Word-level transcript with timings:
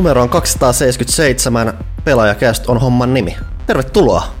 Numero 0.00 0.22
on 0.22 0.28
277. 0.28 1.78
Pelaajakäst 2.04 2.66
on 2.66 2.80
homman 2.80 3.14
nimi. 3.14 3.36
Tervetuloa! 3.66 4.34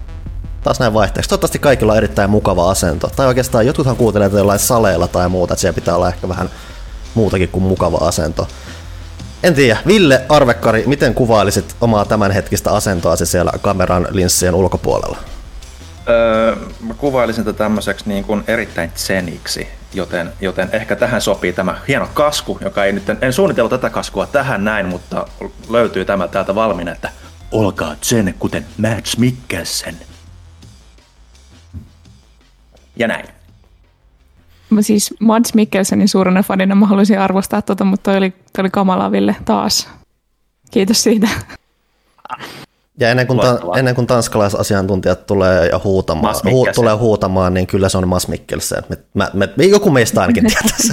Taas 0.62 0.80
näin 0.80 0.94
vaihteeksi. 0.94 1.28
Toivottavasti 1.28 1.58
kaikilla 1.58 1.92
on 1.92 1.98
erittäin 1.98 2.30
mukava 2.30 2.70
asento. 2.70 3.10
Tai 3.16 3.26
oikeastaan 3.26 3.66
jotkuthan 3.66 3.96
kuuntelee 3.96 4.30
jollain 4.32 4.58
saleilla 4.58 5.08
tai 5.08 5.28
muuta, 5.28 5.54
että 5.54 5.60
siellä 5.60 5.74
pitää 5.74 5.96
olla 5.96 6.08
ehkä 6.08 6.28
vähän 6.28 6.50
muutakin 7.14 7.48
kuin 7.48 7.62
mukava 7.62 7.96
asento. 7.96 8.48
En 9.42 9.54
tiedä. 9.54 9.78
Ville 9.86 10.22
Arvekkari, 10.28 10.84
miten 10.86 11.14
kuvailisit 11.14 11.76
omaa 11.80 12.04
tämänhetkistä 12.04 12.72
asentoasi 12.72 13.26
siellä 13.26 13.52
kameran 13.62 14.06
linssien 14.10 14.54
ulkopuolella? 14.54 15.18
Öö, 16.08 16.56
mä 16.80 16.94
kuvailisin 16.94 17.44
tätä 17.44 17.58
tämmöiseksi 17.58 18.08
niin 18.08 18.24
kuin 18.24 18.44
erittäin 18.46 18.90
tseniksi, 18.90 19.68
joten, 19.94 20.32
joten 20.40 20.68
ehkä 20.72 20.96
tähän 20.96 21.20
sopii 21.20 21.52
tämä 21.52 21.80
hieno 21.88 22.08
kasku, 22.14 22.58
joka 22.60 22.84
ei 22.84 22.92
nyt, 22.92 23.04
en 23.20 23.32
suunnitellut 23.32 23.70
tätä 23.70 23.90
kaskua 23.90 24.26
tähän 24.26 24.64
näin, 24.64 24.86
mutta 24.86 25.26
löytyy 25.70 26.04
tämä 26.04 26.28
täältä 26.28 26.54
valmiina, 26.54 26.92
että 26.92 27.10
olkaa 27.52 27.96
tsen 27.96 28.34
kuten 28.38 28.66
Mads 28.78 29.18
Mikkelsen. 29.18 29.96
Ja 32.96 33.08
näin. 33.08 33.26
Mä 34.70 34.82
siis 34.82 35.14
Mads 35.20 35.54
Mikkelsenin 35.54 36.08
suurena 36.08 36.42
fanina 36.42 36.74
mä 36.74 36.86
haluaisin 36.86 37.18
arvostaa 37.18 37.62
tota, 37.62 37.84
mutta 37.84 38.10
toi 38.10 38.16
oli, 38.16 38.30
toi 38.30 38.62
oli 38.62 38.70
kamala 38.70 39.12
Ville 39.12 39.36
taas. 39.44 39.88
Kiitos 40.70 41.02
siitä. 41.02 41.28
Ja 42.98 43.10
ennen 43.10 43.26
kuin, 43.26 43.40
ta- 43.40 43.60
ennen 43.78 43.94
kuin 43.94 44.06
tanskalaisasiantuntijat 44.06 45.26
tulee 45.26 45.66
ja 45.66 45.80
huutamaan, 45.84 46.34
hu- 46.34 46.72
tulee 46.74 46.94
huutamaan, 46.94 47.54
niin 47.54 47.66
kyllä 47.66 47.88
se 47.88 47.98
on 47.98 48.08
Mas 48.08 48.28
Mikkelsen. 48.28 48.82
Mä, 49.14 49.30
mä, 49.34 49.48
mä, 49.56 49.64
joku 49.64 49.90
meistä 49.90 50.20
ainakin 50.20 50.46
tietäisi. 50.52 50.92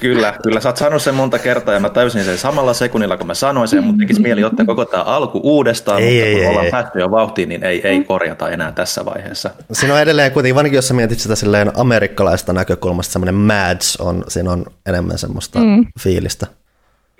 kyllä, 0.00 0.34
kyllä. 0.42 0.60
Sä 0.60 0.68
oot 0.68 0.76
sanonut 0.76 1.02
sen 1.02 1.14
monta 1.14 1.38
kertaa 1.38 1.74
ja 1.74 1.80
mä 1.80 1.90
täysin 1.90 2.24
sen 2.24 2.38
samalla 2.38 2.74
sekunnilla, 2.74 3.16
kun 3.16 3.26
mä 3.26 3.34
sanoin 3.34 3.68
sen, 3.68 3.84
mutta 3.84 3.98
tekisi 3.98 4.20
mieli 4.20 4.44
ottaa 4.44 4.66
koko 4.66 4.84
tämä 4.84 5.02
alku 5.02 5.40
uudestaan, 5.42 6.02
ei, 6.02 6.10
mutta 6.10 6.26
ei, 6.26 6.34
kun 6.34 6.42
ei, 6.42 6.48
ollaan 6.48 6.64
ei. 6.64 6.70
päästy 6.70 7.00
jo 7.00 7.10
vauhtiin, 7.10 7.48
niin 7.48 7.64
ei, 7.64 7.80
ei 7.88 8.04
korjata 8.04 8.50
enää 8.50 8.72
tässä 8.72 9.04
vaiheessa. 9.04 9.50
Siinä 9.72 9.94
on 9.94 10.00
edelleen 10.00 10.32
kuitenkin, 10.32 10.54
varsinkin 10.54 10.76
jos 10.76 10.88
sä 10.88 10.94
mietit 10.94 11.18
sitä 11.18 11.36
silleen 11.36 11.72
amerikkalaista 11.74 12.52
näkökulmasta, 12.52 13.12
semmoinen 13.12 13.34
mads 13.34 13.96
on, 13.96 14.24
siinä 14.28 14.50
on 14.52 14.66
enemmän 14.86 15.18
semmoista 15.18 15.58
mm. 15.58 15.86
fiilistä. 16.00 16.46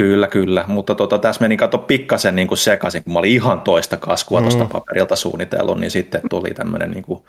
Kyllä, 0.03 0.27
kyllä, 0.27 0.65
mutta 0.67 0.95
tota, 0.95 1.19
tässä 1.19 1.41
meni 1.41 1.57
kato 1.57 1.79
pikkasen 1.79 2.37
niin 2.37 2.49
kuin 2.49 2.59
sekaisin, 2.59 3.05
kun 3.05 3.13
mä 3.13 3.19
olin 3.19 3.33
ihan 3.33 3.61
toista 3.61 3.97
kaskua 3.97 4.41
mm. 4.41 4.45
tuosta 4.45 4.65
paperilta 4.65 5.17
suunnitellut, 5.17 5.81
niin 5.81 5.91
sitten 5.91 6.21
tuli 6.31 6.51
tämmöinen, 6.55 6.91
niin 6.91 7.05
kuin, 7.05 7.23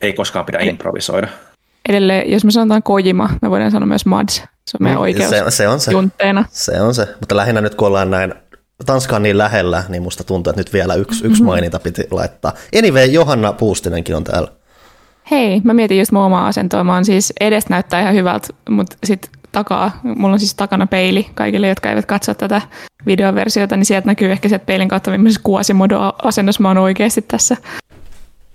ei 0.00 0.12
koskaan 0.12 0.44
pidä 0.44 0.58
improvisoida. 0.58 1.28
Edelleen, 1.88 2.30
jos 2.30 2.44
me 2.44 2.50
sanotaan 2.50 2.82
Kojima, 2.82 3.30
me 3.42 3.50
voidaan 3.50 3.70
sanoa 3.70 3.86
myös 3.86 4.06
Mads. 4.06 4.34
Se 4.36 4.76
on 4.80 4.84
meidän 4.84 4.98
mm, 4.98 5.02
oikeus 5.02 5.30
se, 5.30 5.44
se 5.48 5.68
on 5.68 5.80
se. 5.80 5.92
Juntteena. 5.92 6.44
Se 6.50 6.80
on 6.80 6.94
se, 6.94 7.08
mutta 7.20 7.36
lähinnä 7.36 7.60
nyt 7.60 7.74
kun 7.74 7.88
ollaan 7.88 8.10
näin 8.10 8.34
Tanska 8.86 9.16
on 9.16 9.22
niin 9.22 9.38
lähellä, 9.38 9.84
niin 9.88 10.02
musta 10.02 10.24
tuntuu, 10.24 10.50
että 10.50 10.60
nyt 10.60 10.72
vielä 10.72 10.94
yksi, 10.94 11.20
mm-hmm. 11.20 11.30
yksi 11.30 11.42
maininta 11.42 11.78
piti 11.78 12.02
laittaa. 12.10 12.52
Anyway, 12.78 13.04
Johanna 13.04 13.52
Puustinenkin 13.52 14.16
on 14.16 14.24
täällä. 14.24 14.48
Hei, 15.30 15.60
mä 15.64 15.74
mietin 15.74 15.98
just 15.98 16.12
mun 16.12 16.22
omaa 16.22 16.46
asentoa. 16.46 16.84
Mä 16.84 16.94
oon 16.94 17.04
siis 17.04 17.32
edes 17.40 17.68
näyttää 17.68 18.00
ihan 18.00 18.14
hyvältä, 18.14 18.48
mutta 18.70 18.96
sitten 19.04 19.30
takaa, 19.54 20.00
mulla 20.02 20.32
on 20.32 20.38
siis 20.38 20.54
takana 20.54 20.86
peili 20.86 21.26
kaikille, 21.34 21.68
jotka 21.68 21.90
eivät 21.90 22.06
katso 22.06 22.34
tätä 22.34 22.62
videoversiota, 23.06 23.76
niin 23.76 23.86
sieltä 23.86 24.06
näkyy 24.06 24.32
ehkä 24.32 24.48
sieltä 24.48 24.66
peilin 24.66 24.88
kautta, 24.88 25.10
millaisessa 25.10 25.40
kuosimodo-asennossa 25.44 26.62
mä 26.62 26.68
oon 26.68 26.78
oikeasti 26.78 27.22
tässä. 27.22 27.56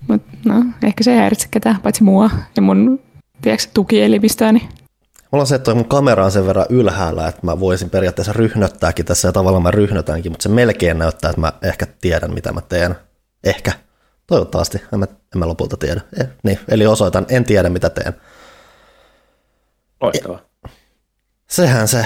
Mutta 0.08 0.30
no, 0.46 0.64
ehkä 0.84 1.04
se 1.04 1.12
ei 1.12 1.18
häiritse 1.18 1.48
ketään, 1.52 1.82
paitsi 1.82 2.04
mua 2.04 2.30
ja 2.56 2.62
mun 2.62 3.00
tiedätkö, 3.42 3.68
tukielimistöäni. 3.74 4.70
Mulla 5.32 5.44
on 5.44 5.48
se, 5.48 5.56
että 5.56 5.76
mun 5.76 5.86
kamera 5.88 6.26
on 6.26 6.32
sen 6.32 6.48
verran 6.48 6.66
ylhäällä, 6.70 7.28
että 7.28 7.42
mä 7.44 7.60
voisin 7.60 7.90
periaatteessa 7.90 8.34
ryhnöttääkin 8.34 9.06
tässä 9.06 9.28
ja 9.28 9.32
tavallaan 9.32 9.64
mä 9.64 9.72
ryhnötäänkin, 9.72 10.32
mutta 10.32 10.44
se 10.44 10.50
melkein 10.50 10.98
näyttää, 10.98 11.30
että 11.30 11.42
mä 11.42 11.54
ehkä 11.62 11.88
tiedän, 12.02 12.34
mitä 12.34 12.52
mä 12.52 12.62
teen. 12.62 12.96
Ehkä. 13.44 13.72
Toivottavasti. 14.28 14.82
En 14.94 15.00
mä, 15.00 15.06
en 15.06 15.40
mä 15.40 15.48
lopulta 15.48 15.78
tiedä. 15.78 16.02
Eh, 16.20 16.28
niin, 16.44 16.60
eli 16.68 16.88
osoitan, 16.88 17.26
en 17.30 17.44
tiedä 17.44 17.70
mitä 17.70 17.90
teen. 17.90 18.14
Loistavaa. 20.02 20.49
Sehän 21.52 21.88
se. 21.88 22.06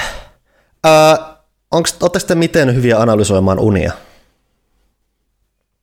Öö, 0.85 1.33
Oletteko 1.73 2.25
te 2.27 2.35
miten 2.35 2.75
hyviä 2.75 2.99
analysoimaan 2.99 3.59
unia? 3.59 3.91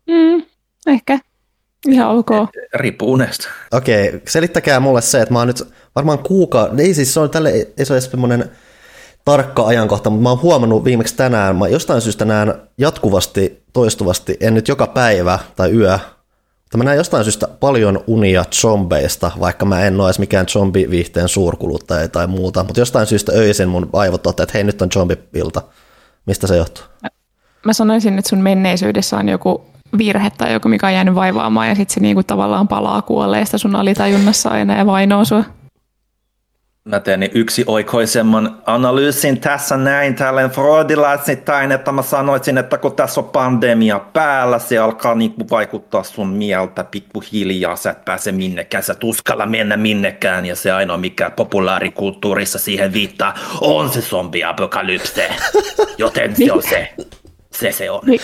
Mm, 0.06 0.42
ehkä. 0.86 1.18
Ihan 1.88 2.16
ok. 2.16 2.30
Riippuu 2.74 3.12
unesta. 3.12 3.48
Okei, 3.72 4.08
okay. 4.08 4.20
selittäkää 4.28 4.80
mulle 4.80 5.02
se, 5.02 5.20
että 5.20 5.32
mä 5.32 5.38
oon 5.38 5.48
nyt 5.48 5.62
varmaan 5.94 6.18
kuukauden, 6.18 6.80
ei 6.80 6.94
siis 6.94 7.14
se 7.14 7.20
on 7.20 7.30
tälle, 7.30 7.50
ei 7.50 7.84
se 7.84 7.92
ole 7.92 8.00
semmoinen 8.00 8.50
tarkka 9.24 9.66
ajankohta, 9.66 10.10
mutta 10.10 10.22
mä 10.22 10.28
oon 10.28 10.42
huomannut 10.42 10.84
viimeksi 10.84 11.16
tänään, 11.16 11.56
mä 11.56 11.68
jostain 11.68 12.00
syystä 12.00 12.24
näen 12.24 12.54
jatkuvasti, 12.78 13.62
toistuvasti, 13.72 14.36
en 14.40 14.54
nyt 14.54 14.68
joka 14.68 14.86
päivä 14.86 15.38
tai 15.56 15.70
yö, 15.72 15.98
mä 16.78 16.84
näen 16.84 16.96
jostain 16.96 17.24
syystä 17.24 17.48
paljon 17.48 18.04
unia 18.06 18.44
zombeista, 18.52 19.30
vaikka 19.40 19.64
mä 19.64 19.80
en 19.80 20.00
ole 20.00 20.12
mikään 20.18 20.48
zombiviihteen 20.48 21.28
suurkuluttaja 21.28 22.08
tai 22.08 22.26
muuta, 22.26 22.64
mutta 22.64 22.80
jostain 22.80 23.06
syystä 23.06 23.32
öisin 23.32 23.68
mun 23.68 23.90
aivot 23.92 24.26
ottaa, 24.26 24.44
että 24.44 24.52
hei 24.54 24.64
nyt 24.64 24.82
on 24.82 24.92
zombipilta. 24.92 25.62
Mistä 26.26 26.46
se 26.46 26.56
johtuu? 26.56 26.84
Mä 27.66 27.72
sanoisin, 27.72 28.18
että 28.18 28.28
sun 28.28 28.38
menneisyydessä 28.38 29.16
on 29.16 29.28
joku 29.28 29.64
virhe 29.98 30.30
tai 30.30 30.52
joku, 30.52 30.68
mikä 30.68 30.86
on 30.86 30.94
jäänyt 30.94 31.14
vaivaamaan 31.14 31.68
ja 31.68 31.74
sitten 31.74 31.94
se 31.94 32.00
niinku 32.00 32.22
tavallaan 32.22 32.68
palaa 32.68 33.02
kuolleesta 33.02 33.58
sun 33.58 33.76
alitajunnassa 33.76 34.48
aina 34.48 34.78
ja 34.78 34.86
vainoo 34.86 35.24
sua. 35.24 35.44
Mä 36.90 37.00
teen 37.00 37.20
niin 37.20 37.30
yksi 37.34 37.64
oikoisemman 37.66 38.62
analyysin 38.66 39.40
tässä 39.40 39.76
näin 39.76 40.14
tälleen 40.14 40.50
freudilaisittain, 40.50 41.72
että 41.72 41.92
mä 41.92 42.02
sanoisin, 42.02 42.58
että 42.58 42.78
kun 42.78 42.96
tässä 42.96 43.20
on 43.20 43.28
pandemia 43.28 43.98
päällä, 43.98 44.58
se 44.58 44.78
alkaa 44.78 45.14
niinku 45.14 45.46
vaikuttaa 45.50 46.02
sun 46.02 46.28
mieltä 46.28 46.84
pikkuhiljaa, 46.84 47.76
sä 47.76 47.90
et 47.90 48.04
pääse 48.04 48.32
minnekään, 48.32 48.82
sä 48.82 48.94
tuskalla 48.94 49.46
mennä 49.46 49.76
minnekään 49.76 50.46
ja 50.46 50.56
se 50.56 50.72
ainoa 50.72 50.96
mikä 50.96 51.30
populaarikulttuurissa 51.30 52.58
siihen 52.58 52.92
viittaa 52.92 53.34
on 53.60 53.90
se 53.90 54.00
zombiapokalypse, 54.00 55.30
joten 55.98 56.36
se 56.36 56.52
on 56.52 56.62
se. 56.62 56.94
Se 57.50 57.72
se 57.72 57.90
on. 57.90 58.00
Mik, 58.06 58.22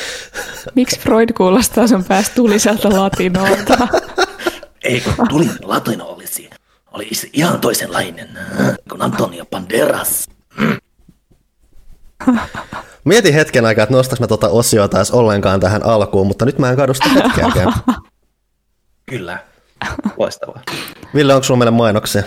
miksi 0.74 1.00
Freud 1.00 1.28
kuulostaa 1.36 1.86
sun 1.86 2.04
päästä 2.04 2.34
tuliselta 2.34 2.88
latinolta? 2.88 3.88
Ei 4.84 5.00
kun 5.00 5.28
tuli 5.28 5.46
latino 5.62 6.04
olisi 6.06 6.50
oli 6.96 7.08
ihan 7.32 7.60
toisenlainen 7.60 8.28
kuin 8.90 9.02
Antonio 9.02 9.46
Banderas. 9.46 10.28
Mietin 13.04 13.34
hetken 13.34 13.64
aikaa, 13.64 13.82
että 13.82 13.94
nostaks 13.94 14.20
mä 14.20 14.26
tuota 14.26 14.48
osiota 14.48 14.96
edes 14.96 15.10
ollenkaan 15.10 15.60
tähän 15.60 15.82
alkuun, 15.84 16.26
mutta 16.26 16.44
nyt 16.44 16.58
mä 16.58 16.70
en 16.70 16.76
kadu 16.76 16.94
sitä 16.94 17.08
hetkeäkään. 17.08 17.72
Kyllä, 19.10 19.38
loistavaa. 20.16 20.62
Ville, 21.14 21.34
onko 21.34 21.44
sulla 21.44 21.58
meille 21.58 21.70
mainoksia? 21.70 22.22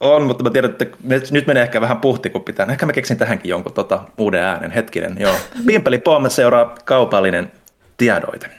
On, 0.00 0.22
mutta 0.22 0.44
mä 0.44 0.50
tiedän, 0.50 0.70
että 0.70 0.86
nyt 1.30 1.46
menee 1.46 1.62
ehkä 1.62 1.80
vähän 1.80 2.00
puhti, 2.00 2.30
kun 2.30 2.44
pitää. 2.44 2.66
Ehkä 2.70 2.86
mä 2.86 2.92
keksin 2.92 3.16
tähänkin 3.16 3.48
jonkun 3.48 3.72
tota, 3.72 4.04
uuden 4.18 4.42
äänen. 4.42 4.70
Hetkinen, 4.70 5.16
joo. 5.20 5.34
Pimpeli 5.66 5.98
Pomme 5.98 6.30
seuraa 6.30 6.74
kaupallinen 6.84 7.52
tiedoite. 7.96 8.50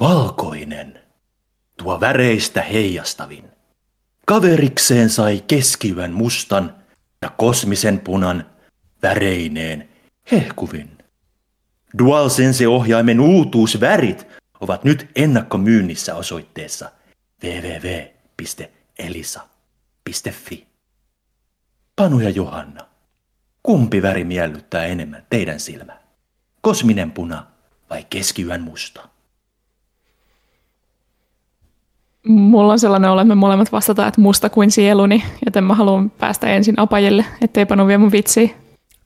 Valkoinen 0.00 1.05
tuo 1.76 2.00
väreistä 2.00 2.62
heijastavin. 2.62 3.50
Kaverikseen 4.26 5.10
sai 5.10 5.44
keskivän 5.46 6.12
mustan 6.12 6.74
ja 7.22 7.30
kosmisen 7.30 8.00
punan 8.00 8.46
väreineen 9.02 9.88
hehkuvin. 10.32 10.98
DualSense-ohjaimen 11.98 13.20
uutuusvärit 13.20 14.26
ovat 14.60 14.84
nyt 14.84 15.10
ennakkomyynnissä 15.16 16.14
osoitteessa 16.14 16.90
www.elisa.fi. 17.44 18.36
Panu 21.96 22.20
ja 22.20 22.30
Johanna, 22.30 22.86
kumpi 23.62 24.02
väri 24.02 24.24
miellyttää 24.24 24.84
enemmän 24.84 25.26
teidän 25.30 25.60
silmää? 25.60 26.02
Kosminen 26.60 27.10
puna 27.10 27.46
vai 27.90 28.06
keskiyön 28.10 28.60
musta? 28.60 29.08
Mulla 32.28 32.72
on 32.72 32.78
sellainen 32.78 33.10
olo, 33.10 33.20
että 33.20 33.28
me 33.28 33.34
molemmat 33.34 33.72
vastataan, 33.72 34.08
että 34.08 34.20
musta 34.20 34.50
kuin 34.50 34.70
sieluni, 34.70 35.24
joten 35.46 35.64
mä 35.64 35.74
haluan 35.74 36.10
päästä 36.10 36.46
ensin 36.46 36.78
apajille, 36.78 37.24
ettei 37.40 37.66
panu 37.66 37.86
vielä 37.86 37.98
mun 37.98 38.12
vitsiä. 38.12 38.48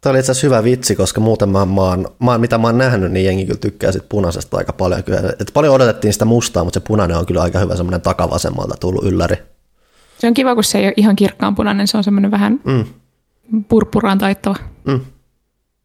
Tämä 0.01 0.11
oli 0.11 0.19
itse 0.19 0.33
asiassa 0.33 0.47
hyvä 0.47 0.65
vitsi, 0.65 0.97
koska 0.97 1.21
muuten 1.21 1.49
mä, 1.49 1.67
mä, 1.67 1.81
oon, 1.81 2.07
mä 2.19 2.39
mitä 2.39 2.59
mä 2.59 2.69
oon 2.69 2.79
nähnyt, 2.79 3.13
niin 3.13 3.27
jengi 3.27 3.47
kyllä 3.47 3.59
tykkää 3.59 3.93
sit 3.93 4.09
punaisesta 4.09 4.57
aika 4.57 4.73
paljon. 4.73 5.05
Kyllä. 5.05 5.19
Et 5.41 5.51
paljon 5.55 5.75
odotettiin 5.75 6.13
sitä 6.13 6.25
mustaa, 6.25 6.65
mutta 6.65 6.81
se 6.81 6.85
punainen 6.87 7.17
on 7.17 7.27
kyllä 7.27 7.43
aika 7.43 7.59
hyvä 7.59 7.77
semmoinen 7.77 8.01
takavasemmalta 8.01 8.77
tullut 8.81 9.05
ylläri. 9.05 9.37
Se 10.19 10.27
on 10.27 10.35
kiva, 10.35 10.55
kun 10.55 10.65
se 10.65 10.79
ei 10.79 10.87
ole 10.87 10.95
ihan 10.97 11.17
kirkkaan 11.17 11.55
punainen, 11.55 11.87
se 11.87 11.97
on 11.97 12.05
semmoinen 12.05 12.31
vähän 12.31 12.61
mm. 12.65 12.85
purppuraan 13.69 14.19
taittava. 14.19 14.57
Mm. 14.85 15.01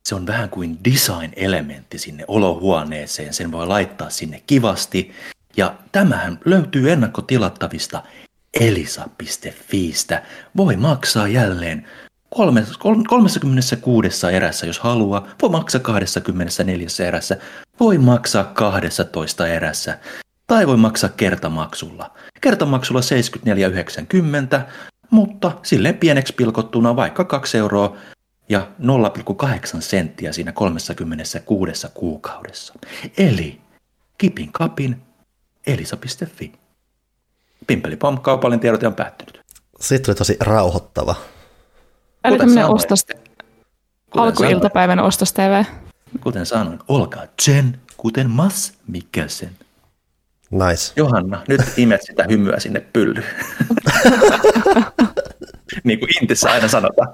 Se 0.06 0.16
on 0.16 0.28
vähän 0.28 0.50
kuin 0.50 0.78
design-elementti 0.86 1.98
sinne 1.98 2.26
olohuoneeseen. 2.28 3.34
Sen 3.34 3.52
voi 3.52 3.68
laittaa 3.68 4.10
sinne 4.10 4.44
kivasti 4.48 5.12
ja 5.58 5.76
tämähän 5.92 6.40
löytyy 6.46 6.92
ennakkotilattavista 6.92 8.04
elisa.fiistä. 8.60 10.24
Voi 10.58 10.76
maksaa 10.76 11.28
jälleen 11.28 11.88
kolme- 12.30 12.66
kol- 12.80 13.04
36 13.08 14.28
erässä, 14.32 14.66
jos 14.66 14.80
haluaa. 14.80 15.28
Voi 15.42 15.50
maksaa 15.50 15.82
24 15.82 16.88
erässä. 17.08 17.38
Voi 17.80 17.98
maksaa 17.98 18.44
12 18.44 19.48
erässä. 19.48 19.98
Tai 20.48 20.68
voi 20.68 20.78
maksaa 20.78 21.10
kertamaksulla. 21.10 22.12
Kertamaksulla 22.42 23.02
74,90, 23.02 24.62
mutta 25.10 25.52
silleen 25.64 25.98
pieneksi 25.98 26.34
pilkottuna 26.34 26.96
vaikka 26.96 27.24
2 27.24 27.58
euroa 27.58 27.98
ja 28.50 28.68
0,8 28.80 29.82
senttiä 29.82 30.32
siinä 30.32 30.52
36 30.52 31.88
kuukaudessa. 31.94 32.74
Eli 33.18 33.62
kipin 34.18 34.52
kapin 34.52 35.05
elisa.fi. 35.68 36.52
Pimpelipom, 37.68 38.22
kaupallinen 38.22 38.60
tiedot 38.60 38.84
on 38.84 38.96
päättynyt. 38.96 39.42
Siitä 39.80 40.12
oli 40.12 40.16
tosi 40.16 40.38
rauhoittava. 40.40 41.16
Kuten 42.24 42.38
tämmöinen 42.38 42.66
ostos, 42.66 43.06
Kuten 43.06 44.24
alkuiltapäivän 44.24 45.00
ostos 45.00 45.34
TV. 45.34 45.64
Kuten 46.22 46.46
sanoin, 46.46 46.80
olkaa 46.88 47.24
Jen, 47.48 47.80
kuten 47.98 48.30
Mas 48.30 48.74
Mikkelsen. 48.88 49.52
Nice. 50.52 50.94
Johanna, 50.96 51.44
nyt 51.48 51.62
imet 51.78 52.02
sitä 52.04 52.26
hymyä 52.30 52.60
sinne 52.60 52.80
pyllyyn. 52.80 53.26
niin 55.84 56.00
kuin 56.00 56.10
Intissä 56.22 56.52
aina 56.52 56.68
sanotaan. 56.68 57.10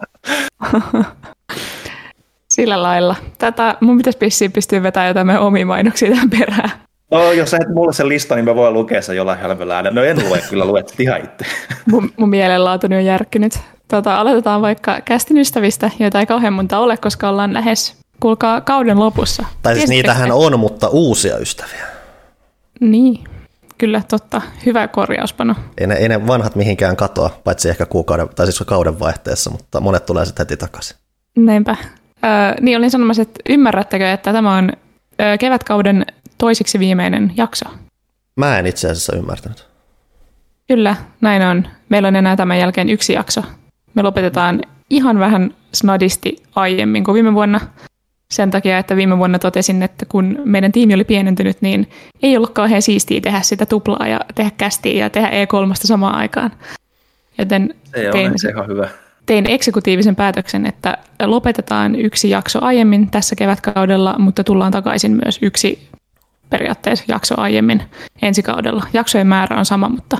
Sillä 2.51 2.83
lailla. 2.83 3.15
Tätä, 3.37 3.77
mun 3.81 3.97
pitäisi 3.97 4.17
pissiin 4.17 4.51
pystyä 4.51 4.83
vetämään 4.83 5.07
jotain 5.07 5.27
meidän 5.27 5.43
omia 5.43 5.65
mainoksia 5.65 6.09
tähän 6.09 6.29
perään. 6.29 6.71
No, 7.11 7.31
jos 7.31 7.51
sä 7.51 7.57
et 7.61 7.69
mulle 7.73 7.93
sen 7.93 8.09
listan, 8.09 8.35
niin 8.35 8.45
mä 8.45 8.55
voin 8.55 8.73
lukea 8.73 9.01
sen 9.01 9.15
jollain 9.15 9.39
hälvällä 9.39 9.75
äänellä. 9.75 10.01
No 10.01 10.07
en 10.07 10.29
lue, 10.29 10.41
kyllä 10.49 10.65
luet 10.65 10.95
ihan 10.99 11.19
itse. 11.19 11.45
Mun, 11.91 12.11
mun 12.17 12.29
mielenlaatuni 12.29 12.95
on 12.95 13.05
järkkynyt. 13.05 13.59
Tota, 13.87 14.15
aloitetaan 14.15 14.61
vaikka 14.61 15.01
kästin 15.05 15.37
ystävistä, 15.37 15.91
joita 15.99 16.19
ei 16.19 16.25
kauhean 16.25 16.53
monta 16.53 16.79
ole, 16.79 16.97
koska 16.97 17.29
ollaan 17.29 17.53
lähes, 17.53 17.95
kuulkaa, 18.19 18.61
kauden 18.61 18.99
lopussa. 18.99 19.45
Tai 19.61 19.75
siis 19.75 19.89
niitähän 19.89 20.31
on, 20.31 20.59
mutta 20.59 20.87
uusia 20.87 21.37
ystäviä. 21.37 21.85
Niin, 22.79 23.23
kyllä 23.77 24.01
totta. 24.09 24.41
Hyvä 24.65 24.87
korjauspano. 24.87 25.55
Ei 25.77 25.87
ne, 25.87 25.95
ei 25.95 26.09
ne 26.09 26.27
vanhat 26.27 26.55
mihinkään 26.55 26.95
katoa, 26.95 27.29
paitsi 27.43 27.69
ehkä 27.69 27.85
kuukauden, 27.85 28.29
tai 28.35 28.45
siis 28.45 28.63
kauden 28.67 28.99
vaihteessa, 28.99 29.49
mutta 29.49 29.79
monet 29.79 30.05
tulee 30.05 30.25
sitten 30.25 30.43
heti 30.43 30.57
takaisin. 30.57 30.97
Näinpä. 31.35 31.75
Öö, 32.25 32.29
niin 32.61 32.77
olin 32.77 32.91
sanomassa, 32.91 33.21
että 33.21 33.39
ymmärrättekö, 33.49 34.11
että 34.11 34.33
tämä 34.33 34.57
on 34.57 34.71
öö, 35.21 35.37
kevätkauden 35.37 36.05
toisiksi 36.41 36.79
viimeinen 36.79 37.33
jakso? 37.37 37.65
Mä 38.35 38.59
en 38.59 38.65
itse 38.65 38.87
asiassa 38.89 39.15
ymmärtänyt. 39.15 39.67
Kyllä, 40.67 40.95
näin 41.21 41.41
on. 41.41 41.67
Meillä 41.89 42.07
on 42.07 42.15
enää 42.15 42.35
tämän 42.35 42.59
jälkeen 42.59 42.89
yksi 42.89 43.13
jakso. 43.13 43.41
Me 43.93 44.01
lopetetaan 44.01 44.61
ihan 44.89 45.19
vähän 45.19 45.53
snadisti 45.73 46.43
aiemmin 46.55 47.03
kuin 47.03 47.13
viime 47.15 47.33
vuonna. 47.33 47.59
Sen 48.31 48.51
takia, 48.51 48.77
että 48.77 48.95
viime 48.95 49.17
vuonna 49.17 49.39
totesin, 49.39 49.83
että 49.83 50.05
kun 50.05 50.39
meidän 50.45 50.71
tiimi 50.71 50.93
oli 50.93 51.03
pienentynyt, 51.03 51.57
niin 51.61 51.89
ei 52.23 52.37
ollut 52.37 52.53
kauhean 52.53 52.81
siistiä 52.81 53.21
tehdä 53.21 53.41
sitä 53.41 53.65
tuplaa 53.65 54.07
ja 54.07 54.19
tehdä 54.35 54.51
kästiä 54.57 55.03
ja 55.05 55.09
tehdä 55.09 55.29
E3 55.29 55.73
samaan 55.73 56.15
aikaan. 56.15 56.51
Joten 57.37 57.75
Se 57.85 58.05
on 58.07 58.11
tein, 58.11 58.31
ehkä 58.31 58.49
ihan 58.49 58.67
hyvä. 58.67 58.87
tein 59.25 59.45
eksekutiivisen 59.49 60.15
päätöksen, 60.15 60.65
että 60.65 60.97
lopetetaan 61.25 61.95
yksi 61.95 62.29
jakso 62.29 62.59
aiemmin 62.61 63.11
tässä 63.11 63.35
kevätkaudella, 63.35 64.15
mutta 64.19 64.43
tullaan 64.43 64.71
takaisin 64.71 65.19
myös 65.23 65.39
yksi 65.41 65.90
periaatteessa 66.51 67.05
jakso 67.07 67.35
aiemmin 67.37 67.83
ensi 68.21 68.43
kaudella. 68.43 68.87
Jaksojen 68.93 69.27
määrä 69.27 69.57
on 69.57 69.65
sama, 69.65 69.89
mutta 69.89 70.17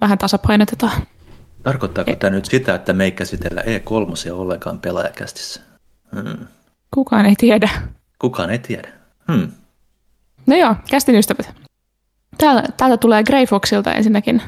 vähän 0.00 0.18
tasapainotetaan. 0.18 1.02
Tarkoittaako 1.62 2.16
tämä 2.16 2.30
nyt 2.30 2.44
sitä, 2.44 2.74
että 2.74 2.92
me 2.92 3.04
ei 3.04 3.12
käsitellä 3.12 3.60
E3 3.60 4.32
ollenkaan 4.32 4.78
pelaajakästissä? 4.78 5.60
Hmm. 6.14 6.46
Kukaan 6.90 7.26
ei 7.26 7.34
tiedä. 7.38 7.70
Kukaan 8.18 8.50
ei 8.50 8.58
tiedä. 8.58 8.88
Hmm. 9.32 9.52
No 10.46 10.56
joo, 10.56 10.74
kästin 10.90 11.14
ystävät. 11.14 11.54
Täältä, 12.38 12.68
täältä 12.76 12.96
tulee 12.96 13.24
Greyfoxilta 13.24 13.92
ensinnäkin 13.92 14.42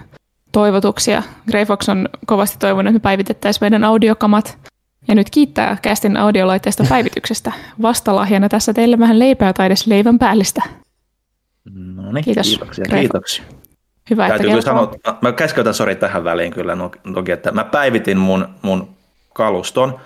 toivotuksia. 0.53 1.23
Greyfox 1.51 1.89
on 1.89 2.09
kovasti 2.27 2.57
toivonut, 2.59 2.91
että 2.91 2.99
me 2.99 3.03
päivitettäisiin 3.03 3.63
meidän 3.63 3.85
audiokamat. 3.85 4.59
Ja 5.09 5.15
nyt 5.15 5.31
kiittää 5.31 5.77
kästin 5.83 6.17
audiolaitteesta 6.17 6.85
päivityksestä. 6.89 7.53
Vastalahjana 7.83 8.49
tässä 8.49 8.73
teille 8.73 8.99
vähän 8.99 9.19
leipää 9.19 9.53
tai 9.53 9.67
edes 9.67 9.87
leivän 9.87 10.19
päällistä. 10.19 10.63
No 11.65 12.13
niin, 12.13 12.25
Kiitos, 12.25 12.47
kiitoksia, 12.49 12.85
Greg. 12.89 13.01
kiitoksia. 13.01 13.45
Hyvä, 14.11 14.27
että 14.27 14.39
Täytyy 14.39 14.51
kyllä 14.51 14.63
kelpaa. 14.63 14.95
sanoa, 15.05 15.19
mä 15.23 15.33
keskeytän 15.33 15.75
sori 15.75 15.97
tähän 15.97 16.25
väliin 16.25 16.53
kyllä 16.53 16.75
no- 16.75 16.91
toki, 17.15 17.33
että 17.33 17.53
mä 17.53 17.65
päivitin 17.65 18.19
mun, 18.19 18.49
mun 18.63 18.89
kaluston, 19.35 20.01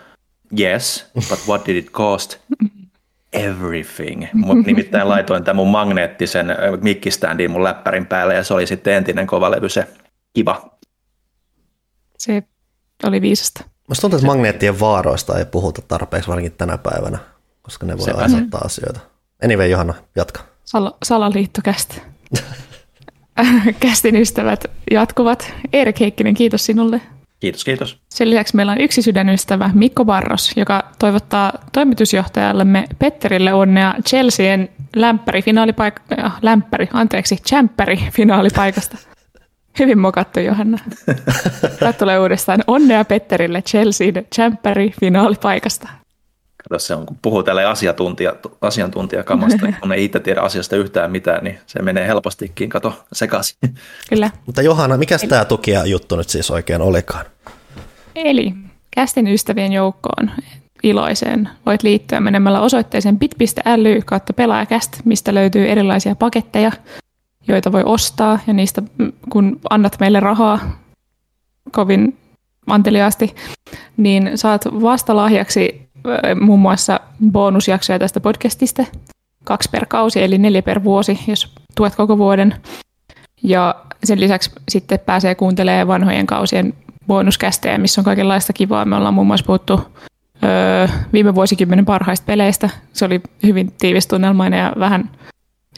yes, 0.61 1.11
but 1.29 1.39
what 1.49 1.67
did 1.67 1.77
it 1.77 1.91
cost? 1.91 2.37
Everything. 3.33 4.27
Mut 4.33 4.59
nimittäin 4.67 5.09
laitoin 5.09 5.45
tämän 5.45 5.57
mun 5.57 5.69
magneettisen 5.69 6.47
mikkistandin 6.81 7.51
mun 7.51 7.65
läppärin 7.65 8.07
päälle 8.07 8.35
ja 8.35 8.45
se 8.45 8.55
oli 8.55 8.67
sitten 8.67 8.95
entinen 8.95 9.27
kovalevy 9.27 9.69
se 9.69 9.89
kiva. 10.33 10.71
Se 12.19 12.43
oli 13.07 13.21
viisasta. 13.21 13.65
Musta 13.89 14.01
tuntuu, 14.01 14.17
että 14.17 14.27
magneettien 14.27 14.81
vaaroista 14.81 15.39
ei 15.39 15.45
puhuta 15.45 15.83
tarpeeksi, 15.83 16.29
varsinkin 16.29 16.53
tänä 16.59 16.79
päivänä, 16.79 17.19
koska 17.63 17.87
ne 17.87 17.99
voi 17.99 18.05
Sepä 18.05 18.19
aiheuttaa 18.19 18.61
asioita. 18.65 19.01
Anyway, 19.45 19.69
Johanna, 19.69 19.95
jatka. 20.17 20.41
Sal- 20.75 20.97
salaliittokästä. 21.03 21.95
Kästin 23.81 24.17
ystävät 24.17 24.65
jatkuvat. 24.91 25.53
Erik 25.73 26.01
Heikkinen, 26.01 26.35
kiitos 26.35 26.67
sinulle. 26.67 27.01
Kiitos, 27.41 27.65
kiitos. 27.65 27.99
Sen 28.09 28.31
lisäksi 28.31 28.57
meillä 28.57 28.73
on 28.73 28.81
yksi 28.81 29.03
sydänystävä, 29.03 29.71
Mikko 29.75 30.05
Barros, 30.05 30.53
joka 30.57 30.91
toivottaa 30.99 31.53
toimitusjohtajallemme 31.73 32.85
Petterille 32.99 33.53
onnea 33.55 33.95
Chelsean 34.09 34.69
lämpäri 34.97 35.41
finaalipaik- 35.41 36.25
äh, 36.25 36.33
lämpäri, 36.43 36.89
anteeksi, 36.93 37.37
champäri 37.37 37.99
finaalipaikasta. 38.13 38.99
Hyvin 39.79 39.99
mokattu, 39.99 40.41
Johanna. 40.41 40.79
Tämä 41.79 41.93
tulee 41.93 42.19
uudestaan. 42.19 42.65
Onnea 42.67 43.05
Petterille 43.05 43.63
Chelsean 43.63 44.15
champäri 44.35 44.93
finaalipaikasta. 45.01 45.89
Kato 46.69 46.79
se 46.79 46.95
on, 46.95 47.07
kun 47.07 47.19
puhuu 47.23 47.43
tälle 47.43 47.65
asiantuntija, 47.65 48.35
asiantuntijakamasta, 48.61 49.67
kun 49.81 49.93
ei 49.93 50.05
itse 50.05 50.21
tiedä 50.21 50.41
asiasta 50.41 50.77
yhtään 50.77 51.11
mitään, 51.11 51.45
niin 51.45 51.59
se 51.67 51.83
menee 51.83 52.07
helpostikin, 52.07 52.69
kato, 52.69 53.05
sekaisin. 53.13 53.57
Kyllä. 54.09 54.31
Mutta 54.47 54.63
Johanna, 54.63 54.97
mikä 54.97 55.17
tämä 55.29 55.45
tukia 55.45 55.87
juttu 55.87 56.17
nyt 56.17 56.29
siis 56.29 56.51
oikein 56.51 56.83
olikaan? 56.83 57.27
Eli 58.15 58.55
kästin 58.91 59.29
ystävien 59.29 59.73
joukkoon 59.73 60.31
iloiseen 60.83 61.49
voit 61.67 61.83
liittyä 61.83 62.21
menemällä 62.21 62.61
osoitteeseen 62.61 63.19
bit.ly 63.19 64.01
kautta 64.07 64.33
pelaajakäst, 64.33 64.99
mistä 65.05 65.35
löytyy 65.35 65.69
erilaisia 65.69 66.15
paketteja, 66.15 66.73
joita 67.49 67.73
voi 67.73 67.83
ostaa 67.87 68.39
ja 68.47 68.53
niistä 68.53 68.83
mm, 68.99 69.13
kun 69.31 69.61
annat 69.71 69.97
meille 70.01 70.21
rahaa 70.21 70.79
kovin 71.73 72.19
anteliaasti, 72.67 73.35
niin 73.97 74.39
saat 74.39 74.65
vastalahjaksi 74.67 75.84
muun 76.41 76.61
muassa 76.61 77.01
bonusjaksoja 77.31 77.99
tästä 77.99 78.21
podcastista, 78.21 78.85
kaksi 79.45 79.69
per 79.73 79.87
kausi 79.87 80.23
eli 80.23 80.39
neljä 80.39 80.63
per 80.63 80.85
vuosi, 80.85 81.19
jos 81.27 81.55
tuet 81.77 81.95
koko 81.95 82.19
vuoden. 82.19 82.55
Ja 83.43 83.75
sen 84.05 84.21
lisäksi 84.21 84.51
sitten 84.69 85.01
pääsee 85.01 85.35
kuuntelemaan 85.35 85.89
vanhojen 85.89 86.27
kausien 86.27 86.75
bonuskästejä, 87.07 87.79
missä 87.79 88.01
on 88.01 88.05
kaikenlaista 88.05 88.53
kivaa. 88.53 88.85
Me 88.85 88.97
ollaan 88.97 89.15
muun 89.15 89.27
muassa 89.27 89.47
puhuttu 89.47 89.81
öö, 90.45 90.89
viime 91.13 91.35
vuosikymmenen 91.35 91.85
parhaista 91.85 92.25
peleistä. 92.27 92.71
Se 92.93 93.05
oli 93.05 93.21
hyvin 93.43 93.73
tiivistunnelmainen 93.79 94.59
ja 94.59 94.73
vähän 94.79 95.11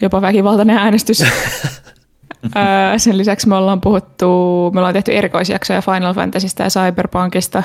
jopa 0.03 0.21
väkivaltainen 0.21 0.77
äänestys. 0.79 1.23
öö, 2.57 2.99
sen 2.99 3.19
lisäksi 3.19 3.49
me 3.49 3.55
ollaan 3.55 3.81
puhuttu, 3.81 4.27
me 4.75 4.81
ollaan 4.81 4.95
tehty 4.95 5.13
erikoisjaksoja 5.13 5.83
Final 5.83 6.15
Fantasystä 6.15 6.63
ja 6.63 6.71
Cyberpunkista. 6.71 7.63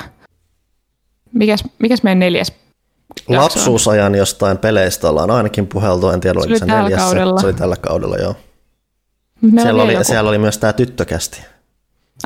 Mikäs, 1.32 1.64
mikäs 1.78 2.02
meidän 2.02 2.18
neljäs? 2.18 2.52
Lapsuusajan 3.28 4.14
jostain 4.14 4.58
peleistä 4.58 5.08
ollaan 5.08 5.30
ainakin 5.30 5.66
puheltu, 5.66 6.08
en 6.08 6.20
tiedä 6.20 6.34
Se 6.34 6.38
oliko 6.38 6.52
oli 6.52 6.58
se 6.58 6.66
tällä 6.66 6.82
neljäs, 6.82 7.00
kaudella. 7.00 7.40
se 7.40 7.46
oli 7.46 7.54
tällä 7.54 7.76
kaudella, 7.76 8.16
joo. 8.16 8.34
Meillä 9.40 9.62
Siellä 9.62 9.82
oli, 9.82 9.92
joku. 9.92 10.04
siellä 10.04 10.28
oli 10.30 10.38
myös 10.38 10.58
tämä 10.58 10.72
tyttökästi. 10.72 11.42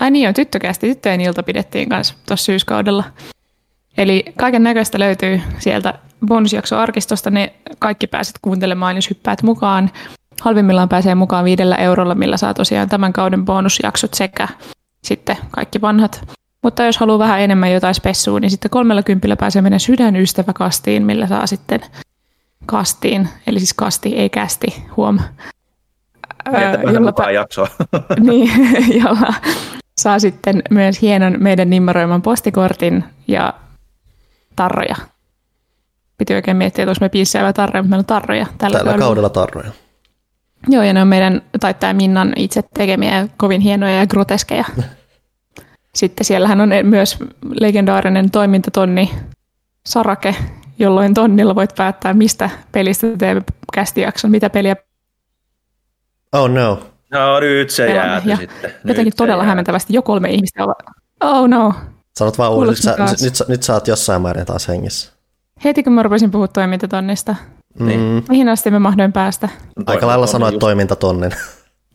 Ai 0.01 0.11
niin, 0.11 0.29
on 0.29 0.35
tyttökästi. 0.35 0.89
Tyttöjen 0.89 1.21
ilta 1.21 1.43
pidettiin 1.43 1.89
kanssa 1.89 2.15
tuossa 2.27 2.45
syyskaudella. 2.45 3.05
Eli 3.99 4.25
kaiken 4.39 4.63
näköistä 4.63 4.99
löytyy 4.99 5.41
sieltä 5.59 5.95
bonusjaksoarkistosta. 6.27 7.31
Ne 7.31 7.53
kaikki 7.79 8.07
pääset 8.07 8.35
kuuntelemaan, 8.43 8.97
jos 8.97 9.11
hyppäät 9.11 9.43
mukaan. 9.43 9.91
Halvimmillaan 10.41 10.89
pääsee 10.89 11.15
mukaan 11.15 11.45
viidellä 11.45 11.77
eurolla, 11.77 12.15
millä 12.15 12.37
saa 12.37 12.55
tosiaan 12.55 12.89
tämän 12.89 13.13
kauden 13.13 13.45
bonusjaksot 13.45 14.15
sekä 14.15 14.49
sitten 15.05 15.37
kaikki 15.51 15.81
vanhat. 15.81 16.29
Mutta 16.63 16.85
jos 16.85 16.99
haluaa 16.99 17.19
vähän 17.19 17.41
enemmän 17.41 17.73
jotain 17.73 17.95
spessua, 17.95 18.41
niin 18.41 18.51
sitten 18.51 18.71
kolmella 18.71 19.03
kympillä 19.03 19.37
pääsee 19.37 19.63
meidän 19.63 19.81
sydänystäväkastiin, 19.81 21.03
millä 21.03 21.27
saa 21.27 21.47
sitten 21.47 21.81
kastiin, 22.67 23.29
eli 23.47 23.59
siis 23.59 23.75
kasti, 23.75 24.17
ei 24.17 24.31
kästi, 24.31 24.85
huom. 24.97 25.19
Niin, 26.53 26.83
jolla 26.83 27.01
mukaan 27.01 27.35
jaksoa. 27.35 27.69
niin, 28.29 28.51
jolla 29.03 29.35
saa 30.01 30.19
sitten 30.19 30.63
myös 30.71 31.03
hienon 31.03 31.37
meidän 31.39 31.71
nimmaroiman 31.71 32.23
postikortin 32.23 33.05
ja 33.29 33.55
tarroja. 34.57 34.97
Piti 36.19 36.35
oikein 36.35 36.57
miettiä, 36.57 36.83
että 36.83 36.91
onko 36.91 36.99
me 37.01 37.09
piissejä 37.09 37.53
tarroja, 37.53 37.83
mutta 37.83 37.91
meillä 37.91 38.01
on 38.01 38.07
tarroja 38.07 38.47
tällä, 38.59 38.79
Tällä 38.79 38.99
kaudella 38.99 39.29
tarroja. 39.29 39.71
Joo, 40.69 40.83
ja 40.83 40.93
ne 40.93 41.03
on 41.03 41.09
meidän, 41.09 41.43
tai 41.61 41.75
tämä 41.75 41.93
Minnan 41.93 42.33
itse 42.37 42.63
tekemiä 42.75 43.29
kovin 43.37 43.61
hienoja 43.61 43.99
ja 43.99 44.07
groteskeja. 44.07 44.65
Sitten 45.97 46.25
siellähän 46.25 46.61
on 46.61 46.71
myös 46.83 47.19
legendaarinen 47.61 48.31
toimintatonni 48.31 49.11
Sarake, 49.87 50.37
jolloin 50.79 51.15
tonnilla 51.15 51.55
voit 51.55 51.75
päättää, 51.77 52.15
mistä 52.15 52.51
pelistä 52.73 53.07
teemme 53.19 53.43
kästijakson, 53.75 54.31
mitä 54.31 54.51
peliä 54.51 54.77
Oh 56.33 56.49
no. 56.51 56.83
No 57.13 57.41
nyt 57.41 57.71
se 57.71 57.95
Ja 57.95 58.21
sitten. 58.21 58.71
jotenkin 58.85 59.05
Nyt 59.05 59.13
se 59.13 59.17
todella 59.17 59.43
jääty. 59.43 59.49
hämmentävästi 59.49 59.93
jo 59.95 60.03
kolme 60.03 60.31
ihmistä 60.31 60.65
ovat, 60.65 60.79
oh 61.25 61.49
no. 61.49 61.75
Sanot 62.19 62.39
vaan 62.39 62.53
uudestaan, 62.53 63.11
nyt, 63.11 63.21
nyt, 63.23 63.49
nyt 63.49 63.63
sä 63.63 63.75
oot 63.75 63.89
jossain 63.89 64.23
määrin 64.23 64.47
taas 64.47 64.69
hengissä. 64.69 65.13
Heti 65.65 65.83
kun 65.83 65.93
mä 65.93 66.03
rupesin 66.03 66.31
puhua 66.31 66.49
toimintatonnista, 66.49 67.35
Niin. 67.79 68.01
Mm, 68.01 68.23
mihin 68.29 68.49
asti 68.49 68.71
me 68.71 68.79
mahdoin 68.79 69.13
päästä? 69.13 69.49
aika 69.87 70.07
lailla 70.07 70.27
sanoit 70.27 70.55
Just- 70.55 70.59
toimintatonnin. 70.61 71.33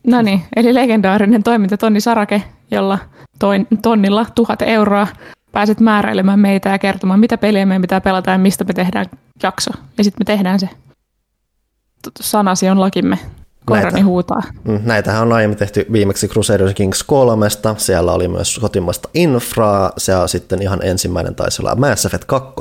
No 0.06 0.22
niin, 0.22 0.42
eli 0.56 0.74
legendaarinen 0.74 1.42
toimintatonni 1.42 2.00
Sarake, 2.00 2.42
jolla 2.70 2.98
toin, 3.38 3.66
tonnilla 3.82 4.26
tuhat 4.34 4.62
euroa 4.62 5.06
pääset 5.52 5.80
määräilemään 5.80 6.40
meitä 6.40 6.68
ja 6.68 6.78
kertomaan, 6.78 7.20
mitä 7.20 7.38
peliä 7.38 7.66
meidän 7.66 7.82
pitää 7.82 8.00
pelata 8.00 8.30
ja 8.30 8.38
mistä 8.38 8.64
me 8.64 8.72
tehdään 8.72 9.06
jakso. 9.42 9.70
Ja 9.98 10.04
sitten 10.04 10.20
me 10.20 10.24
tehdään 10.24 10.60
se. 10.60 10.68
Sanasi 12.20 12.68
on 12.68 12.80
lakimme. 12.80 13.18
Koirani 13.66 13.92
Näitä. 13.92 14.04
huutaa. 14.06 14.42
Mm, 14.64 14.80
Näitähän 14.84 15.22
on 15.22 15.32
aiemmin 15.32 15.58
tehty 15.58 15.86
viimeksi 15.92 16.28
Crusader 16.28 16.74
Kings 16.74 17.02
3. 17.02 17.46
Siellä 17.76 18.12
oli 18.12 18.28
myös 18.28 18.58
kotimaista 18.58 19.08
infraa. 19.14 19.92
Se 19.96 20.16
on 20.16 20.28
sitten 20.28 20.62
ihan 20.62 20.78
ensimmäinen 20.82 21.34
taisi 21.34 21.62
olla 21.62 21.74
Mass 21.74 22.06
Effect 22.06 22.24
2. 22.24 22.52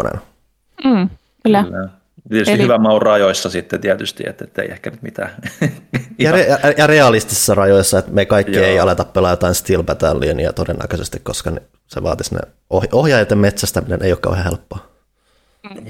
Mm, 0.84 1.10
kyllä. 1.44 1.64
Kyllä. 1.64 2.00
Tietysti 2.30 2.54
Eli- 2.54 2.63
hyvä 2.63 2.78
maun 2.78 3.01
rajoissa 3.01 3.50
sitten 3.50 3.82
tietysti, 3.82 4.24
että 4.28 4.62
ei 4.62 4.72
ehkä 4.72 4.90
nyt 4.90 5.01
mitään. 5.01 5.32
Ja, 6.20 6.32
re- 6.32 6.75
ja- 6.78 6.88
realistisissa 6.88 7.56
rajoissa, 7.56 8.00
että 8.00 8.12
me 8.12 8.25
kaikki 8.25 8.56
Joo. 8.56 8.66
ei 8.66 8.80
aleta 8.80 9.04
pelaa 9.06 9.32
jotain 9.32 9.56
Steel 9.56 9.84
Battalionia 9.84 10.54
todennäköisesti, 10.54 11.20
koska 11.20 11.51
ne- 11.51 11.62
se 11.88 12.04
vaatisi 12.04 12.36
ne 12.36 12.42
oh- 12.74 12.88
ohjaajien 12.92 13.38
metsästäminen 13.38 14.04
ei 14.04 14.12
ole 14.12 14.20
kauhean 14.22 14.44
helppoa. 14.44 14.80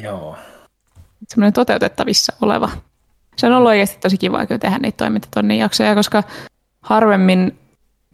Joo. 0.03 0.35
Semmoinen 1.27 1.53
toteutettavissa 1.53 2.33
oleva. 2.41 2.69
Se 3.37 3.47
on 3.47 3.53
ollut 3.53 3.67
oikeasti 3.69 3.97
tosi 4.01 4.17
kiva 4.17 4.45
kyllä 4.45 4.59
tehdä 4.59 4.77
niitä 4.77 4.97
toimintatonnin 4.97 5.57
jaksoja, 5.59 5.95
koska 5.95 6.23
harvemmin, 6.81 7.59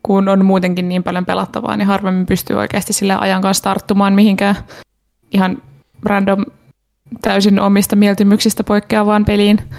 kun 0.04 0.30
on 0.30 0.46
muutenkin 0.46 0.90
niin 0.90 1.04
paljon 1.04 1.26
pelattavaa, 1.26 1.78
niin 1.78 1.88
harvemmin 1.88 2.26
pystyy 2.26 2.56
oikeasti 2.56 2.94
sillä 2.94 3.18
ajan 3.18 3.42
kanssa 3.42 3.64
tarttumaan 3.64 4.14
mihinkään 4.14 4.56
ihan 5.32 5.62
random 6.04 6.46
täysin 7.22 7.60
omista 7.60 7.96
mieltymyksistä 7.96 8.64
poikkeavaan 8.64 9.26
peliin. 9.26 9.70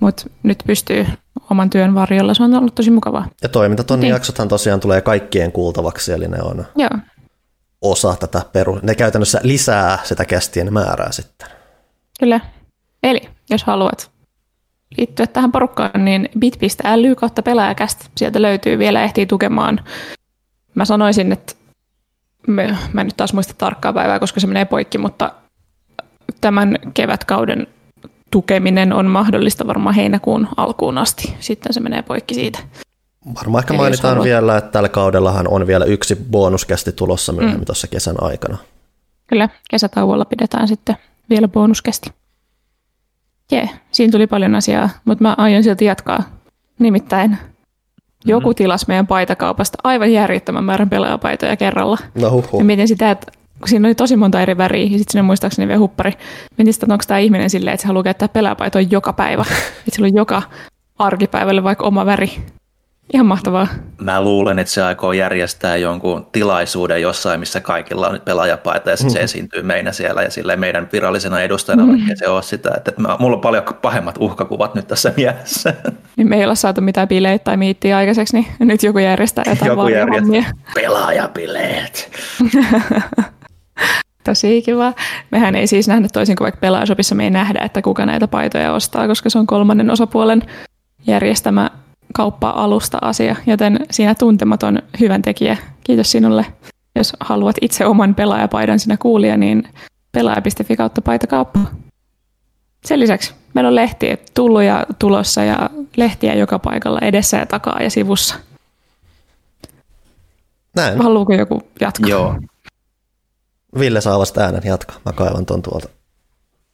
Mutta 0.00 0.24
nyt 0.42 0.62
pystyy 0.66 1.06
oman 1.50 1.70
työn 1.70 1.94
varjolla. 1.94 2.34
Se 2.34 2.42
on 2.42 2.54
ollut 2.54 2.74
tosi 2.74 2.90
mukavaa. 2.90 3.28
Ja 3.42 3.48
toimintatonnin 3.48 4.02
Niin. 4.02 4.12
jaksothan 4.12 4.48
tosiaan 4.48 4.80
tulee 4.80 5.00
kaikkien 5.00 5.52
kuultavaksi, 5.52 6.12
eli 6.12 6.28
ne 6.28 6.42
on 6.42 6.66
Joo, 6.76 6.90
osa 7.82 8.16
tätä 8.20 8.42
peru... 8.52 8.78
Ne 8.82 8.94
käytännössä 8.94 9.40
lisää 9.42 9.98
sitä 10.04 10.24
kästien 10.24 10.72
määrää 10.72 11.12
sitten. 11.12 11.48
kyllä. 12.20 12.40
Eli 13.02 13.28
jos 13.50 13.64
haluat 13.64 14.10
liittyä 14.98 15.26
tähän 15.26 15.52
porukkaan, 15.52 16.04
niin 16.04 16.28
bit.ly 16.38 17.14
kautta 17.14 17.42
pelaajakästä. 17.42 18.04
Sieltä 18.16 18.42
löytyy 18.42 18.78
vielä, 18.78 19.02
ehtii 19.02 19.26
tukemaan. 19.26 19.80
Mä 20.74 20.84
sanoisin, 20.84 21.32
että 21.32 21.52
mä 22.46 22.62
en 23.00 23.06
nyt 23.06 23.16
taas 23.16 23.32
muista 23.32 23.54
tarkkaa 23.58 23.92
päivää, 23.92 24.18
koska 24.18 24.40
se 24.40 24.46
menee 24.46 24.64
poikki, 24.64 24.98
mutta 24.98 25.32
tämän 26.42 26.78
kevätkauden 26.94 27.66
tukeminen 28.30 28.92
on 28.92 29.06
mahdollista 29.06 29.66
varmaan 29.66 29.94
heinäkuun 29.94 30.48
alkuun 30.56 30.98
asti. 30.98 31.34
Sitten 31.40 31.72
se 31.72 31.80
menee 31.80 32.02
poikki 32.02 32.34
siitä. 32.34 32.58
Varmaan 33.34 33.62
ehkä 33.62 33.74
Eli 33.74 33.78
mainitaan 33.78 34.16
haluat- 34.16 34.24
vielä, 34.24 34.56
että 34.56 34.70
tällä 34.70 34.88
kaudellahan 34.88 35.48
on 35.48 35.66
vielä 35.66 35.84
yksi 35.84 36.16
bonuskästi 36.30 36.92
tulossa 36.92 37.32
myöhemmin 37.32 37.60
mm. 37.60 37.64
tuossa 37.64 37.86
kesän 37.86 38.16
aikana. 38.20 38.58
Kyllä, 39.26 39.48
kesätauolla 39.70 40.24
pidetään 40.24 40.68
sitten 40.68 40.96
vielä 41.30 41.48
bonuskästi. 41.48 42.10
Jee, 43.52 43.68
siinä 43.90 44.10
tuli 44.10 44.26
paljon 44.26 44.54
asiaa, 44.54 44.90
mutta 45.04 45.22
mä 45.22 45.34
aion 45.38 45.62
silti 45.62 45.84
jatkaa. 45.84 46.22
Nimittäin 46.78 47.38
joku 48.24 48.54
tilasi 48.54 48.84
meidän 48.88 49.06
paitakaupasta 49.06 49.78
aivan 49.84 50.12
järjettömän 50.12 50.64
määrän 50.64 50.90
pelaajapaitoja 50.90 51.56
kerralla. 51.56 51.98
No. 52.14 52.42
Ja 52.58 52.64
mietin 52.64 52.88
sitä, 52.88 53.10
että 53.10 53.32
siinä 53.68 53.88
oli 53.88 53.94
tosi 53.94 54.16
monta 54.16 54.40
eri 54.40 54.56
väriä, 54.56 54.84
ja 54.84 54.98
sitten 54.98 55.12
sinne 55.12 55.22
muistaakseni 55.22 55.68
vielä 55.68 55.80
huppari. 55.80 56.12
Mietin 56.58 56.74
sitä, 56.74 56.86
että 56.86 56.94
onko 56.94 57.04
tämä 57.06 57.18
ihminen 57.18 57.50
silleen, 57.50 57.74
että 57.74 57.82
se 57.82 57.88
haluaa 57.88 58.02
käyttää 58.02 58.28
pelaajapaitoja 58.28 58.86
joka 58.90 59.12
päivä. 59.12 59.42
että 59.86 59.90
sillä 59.92 60.06
on 60.06 60.16
joka 60.16 60.42
arkipäivälle 60.98 61.64
vaikka 61.64 61.84
oma 61.86 62.06
väri. 62.06 62.32
Ihan 63.12 63.26
mahtavaa. 63.26 63.66
Mä 64.00 64.22
luulen, 64.22 64.58
että 64.58 64.72
se 64.72 64.82
aikoo 64.82 65.12
järjestää 65.12 65.76
jonkun 65.76 66.26
tilaisuuden 66.32 67.02
jossain, 67.02 67.40
missä 67.40 67.60
kaikilla 67.60 68.08
on 68.08 68.20
pelaajapaita 68.24 68.90
ja 68.90 68.96
sitten 68.96 69.12
se 69.12 69.20
esiintyy 69.20 69.62
meidän 69.62 69.94
siellä 69.94 70.22
ja 70.22 70.30
sille 70.30 70.56
meidän 70.56 70.88
virallisena 70.92 71.40
edustajana, 71.40 71.86
vaikka 71.86 72.06
ei 72.10 72.16
se 72.16 72.28
ole 72.28 72.42
sitä. 72.42 72.70
Että 72.76 72.92
mä, 72.98 73.16
mulla 73.18 73.36
on 73.36 73.40
paljon 73.40 73.64
pahemmat 73.82 74.16
uhkakuvat 74.18 74.74
nyt 74.74 74.88
tässä 74.88 75.12
mielessä. 75.16 75.74
Niin 76.16 76.28
me 76.28 76.36
ei 76.36 76.44
olla 76.44 76.54
saatu 76.54 76.80
mitään 76.80 77.08
bileitä 77.08 77.44
tai 77.44 77.56
miittiä 77.56 77.96
aikaiseksi, 77.96 78.36
niin 78.36 78.46
nyt 78.60 78.82
joku 78.82 78.98
järjestää 78.98 79.44
jotain 79.48 79.68
Joku 79.68 79.88
järjestää 79.88 80.52
pelaajabileet. 80.74 82.10
Tosi 84.24 84.62
kiva. 84.62 84.92
Mehän 85.30 85.54
ei 85.54 85.66
siis 85.66 85.88
nähdä 85.88 86.08
toisin 86.12 86.36
kuin 86.36 86.44
vaikka 86.44 86.60
pelaajashopissa 86.60 87.14
me 87.14 87.24
ei 87.24 87.30
nähdä, 87.30 87.60
että 87.60 87.82
kuka 87.82 88.06
näitä 88.06 88.28
paitoja 88.28 88.72
ostaa, 88.72 89.06
koska 89.06 89.30
se 89.30 89.38
on 89.38 89.46
kolmannen 89.46 89.90
osapuolen 89.90 90.42
järjestämä 91.06 91.70
kauppa-alusta 92.14 92.98
asia, 93.00 93.36
joten 93.46 93.86
siinä 93.90 94.14
tuntematon 94.14 94.78
hyvän 95.00 95.22
tekijä. 95.22 95.56
Kiitos 95.84 96.10
sinulle. 96.10 96.46
Jos 96.94 97.12
haluat 97.20 97.56
itse 97.60 97.86
oman 97.86 98.14
pelaajapaidan 98.14 98.78
sinä 98.78 98.96
kuulija, 98.96 99.36
niin 99.36 99.68
pelaaja.fi 100.12 100.76
kautta 100.76 101.02
paitakauppa. 101.02 101.60
Sen 102.84 103.00
lisäksi 103.00 103.34
meillä 103.54 103.68
on 103.68 103.74
lehtiä 103.74 104.16
tullut 104.34 104.62
ja 104.62 104.86
tulossa 104.98 105.44
ja 105.44 105.70
lehtiä 105.96 106.34
joka 106.34 106.58
paikalla 106.58 106.98
edessä 107.02 107.36
ja 107.36 107.46
takaa 107.46 107.82
ja 107.82 107.90
sivussa. 107.90 108.34
Näin. 110.76 111.02
Haluuko 111.02 111.34
joku 111.34 111.62
jatkaa? 111.80 112.08
Joo. 112.08 112.36
Ville 113.78 114.00
saa 114.00 114.18
vasta 114.18 114.40
äänen 114.40 114.62
jatkaa. 114.64 114.96
Mä 115.04 115.12
kaivan 115.12 115.46
ton 115.46 115.62
tuolta. 115.62 115.88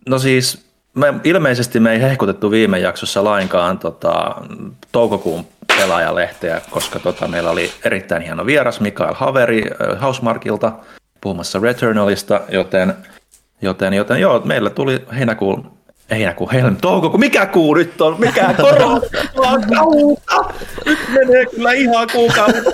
No 0.09 0.19
siis 0.19 0.69
me, 0.95 1.15
ilmeisesti 1.25 1.81
me 1.81 1.93
ei 1.93 2.01
hehkutettu 2.01 2.51
viime 2.51 2.79
jaksossa 2.79 3.25
lainkaan 3.25 3.79
tota, 3.79 4.35
toukokuun 4.93 5.47
pelaajalehteä, 5.77 6.61
koska 6.71 6.99
tota, 6.99 7.29
meillä 7.29 7.51
oli 7.51 7.71
erittäin 7.85 8.23
hieno 8.23 8.47
vieras 8.47 8.81
Mikael 8.81 9.15
Haveri 9.15 9.65
Housemarkilta 10.03 10.73
puhumassa 11.21 11.59
Returnalista, 11.59 12.41
joten, 12.49 12.95
joten, 13.63 13.95
joten 13.95 14.21
joo, 14.21 14.41
meillä 14.45 14.71
tuli 14.71 15.05
heinäkuun 15.19 15.78
heinäkuun, 16.11 16.51
heinäkuun, 16.51 16.81
toukokuun, 16.81 17.21
mikä 17.21 17.47
kuu 17.47 17.75
nyt 17.75 18.01
on, 18.01 18.17
mikä 18.19 18.55
korona, 18.63 19.01
kautta, 19.35 20.55
nyt 20.87 20.99
menee 21.09 21.47
kyllä 21.47 21.73
ihan 21.73 22.09
kuukauden 22.13 22.65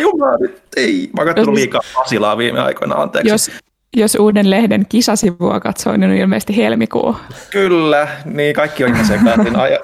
jumala, 0.00 0.36
nyt 0.40 0.62
ei. 0.76 1.10
Mä 1.12 1.22
oon 1.46 1.54
liikaa 1.54 1.80
Pasilaa 1.94 2.38
viime 2.38 2.60
aikoina, 2.60 2.94
anteeksi. 2.94 3.30
Jos, 3.30 3.50
jos 3.96 4.14
uuden 4.14 4.50
lehden 4.50 4.86
kisasivua 4.88 5.60
katsoo, 5.60 5.96
niin 5.96 6.10
on 6.10 6.16
ilmeisesti 6.16 6.56
helmikuu. 6.56 7.16
Kyllä, 7.50 8.08
niin 8.24 8.54
kaikki 8.54 8.84
on 8.84 8.90
ihan 8.90 9.06
sekaisin. 9.06 9.56
Ai- 9.56 9.78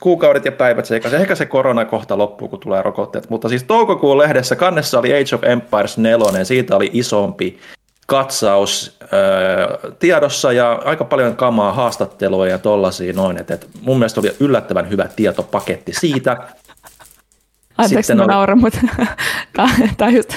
Kuukaudet 0.00 0.44
ja 0.44 0.52
päivät 0.52 0.86
sekaisin. 0.86 1.20
Ehkä 1.20 1.34
se 1.34 1.46
korona 1.46 1.84
kohta 1.84 2.18
loppuu, 2.18 2.48
kun 2.48 2.60
tulee 2.60 2.82
rokotteet. 2.82 3.30
Mutta 3.30 3.48
siis 3.48 3.64
toukokuun 3.64 4.18
lehdessä 4.18 4.56
kannessa 4.56 4.98
oli 4.98 5.12
Age 5.14 5.34
of 5.34 5.44
Empires 5.44 5.98
4, 5.98 6.44
siitä 6.44 6.76
oli 6.76 6.90
isompi 6.92 7.58
katsaus 8.10 8.96
öö, 9.12 9.90
tiedossa 9.98 10.52
ja 10.52 10.72
aika 10.84 11.04
paljon 11.04 11.36
kamaa 11.36 11.72
haastattelua 11.72 12.46
ja 12.48 12.58
tollasia 12.58 13.12
noin. 13.12 13.38
Et, 13.40 13.50
et 13.50 13.68
mun 13.82 13.98
mielestä 13.98 14.20
oli 14.20 14.36
yllättävän 14.40 14.90
hyvä 14.90 15.08
tietopaketti 15.16 15.92
siitä. 15.92 16.36
Anteeksi, 17.78 18.02
Sitten 18.06 18.16
mä 18.16 18.22
oli- 18.22 18.32
nauran, 18.32 18.58
mutta 18.60 18.78
tämä 19.96 20.10
just 20.10 20.34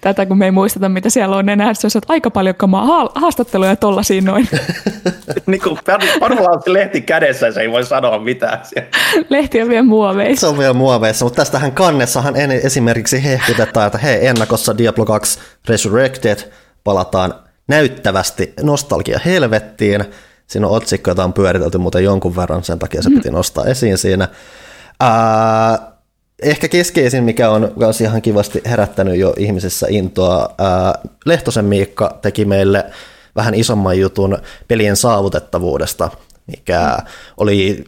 tätä, 0.00 0.26
kun 0.26 0.38
me 0.38 0.44
ei 0.44 0.50
muisteta, 0.50 0.88
mitä 0.88 1.10
siellä 1.10 1.36
on 1.36 1.48
enää. 1.48 1.74
Se 1.74 1.86
on, 1.86 1.90
että 1.94 2.12
aika 2.12 2.30
paljon 2.30 2.54
kamaa 2.54 2.86
ha- 2.86 3.10
haastatteluja 3.14 3.76
tollasia 3.76 4.22
noin. 4.22 4.48
niin 5.46 5.60
kuin 5.62 5.78
se 6.64 6.72
lehti 6.72 7.00
kädessä 7.00 7.52
se 7.52 7.60
ei 7.60 7.70
voi 7.70 7.84
sanoa 7.84 8.18
mitään. 8.18 8.58
siellä. 8.64 8.88
Lehti 9.28 9.62
on 9.62 9.68
vielä 9.68 9.82
muoveissa. 9.82 10.40
Se 10.40 10.46
on 10.46 10.58
vielä 10.58 10.72
muoveissa, 10.72 11.24
mutta 11.24 11.36
tästähän 11.36 11.72
kannessahan 11.72 12.36
en- 12.36 12.50
esimerkiksi 12.50 13.24
hehkutetaan, 13.24 13.86
että 13.86 13.98
hei, 13.98 14.26
ennakossa 14.26 14.78
Diablo 14.78 15.04
2 15.04 15.38
Resurrected 15.68 16.38
palataan 16.84 17.34
näyttävästi 17.68 18.54
nostalgia 18.62 19.20
helvettiin. 19.24 20.04
Siinä 20.46 20.66
on 20.66 20.76
otsikko, 20.76 21.10
jota 21.10 21.24
on 21.24 21.32
pyöritelty 21.32 21.78
muuten 21.78 22.04
jonkun 22.04 22.36
verran, 22.36 22.64
sen 22.64 22.78
takia 22.78 23.02
se 23.02 23.10
piti 23.10 23.30
nostaa 23.30 23.64
esiin 23.64 23.98
siinä. 23.98 24.28
Ää, 25.00 25.78
ehkä 26.42 26.68
keskeisin, 26.68 27.24
mikä 27.24 27.50
on 27.50 27.72
myös 27.76 28.00
ihan 28.00 28.22
kivasti 28.22 28.62
herättänyt 28.66 29.16
jo 29.16 29.34
ihmisessä 29.36 29.86
intoa, 29.90 30.54
ää, 30.58 30.94
Lehtosen 31.26 31.64
Miikka 31.64 32.18
teki 32.22 32.44
meille 32.44 32.84
vähän 33.36 33.54
isomman 33.54 33.98
jutun 33.98 34.38
pelien 34.68 34.96
saavutettavuudesta, 34.96 36.10
mikä 36.46 36.98
oli 37.36 37.84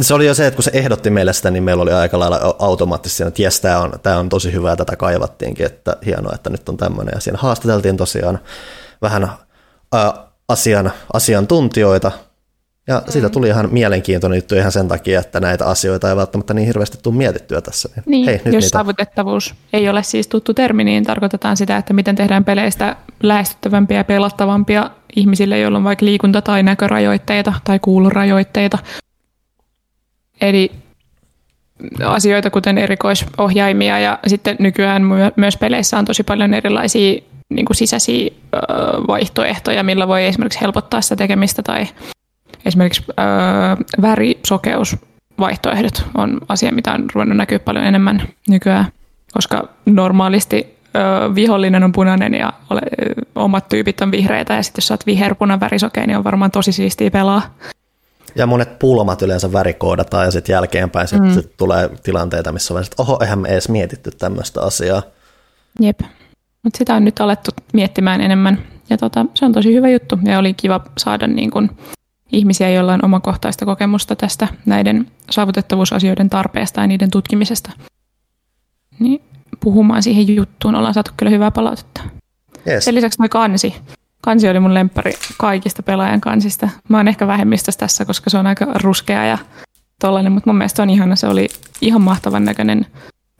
se 0.00 0.14
oli 0.14 0.26
jo 0.26 0.34
se, 0.34 0.46
että 0.46 0.56
kun 0.56 0.64
se 0.64 0.70
ehdotti 0.74 1.10
meille 1.10 1.32
sitä, 1.32 1.50
niin 1.50 1.62
meillä 1.62 1.82
oli 1.82 1.92
aika 1.92 2.18
lailla 2.18 2.56
automaattisesti, 2.58 3.22
että 3.22 3.42
jes, 3.42 3.60
tämä 3.60 3.78
on, 3.78 3.92
tämä 4.02 4.18
on 4.18 4.28
tosi 4.28 4.52
hyvä, 4.52 4.76
tätä 4.76 4.96
kaivattiinkin, 4.96 5.66
että 5.66 5.96
hienoa, 6.06 6.32
että 6.34 6.50
nyt 6.50 6.68
on 6.68 6.76
tämmöinen. 6.76 7.12
Ja 7.14 7.20
siinä 7.20 7.38
haastateltiin 7.42 7.96
tosiaan 7.96 8.38
vähän 9.02 9.30
ää, 9.92 10.14
asian, 10.48 10.92
asiantuntijoita, 11.12 12.12
ja 12.86 13.02
mm. 13.06 13.12
siitä 13.12 13.28
tuli 13.28 13.48
ihan 13.48 13.68
mielenkiintoinen 13.72 14.36
juttu 14.36 14.54
ihan 14.54 14.72
sen 14.72 14.88
takia, 14.88 15.20
että 15.20 15.40
näitä 15.40 15.66
asioita 15.66 16.10
ei 16.10 16.16
välttämättä 16.16 16.54
niin 16.54 16.66
hirveästi 16.66 16.98
tule 17.02 17.14
mietittyä 17.14 17.60
tässä. 17.60 17.88
Niin, 17.96 18.02
niin 18.06 18.24
Hei, 18.26 18.34
nyt 18.44 18.54
jos 18.54 18.64
niitä. 18.64 18.78
saavutettavuus 18.78 19.54
ei 19.72 19.88
ole 19.88 20.02
siis 20.02 20.28
tuttu 20.28 20.54
termi, 20.54 20.84
niin 20.84 21.04
tarkoitetaan 21.04 21.56
sitä, 21.56 21.76
että 21.76 21.92
miten 21.92 22.16
tehdään 22.16 22.44
peleistä 22.44 22.96
lähestyttävämpiä 23.22 23.96
ja 23.96 24.04
pelattavampia 24.04 24.90
ihmisille, 25.16 25.58
joilla 25.58 25.78
on 25.78 25.84
vaikka 25.84 26.06
liikunta- 26.06 26.42
tai 26.42 26.62
näkörajoitteita 26.62 27.52
tai 27.64 27.78
kuulorajoitteita. 27.78 28.78
Eli 30.40 30.70
asioita 32.04 32.50
kuten 32.50 32.78
erikoisohjaimia 32.78 33.98
ja 33.98 34.18
sitten 34.26 34.56
nykyään 34.58 35.02
myös 35.36 35.56
peleissä 35.56 35.98
on 35.98 36.04
tosi 36.04 36.22
paljon 36.22 36.54
erilaisia 36.54 37.20
niin 37.48 37.66
kuin 37.66 37.76
sisäisiä 37.76 38.30
vaihtoehtoja, 39.08 39.82
millä 39.82 40.08
voi 40.08 40.26
esimerkiksi 40.26 40.60
helpottaa 40.60 41.00
sitä 41.00 41.16
tekemistä 41.16 41.62
tai 41.62 41.86
esimerkiksi 42.64 43.04
öö, 43.08 43.16
värisokeusvaihtoehdot 44.02 46.04
on 46.14 46.38
asia, 46.48 46.72
mitä 46.72 46.92
on 46.92 47.04
ruvennut 47.14 47.36
näkyä 47.36 47.58
paljon 47.58 47.84
enemmän 47.84 48.22
nykyään, 48.48 48.86
koska 49.32 49.68
normaalisti 49.86 50.76
öö, 50.96 51.34
vihollinen 51.34 51.84
on 51.84 51.92
punainen 51.92 52.34
ja 52.34 52.52
ole, 52.70 52.80
omat 53.34 53.68
tyypit 53.68 54.00
on 54.00 54.10
vihreitä 54.10 54.54
ja 54.54 54.62
sitten 54.62 54.78
jos 54.78 54.88
sä 54.88 54.94
oot 54.94 55.06
viherpunan 55.06 55.60
värisokea, 55.60 56.06
niin 56.06 56.16
on 56.16 56.24
varmaan 56.24 56.50
tosi 56.50 56.72
siistiä 56.72 57.10
pelaa. 57.10 57.42
Ja 58.34 58.46
monet 58.46 58.78
pulmat 58.78 59.22
yleensä 59.22 59.52
värikoodataan 59.52 60.24
ja 60.24 60.30
sitten 60.30 60.52
jälkeenpäin 60.52 61.08
mm. 61.20 61.34
sit 61.34 61.56
tulee 61.56 61.90
tilanteita, 62.02 62.52
missä 62.52 62.74
on 62.74 62.82
että 62.82 63.02
oho, 63.02 63.18
eihän 63.22 63.38
me 63.38 63.48
edes 63.48 63.68
mietitty 63.68 64.10
tämmöistä 64.10 64.62
asiaa. 64.62 65.02
Jep, 65.80 66.00
mutta 66.62 66.78
sitä 66.78 66.94
on 66.94 67.04
nyt 67.04 67.20
alettu 67.20 67.50
miettimään 67.72 68.20
enemmän 68.20 68.58
ja 68.90 68.98
tota, 68.98 69.26
se 69.34 69.44
on 69.44 69.52
tosi 69.52 69.74
hyvä 69.74 69.88
juttu 69.88 70.18
ja 70.24 70.38
oli 70.38 70.54
kiva 70.54 70.80
saada 70.98 71.26
niin 71.26 71.50
kun 71.50 71.70
ihmisiä, 72.32 72.70
joilla 72.70 72.94
on 72.94 73.04
omakohtaista 73.04 73.64
kokemusta 73.64 74.16
tästä 74.16 74.48
näiden 74.66 75.06
saavutettavuusasioiden 75.30 76.30
tarpeesta 76.30 76.80
ja 76.80 76.86
niiden 76.86 77.10
tutkimisesta. 77.10 77.70
Niin 78.98 79.22
puhumaan 79.60 80.02
siihen 80.02 80.36
juttuun 80.36 80.74
ollaan 80.74 80.94
saatu 80.94 81.10
kyllä 81.16 81.30
hyvää 81.30 81.50
palautetta. 81.50 82.00
Yes. 82.66 82.84
Sen 82.84 82.94
lisäksi 82.94 83.18
noin 83.18 83.30
kansi. 83.30 83.74
Kansi 84.20 84.48
oli 84.48 84.60
mun 84.60 84.74
lemppari 84.74 85.12
kaikista 85.38 85.82
pelaajan 85.82 86.20
kansista. 86.20 86.68
Mä 86.88 86.96
oon 86.96 87.08
ehkä 87.08 87.26
vähemmistössä 87.26 87.78
tässä, 87.78 88.04
koska 88.04 88.30
se 88.30 88.38
on 88.38 88.46
aika 88.46 88.66
ruskea 88.74 89.24
ja 89.24 89.38
tollainen, 90.00 90.32
mutta 90.32 90.50
mun 90.50 90.58
mielestä 90.58 90.82
on 90.82 90.90
ihana. 90.90 91.16
Se 91.16 91.26
oli 91.26 91.48
ihan 91.80 92.02
mahtavan 92.02 92.44
näköinen 92.44 92.86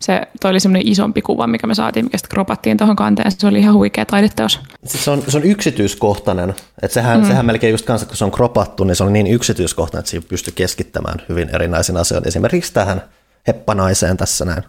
se, 0.01 0.23
toi 0.41 0.51
oli 0.51 0.61
semmoinen 0.61 0.89
isompi 0.89 1.23
kuva, 1.23 1.47
mikä 1.47 1.67
me 1.67 1.75
saatiin, 1.75 2.07
mikä 2.07 2.19
sitten 2.19 2.35
kropattiin 2.35 2.77
tuohon 2.77 2.97
kanteen. 2.97 3.33
Se 3.33 3.47
oli 3.47 3.59
ihan 3.59 3.75
huikea 3.75 4.07
taideteos. 4.07 4.61
Siis 4.85 5.05
se, 5.05 5.11
on, 5.11 5.23
se 5.29 5.37
on 5.37 5.45
yksityiskohtainen. 5.45 6.55
Et 6.83 6.93
sehän, 6.93 7.21
mm. 7.21 7.27
sehän 7.27 7.47
melkein 7.47 7.71
just 7.71 7.87
kanssa, 7.87 8.07
kun 8.07 8.17
se 8.17 8.25
on 8.25 8.31
kropattu, 8.31 8.85
niin 8.85 8.97
se 8.97 9.05
on 9.05 9.13
niin 9.13 9.27
yksityiskohtainen, 9.27 10.01
että 10.01 10.11
siinä 10.11 10.27
pystyy 10.29 10.53
keskittämään 10.57 11.23
hyvin 11.29 11.51
erinäisiin 11.55 11.97
asioihin. 11.97 12.29
Esimerkiksi 12.29 12.73
tähän 12.73 13.03
heppanaiseen 13.47 14.17
tässä 14.17 14.45
näin. 14.45 14.63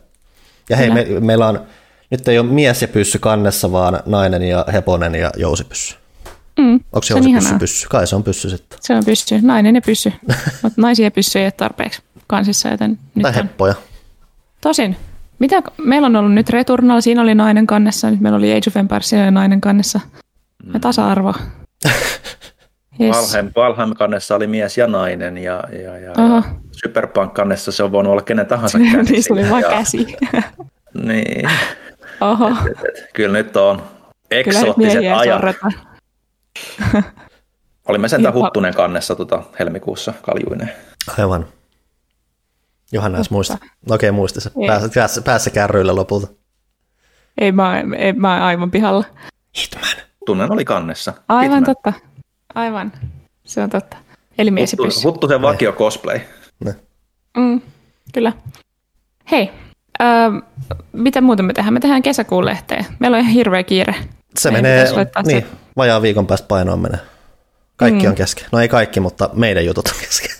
Ja 0.69 0.77
hei, 0.77 0.89
me, 0.89 1.05
meillä 1.19 1.47
on, 1.47 1.61
nyt 2.09 2.27
ei 2.27 2.39
ole 2.39 2.47
mies 2.47 2.81
ja 2.81 2.87
pyssy 2.87 3.19
kannessa, 3.19 3.71
vaan 3.71 3.99
nainen 4.05 4.43
ja 4.43 4.65
heponen 4.73 5.15
ja 5.15 5.31
jousipyssy. 5.37 6.00
Mm, 6.61 6.73
Onko 6.73 7.01
se 7.01 7.13
jousipyssy 7.13 7.55
pyssy? 7.59 7.87
Kai 7.89 8.07
se 8.07 8.15
on 8.15 8.23
pyssy 8.23 8.49
sitten. 8.49 8.79
Se 8.81 8.95
on 8.95 9.05
pyssy, 9.05 9.41
nainen 9.41 9.75
ja 9.75 9.81
pyssy. 9.85 10.13
Mutta 10.63 10.81
naisia 10.81 11.11
pyssy 11.11 11.39
ei 11.39 11.45
ole 11.45 11.51
tarpeeksi 11.51 12.01
kansissa, 12.27 12.69
joten 12.69 12.99
nyt 13.15 13.21
Tai 13.21 13.35
heppoja. 13.35 13.73
On. 13.77 13.81
Tosin, 14.61 14.97
mitä, 15.39 15.61
meillä 15.77 16.05
on 16.05 16.15
ollut 16.15 16.33
nyt 16.33 16.49
Returnal, 16.49 17.01
siinä 17.01 17.21
oli 17.21 17.35
nainen 17.35 17.67
kannessa, 17.67 18.11
nyt 18.11 18.19
meillä 18.19 18.37
oli 18.37 18.51
Age 18.51 18.67
of 18.67 18.77
Empires, 18.77 19.09
siinä 19.09 19.23
oli 19.23 19.31
nainen 19.31 19.61
kannessa. 19.61 19.99
Ja 20.63 20.73
mm. 20.73 20.81
tasa-arvo. 20.81 21.33
yes. 23.01 23.17
Valheim, 23.17 23.51
Valheim 23.55 23.93
kannessa 23.93 24.35
oli 24.35 24.47
mies 24.47 24.77
ja 24.77 24.87
nainen 24.87 25.37
ja, 25.37 25.63
ja, 25.71 25.97
ja, 25.97 26.11
ja 26.11 26.43
Superpunk 26.71 27.33
kannessa 27.33 27.71
se 27.71 27.83
on 27.83 27.91
voinut 27.91 28.11
olla 28.11 28.21
kenen 28.21 28.45
tahansa 28.45 28.79
käsi. 28.79 28.97
niin, 29.11 29.23
se 29.23 29.33
oli 29.33 29.49
vain 29.49 29.65
käsi. 29.69 30.17
niin. 31.03 31.49
Oho. 32.21 32.47
Et, 32.47 32.55
et, 32.67 32.85
et, 32.85 33.13
kyllä 33.13 33.37
nyt 33.37 33.57
on 33.57 33.81
eksoottiset 34.31 35.03
ajat. 35.15 35.41
Olimme 37.87 38.07
sentään 38.07 38.33
Huttunen 38.33 38.73
kannessa 38.73 39.15
tuota, 39.15 39.43
helmikuussa 39.59 40.13
kaljuineen. 40.21 40.71
Aivan. 41.17 41.45
Johanna 42.91 43.17
edes 43.17 43.31
muista. 43.31 43.53
Okei, 43.53 44.09
okay, 44.09 44.11
muista. 44.11 44.39
Päässä, 44.67 44.89
päässä, 44.95 45.21
päässä 45.21 45.49
kärryillä 45.49 45.95
lopulta. 45.95 46.27
Ei, 47.37 47.51
mä, 47.51 47.83
ei, 47.97 48.13
mä 48.13 48.45
aivan 48.45 48.71
pihalla. 48.71 49.05
Hitman. 49.61 50.05
Tunnen 50.25 50.53
oli 50.53 50.65
kannessa. 50.65 51.13
Aivan 51.27 51.57
Hitman. 51.57 51.63
totta. 51.63 51.93
Aivan. 52.55 52.91
Se 53.43 53.63
on 53.63 53.69
totta. 53.69 53.97
Eli 54.37 54.51
mies 54.51 54.71
Huttu, 54.71 54.83
pyssy. 54.83 55.07
Huttusen 55.07 55.41
vakio 55.41 55.73
cosplay. 55.73 56.19
Ne. 56.59 56.75
Mm, 57.37 57.61
kyllä. 58.13 58.33
Hei, 59.31 59.51
öö, 60.01 60.07
mitä 60.93 61.21
muuta 61.21 61.43
me 61.43 61.53
tehdään? 61.53 61.73
Me 61.73 61.79
tehdään 61.79 62.01
kesäkuun 62.01 62.45
lehteen. 62.45 62.85
Meillä 62.99 63.17
on 63.17 63.21
ihan 63.21 63.33
hirveä 63.33 63.63
kiire. 63.63 63.95
Se 64.37 64.51
meidän 64.51 64.71
menee, 64.71 65.07
niin, 65.25 65.45
vajaa 65.77 66.01
viikon 66.01 66.27
päästä 66.27 66.47
painoon 66.47 66.79
menee. 66.79 66.99
Kaikki 67.75 68.03
mm. 68.03 68.09
on 68.09 68.15
kesken. 68.15 68.45
No 68.51 68.59
ei 68.59 68.67
kaikki, 68.67 68.99
mutta 68.99 69.29
meidän 69.33 69.65
jutut 69.65 69.87
on 69.87 69.93
kesken. 70.01 70.31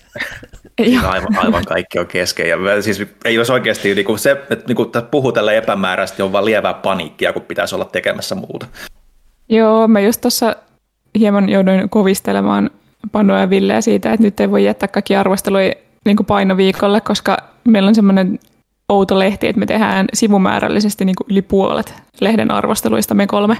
aivan, 1.08 1.38
aivan 1.38 1.66
kaikki 1.66 2.00
on 2.00 2.08
kesken. 2.08 2.50
Ja 2.50 2.82
siis 2.82 3.02
ei 3.26 3.38
olisi 3.38 3.52
oikeasti 3.52 3.96
niin 3.96 4.06
kuin 4.06 4.20
se, 4.20 4.32
että 4.32 4.68
niin 4.68 4.76
kuin 4.76 4.92
puhuu 5.12 5.32
tällä 5.32 5.54
epämääräisesti, 5.54 6.22
on 6.22 6.32
vain 6.32 6.46
lievää 6.46 6.74
paniikkia, 6.74 7.34
kun 7.34 7.42
pitäisi 7.42 7.76
olla 7.76 7.86
tekemässä 7.86 8.36
muuta. 8.36 8.66
Joo, 9.50 9.88
mä 9.88 10.00
just 10.00 10.22
tuossa 10.22 10.56
hieman 11.20 11.50
jouduin 11.50 11.90
kovistelemaan 11.90 12.70
Panoa 13.12 13.40
ja 13.40 13.50
Villeä 13.50 13.82
siitä, 13.82 14.14
että 14.14 14.24
nyt 14.24 14.40
ei 14.40 14.52
voi 14.52 14.66
jättää 14.66 14.88
kaikki 14.88 15.16
arvosteluja 15.16 15.74
niin 16.06 16.18
kuin 16.18 16.28
painoviikolle, 16.28 17.02
koska 17.02 17.38
meillä 17.68 17.88
on 17.88 17.96
semmoinen 17.96 18.40
outo 18.92 19.20
lehti, 19.20 19.48
että 19.48 19.60
me 19.60 19.66
tehdään 19.66 20.06
sivumäärällisesti 20.14 21.06
niin 21.06 21.16
kuin 21.16 21.28
yli 21.30 21.42
puolet 21.42 21.94
lehden 22.22 22.52
arvosteluista 22.52 23.14
me 23.14 23.28
kolme, 23.28 23.58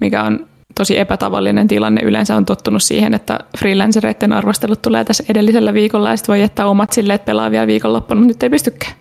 mikä 0.00 0.22
on 0.22 0.46
tosi 0.74 0.98
epätavallinen 0.98 1.68
tilanne. 1.68 2.00
Yleensä 2.04 2.36
on 2.36 2.44
tottunut 2.44 2.82
siihen, 2.82 3.14
että 3.14 3.38
freelancereiden 3.58 4.32
arvostelut 4.32 4.82
tulee 4.82 5.04
tässä 5.04 5.24
edellisellä 5.28 5.74
viikolla 5.74 6.10
ja 6.10 6.16
sitten 6.16 6.32
voi 6.32 6.40
jättää 6.40 6.66
omat 6.66 6.92
silleen, 6.92 7.14
että 7.14 7.26
pelaa 7.26 7.50
vielä 7.50 7.66
viikonloppuna, 7.66 8.20
mutta 8.20 8.28
nyt 8.28 8.42
ei 8.42 8.50
pystykään. 8.50 8.92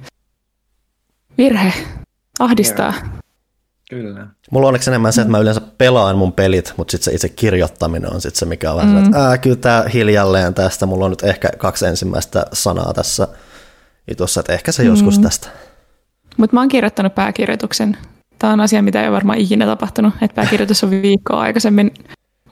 Virhe. 1.38 1.74
Ahdistaa. 2.40 2.94
Kyllä. 3.90 4.28
Mulla 4.52 4.66
on 4.66 4.68
onneksi 4.68 4.90
enemmän 4.90 5.14
se, 5.14 5.22
että 5.22 5.32
mä 5.32 5.40
yleensä 5.40 5.62
pelaan 5.78 6.18
mun 6.18 6.34
pelit, 6.34 6.74
mutta 6.78 6.92
sitten 6.92 7.06
se 7.06 7.16
itse 7.16 7.30
kirjoittaminen 7.30 8.14
on 8.14 8.22
sitten 8.22 8.40
se, 8.40 8.46
mikä 8.46 8.72
on 8.72 8.78
vähän 8.78 8.92
mm. 8.92 9.06
että 9.06 9.28
ää, 9.28 9.38
kyllä 9.38 9.56
tää 9.56 9.84
hiljalleen 9.94 10.54
tästä, 10.54 10.86
mulla 10.86 11.06
on 11.06 11.12
nyt 11.12 11.24
ehkä 11.24 11.50
kaksi 11.58 11.86
ensimmäistä 11.86 12.46
sanaa 12.54 12.94
tässä 12.94 13.28
jutussa, 14.10 14.40
että 14.40 14.54
ehkä 14.54 14.72
se 14.72 14.84
mm. 14.84 14.90
joskus 14.90 15.20
tästä. 15.20 15.48
Mutta 16.38 16.54
mä 16.54 16.60
oon 16.60 16.70
kirjoittanut 16.70 17.16
pääkirjoituksen 17.16 17.98
Tämä 18.40 18.54
on 18.54 18.60
asia, 18.60 18.82
mitä 18.82 19.02
ei 19.02 19.08
ole 19.08 19.16
varmaan 19.16 19.38
ikinä 19.38 19.66
tapahtunut, 19.66 20.14
että 20.22 20.36
pääkirjoitus 20.36 20.84
on 20.84 20.90
viikkoa 20.92 21.40
aikaisemmin 21.40 21.92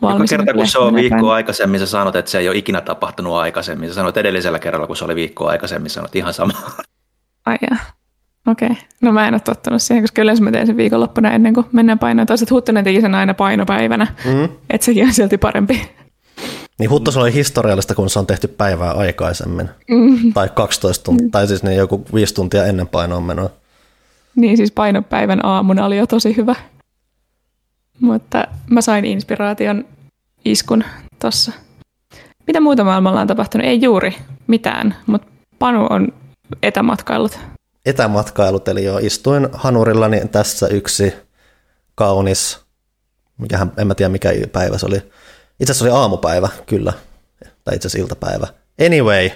valmis. 0.02 0.32
Joka 0.32 0.44
kerta, 0.44 0.58
kun 0.58 0.68
se 0.68 0.80
on 0.80 0.96
viikkoa 0.96 1.34
aikaisemmin, 1.34 1.80
sä 1.80 1.86
sanot, 1.86 2.16
että 2.16 2.32
se 2.32 2.40
ei 2.40 2.50
ole 2.50 2.58
ikinä 2.58 2.82
tapahtunut 2.82 3.34
aikaisemmin. 3.34 3.90
Sä 3.90 3.96
sanoit 3.96 4.18
edellisellä 4.18 4.60
kerralla, 4.60 4.88
kun 4.88 4.96
se 4.96 5.06
oli 5.06 5.16
viikkoa 5.16 5.50
aikaisemmin, 5.50 5.90
sanot 5.90 6.16
ihan 6.16 6.34
sama. 6.34 6.54
Ai 7.46 7.58
jaa. 7.70 7.80
Okei. 8.48 8.68
Okay. 8.68 8.84
No 9.02 9.12
mä 9.12 9.28
en 9.28 9.34
ole 9.34 9.40
tottunut 9.40 9.82
siihen, 9.82 10.04
koska 10.04 10.22
yleensä 10.22 10.44
mä 10.44 10.52
teen 10.52 10.68
sen 10.68 10.78
viikonloppuna 10.78 11.32
ennen 11.32 11.54
kuin 11.54 11.66
mennään 11.72 12.00
painoon. 12.00 12.28
Toiset 12.28 12.52
Huttunen 12.52 12.84
teki 12.84 13.02
sen 13.02 13.16
aina 13.16 13.34
painopäivänä, 13.34 14.08
mm. 14.26 14.44
että 14.70 14.86
sekin 14.86 15.06
on 15.06 15.14
silti 15.14 15.38
parempi. 15.38 15.90
Niin 16.80 16.90
Huttos 16.90 17.18
oli 17.18 17.34
historiallista, 17.34 17.96
kun 17.96 18.10
se 18.10 18.20
on 18.20 18.28
tehty 18.28 18.48
päivää 18.48 18.92
aikaisemmin. 18.92 19.70
Mm. 19.90 20.34
Tai 20.34 20.50
12 20.56 21.04
tuntia, 21.04 21.28
mm. 21.28 21.32
tai 21.32 21.48
siis 21.48 21.64
niin 21.64 21.78
joku 21.78 22.06
5 22.14 22.34
tuntia 22.34 22.66
ennen 22.66 22.88
painoon 22.88 23.24
menoa. 23.24 23.50
Niin 24.36 24.58
siis 24.58 24.72
painopäivän 24.72 25.46
aamuna 25.46 25.86
oli 25.86 25.98
jo 25.98 26.08
tosi 26.08 26.38
hyvä. 26.38 26.56
Mutta 28.00 28.48
mä 28.70 28.82
sain 28.82 29.06
inspiraation 29.06 29.86
iskun 30.46 30.84
tossa. 31.20 31.52
Mitä 32.48 32.60
muuta 32.60 32.84
maailmalla 32.84 33.22
on 33.22 33.28
tapahtunut? 33.28 33.68
Ei 33.68 33.82
juuri 33.82 34.16
mitään, 34.48 34.96
mutta 35.06 35.28
Panu 35.60 35.88
on 35.90 36.08
etämatkailut. 36.64 37.40
Etämatkailut, 37.86 38.68
eli 38.68 38.84
jo 38.84 38.98
istuin 38.98 39.50
hanurillani 39.54 40.22
tässä 40.32 40.68
yksi 40.68 41.14
kaunis, 41.96 42.60
mikähän, 43.38 43.72
en 43.78 43.88
mä 43.88 43.96
tiedä 43.96 44.10
mikä 44.10 44.30
päivä 44.52 44.78
se 44.78 44.86
oli. 44.86 45.02
Itse 45.60 45.72
asiassa 45.72 45.86
oli 45.86 46.02
aamupäivä, 46.02 46.50
kyllä, 46.66 46.94
tai 47.64 47.76
itse 47.76 47.88
asiassa 47.88 48.04
iltapäivä. 48.04 48.48
Anyway, 48.86 49.30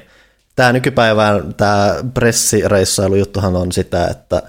tämä 0.55 0.73
nykypäivän 0.73 1.53
tämä 1.53 1.95
pressireissailujuttuhan 2.13 3.55
on 3.55 3.71
sitä, 3.71 4.07
että 4.07 4.41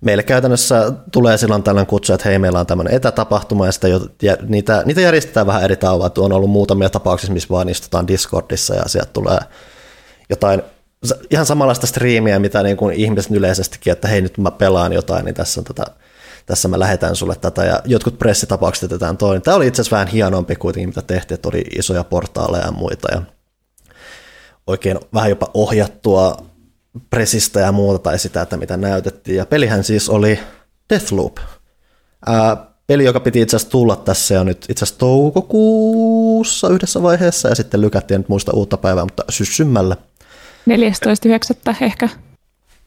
meille 0.00 0.22
käytännössä 0.22 0.92
tulee 1.12 1.38
silloin 1.38 1.62
tällainen 1.62 1.86
kutsu, 1.86 2.12
että 2.12 2.28
hei, 2.28 2.38
meillä 2.38 2.60
on 2.60 2.66
tämmöinen 2.66 2.94
etätapahtuma, 2.94 3.66
ja, 3.66 3.72
sitä, 3.72 3.88
ja 4.22 4.36
niitä, 4.48 4.82
niitä 4.86 5.00
järjestetään 5.00 5.46
vähän 5.46 5.62
eri 5.62 5.76
tavoin. 5.76 6.12
On 6.18 6.32
ollut 6.32 6.50
muutamia 6.50 6.90
tapauksia, 6.90 7.30
missä 7.30 7.48
vaan 7.50 7.68
istutaan 7.68 8.08
Discordissa, 8.08 8.74
ja 8.74 8.82
sieltä 8.86 9.10
tulee 9.12 9.38
jotain 10.30 10.62
ihan 11.30 11.46
samanlaista 11.46 11.86
striimiä, 11.86 12.38
mitä 12.38 12.62
niin 12.62 12.76
kuin 12.76 12.94
ihmiset 12.94 13.32
yleisestikin, 13.32 13.92
että 13.92 14.08
hei, 14.08 14.20
nyt 14.20 14.38
mä 14.38 14.50
pelaan 14.50 14.92
jotain, 14.92 15.24
niin 15.24 15.34
tässä 15.34 15.60
on 15.60 15.64
tätä 15.64 15.84
tässä 16.46 16.68
mä 16.68 16.78
lähetän 16.78 17.16
sulle 17.16 17.36
tätä, 17.36 17.64
ja 17.64 17.80
jotkut 17.84 18.18
pressitapaukset 18.18 18.82
jätetään 18.82 19.16
toinen. 19.16 19.42
Tämä 19.42 19.56
oli 19.56 19.66
itse 19.66 19.82
asiassa 19.82 19.96
vähän 19.96 20.08
hienompi 20.08 20.56
kuitenkin, 20.56 20.88
mitä 20.88 21.02
tehtiin, 21.02 21.34
että 21.34 21.48
oli 21.48 21.64
isoja 21.78 22.04
portaaleja 22.04 22.64
ja 22.64 22.72
muita, 22.72 23.08
ja 23.12 23.22
oikein 24.66 24.98
vähän 25.14 25.30
jopa 25.30 25.50
ohjattua 25.54 26.36
pressistä 27.10 27.60
ja 27.60 27.72
muuta, 27.72 27.98
tai 27.98 28.18
sitä, 28.18 28.42
että 28.42 28.56
mitä 28.56 28.76
näytettiin. 28.76 29.36
Ja 29.36 29.46
pelihän 29.46 29.84
siis 29.84 30.08
oli 30.08 30.40
Deathloop. 30.90 31.36
Ää, 32.26 32.70
peli, 32.86 33.04
joka 33.04 33.20
piti 33.20 33.40
itse 33.40 33.56
asiassa 33.56 33.70
tulla 33.70 33.96
tässä 33.96 34.34
jo 34.34 34.44
nyt 34.44 34.66
itse 34.68 34.84
asiassa 34.84 34.98
toukokuussa 34.98 36.68
yhdessä 36.68 37.02
vaiheessa, 37.02 37.48
ja 37.48 37.54
sitten 37.54 37.80
lykättiin 37.80 38.20
nyt 38.20 38.28
muista 38.28 38.52
uutta 38.52 38.76
päivää, 38.76 39.04
mutta 39.04 39.24
syssymällä. 39.28 39.96
14.9. 40.70 41.84
ehkä 41.84 42.08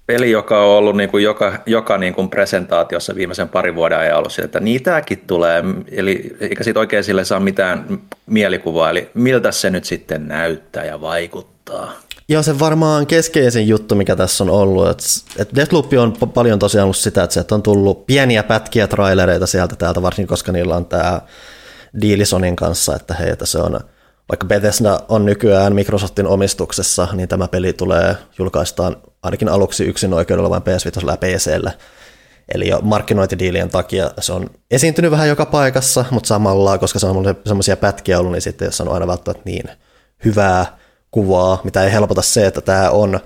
peli, 0.06 0.32
joka 0.32 0.64
on 0.64 0.70
ollut 0.70 0.98
niin 0.98 1.10
kuin 1.10 1.24
joka, 1.24 1.60
joka 1.66 1.98
niin 1.98 2.14
kuin 2.14 2.30
presentaatiossa 2.30 3.16
viimeisen 3.16 3.50
parin 3.50 3.76
vuoden 3.76 3.98
ajan 3.98 4.18
ollut 4.18 4.40
että 4.44 4.60
niitäkin 4.60 5.24
tulee, 5.28 5.64
eli 5.92 6.38
eikä 6.40 6.64
siitä 6.64 6.80
oikein 6.80 7.04
sille 7.04 7.26
saa 7.26 7.40
mitään 7.40 8.02
mielikuvaa, 8.26 8.90
eli 8.90 9.10
miltä 9.14 9.52
se 9.52 9.70
nyt 9.70 9.86
sitten 9.86 10.28
näyttää 10.28 10.86
ja 10.86 11.02
vaikuttaa. 11.02 11.94
Joo, 12.30 12.44
se 12.44 12.60
varmaan 12.60 13.08
keskeisin 13.08 13.68
juttu, 13.68 13.96
mikä 13.96 14.16
tässä 14.16 14.44
on 14.44 14.50
ollut, 14.50 14.90
että, 14.90 15.04
että 15.40 15.56
Deathloop 15.56 15.94
on 15.94 16.30
paljon 16.30 16.60
tosiaan 16.60 16.84
ollut 16.84 16.98
sitä, 16.98 17.24
että 17.24 17.34
sieltä 17.34 17.56
on 17.56 17.64
tullut 17.64 18.06
pieniä 18.06 18.44
pätkiä 18.44 18.88
trailereita 18.88 19.48
sieltä 19.48 19.76
täältä, 19.76 20.02
varsinkin 20.02 20.28
koska 20.28 20.52
niillä 20.52 20.76
on 20.76 20.86
tämä 20.86 21.22
Diilisonin 22.02 22.56
kanssa, 22.56 22.96
että 22.96 23.14
hei, 23.14 23.30
että 23.30 23.46
se 23.46 23.58
on 23.58 23.80
vaikka 24.30 24.48
Bethesda 24.48 25.00
on 25.10 25.26
nykyään 25.26 25.76
Microsoftin 25.76 26.28
omistuksessa, 26.28 27.08
niin 27.14 27.30
tämä 27.30 27.48
peli 27.48 27.74
tulee 27.74 28.16
julkaistaan 28.40 28.96
ainakin 29.24 29.50
aluksi 29.50 29.84
yksin 29.84 30.14
oikeudella 30.14 30.50
vain 30.50 30.64
PS5 30.64 31.08
ja 31.08 31.18
PCllä. 31.18 31.72
Eli 32.54 32.68
jo 32.68 32.80
markkinointidiilien 32.82 33.70
takia 33.70 34.12
se 34.20 34.34
on 34.34 34.50
esiintynyt 34.72 35.12
vähän 35.12 35.28
joka 35.28 35.46
paikassa, 35.46 36.06
mutta 36.12 36.28
samalla, 36.28 36.78
koska 36.78 37.00
se 37.00 37.06
on 37.06 37.36
semmoisia 37.46 37.78
pätkiä 37.78 38.20
ollut, 38.20 38.32
niin 38.32 38.42
sitten 38.42 38.66
jos 38.66 38.82
on 38.82 38.90
aina 38.90 39.08
välttämättä 39.08 39.44
niin 39.46 39.70
hyvää 40.26 40.78
kuvaa, 41.12 41.62
mitä 41.64 41.84
ei 41.84 41.92
helpota 41.92 42.22
se, 42.22 42.46
että 42.46 42.62
tämä 42.62 42.90
on 42.90 43.20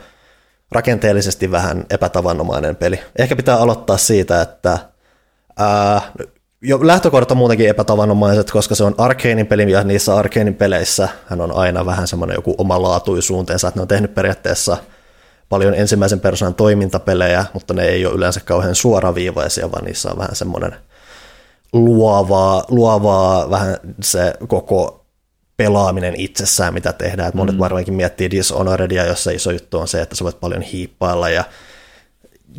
rakenteellisesti 0.71 1.51
vähän 1.51 1.85
epätavanomainen 1.89 2.75
peli. 2.75 2.99
Ehkä 3.19 3.35
pitää 3.35 3.57
aloittaa 3.57 3.97
siitä, 3.97 4.41
että 4.41 4.77
ää, 5.59 6.01
jo 6.61 6.79
lähtökohdat 6.87 7.31
on 7.31 7.37
muutenkin 7.37 7.69
epätavanomaiset, 7.69 8.51
koska 8.51 8.75
se 8.75 8.83
on 8.83 8.95
Arkanein 8.97 9.47
peli, 9.47 9.71
ja 9.71 9.83
niissä 9.83 10.15
Arkanein 10.15 10.55
peleissä 10.55 11.09
hän 11.25 11.41
on 11.41 11.55
aina 11.55 11.85
vähän 11.85 12.07
semmoinen 12.07 12.35
joku 12.35 12.55
oma 12.57 12.81
laatuisuunteensa, 12.81 13.67
että 13.67 13.77
ne 13.79 13.81
on 13.81 13.87
tehnyt 13.87 14.15
periaatteessa 14.15 14.77
paljon 15.49 15.73
ensimmäisen 15.73 16.19
persoonan 16.19 16.55
toimintapelejä, 16.55 17.45
mutta 17.53 17.73
ne 17.73 17.85
ei 17.85 18.05
ole 18.05 18.15
yleensä 18.15 18.39
kauhean 18.39 18.75
suoraviivaisia, 18.75 19.71
vaan 19.71 19.85
niissä 19.85 20.11
on 20.11 20.17
vähän 20.17 20.35
semmoinen 20.35 20.75
luovaa, 21.73 22.65
luovaa 22.67 23.49
vähän 23.49 23.77
se 24.01 24.33
koko 24.47 25.05
pelaaminen 25.57 26.15
itsessään, 26.15 26.73
mitä 26.73 26.93
tehdään. 26.93 27.27
Että 27.27 27.37
monet 27.37 27.55
mm. 27.55 27.59
varmaankin 27.59 27.93
miettii 27.93 28.31
Dishonoredia, 28.31 29.05
jossa 29.05 29.31
iso 29.31 29.51
juttu 29.51 29.79
on 29.79 29.87
se, 29.87 30.01
että 30.01 30.15
sä 30.15 30.23
voit 30.23 30.39
paljon 30.39 30.61
hiippailla 30.61 31.29
ja 31.29 31.43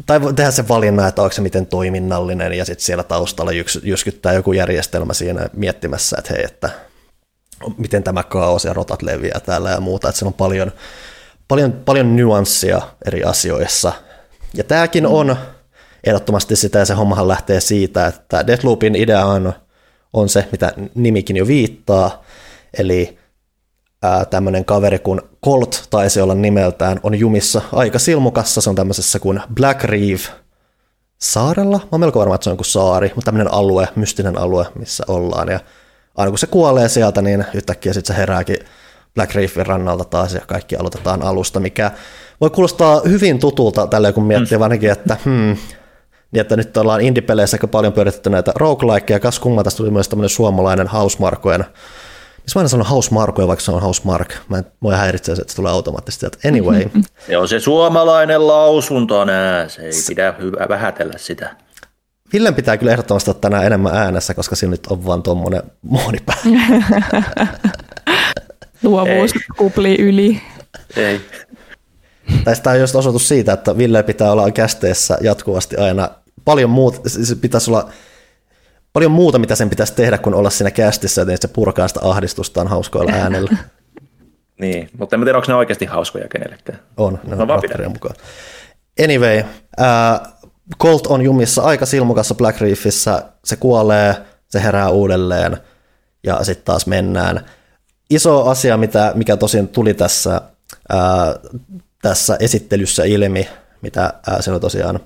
tai 0.07 0.21
tehdä 0.37 0.51
se 0.51 0.69
valinnan, 0.69 1.09
että 1.09 1.23
onko 1.23 1.33
se 1.33 1.43
miten 1.43 1.67
toiminnallinen, 1.67 2.53
ja 2.53 2.65
sitten 2.65 2.85
siellä 2.85 3.05
taustalla 3.05 3.53
jyskyttää 3.83 4.33
joku 4.33 4.53
järjestelmä 4.53 5.15
siinä 5.15 5.49
miettimässä, 5.53 6.17
että 6.19 6.35
hei, 6.35 6.45
että 6.45 6.71
miten 7.77 8.03
tämä 8.03 8.23
kaos 8.23 8.65
ja 8.65 8.73
rotat 8.73 9.03
leviää 9.03 9.41
täällä 9.41 9.71
ja 9.71 9.81
muuta, 9.81 10.09
että 10.09 10.19
se 10.19 10.25
on 10.25 10.35
paljon, 10.35 10.73
paljon, 11.49 11.73
paljon 11.73 12.17
nyanssia 12.17 12.81
eri 13.07 13.25
asioissa. 13.25 13.93
Ja 14.55 14.65
tämäkin 14.65 15.05
mm. 15.05 15.13
on 15.13 15.37
ehdottomasti 16.05 16.57
sitä, 16.57 16.79
ja 16.79 16.85
se 16.85 16.95
hommahan 16.95 17.29
lähtee 17.29 17.61
siitä, 17.61 18.07
että 18.07 18.47
Deathloopin 18.47 18.95
idea 18.97 19.27
on, 19.27 19.53
on 20.13 20.29
se, 20.29 20.49
mitä 20.53 20.73
nimikin 20.95 21.37
jo 21.37 21.47
viittaa, 21.47 22.25
eli 22.79 23.19
tämmöinen 24.31 24.65
kaveri 24.65 24.99
kuin 24.99 25.21
Colt 25.45 25.87
taisi 25.91 26.21
olla 26.21 26.35
nimeltään, 26.35 27.01
on 27.03 27.19
jumissa 27.19 27.63
aika 27.73 27.99
silmukassa, 27.99 28.61
se 28.61 28.71
on 28.71 28.77
tämmöisessä 28.77 29.19
kuin 29.19 29.41
Black 29.55 29.85
Reef 29.85 30.29
saarella, 31.19 31.79
mä 31.79 31.89
oon 31.93 32.01
melko 32.01 32.19
varma, 32.19 32.35
että 32.35 32.45
se 32.45 32.51
on 32.51 32.57
kuin 32.57 32.67
saari, 32.67 33.13
mutta 33.15 33.25
tämmöinen 33.25 33.55
alue, 33.55 33.89
mystinen 33.95 34.39
alue, 34.39 34.67
missä 34.75 35.05
ollaan, 35.09 35.49
ja 35.49 35.61
aina 36.17 36.31
kun 36.31 36.39
se 36.39 36.47
kuolee 36.47 36.89
sieltä, 36.89 37.23
niin 37.23 37.45
yhtäkkiä 37.55 37.93
sitten 37.93 38.15
se 38.15 38.21
herääkin 38.21 38.57
Black 39.19 39.35
Reefin 39.35 39.67
rannalta 39.67 40.05
taas, 40.05 40.35
ja 40.35 40.41
kaikki 40.47 40.77
aloitetaan 40.77 41.23
alusta, 41.23 41.61
mikä 41.61 41.91
voi 42.41 42.51
kuulostaa 42.51 43.01
hyvin 43.09 43.39
tutulta 43.39 43.87
tällä 43.87 44.13
kun 44.13 44.25
miettii 44.25 44.59
mm. 44.59 44.61
varsinkin, 44.61 44.91
että 44.91 45.17
hmm, 45.25 45.57
niin 46.33 46.41
että 46.41 46.57
nyt 46.57 46.77
ollaan 46.77 47.01
indie-peleissä 47.01 47.55
aika 47.55 47.67
paljon 47.67 47.93
pyöritetty 47.93 48.31
näitä 48.31 48.53
roguelikeja, 48.55 49.21
kas 49.21 49.39
kumma, 49.39 49.65
tästä 49.65 49.77
tuli 49.77 49.91
myös 49.91 50.09
tämmöinen 50.09 50.29
suomalainen 50.29 50.87
Housemarkojen 50.87 51.65
Miksi 52.49 52.59
mä 52.59 52.61
aina 52.61 52.69
sanon 52.69 52.87
Hausmarkoja, 52.87 53.49
vaikka 53.49 53.65
se 53.65 53.73
on 53.73 53.83
Hausmark? 53.83 54.35
Mä 54.49 54.59
en, 54.59 54.65
mua 54.81 54.97
häiritsee 54.97 55.37
se, 55.37 55.43
että 55.43 55.53
se 55.53 55.57
tulee 55.57 55.73
automaattisesti 55.73 56.21
sieltä. 56.21 56.49
Anyway. 56.49 56.85
Se 57.27 57.39
on 57.39 57.49
se 57.49 57.61
suomalainen 57.61 58.47
lausunto 58.47 59.25
nää. 59.25 59.69
Se 59.69 59.83
ei 59.83 59.93
se... 59.93 60.09
pidä 60.09 60.35
hyvä 60.39 60.67
vähätellä 60.69 61.13
sitä. 61.17 61.57
Villen 62.33 62.55
pitää 62.55 62.77
kyllä 62.77 62.93
ehdottomasti 62.93 63.31
olla 63.31 63.41
tänään 63.41 63.67
enemmän 63.67 63.97
äänessä, 63.97 64.35
koska 64.35 64.57
siinä 64.57 64.71
nyt 64.71 64.87
on 64.87 65.07
vaan 65.07 65.23
tuommoinen 65.23 65.63
moonipää. 65.83 66.37
Luovuus 68.83 69.31
kupli 69.57 69.97
yli. 70.01 70.43
Ei. 70.97 71.21
Tai 72.45 72.55
tämä 72.63 72.75
on 72.75 72.81
just 72.81 72.95
osoitus 72.95 73.29
siitä, 73.29 73.53
että 73.53 73.79
Ville 73.79 74.03
pitää 74.03 74.33
olla 74.33 74.51
kästeessä 74.51 75.19
jatkuvasti 75.21 75.77
aina 75.77 76.09
paljon 76.45 76.71
muuta, 76.71 77.09
siis 77.09 77.37
pitäisi 77.41 77.71
olla 77.71 77.89
paljon 78.93 79.13
muuta, 79.13 79.39
mitä 79.39 79.55
sen 79.55 79.71
pitäisi 79.71 79.95
tehdä, 79.95 80.19
kun 80.19 80.35
olla 80.35 80.51
siinä 80.51 80.71
kästissä, 80.71 81.23
että 81.23 81.37
se 81.41 81.49
purkaa 81.49 81.89
sitä 81.89 82.01
ahdistustaan 82.03 82.69
hauskoilla 82.69 83.13
äänellä. 83.13 83.57
niin, 84.61 84.91
mutta 84.99 85.17
en 85.17 85.23
tiedä, 85.23 85.39
onko 85.39 85.53
ne 85.53 85.55
oikeasti 85.55 85.85
hauskoja 85.85 86.29
kenellekään. 86.29 86.79
On, 86.97 87.21
ne 87.25 87.37
on 87.37 87.49
no, 87.49 87.89
mukaan. 87.89 88.15
Anyway, 89.05 89.39
äh, 89.81 90.21
Colt 90.81 91.07
on 91.07 91.23
jumissa 91.23 91.63
aika 91.63 91.87
silmukassa 91.87 92.35
Black 92.35 92.61
Reefissä, 92.61 93.23
se 93.45 93.57
kuolee, 93.57 94.17
se 94.49 94.63
herää 94.63 94.91
uudelleen 94.91 95.57
ja 96.25 96.45
sitten 96.45 96.65
taas 96.65 96.87
mennään. 96.87 97.45
Iso 98.11 98.45
asia, 98.45 98.77
mitä, 98.77 99.13
mikä 99.15 99.37
tosin 99.37 99.69
tuli 99.69 99.95
tässä, 99.95 100.41
ää, 100.89 101.35
tässä 102.03 102.37
esittelyssä 102.41 103.05
ilmi, 103.05 103.49
mitä 103.83 104.03
ää, 104.03 104.39
on 104.55 104.61
tosiaan 104.61 105.01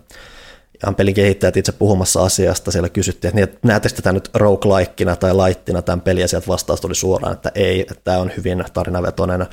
ihan 0.82 0.94
pelin 0.94 1.14
kehittäjät 1.14 1.56
itse 1.56 1.72
puhumassa 1.72 2.22
asiasta, 2.22 2.70
siellä 2.70 2.88
kysyttiin, 2.88 3.38
että, 3.38 3.52
niin, 3.52 3.58
näettekö 3.62 3.94
tätä 3.94 4.12
nyt 4.12 4.30
roguelikeina 4.34 5.16
tai 5.16 5.34
laittina 5.34 5.82
tämän 5.82 6.00
pelin, 6.00 6.20
ja 6.20 6.28
sieltä 6.28 6.46
vastaus 6.46 6.80
tuli 6.80 6.94
suoraan, 6.94 7.32
että 7.32 7.52
ei, 7.54 7.80
että 7.80 7.94
tämä 8.04 8.18
on 8.18 8.30
hyvin 8.36 8.64
tarinavetoinen, 8.72 9.46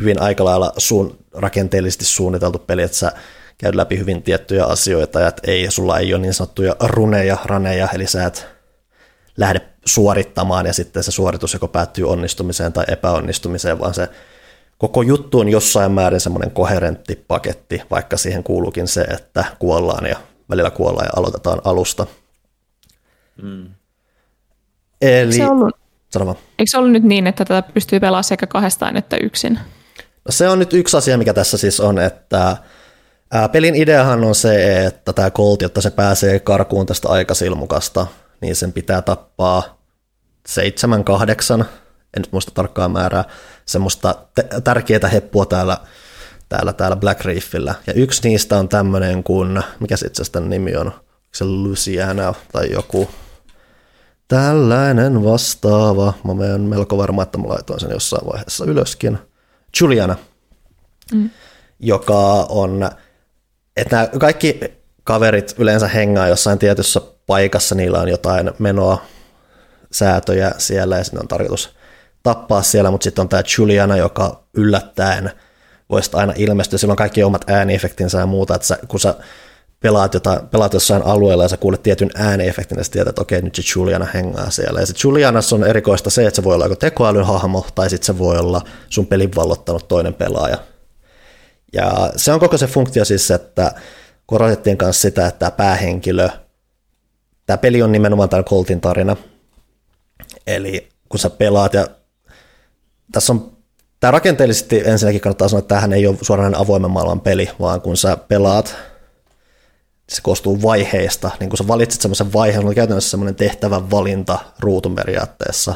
hyvin 0.00 0.22
aika 0.22 0.44
lailla 0.44 0.72
suun, 0.76 1.18
rakenteellisesti 1.34 2.04
suunniteltu 2.04 2.58
peli, 2.58 2.82
että 2.82 2.96
sä 2.96 3.12
käy 3.58 3.72
läpi 3.74 3.98
hyvin 3.98 4.22
tiettyjä 4.22 4.64
asioita, 4.64 5.20
ja 5.20 5.28
että 5.28 5.42
ei, 5.50 5.70
sulla 5.70 5.98
ei 5.98 6.14
ole 6.14 6.22
niin 6.22 6.34
sanottuja 6.34 6.76
runeja, 6.80 7.36
raneja, 7.44 7.88
eli 7.94 8.06
sä 8.06 8.26
et 8.26 8.57
lähde 9.38 9.60
suorittamaan, 9.84 10.66
ja 10.66 10.72
sitten 10.72 11.02
se 11.02 11.10
suoritus 11.10 11.52
joko 11.52 11.68
päättyy 11.68 12.08
onnistumiseen 12.08 12.72
tai 12.72 12.84
epäonnistumiseen, 12.88 13.78
vaan 13.78 13.94
se 13.94 14.08
koko 14.78 15.02
juttu 15.02 15.40
on 15.40 15.48
jossain 15.48 15.92
määrin 15.92 16.20
semmoinen 16.20 16.50
koherentti 16.50 17.24
paketti, 17.28 17.82
vaikka 17.90 18.16
siihen 18.16 18.44
kuuluukin 18.44 18.88
se, 18.88 19.00
että 19.00 19.44
kuollaan 19.58 20.06
ja 20.06 20.16
välillä 20.50 20.70
kuollaan 20.70 21.06
ja 21.06 21.12
aloitetaan 21.16 21.60
alusta. 21.64 22.06
Mm. 23.42 23.66
Eli, 25.00 25.32
se 25.32 25.46
ollut, 25.46 25.76
eikö 26.58 26.70
se 26.70 26.78
ollut 26.78 26.92
nyt 26.92 27.02
niin, 27.02 27.26
että 27.26 27.44
tätä 27.44 27.68
pystyy 27.74 28.00
pelaamaan 28.00 28.24
sekä 28.24 28.46
kahdestaan 28.46 28.96
että 28.96 29.16
yksin? 29.16 29.58
No 29.98 30.32
se 30.32 30.48
on 30.48 30.58
nyt 30.58 30.72
yksi 30.72 30.96
asia, 30.96 31.18
mikä 31.18 31.34
tässä 31.34 31.58
siis 31.58 31.80
on, 31.80 31.98
että 31.98 32.56
ää, 33.30 33.48
pelin 33.48 33.74
ideahan 33.74 34.24
on 34.24 34.34
se, 34.34 34.84
että 34.86 35.12
tämä 35.12 35.30
Colt, 35.30 35.62
jotta 35.62 35.80
se 35.80 35.90
pääsee 35.90 36.40
karkuun 36.40 36.86
tästä 36.86 37.08
aikasilmukasta, 37.08 38.06
niin 38.40 38.56
sen 38.56 38.72
pitää 38.72 39.02
tappaa 39.02 39.78
seitsemän, 40.46 41.04
kahdeksan, 41.04 41.60
en 42.16 42.22
nyt 42.22 42.32
muista 42.32 42.52
tarkkaa 42.54 42.88
määrää, 42.88 43.24
semmoista 43.66 44.14
tärkeää 44.64 45.08
heppua 45.12 45.46
täällä 45.46 45.76
täällä, 46.48 46.72
täällä 46.72 46.96
Black 46.96 47.24
Reefillä. 47.24 47.74
Ja 47.86 47.92
yksi 47.92 48.28
niistä 48.28 48.58
on 48.58 48.68
tämmöinen 48.68 49.22
kuin, 49.22 49.62
mikä 49.80 49.96
se 49.96 50.06
itse 50.06 50.22
asiassa 50.22 50.40
nimi 50.40 50.76
on, 50.76 50.92
se 51.34 51.44
Luciana 51.44 52.34
tai 52.52 52.70
joku 52.72 53.10
tällainen 54.28 55.24
vastaava. 55.24 56.12
Mä 56.24 56.34
menen 56.34 56.60
melko 56.60 56.98
varma, 56.98 57.22
että 57.22 57.38
mä 57.38 57.48
laitoin 57.48 57.80
sen 57.80 57.90
jossain 57.90 58.26
vaiheessa 58.26 58.64
ylöskin. 58.64 59.18
Juliana. 59.80 60.16
Mm. 61.12 61.30
joka 61.80 62.46
on, 62.48 62.90
että 63.76 63.96
nämä 63.96 64.08
kaikki 64.20 64.60
kaverit 65.04 65.54
yleensä 65.58 65.88
hengaa 65.88 66.28
jossain 66.28 66.58
tietyssä 66.58 67.00
paikassa, 67.28 67.74
niillä 67.74 68.00
on 68.00 68.08
jotain 68.08 68.50
menoa, 68.58 69.02
säätöjä 69.92 70.52
siellä 70.58 70.98
ja 70.98 71.04
sinne 71.04 71.20
on 71.20 71.28
tarkoitus 71.28 71.74
tappaa 72.22 72.62
siellä, 72.62 72.90
mutta 72.90 73.04
sitten 73.04 73.22
on 73.22 73.28
tämä 73.28 73.42
Juliana, 73.58 73.96
joka 73.96 74.44
yllättäen 74.54 75.30
voisi 75.90 76.10
aina 76.14 76.32
ilmestyä, 76.36 76.78
sillä 76.78 76.92
on 76.92 76.96
kaikki 76.96 77.22
omat 77.22 77.50
ääniefektinsä 77.50 78.18
ja 78.18 78.26
muuta, 78.26 78.54
että 78.54 78.66
sä, 78.66 78.78
kun 78.88 79.00
sä 79.00 79.14
pelaat, 79.80 80.14
jota, 80.14 80.42
pelaat 80.50 80.74
jossain 80.74 81.02
alueella 81.02 81.44
ja 81.44 81.48
sä 81.48 81.56
kuulet 81.56 81.82
tietyn 81.82 82.10
ääniefektin, 82.14 82.78
ja 82.78 82.84
sä 82.84 82.90
tiedät, 82.90 83.08
että 83.08 83.22
okei, 83.22 83.42
nyt 83.42 83.54
se 83.54 83.62
Juliana 83.76 84.06
hengaa 84.14 84.50
siellä. 84.50 84.80
Ja 84.80 84.86
se 84.86 84.94
Julianassa 85.04 85.56
on 85.56 85.64
erikoista 85.64 86.10
se, 86.10 86.26
että 86.26 86.36
se 86.36 86.44
voi 86.44 86.54
olla 86.54 86.64
joko 86.64 86.76
tekoälyn 86.76 87.26
hahmo, 87.26 87.66
tai 87.74 87.90
sitten 87.90 88.06
se 88.06 88.18
voi 88.18 88.38
olla 88.38 88.62
sun 88.88 89.06
pelin 89.06 89.30
vallottanut 89.36 89.88
toinen 89.88 90.14
pelaaja. 90.14 90.58
Ja 91.72 92.12
se 92.16 92.32
on 92.32 92.40
koko 92.40 92.58
se 92.58 92.66
funktio 92.66 93.04
siis, 93.04 93.30
että 93.30 93.72
korotettiin 94.26 94.78
kanssa 94.78 95.02
sitä, 95.02 95.26
että 95.26 95.38
tämä 95.38 95.50
päähenkilö, 95.50 96.28
tämä 97.48 97.58
peli 97.58 97.82
on 97.82 97.92
nimenomaan 97.92 98.28
tämä 98.28 98.42
Coltin 98.42 98.80
tarina, 98.80 99.16
eli 100.46 100.88
kun 101.08 101.20
sä 101.20 101.30
pelaat 101.30 101.74
ja 101.74 101.88
tässä 103.12 103.32
on 103.32 103.58
Tämä 104.00 104.10
rakenteellisesti 104.10 104.82
ensinnäkin 104.84 105.20
kannattaa 105.20 105.48
sanoa, 105.48 105.58
että 105.58 105.68
tämähän 105.68 105.92
ei 105.92 106.06
ole 106.06 106.16
suoraan 106.22 106.54
avoimen 106.54 106.90
maailman 106.90 107.20
peli, 107.20 107.50
vaan 107.60 107.80
kun 107.80 107.96
sä 107.96 108.16
pelaat, 108.16 108.76
se 110.08 110.22
koostuu 110.22 110.62
vaiheista. 110.62 111.30
Niin 111.40 111.50
kun 111.50 111.56
sä 111.56 111.68
valitset 111.68 112.00
semmoisen 112.00 112.32
vaiheen, 112.32 112.66
on 112.66 112.74
käytännössä 112.74 113.10
semmoinen 113.10 113.34
tehtävän 113.34 113.90
valinta 113.90 114.38
ruutun 114.60 114.94
periaatteessa. 114.94 115.74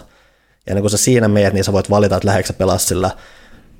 Ja 0.67 0.75
niin 0.75 0.83
kun 0.83 0.91
sä 0.91 0.97
siinä 0.97 1.29
meet, 1.29 1.55
niin 1.55 1.65
sä 1.65 1.73
voit 1.73 1.91
valita, 1.91 2.17
että 2.17 2.29
lähdetkö 2.29 2.53
pelaa 2.53 2.79
sillä 2.79 3.11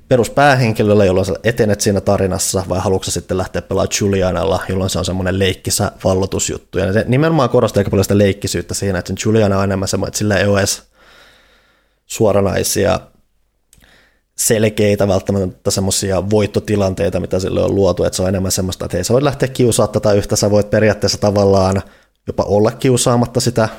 peruspäähenkilöllä, 0.09 1.05
jolloin 1.05 1.25
sä 1.25 1.33
etenet 1.43 1.81
siinä 1.81 2.01
tarinassa, 2.01 2.63
vai 2.69 2.79
haluatko 2.79 3.11
sitten 3.11 3.37
lähteä 3.37 3.61
pelaamaan 3.61 3.95
Julianalla, 4.01 4.59
jolloin 4.69 4.89
se 4.89 4.99
on 4.99 5.05
semmoinen 5.05 5.39
leikkisä 5.39 5.91
vallotusjuttu. 6.03 6.79
Ja 6.79 6.93
se 6.93 7.05
nimenomaan 7.07 7.49
korostaa 7.49 7.81
aika 7.81 7.89
paljon 7.89 8.05
sitä 8.05 8.17
leikkisyyttä 8.17 8.73
siinä, 8.73 8.99
että 8.99 9.13
Juliana 9.25 9.57
on 9.57 9.63
enemmän 9.63 9.87
semmoinen, 9.87 10.09
että 10.09 10.17
sillä 10.17 10.37
ei 10.37 10.45
ole 10.45 10.59
edes 10.59 10.83
suoranaisia 12.05 12.99
selkeitä 14.35 15.07
välttämättä 15.07 15.71
semmoisia 15.71 16.29
voittotilanteita, 16.29 17.19
mitä 17.19 17.39
sille 17.39 17.63
on 17.63 17.75
luotu, 17.75 18.03
että 18.03 18.15
se 18.15 18.21
on 18.21 18.29
enemmän 18.29 18.51
semmoista, 18.51 18.85
että 18.85 18.97
hei, 18.97 19.03
sä 19.03 19.13
voit 19.13 19.23
lähteä 19.23 19.47
kiusaa 19.47 19.87
tätä 19.87 20.11
yhtä, 20.11 20.35
sä 20.35 20.51
voit 20.51 20.69
periaatteessa 20.69 21.17
tavallaan 21.17 21.81
jopa 22.27 22.43
olla 22.43 22.71
kiusaamatta 22.71 23.39
sitä 23.39 23.69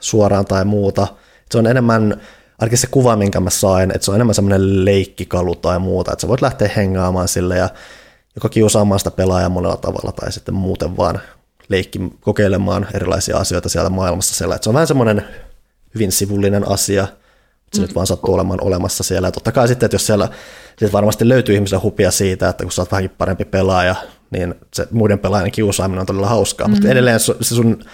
suoraan 0.00 0.44
tai 0.44 0.64
muuta. 0.64 1.06
Se 1.50 1.58
on 1.58 1.66
enemmän, 1.66 2.20
ainakin 2.60 2.78
se 2.78 2.86
kuva, 2.86 3.16
minkä 3.16 3.40
mä 3.40 3.50
sain, 3.50 3.90
että 3.90 4.04
se 4.04 4.10
on 4.10 4.14
enemmän 4.14 4.34
semmoinen 4.34 4.84
leikkikalu 4.84 5.54
tai 5.54 5.78
muuta, 5.78 6.12
että 6.12 6.20
sä 6.20 6.28
voit 6.28 6.42
lähteä 6.42 6.70
hengaamaan 6.76 7.28
sille 7.28 7.56
ja 7.56 7.68
joko 8.36 8.48
kiusaamaan 8.48 9.00
sitä 9.00 9.10
pelaajaa 9.10 9.48
monella 9.48 9.76
tavalla 9.76 10.12
tai 10.12 10.32
sitten 10.32 10.54
muuten 10.54 10.96
vaan 10.96 11.20
leikki 11.68 11.98
kokeilemaan 12.20 12.86
erilaisia 12.94 13.36
asioita 13.36 13.68
siellä 13.68 13.90
maailmassa 13.90 14.34
siellä. 14.34 14.54
Että 14.54 14.64
se 14.64 14.70
on 14.70 14.74
vähän 14.74 14.86
semmoinen 14.86 15.24
hyvin 15.94 16.12
sivullinen 16.12 16.68
asia, 16.68 17.06
se 17.72 17.80
mm. 17.80 17.82
nyt 17.82 17.94
vaan 17.94 18.06
sattuu 18.06 18.34
olemaan 18.34 18.64
olemassa 18.64 19.04
siellä. 19.04 19.28
Ja 19.28 19.32
totta 19.32 19.52
kai 19.52 19.68
sitten, 19.68 19.86
että 19.86 19.94
jos 19.94 20.06
siellä 20.06 20.28
sit 20.78 20.92
varmasti 20.92 21.28
löytyy 21.28 21.54
ihmisille 21.54 21.82
hupia 21.82 22.10
siitä, 22.10 22.48
että 22.48 22.64
kun 22.64 22.72
sä 22.72 22.82
oot 22.82 22.92
vähänkin 22.92 23.16
parempi 23.18 23.44
pelaaja, 23.44 23.94
niin 24.30 24.54
se 24.74 24.86
muiden 24.90 25.18
pelaajien 25.18 25.52
kiusaaminen 25.52 26.00
on 26.00 26.06
todella 26.06 26.28
hauskaa. 26.28 26.68
Mm. 26.68 26.70
Mutta 26.70 26.88
edelleen 26.88 27.20
se 27.20 27.34
sun, 27.40 27.84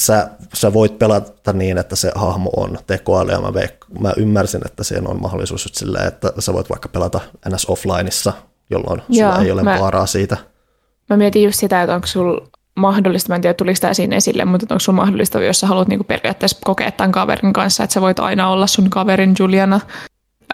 sä, 0.00 0.30
sä 0.54 0.72
voit 0.72 0.98
pelata 0.98 1.52
niin, 1.52 1.78
että 1.78 1.96
se 1.96 2.12
hahmo 2.14 2.50
on 2.56 2.78
tekoäly, 2.86 3.32
ja 3.32 3.40
mä, 3.40 3.48
veik- 3.48 4.00
mä 4.00 4.12
ymmärsin, 4.16 4.60
että 4.64 4.84
siinä 4.84 5.08
on 5.08 5.22
mahdollisuus 5.22 5.64
just 5.64 5.74
silleen, 5.74 6.08
että 6.08 6.32
sä 6.38 6.52
voit 6.52 6.70
vaikka 6.70 6.88
pelata 6.88 7.20
NS 7.48 7.66
offlineissa, 7.68 8.32
jolloin 8.70 9.02
sulla 9.10 9.34
Joo, 9.34 9.40
ei 9.40 9.50
ole 9.50 9.62
mä, 9.62 9.80
vaaraa 9.80 10.06
siitä. 10.06 10.36
Mä 11.10 11.16
mietin 11.16 11.42
just 11.42 11.58
sitä, 11.58 11.82
että 11.82 11.94
onko 11.94 12.06
sulla 12.06 12.46
mahdollista, 12.74 13.28
mä 13.28 13.34
en 13.34 13.42
tiedä 13.42 13.54
tuliko 13.54 13.78
tämä 13.80 13.94
siinä 13.94 14.16
esille, 14.16 14.44
mutta 14.44 14.66
onko 14.70 14.80
sun 14.80 14.94
mahdollista, 14.94 15.42
jos 15.42 15.60
sä 15.60 15.66
haluat 15.66 15.88
niinku 15.88 16.04
periaatteessa 16.04 16.58
kokea 16.64 16.90
tämän 16.90 17.12
kaverin 17.12 17.52
kanssa, 17.52 17.84
että 17.84 17.94
sä 17.94 18.00
voit 18.00 18.18
aina 18.18 18.48
olla 18.48 18.66
sun 18.66 18.90
kaverin 18.90 19.34
Juliana, 19.38 19.80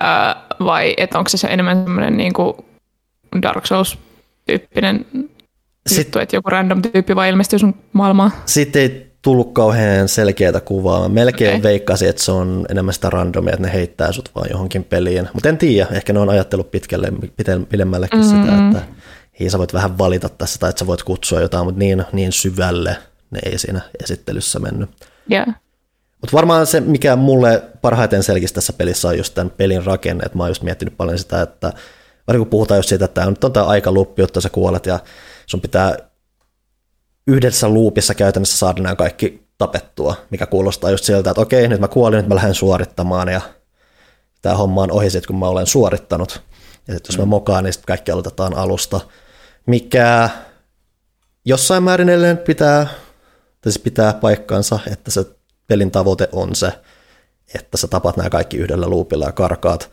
ää, 0.01 0.47
vai 0.61 0.95
että 0.97 1.19
onko 1.19 1.29
se 1.29 1.49
enemmän 1.49 1.83
semmoinen 1.83 2.17
niinku 2.17 2.65
Dark 3.43 3.67
Souls-tyyppinen 3.67 5.07
juttu, 5.99 6.19
että 6.19 6.37
joku 6.37 6.51
random 6.51 6.83
tyyppi 6.83 7.17
vai 7.17 7.29
ilmestyy 7.29 7.59
sun 7.59 7.75
maailmaan? 7.93 8.33
Sitten 8.47 8.83
ei 8.83 9.16
tullut 9.27 9.53
kauhean 9.53 10.09
selkeää 10.09 10.61
kuvaa. 10.61 11.09
Melkein 11.09 11.51
okay. 11.51 11.62
veikkasi, 11.62 12.09
että 12.09 12.23
se 12.23 12.33
on 12.33 12.67
enemmän 12.69 12.95
sitä 12.95 13.11
randomia, 13.11 13.53
että 13.55 13.67
ne 13.67 13.73
heittää 13.73 14.12
sut 14.12 14.31
vaan 14.35 14.47
johonkin 14.51 14.85
peliin. 14.85 15.29
Mutta 15.33 15.49
en 15.49 15.59
tiedä, 15.59 15.89
ehkä 15.93 16.12
ne 16.12 16.19
on 16.19 16.29
ajatellut 16.29 16.71
pitkälle, 16.71 17.12
pidemmällekin 17.69 18.21
mm-hmm. 18.21 18.43
sitä, 18.43 18.67
että 18.67 18.83
hei 19.41 19.51
sä 19.51 19.59
voit 19.59 19.75
vähän 19.75 19.99
valita 19.99 20.29
tässä 20.29 20.59
tai 20.59 20.71
että 20.71 20.79
sä 20.79 20.87
voit 20.87 21.03
kutsua 21.03 21.41
jotain, 21.41 21.65
mutta 21.65 21.79
niin, 21.79 22.05
niin 22.12 22.33
syvälle 22.33 22.97
ne 23.31 23.39
ei 23.45 23.59
siinä 23.59 23.81
esittelyssä 24.03 24.59
mennyt. 24.59 24.91
Yeah. 25.33 25.47
Mutta 26.21 26.37
varmaan 26.37 26.67
se, 26.67 26.81
mikä 26.81 27.17
mulle 27.17 27.62
parhaiten 27.83 28.23
selkisi 28.23 28.55
tässä 28.55 28.73
pelissä 28.73 29.09
on 29.09 29.19
just 29.19 29.35
tämän 29.35 29.51
pelin 29.51 29.85
rakenne, 29.85 30.25
että 30.25 30.39
mä 30.39 30.43
oon 30.43 30.51
just 30.51 30.62
miettinyt 30.62 30.97
paljon 30.97 31.19
sitä, 31.19 31.43
että 31.43 31.73
vaikka 32.27 32.39
kun 32.39 32.51
puhutaan 32.51 32.79
just 32.79 32.89
siitä, 32.89 33.05
että 33.05 33.21
tämä 33.21 33.35
on 33.45 33.53
tämä 33.53 33.67
aika 33.67 33.93
luppi, 33.93 34.23
jotta 34.23 34.41
sä 34.41 34.49
kuolet 34.49 34.87
ja 34.87 34.99
sun 35.47 35.61
pitää 35.61 35.97
yhdessä 37.27 37.69
luupissa 37.69 38.15
käytännössä 38.15 38.59
saada 38.59 38.83
nämä 38.83 38.97
kaikki 38.97 39.47
tapettua, 39.59 40.17
mikä 40.31 40.47
kuulostaa 40.47 40.91
just 40.91 41.05
siltä, 41.05 41.31
että 41.31 41.41
okei, 41.41 41.69
nyt 41.69 41.81
mä 41.81 41.89
kuolin, 41.89 42.17
nyt 42.17 42.29
mä 42.29 42.35
lähden 42.35 42.55
suorittamaan 42.55 43.29
ja 43.29 43.41
tämä 44.43 44.55
homma 44.55 44.83
on 44.83 44.93
ohi 44.93 45.11
sit, 45.11 45.27
kun 45.27 45.39
mä 45.39 45.49
olen 45.49 45.67
suorittanut. 45.67 46.43
Ja 46.89 46.95
sitten 46.95 47.12
jos 47.15 47.19
mä 47.19 47.25
mokaan, 47.25 47.65
niin 47.65 47.73
sitten 47.73 47.87
kaikki 47.87 48.11
aloitetaan 48.11 48.57
alusta 48.57 49.01
mikä 49.67 50.31
jossain 51.45 51.83
määrin 51.83 52.09
edelleen 52.09 52.39
pitää, 52.39 52.87
siis 53.62 53.79
pitää 53.79 54.12
paikkansa, 54.12 54.79
että 54.93 55.11
se 55.11 55.27
pelin 55.67 55.91
tavoite 55.91 56.29
on 56.33 56.55
se, 56.55 56.73
että 57.55 57.77
sä 57.77 57.89
tapat 57.89 58.17
nämä 58.17 58.31
kaikki 58.31 58.57
yhdellä 58.57 58.89
luupilla 58.89 59.27
ja 59.27 59.33
karkaat. 59.33 59.91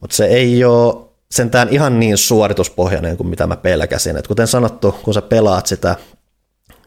Mutta 0.00 0.16
se 0.16 0.24
ei 0.24 0.64
ole 0.64 1.04
sentään 1.30 1.68
ihan 1.68 2.00
niin 2.00 2.18
suorituspohjainen 2.18 3.16
kuin 3.16 3.26
mitä 3.26 3.46
mä 3.46 3.56
pelkäsin. 3.56 4.16
Et 4.16 4.26
kuten 4.26 4.46
sanottu, 4.46 4.92
kun 5.02 5.14
sä 5.14 5.22
pelaat 5.22 5.66
sitä, 5.66 5.96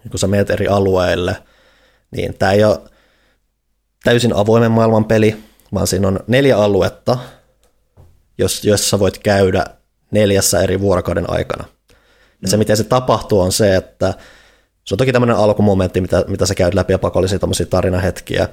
kun 0.09 0.19
sä 0.19 0.27
menet 0.27 0.49
eri 0.49 0.67
alueille, 0.67 1.35
niin 2.11 2.37
tämä 2.37 2.51
ei 2.51 2.63
ole 2.63 2.79
täysin 4.03 4.35
avoimen 4.35 4.71
maailman 4.71 5.05
peli, 5.05 5.43
vaan 5.73 5.87
siinä 5.87 6.07
on 6.07 6.19
neljä 6.27 6.57
aluetta, 6.57 7.17
jos, 8.37 8.63
jossa 8.63 8.99
voit 8.99 9.17
käydä 9.17 9.65
neljässä 10.11 10.61
eri 10.61 10.79
vuorokauden 10.79 11.29
aikana. 11.29 11.65
Ja 12.41 12.47
se, 12.47 12.57
miten 12.57 12.77
se 12.77 12.83
tapahtuu, 12.83 13.39
on 13.39 13.51
se, 13.51 13.75
että 13.75 14.13
se 14.83 14.93
on 14.93 14.97
toki 14.97 15.13
tämmöinen 15.13 15.37
alkumomentti, 15.37 16.01
mitä, 16.01 16.25
mitä 16.27 16.45
sä 16.45 16.55
käyt 16.55 16.73
läpi 16.73 16.93
ja 16.93 16.99
pakollisia 16.99 17.39
tämmöisiä 17.39 17.65
tarinahetkiä. 17.65 18.43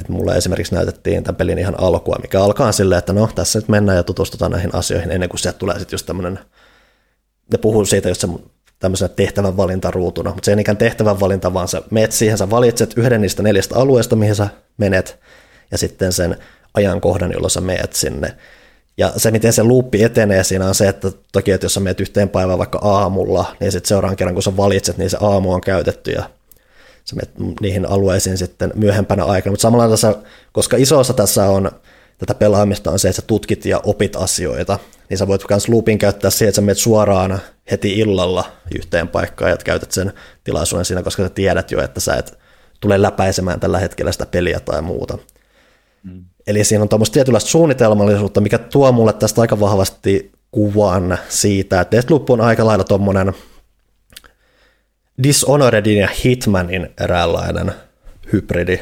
Että 0.00 0.12
mulle 0.12 0.36
esimerkiksi 0.36 0.74
näytettiin 0.74 1.24
tämän 1.24 1.36
pelin 1.36 1.58
ihan 1.58 1.80
alkua, 1.80 2.16
mikä 2.22 2.42
alkaa 2.42 2.72
silleen, 2.72 2.98
että 2.98 3.12
no 3.12 3.28
tässä 3.34 3.58
nyt 3.58 3.68
mennään 3.68 3.96
ja 3.96 4.02
tutustutaan 4.02 4.50
näihin 4.50 4.74
asioihin 4.74 5.10
ennen 5.10 5.28
kuin 5.28 5.40
sieltä 5.40 5.58
tulee 5.58 5.78
sitten 5.78 5.94
just 5.94 6.06
tämmöinen, 6.06 6.38
ne 7.52 7.58
puhuu 7.58 7.84
siitä 7.84 8.08
just 8.08 8.20
se 8.20 8.28
tämmöisenä 8.82 9.08
tehtävän 9.08 9.56
valintaruutuna, 9.56 10.30
mutta 10.30 10.44
se 10.44 10.52
ei 10.52 10.60
ikään 10.60 10.76
tehtävän 10.76 11.20
valinta, 11.20 11.54
vaan 11.54 11.68
sä 11.68 11.82
meet 11.90 12.12
siihen, 12.12 12.38
sä 12.38 12.50
valitset 12.50 12.94
yhden 12.96 13.20
niistä 13.20 13.42
neljästä 13.42 13.76
alueesta, 13.76 14.16
mihin 14.16 14.34
sä 14.34 14.48
menet, 14.78 15.18
ja 15.70 15.78
sitten 15.78 16.12
sen 16.12 16.36
ajankohdan, 16.74 17.32
jolloin 17.32 17.50
sä 17.50 17.60
meet 17.60 17.92
sinne. 17.92 18.36
Ja 18.98 19.12
se, 19.16 19.30
miten 19.30 19.52
se 19.52 19.64
luuppi 19.64 20.02
etenee 20.02 20.44
siinä 20.44 20.68
on 20.68 20.74
se, 20.74 20.88
että 20.88 21.12
toki, 21.32 21.50
että 21.50 21.64
jos 21.64 21.74
sä 21.74 21.80
menet 21.80 22.00
yhteen 22.00 22.28
päivään 22.28 22.58
vaikka 22.58 22.78
aamulla, 22.82 23.56
niin 23.60 23.72
sitten 23.72 23.88
seuraavan 23.88 24.16
kerran, 24.16 24.34
kun 24.34 24.42
sä 24.42 24.56
valitset, 24.56 24.98
niin 24.98 25.10
se 25.10 25.16
aamu 25.20 25.52
on 25.52 25.60
käytetty 25.60 26.10
ja 26.10 26.30
sä 27.04 27.16
menet 27.16 27.60
niihin 27.60 27.86
alueisiin 27.86 28.38
sitten 28.38 28.72
myöhempänä 28.74 29.24
aikana. 29.24 29.52
Mutta 29.52 29.62
samalla 29.62 29.88
tässä, 29.88 30.14
koska 30.52 30.76
iso 30.76 30.98
osa 30.98 31.12
tässä 31.12 31.44
on 31.44 31.70
tätä 32.26 32.38
pelaamista 32.38 32.90
on 32.90 32.98
se, 32.98 33.08
että 33.08 33.20
sä 33.22 33.26
tutkit 33.26 33.64
ja 33.64 33.80
opit 33.84 34.16
asioita, 34.16 34.78
niin 35.08 35.18
sä 35.18 35.26
voit 35.26 35.42
myös 35.50 35.68
loopin 35.68 35.98
käyttää 35.98 36.30
siihen, 36.30 36.48
että 36.48 36.56
sä 36.56 36.62
menet 36.62 36.78
suoraan 36.78 37.40
heti 37.70 37.98
illalla 37.98 38.44
yhteen 38.74 39.08
paikkaan 39.08 39.50
ja 39.50 39.56
käytät 39.56 39.92
sen 39.92 40.12
tilaisuuden 40.44 40.84
siinä, 40.84 41.02
koska 41.02 41.22
sä 41.22 41.28
tiedät 41.28 41.70
jo, 41.70 41.82
että 41.82 42.00
sä 42.00 42.14
et 42.14 42.38
tule 42.80 43.02
läpäisemään 43.02 43.60
tällä 43.60 43.78
hetkellä 43.78 44.12
sitä 44.12 44.26
peliä 44.26 44.60
tai 44.60 44.82
muuta. 44.82 45.18
Mm. 46.02 46.24
Eli 46.46 46.64
siinä 46.64 46.82
on 46.82 46.88
tämmöistä 46.88 47.14
tietynlaista 47.14 47.50
suunnitelmallisuutta, 47.50 48.40
mikä 48.40 48.58
tuo 48.58 48.92
mulle 48.92 49.12
tästä 49.12 49.40
aika 49.40 49.60
vahvasti 49.60 50.32
kuvan 50.50 51.18
siitä, 51.28 51.80
että 51.80 51.96
Deathloop 51.96 52.30
on 52.30 52.40
aika 52.40 52.66
lailla 52.66 52.84
tuommoinen 52.84 53.32
Dishonoredin 55.22 55.98
ja 55.98 56.08
Hitmanin 56.24 56.88
eräänlainen 57.00 57.72
hybridi. 58.32 58.80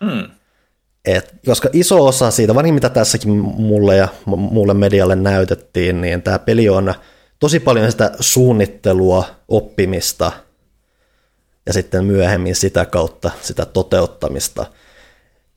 Mm. 0.00 0.37
Et, 1.16 1.34
koska 1.46 1.68
iso 1.72 2.06
osa 2.06 2.30
siitä, 2.30 2.54
varsinkin 2.54 2.74
mitä 2.74 2.88
tässäkin 2.88 3.30
mulle 3.36 3.96
ja 3.96 4.08
mulle 4.26 4.74
medialle 4.74 5.16
näytettiin, 5.16 6.00
niin 6.00 6.22
tämä 6.22 6.38
peli 6.38 6.68
on 6.68 6.94
tosi 7.38 7.60
paljon 7.60 7.90
sitä 7.90 8.12
suunnittelua, 8.20 9.24
oppimista 9.48 10.32
ja 11.66 11.72
sitten 11.72 12.04
myöhemmin 12.04 12.54
sitä 12.54 12.86
kautta 12.86 13.30
sitä 13.42 13.64
toteuttamista– 13.64 14.66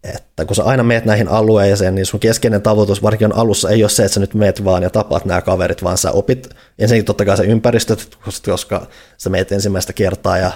että 0.04 0.46
kun 0.46 0.56
sä 0.56 0.64
aina 0.64 0.84
meet 0.84 1.06
näihin 1.06 1.28
alueeseen, 1.28 1.96
niin 1.96 2.06
sun 2.06 2.20
keskeinen 2.20 2.62
tavoitus 2.62 3.04
varsinkin 3.04 3.36
alussa 3.36 3.70
ei 3.70 3.84
ole 3.84 3.90
se, 3.90 4.04
että 4.04 4.14
sä 4.14 4.20
nyt 4.20 4.34
meet 4.34 4.66
vaan 4.66 4.84
ja 4.84 4.90
tapaat 4.90 5.26
nämä 5.26 5.42
kaverit, 5.42 5.84
vaan 5.84 5.98
sä 5.98 6.12
opit 6.12 6.50
ensinnäkin 6.80 7.06
totta 7.06 7.26
kai 7.26 7.38
se 7.38 7.44
ympäristöt, 7.44 8.18
koska 8.46 8.88
sä 9.18 9.30
meet 9.30 9.52
ensimmäistä 9.52 9.94
kertaa 9.94 10.38
ja 10.38 10.52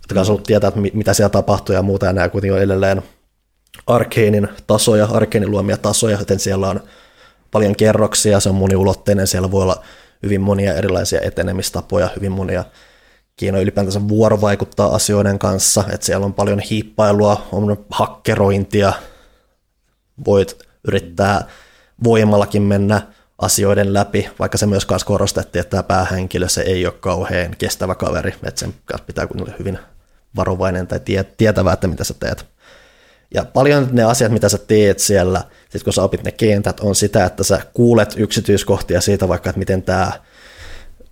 totta 0.00 0.14
kai 0.14 0.24
sun 0.24 0.42
tietää, 0.42 0.72
mitä 0.92 1.14
siellä 1.14 1.30
tapahtuu 1.30 1.74
ja 1.74 1.82
muuta, 1.82 2.06
ja 2.06 2.12
nämä 2.12 2.28
kuitenkin 2.28 2.54
on 2.54 2.62
edelleen 2.62 3.02
Arkeenin 3.86 4.48
tasoja, 4.66 5.04
Arkeenin 5.04 5.50
luomia 5.50 5.76
tasoja, 5.76 6.18
joten 6.18 6.38
siellä 6.38 6.68
on 6.68 6.80
paljon 7.50 7.76
kerroksia, 7.76 8.40
se 8.40 8.48
on 8.48 8.54
moniulotteinen, 8.54 9.26
siellä 9.26 9.50
voi 9.50 9.62
olla 9.62 9.82
hyvin 10.22 10.40
monia 10.40 10.74
erilaisia 10.74 11.20
etenemistapoja, 11.20 12.10
hyvin 12.16 12.32
monia 12.32 12.64
keinoja 13.36 13.62
ylipäätänsä 13.62 14.08
vuorovaikuttaa 14.08 14.94
asioiden 14.94 15.38
kanssa, 15.38 15.84
että 15.92 16.06
siellä 16.06 16.26
on 16.26 16.34
paljon 16.34 16.60
hiippailua, 16.60 17.46
on 17.52 17.84
hakkerointia, 17.90 18.92
voit 20.26 20.66
yrittää 20.88 21.46
voimallakin 22.04 22.62
mennä 22.62 23.02
asioiden 23.38 23.94
läpi, 23.94 24.30
vaikka 24.38 24.58
se 24.58 24.66
myös 24.66 24.84
kanssa 24.84 25.06
korostettiin, 25.06 25.60
että 25.60 25.70
tämä 25.70 25.82
päähenkilö 25.82 26.48
se 26.48 26.60
ei 26.60 26.86
ole 26.86 26.94
kauhean 27.00 27.56
kestävä 27.58 27.94
kaveri, 27.94 28.34
että 28.42 28.60
sen 28.60 28.74
pitää 29.06 29.26
olla 29.40 29.52
hyvin 29.58 29.78
varovainen 30.36 30.86
tai 30.86 31.00
tietävä, 31.36 31.72
että 31.72 31.86
mitä 31.86 32.04
sä 32.04 32.14
teet. 32.20 32.55
Ja 33.34 33.44
paljon 33.44 33.88
ne 33.92 34.04
asiat, 34.04 34.32
mitä 34.32 34.48
sä 34.48 34.58
teet 34.58 34.98
siellä, 34.98 35.42
sit 35.68 35.82
kun 35.82 35.92
sä 35.92 36.02
opit 36.02 36.22
ne 36.24 36.32
kentät, 36.32 36.80
on 36.80 36.94
sitä, 36.94 37.24
että 37.24 37.44
sä 37.44 37.60
kuulet 37.74 38.14
yksityiskohtia 38.16 39.00
siitä 39.00 39.28
vaikka, 39.28 39.50
että 39.50 39.58
miten 39.58 39.82
tämä 39.82 40.12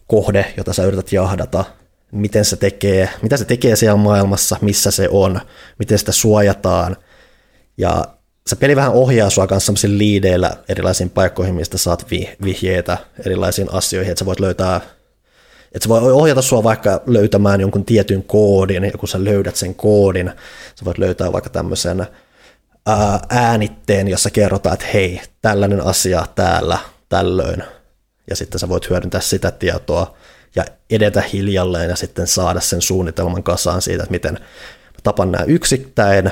kohde, 0.07 0.55
jota 0.57 0.73
sä 0.73 0.85
yrität 0.85 1.13
jahdata, 1.13 1.65
miten 2.13 2.45
se 2.45 2.57
tekee, 2.57 3.09
mitä 3.23 3.37
se 3.37 3.45
tekee 3.45 3.77
siellä 3.77 3.97
maailmassa, 3.97 4.57
missä 4.61 4.91
se 4.91 5.09
on, 5.11 5.41
miten 5.79 5.99
sitä 5.99 6.13
suojataan. 6.13 6.97
Ja 7.79 8.05
se 8.47 8.57
peli 8.57 8.77
vähän 8.77 8.93
ohjaa 8.93 9.31
sua 9.31 9.47
kanssa 9.47 9.73
liideillä 9.87 10.57
erilaisiin 10.69 11.11
paikkoihin, 11.11 11.55
mistä 11.55 11.79
saat 11.79 12.07
vihjeitä 12.45 12.99
erilaisiin 13.27 13.73
asioihin, 13.73 14.11
että 14.11 14.19
sä 14.19 14.27
voit 14.27 14.41
löytää 14.41 14.81
että 15.75 15.83
se 15.83 15.89
voi 15.89 16.13
ohjata 16.13 16.43
sua 16.43 16.63
vaikka 16.63 17.03
löytämään 17.07 17.61
jonkun 17.61 17.85
tietyn 17.85 18.23
koodin, 18.23 18.85
ja 18.85 18.93
kun 18.99 19.09
sä 19.09 19.25
löydät 19.25 19.57
sen 19.57 19.75
koodin, 19.75 20.33
sä 20.75 20.85
voit 20.85 20.99
löytää 20.99 21.33
vaikka 21.33 21.51
tämmöisen 21.51 22.07
äänitteen, 23.29 24.09
jossa 24.09 24.31
kerrotaan, 24.31 24.75
että 24.75 24.87
hei, 24.95 25.21
tällainen 25.43 25.81
asia 25.81 26.27
täällä, 26.35 26.79
tällöin, 27.09 27.63
ja 28.31 28.37
sitten 28.37 28.59
sä 28.59 28.69
voit 28.69 28.91
hyödyntää 28.91 29.21
sitä 29.21 29.51
tietoa 29.51 30.17
ja 30.57 30.65
edetä 30.91 31.23
hiljalleen 31.33 31.91
ja 31.91 31.97
sitten 31.97 32.27
saada 32.27 32.61
sen 32.61 32.83
suunnitelman 32.83 33.43
kasaan 33.43 33.83
siitä, 33.83 34.03
että 34.03 34.13
miten 34.13 34.39
tapan 35.03 35.33
nämä 35.33 35.45
yksittäin, 35.45 36.31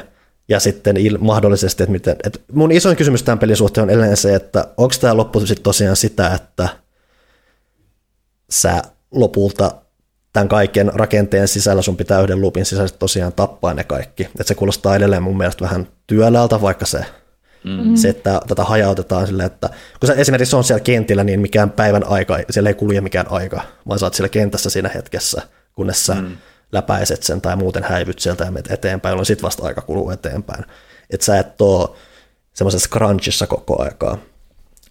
ja 0.49 0.61
sitten 0.61 0.97
il- 0.97 1.19
mahdollisesti, 1.19 1.83
että 1.83 1.93
miten, 1.93 2.17
että 2.25 2.39
mun 2.53 2.73
isoin 2.73 2.97
kysymys 2.97 3.23
tämän 3.23 3.39
pelin 3.39 3.57
suhteen 3.57 3.83
on 3.83 3.91
edelleen 3.91 4.17
se, 4.17 4.35
että 4.35 4.69
onko 4.77 4.95
tämä 5.01 5.17
loppu 5.17 5.41
sitten 5.41 5.63
tosiaan 5.63 5.97
sitä, 5.97 6.35
että 6.35 6.69
sä 8.51 8.83
lopulta 9.13 9.75
tämän 10.33 10.49
kaiken 10.49 10.91
rakenteen 10.95 11.49
sisällä 11.49 11.83
sun 11.83 11.97
pitää 11.97 12.21
yhden 12.21 12.41
lupin 12.41 12.65
sisällä 12.65 12.89
tosiaan 12.99 13.33
tappaa 13.33 13.75
ne 13.75 13.85
kaikki. 13.85 14.29
Et 14.41 14.47
se 14.47 14.55
kuulostaa 14.55 14.97
edelleen 14.97 15.23
mun 15.23 15.37
mielestä 15.37 15.65
vähän 15.65 15.89
työläältä, 16.07 16.61
vaikka 16.61 16.87
se, 16.87 17.05
mm-hmm. 17.65 17.97
se 17.97 18.09
että 18.09 18.41
tätä 18.49 18.65
hajautetaan 18.65 19.27
silleen, 19.27 19.47
että 19.47 19.69
kun 20.01 20.07
sä 20.07 20.15
esimerkiksi 20.15 20.57
on 20.57 20.65
siellä 20.65 20.85
kentillä, 20.85 21.25
niin 21.25 21.41
mikään 21.41 21.71
päivän 21.71 22.07
aika, 22.07 22.39
siellä 22.51 22.71
ei 22.71 22.75
kulje 22.75 23.01
mikään 23.01 23.31
aika, 23.31 23.63
vaan 23.89 23.99
sä 23.99 24.07
oot 24.07 24.15
siellä 24.15 24.29
kentässä 24.29 24.71
siinä 24.71 24.91
hetkessä, 24.95 25.43
kunnes 25.73 26.07
sä 26.07 26.15
mm. 26.15 26.37
läpäiset 26.73 27.23
sen 27.23 27.41
tai 27.41 27.57
muuten 27.57 27.85
häivyt 27.85 28.19
sieltä 28.19 28.45
ja 28.45 28.51
menet 28.51 28.71
eteenpäin, 28.71 29.11
jolloin 29.11 29.27
sit 29.27 29.43
vasta 29.43 29.67
aika 29.67 29.81
kuluu 29.81 30.11
eteenpäin. 30.11 30.65
Että 31.11 31.27
sä 31.27 31.39
et 31.39 31.61
ole 31.61 31.89
semmoisessa 32.53 32.89
crunchissa 32.93 33.47
koko 33.47 33.83
aikaa 33.83 34.19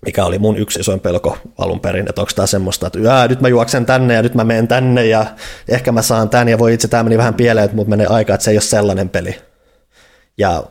mikä 0.06 0.26
oli 0.26 0.40
mun 0.40 0.58
yksi 0.58 0.80
isoin 0.80 1.00
pelko 1.00 1.38
alun 1.58 1.80
perin, 1.80 2.10
että 2.10 2.22
onko 2.22 2.32
tämä 2.36 2.46
semmoista, 2.46 2.88
että 2.88 3.00
Jää, 3.00 3.28
nyt 3.28 3.42
mä 3.42 3.48
juoksen 3.48 3.86
tänne 3.86 4.14
ja 4.14 4.22
nyt 4.22 4.36
mä 4.36 4.44
menen 4.44 4.68
tänne 4.68 5.06
ja 5.06 5.26
ehkä 5.68 5.92
mä 5.92 6.02
saan 6.02 6.30
tän 6.30 6.50
ja 6.50 6.60
voi 6.60 6.74
itse 6.74 6.88
tämä 6.88 7.04
meni 7.04 7.18
vähän 7.18 7.34
pieleen, 7.34 7.70
mutta 7.74 7.90
menee 7.90 8.08
aika, 8.08 8.34
että 8.34 8.44
se 8.44 8.52
ei 8.52 8.58
ole 8.58 8.62
sellainen 8.62 9.10
peli. 9.10 9.36
Ja 10.38 10.64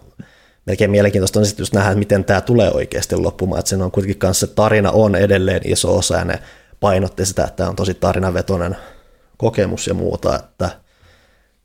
melkein 0.66 0.90
mielenkiintoista 0.90 1.38
on 1.38 1.46
sitten 1.46 1.62
just 1.62 1.74
nähdä, 1.74 1.94
miten 1.94 2.24
tämä 2.24 2.40
tulee 2.40 2.70
oikeasti 2.70 3.16
loppumaan, 3.16 3.58
että 3.58 3.68
siinä 3.68 3.84
on 3.84 3.90
kuitenkin 3.90 4.18
kanssa 4.18 4.46
se 4.46 4.52
tarina 4.54 4.90
on 4.90 5.14
edelleen 5.14 5.60
iso 5.64 5.96
osa 5.96 6.16
ja 6.16 6.24
ne 6.24 6.38
painotti 6.80 7.26
sitä, 7.26 7.44
että 7.44 7.56
tämä 7.56 7.70
on 7.70 7.76
tosi 7.76 7.94
tarinavetoinen 7.94 8.76
kokemus 9.36 9.86
ja 9.86 9.94
muuta, 9.94 10.36
että– 10.36 10.70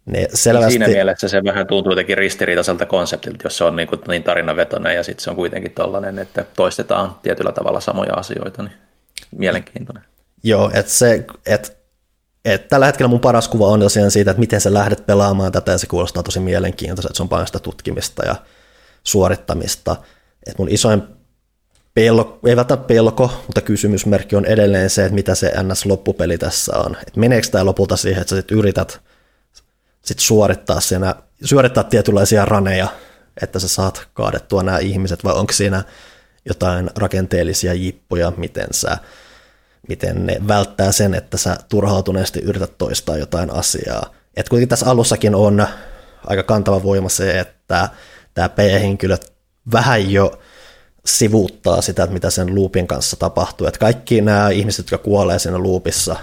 ne 0.06 0.28
selvästi... 0.34 0.72
Siinä 0.72 0.88
mielessä 0.88 1.28
se 1.28 1.44
vähän 1.44 1.68
tuntuu 1.68 1.92
jotenkin 1.92 2.18
ristiriitaiselta 2.18 2.86
konseptilta, 2.86 3.40
jos 3.44 3.58
se 3.58 3.64
on 3.64 3.76
niin, 3.76 3.88
kuin 3.88 4.02
niin 4.08 4.24
tarinavetoinen 4.24 4.96
ja 4.96 5.04
sitten 5.04 5.24
se 5.24 5.30
on 5.30 5.36
kuitenkin 5.36 5.72
tällainen, 5.72 6.20
että 6.20 6.46
toistetaan 6.56 7.16
tietyllä 7.24 7.52
tavalla 7.52 7.80
samoja 7.80 8.14
asioita, 8.14 8.64
niin 8.64 8.74
mielenkiintoinen. 9.38 10.04
Joo, 10.44 10.72
että 10.74 10.92
se, 10.92 11.26
että 11.46 11.70
et 12.46 12.68
tällä 12.68 12.86
hetkellä 12.86 13.08
mun 13.08 13.20
paras 13.20 13.48
kuva 13.48 13.68
on 13.68 13.80
tosiaan 13.80 14.12
siitä, 14.12 14.32
että 14.32 14.40
miten 14.40 14.62
sä 14.62 14.74
lähdet 14.74 15.06
pelaamaan 15.06 15.52
tätä 15.52 15.72
ja 15.72 15.78
se 15.78 15.88
kuulostaa 15.88 16.24
tosi 16.24 16.40
mielenkiintoista, 16.40 17.10
että 17.10 17.18
se 17.18 17.24
on 17.24 17.30
paljon 17.30 17.48
sitä 17.48 17.60
tutkimista 17.60 18.26
ja 18.26 18.36
suorittamista. 19.04 19.96
Että 20.48 20.58
mun 20.58 20.70
isoin 20.70 21.04
pelko, 21.94 22.40
ei 22.48 22.56
välttämättä 22.56 22.88
pelko, 22.88 23.44
mutta 23.48 23.62
kysymysmerkki 23.62 24.36
on 24.36 24.46
edelleen 24.46 24.90
se, 24.90 25.04
että 25.04 25.16
mitä 25.16 25.36
se 25.36 25.52
NS-loppupeli 25.56 26.38
tässä 26.38 26.78
on. 26.78 26.98
Että 27.08 27.20
meneekö 27.20 27.48
tämä 27.48 27.66
lopulta 27.66 27.98
siihen, 27.98 28.22
että 28.22 28.30
sä 28.30 28.36
sit 28.36 28.52
yrität 28.52 29.02
sit 30.06 30.20
suorittaa 30.20 30.80
siinä, 30.80 31.16
suorittaa 31.44 31.84
tietynlaisia 31.84 32.46
raneja, 32.46 32.88
että 33.42 33.60
sä 33.60 33.68
saat 33.68 34.08
kaadettua 34.14 34.64
nämä 34.64 34.78
ihmiset, 34.78 35.24
vai 35.24 35.34
onko 35.34 35.54
siinä 35.54 35.84
jotain 36.46 36.90
rakenteellisia 36.96 37.74
jippuja, 37.74 38.32
miten 38.38 38.68
sä 38.72 38.98
miten 39.90 40.26
ne 40.26 40.38
välttää 40.48 40.92
sen, 40.92 41.14
että 41.14 41.38
sä 41.38 41.58
turhautuneesti 41.70 42.40
yrität 42.40 42.78
toistaa 42.78 43.18
jotain 43.18 43.52
asiaa. 43.52 44.14
Et 44.36 44.50
kuitenkin 44.50 44.70
tässä 44.70 44.90
alussakin 44.90 45.36
on 45.36 45.68
aika 46.28 46.44
kantava 46.44 46.84
voima 46.84 47.10
se, 47.10 47.40
että 47.40 47.90
tämä 48.34 48.50
P-henkilö 48.50 49.18
vähän 49.72 50.12
jo 50.12 50.40
sivuuttaa 51.06 51.82
sitä, 51.82 52.04
että 52.04 52.14
mitä 52.14 52.30
sen 52.30 52.56
loopin 52.56 52.88
kanssa 52.88 53.16
tapahtuu. 53.16 53.68
Et 53.68 53.78
kaikki 53.78 54.22
nämä 54.22 54.50
ihmiset, 54.50 54.92
jotka 54.92 55.04
kuolee 55.04 55.40
siinä 55.40 55.64
loopissa, 55.64 56.16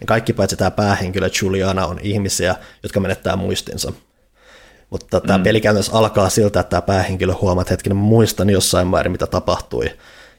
niin 0.00 0.06
kaikki 0.06 0.32
paitsi 0.32 0.56
tämä 0.56 0.70
päähenkilö 0.70 1.30
Juliana 1.42 1.86
on 1.86 1.98
ihmisiä, 2.02 2.56
jotka 2.82 3.00
menettää 3.00 3.36
muistinsa. 3.36 3.92
Mutta 4.90 5.20
tämä 5.20 5.38
mm. 5.38 5.44
peli 5.44 5.60
käytännössä 5.60 5.92
alkaa 5.92 6.28
siltä, 6.28 6.60
että 6.60 6.70
tämä 6.70 6.82
päähenkilö 6.82 7.34
huomaa, 7.40 7.62
että 7.62 7.72
hetkinen, 7.72 7.96
muistan 7.96 8.50
jossain 8.50 8.86
määrin, 8.86 9.12
mitä 9.12 9.26
tapahtui. 9.26 9.84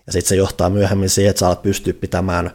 Ja 0.08 0.14
sitten 0.14 0.30
se 0.30 0.36
johtaa 0.36 0.70
myöhemmin 0.70 1.10
siihen, 1.10 1.30
että 1.30 1.40
sä 1.40 1.48
alat 1.48 1.62
pystyä 1.62 1.94
pitämään 1.94 2.52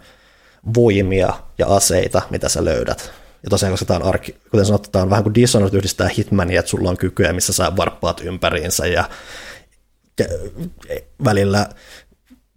voimia 0.75 1.33
ja 1.59 1.67
aseita, 1.67 2.23
mitä 2.31 2.49
sä 2.49 2.65
löydät. 2.65 3.13
Ja 3.43 3.51
tosiaan, 3.51 3.73
koska 3.73 3.87
tämä 3.87 3.97
on, 3.97 4.09
arki, 4.09 4.37
kuten 4.51 4.67
sanottu, 4.67 4.91
tämä 4.91 5.03
on 5.03 5.11
vähän 5.11 5.23
kuin 5.23 5.35
Dishonored 5.35 5.75
yhdistää 5.75 6.09
Hitmania, 6.19 6.61
että 6.61 6.71
sulla 6.71 6.91
on 6.91 6.97
kykyjä, 6.97 7.33
missä 7.33 7.53
sä 7.53 7.77
varppaat 7.77 8.21
ympäriinsä 8.21 8.87
ja 8.87 9.05
välillä 11.25 11.69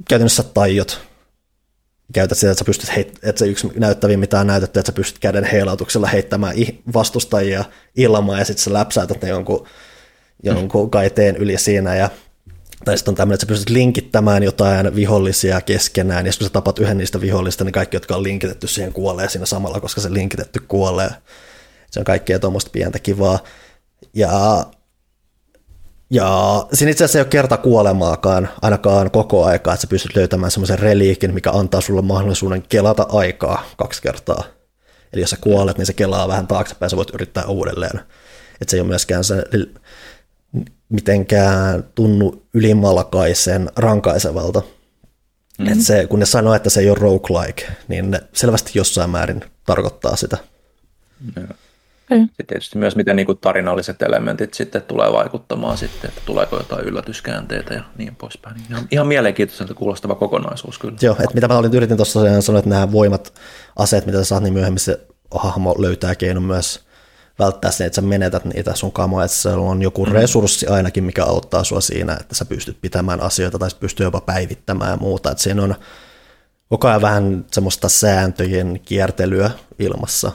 käytännössä 0.10 0.44
tajot 0.44 1.02
käytät 2.14 2.38
sitä, 2.38 2.52
että 2.52 2.60
sä 2.60 2.66
pystyt 2.66 2.90
heit- 2.90 3.20
että 3.24 3.40
se 3.40 3.48
yksi 3.48 3.68
näyttäviä, 3.76 4.18
mitä 4.18 4.40
on 4.40 4.48
näytetty, 4.48 4.80
että 4.80 4.92
sä 4.92 4.96
pystyt 4.96 5.20
käden 5.20 5.44
heilautuksella 5.44 6.08
heittämään 6.08 6.56
vastustajia 6.94 7.66
ilmaan 7.96 8.40
ja 8.40 8.46
sitten 8.46 8.64
sä 8.64 8.74
läpsäytät 8.74 9.22
ne 9.22 9.30
jonkun, 9.30 9.68
jonkun 10.44 10.92
kaiteen 10.92 11.36
yli 11.36 11.58
siinä 11.58 11.96
ja 11.96 12.10
tai 12.86 12.98
sitten 12.98 13.12
on 13.12 13.16
tämmöinen, 13.16 13.34
että 13.34 13.46
sä 13.46 13.48
pystyt 13.48 13.70
linkittämään 13.70 14.44
jotain 14.44 14.96
vihollisia 14.96 15.62
keskenään, 15.62 16.26
ja 16.26 16.32
kun 16.38 16.48
sä 16.48 16.54
tapat 16.54 16.80
yhden 16.80 16.98
niistä 16.98 17.22
vihollista, 17.22 17.64
niin 17.64 17.74
kaikki, 17.74 17.96
jotka 17.96 18.16
on 18.16 18.24
linkitetty 18.24 18.68
siihen, 18.68 18.94
kuolee 18.94 19.30
siinä 19.30 19.46
samalla, 19.46 19.80
koska 19.80 20.02
se 20.02 20.14
linkitetty 20.14 20.60
kuolee. 20.68 21.10
Se 21.92 22.00
on 22.00 22.06
kaikkea 22.06 22.40
tuommoista 22.40 22.72
pientä 22.72 23.00
kivaa. 23.00 23.40
Ja 24.14 24.66
ja 26.10 26.68
siinä 26.74 26.92
itse 26.92 27.04
asiassa 27.04 27.20
ei 27.20 27.22
ole 27.22 27.30
kerta 27.30 27.58
kuolemaakaan, 27.58 28.50
ainakaan 28.62 29.12
koko 29.12 29.46
aikaa, 29.46 29.74
että 29.74 29.82
sä 29.82 29.88
pystyt 29.88 30.16
löytämään 30.16 30.52
semmoisen 30.52 30.80
reliikin, 30.80 31.34
mikä 31.34 31.52
antaa 31.52 31.82
sulle 31.82 32.02
mahdollisuuden 32.02 32.62
kelata 32.62 33.08
aikaa 33.10 33.64
kaksi 33.78 34.02
kertaa. 34.02 34.44
Eli 35.14 35.22
jos 35.22 35.30
sä 35.30 35.38
kuolet, 35.42 35.78
niin 35.78 35.86
se 35.86 35.94
kelaa 35.94 36.28
vähän 36.28 36.48
taaksepäin, 36.48 36.90
sä 36.90 36.98
voit 36.98 37.14
yrittää 37.14 37.46
uudelleen. 37.46 38.00
Että 38.62 38.72
se 38.72 38.78
ei 38.78 38.82
ole 38.82 38.88
myöskään 38.88 39.24
se 39.24 39.44
mitenkään 40.90 41.84
tunnu 41.96 42.44
ylimalkaisen 42.54 43.70
rankaisevalta. 43.76 44.60
Mm-hmm. 44.60 45.74
Et 45.74 45.82
se, 45.82 46.08
kun 46.08 46.20
ne 46.20 46.26
sanoo, 46.26 46.54
että 46.54 46.70
se 46.70 46.80
ei 46.80 46.90
ole 46.90 46.98
roguelike, 47.00 47.66
niin 47.88 48.12
ne 48.12 48.22
selvästi 48.34 48.72
jossain 48.76 49.10
määrin 49.10 49.42
tarkoittaa 49.66 50.16
sitä. 50.16 50.38
Yeah. 51.38 51.50
Ei. 52.12 52.20
Sitten 52.20 52.46
tietysti 52.48 52.78
myös 52.78 52.96
miten 52.96 53.16
niin 53.16 53.26
kuin 53.26 53.38
tarinalliset 53.38 54.02
elementit 54.02 54.54
sitten 54.54 54.82
tulee 54.82 55.12
vaikuttamaan 55.12 55.78
sitten, 55.78 56.10
että 56.10 56.22
tuleeko 56.26 56.58
jotain 56.58 56.86
yllätyskäänteitä 56.86 57.74
ja 57.74 57.84
niin 57.98 58.16
poispäin. 58.16 58.56
Ihan, 58.70 58.88
ihan 58.92 59.08
mielenkiintoiselta 59.08 59.74
kuulostava 59.74 60.16
kokonaisuus 60.16 60.80
kyllä. 60.80 60.98
Joo, 61.02 61.16
että 61.20 61.36
mitä 61.36 61.48
mä 61.48 61.58
olin 61.58 61.74
yritin 61.74 61.98
tuossa 61.98 62.42
sanoa, 62.42 62.60
että 62.60 62.70
nämä 62.70 62.92
voimat, 62.92 63.34
aseet, 63.76 64.06
mitä 64.06 64.18
sä 64.18 64.24
saat, 64.24 64.44
niin 64.44 64.54
myöhemmin 64.54 64.80
se 64.80 65.00
hahmo 65.32 65.76
löytää 65.78 66.16
keinon 66.16 66.44
myös 66.44 66.86
välttää 67.40 67.72
sen, 67.72 67.88
että 67.88 67.96
sä 67.96 68.02
menetät 68.02 68.46
niitä 68.46 68.76
sun 68.76 68.92
kamoja, 68.92 69.26
että 69.26 69.38
siellä 69.38 69.62
on 69.62 69.82
joku 69.82 70.06
mm. 70.06 70.12
resurssi 70.12 70.68
ainakin, 70.68 71.04
mikä 71.04 71.24
auttaa 71.24 71.64
sua 71.64 71.82
siinä, 71.82 72.18
että 72.22 72.36
sä 72.36 72.46
pystyt 72.46 72.78
pitämään 72.82 73.22
asioita 73.22 73.60
tai 73.60 73.70
pystyy 73.80 74.06
jopa 74.06 74.22
päivittämään 74.22 74.92
ja 74.92 74.98
muuta, 74.98 75.32
että 75.32 75.44
siinä 75.44 75.64
on 75.64 75.76
koko 76.70 76.88
ajan 76.88 77.02
vähän 77.02 77.46
semmoista 77.52 77.90
sääntöjen 77.90 78.80
kiertelyä 78.86 79.52
ilmassa. 79.80 80.32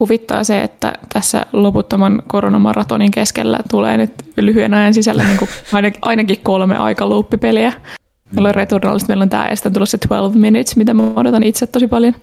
Huvittaa 0.00 0.44
se, 0.44 0.62
että 0.62 0.92
tässä 1.12 1.46
loputtoman 1.52 2.22
koronamaratonin 2.26 3.10
keskellä 3.10 3.58
tulee 3.70 3.96
nyt 3.96 4.12
lyhyen 4.36 4.74
ajan 4.74 4.94
sisällä 4.94 5.24
niin 5.24 5.38
kuin 5.38 5.48
ainakin 6.02 6.40
kolme 6.42 6.76
aikaluuppipeliä. 6.76 7.72
Meillä 8.32 8.48
on 8.48 8.54
Returnalista, 8.54 9.08
meillä 9.08 9.22
on 9.22 9.28
tämä 9.28 9.48
ja 9.48 9.56
sitten 9.56 9.72
tulossa 9.72 9.98
12 9.98 10.38
Minutes, 10.38 10.76
mitä 10.76 10.94
mä 10.94 11.02
odotan 11.16 11.42
itse 11.42 11.66
tosi 11.66 11.86
paljon, 11.88 12.14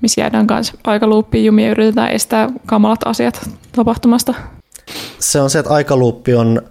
missä 0.00 0.20
jäädään 0.20 0.46
kanssa 0.46 0.74
aikaluuppiin 0.84 1.44
jumiin 1.44 1.66
ja 1.66 1.70
yritetään 1.70 2.10
estää 2.10 2.48
kamalat 2.66 3.00
asiat 3.04 3.50
tapahtumasta. 3.76 4.34
Se 5.18 5.40
on 5.40 5.50
se, 5.50 5.58
että 5.58 5.74
aikaluuppi 5.74 6.34
on, 6.34 6.62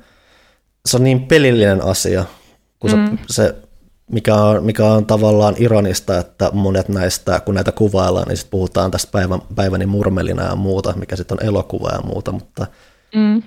se 0.86 0.98
on 0.98 1.04
niin 1.04 1.22
pelillinen 1.22 1.84
asia, 1.84 2.26
kun 2.80 2.92
mm. 2.92 3.18
se, 3.28 3.34
se 3.34 3.56
mikä 4.12 4.36
on, 4.36 4.64
mikä 4.64 4.86
on 4.86 5.06
tavallaan 5.06 5.56
ironista, 5.58 6.18
että 6.18 6.50
monet 6.54 6.90
näistä, 6.90 7.40
kun 7.40 7.56
näitä 7.56 7.72
kuvaillaan, 7.72 8.28
niin 8.28 8.38
sitten 8.38 8.52
puhutaan 8.52 8.92
tästä 8.92 9.12
päivän, 9.12 9.42
päiväni 9.56 9.86
murmelina 9.86 10.44
ja 10.44 10.56
muuta, 10.56 10.94
mikä 10.98 11.16
sitten 11.16 11.38
on 11.42 11.48
elokuva 11.48 11.90
ja 11.90 12.02
muuta, 12.02 12.32
mutta 12.32 12.68
mm. 13.16 13.44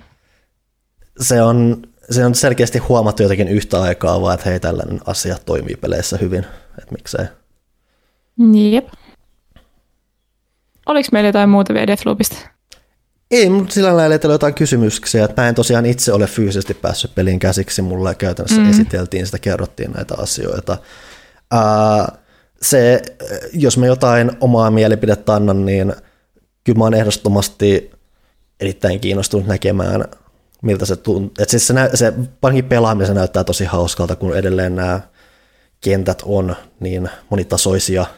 se, 1.19 1.41
on, 1.41 1.81
se 2.09 2.25
on 2.25 2.35
selkeästi 2.35 2.77
huomattu 2.77 3.23
jotenkin 3.23 3.47
yhtä 3.47 3.81
aikaa, 3.81 4.21
vaan 4.21 4.33
että 4.33 4.49
hei, 4.49 4.59
tällainen 4.59 4.99
asia 5.05 5.35
toimii 5.45 5.75
peleissä 5.75 6.17
hyvin, 6.17 6.45
että 6.79 6.91
miksei. 6.91 7.25
Jep. 8.71 8.87
Oliko 10.85 11.09
meillä 11.11 11.27
jotain 11.27 11.49
muuta 11.49 11.73
vielä 11.73 11.87
Deathloopista? 11.87 12.54
Ei, 13.31 13.49
mutta 13.49 13.73
sillä 13.73 13.97
lailla 13.97 14.15
ei 14.15 14.31
jotain 14.31 14.53
kysymyksiä, 14.53 15.25
että 15.25 15.41
mä 15.41 15.49
en 15.49 15.55
tosiaan 15.55 15.85
itse 15.85 16.13
ole 16.13 16.27
fyysisesti 16.27 16.73
päässyt 16.73 17.15
peliin 17.15 17.39
käsiksi, 17.39 17.81
mulle 17.81 18.15
käytännössä 18.15 18.61
mm. 18.61 18.69
esiteltiin 18.69 19.25
sitä, 19.25 19.39
kerrottiin 19.39 19.91
näitä 19.91 20.15
asioita. 20.17 20.77
Ää, 21.51 22.17
se, 22.61 23.01
jos 23.53 23.77
mä 23.77 23.85
jotain 23.85 24.31
omaa 24.39 24.71
mielipidettä 24.71 25.33
annan, 25.33 25.65
niin 25.65 25.93
kyllä 26.63 26.77
mä 26.77 26.83
oon 26.83 26.93
ehdottomasti 26.93 27.91
erittäin 28.59 28.99
kiinnostunut 28.99 29.47
näkemään, 29.47 30.05
miltä 30.61 30.85
se 30.85 30.95
tuntuu. 30.95 31.31
Että 31.39 31.51
siis 31.51 31.67
se, 31.67 31.73
nä- 31.73 31.89
se 31.93 32.13
pankin 32.41 32.65
pelaaminen 32.65 33.15
näyttää 33.15 33.43
tosi 33.43 33.65
hauskalta, 33.65 34.15
kun 34.15 34.37
edelleen 34.37 34.75
nämä 34.75 35.01
kentät 35.81 36.21
on 36.25 36.55
niin 36.79 37.09
monitasoisia– 37.29 38.05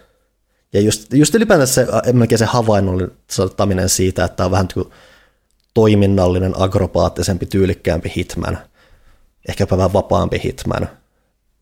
ja 0.74 0.82
just, 0.82 1.14
just 1.14 1.36
ylipäätään 1.36 1.68
se, 1.68 1.88
se 2.36 2.46
havainnollistaminen 2.46 3.90
siitä, 3.90 4.26
että 4.26 4.46
on 4.46 4.52
vähän 4.52 4.68
kuin 4.74 4.90
toiminnallinen, 5.74 6.54
agropaattisempi, 6.58 7.46
tyylikkäämpi 7.46 8.14
hitman, 8.16 8.58
ehkäpä 9.50 9.78
vähän 9.78 9.94
vapaampi 9.94 10.42
hitman. 10.44 10.90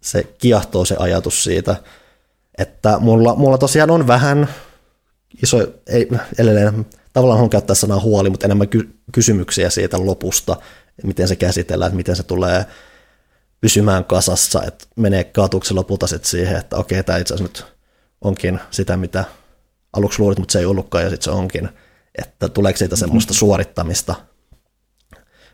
Se 0.01 0.23
kiehtoo 0.23 0.85
se 0.85 0.95
ajatus 0.99 1.43
siitä, 1.43 1.75
että 2.57 2.99
mulla, 2.99 3.35
mulla 3.35 3.57
tosiaan 3.57 3.91
on 3.91 4.07
vähän 4.07 4.49
iso, 5.43 5.57
ei 5.87 6.07
edelleen, 6.39 6.85
tavallaan 7.13 7.41
on 7.41 7.49
käyttää 7.49 7.75
sanaa 7.75 7.99
huoli, 7.99 8.29
mutta 8.29 8.47
enemmän 8.47 8.69
ky- 8.69 8.89
kysymyksiä 9.11 9.69
siitä 9.69 10.05
lopusta, 10.05 10.55
miten 11.03 11.27
se 11.27 11.35
käsitellään, 11.35 11.89
että 11.89 11.97
miten 11.97 12.15
se 12.15 12.23
tulee 12.23 12.65
pysymään 13.61 14.05
kasassa, 14.05 14.63
että 14.63 14.85
menee 14.95 15.23
kaatuuko 15.23 15.65
lopulta 15.71 16.07
sitten 16.07 16.29
siihen, 16.29 16.55
että 16.55 16.77
okei, 16.77 17.03
tämä 17.03 17.17
itse 17.17 17.33
asiassa 17.33 17.61
nyt 17.61 17.74
onkin 18.25 18.59
sitä, 18.71 18.97
mitä 18.97 19.25
aluksi 19.93 20.19
luulit, 20.19 20.39
mutta 20.39 20.51
se 20.51 20.59
ei 20.59 20.65
ollutkaan, 20.65 21.03
ja 21.03 21.09
sitten 21.09 21.23
se 21.23 21.31
onkin, 21.31 21.69
että 22.17 22.49
tuleeko 22.49 22.77
siitä 22.77 22.95
semmoista 22.95 23.31
mm-hmm. 23.31 23.39
suorittamista. 23.39 24.15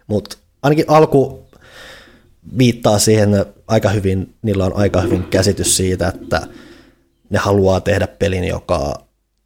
Mutta 0.07 0.37
ainakin 0.61 0.85
alku 0.87 1.47
viittaa 2.57 2.99
siihen 2.99 3.45
aika 3.67 3.89
hyvin, 3.89 4.35
niillä 4.41 4.65
on 4.65 4.75
aika 4.75 5.01
hyvin 5.01 5.23
käsitys 5.23 5.77
siitä, 5.77 6.07
että 6.07 6.47
ne 7.29 7.39
haluaa 7.39 7.81
tehdä 7.81 8.07
pelin, 8.07 8.43
joka, 8.43 8.93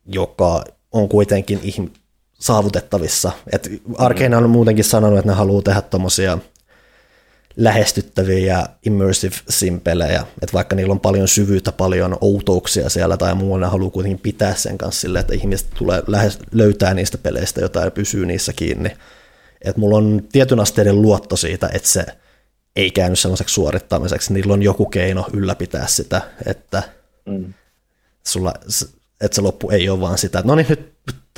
joka 0.05 0.63
on 0.91 1.09
kuitenkin 1.09 1.93
saavutettavissa. 2.33 3.31
Et 3.51 3.69
Arkane 3.97 4.37
on 4.37 4.49
muutenkin 4.49 4.85
sanonut, 4.85 5.19
että 5.19 5.31
ne 5.31 5.35
haluaa 5.35 5.61
tehdä 5.61 5.81
tuommoisia– 5.81 6.37
lähestyttäviä 7.57 8.55
ja 8.55 8.69
immersive 8.85 9.35
simpelejä, 9.49 10.19
että 10.19 10.53
vaikka 10.53 10.75
niillä 10.75 10.91
on 10.91 10.99
paljon 10.99 11.27
syvyyttä, 11.27 11.71
paljon 11.71 12.17
outouksia 12.21 12.89
siellä 12.89 13.17
tai 13.17 13.35
muu, 13.35 13.57
ne 13.57 13.67
haluaa 13.67 13.91
kuitenkin 13.91 14.19
pitää 14.19 14.55
sen 14.55 14.77
kanssa 14.77 15.01
sille, 15.01 15.19
että 15.19 15.33
ihmiset 15.33 15.67
tulee 15.77 16.03
lähes, 16.07 16.39
löytää 16.51 16.93
niistä 16.93 17.17
peleistä 17.17 17.61
jotain 17.61 17.85
ja 17.85 17.91
pysyy 17.91 18.25
niissä 18.25 18.53
kiinni. 18.53 18.89
Että 19.61 19.79
mulla 19.79 19.97
on 19.97 20.21
tietyn 20.31 20.59
asteiden 20.59 21.01
luotto 21.01 21.35
siitä, 21.35 21.69
että 21.73 21.89
se 21.89 22.05
ei 22.75 22.91
käynyt 22.91 23.19
sellaiseksi 23.19 23.53
suorittamiseksi. 23.53 24.33
Niillä 24.33 24.53
on 24.53 24.63
joku 24.63 24.85
keino 24.85 25.25
ylläpitää 25.33 25.87
sitä, 25.87 26.21
että, 26.45 26.83
mm. 27.25 27.53
sulla, 28.27 28.53
että 29.21 29.35
se 29.35 29.41
loppu 29.41 29.69
ei 29.69 29.89
ole 29.89 30.01
vaan 30.01 30.17
sitä, 30.17 30.39
että 30.39 30.47
no 30.47 30.55
niin 30.55 30.67
nyt, 30.69 30.95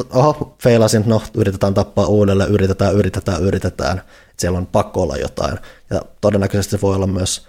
oho, 0.09 0.55
feilasin, 0.63 1.03
no 1.05 1.21
yritetään 1.37 1.73
tappaa 1.73 2.07
uudelleen, 2.07 2.49
yritetään, 2.49 2.95
yritetään, 2.95 3.43
yritetään 3.43 4.01
että 4.37 4.41
siellä 4.41 4.57
on 4.57 4.65
pakko 4.65 5.01
olla 5.01 5.17
jotain. 5.17 5.57
Ja 5.89 6.01
todennäköisesti 6.21 6.71
se 6.71 6.81
voi 6.81 6.95
olla 6.95 7.07
myös 7.07 7.47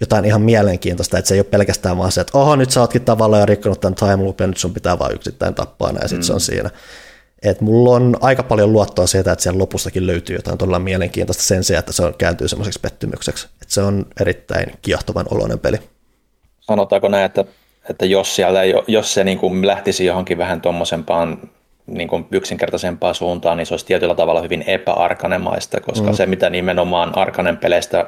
jotain 0.00 0.24
ihan 0.24 0.42
mielenkiintoista, 0.42 1.18
että 1.18 1.28
se 1.28 1.34
ei 1.34 1.40
ole 1.40 1.44
pelkästään 1.44 1.98
vaan 1.98 2.12
se, 2.12 2.20
että 2.20 2.38
oho, 2.38 2.56
nyt 2.56 2.70
sä 2.70 2.80
ootkin 2.80 3.04
tavallaan 3.04 3.40
jo 3.40 3.46
rikkonut 3.46 3.80
tämän 3.80 3.94
time 3.94 4.16
loopin, 4.16 4.50
nyt 4.50 4.56
sun 4.56 4.74
pitää 4.74 4.98
vain 4.98 5.14
yksittäin 5.14 5.54
tappaa 5.54 5.90
ja 5.90 6.08
sitten 6.08 6.18
mm. 6.18 6.22
se 6.22 6.32
on 6.32 6.36
mm. 6.36 6.40
siinä. 6.40 6.70
Et 7.42 7.60
mulla 7.60 7.90
on 7.90 8.16
aika 8.20 8.42
paljon 8.42 8.72
luottoa 8.72 9.06
siitä, 9.06 9.32
että 9.32 9.42
siellä 9.42 9.58
lopustakin 9.58 10.06
löytyy 10.06 10.36
jotain 10.36 10.58
todella 10.58 10.78
mielenkiintoista 10.78 11.42
sen 11.42 11.64
sijaan, 11.64 11.78
että 11.78 11.92
se 11.92 12.02
on, 12.02 12.14
kääntyy 12.18 12.48
semmoiseksi 12.48 12.80
pettymykseksi. 12.80 13.48
Et 13.62 13.70
se 13.70 13.82
on 13.82 14.06
erittäin 14.20 14.72
kiehtovan 14.82 15.26
oloinen 15.30 15.58
peli. 15.58 15.78
Sanotaanko 16.60 17.08
näin, 17.08 17.24
että, 17.24 17.44
että 17.90 18.06
jos, 18.06 18.36
siellä, 18.36 18.60
jos 18.86 19.14
se 19.14 19.24
niin 19.24 19.38
kuin 19.38 19.66
lähtisi 19.66 20.04
johonkin 20.04 20.38
vähän 20.38 20.60
tuommoisempaan 20.60 21.50
niin 21.90 22.08
kuin 22.08 22.26
yksinkertaisempaan 22.32 23.14
suuntaan, 23.14 23.56
niin 23.56 23.66
se 23.66 23.74
olisi 23.74 23.86
tietyllä 23.86 24.14
tavalla 24.14 24.42
hyvin 24.42 24.64
epäarkanemaista, 24.66 25.80
koska 25.80 26.08
mm. 26.08 26.14
se, 26.14 26.26
mitä 26.26 26.50
nimenomaan 26.50 27.18
arkanen 27.18 27.56
peleistä, 27.56 28.06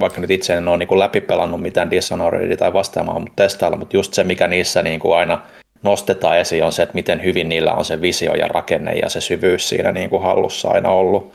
vaikka 0.00 0.20
nyt 0.20 0.30
itse 0.30 0.54
en 0.54 0.68
ole 0.68 0.76
niin 0.76 0.88
kuin 0.88 0.98
läpipelannut 0.98 1.60
mitään 1.60 1.90
Dishonoredia 1.90 2.56
tai 2.56 2.72
vastaamaan, 2.72 3.20
mutta 3.20 3.42
testailla, 3.42 3.76
mutta 3.76 3.96
just 3.96 4.14
se, 4.14 4.24
mikä 4.24 4.48
niissä 4.48 4.82
niin 4.82 5.00
kuin 5.00 5.18
aina 5.18 5.42
nostetaan 5.82 6.38
esiin, 6.38 6.64
on 6.64 6.72
se, 6.72 6.82
että 6.82 6.94
miten 6.94 7.24
hyvin 7.24 7.48
niillä 7.48 7.72
on 7.72 7.84
se 7.84 8.00
visio 8.00 8.34
ja 8.34 8.48
rakenne 8.48 8.92
ja 8.92 9.08
se 9.08 9.20
syvyys 9.20 9.68
siinä 9.68 9.92
niin 9.92 10.10
kuin 10.10 10.22
hallussa 10.22 10.68
aina 10.68 10.90
ollut. 10.90 11.32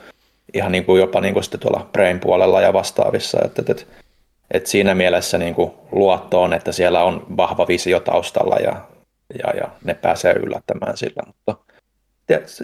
Ihan 0.54 0.72
niin 0.72 0.86
kuin 0.86 1.00
jopa 1.00 1.22
niin 1.22 1.34
kuin 1.34 1.44
sitten 1.44 1.60
tuolla 1.60 1.90
Brain 1.92 2.20
puolella 2.20 2.62
ja 2.62 2.74
vastaavissa. 2.74 3.40
Että, 3.46 3.62
että, 3.62 3.72
että, 3.72 3.84
että 4.52 4.70
siinä 4.70 4.96
mielessä 4.96 5.38
niin 5.38 5.56
kuin 5.56 5.72
luotto 5.92 6.42
on, 6.42 6.54
että 6.54 6.72
siellä 6.72 7.04
on 7.04 7.26
vahva 7.38 7.68
visio 7.68 8.00
taustalla 8.00 8.56
ja, 8.56 8.76
ja, 9.44 9.54
ja 9.58 9.68
ne 9.84 9.94
pääsee 9.94 10.34
yllättämään 10.34 10.98
sillä, 10.98 11.24
mutta 11.26 11.73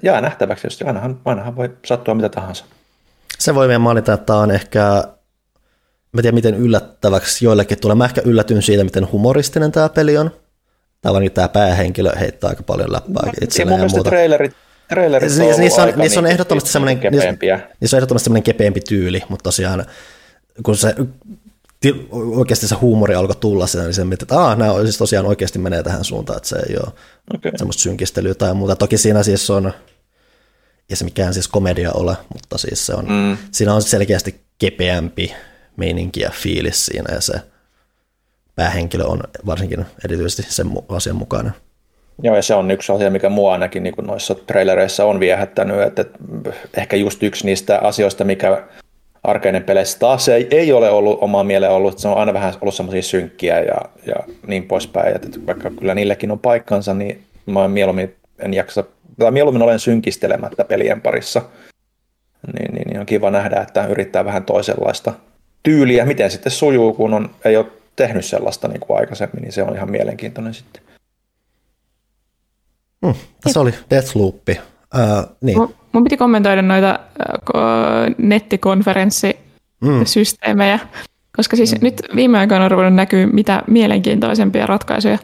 jää 0.03 0.21
nähtäväksi, 0.21 0.67
jos 0.67 0.81
ainahan, 0.81 1.19
ainahan 1.25 1.55
voi 1.55 1.69
sattua 1.85 2.13
mitä 2.13 2.29
tahansa. 2.29 2.65
Se 3.39 3.55
voi 3.55 3.67
vielä 3.67 3.79
mainita, 3.79 4.13
että 4.13 4.25
tämä 4.25 4.39
on 4.39 4.51
ehkä, 4.51 5.03
mä 6.11 6.21
tiedän 6.21 6.35
miten 6.35 6.55
yllättäväksi 6.55 7.45
joillekin 7.45 7.79
tulee. 7.81 7.95
Mä 7.95 8.05
ehkä 8.05 8.21
yllätyn 8.25 8.61
siitä, 8.61 8.83
miten 8.83 9.11
humoristinen 9.11 9.71
tämä 9.71 9.89
peli 9.89 10.17
on. 10.17 10.31
Tämä 11.01 11.17
on 11.17 11.31
tämä 11.33 11.47
päähenkilö 11.47 12.11
heittää 12.19 12.49
aika 12.49 12.63
paljon 12.63 12.91
läppää 12.91 13.25
no, 13.25 13.31
itselleen 13.41 13.79
ja, 13.79 13.85
ja 13.85 13.89
muuta. 13.89 14.09
Trailerit, 14.09 14.53
trailerit 14.87 15.31
on 15.31 15.59
niissä, 15.59 15.83
on, 15.83 15.93
niissä 15.95 16.19
on 16.19 16.23
niin 16.23 16.31
ehdottomasti 16.31 16.69
semmoinen, 16.69 17.11
niissä, 17.11 17.31
niissä 17.81 17.97
on 17.97 17.99
ehdottomasti 17.99 18.23
semmoinen 18.23 18.43
kepeämpi 18.43 18.79
tyyli, 18.81 19.23
mutta 19.29 19.43
tosiaan 19.43 19.85
kun 20.63 20.77
se 20.77 20.95
oikeasti 22.11 22.67
se 22.67 22.75
huumori 22.75 23.15
alkoi 23.15 23.35
tulla 23.35 23.67
siinä, 23.67 23.85
niin 23.85 23.93
se 23.93 24.05
mietit, 24.05 24.21
että 24.21 24.39
Aa, 24.39 24.55
nämä 24.55 24.73
siis 24.83 24.97
tosiaan 24.97 25.25
oikeasti 25.25 25.59
menee 25.59 25.83
tähän 25.83 26.03
suuntaan, 26.03 26.37
että 26.37 26.49
se 26.49 26.55
ei 26.69 26.75
ole 26.77 26.93
okay. 27.35 27.51
semmoista 27.55 27.83
synkistelyä 27.83 28.33
tai 28.33 28.53
muuta. 28.53 28.75
Toki 28.75 28.97
siinä 28.97 29.23
siis 29.23 29.49
on, 29.49 29.73
ei 30.89 30.95
se 30.95 31.05
mikään 31.05 31.33
siis 31.33 31.47
komedia 31.47 31.91
ole, 31.91 32.15
mutta 32.33 32.57
siis 32.57 32.85
se 32.85 32.93
on, 32.93 33.05
mm. 33.05 33.37
siinä 33.51 33.73
on 33.73 33.81
selkeästi 33.81 34.41
kepeämpi 34.57 35.33
meininki 35.77 36.21
ja 36.21 36.29
fiilis 36.33 36.85
siinä 36.85 37.13
ja 37.13 37.21
se 37.21 37.33
päähenkilö 38.55 39.03
on 39.03 39.23
varsinkin 39.45 39.85
erityisesti 40.05 40.53
sen 40.53 40.67
asian 40.89 41.15
mukainen. 41.15 41.53
Joo, 42.23 42.35
ja 42.35 42.41
se 42.41 42.53
on 42.53 42.71
yksi 42.71 42.91
asia, 42.91 43.09
mikä 43.09 43.29
mua 43.29 43.53
ainakin 43.53 43.83
niin 43.83 43.93
noissa 44.01 44.35
trailereissa 44.35 45.05
on 45.05 45.19
viehättänyt, 45.19 45.81
että 45.81 46.05
ehkä 46.77 46.95
just 46.95 47.23
yksi 47.23 47.45
niistä 47.45 47.79
asioista, 47.79 48.23
mikä 48.23 48.67
arkeinen 49.23 49.63
peleissä. 49.63 49.99
Taas 49.99 50.29
ei, 50.29 50.47
ei 50.51 50.73
ole 50.73 50.89
ollut 50.89 51.17
omaa 51.21 51.43
mieleen 51.43 51.71
ollut, 51.71 51.99
se 51.99 52.07
on 52.07 52.17
aina 52.17 52.33
vähän 52.33 52.53
ollut 52.61 52.75
semmoisia 52.75 53.01
synkkiä 53.01 53.59
ja, 53.59 53.81
ja 54.05 54.15
niin 54.47 54.63
poispäin, 54.63 55.15
että 55.15 55.27
vaikka 55.47 55.69
kyllä 55.69 55.95
niillekin 55.95 56.31
on 56.31 56.39
paikkansa, 56.39 56.93
niin 56.93 57.23
mä 57.45 57.67
mieluummin 57.67 58.15
en 58.39 58.53
jaksa, 58.53 58.83
tai 59.19 59.31
mieluummin 59.31 59.61
olen 59.61 59.79
synkistelemättä 59.79 60.65
pelien 60.65 61.01
parissa, 61.01 61.41
niin, 62.53 62.73
niin, 62.73 62.87
niin 62.87 62.99
on 62.99 63.05
kiva 63.05 63.31
nähdä, 63.31 63.61
että 63.61 63.87
yrittää 63.87 64.25
vähän 64.25 64.43
toisenlaista 64.43 65.13
tyyliä, 65.63 66.05
miten 66.05 66.31
sitten 66.31 66.51
sujuu, 66.51 66.93
kun 66.93 67.13
on, 67.13 67.29
ei 67.45 67.57
ole 67.57 67.65
tehnyt 67.95 68.25
sellaista 68.25 68.67
niin 68.67 68.79
kuin 68.79 68.99
aikaisemmin, 68.99 69.41
niin 69.41 69.51
se 69.51 69.63
on 69.63 69.75
ihan 69.75 69.91
mielenkiintoinen 69.91 70.53
sitten. 70.53 70.81
Hmm, 73.05 73.15
tässä 73.43 73.59
oli 73.59 73.73
Deathloop. 73.89 74.49
Uh, 74.95 75.25
niin. 75.41 75.57
Mun, 75.57 75.75
mun 75.91 76.03
piti 76.03 76.17
kommentoida 76.17 76.61
noita 76.61 76.99
uh, 77.21 77.29
nettikonferenssisysteemejä, 78.17 80.77
mm. 80.77 80.87
koska 81.37 81.55
siis 81.55 81.71
mm. 81.71 81.77
nyt 81.81 82.01
viime 82.15 82.39
aikoina 82.39 82.65
on 82.65 82.71
ruvennut 82.71 82.95
näkyä 82.95 83.27
mitä 83.27 83.63
mielenkiintoisempia 83.67 84.65
ratkaisuja. 84.65 85.17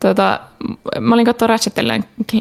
Tota, 0.00 0.40
mä 1.00 1.14
olin 1.14 1.26
katsoa 1.26 1.48
Ratchet 1.48 1.74
Clankia, 1.74 2.40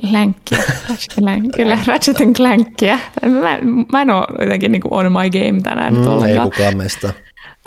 Ratchet, 1.87 2.17
Clankia. 2.35 2.99
Mä, 3.41 3.59
mä 3.91 4.01
en 4.01 4.09
ole 4.09 4.45
jotenkin 4.45 4.71
niin 4.71 4.81
kuin 4.81 4.93
on 4.93 5.11
my 5.11 5.29
game 5.29 5.61
tänään. 5.61 5.93
Mm, 5.93 6.25
ei 6.25 6.39
kukaan 6.39 6.77
meistä. 6.77 7.13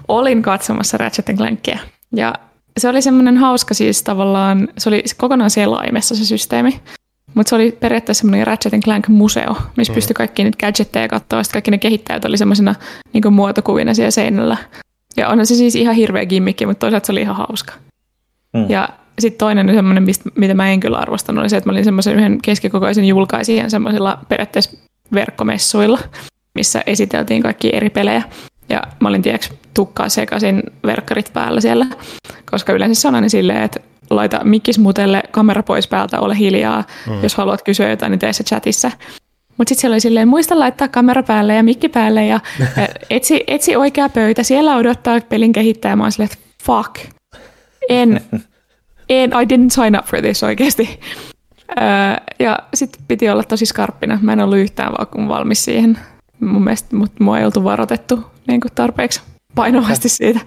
Olin 0.08 0.42
katsomassa 0.42 0.96
Ratchet 0.96 1.26
Clankia 1.36 1.78
ja 2.12 2.34
se 2.78 2.88
oli 2.88 3.02
semmoinen 3.02 3.36
hauska 3.36 3.74
siis 3.74 4.02
tavallaan, 4.02 4.68
se 4.78 4.88
oli 4.88 5.04
kokonaan 5.16 5.50
selaimessa 5.50 6.16
se 6.16 6.24
systeemi, 6.24 6.80
mutta 7.36 7.50
se 7.50 7.54
oli 7.56 7.76
periaatteessa 7.80 8.20
semmoinen 8.20 8.46
Ratchet 8.46 8.84
Clank-museo, 8.84 9.56
missä 9.76 9.92
mm. 9.92 9.94
pystyi 9.94 10.14
kaikki 10.14 10.44
niitä 10.44 10.66
gadgetteja 10.66 11.08
katsoa, 11.08 11.42
sitten 11.42 11.56
kaikki 11.56 11.70
ne 11.70 11.78
kehittäjät 11.78 12.24
oli 12.24 12.38
semmoisena 12.38 12.74
niin 13.12 13.32
muotokuvina 13.32 13.94
siellä 13.94 14.10
seinällä. 14.10 14.56
Ja 15.16 15.28
on 15.28 15.46
se 15.46 15.54
siis 15.54 15.74
ihan 15.74 15.94
hirveä 15.94 16.26
gimmikki, 16.26 16.66
mutta 16.66 16.80
toisaalta 16.80 17.06
se 17.06 17.12
oli 17.12 17.20
ihan 17.20 17.36
hauska. 17.36 17.72
Mm. 18.52 18.70
Ja 18.70 18.88
sitten 19.18 19.38
toinen 19.38 19.74
semmoinen, 19.74 20.06
mitä 20.36 20.54
mä 20.54 20.70
en 20.70 20.80
kyllä 20.80 20.98
arvostanut, 20.98 21.40
oli 21.40 21.48
se, 21.48 21.56
että 21.56 21.68
mä 21.68 21.72
olin 21.72 21.84
semmoisen 21.84 22.16
yhden 22.16 22.38
keskikokoisen 22.42 23.04
julkaisijan 23.04 23.70
semmoisilla 23.70 24.18
periaatteessa 24.28 24.76
verkkomessuilla, 25.14 25.98
missä 26.54 26.82
esiteltiin 26.86 27.42
kaikki 27.42 27.70
eri 27.76 27.90
pelejä. 27.90 28.22
Ja 28.68 28.82
mä 29.00 29.08
olin 29.08 29.22
tiedäks 29.22 29.52
tukkaa 29.74 30.08
sekaisin 30.08 30.62
verkkarit 30.86 31.32
päällä 31.32 31.60
siellä, 31.60 31.86
koska 32.50 32.72
yleensä 32.72 33.00
sanon 33.00 33.30
silleen, 33.30 33.62
että 33.62 33.80
laita 34.10 34.40
mikkis 34.44 34.78
mutelle, 34.78 35.22
kamera 35.30 35.62
pois 35.62 35.88
päältä, 35.88 36.20
ole 36.20 36.38
hiljaa. 36.38 36.84
Mm. 37.06 37.22
Jos 37.22 37.34
haluat 37.34 37.62
kysyä 37.62 37.90
jotain, 37.90 38.10
niin 38.10 38.18
tee 38.18 38.32
se 38.32 38.44
chatissa. 38.44 38.90
Mutta 39.56 39.68
sitten 39.68 39.80
siellä 39.80 39.94
oli 39.94 40.00
silleen, 40.00 40.28
muista 40.28 40.58
laittaa 40.58 40.88
kamera 40.88 41.22
päälle 41.22 41.54
ja 41.54 41.62
mikki 41.62 41.88
päälle 41.88 42.26
ja 42.26 42.40
etsi, 43.10 43.44
etsi 43.46 43.76
oikea 43.76 44.08
pöytä. 44.08 44.42
Siellä 44.42 44.76
odottaa 44.76 45.20
pelin 45.20 45.52
kehittäjä. 45.52 45.96
Mä 45.96 46.04
oon 46.04 46.12
silleen, 46.12 46.30
että 46.32 46.48
fuck. 46.64 47.12
En, 47.88 48.20
en, 49.08 49.30
I 49.30 49.44
didn't 49.44 49.70
sign 49.70 49.98
up 49.98 50.06
for 50.06 50.20
this 50.20 50.42
oikeasti. 50.42 51.00
Öö, 51.78 51.84
ja 52.38 52.58
sitten 52.74 53.02
piti 53.08 53.30
olla 53.30 53.42
tosi 53.42 53.66
skarppina. 53.66 54.18
Mä 54.22 54.32
en 54.32 54.40
ollut 54.40 54.58
yhtään 54.58 54.92
valmis 55.28 55.64
siihen. 55.64 55.98
Mun 56.40 56.64
mielestä 56.64 56.96
mut 56.96 57.20
mua 57.20 57.38
ei 57.38 57.44
oltu 57.44 57.64
varoitettu 57.64 58.24
niin 58.46 58.60
tarpeeksi 58.74 59.20
painavasti 59.56 60.08
siitä. 60.08 60.40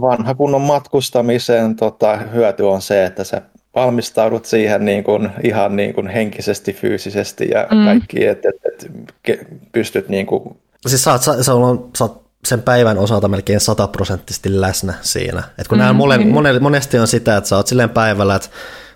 Vanha 0.00 0.34
kunnon 0.34 0.60
matkustamisen 0.60 1.76
tota, 1.76 2.16
hyöty 2.16 2.62
on 2.62 2.82
se, 2.82 3.04
että 3.04 3.24
sä 3.24 3.42
valmistaudut 3.74 4.44
siihen 4.44 4.84
niin 4.84 5.04
kuin, 5.04 5.30
ihan 5.42 5.76
niin 5.76 5.94
kuin 5.94 6.08
henkisesti, 6.08 6.72
fyysisesti 6.72 7.48
ja 7.50 7.66
mm. 7.70 7.84
kaikki, 7.84 8.26
että 8.26 8.48
et, 8.48 8.90
et, 9.28 9.46
pystyt 9.72 10.08
niin 10.08 10.26
kuin... 10.26 10.56
Siis 10.86 11.04
sä 11.04 11.12
oot, 11.12 11.22
sä, 11.22 11.42
sä, 11.42 11.54
on, 11.54 11.90
sä 11.98 12.04
oot 12.04 12.24
sen 12.44 12.62
päivän 12.62 12.98
osalta 12.98 13.28
melkein 13.28 13.60
sataprosenttisesti 13.60 14.60
läsnä 14.60 14.94
siinä. 15.00 15.42
Et 15.58 15.68
kun 15.68 15.78
mm, 15.78 15.96
monen, 15.96 16.20
niin. 16.20 16.32
monen, 16.32 16.62
monesti 16.62 16.98
on 16.98 17.06
sitä, 17.06 17.36
että 17.36 17.48
sä 17.48 17.56
oot 17.56 17.66
silleen 17.66 17.90
päivällä, 17.90 18.34
että 18.34 18.48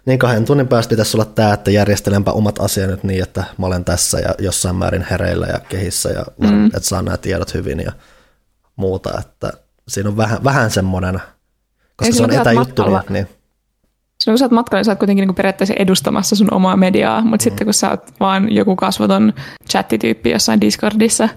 niin 0.06 0.18
kahden 0.18 0.44
tunnin 0.44 0.68
päästä 0.68 0.90
pitäisi 0.90 1.16
olla 1.16 1.24
tämä, 1.24 1.52
että 1.52 1.70
järjestelenpä 1.70 2.30
omat 2.30 2.58
asiat 2.58 2.90
nyt 2.90 3.04
niin, 3.04 3.22
että 3.22 3.44
mä 3.58 3.66
olen 3.66 3.84
tässä 3.84 4.18
ja 4.18 4.34
jossain 4.38 4.76
määrin 4.76 5.06
hereillä 5.10 5.46
ja 5.46 5.58
kehissä 5.68 6.08
ja 6.08 6.24
mm. 6.40 6.66
että 6.66 6.80
saan 6.80 7.04
nämä 7.04 7.16
tiedot 7.16 7.54
hyvin 7.54 7.80
ja 7.80 7.92
muuta, 8.78 9.18
että 9.20 9.52
siinä 9.88 10.10
on 10.10 10.16
vähän, 10.16 10.44
vähän 10.44 10.70
semmoinen, 10.70 11.20
koska 11.96 12.14
se 12.14 12.22
on 12.22 12.32
etäjuttu, 12.32 12.82
niin, 12.84 13.00
niin 13.08 13.28
Silloin 14.20 14.34
kun 14.34 14.38
sä 14.38 14.44
oot 14.44 14.52
matkalla, 14.52 14.78
niin 14.78 14.84
sä 14.84 14.92
oot 14.92 14.98
kuitenkin 14.98 15.26
niin 15.26 15.34
periaatteessa 15.34 15.74
edustamassa 15.78 16.36
sun 16.36 16.54
omaa 16.54 16.76
mediaa, 16.76 17.20
mutta 17.20 17.36
mm. 17.36 17.40
sitten 17.40 17.66
kun 17.66 17.74
sä 17.74 17.90
oot 17.90 18.20
vaan 18.20 18.52
joku 18.52 18.76
kasvoton 18.76 19.32
chattityyppi 19.70 20.30
jossain 20.30 20.60
Discordissa, 20.60 21.28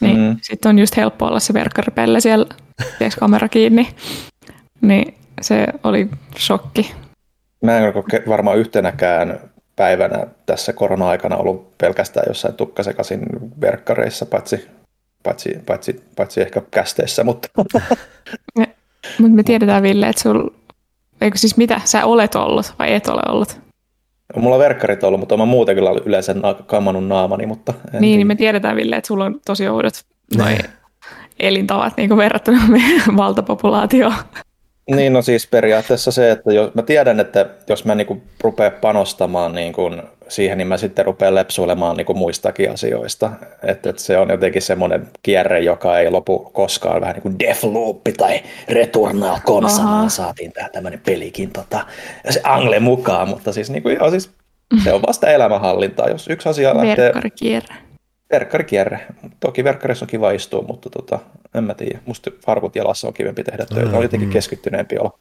niin 0.00 0.18
mm. 0.18 0.36
sitten 0.42 0.70
on 0.70 0.78
just 0.78 0.96
helppo 0.96 1.26
olla 1.26 1.40
se 1.40 1.54
verkkaripelle 1.54 2.20
siellä, 2.20 2.46
tiedätkö 2.98 3.20
kamera 3.20 3.48
kiinni. 3.48 3.88
Niin 4.80 5.14
se 5.40 5.66
oli 5.84 6.10
shokki. 6.38 6.94
Mä 7.62 7.78
en 7.78 7.84
ole 7.84 8.22
varmaan 8.28 8.58
yhtenäkään 8.58 9.40
päivänä 9.76 10.26
tässä 10.46 10.72
korona-aikana 10.72 11.36
ollut 11.36 11.78
pelkästään 11.78 12.26
jossain 12.28 12.54
tukkasekaisin 12.54 13.20
verkkareissa, 13.60 14.26
paitsi 14.26 14.68
paitsi, 15.26 15.58
paitsi, 15.66 16.02
paitsi 16.16 16.40
ehkä 16.40 16.62
kästeissä, 16.70 17.24
mutta... 17.24 17.48
mutta 19.18 19.34
me 19.34 19.42
tiedetään, 19.42 19.82
Ville, 19.82 20.08
että 20.08 20.22
sul... 20.22 20.48
Eikö 21.20 21.38
siis 21.38 21.56
mitä? 21.56 21.80
Sä 21.84 22.04
olet 22.04 22.34
ollut 22.34 22.74
vai 22.78 22.94
et 22.94 23.08
ole 23.08 23.22
ollut? 23.28 23.60
Mulla 24.36 24.56
on 24.56 24.60
verkkarit 24.60 25.04
ollut, 25.04 25.20
mutta 25.20 25.36
mä 25.36 25.44
muuten 25.44 25.74
kyllä 25.74 25.90
yleensä 26.04 26.34
kammannut 26.66 27.06
naamani, 27.06 27.46
mutta... 27.46 27.74
niin, 27.92 28.00
niin, 28.00 28.26
me 28.26 28.34
tiedetään, 28.34 28.76
Ville, 28.76 28.96
että 28.96 29.08
sulla 29.08 29.24
on 29.24 29.40
tosi 29.46 29.68
oudot 29.68 29.94
noi 30.38 30.56
elintavat 31.40 31.96
niin 31.96 32.08
kuin 32.08 32.18
verrattuna 32.18 32.68
meidän 32.68 33.16
valtapopulaatioon. 33.16 34.14
Niin, 34.90 35.12
no 35.12 35.22
siis 35.22 35.46
periaatteessa 35.46 36.10
se, 36.10 36.30
että 36.30 36.52
jos, 36.52 36.74
mä 36.74 36.82
tiedän, 36.82 37.20
että 37.20 37.46
jos 37.68 37.84
mä 37.84 37.94
niin 37.94 38.22
rupean 38.40 38.72
panostamaan 38.80 39.54
niin 39.54 39.72
kuin 39.72 40.02
siihen, 40.28 40.58
niin 40.58 40.68
mä 40.68 40.76
sitten 40.76 41.04
rupean 41.04 41.34
lepsuilemaan 41.34 41.96
niin 41.96 42.06
kuin 42.06 42.18
muistakin 42.18 42.70
asioista. 42.70 43.32
Että, 43.62 43.90
että 43.90 44.02
se 44.02 44.18
on 44.18 44.30
jotenkin 44.30 44.62
semmoinen 44.62 45.08
kierre, 45.22 45.60
joka 45.60 45.98
ei 45.98 46.10
lopu 46.10 46.38
koskaan, 46.38 47.00
vähän 47.00 47.14
niin 47.14 47.22
kuin 47.22 47.38
Deathloop 47.38 48.00
tai 48.16 48.42
Returnal 48.68 49.38
konsana 49.44 50.08
saatiin 50.08 50.52
tähän 50.52 50.70
tämmöinen 50.72 51.00
pelikin, 51.06 51.50
tota, 51.50 51.86
se 52.30 52.40
Angle 52.44 52.80
mukaan, 52.80 53.28
mutta 53.28 53.52
siis, 53.52 53.70
niin 53.70 53.82
kuin, 53.82 53.96
joo, 53.96 54.10
siis 54.10 54.30
se 54.84 54.92
on 54.92 55.02
vasta 55.06 55.30
elämänhallintaa, 55.30 56.08
jos 56.08 56.28
yksi 56.28 56.48
asia 56.48 56.76
lähtee... 56.76 57.04
Verkkarikierre. 57.04 57.74
Verkkarikierre. 58.32 59.00
Toki 59.40 59.64
verkkarissa 59.64 60.04
on 60.04 60.08
kiva 60.08 60.30
istua, 60.30 60.62
mutta 60.62 60.90
tota, 60.90 61.18
en 61.54 61.64
mä 61.64 61.74
tiedä. 61.74 61.98
Musta 62.06 62.30
farkut 62.46 62.76
jalassa 62.76 63.08
on 63.08 63.14
kivempi 63.14 63.44
tehdä 63.44 63.66
töitä. 63.66 63.82
Mm-hmm. 63.82 63.96
On 63.96 64.02
jotenkin 64.02 64.30
keskittyneempi 64.30 64.98
olla. 64.98 65.18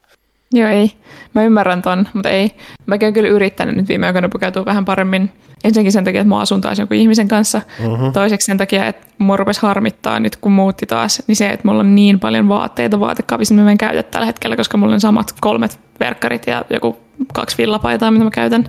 Joo, 0.54 0.70
ei. 0.70 0.92
Mä 1.34 1.44
ymmärrän 1.44 1.82
ton, 1.82 2.08
mutta 2.14 2.30
ei. 2.30 2.52
Mä 2.86 2.98
oon 3.02 3.14
kyllä 3.14 3.30
yrittänyt 3.30 3.76
nyt 3.76 3.88
viime 3.88 4.08
aikoina 4.08 4.30
pukeutua 4.30 4.66
vähän 4.66 4.86
paremmin. 4.86 5.32
Ensinnäkin 5.64 5.92
sen 5.92 6.04
takia, 6.04 6.22
että 6.22 6.30
mä 6.30 6.40
asun 6.40 6.62
taas 6.62 6.80
jonkun 6.80 6.98
ihmisen 6.98 7.28
kanssa. 7.28 7.62
Mm-hmm. 7.80 8.12
Toiseksi 8.14 8.46
sen 8.46 8.58
takia, 8.58 8.86
että 8.86 9.08
mua 9.18 9.38
rupesi 9.38 9.62
harmittaa 9.62 10.20
nyt, 10.20 10.36
kun 10.36 10.52
muutti 10.52 10.86
taas, 10.86 11.24
niin 11.28 11.36
se, 11.36 11.50
että 11.50 11.68
mulla 11.68 11.80
on 11.80 11.96
niin 11.96 12.20
paljon 12.20 12.50
vaatteita 12.50 13.00
vaatekaapissa, 13.00 13.54
mä 13.54 13.72
en 13.72 13.78
käytä 13.78 14.04
tällä 14.04 14.26
hetkellä, 14.26 14.56
koska 14.56 14.78
mulla 14.78 14.94
on 14.94 15.02
samat 15.02 15.36
kolmet 15.42 15.80
verkkarit 16.00 16.48
ja 16.48 16.66
joku 16.70 16.98
kaksi 17.34 17.58
villapaitaa, 17.58 18.12
mitä 18.12 18.24
mä 18.24 18.32
käytän. 18.32 18.68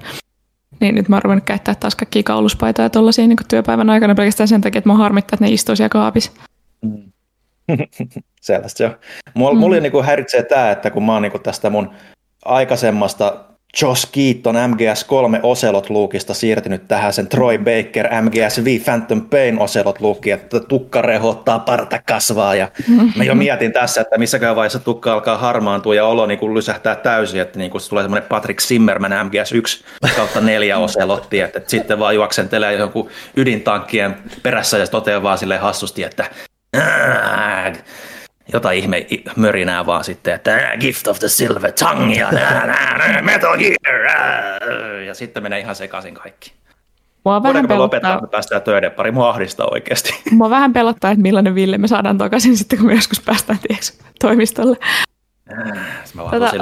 Niin 0.81 0.95
nyt 0.95 1.09
mä 1.09 1.17
oon 1.17 1.23
ruvennut 1.23 1.45
käyttää 1.45 1.75
taas 1.75 1.97
kaikkia 1.97 2.23
kauluspaitoja 2.23 2.91
tuollaisia 2.91 3.27
niin 3.27 3.37
työpäivän 3.49 3.91
aikana 3.91 4.15
pelkästään 4.15 4.49
sen 4.49 4.61
takia, 4.61 4.79
että 4.79 4.91
mä 4.91 4.95
harmittaa, 4.95 5.37
että 5.37 5.45
ne 5.45 5.51
istuu 5.51 5.77
siellä 5.77 5.89
kaapissa. 5.89 6.33
Mm. 6.83 7.13
Sellaista 8.41 8.79
se 8.79 8.87
on. 8.87 8.97
Mulla, 9.35 9.53
mm. 9.53 9.59
mulla 9.59 9.77
niin 9.77 10.05
häiritsee 10.05 10.43
tämä, 10.43 10.71
että 10.71 10.91
kun 10.91 11.03
mä 11.03 11.13
oon 11.13 11.23
niin 11.23 11.43
tästä 11.43 11.71
mun 11.71 11.91
aikaisemmasta 12.45 13.47
Josh 13.83 14.09
Keaton 14.13 14.55
MGS3 14.55 15.41
Ocelot 15.43 15.91
luukista 15.91 16.35
siirtynyt 16.35 16.89
tähän 16.89 17.13
sen 17.13 17.29
Troy 17.29 17.59
Baker 17.59 18.07
MGS5 18.07 18.85
Phantom 18.85 19.21
Pain 19.21 19.59
Ocelot 19.59 20.01
luukki, 20.01 20.31
että 20.31 20.61
tukka 20.61 21.03
rehottaa, 21.03 21.59
parta 21.59 22.01
kasvaa 22.09 22.55
ja 22.55 22.69
mä 23.17 23.25
jo 23.25 23.35
mietin 23.35 23.73
tässä, 23.73 24.01
että 24.01 24.19
missäkään 24.19 24.57
vaiheessa 24.57 24.79
tukka 24.79 25.13
alkaa 25.13 25.39
harmaantua 25.39 25.95
ja 25.95 26.07
olo 26.07 26.27
niin 26.27 26.39
kuin 26.39 26.55
lysähtää 26.55 26.97
täysin, 26.97 27.41
että 27.41 27.59
niin 27.59 27.71
kuin 27.71 27.81
se 27.81 27.89
tulee 27.89 28.05
semmoinen 28.05 28.29
Patrick 28.29 28.61
Zimmerman 28.61 29.13
MGS1 29.13 29.85
kautta 30.17 30.41
neljä 30.41 30.79
Ocelotti, 30.79 31.41
että, 31.41 31.59
että 31.59 31.71
sitten 31.71 31.99
vaan 31.99 32.15
juoksentelee 32.15 32.75
jonkun 32.75 33.09
ydintankkien 33.37 34.17
perässä 34.43 34.79
ja 34.79 34.87
toteaa 34.87 35.23
vaan 35.23 35.39
silleen 35.39 35.61
hassusti, 35.61 36.03
että 36.03 36.31
jotain 38.53 38.79
ihme 38.79 39.07
mörinää 39.37 39.87
vaan 39.87 40.05
sitten, 40.05 40.35
että 40.35 40.77
Gift 40.81 41.07
of 41.07 41.19
the 41.19 41.29
Silver 41.29 41.73
Tongue 41.73 42.17
ja 42.17 42.31
Metal 43.23 43.59
Gear 43.59 43.97
ja 45.07 45.15
sitten 45.15 45.43
menee 45.43 45.61
ihan 45.61 45.77
sekaisin 45.77 46.15
kaikki. 46.15 46.53
Mua 47.25 47.43
vähän 47.43 47.69
pelottaa. 47.69 47.79
lopettaa 47.79 48.29
päästään 48.31 48.63
töiden 48.63 48.93
pari? 48.93 49.11
Mua 49.11 49.31
ahdistaa 49.31 49.69
oikeasti. 49.71 50.23
Mua 50.31 50.51
vähän 50.51 50.73
pelottaa, 50.73 51.11
että 51.11 51.23
millainen 51.23 51.55
Ville 51.55 51.79
me 51.79 51.89
saadaan 51.89 52.19
takaisin 52.19 52.57
sitten, 52.57 52.79
kun 52.79 52.87
me 52.87 52.95
joskus 52.95 53.21
päästään 53.21 53.59
tieks, 53.69 53.99
toimistolle. 54.21 54.77
Tota, 56.31 56.53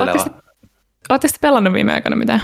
Oletteko 1.08 1.32
te 1.32 1.38
pelannut 1.40 1.72
viime 1.72 1.92
aikoina 1.92 2.16
mitään? 2.16 2.40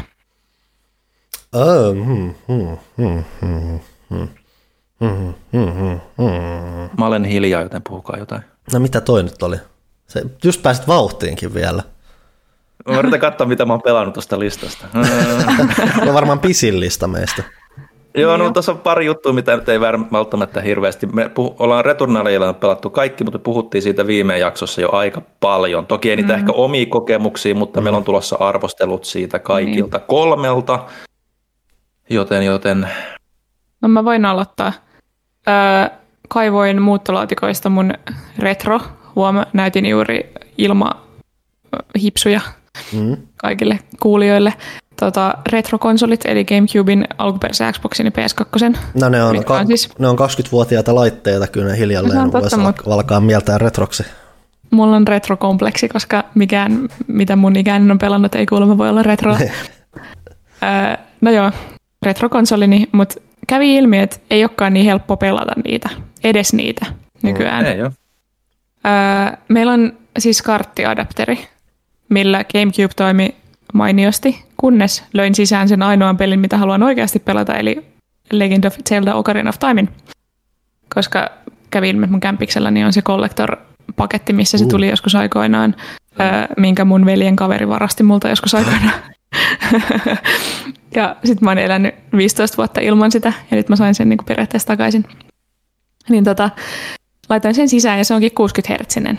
Oh, 1.53 1.95
hmm, 1.95 2.35
hmm, 2.49 2.79
hmm, 2.97 3.25
hmm, 3.41 3.81
hmm. 4.11 4.29
Mm-hmm, 5.01 5.35
mm-hmm, 5.53 6.01
mm-hmm. 6.19 6.91
Mä 6.99 7.07
olen 7.07 7.25
hiljaa, 7.25 7.63
joten 7.63 7.83
puhukaa 7.89 8.19
jotain. 8.19 8.43
No 8.73 8.81
mitä 8.81 9.01
toi 9.01 9.23
nyt 9.23 9.43
oli? 9.43 9.57
Se, 10.07 10.23
just 10.45 10.63
pääsit 10.63 10.89
vauhtiinkin 10.89 11.55
vielä. 11.55 11.83
Mä 12.89 12.99
yritän 12.99 13.21
katsoa, 13.21 13.47
mitä 13.47 13.65
mä 13.65 13.73
oon 13.73 13.83
pelannut 13.83 14.15
tuosta 14.15 14.39
listasta. 14.39 14.87
on 16.09 16.15
varmaan 16.15 16.39
pisin 16.39 16.81
lista 16.81 17.09
meistä. 17.09 17.43
Joo, 18.15 18.37
no 18.37 18.51
tuossa 18.51 18.73
on 18.73 18.79
pari 18.79 19.07
juttua, 19.07 19.33
mitä 19.33 19.57
nyt 19.57 19.69
ei 19.69 19.81
välttämättä 19.81 20.61
hirveästi. 20.61 21.07
Me 21.07 21.25
puh- 21.25 21.55
ollaan 21.59 21.85
Returnalilla 21.85 22.53
pelattu 22.53 22.91
kaikki, 22.91 23.25
mutta 23.25 23.39
puhuttiin 23.39 23.83
siitä 23.83 24.07
viime 24.07 24.39
jaksossa 24.39 24.81
jo 24.81 24.89
aika 24.93 25.23
paljon. 25.41 25.87
Toki 25.87 26.11
ei 26.11 26.17
niitä 26.17 26.33
mm. 26.33 26.39
ehkä 26.39 26.53
omia 26.53 26.87
kokemuksia, 26.87 27.55
mutta 27.55 27.81
mm. 27.81 27.85
meillä 27.85 27.97
on 27.97 28.05
tulossa 28.05 28.37
arvostelut 28.41 29.05
siitä 29.05 29.39
kaikilta 29.39 29.99
mm. 29.99 30.05
kolmelta. 30.07 30.85
Joten, 32.11 32.43
joten 32.43 32.89
No 33.81 33.89
mä 33.89 34.05
voin 34.05 34.25
aloittaa. 34.25 34.73
Öö, 35.49 35.89
kaivoin 36.29 36.83
muuttolaatikoista 36.83 37.69
mun 37.71 37.95
retro. 38.39 38.81
Huoma, 39.17 39.47
näytin 39.53 39.87
juuri 39.87 40.33
ilmahipsuja 40.59 42.41
Mm. 42.93 43.17
kaikille 43.37 43.79
kuulijoille. 44.01 44.55
Tota, 45.01 45.35
retrokonsolit, 45.53 46.21
eli 46.27 46.45
Gamecubein, 46.45 47.05
alkuperäisen 47.19 47.73
Xboxin 47.73 48.07
ja 48.07 48.13
PS2. 48.13 48.79
No 49.01 49.09
ne 49.09 49.25
on, 49.25 49.37
Mitkä 49.37 49.53
on 49.55 49.61
ka- 49.61 49.67
siis- 49.67 49.99
ne 49.99 50.09
on 50.09 50.17
20-vuotiaita 50.17 50.95
laitteita, 50.95 51.47
kyllä 51.47 51.67
ne 51.67 51.73
No 51.73 51.79
hiljalleen 51.79 52.19
on 52.19 52.31
totta, 52.31 52.41
voisi 52.41 52.57
mut- 52.83 52.93
alkaa 52.93 53.21
mieltää 53.21 53.59
retroksi. 53.59 54.05
Mulla 54.71 54.97
on 54.97 55.09
retrokompleksi, 55.09 55.89
koska 55.89 56.25
mikään, 56.35 56.89
mitä 57.07 57.37
mun 57.37 57.57
ikäinen 57.57 57.91
on 57.91 57.99
pelannut, 57.99 58.35
ei 58.35 58.47
kuulemma 58.47 58.79
voi 58.79 58.89
olla 58.89 59.03
retro. 59.03 59.37
öö, 60.63 60.97
no 61.21 61.31
joo, 61.31 61.51
retrokonsolini, 62.03 62.89
mutta 62.93 63.15
kävi 63.47 63.77
ilmi, 63.77 63.99
että 63.99 64.17
ei 64.31 64.45
olekaan 64.45 64.75
niin 64.75 64.87
helppo 64.87 65.17
pelata 65.17 65.53
niitä, 65.65 65.89
edes 66.25 66.53
niitä 66.53 66.87
nykyään. 67.23 67.67
ei 67.67 67.83
ole. 67.83 67.93
Öö, 68.87 69.37
meillä 69.49 69.73
on 69.73 69.93
siis 70.19 70.43
karttiadapteri, 70.43 71.49
millä 72.09 72.45
GameCube 72.45 72.95
toimi 72.97 73.35
mainiosti, 73.75 74.45
kunnes 74.57 75.05
löin 75.15 75.35
sisään 75.35 75.69
sen 75.69 75.83
ainoan 75.83 76.17
pelin, 76.17 76.41
mitä 76.41 76.59
haluan 76.59 76.83
oikeasti 76.83 77.19
pelata, 77.19 77.55
eli 77.55 77.87
Legend 78.33 78.65
of 78.65 78.77
Zelda 78.89 79.15
Ocarina 79.15 79.49
of 79.49 79.59
Timein. 79.59 79.89
Koska 80.95 81.31
kävi 81.71 81.89
ilmi, 81.91 82.05
että 82.05 82.11
mun 82.11 82.21
kämpikselläni 82.21 82.85
on 82.85 82.93
se 82.93 83.01
Collector-paketti, 83.03 84.33
missä 84.33 84.59
se 84.59 84.65
Uh. 84.65 84.71
tuli 84.71 84.89
joskus 84.89 85.15
aikoinaan, 85.15 85.75
öö, 86.21 86.27
minkä 86.57 86.85
mun 86.85 87.07
veljen 87.07 87.37
kaveri 87.37 87.69
varasti 87.69 88.03
multa 88.03 88.29
joskus 88.29 88.55
aikoinaan. 88.55 89.01
ja 90.97 91.17
sitten 91.25 91.45
mä 91.45 91.51
oon 91.51 91.59
elänyt 91.59 91.95
15 92.17 92.57
vuotta 92.57 92.81
ilman 92.81 93.13
sitä, 93.13 93.33
ja 93.51 93.57
nyt 93.57 93.69
mä 93.69 93.77
sain 93.77 93.95
sen 93.95 94.09
niin 94.09 94.19
periaatteessa 94.27 94.67
takaisin. 94.67 95.05
Niin 96.09 96.25
tota, 96.25 96.51
laitoin 97.29 97.55
sen 97.55 97.69
sisään 97.69 97.99
ja 97.99 98.05
se 98.05 98.15
onkin 98.15 98.35
60 98.35 98.73
hertsinen. 98.73 99.19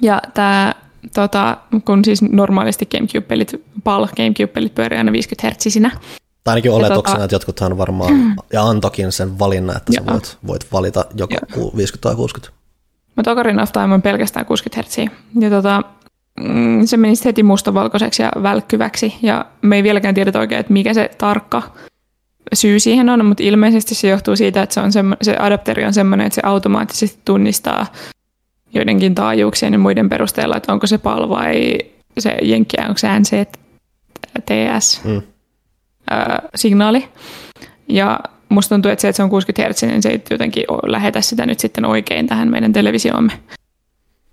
Ja 0.00 0.22
tämä, 0.34 0.74
tota, 1.14 1.56
kun 1.84 2.04
siis 2.04 2.22
normaalisti 2.22 2.86
Gamecube-pelit, 2.86 3.62
PAL 3.84 4.06
Gamecube-pelit 4.06 4.74
pyörii 4.74 4.98
aina 4.98 5.12
50 5.12 5.46
hertsisinä. 5.46 5.90
Tai 6.44 6.52
ainakin 6.52 6.68
Ja 6.68 6.74
oletuksena, 6.76 7.18
tota- 7.18 7.24
että 7.24 7.34
jotkuthan 7.34 7.78
varmaan, 7.78 8.36
ja 8.52 8.62
antokin 8.62 9.12
sen 9.12 9.38
valinnan, 9.38 9.76
että 9.76 9.92
sä 9.92 10.06
voit, 10.06 10.38
voit 10.46 10.72
valita 10.72 11.04
joko 11.14 11.34
Joo. 11.56 11.72
50 11.76 12.08
tai 12.08 12.16
60. 12.16 12.60
Mutta 13.16 13.32
Ocarina 13.32 13.62
of 13.62 13.72
Time 13.72 13.94
on 13.94 14.02
pelkästään 14.02 14.46
60 14.46 14.76
hertsiä. 14.76 15.10
Ja 15.40 15.50
tota, 15.50 15.82
mm, 16.40 16.86
se 16.86 16.96
meni 16.96 17.16
sit 17.16 17.24
heti 17.24 17.42
mustavalkoiseksi 17.42 18.22
ja 18.22 18.30
välkkyväksi. 18.42 19.14
Ja 19.22 19.46
me 19.62 19.76
ei 19.76 19.82
vieläkään 19.82 20.14
tiedetä 20.14 20.38
oikein, 20.38 20.60
että 20.60 20.72
mikä 20.72 20.94
se 20.94 21.10
tarkka 21.18 21.62
syy 22.52 22.80
siihen 22.80 23.08
on, 23.08 23.26
mutta 23.26 23.42
ilmeisesti 23.42 23.94
se 23.94 24.08
johtuu 24.08 24.36
siitä, 24.36 24.62
että 24.62 24.74
se, 24.74 24.80
on 24.80 24.92
semmo, 24.92 25.16
se 25.22 25.36
adapteri 25.36 25.84
on 25.84 25.94
semmoinen, 25.94 26.26
että 26.26 26.34
se 26.34 26.42
automaattisesti 26.44 27.20
tunnistaa 27.24 27.86
joidenkin 28.74 29.14
taajuuksien 29.14 29.72
ja 29.72 29.78
muiden 29.78 30.08
perusteella, 30.08 30.56
että 30.56 30.72
onko 30.72 30.86
se 30.86 30.98
PAL 30.98 31.28
vai 31.28 31.78
se 32.18 32.36
jenkkiä, 32.42 32.84
onko 32.88 32.98
se 32.98 33.08
NCTS 33.18 35.00
Mm. 35.04 35.22
Ja 37.88 38.20
musta 38.48 38.74
tuntuu, 38.74 38.90
että 38.90 39.02
se, 39.02 39.08
että 39.08 39.16
se 39.16 39.22
on 39.22 39.30
60 39.30 39.68
Hz, 39.72 39.82
niin 39.82 40.02
se 40.02 40.08
ei 40.08 40.22
jotenkin 40.30 40.64
lähetä 40.86 41.20
sitä 41.20 41.46
nyt 41.46 41.60
sitten 41.60 41.84
oikein 41.84 42.26
tähän 42.26 42.50
meidän 42.50 42.72
televisioomme. 42.72 43.32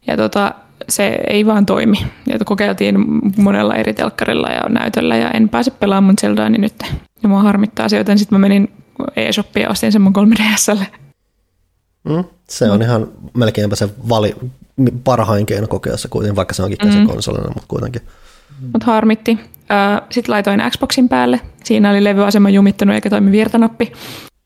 Ja 0.08 0.18
tota, 0.18 0.54
se 0.90 1.18
ei 1.28 1.46
vaan 1.46 1.66
toimi. 1.66 1.98
Ja 2.28 2.40
kokeiltiin 2.46 2.96
monella 3.38 3.76
eri 3.76 3.94
telkkarilla 3.94 4.48
ja 4.50 4.62
näytöllä 4.70 5.16
ja 5.16 5.32
en 5.32 5.50
pääse 5.50 5.72
pelaamaan 5.72 6.04
mun 6.04 6.16
Zeldaa 6.22 6.50
niin 6.50 6.62
nyt. 6.62 6.74
Ja 7.24 7.30
mua 7.30 7.42
harmittaa 7.42 7.90
se, 7.90 7.98
joten 7.98 8.20
sitten 8.20 8.40
mä 8.40 8.48
menin 8.48 8.72
eShopiin 9.16 9.64
ja 9.64 9.70
ostin 9.70 9.92
sen 9.92 10.02
mun 10.02 10.14
3DSlle. 10.18 10.86
Mm. 12.04 12.24
Se 12.50 12.72
on 12.72 12.82
ihan 12.82 13.08
melkeinpä 13.34 13.76
se 13.76 13.90
vali, 14.10 14.36
parhain 15.04 15.46
keino 15.46 15.68
kokea 15.68 15.98
se 15.98 16.08
kuitenkin, 16.08 16.36
vaikka 16.36 16.54
se 16.54 16.64
onkin 16.64 16.78
Mm. 16.84 16.88
käsikonsolina, 16.88 17.48
mutta 17.48 17.66
kuitenkin. 17.68 18.02
Mutta 18.74 18.86
harmitti. 18.86 19.40
Sitten 20.10 20.34
laitoin 20.34 20.62
Xboxin 20.70 21.10
päälle. 21.10 21.42
Siinä 21.64 21.90
oli 21.90 22.04
levyasema 22.04 22.50
jumittunut 22.50 22.96
eikä 22.96 23.10
toimi 23.10 23.32
virtanappi. 23.32 23.92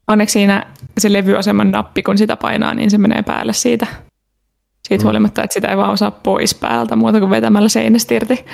Onneksi 0.07 0.33
siinä 0.33 0.65
se 0.97 1.13
levyaseman 1.13 1.71
nappi, 1.71 2.03
kun 2.03 2.17
sitä 2.17 2.37
painaa, 2.37 2.73
niin 2.73 2.91
se 2.91 2.97
menee 2.97 3.23
päälle 3.23 3.53
siitä. 3.53 3.87
Siitä 4.87 5.01
Mm. 5.01 5.05
huolimatta, 5.05 5.43
että 5.43 5.53
sitä 5.53 5.67
ei 5.67 5.77
vaan 5.77 5.91
osaa 5.91 6.11
pois 6.11 6.55
päältä 6.55 6.95
muuta 6.95 7.19
kuin 7.19 7.29
vetämällä 7.31 7.69
seinästä 7.69 8.13
irti. 8.13 8.45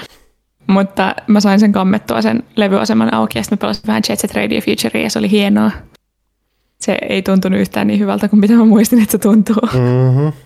Mutta 0.67 1.15
mä 1.27 1.39
sain 1.39 1.59
sen 1.59 1.71
kammettua 1.71 2.21
sen 2.21 2.43
levyaseman 2.55 3.13
auki 3.13 3.39
ja 3.39 3.43
sitten 3.43 3.57
mä 3.57 3.59
pelasin 3.61 3.83
vähän 3.87 4.01
Jet 4.09 4.19
Set 4.19 4.33
Radio 4.35 4.61
Futurea 4.61 5.03
ja 5.03 5.09
se 5.09 5.19
oli 5.19 5.31
hienoa. 5.31 5.71
Se 6.81 6.97
ei 7.09 7.21
tuntunut 7.21 7.59
yhtään 7.59 7.87
niin 7.87 7.99
hyvältä 7.99 8.27
kuin 8.27 8.39
mitä 8.39 8.53
mä 8.53 8.65
muistin, 8.65 8.99
että 9.01 9.11
se 9.11 9.17
tuntuu. 9.17 9.55
Mm-hmm. 9.73 10.31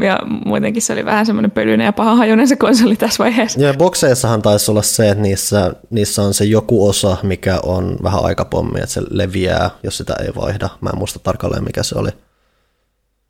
Ja 0.00 0.18
muutenkin 0.46 0.82
se 0.82 0.92
oli 0.92 1.04
vähän 1.04 1.26
semmoinen 1.26 1.50
pölyinen 1.50 1.84
ja 1.84 1.92
paha 1.92 2.14
hajunen 2.16 2.48
se 2.48 2.56
konsoli 2.56 2.96
tässä 2.96 3.24
vaiheessa. 3.24 3.60
Ja 3.60 3.74
bokseissahan 3.74 4.42
taisi 4.42 4.70
olla 4.70 4.82
se, 4.82 5.08
että 5.10 5.22
niissä, 5.22 5.74
niissä 5.90 6.22
on 6.22 6.34
se 6.34 6.44
joku 6.44 6.88
osa, 6.88 7.16
mikä 7.22 7.60
on 7.62 7.96
vähän 8.02 8.24
aikapommi, 8.24 8.78
että 8.80 8.92
se 8.92 9.00
leviää, 9.10 9.70
jos 9.82 9.96
sitä 9.98 10.14
ei 10.20 10.28
vaihda. 10.36 10.68
Mä 10.80 10.90
en 10.90 10.98
muista 10.98 11.18
tarkalleen, 11.18 11.64
mikä 11.64 11.82
se 11.82 11.98
oli. 11.98 12.10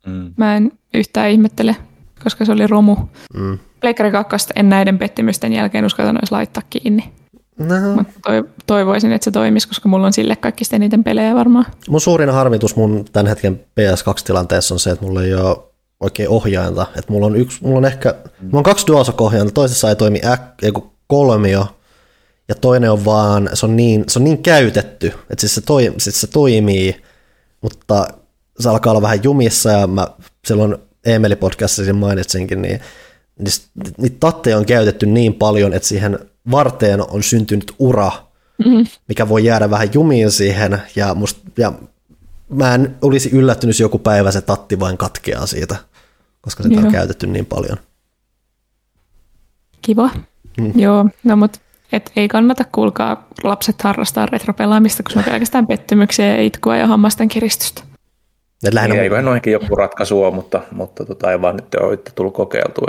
Mm. 0.05 0.33
Mä 0.37 0.55
en 0.55 0.71
yhtään 0.93 1.29
ihmettele, 1.29 1.75
koska 2.23 2.45
se 2.45 2.51
oli 2.51 2.67
romu. 2.67 2.95
Mm. 3.33 3.59
Pleikkari 3.81 4.11
2 4.11 4.37
en 4.55 4.69
näiden 4.69 4.97
pettymysten 4.97 5.53
jälkeen 5.53 5.85
uskota 5.85 6.09
edes 6.09 6.31
laittaa 6.31 6.63
kiinni. 6.69 7.13
No. 7.57 8.03
Toi, 8.23 8.43
toivoisin, 8.67 9.11
että 9.11 9.25
se 9.25 9.31
toimisi, 9.31 9.67
koska 9.67 9.89
mulla 9.89 10.05
on 10.05 10.13
sille 10.13 10.35
kaikista 10.35 10.75
eniten 10.75 11.03
pelejä 11.03 11.35
varmaan. 11.35 11.65
Mun 11.89 12.01
suurin 12.01 12.29
harmitus 12.29 12.75
mun 12.75 13.05
tämän 13.13 13.27
hetken 13.27 13.59
PS2-tilanteessa 13.79 14.75
on 14.75 14.79
se, 14.79 14.91
että 14.91 15.05
mulla 15.05 15.23
ei 15.23 15.33
ole 15.33 15.57
oikein 15.99 16.29
ohjainta. 16.29 16.85
Että 16.95 17.11
mulla 17.13 17.25
on, 17.25 17.35
yksi, 17.35 17.57
mulla 17.61 17.77
on 17.77 17.85
ehkä, 17.85 18.15
mulla 18.41 18.57
on 18.57 18.63
kaksi 18.63 18.87
DualShock-ohjainta, 18.87 19.53
toisessa 19.53 19.89
ei 19.89 19.95
toimi 19.95 20.21
äk, 20.25 20.41
kolmio, 21.07 21.67
ja 22.47 22.55
toinen 22.55 22.91
on 22.91 23.05
vaan, 23.05 23.49
se 23.53 23.65
on 23.65 23.75
niin, 23.75 24.03
se 24.07 24.19
on 24.19 24.23
niin 24.23 24.43
käytetty, 24.43 25.07
että 25.07 25.39
siis 25.39 25.55
se, 25.55 25.61
toi, 25.61 25.93
siis 25.97 26.21
se 26.21 26.27
toimii, 26.27 27.01
mutta 27.61 28.07
se 28.59 28.69
alkaa 28.69 28.91
olla 28.91 29.01
vähän 29.01 29.23
jumissa, 29.23 29.69
ja 29.69 29.87
mä 29.87 30.07
silloin 30.47 30.75
Emeli-podcastissa 31.07 31.93
mainitsinkin, 31.93 32.61
niin 32.61 32.79
niistä- 33.39 33.69
niitä 33.97 34.17
tatteja 34.19 34.57
on 34.57 34.65
käytetty 34.65 35.05
niin 35.05 35.33
paljon, 35.33 35.73
että 35.73 35.87
siihen 35.87 36.19
varteen 36.51 37.09
on 37.11 37.23
syntynyt 37.23 37.73
ura, 37.79 38.11
Mm-hmm. 38.65 38.85
mikä 39.07 39.29
voi 39.29 39.45
jäädä 39.45 39.69
vähän 39.69 39.89
jumiin 39.93 40.31
siihen, 40.31 40.81
ja, 40.95 41.15
must, 41.15 41.37
ja 41.57 41.73
mä 42.49 42.75
en 42.75 42.95
olisi 43.01 43.29
yllättynyt, 43.33 43.75
jos 43.75 43.79
joku 43.79 43.99
päivä 43.99 44.31
se 44.31 44.41
tatti 44.41 44.79
vain 44.79 44.97
katkeaa 44.97 45.45
siitä, 45.45 45.75
koska 46.41 46.63
sitä 46.63 46.75
on 46.77 46.83
Joo. 46.83 46.91
käytetty 46.91 47.27
niin 47.27 47.45
paljon. 47.45 47.77
Kiva. 49.81 50.09
Mm. 50.57 50.71
Joo, 50.75 51.05
no 51.23 51.35
mut 51.35 51.57
et 51.91 52.11
ei 52.15 52.27
kannata 52.27 52.63
kuulkaa 52.71 53.27
lapset 53.43 53.81
harrastaa 53.81 54.25
retropelaamista, 54.25 55.03
kun 55.03 55.11
se 55.13 55.19
on 55.19 55.25
pelkästään 55.25 55.67
pettymyksiä 55.67 56.25
ja 56.35 56.41
itkua 56.43 56.77
ja 56.77 56.87
hammasten 56.87 57.27
kiristystä. 57.27 57.81
Et 58.63 58.73
lähinnä, 58.73 58.93
Niin, 58.93 59.03
eiköhän 59.03 59.25
noihinkin 59.25 59.53
joku 59.53 59.75
ratkaisu 59.75 60.23
ole, 60.23 60.33
mutta, 60.33 60.61
mutta 60.71 61.05
tota, 61.05 61.31
ei 61.31 61.41
vaan 61.41 61.55
nyt 61.55 61.75
ole 61.75 61.93
itse 61.93 62.11
tullut 62.15 62.33
kokeiltua. 62.33 62.87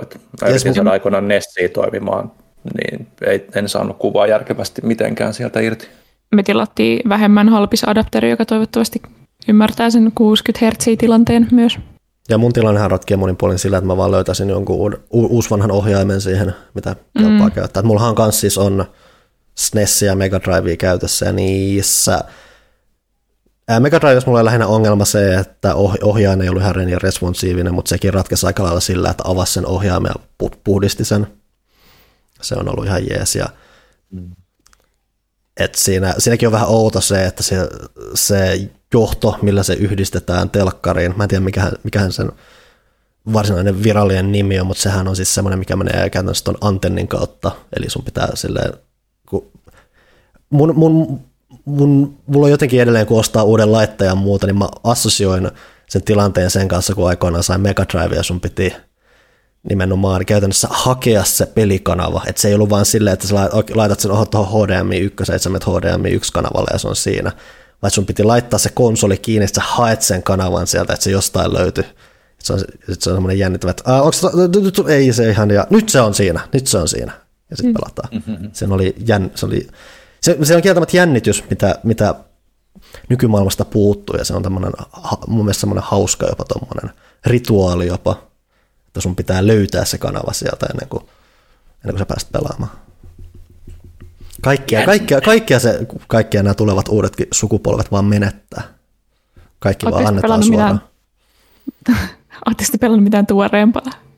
Yritin 0.49 0.75
saada 0.75 0.91
aikoinaan 0.91 1.29
Nessia 1.29 1.69
toimimaan, 1.69 2.33
niin 2.75 3.07
ei, 3.27 3.47
en 3.55 3.69
saanut 3.69 3.97
kuvaa 3.99 4.27
järkevästi 4.27 4.83
mitenkään 4.85 5.35
sieltä 5.35 5.61
irti. 5.61 5.89
Me 6.35 6.43
tilattiin 6.43 7.09
vähemmän 7.09 7.49
halpis 7.49 7.89
adapteri, 7.89 8.31
joka 8.31 8.45
toivottavasti 8.45 9.03
ymmärtää 9.49 9.91
sen 9.91 10.13
60 10.15 10.67
Hz 10.67 10.99
tilanteen 10.99 11.49
myös. 11.51 11.79
ja 12.29 12.39
mun 12.39 12.53
tilannehan 12.53 12.91
ratkeaa 12.91 13.19
monin 13.19 13.37
puolin 13.37 13.59
sillä, 13.59 13.79
että 13.79 13.87
mä 13.87 13.97
vaan 13.97 14.11
löytäisin 14.11 14.49
jonkun 14.49 14.77
uud, 14.77 14.93
u, 14.93 15.27
uusvanhan 15.27 15.71
ohjaimen 15.71 16.21
siihen, 16.21 16.55
mitä 16.75 16.97
kelpaa 17.19 17.49
mm. 17.49 17.53
käyttää. 17.53 17.81
Et 17.81 17.87
mullahan 17.87 18.15
kans 18.15 18.41
siis 18.41 18.59
on 18.59 18.85
SNES 19.55 20.03
ja 20.03 20.17
Mega 20.17 20.41
Drivea 20.41 20.77
käytössä, 20.77 21.27
ja 21.27 21.33
niissä 21.33 22.25
Mega 23.79 24.01
Drivessa 24.01 24.27
mulla 24.27 24.41
oli 24.41 24.45
lähinnä 24.45 24.67
ongelma 24.67 25.05
se, 25.05 25.35
että 25.35 25.75
oh- 25.75 25.99
ohjain 26.03 26.43
ei 26.43 26.49
ollut 26.49 26.63
ihan 26.63 26.89
ja 26.89 26.99
responsiivinen, 26.99 27.75
mutta 27.75 27.89
sekin 27.89 28.15
ratkesi 28.15 28.47
aika 28.47 28.63
lailla 28.63 28.81
sillä, 28.81 29.11
että 29.11 29.23
avasi 29.27 29.53
sen 29.53 29.67
ohjaimen 29.67 30.13
ja 30.15 30.25
pu- 30.43 30.59
puhdisti 30.65 31.05
sen. 31.05 31.27
Se 32.43 32.55
on 32.55 32.69
ollut 32.69 32.87
ihan 32.87 33.09
jees. 33.11 33.37
Ja 33.37 33.49
et 35.61 35.75
siinä, 35.75 36.15
siinäkin 36.19 36.49
on 36.49 36.53
vähän 36.53 36.69
outo 36.69 37.01
se, 37.01 37.27
että 37.27 37.43
se, 37.43 37.69
se 38.15 38.71
johto, 38.95 39.39
millä 39.43 39.63
se 39.63 39.75
yhdistetään 39.75 40.51
telkkariin, 40.51 41.15
mä 41.17 41.25
en 41.25 41.29
tiedä 41.29 41.45
mikähän, 41.45 41.73
mikähän 41.83 42.13
sen 42.13 42.33
varsinainen 43.33 43.83
virallinen 43.83 44.33
nimi 44.33 44.61
on, 44.61 44.67
mutta 44.67 44.83
sehän 44.83 45.09
on 45.09 45.17
siis 45.17 45.35
semmoinen, 45.35 45.59
mikä 45.59 45.77
menee 45.77 46.11
käytännössä 46.11 46.45
tuon 46.45 46.59
antennin 46.61 47.09
kautta, 47.09 47.53
eli 47.77 47.91
sun 47.91 48.05
pitää 48.05 48.29
silleen, 48.35 48.73
kun 49.29 49.53
mun, 50.51 50.77
mun, 50.77 51.21
mun, 51.65 52.19
mulla 52.27 52.47
on 52.47 52.51
jotenkin 52.51 52.81
edelleen, 52.83 53.07
kun 53.07 53.21
ostaa 53.21 53.43
uuden 53.43 53.73
laitteen 53.73 54.09
ja 54.09 54.15
muuta, 54.15 54.47
niin 54.47 54.59
mä 54.59 54.69
assosioin 54.85 55.51
sen 55.89 56.03
tilanteen 56.03 56.51
sen 56.51 56.69
kanssa, 56.69 56.95
kun 56.95 57.09
aikoinaan 57.09 57.45
sain 57.45 57.61
Mega 57.61 57.85
Drive 57.93 58.17
ja 58.17 58.23
sun 58.23 58.41
piti 58.41 58.73
nimenomaan 59.69 60.27
käytännössä 60.27 60.69
hakea 60.71 61.25
se 61.25 61.47
pelikanava. 61.47 62.23
Että 62.27 62.43
se 62.43 62.49
ei 62.49 62.55
ollut 62.55 62.71
vaan 62.71 62.85
silleen, 62.85 63.15
että 63.15 63.27
sä 63.27 63.35
laitat 63.75 64.01
sen 64.01 64.11
tuohon 64.31 64.69
HDMI 64.69 64.99
1, 64.99 65.23
että 65.23 65.39
sä 65.39 65.51
menet 65.51 65.67
HDMI 65.67 66.11
1 66.11 66.33
kanavalle 66.33 66.69
ja 66.73 66.79
se 66.79 66.89
on 66.89 66.97
siinä. 66.97 67.33
Vai 67.83 67.91
sun 67.91 68.07
piti 68.07 68.25
laittaa 68.25 68.59
se 68.59 68.71
konsoli 68.75 69.17
kiinni, 69.17 69.45
että 69.45 69.61
sä 69.61 69.67
haet 69.67 70.03
sen 70.03 70.23
kanavan 70.23 70.67
sieltä, 70.67 70.93
että 70.93 71.05
se 71.05 71.11
jostain 71.11 71.55
löytyy. 71.55 71.85
Se 72.39 72.53
on, 72.53 72.59
se 72.99 73.11
on 73.11 73.17
semmoinen 73.17 73.39
jännittävä, 73.39 73.71
että 73.71 73.95
onko 73.95 74.13
se, 74.13 74.29
ei 74.89 75.13
se 75.13 75.31
ihan, 75.31 75.51
ja 75.51 75.67
nyt 75.71 75.89
se 75.89 76.01
on 76.01 76.15
siinä, 76.15 76.41
nyt 76.53 76.67
se 76.67 76.79
on 76.79 76.89
siinä. 76.89 77.13
Ja 77.51 77.57
sitten 77.57 77.73
mm. 77.73 77.79
pelataan. 77.81 78.09
Mm-hmm. 78.13 78.51
Se 78.53 78.67
oli, 78.71 78.95
jänn, 79.07 79.31
se, 79.35 79.47
oli 79.47 79.69
se, 80.21 80.39
se 80.43 80.57
on 80.57 80.63
kieltämättä 80.63 80.97
jännitys, 80.97 81.45
mitä, 81.51 81.79
mitä 81.83 82.15
nykymaailmasta 83.09 83.65
puuttuu, 83.65 84.17
ja 84.17 84.25
se 84.25 84.35
on 84.35 84.43
tämmöinen, 84.43 84.73
mun 85.27 85.45
mielestä 85.45 85.61
semmoinen 85.61 85.85
hauska 85.85 86.27
jopa 86.27 86.45
tuommoinen 86.45 86.91
rituaali 87.27 87.87
jopa, 87.87 88.23
että 88.87 89.01
sun 89.01 89.17
pitää 89.17 89.47
löytää 89.47 89.85
se 89.85 89.99
kanava 89.99 90.33
sieltä 90.33 90.67
ennen 90.67 90.89
kuin, 90.89 91.03
ennen 91.75 91.91
kuin 91.91 91.99
sä 91.99 92.07
pääset 92.07 92.33
pelaamaan. 92.33 92.71
Kaikkia, 94.43 94.85
kaikkia, 94.85 95.21
kaikkia, 95.21 95.59
se, 95.59 95.87
kaikkia 96.07 96.43
nämä 96.43 96.55
tulevat 96.55 96.89
uudetkin 96.89 97.27
sukupolvet 97.31 97.93
vaan 97.93 98.05
menettää. 98.05 98.63
Kaikki 99.59 99.87
Oletteko 99.87 100.05
vaan 100.05 100.07
annetaan 100.07 100.43
suoraan. 100.43 100.83
Oletteko 102.47 102.79
pelannut 102.81 103.05
mitään 103.05 103.27
tuoreempaa? 103.27 104.10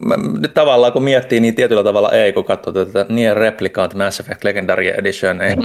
Mä, 0.00 0.14
nyt 0.40 0.54
tavallaan 0.54 0.92
kun 0.92 1.02
miettii, 1.02 1.40
niin 1.40 1.54
tietyllä 1.54 1.84
tavalla 1.84 2.12
ei, 2.12 2.32
kun 2.32 2.44
katsoo 2.44 2.72
tätä 2.72 3.06
Nier 3.08 3.36
Replicant 3.36 3.94
Mass 3.94 4.20
Effect 4.20 4.44
Legendary 4.44 4.88
Edition. 4.88 5.42
Ei. 5.42 5.56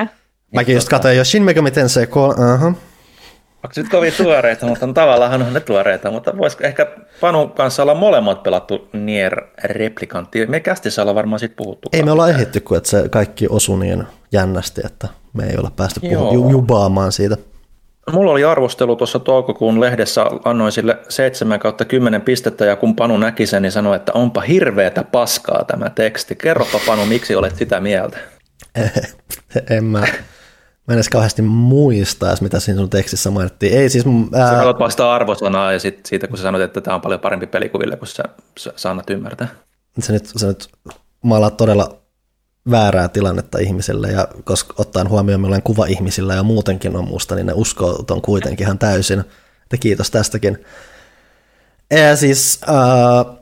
Mäkin 0.54 0.74
just 0.74 0.88
katsoin 0.88 1.16
jo 1.16 1.24
Shin 1.24 1.42
Megami 1.42 1.70
Tensei 1.70 2.06
3, 2.06 2.34
uh-huh. 2.34 2.76
Onko 3.64 3.74
se 3.74 3.82
nyt 3.82 3.90
kovin 3.90 4.12
tuoreita, 4.16 4.66
mutta 4.66 4.86
on 4.86 4.94
tavallaan 4.94 5.42
on 5.42 5.54
ne 5.54 5.60
tuoreita, 5.60 6.10
mutta 6.10 6.38
voisiko 6.38 6.64
ehkä 6.64 6.86
Panun 7.20 7.50
kanssa 7.50 7.82
olla 7.82 7.94
molemmat 7.94 8.42
pelattu 8.42 8.88
Nier 8.92 9.42
Replikantti? 9.64 10.46
Me 10.46 10.60
kästissä 10.60 11.02
ollaan 11.02 11.14
varmaan 11.14 11.38
siitä 11.38 11.54
puhuttu. 11.56 11.88
Ei 11.92 12.02
me 12.02 12.12
olla 12.12 12.28
ehitty, 12.28 12.60
kun 12.60 12.76
että 12.76 12.88
se 12.88 13.08
kaikki 13.08 13.46
osui 13.50 13.78
niin 13.78 14.04
jännästi, 14.32 14.80
että 14.84 15.08
me 15.32 15.44
ei 15.44 15.56
olla 15.58 15.70
päästy 15.76 16.00
puhu, 16.00 16.50
jubaamaan 16.50 17.12
siitä. 17.12 17.36
Mulla 18.12 18.30
oli 18.30 18.44
arvostelu 18.44 18.96
tuossa 18.96 19.18
toukokuun 19.18 19.80
lehdessä, 19.80 20.26
annoin 20.44 20.72
sille 20.72 20.98
7 21.08 21.58
kautta 21.58 21.84
10 21.84 22.22
pistettä 22.22 22.64
ja 22.64 22.76
kun 22.76 22.96
Panu 22.96 23.16
näki 23.16 23.46
sen, 23.46 23.62
niin 23.62 23.72
sanoi, 23.72 23.96
että 23.96 24.12
onpa 24.12 24.40
hirveätä 24.40 25.04
paskaa 25.04 25.64
tämä 25.64 25.90
teksti. 25.90 26.36
Kerropa 26.36 26.80
Panu, 26.86 27.06
miksi 27.06 27.34
olet 27.34 27.56
sitä 27.56 27.80
mieltä? 27.80 28.18
en 29.70 29.84
mä, 29.84 30.06
Mä 30.88 30.94
en 30.94 30.96
edes 30.96 31.08
kauheasti 31.08 31.42
muista, 31.42 32.36
mitä 32.40 32.60
siinä 32.60 32.80
sun 32.80 32.90
tekstissä 32.90 33.30
mainittiin. 33.30 33.78
Ei 33.78 33.88
siis... 33.88 34.04
Ää... 34.32 34.50
Sä 34.50 34.56
haluat 34.56 34.78
vasta 34.78 35.14
arvosanaa 35.14 35.72
ja 35.72 35.78
sit 35.78 36.06
siitä, 36.06 36.28
kun 36.28 36.36
sä 36.36 36.42
sanoit, 36.42 36.64
että 36.64 36.80
tämä 36.80 36.94
on 36.94 37.00
paljon 37.00 37.20
parempi 37.20 37.46
pelikuville, 37.46 37.96
kun 37.96 38.06
sä, 38.06 38.22
sä, 38.58 38.72
sä 38.76 38.90
annat 38.90 39.10
ymmärtää. 39.10 39.48
Se 39.98 40.12
nyt, 40.12 40.26
se 40.36 40.46
nyt 40.46 40.68
maalaa 41.22 41.50
todella 41.50 41.98
väärää 42.70 43.08
tilannetta 43.08 43.58
ihmiselle 43.58 44.08
ja 44.08 44.28
koska 44.44 44.74
ottaen 44.78 45.08
huomioon, 45.08 45.40
millainen 45.40 45.62
kuva 45.62 45.86
ihmisillä 45.86 46.34
ja 46.34 46.42
muutenkin 46.42 46.96
on 46.96 47.08
musta, 47.08 47.34
niin 47.34 47.46
ne 47.46 47.52
uskoo 47.56 48.04
on 48.10 48.22
kuitenkin 48.22 48.64
ihan 48.64 48.78
täysin. 48.78 49.20
Että 49.62 49.76
kiitos 49.80 50.10
tästäkin. 50.10 50.64
Ja 51.90 52.16
siis, 52.16 52.60
äh, 52.68 53.38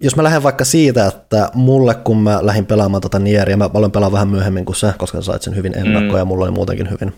jos 0.00 0.16
mä 0.16 0.22
lähden 0.22 0.42
vaikka 0.42 0.64
siitä, 0.64 1.06
että 1.06 1.50
mulle 1.54 1.94
kun 1.94 2.18
mä 2.18 2.38
lähdin 2.46 2.66
pelaamaan 2.66 3.00
tota 3.00 3.18
Nieria, 3.18 3.56
mä 3.56 3.70
aloin 3.74 3.92
pelaa 3.92 4.12
vähän 4.12 4.28
myöhemmin 4.28 4.64
kuin 4.64 4.76
sä, 4.76 4.94
koska 4.98 5.18
sä 5.18 5.24
sait 5.24 5.42
sen 5.42 5.56
hyvin 5.56 5.78
ennakkoon 5.78 6.12
mm. 6.12 6.18
ja 6.18 6.24
mulla 6.24 6.44
oli 6.44 6.52
muutenkin 6.52 6.90
hyvin 6.90 7.14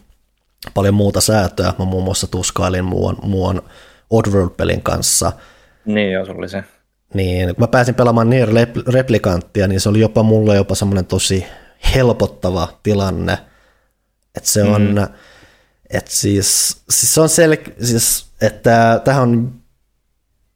paljon 0.74 0.94
muuta 0.94 1.20
säätöä. 1.20 1.72
Mä 1.78 1.84
muun 1.84 2.04
muassa 2.04 2.26
tuskailin 2.26 2.84
muun, 2.84 3.18
muun 3.22 3.62
Oddworld-pelin 4.10 4.82
kanssa. 4.82 5.32
Niin 5.84 6.12
joo, 6.12 6.24
sulla 6.24 6.38
oli 6.38 6.48
se. 6.48 6.64
Niin, 7.14 7.48
kun 7.48 7.62
mä 7.62 7.68
pääsin 7.68 7.94
pelaamaan 7.94 8.30
Nier 8.30 8.48
Replikanttia, 8.88 9.68
niin 9.68 9.80
se 9.80 9.88
oli 9.88 10.00
jopa 10.00 10.22
mulle 10.22 10.56
jopa 10.56 10.74
semmoinen 10.74 11.06
tosi 11.06 11.46
helpottava 11.94 12.68
tilanne. 12.82 13.38
Että 14.34 14.50
se 14.50 14.62
on, 14.62 14.82
mm. 14.82 15.14
että 15.90 16.10
siis, 16.10 16.82
siis 16.90 17.14
se 17.14 17.20
on 17.20 17.28
sel- 17.28 17.84
siis, 17.84 18.26
että 18.40 19.00
tähän 19.04 19.22
on 19.22 19.52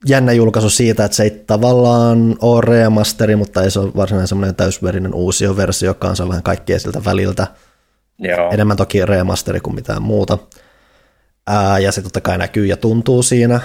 jännä 0.07 0.33
julkaisu 0.33 0.71
siitä, 0.71 1.05
että 1.05 1.17
se 1.17 1.23
ei 1.23 1.31
tavallaan 1.31 2.37
ole 2.43 2.61
remasteri, 2.61 3.37
mutta 3.37 3.63
ei 3.63 3.71
se 3.71 3.81
ole 3.81 3.93
varsinainen 3.97 4.29
semmoinen 4.29 4.55
täysverinen 4.55 5.15
uusi 5.15 5.57
versio, 5.57 5.91
joka 5.91 6.09
on 6.21 6.29
vähän 6.29 6.43
kaikkea 6.43 6.79
siltä 6.79 7.05
väliltä. 7.05 7.47
Joo. 8.19 8.51
Enemmän 8.53 8.77
toki 8.77 9.07
remasteri 9.07 9.61
kuin 9.61 9.75
mitään 9.75 10.03
muuta. 10.03 10.39
Ää, 11.47 11.79
ja 11.79 11.93
se 11.93 12.03
totta 12.03 12.21
kai 12.21 12.39
näkyy 12.39 12.67
ja 12.67 12.77
tuntuu 12.77 13.23
siinä, 13.23 13.61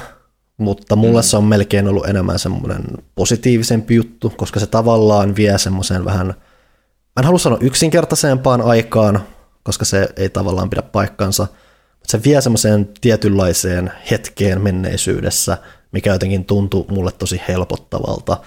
mutta 0.58 0.96
mulle 0.96 1.22
mm. 1.22 1.24
se 1.24 1.38
on 1.38 1.44
melkein 1.44 1.88
ollut 1.88 2.08
enemmän 2.08 2.40
semmoinen 2.40 2.84
positiivisempi 3.16 3.96
juttu, 3.96 4.30
koska 4.30 4.60
se 4.60 4.68
tavallaan 4.68 5.36
vie 5.36 5.58
semmoisen 5.58 6.06
vähän, 6.06 6.28
mä 6.28 7.20
en 7.20 7.26
halua 7.26 7.40
sanoa 7.40 7.60
yksinkertaisempaan 7.62 8.62
aikaan, 8.62 9.24
koska 9.64 9.86
se 9.86 10.10
ei 10.18 10.30
tavallaan 10.30 10.70
pidä 10.70 10.82
paikkansa, 10.82 11.48
mutta 11.90 12.12
se 12.12 12.24
vie 12.24 12.42
semmoiseen 12.42 12.90
tietynlaiseen 13.02 13.92
hetkeen 14.12 14.62
menneisyydessä, 14.62 15.58
mikä 15.92 16.14
jotenkin 16.14 16.46
tuntui 16.46 16.86
mulle 16.90 17.12
tosi 17.12 17.42
helpottavalta, 17.48 18.38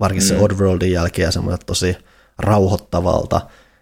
varsinkin 0.00 0.28
mm. 0.28 0.28
se 0.28 0.44
Oddworldin 0.44 0.92
jälkeen 0.92 1.26
ja 1.26 1.32
semmoinen 1.32 1.66
tosi 1.66 1.96
rauhoittavalta. 2.38 3.40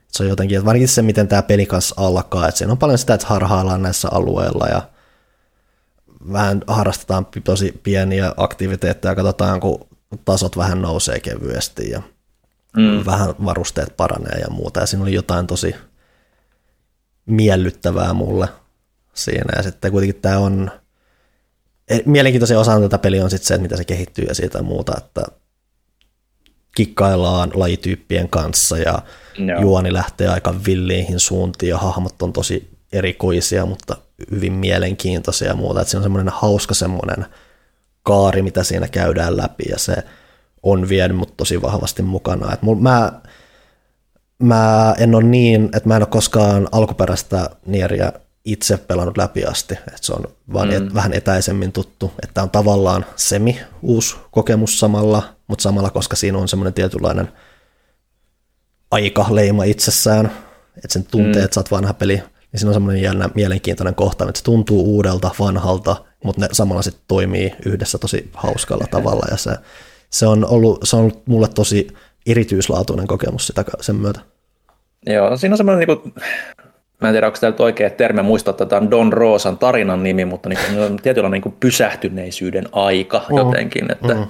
Se 0.09 0.23
on 0.23 0.29
jotenkin, 0.29 0.59
että 0.59 0.67
varsinkin 0.67 0.89
se, 0.89 1.03
miten 1.03 1.29
tämä 1.29 1.43
peli 1.43 1.67
kanssa 1.67 1.95
alkaa, 1.99 2.49
että 2.49 2.59
siinä 2.59 2.73
on 2.73 2.79
paljon 2.79 2.99
sitä, 2.99 3.15
että 3.15 3.27
harhaillaan 3.27 3.83
näissä 3.83 4.09
alueilla 4.13 4.67
ja 4.67 4.83
vähän 6.33 6.63
harrastetaan 6.67 7.27
tosi 7.45 7.81
pieniä 7.83 8.33
aktiviteetteja, 8.37 9.15
katsotaan, 9.15 9.61
kun 9.61 9.87
tasot 10.25 10.57
vähän 10.57 10.83
nousee 10.83 11.21
kevyesti 11.21 11.91
ja 11.91 12.03
mm. 12.77 13.07
vähän 13.07 13.35
varusteet 13.45 13.97
paranee 13.97 14.41
ja 14.41 14.51
muuta. 14.51 14.81
Ja 14.81 14.87
siinä 14.87 15.03
oli 15.03 15.15
jotain 15.15 15.47
tosi 15.47 15.75
miellyttävää 17.27 18.13
mulle 18.13 18.49
siinä. 19.15 19.53
Ja 19.57 19.63
sitten 19.63 19.93
kuitenkin 19.93 20.23
tämä 20.23 20.39
on 20.39 20.71
Eh, 21.89 22.03
mielenkiintoisen 22.07 22.59
osan 22.59 22.83
tätä 22.83 22.99
peliä 22.99 23.25
on 23.25 23.31
sitten 23.31 23.47
se, 23.47 23.55
että 23.55 23.63
miten 23.63 23.79
se 23.79 23.85
kehittyy 23.85 24.25
ja 24.25 24.35
siitä 24.35 24.63
muuta, 24.63 24.93
että 24.99 25.23
kikkaillaan 26.77 27.51
lajityyppien 27.55 28.29
kanssa 28.29 28.79
ja 28.79 29.03
no. 29.39 29.61
juoni 29.61 29.93
lähtee 29.93 30.29
aika 30.29 30.55
villiihin 30.67 31.21
suuntiin 31.21 31.71
ja 31.71 31.79
hahmot 31.79 32.23
on 32.23 32.33
tosi 32.33 32.71
erikoisia, 32.93 33.67
mutta 33.67 33.97
hyvin 34.31 34.53
mielenkiintoisia 34.53 35.49
ja 35.49 35.55
muuta. 35.55 35.81
Että 35.81 35.91
se 35.91 35.97
on 35.97 36.03
semmoinen 36.03 36.33
hauska 36.35 36.75
semmoinen 36.75 37.27
kaari, 38.03 38.43
mitä 38.43 38.65
siinä 38.65 38.89
käydään 38.89 39.37
läpi 39.37 39.65
ja 39.71 39.79
se 39.79 39.97
on 40.63 40.89
vienyt 40.89 41.17
mut 41.17 41.37
tosi 41.37 41.63
vahvasti 41.63 42.03
mukana. 42.03 42.53
Et 42.53 42.63
mul, 42.63 42.75
mä, 42.75 43.13
mä 44.39 44.95
en 44.99 45.15
ole 45.15 45.25
niin, 45.25 45.65
että 45.65 45.89
mä 45.89 45.97
en 45.97 46.03
ole 46.03 46.07
koskaan 46.07 46.69
alkuperäistä 46.73 47.51
Nieriä 47.67 48.13
itse 48.45 48.77
pelannut 48.77 49.17
läpi 49.17 49.45
asti, 49.45 49.75
että 49.75 49.99
se 50.01 50.13
on 50.13 50.25
vaan 50.53 50.69
mm. 50.69 50.77
et, 50.77 50.95
vähän 50.95 51.13
etäisemmin 51.13 51.73
tuttu, 51.73 52.13
että 52.23 52.43
on 52.43 52.51
tavallaan 52.51 53.07
semi 53.17 53.61
uusi 53.83 54.17
kokemus 54.31 54.81
samalla, 54.81 55.23
mutta 55.47 55.63
samalla, 55.63 55.91
koska 55.91 56.17
siinä 56.17 56.39
on 56.39 56.49
semmoinen 56.49 56.75
tietynlainen 56.75 57.29
leima 59.31 59.65
itsessään, 59.65 60.27
että 60.77 60.93
sen 60.93 61.05
tuntee, 61.05 61.43
mm. 61.43 61.45
että 61.45 61.55
sä 61.55 61.61
oot 61.61 61.71
vanha 61.71 61.93
peli, 61.93 62.23
niin 62.57 62.61
siinä 62.61 62.71
on 62.71 62.75
semmoinen 62.75 63.03
jännä, 63.03 63.29
mielenkiintoinen 63.35 63.95
kohta, 63.95 64.25
että 64.25 64.39
se 64.39 64.45
tuntuu 64.45 64.85
uudelta, 64.85 65.31
vanhalta, 65.41 65.97
mutta 66.25 66.41
ne 66.41 66.49
samalla 66.53 66.83
sitten 66.83 67.05
toimii 67.09 67.53
yhdessä 67.67 67.99
tosi 67.99 68.31
hauskalla 68.35 68.87
tavalla, 68.91 69.27
ja 69.31 69.37
se, 69.37 69.51
se, 70.11 70.27
on 70.27 70.47
ollut, 70.47 70.81
se 70.85 70.97
on 70.97 71.03
ollut 71.03 71.27
mulle 71.27 71.49
tosi 71.49 71.89
erityislaatuinen 72.27 73.07
kokemus 73.07 73.47
sitä 73.47 73.65
sen 73.81 73.97
myötä. 73.97 74.21
Joo, 75.07 75.37
siinä 75.37 75.53
on 75.53 75.57
semmoinen 75.57 75.89
niin 75.89 75.99
kuin, 75.99 76.15
mä 77.01 77.09
en 77.09 77.15
tiedä, 77.15 77.27
onko 77.27 77.39
tämä 77.41 77.51
nyt 77.51 77.61
oikea 77.61 77.91
termi 77.91 78.23
muistaa, 78.23 78.51
että 78.51 78.67
tämä 78.67 78.81
on 78.83 78.91
Don 78.91 79.13
Rosan 79.13 79.59
tarinan 79.59 80.03
nimi, 80.03 80.25
mutta 80.25 80.49
niin, 80.49 80.59
on 80.91 80.97
tietyllä 80.97 81.29
niin 81.29 81.43
kuin 81.43 81.57
pysähtyneisyyden 81.61 82.69
aika 82.73 83.23
mm. 83.31 83.37
jotenkin, 83.37 83.93
että 83.93 84.15
mm. 84.15 84.27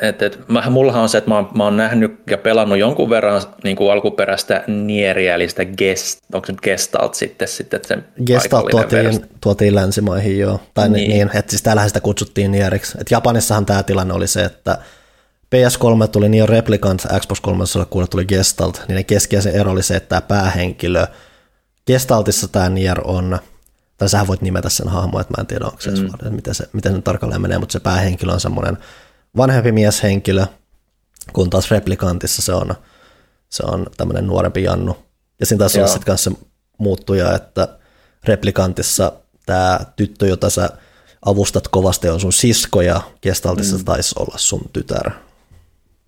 Et, 0.00 0.22
et, 0.22 0.48
mä, 0.48 0.70
mullahan 0.70 1.02
on 1.02 1.08
se, 1.08 1.18
että 1.18 1.30
mä 1.30 1.36
oon, 1.36 1.48
mä 1.54 1.64
oon 1.64 1.76
nähnyt 1.76 2.20
ja 2.30 2.38
pelannut 2.38 2.78
jonkun 2.78 3.10
verran 3.10 3.42
niin 3.64 3.76
kuin 3.76 3.92
alkuperäistä 3.92 4.64
nieriä, 4.66 5.34
eli 5.34 5.48
sitä 5.48 5.64
gest, 5.64 6.18
onko 6.32 6.46
se 6.46 6.52
nyt 6.52 6.60
Gestalt 6.60 7.14
sitten, 7.14 7.48
sitten 7.48 7.80
se 7.86 7.98
Gestalt 8.26 8.66
tuotiin, 8.70 9.26
tuotiin 9.40 9.74
länsimaihin 9.74 10.38
jo, 10.38 10.60
tai 10.74 10.88
niin. 10.88 11.10
niin 11.10 11.30
että 11.34 11.50
siis 11.50 11.62
täällähän 11.62 11.90
sitä 11.90 12.00
kutsuttiin 12.00 12.52
nieriksi. 12.52 12.98
Et 13.00 13.10
Japanissahan 13.10 13.66
tämä 13.66 13.82
tilanne 13.82 14.14
oli 14.14 14.26
se, 14.26 14.44
että 14.44 14.78
PS3 15.54 16.08
tuli 16.08 16.28
Nier 16.28 16.48
Replicant, 16.48 17.06
Xbox 17.20 17.40
360 17.40 18.10
tuli 18.10 18.24
Gestalt, 18.24 18.82
niin 18.88 18.96
ne 18.96 19.04
keskeisen 19.04 19.54
ero 19.54 19.72
oli 19.72 19.82
se, 19.82 19.96
että 19.96 20.08
tämä 20.08 20.20
päähenkilö– 20.20 21.06
Gestaltissa 21.88 22.48
tämä 22.48 22.68
Nier 22.68 23.00
on, 23.04 23.38
tai 23.96 24.08
sä 24.08 24.26
voit 24.26 24.42
nimetä 24.42 24.68
sen 24.68 24.88
hahmo, 24.88 25.20
että 25.20 25.34
mä 25.36 25.40
en 25.40 25.46
tiedä, 25.46 25.64
onko 25.64 25.80
se, 25.80 25.90
mm. 25.90 26.34
miten, 26.34 26.54
se 26.54 26.68
miten 26.72 26.94
se 26.94 27.02
tarkalleen 27.02 27.42
menee, 27.42 27.58
mutta 27.58 27.72
se 27.72 27.80
päähenkilö 27.80 28.32
on 28.32 28.40
semmoinen 28.40 28.78
vanhempi 29.38 29.72
mieshenkilö, 29.72 30.46
kun 31.32 31.50
taas 31.50 31.70
Replikantissa 31.70 32.42
se 32.42 32.52
on, 32.52 32.74
se 33.48 33.62
on 33.66 33.86
tämmöinen 33.96 34.26
nuorempi 34.26 34.62
Jannu. 34.62 34.96
Ja 35.40 35.46
siinä 35.46 35.58
taas 35.58 35.76
on 35.76 35.88
sitten 35.88 36.06
kanssa 36.06 36.30
muuttuja, 36.78 37.34
että 37.34 37.78
Replikantissa 38.24 39.12
tämä 39.46 39.80
tyttö, 39.96 40.26
jota 40.26 40.50
sä 40.50 40.70
avustat 41.24 41.68
kovasti 41.68 42.08
on 42.08 42.20
sun 42.20 42.32
sisko 42.32 42.82
ja 42.82 43.00
Gestaltissa 43.22 43.76
mm. 43.76 43.84
taisi 43.84 44.14
olla 44.18 44.38
sun 44.38 44.70
tytär. 44.72 45.10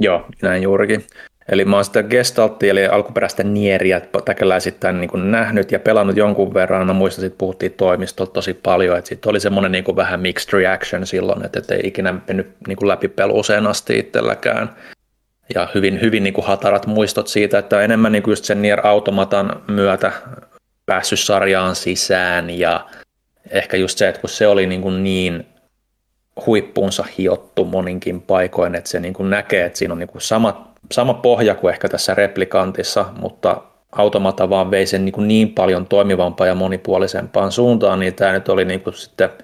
Joo, 0.01 0.27
näin 0.43 0.63
juurikin. 0.63 1.07
Eli 1.51 1.65
mä 1.65 1.77
oon 1.77 1.85
sitä 1.85 2.03
Gestalttia, 2.03 2.71
eli 2.71 2.87
alkuperäistä 2.87 3.43
nieriä 3.43 4.01
täkäläisittäin 4.25 5.01
niin 5.01 5.11
kuin 5.11 5.31
nähnyt 5.31 5.73
ja 5.73 5.81
pelannut 5.81 6.17
jonkun 6.17 6.55
verran. 6.55 6.87
Mä 6.87 6.93
muistan, 6.93 7.25
että 7.25 7.39
puhuttiin 7.39 7.73
toimistolta 7.73 8.33
tosi 8.33 8.55
paljon, 8.55 8.99
että 8.99 9.09
sitten 9.09 9.31
oli 9.31 9.41
semmoinen 9.41 9.73
niin 9.73 9.85
kuin 9.85 9.97
vähän 9.97 10.21
mixed 10.21 10.53
reaction 10.53 11.07
silloin, 11.07 11.45
että, 11.45 11.59
että 11.59 11.75
ei 11.75 11.81
ikinä 11.85 12.15
mennyt 12.29 12.57
niin 12.69 12.77
kuin 12.77 12.89
läpi 12.89 13.09
peluseen 13.09 13.67
asti 13.67 13.99
itselläkään. 13.99 14.77
Ja 15.55 15.69
hyvin, 15.75 16.01
hyvin 16.01 16.23
niin 16.23 16.35
kuin 16.35 16.47
hatarat 16.47 16.87
muistot 16.87 17.29
siitä, 17.29 17.59
että 17.59 17.83
enemmän 17.83 18.13
niin 18.13 18.23
kuin 18.23 18.33
just 18.33 18.45
sen 18.45 18.63
Nier 18.63 18.87
Automatan 18.87 19.63
myötä 19.69 20.13
päässyt 20.87 21.21
sarjaan 21.21 21.77
sisään 21.77 22.51
ja 22.51 22.87
ehkä 23.51 23.77
just 23.77 23.99
se, 23.99 24.09
että 24.09 24.21
kun 24.21 24.31
se 24.31 24.47
oli 24.47 24.67
niin, 24.67 24.83
kuin 24.83 25.05
niin 25.05 25.47
huippuunsa 26.47 27.05
hiottu 27.19 27.65
moninkin 27.65 28.23
paikoin, 28.23 28.75
että 28.75 28.91
se 28.91 29.01
niin 29.01 29.15
kuin 29.15 29.31
näkee, 29.31 29.65
että 29.65 29.79
siinä 29.79 29.95
on 29.95 29.99
niin 29.99 30.09
kuin 30.09 30.23
sama, 30.23 30.70
sama 30.93 31.15
pohja 31.15 31.55
kuin 31.55 31.73
ehkä 31.73 31.89
tässä 31.89 32.15
replikantissa, 32.15 33.05
mutta 33.21 33.63
automata 33.93 34.51
vaan 34.51 34.71
vei 34.71 34.87
sen 34.87 35.05
niin, 35.05 35.13
kuin 35.13 35.29
niin 35.29 35.55
paljon 35.55 35.87
toimivampaan 35.87 36.49
ja 36.49 36.55
monipuolisempaan 36.55 37.53
suuntaan, 37.53 38.01
niin 38.01 38.15
tämä 38.15 38.33
nyt 38.33 38.49
oli 38.49 38.65
niin 38.65 38.81
kuin 38.81 38.95
sitten– 38.95 39.31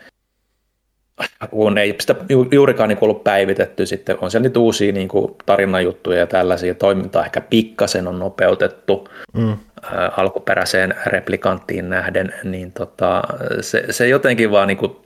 kun 1.50 1.78
ei 1.78 1.96
sitä 2.00 2.14
juurikaan 2.52 2.88
niin 2.88 2.98
ollut 3.00 3.24
päivitetty, 3.24 3.86
sitten 3.86 4.16
on 4.20 4.30
siellä 4.30 4.48
niitä 4.48 4.60
uusia 4.60 4.92
niin 4.92 5.08
kuin 5.08 5.34
tarinajuttuja 5.46 6.18
ja 6.18 6.26
tällaisia 6.26 6.74
toimintaa 6.74 7.24
ehkä 7.24 7.40
pikkasen 7.40 8.08
on 8.08 8.18
nopeutettu 8.18 9.08
mm. 9.32 9.56
alkuperäiseen 10.16 10.94
replikanttiin 11.06 11.90
nähden, 11.90 12.34
niin 12.44 12.72
tota, 12.72 13.22
se, 13.60 13.84
se 13.90 14.08
jotenkin 14.08 14.50
vaan 14.50 14.68
niin 14.68 14.78
kuin 14.78 14.96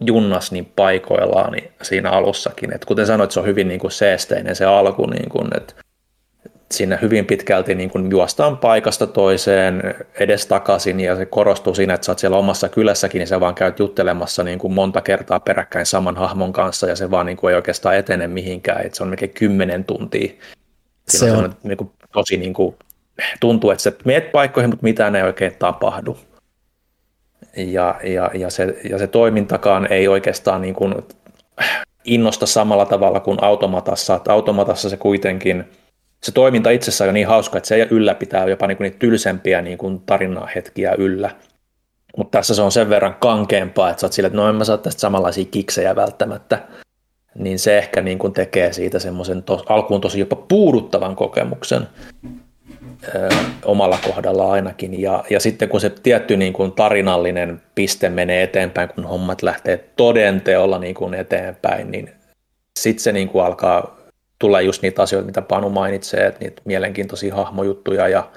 junnas 0.00 0.52
niin 0.52 0.72
paikoillaan 0.76 1.52
niin 1.52 1.72
siinä 1.82 2.10
alussakin. 2.10 2.74
Et 2.74 2.84
kuten 2.84 3.06
sanoit, 3.06 3.30
se 3.30 3.40
on 3.40 3.46
hyvin 3.46 3.68
niin 3.68 3.80
kuin 3.80 3.90
seesteinen 3.90 4.56
se 4.56 4.64
alku, 4.64 5.06
niin 5.06 5.28
kuin, 5.28 5.48
että 5.56 5.74
siinä 6.70 6.98
hyvin 7.02 7.26
pitkälti 7.26 7.74
niin 7.74 7.90
kuin 7.90 8.10
juostaan 8.10 8.58
paikasta 8.58 9.06
toiseen 9.06 9.94
edes 10.20 10.46
takaisin 10.46 11.00
ja 11.00 11.16
se 11.16 11.26
korostuu 11.26 11.74
siinä, 11.74 11.94
että 11.94 12.04
sä 12.04 12.12
oot 12.12 12.18
siellä 12.18 12.36
omassa 12.36 12.68
kylässäkin, 12.68 13.18
niin 13.18 13.28
sä 13.28 13.40
vaan 13.40 13.54
käyt 13.54 13.78
juttelemassa 13.78 14.44
niin 14.44 14.58
kuin 14.58 14.72
monta 14.72 15.00
kertaa 15.00 15.40
peräkkäin 15.40 15.86
saman 15.86 16.16
hahmon 16.16 16.52
kanssa 16.52 16.86
ja 16.86 16.96
se 16.96 17.10
vaan 17.10 17.26
niin 17.26 17.36
kuin 17.36 17.50
ei 17.50 17.56
oikeastaan 17.56 17.96
etene 17.96 18.28
mihinkään, 18.28 18.86
että 18.86 18.96
se 18.96 19.02
on 19.02 19.08
melkein 19.08 19.34
kymmenen 19.34 19.84
tuntia. 19.84 20.32
Siinä 21.08 21.26
se 21.26 21.32
on, 21.32 21.44
on 21.44 21.54
niin 21.62 21.76
kuin, 21.76 21.90
tosi 22.12 22.36
niin 22.36 22.54
kuin, 22.54 22.76
tuntuu, 23.40 23.70
että 23.70 23.82
sä 23.82 23.92
meet 24.04 24.32
paikkoihin, 24.32 24.70
mutta 24.70 24.84
mitään 24.84 25.16
ei 25.16 25.22
oikein 25.22 25.56
tapahdu. 25.58 26.18
Ja, 27.56 28.00
ja, 28.04 28.30
ja, 28.34 28.50
se, 28.50 28.76
ja 28.90 28.98
se 28.98 29.06
toimintakaan 29.06 29.92
ei 29.92 30.08
oikeastaan 30.08 30.62
niin 30.62 30.74
kuin 30.74 30.94
innosta 32.04 32.46
samalla 32.46 32.86
tavalla 32.86 33.20
kuin 33.20 33.38
automatassa. 33.42 34.14
Että 34.14 34.32
automatassa 34.32 34.88
se 34.88 34.96
kuitenkin– 34.96 35.64
se 36.24 36.32
toiminta 36.32 36.70
itsessään 36.70 37.08
on 37.08 37.14
niin 37.14 37.26
hauska, 37.26 37.58
että 37.58 37.68
se 37.68 37.88
ylläpitää 37.90 38.48
jopa 38.48 38.66
niin 38.66 38.76
kuin 38.76 38.84
niitä 38.84 38.98
tylsempiä 38.98 39.62
niin 39.62 39.78
kuin 39.78 40.00
tarinahetkiä 40.00 40.94
yllä. 40.98 41.30
Mutta 42.16 42.38
tässä 42.38 42.54
se 42.54 42.62
on 42.62 42.72
sen 42.72 42.88
verran 42.88 43.14
kankeampaa, 43.14 43.90
että 43.90 44.00
sä 44.00 44.06
oot 44.06 44.12
sille, 44.12 44.26
että 44.26 44.36
no 44.36 44.48
en 44.48 44.54
mä 44.54 44.64
saa 44.64 44.78
tästä 44.78 45.00
samanlaisia 45.00 45.44
kiksejä 45.44 45.96
välttämättä. 45.96 46.58
Niin 47.34 47.58
se 47.58 47.78
ehkä 47.78 48.00
niin 48.00 48.18
kuin 48.18 48.32
tekee 48.32 48.72
siitä 48.72 48.98
semmoisen 48.98 49.42
tos, 49.42 49.62
alkuun 49.68 50.00
tosi 50.00 50.20
jopa 50.20 50.36
puuduttavan 50.36 51.16
kokemuksen 51.16 51.88
omalla 53.64 53.98
kohdalla 54.04 54.52
ainakin. 54.52 55.00
Ja, 55.02 55.24
ja 55.30 55.40
sitten 55.40 55.68
kun 55.68 55.80
se 55.80 55.90
tietty 55.90 56.36
niin 56.36 56.52
kuin 56.52 56.72
tarinallinen 56.72 57.62
piste 57.74 58.08
menee 58.08 58.42
eteenpäin, 58.42 58.88
kun 58.88 59.04
hommat 59.04 59.42
lähtee 59.42 59.84
todenteolla 59.96 60.78
niin 60.78 60.94
kuin 60.94 61.14
eteenpäin, 61.14 61.90
niin 61.90 62.10
sitten 62.78 63.02
se 63.02 63.12
niin 63.12 63.28
kuin 63.28 63.44
alkaa 63.44 63.96
tulee 64.38 64.62
just 64.62 64.82
niitä 64.82 65.02
asioita, 65.02 65.26
mitä 65.26 65.42
Panu 65.42 65.70
mainitsee, 65.70 66.26
että 66.26 66.40
niitä 66.40 66.62
mielenkiintoisia 66.64 67.34
hahmojuttuja 67.34 68.08
ja, 68.08 68.28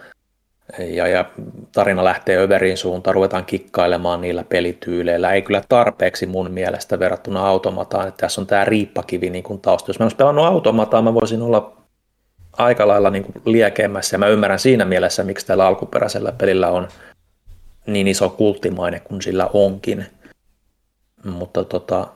ja, 0.79 1.07
ja 1.07 1.25
tarina 1.71 2.03
lähtee 2.03 2.37
överiin 2.37 2.77
suuntaan, 2.77 3.15
ruvetaan 3.15 3.45
kikkailemaan 3.45 4.21
niillä 4.21 4.43
pelityyleillä. 4.43 5.33
Ei 5.33 5.41
kyllä 5.41 5.61
tarpeeksi 5.69 6.25
mun 6.25 6.51
mielestä 6.51 6.99
verrattuna 6.99 7.47
automataan, 7.47 8.07
että 8.07 8.21
tässä 8.21 8.41
on 8.41 8.47
tämä 8.47 8.65
riippakivi 8.65 9.29
niin 9.29 9.43
kuin 9.43 9.61
tausta. 9.61 9.89
Jos 9.89 9.99
mä 9.99 10.05
olisin 10.05 10.17
pelannut 10.17 10.45
automataan, 10.45 11.03
mä 11.03 11.13
voisin 11.13 11.41
olla 11.41 11.76
aika 12.57 12.87
lailla 12.87 13.09
niin 13.09 13.25
liekeämmässä 13.45 14.15
ja 14.15 14.19
mä 14.19 14.27
ymmärrän 14.27 14.59
siinä 14.59 14.85
mielessä, 14.85 15.23
miksi 15.23 15.45
tällä 15.45 15.67
alkuperäisellä 15.67 16.31
pelillä 16.31 16.69
on 16.69 16.87
niin 17.85 18.07
iso 18.07 18.29
kulttimaine 18.29 18.99
kuin 18.99 19.21
sillä 19.21 19.49
onkin. 19.53 20.05
Mutta 21.25 21.63
tota, 21.63 22.07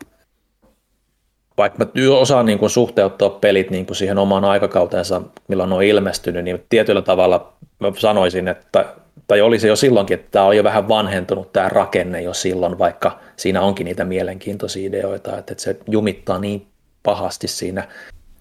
vaikka 1.58 1.86
mä 1.86 2.16
osaan 2.18 2.46
niin 2.46 2.60
kuin 2.60 2.70
suhteuttaa 2.70 3.30
pelit 3.30 3.70
niin 3.70 3.86
kuin 3.86 3.98
siihen 3.98 4.18
omaan 4.18 4.46
aikakautensa, 4.46 5.22
milloin 5.48 5.70
ne 5.70 5.76
on 5.76 5.84
ilmestynyt, 5.84 6.44
niin 6.44 6.66
tietyllä 6.70 7.02
tavalla 7.02 7.54
mä 7.80 7.92
sanoisin, 7.98 8.48
että 8.48 8.86
tai 9.28 9.42
oli 9.42 9.60
se 9.60 9.68
jo 9.68 9.76
silloinkin, 9.76 10.16
että 10.16 10.28
tämä 10.32 10.46
oli 10.46 10.58
jo 10.58 10.64
vähän 10.64 10.88
vanhentunut 10.88 11.54
tämä 11.54 11.70
rakenne 11.70 12.22
jo 12.22 12.34
silloin, 12.34 12.80
vaikka 12.80 13.20
siinä 13.38 13.62
onkin 13.62 13.86
niitä 13.86 14.06
mielenkiintoisia 14.06 14.88
ideoita, 14.88 15.38
että 15.38 15.54
se 15.58 15.78
jumittaa 15.88 16.40
niin 16.40 16.68
pahasti 17.04 17.48
siinä 17.48 17.88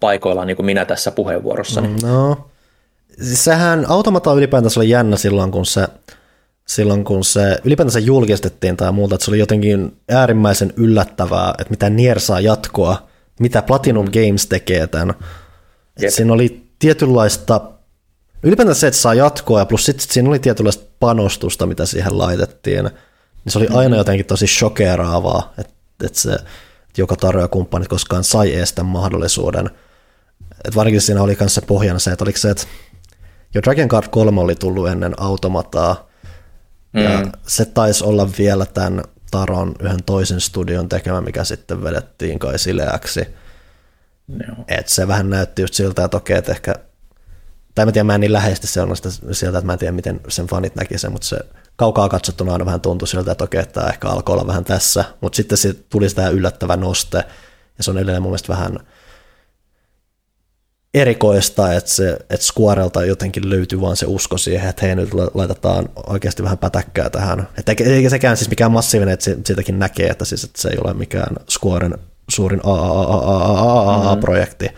paikoillaan, 0.01 0.47
niin 0.47 0.57
kuin 0.57 0.67
minä 0.67 0.85
tässä 0.85 1.11
puheenvuorossani. 1.11 1.89
No, 2.03 2.49
siis 3.23 3.45
sehän 3.45 3.87
automata 3.89 4.33
ylipäätänsä 4.33 4.81
oli 4.81 4.89
jännä 4.89 5.17
silloin, 5.17 5.51
kun 5.51 5.67
se, 5.67 5.89
silloin 6.67 7.05
kun 7.05 7.25
se 7.25 7.59
ylipäätänsä 7.65 7.99
julkistettiin 7.99 8.77
tai 8.77 8.93
muuta, 8.93 9.15
että 9.15 9.25
se 9.25 9.31
oli 9.31 9.39
jotenkin 9.39 9.97
äärimmäisen 10.09 10.73
yllättävää, 10.77 11.55
että 11.59 11.71
mitä 11.71 11.91
Nier 11.91 12.21
saa 12.21 12.41
jatkoa, 12.41 13.09
mitä 13.41 13.63
Platinum 13.63 14.07
Games 14.07 14.47
tekee 14.47 14.87
tämän. 14.87 15.15
Yep. 16.03 16.13
Siinä 16.13 16.33
oli 16.33 16.67
tietynlaista, 16.79 17.61
ylipäätään 18.43 18.75
se, 18.75 18.87
että 18.87 19.01
saa 19.01 19.15
jatkoa, 19.15 19.59
ja 19.59 19.67
plus 19.67 19.85
sitten 19.85 20.07
siinä 20.11 20.29
oli 20.29 20.39
tietynlaista 20.39 20.85
panostusta, 21.01 21.67
mitä 21.67 21.87
siihen 21.87 22.19
laitettiin. 22.19 22.85
Niin 23.45 23.53
se 23.53 23.59
oli 23.59 23.67
aina 23.67 23.81
mm-hmm. 23.81 23.95
jotenkin 23.99 24.27
tosi 24.27 24.47
shokeraavaa, 24.47 25.53
että, 25.59 25.73
että 26.05 26.21
se 26.21 26.39
että 26.91 27.01
joka 27.01 27.17
tarjoajakumppanit 27.17 27.89
koskaan 27.89 28.25
sai 28.25 28.55
edes 28.55 28.73
tämän 28.73 28.93
mahdollisuuden. 28.93 29.71
Et 30.65 30.77
varsinkin 30.77 31.01
siinä 31.01 31.23
oli 31.23 31.37
se 31.47 31.61
pohjana 31.61 31.99
se, 31.99 32.11
että 32.11 32.25
oliko 32.25 32.39
se, 32.39 32.51
että 32.51 32.67
jo 33.55 33.63
Dragon 33.63 33.89
Card 33.89 34.09
3 34.11 34.41
oli 34.41 34.55
tullut 34.55 34.89
ennen 34.89 35.15
automataa, 35.17 36.09
mm. 36.93 37.03
ja 37.03 37.27
se 37.47 37.65
taisi 37.65 38.05
olla 38.05 38.31
vielä 38.39 38.67
tämän 38.67 39.03
Taron 39.31 39.75
yhden 39.81 40.03
toisen 40.07 40.41
studion 40.41 40.89
tekemä, 40.89 41.21
mikä 41.21 41.45
sitten 41.45 41.85
vedettiin 41.85 42.39
kai 42.39 42.59
sileäksi. 42.59 43.27
No. 44.29 44.65
Et 44.69 44.89
se 44.89 45.09
vähän 45.09 45.31
näytti 45.31 45.63
just 45.63 45.75
siltä, 45.75 46.05
että 46.05 46.17
okei, 46.17 46.37
että 46.37 46.53
ehkä, 46.53 46.75
tai 47.75 47.87
mä 47.87 47.93
tiedän, 47.93 48.07
mä 48.07 48.15
en 48.15 48.21
niin 48.21 48.33
läheisesti 48.33 48.67
seurannut 48.67 48.99
siltä, 49.33 49.59
että 49.59 49.67
mä 49.67 49.73
en 49.73 49.79
tiedä, 49.79 49.93
miten 49.93 50.21
sen 50.29 50.47
fanit 50.47 50.75
näki 50.75 50.99
sen, 50.99 51.13
mutta 51.13 51.27
se 51.27 51.39
kaukaa 51.77 52.09
katsottuna 52.09 52.53
aina 52.53 52.67
vähän 52.67 52.81
tuntui 52.81 53.09
siltä, 53.09 53.33
että 53.33 53.45
okei, 53.45 53.61
että 53.61 53.73
tämä 53.73 53.89
ehkä 53.89 54.09
alkoi 54.09 54.33
olla 54.33 54.47
vähän 54.47 54.65
tässä, 54.65 55.05
mutta 55.21 55.37
sitten 55.37 55.59
tuli 55.89 56.09
sitä 56.09 56.29
yllättävä 56.29 56.77
noste, 56.77 57.25
ja 57.79 57.85
se 57.85 57.91
on 57.91 57.99
edelleen 57.99 58.23
mun 58.23 58.31
mielestä 58.31 58.53
vähän 58.53 58.79
erikoista, 60.95 61.75
että, 61.75 61.91
se, 61.91 62.19
että 62.31 62.47
Squarelta 62.47 63.05
jotenkin 63.05 63.51
löytyy 63.51 63.81
vaan 63.81 63.97
se 63.97 64.07
usko 64.07 64.39
siihen, 64.39 64.71
että 64.71 64.87
hei 64.87 64.97
nyt 64.97 65.15
laitetaan 65.35 65.89
oikeasti 66.07 66.43
vähän 66.43 66.59
pätäkkää 66.59 67.11
tähän. 67.11 67.49
Että 67.59 67.75
eikä 67.85 68.11
sekään 68.11 68.37
siis 68.37 68.51
mikään 68.51 68.73
massiivinen, 68.73 69.15
että 69.15 69.31
siitäkin 69.45 69.79
näkee, 69.79 70.09
että, 70.09 70.25
siis, 70.25 70.45
että 70.45 70.63
se 70.63 70.69
ei 70.69 70.79
ole 70.85 70.95
mikään 70.95 71.37
Squaren 71.51 71.99
suurin 72.29 72.61
AAA-projekti, 72.65 74.69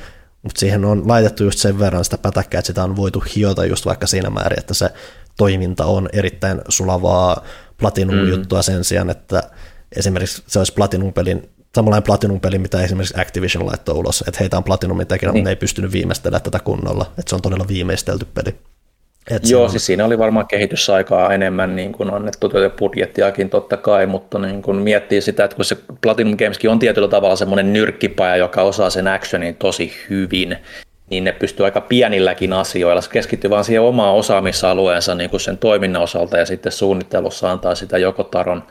mutta 0.42 0.60
siihen 0.60 0.84
on 0.84 1.08
laitettu 1.08 1.44
just 1.44 1.58
sen 1.58 1.78
verran 1.78 2.04
sitä 2.04 2.18
pätäkkää, 2.18 2.58
että 2.58 2.66
sitä 2.66 2.84
on 2.84 2.96
voitu 2.96 3.24
hiota 3.36 3.64
just 3.64 3.86
vaikka 3.86 4.06
siinä 4.06 4.30
määrin, 4.30 4.58
että 4.58 4.74
se 4.74 4.90
toiminta 5.36 5.84
on 5.84 6.08
erittäin 6.12 6.60
sulavaa 6.68 7.44
Platinum-juttua 7.78 8.58
mm. 8.58 8.62
sen 8.62 8.84
sijaan, 8.84 9.10
että 9.10 9.42
esimerkiksi 9.96 10.42
se 10.46 10.58
olisi 10.58 10.72
Platinum-pelin 10.72 11.50
samanlainen 11.76 12.02
Platinum-peli, 12.02 12.58
mitä 12.58 12.82
esimerkiksi 12.82 13.20
Activision 13.20 13.66
laittoi 13.66 13.94
ulos, 13.94 14.24
että 14.28 14.38
heitä 14.40 14.56
on 14.56 14.64
Platinumin 14.64 15.06
tekemään, 15.06 15.34
niin. 15.34 15.40
mutta 15.40 15.48
ne 15.48 15.52
ei 15.52 15.56
pystynyt 15.56 15.92
viimeistelemään 15.92 16.42
tätä 16.42 16.58
kunnolla, 16.58 17.06
että 17.18 17.30
se 17.30 17.34
on 17.34 17.42
todella 17.42 17.68
viimeistelty 17.68 18.26
peli. 18.34 18.54
Et 19.30 19.50
Joo, 19.50 19.64
on... 19.64 19.70
siis 19.70 19.86
siinä 19.86 20.04
oli 20.04 20.18
varmaan 20.18 20.46
kehitysaikaa 20.46 21.34
enemmän 21.34 21.76
niin 21.76 21.92
kuin 21.92 22.14
annettu 22.14 22.48
tuota 22.48 22.70
budjettiakin 22.70 23.50
totta 23.50 23.76
kai, 23.76 24.06
mutta 24.06 24.38
niin 24.38 24.62
kuin 24.62 24.76
miettii 24.76 25.20
sitä, 25.20 25.44
että 25.44 25.56
kun 25.56 25.64
se 25.64 25.76
Platinum 26.00 26.36
Gameskin 26.36 26.70
on 26.70 26.78
tietyllä 26.78 27.08
tavalla 27.08 27.36
semmoinen 27.36 27.72
nyrkkipaja, 27.72 28.36
joka 28.36 28.62
osaa 28.62 28.90
sen 28.90 29.08
actionin 29.08 29.56
tosi 29.56 29.92
hyvin, 30.10 30.56
niin 31.10 31.24
ne 31.24 31.32
pystyy 31.32 31.64
aika 31.64 31.80
pienilläkin 31.80 32.52
asioilla. 32.52 33.00
Se 33.00 33.10
keskittyy 33.10 33.50
vaan 33.50 33.64
siihen 33.64 33.82
omaan 33.82 34.14
osaamisalueensa 34.14 35.14
niin 35.14 35.30
kuin 35.30 35.40
sen 35.40 35.58
toiminnan 35.58 36.02
osalta 36.02 36.38
ja 36.38 36.46
sitten 36.46 36.72
suunnittelussa 36.72 37.50
antaa 37.50 37.74
sitä 37.74 37.98
joko 37.98 38.24
taron 38.24 38.62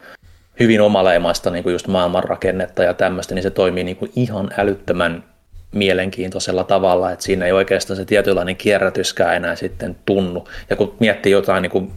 hyvin 0.60 0.82
omaleimaista 0.82 1.50
niin 1.50 1.64
kuin 1.64 1.74
just 1.74 1.88
maailmanrakennetta 1.88 2.84
ja 2.84 2.94
tämmöistä, 2.94 3.36
niin 3.36 3.44
se 3.44 3.50
toimii 3.50 3.84
niin 3.84 3.98
kuin 3.98 4.12
ihan 4.16 4.50
älyttömän 4.58 5.24
mielenkiintoisella 5.72 6.64
tavalla, 6.64 7.12
että 7.12 7.26
siinä 7.26 7.46
ei 7.46 7.52
oikeastaan 7.52 7.98
se 7.98 8.06
tietynlainen 8.06 8.56
kierrätyskään 8.56 9.36
enää 9.36 9.56
sitten 9.56 9.96
tunnu. 10.06 10.48
Ja 10.70 10.76
kun 10.76 10.96
miettii 11.00 11.32
jotain 11.32 11.62
niin 11.62 11.72
kuin 11.72 11.92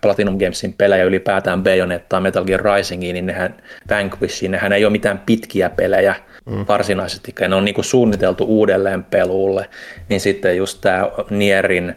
Platinum 0.00 0.38
Gamesin 0.38 0.72
pelejä 0.72 1.04
ylipäätään 1.04 1.62
Bayonettaa, 1.62 2.20
Metal 2.20 2.44
Gear 2.44 2.60
Risingiin, 2.60 3.14
niin 3.14 3.26
nehän 3.26 3.54
Vanquishiin, 3.90 4.50
nehän 4.50 4.72
ei 4.72 4.84
ole 4.84 4.92
mitään 4.92 5.22
pitkiä 5.26 5.70
pelejä 5.70 6.14
mm. 6.46 6.64
varsinaisesti, 6.68 7.34
ne 7.48 7.54
on 7.54 7.64
niin 7.64 7.74
kuin 7.74 7.84
suunniteltu 7.84 8.44
uudelleen 8.44 9.04
peluulle, 9.04 9.68
niin 10.08 10.20
sitten 10.20 10.56
just 10.56 10.80
tämä 10.80 11.08
Nierin 11.30 11.94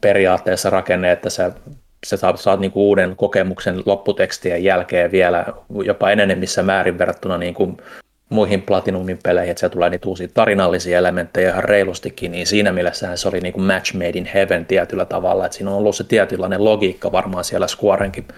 periaatteessa 0.00 0.70
rakenne, 0.70 1.12
että 1.12 1.30
sä, 1.30 1.52
sä 2.06 2.16
saat, 2.16 2.40
saat 2.40 2.60
niin 2.60 2.72
kuin 2.72 2.82
uuden 2.82 3.16
kokemuksen 3.16 3.82
lopputekstien 3.86 4.64
jälkeen 4.64 5.12
vielä 5.12 5.46
jopa 5.84 6.10
enenemmissä 6.10 6.62
määrin 6.62 6.98
verrattuna 6.98 7.38
niin 7.38 7.54
kuin 7.54 7.76
muihin 8.28 8.62
Platinumin 8.62 9.18
peleihin, 9.22 9.50
että 9.50 9.60
se 9.60 9.68
tulee 9.68 9.90
niitä 9.90 10.08
uusia 10.08 10.28
tarinallisia 10.34 10.98
elementtejä 10.98 11.50
ihan 11.50 11.64
reilustikin, 11.64 12.32
niin 12.32 12.46
siinä 12.46 12.72
mielessä 12.72 13.16
se 13.16 13.28
oli 13.28 13.40
niin 13.40 13.52
kuin 13.52 13.64
match 13.66 13.94
made 13.94 14.18
in 14.18 14.30
heaven 14.34 14.66
tietyllä 14.66 15.04
tavalla, 15.04 15.46
että 15.46 15.56
siinä 15.56 15.70
on 15.70 15.76
ollut 15.76 15.96
se 15.96 16.04
tietynlainen 16.04 16.64
logiikka 16.64 17.12
varmaan 17.12 17.44
siellä 17.44 17.66
Squarenkin 17.68 18.28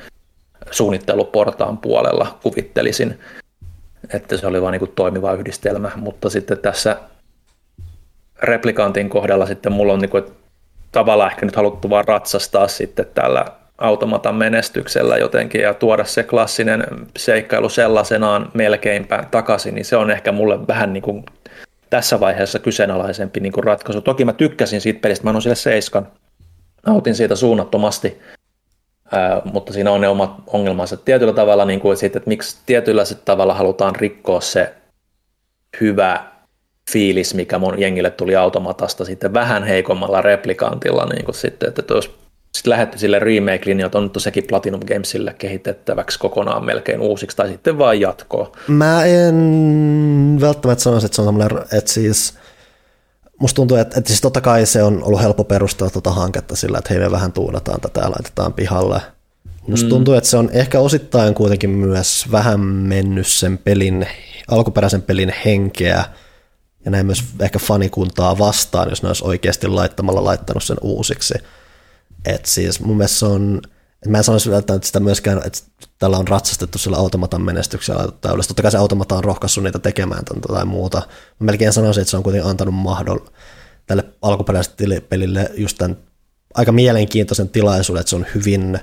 suunnitteluportaan 0.70 1.78
puolella 1.78 2.38
kuvittelisin, 2.42 3.18
että 4.14 4.36
se 4.36 4.46
oli 4.46 4.62
vain 4.62 4.72
niin 4.72 4.80
kuin 4.80 4.92
toimiva 4.94 5.32
yhdistelmä, 5.32 5.90
mutta 5.96 6.30
sitten 6.30 6.58
tässä 6.58 6.96
replikantin 8.42 9.08
kohdalla 9.08 9.46
sitten 9.46 9.72
mulla 9.72 9.92
on 9.92 9.98
niin 9.98 10.10
kuin, 10.10 10.24
tavallaan 10.92 11.30
ehkä 11.30 11.46
nyt 11.46 11.56
haluttu 11.56 11.90
vaan 11.90 12.04
ratsastaa 12.08 12.68
sitten 12.68 13.06
tällä 13.14 13.44
automatan 13.78 14.34
menestyksellä 14.34 15.16
jotenkin 15.16 15.60
ja 15.60 15.74
tuoda 15.74 16.04
se 16.04 16.22
klassinen 16.22 16.84
seikkailu 17.16 17.68
sellaisenaan 17.68 18.50
melkeinpä 18.54 19.24
takaisin, 19.30 19.74
niin 19.74 19.84
se 19.84 19.96
on 19.96 20.10
ehkä 20.10 20.32
mulle 20.32 20.66
vähän 20.66 20.92
niin 20.92 21.02
kuin 21.02 21.24
tässä 21.90 22.20
vaiheessa 22.20 22.58
kyseenalaisempi 22.58 23.40
niin 23.40 23.52
kuin 23.52 23.64
ratkaisu. 23.64 24.00
Toki 24.00 24.24
mä 24.24 24.32
tykkäsin 24.32 24.80
siitä 24.80 25.00
pelistä, 25.00 25.24
mä 25.24 25.30
annan 25.30 25.42
sille 25.42 25.56
seiskan, 25.56 26.08
nautin 26.86 27.14
siitä 27.14 27.36
suunnattomasti, 27.36 28.20
Ää, 29.12 29.42
mutta 29.44 29.72
siinä 29.72 29.90
on 29.90 30.00
ne 30.00 30.08
omat 30.08 30.30
ongelmansa. 30.46 30.96
Tietyllä 30.96 31.32
tavalla, 31.32 31.64
niin 31.64 31.80
kuin 31.80 31.96
siitä, 31.96 32.18
että 32.18 32.28
miksi 32.28 32.58
tietyllä 32.66 33.02
tavalla 33.24 33.54
halutaan 33.54 33.96
rikkoa 33.96 34.40
se 34.40 34.74
hyvä 35.80 36.24
fiilis, 36.92 37.34
mikä 37.34 37.58
mun 37.58 37.80
jengille 37.80 38.10
tuli 38.10 38.36
automatasta 38.36 39.04
sitten 39.04 39.32
vähän 39.32 39.64
heikommalla 39.64 40.22
replikantilla, 40.22 41.06
niin 41.06 41.24
kuin 41.24 41.34
sitten, 41.34 41.68
että 41.68 41.94
jos 41.94 42.18
sitten 42.52 42.70
lähdetty 42.70 42.98
sille 42.98 43.18
remake-linjalle, 43.18 43.86
että 43.86 43.98
on 43.98 44.04
nyt 44.04 44.12
sekin 44.18 44.44
Platinum 44.48 44.80
Gamesille 44.86 45.34
kehitettäväksi 45.38 46.18
kokonaan 46.18 46.64
melkein 46.64 47.00
uusiksi, 47.00 47.36
tai 47.36 47.48
sitten 47.48 47.78
vain 47.78 48.00
jatkoa. 48.00 48.52
Mä 48.68 49.04
en 49.04 50.38
välttämättä 50.40 50.84
sanoisi, 50.84 51.06
että 51.06 51.16
se 51.16 51.22
on 51.22 51.28
semmoinen, 51.28 51.58
että 51.72 51.92
siis 51.92 52.34
musta 53.40 53.56
tuntuu, 53.56 53.76
että, 53.76 53.98
että 53.98 54.08
siis 54.08 54.20
totta 54.20 54.40
kai 54.40 54.66
se 54.66 54.82
on 54.82 55.04
ollut 55.04 55.22
helppo 55.22 55.44
perustella 55.44 55.90
tuota 55.90 56.10
hanketta 56.10 56.56
sillä, 56.56 56.78
että 56.78 56.94
hei 56.94 57.02
me 57.02 57.10
vähän 57.10 57.32
tuunataan 57.32 57.80
tätä 57.80 58.00
ja 58.00 58.10
laitetaan 58.10 58.52
pihalle. 58.52 59.00
Musta 59.68 59.86
mm. 59.86 59.90
tuntuu, 59.90 60.14
että 60.14 60.30
se 60.30 60.36
on 60.36 60.50
ehkä 60.52 60.80
osittain 60.80 61.34
kuitenkin 61.34 61.70
myös 61.70 62.26
vähän 62.32 62.60
mennyt 62.60 63.26
sen 63.26 63.58
pelin, 63.58 64.06
alkuperäisen 64.48 65.02
pelin 65.02 65.32
henkeä, 65.44 66.04
ja 66.84 66.90
näin 66.90 67.06
myös 67.06 67.24
ehkä 67.40 67.58
fanikuntaa 67.58 68.38
vastaan, 68.38 68.90
jos 68.90 69.02
ne 69.02 69.08
olisi 69.08 69.24
oikeasti 69.24 69.68
laittamalla 69.68 70.24
laittanut 70.24 70.62
sen 70.62 70.76
uusiksi. 70.82 71.34
Et 72.24 72.46
siis 72.46 72.80
mun 72.80 72.96
mielestä 72.96 73.18
se 73.18 73.26
on, 73.26 73.60
et 74.02 74.08
mä 74.08 74.18
en 74.18 74.24
sanoisi 74.24 74.50
välttämättä 74.50 74.86
sitä 74.86 75.00
myöskään, 75.00 75.42
että 75.44 75.58
tällä 75.98 76.18
on 76.18 76.28
ratsastettu 76.28 76.78
sillä 76.78 76.96
automatan 76.96 77.42
menestyksellä 77.42 77.98
laitettu 77.98 78.28
yleensä. 78.28 78.48
Totta 78.48 78.62
kai 78.62 78.70
se 78.70 78.78
automata 78.78 79.16
on 79.16 79.24
rohkaissut 79.24 79.64
niitä 79.64 79.78
tekemään 79.78 80.24
tai 80.24 80.64
muuta. 80.64 80.98
Mä 81.38 81.44
melkein 81.44 81.72
sanoisin, 81.72 82.00
että 82.00 82.10
se 82.10 82.16
on 82.16 82.22
kuitenkin 82.22 82.50
antanut 82.50 82.74
mahdoll 82.74 83.18
tälle 83.86 84.04
alkuperäiselle 84.22 85.00
pelille 85.00 85.50
just 85.56 85.78
tämän 85.78 85.96
aika 86.54 86.72
mielenkiintoisen 86.72 87.48
tilaisuuden, 87.48 88.00
että 88.00 88.10
se 88.10 88.16
on 88.16 88.26
hyvin, 88.34 88.78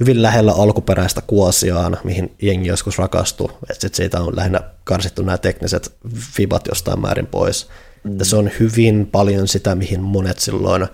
hyvin 0.00 0.22
lähellä 0.22 0.52
alkuperäistä 0.52 1.20
kuosiaan, 1.26 1.98
mihin 2.04 2.34
jengi 2.42 2.68
joskus 2.68 2.98
rakastui. 2.98 3.52
Että 3.70 3.88
siitä 3.96 4.20
on 4.20 4.36
lähinnä 4.36 4.60
karsittu 4.84 5.22
nämä 5.22 5.38
tekniset 5.38 5.92
fibat 6.36 6.66
jostain 6.68 7.00
määrin 7.00 7.26
pois. 7.26 7.68
Mm. 8.04 8.18
se 8.22 8.36
on 8.36 8.50
hyvin 8.60 9.06
paljon 9.06 9.48
sitä, 9.48 9.74
mihin 9.74 10.00
monet 10.00 10.38
silloin 10.38 10.86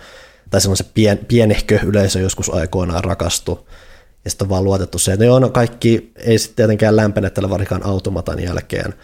tai 0.51 0.61
se 0.61 0.85
pien, 0.95 1.19
pienehkö 1.19 1.79
yleisö 1.87 2.21
joskus 2.21 2.55
aikoinaan 2.55 3.05
rakastu, 3.05 3.69
ja 4.25 4.31
sitten 4.31 4.45
on 4.45 4.49
vaan 4.49 4.65
luotettu 4.65 4.99
se, 4.99 5.13
että 5.13 5.25
ne 5.25 5.31
on 5.31 5.53
kaikki, 5.53 6.13
ei 6.17 6.39
sitten 6.39 6.57
tietenkään 6.57 6.97
lämpene 6.97 7.31
tällä 7.31 7.51
varsinkaan 7.51 7.87
automatan 7.87 8.43
jälkeen, 8.43 8.95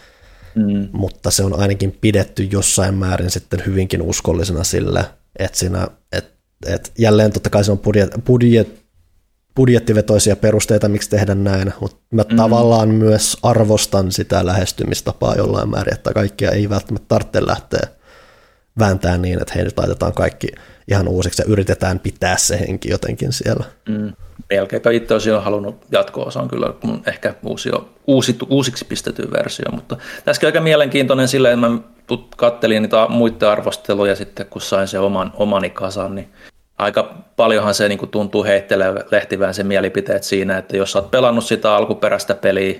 mm. 0.55 0.89
mutta 0.91 1.31
se 1.31 1.43
on 1.43 1.59
ainakin 1.59 1.97
pidetty 2.01 2.43
jossain 2.43 2.93
määrin 2.93 3.31
sitten 3.31 3.63
hyvinkin 3.65 4.01
uskollisena 4.01 4.63
sille, 4.63 5.05
että 5.39 5.57
siinä, 5.57 5.87
että, 6.11 6.31
että 6.65 6.89
jälleen 6.97 7.31
totta 7.31 7.49
kai 7.49 7.63
se 7.63 7.71
on 7.71 7.79
budjet, 7.79 8.09
budjet, 8.25 8.84
budjettivetoisia 9.55 10.35
perusteita, 10.35 10.89
miksi 10.89 11.09
tehdä 11.09 11.35
näin, 11.35 11.73
mutta 11.79 11.97
mä 12.11 12.23
mm. 12.29 12.35
tavallaan 12.35 12.89
myös 12.89 13.37
arvostan 13.43 14.11
sitä 14.11 14.45
lähestymistapaa 14.45 15.35
jollain 15.35 15.69
määrin, 15.69 15.93
että 15.93 16.13
kaikkia 16.13 16.51
ei 16.51 16.69
välttämättä 16.69 17.05
tarvitse 17.07 17.47
lähteä 17.47 17.87
vääntää 18.79 19.17
niin, 19.17 19.41
että 19.41 19.53
hei 19.55 19.63
nyt 19.63 19.77
laitetaan 19.77 20.13
kaikki 20.13 20.47
ihan 20.87 21.07
uusiksi 21.07 21.41
ja 21.41 21.51
yritetään 21.51 21.99
pitää 21.99 22.37
se 22.37 22.59
henki 22.59 22.89
jotenkin 22.89 23.33
siellä. 23.33 23.63
Mm. 23.89 24.13
Melkeinpä 24.49 24.91
itse 24.91 25.13
olisin 25.13 25.41
halunnut 25.41 25.85
jatko-osan 25.91 26.47
kyllä, 26.47 26.73
kun 26.81 27.01
ehkä 27.07 27.33
uusi, 27.43 27.71
uusi, 28.07 28.37
uusiksi 28.49 28.85
pistetty 28.85 29.31
versio, 29.31 29.71
mutta 29.71 29.97
tässäkin 30.25 30.47
aika 30.47 30.61
mielenkiintoinen 30.61 31.27
sillä, 31.27 31.51
että 31.51 31.67
mä 31.67 31.79
kattelin 32.37 32.81
niitä 32.81 33.07
muiden 33.09 33.49
arvosteluja 33.49 34.15
sitten, 34.15 34.45
kun 34.45 34.61
sain 34.61 34.87
se 34.87 34.99
oman, 34.99 35.31
omani 35.35 35.69
kasan, 35.69 36.15
niin 36.15 36.29
aika 36.77 37.13
paljonhan 37.35 37.73
se 37.73 37.89
niin 37.89 37.99
kuin 37.99 38.11
tuntuu 38.11 38.43
heittelehtivään 38.43 39.53
se 39.53 39.63
mielipiteet 39.63 40.23
siinä, 40.23 40.57
että 40.57 40.77
jos 40.77 40.91
sä 40.91 40.99
oot 40.99 41.11
pelannut 41.11 41.45
sitä 41.45 41.75
alkuperäistä 41.75 42.35
peliä 42.35 42.79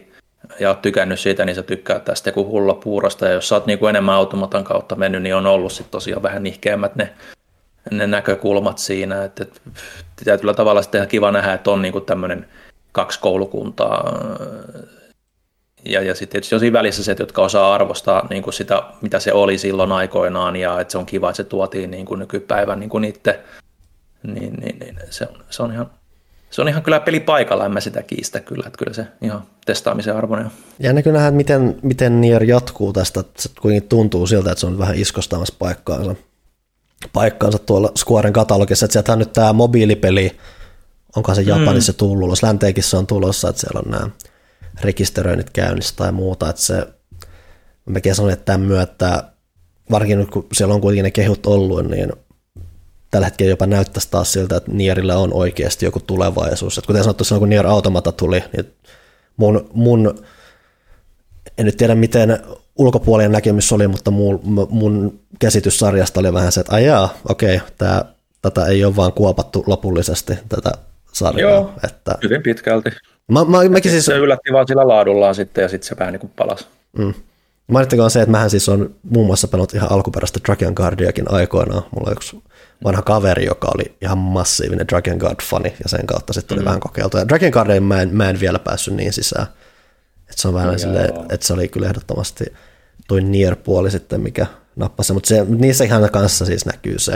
ja 0.59 0.69
oot 0.69 0.81
tykännyt 0.81 1.19
siitä, 1.19 1.45
niin 1.45 1.55
sä 1.55 1.63
tykkää 1.63 1.99
tästä 1.99 2.31
kuin 2.31 2.47
hulla 2.47 2.73
puurosta, 2.73 3.25
ja 3.25 3.33
jos 3.33 3.49
sä 3.49 3.55
oot 3.55 3.65
niin 3.65 3.79
kuin 3.79 3.89
enemmän 3.89 4.15
automatan 4.15 4.63
kautta 4.63 4.95
mennyt, 4.95 5.21
niin 5.21 5.35
on 5.35 5.45
ollut 5.45 5.71
sitten 5.71 5.91
tosiaan 5.91 6.23
vähän 6.23 6.43
nihkeämmät 6.43 6.95
ne 6.95 7.09
ne 7.91 8.07
näkökulmat 8.07 8.77
siinä, 8.77 9.23
että, 9.23 9.43
että 9.43 9.61
tietyllä 10.23 10.53
tavalla 10.53 10.81
sitten 10.81 10.99
ihan 10.99 11.07
kiva 11.07 11.31
nähdä, 11.31 11.53
että 11.53 11.71
on 11.71 11.81
niin 11.81 11.91
kuin 11.91 12.05
tämmöinen 12.05 12.47
kaksi 12.91 13.19
koulukuntaa. 13.19 14.13
Ja, 15.85 16.01
ja 16.01 16.15
sitten 16.15 16.31
tietysti 16.31 16.55
on 16.55 16.59
siinä 16.59 16.77
välissä 16.77 17.03
se, 17.03 17.15
jotka 17.19 17.41
osaa 17.41 17.73
arvostaa 17.73 18.27
niin 18.29 18.43
kuin 18.43 18.53
sitä, 18.53 18.83
mitä 19.01 19.19
se 19.19 19.33
oli 19.33 19.57
silloin 19.57 19.91
aikoinaan, 19.91 20.55
ja 20.55 20.79
että 20.79 20.91
se 20.91 20.97
on 20.97 21.05
kiva, 21.05 21.29
että 21.29 21.37
se 21.37 21.43
tuotiin 21.43 21.91
niin 21.91 22.05
kuin 22.05 22.19
nykypäivän 22.19 22.79
niin 22.79 22.89
kuin 22.89 23.03
itse, 23.03 23.39
niin, 24.33 24.53
niin, 24.53 24.79
niin 24.79 24.99
se, 25.09 25.27
on, 25.31 25.43
se, 25.49 25.63
on 25.63 25.71
ihan, 25.71 25.91
se 26.49 26.61
on 26.61 26.67
ihan 26.67 26.83
kyllä 26.83 26.99
peli 26.99 27.19
paikalla, 27.19 27.65
en 27.65 27.71
mä 27.71 27.79
sitä 27.79 28.03
kiistä 28.03 28.39
kyllä, 28.39 28.63
että 28.67 28.77
kyllä 28.77 28.93
se 28.93 29.07
ihan 29.21 29.43
testaamisen 29.65 30.15
arvoinen 30.15 30.45
on. 30.45 30.51
Jännä 30.79 31.01
kyllä 31.01 31.17
nähdä, 31.17 31.31
miten, 31.31 31.79
miten 31.81 32.21
Nier 32.21 32.43
jatkuu 32.43 32.93
tästä, 32.93 33.23
se 33.37 33.49
kuitenkin 33.61 33.89
tuntuu 33.89 34.27
siltä, 34.27 34.51
että 34.51 34.59
se 34.59 34.67
on 34.67 34.77
vähän 34.77 34.95
iskostamassa 34.95 35.55
paikkaansa 35.59 36.15
paikkaansa 37.13 37.59
tuolla 37.59 37.91
Squaren 37.97 38.33
katalogissa, 38.33 38.85
että 38.85 38.93
sieltä 38.93 39.13
on 39.13 39.19
nyt 39.19 39.33
tämä 39.33 39.53
mobiilipeli, 39.53 40.37
onko 41.15 41.35
se 41.35 41.41
Japanissa 41.41 41.91
mm. 41.91 41.97
tullut, 41.97 42.43
länteenkin 42.43 42.83
se 42.83 42.97
on 42.97 43.07
tulossa, 43.07 43.49
että 43.49 43.61
siellä 43.61 43.81
on 43.85 43.91
nämä 43.91 44.09
rekisteröinnit 44.81 45.49
käynnissä 45.49 45.93
tai 45.95 46.11
muuta, 46.11 46.49
että 46.49 46.61
se, 46.61 46.87
mäkin 47.85 48.15
sanoin, 48.15 48.33
että 48.33 48.45
tämän 48.45 48.67
myötä, 48.67 49.23
varsinkin 49.91 50.19
nyt 50.19 50.29
kun 50.29 50.47
siellä 50.53 50.73
on 50.73 50.81
kuitenkin 50.81 51.03
ne 51.03 51.11
kehut 51.11 51.45
ollut, 51.45 51.87
niin 51.87 52.13
tällä 53.11 53.27
hetkellä 53.27 53.49
jopa 53.49 53.65
näyttäisi 53.65 54.11
taas 54.11 54.33
siltä, 54.33 54.57
että 54.57 54.71
Nierillä 54.71 55.17
on 55.17 55.33
oikeasti 55.33 55.85
joku 55.85 55.99
tulevaisuus. 55.99 56.77
Että 56.77 56.87
kuten 56.87 57.03
sanottu, 57.03 57.23
silloin 57.23 57.39
kun 57.39 57.49
Nier 57.49 57.67
Automata 57.67 58.11
tuli, 58.11 58.43
niin 58.55 58.73
mun, 59.37 59.69
mun 59.73 60.25
en 61.57 61.65
nyt 61.65 61.77
tiedä 61.77 61.95
miten 61.95 62.39
ulkopuolinen 62.75 63.31
näkemys 63.31 63.71
oli, 63.71 63.87
mutta 63.87 64.11
mun, 64.11 64.67
mun 64.69 65.19
käsitys 65.39 65.79
sarjasta 65.79 66.19
oli 66.19 66.33
vähän 66.33 66.51
se, 66.51 66.59
että 66.59 66.75
ajaa, 66.75 67.13
okei, 67.29 67.61
tää, 67.77 68.05
tätä 68.41 68.65
ei 68.65 68.85
ole 68.85 68.95
vaan 68.95 69.13
kuopattu 69.13 69.63
lopullisesti, 69.67 70.33
tätä 70.49 70.71
sarjaa. 71.13 71.51
Joo, 71.51 71.73
että... 71.83 72.17
hyvin 72.23 72.43
pitkälti. 72.43 72.89
Mä, 73.31 73.45
mä, 73.45 73.69
mäkin 73.69 73.91
siis... 73.91 74.05
Se 74.05 74.17
yllätti 74.17 74.53
vaan 74.53 74.67
sillä 74.67 74.87
laadullaan 74.87 75.35
sitten 75.35 75.61
ja 75.61 75.69
sitten 75.69 75.87
se 75.87 75.95
vähän 75.99 76.13
niin 76.13 76.19
kuin 76.19 76.31
palasi. 76.35 76.65
Mm. 76.97 77.13
Mainittakoon 77.67 78.11
se, 78.11 78.21
että 78.21 78.31
mähän 78.31 78.49
siis 78.49 78.69
on 78.69 78.95
muun 79.09 79.25
muassa 79.25 79.47
pelannut 79.47 79.73
ihan 79.73 79.91
alkuperäistä 79.91 80.39
Dragon 80.45 80.73
Guardiakin 80.75 81.31
aikoinaan. 81.31 81.83
Mulla 81.91 82.07
on 82.09 82.13
yksi 82.13 82.43
vanha 82.83 83.01
kaveri, 83.01 83.45
joka 83.45 83.71
oli 83.75 83.95
ihan 84.01 84.17
massiivinen 84.17 84.87
Dragon 84.87 85.17
Guard-fani 85.17 85.73
ja 85.83 85.89
sen 85.89 86.07
kautta 86.07 86.33
sitten 86.33 86.55
tuli 86.55 86.63
mm. 86.63 86.65
vähän 86.65 86.79
kokeiltu. 86.79 87.17
Ja 87.17 87.27
Dragon 87.27 87.49
Guardiin 87.49 87.83
mä 87.83 88.01
en, 88.01 88.15
mä 88.15 88.29
en 88.29 88.39
vielä 88.39 88.59
päässyt 88.59 88.93
niin 88.93 89.13
sisään. 89.13 89.47
Et 90.29 90.37
se 90.37 90.47
on 90.47 90.53
vähän 90.53 90.79
silleen, 90.79 91.09
että 91.29 91.47
se 91.47 91.53
oli 91.53 91.67
kyllä 91.67 91.87
ehdottomasti 91.87 92.45
toi 93.07 93.21
Nier-puoli 93.21 93.91
sitten, 93.91 94.21
mikä 94.21 94.45
nappasi. 94.75 95.13
Mutta 95.13 95.33
niissä 95.47 95.83
ihan 95.83 96.09
kanssa 96.09 96.45
siis 96.45 96.65
näkyy 96.65 96.99
se, 96.99 97.13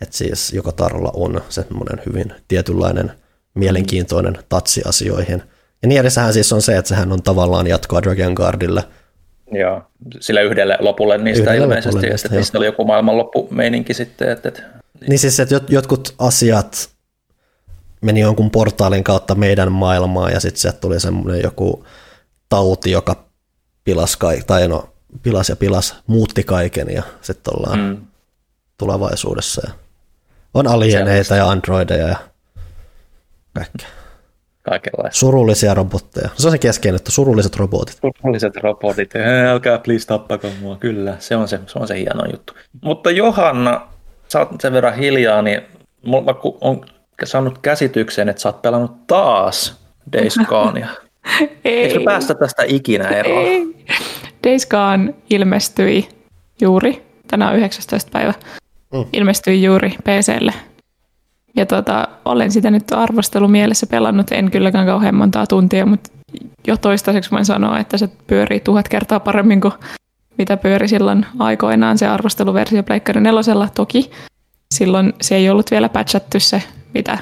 että 0.00 0.16
siis 0.16 0.52
joka 0.52 0.72
tarolla 0.72 1.10
on 1.14 1.40
semmoinen 1.48 2.02
hyvin 2.06 2.32
tietynlainen 2.48 3.12
mielenkiintoinen 3.54 4.38
tatsi 4.48 4.82
asioihin. 4.84 5.42
Ja 5.82 5.88
Nierissähän 5.88 6.32
siis 6.32 6.52
on 6.52 6.62
se, 6.62 6.76
että 6.76 6.88
sehän 6.88 7.12
on 7.12 7.22
tavallaan 7.22 7.66
jatkoa 7.66 8.02
Dragon 8.02 8.32
Guardille, 8.32 8.84
Joo, 9.52 9.82
sillä 10.20 10.40
yhdelle 10.40 10.76
lopulle 10.80 11.18
niistä 11.18 11.42
Yhdelle 11.42 11.64
ilmeisesti, 11.64 11.88
lopulle 11.88 12.06
että 12.06 12.14
niistä, 12.14 12.36
niistä 12.36 12.58
oli 12.58 12.66
joku 12.66 12.84
maailmanloppumeininki 12.84 13.94
sitten. 13.94 14.28
Että, 14.28 14.48
että, 14.48 14.62
Niin 15.08 15.18
siis, 15.18 15.40
että 15.40 15.58
jot- 15.58 15.64
jotkut 15.72 16.14
asiat 16.18 16.90
meni 18.00 18.20
jonkun 18.20 18.50
portaalin 18.50 19.04
kautta 19.04 19.34
meidän 19.34 19.72
maailmaan 19.72 20.32
ja 20.32 20.40
sitten 20.40 20.60
sieltä 20.60 20.78
tuli 20.80 21.00
semmoinen 21.00 21.42
joku 21.42 21.84
tauti, 22.48 22.90
joka 22.90 23.24
pilas, 23.84 24.16
kai, 24.16 24.42
tai 24.46 24.68
no, 24.68 24.88
pilas 25.22 25.48
ja 25.48 25.56
pilas, 25.56 25.94
muutti 26.06 26.42
kaiken 26.44 26.86
ja 26.90 27.02
sitten 27.20 27.54
ollaan 27.56 27.78
mm. 27.80 27.96
tulevaisuudessa. 28.78 29.62
Ja 29.66 29.72
on 30.54 30.66
alieneita 30.66 31.36
ja 31.36 31.50
androideja 31.50 32.08
ja 32.08 32.16
kaikkea. 33.54 33.88
kaikenlaista. 34.62 35.18
Surullisia 35.18 35.74
robotteja. 35.74 36.28
Se 36.36 36.46
on 36.48 36.52
se 36.52 36.58
keskeinen, 36.58 36.96
että 36.96 37.10
surulliset 37.10 37.56
robotit. 37.56 37.98
Turvalliset 38.00 38.56
robotit, 38.56 39.16
"Ää, 39.16 39.50
älkää 39.50 39.78
please 39.78 40.06
tappako 40.06 40.48
mua, 40.60 40.76
kyllä, 40.76 41.16
se 41.18 41.36
on 41.36 41.48
se, 41.48 41.60
se, 41.66 41.78
on 41.78 41.88
se 41.88 41.98
hieno 41.98 42.24
juttu. 42.32 42.52
Mutta 42.82 43.10
Johanna, 43.10 43.87
sä 44.28 44.38
oot 44.38 44.60
sen 44.60 44.72
verran 44.72 44.94
hiljaa, 44.94 45.42
niin 45.42 45.60
mulla 46.06 46.40
on 46.60 46.84
saanut 47.24 47.58
käsityksen, 47.58 48.28
että 48.28 48.42
sä 48.42 48.48
oot 48.48 48.62
pelannut 48.62 49.06
taas 49.06 49.80
Days 50.12 50.36
Gonea. 50.48 50.88
Eikö 51.64 51.94
me 51.94 52.00
Ei, 52.00 52.04
päästä 52.04 52.34
tästä 52.34 52.62
ikinä 52.66 53.08
eroon? 53.08 53.44
ei. 53.44 53.84
Days 54.46 54.66
Gone 54.66 55.14
ilmestyi 55.30 56.08
juuri, 56.60 57.02
tänään 57.30 57.52
on 57.52 57.58
19. 57.58 58.10
päivä, 58.12 58.34
Mm. 58.94 59.04
ilmestyi 59.12 59.62
juuri 59.62 59.90
PClle. 60.04 60.54
Ja 61.56 61.66
tota, 61.66 62.08
olen 62.24 62.50
sitä 62.50 62.70
nyt 62.70 62.92
arvostelumielessä 62.92 63.86
pelannut, 63.86 64.32
en 64.32 64.50
kylläkään 64.50 64.86
kauhean 64.86 65.14
montaa 65.14 65.46
tuntia, 65.46 65.86
mutta 65.86 66.10
jo 66.66 66.76
toistaiseksi 66.76 67.30
voin 67.30 67.44
sanoa, 67.44 67.78
että 67.78 67.98
se 67.98 68.08
pyörii 68.26 68.60
tuhat 68.60 68.88
kertaa 68.88 69.20
paremmin 69.20 69.60
kuin 69.60 69.72
mitä 70.38 70.56
pyöri 70.56 70.88
silloin 70.88 71.26
aikoinaan 71.38 71.98
se 71.98 72.06
arvosteluversio 72.06 72.82
Pleikkari 72.82 73.20
nelosella. 73.20 73.68
Toki 73.74 74.10
silloin 74.74 75.12
se 75.20 75.36
ei 75.36 75.50
ollut 75.50 75.70
vielä 75.70 75.88
patchattu 75.88 76.40
se, 76.40 76.62
mitä 76.94 77.18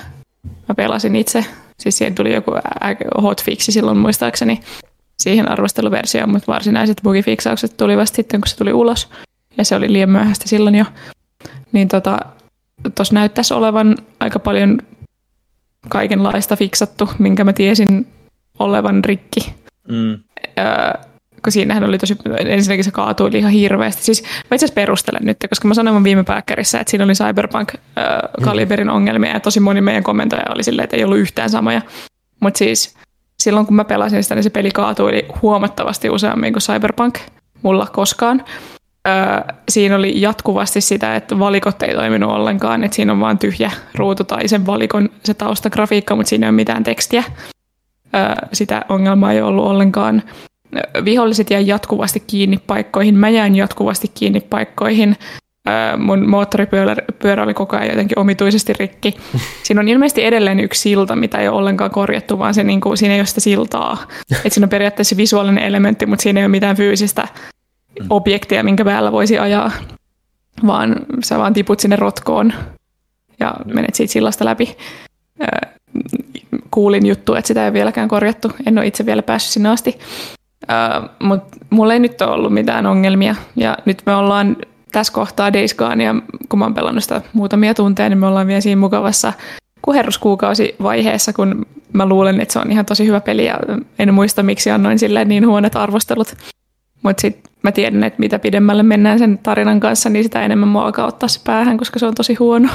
mä 0.68 0.74
pelasin 0.74 1.16
itse. 1.16 1.44
Siis 1.80 1.98
siihen 1.98 2.14
tuli 2.14 2.34
joku 2.34 2.52
hotfixi 3.22 3.72
silloin 3.72 3.98
muistaakseni 3.98 4.60
siihen 5.18 5.50
arvosteluversioon, 5.50 6.30
mutta 6.30 6.52
varsinaiset 6.52 7.00
bugifiksaukset 7.04 7.76
tuli 7.76 7.96
vasta 7.96 8.16
sitten, 8.16 8.40
kun 8.40 8.48
se 8.48 8.56
tuli 8.56 8.72
ulos. 8.72 9.08
Ja 9.58 9.64
se 9.64 9.76
oli 9.76 9.92
liian 9.92 10.10
myöhäistä 10.10 10.48
silloin 10.48 10.74
jo. 10.74 10.84
Niin 11.72 11.88
tota, 11.88 12.18
tuossa 12.94 13.14
näyttäisi 13.14 13.54
olevan 13.54 13.96
aika 14.20 14.38
paljon 14.38 14.78
kaikenlaista 15.88 16.56
fiksattu, 16.56 17.10
minkä 17.18 17.44
mä 17.44 17.52
tiesin 17.52 18.06
olevan 18.58 19.04
rikki. 19.04 19.54
Mm. 19.88 20.18
Öö, 20.58 21.05
kun 21.46 21.52
siinähän 21.52 21.84
oli 21.84 21.98
tosi, 21.98 22.16
ensinnäkin 22.38 22.84
se 22.84 22.90
kaatui 22.90 23.30
ihan 23.34 23.52
hirveästi. 23.52 24.02
Siis 24.02 24.22
mä 24.22 24.28
itse 24.54 24.54
asiassa 24.54 24.74
perustelen 24.74 25.22
nyt, 25.24 25.36
koska 25.48 25.68
mä 25.68 25.74
sanoin 25.74 25.94
mun 25.94 26.04
viime 26.04 26.24
pääkkärissä, 26.24 26.80
että 26.80 26.90
siinä 26.90 27.04
oli 27.04 27.12
Cyberpunk-kaliberin 27.12 28.90
ongelmia 28.90 29.32
ja 29.32 29.40
tosi 29.40 29.60
moni 29.60 29.80
meidän 29.80 30.02
kommentoja 30.02 30.42
oli 30.54 30.62
silleen, 30.62 30.84
että 30.84 30.96
ei 30.96 31.04
ollut 31.04 31.18
yhtään 31.18 31.50
samoja. 31.50 31.82
Mutta 32.40 32.58
siis 32.58 32.94
silloin 33.40 33.66
kun 33.66 33.76
mä 33.76 33.84
pelasin 33.84 34.22
sitä, 34.22 34.34
niin 34.34 34.42
se 34.42 34.50
peli 34.50 34.70
kaatui 34.70 35.24
huomattavasti 35.42 36.10
useammin 36.10 36.52
kuin 36.52 36.62
Cyberpunk 36.62 37.18
mulla 37.62 37.86
koskaan. 37.86 38.44
Öö, 39.08 39.54
siinä 39.68 39.96
oli 39.96 40.20
jatkuvasti 40.20 40.80
sitä, 40.80 41.16
että 41.16 41.38
valikot 41.38 41.82
ei 41.82 41.94
toiminut 41.94 42.30
ollenkaan, 42.30 42.84
että 42.84 42.94
siinä 42.94 43.12
on 43.12 43.20
vain 43.20 43.38
tyhjä 43.38 43.70
ruutu 43.94 44.24
tai 44.24 44.48
sen 44.48 44.66
valikon 44.66 45.08
se 45.24 45.34
taustagrafiikka, 45.34 46.16
mutta 46.16 46.30
siinä 46.30 46.46
ei 46.46 46.48
ole 46.48 46.56
mitään 46.56 46.84
tekstiä. 46.84 47.24
Öö, 48.14 48.34
sitä 48.52 48.84
ongelmaa 48.88 49.32
ei 49.32 49.42
ollut 49.42 49.66
ollenkaan. 49.66 50.22
Viholliset 51.04 51.50
jäi 51.50 51.66
jatkuvasti 51.66 52.20
kiinni 52.26 52.58
paikkoihin, 52.66 53.14
mä 53.14 53.28
jäin 53.28 53.56
jatkuvasti 53.56 54.08
kiinni 54.14 54.40
paikkoihin. 54.40 55.16
Mun 55.96 56.28
moottoripyörä 56.28 56.96
pyörä 57.18 57.42
oli 57.42 57.54
koko 57.54 57.76
ajan 57.76 57.88
jotenkin 57.88 58.18
omituisesti 58.18 58.72
rikki. 58.72 59.16
Siinä 59.62 59.80
on 59.80 59.88
ilmeisesti 59.88 60.24
edelleen 60.24 60.60
yksi 60.60 60.80
silta, 60.80 61.16
mitä 61.16 61.38
ei 61.38 61.48
ole 61.48 61.58
ollenkaan 61.58 61.90
korjattu, 61.90 62.38
vaan 62.38 62.54
se, 62.54 62.64
niin 62.64 62.80
kuin, 62.80 62.96
siinä 62.96 63.14
ei 63.14 63.20
ole 63.20 63.26
sitä 63.26 63.40
siltaa. 63.40 64.06
Et 64.44 64.52
siinä 64.52 64.64
on 64.64 64.70
periaatteessa 64.70 65.16
visuaalinen 65.16 65.64
elementti, 65.64 66.06
mutta 66.06 66.22
siinä 66.22 66.40
ei 66.40 66.44
ole 66.44 66.50
mitään 66.50 66.76
fyysistä 66.76 67.28
objektia, 68.10 68.64
minkä 68.64 68.84
päällä 68.84 69.12
voisi 69.12 69.38
ajaa, 69.38 69.70
vaan 70.66 70.96
sä 71.24 71.38
vaan 71.38 71.52
tiput 71.52 71.80
sinne 71.80 71.96
rotkoon 71.96 72.52
ja 73.40 73.54
menet 73.74 73.94
siitä 73.94 74.12
sillasta 74.12 74.44
läpi. 74.44 74.76
Kuulin 76.70 77.06
juttu, 77.06 77.34
että 77.34 77.48
sitä 77.48 77.62
ei 77.62 77.66
ole 77.66 77.72
vieläkään 77.72 78.08
korjattu. 78.08 78.50
En 78.66 78.78
ole 78.78 78.86
itse 78.86 79.06
vielä 79.06 79.22
päässyt 79.22 79.52
sinne 79.52 79.68
asti. 79.68 79.98
Mutta 81.22 81.56
mulla 81.70 81.92
ei 81.92 82.00
nyt 82.00 82.22
ole 82.22 82.30
ollut 82.30 82.54
mitään 82.54 82.86
ongelmia. 82.86 83.34
Ja 83.56 83.76
nyt 83.84 84.02
me 84.06 84.14
ollaan 84.14 84.56
tässä 84.92 85.12
kohtaa 85.12 85.50
Gone, 85.76 86.04
ja 86.04 86.14
kun 86.48 86.58
mä 86.58 86.64
oon 86.64 86.74
pelannut 86.74 87.04
sitä 87.04 87.22
muutamia 87.32 87.74
tunteja, 87.74 88.08
niin 88.08 88.18
me 88.18 88.26
ollaan 88.26 88.46
vielä 88.46 88.60
siinä 88.60 88.80
mukavassa 88.80 89.32
kuherruskuukausi-vaiheessa, 89.82 91.32
kun 91.32 91.66
mä 91.92 92.06
luulen, 92.06 92.40
että 92.40 92.52
se 92.52 92.58
on 92.58 92.72
ihan 92.72 92.86
tosi 92.86 93.06
hyvä 93.06 93.20
peli, 93.20 93.44
ja 93.44 93.58
en 93.98 94.14
muista, 94.14 94.42
miksi 94.42 94.70
annoin 94.70 94.98
sille 94.98 95.24
niin 95.24 95.46
huonot 95.46 95.76
arvostelut. 95.76 96.34
Mutta 97.02 97.20
sitten 97.20 97.52
mä 97.62 97.72
tiedän, 97.72 98.04
että 98.04 98.20
mitä 98.20 98.38
pidemmälle 98.38 98.82
mennään 98.82 99.18
sen 99.18 99.38
tarinan 99.42 99.80
kanssa, 99.80 100.10
niin 100.10 100.24
sitä 100.24 100.42
enemmän 100.42 100.68
mua 100.68 100.84
alkaa 100.84 101.06
ottaa 101.06 101.28
se 101.28 101.40
päähän, 101.44 101.78
koska 101.78 101.98
se 101.98 102.06
on 102.06 102.14
tosi 102.14 102.34
huono, 102.34 102.68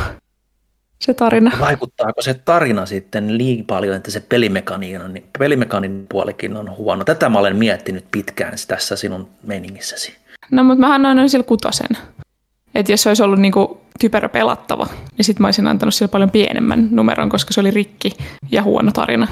se 1.01 1.13
tarina. 1.13 1.51
Vaikuttaako 1.59 2.21
se 2.21 2.33
tarina 2.33 2.85
sitten 2.85 3.37
liian 3.37 3.65
paljon, 3.65 3.95
että 3.95 4.11
se 4.11 4.19
pelimekaniikan, 4.19 5.13
niin 5.13 5.25
pelimekaniikan 5.39 6.05
puolikin 6.09 6.57
on 6.57 6.77
huono? 6.77 7.03
Tätä 7.03 7.29
mä 7.29 7.39
olen 7.39 7.55
miettinyt 7.55 8.05
pitkään 8.11 8.53
tässä 8.67 8.95
sinun 8.95 9.29
meiningissäsi. 9.43 10.17
No, 10.51 10.63
mutta 10.63 10.87
mä 10.87 10.95
annoin 10.95 11.29
sillä 11.29 11.43
kutosen. 11.43 11.97
Että 12.75 12.91
jos 12.91 13.03
se 13.03 13.09
olisi 13.09 13.23
ollut 13.23 13.39
niinku 13.39 13.81
typerä 13.99 14.29
pelattava, 14.29 14.87
niin 15.17 15.25
sitten 15.25 15.41
mä 15.41 15.47
olisin 15.47 15.67
antanut 15.67 15.93
sille 15.93 16.09
paljon 16.09 16.31
pienemmän 16.31 16.87
numeron, 16.91 17.29
koska 17.29 17.53
se 17.53 17.59
oli 17.59 17.71
rikki 17.71 18.11
ja 18.51 18.63
huono 18.63 18.91
tarina. 18.91 19.27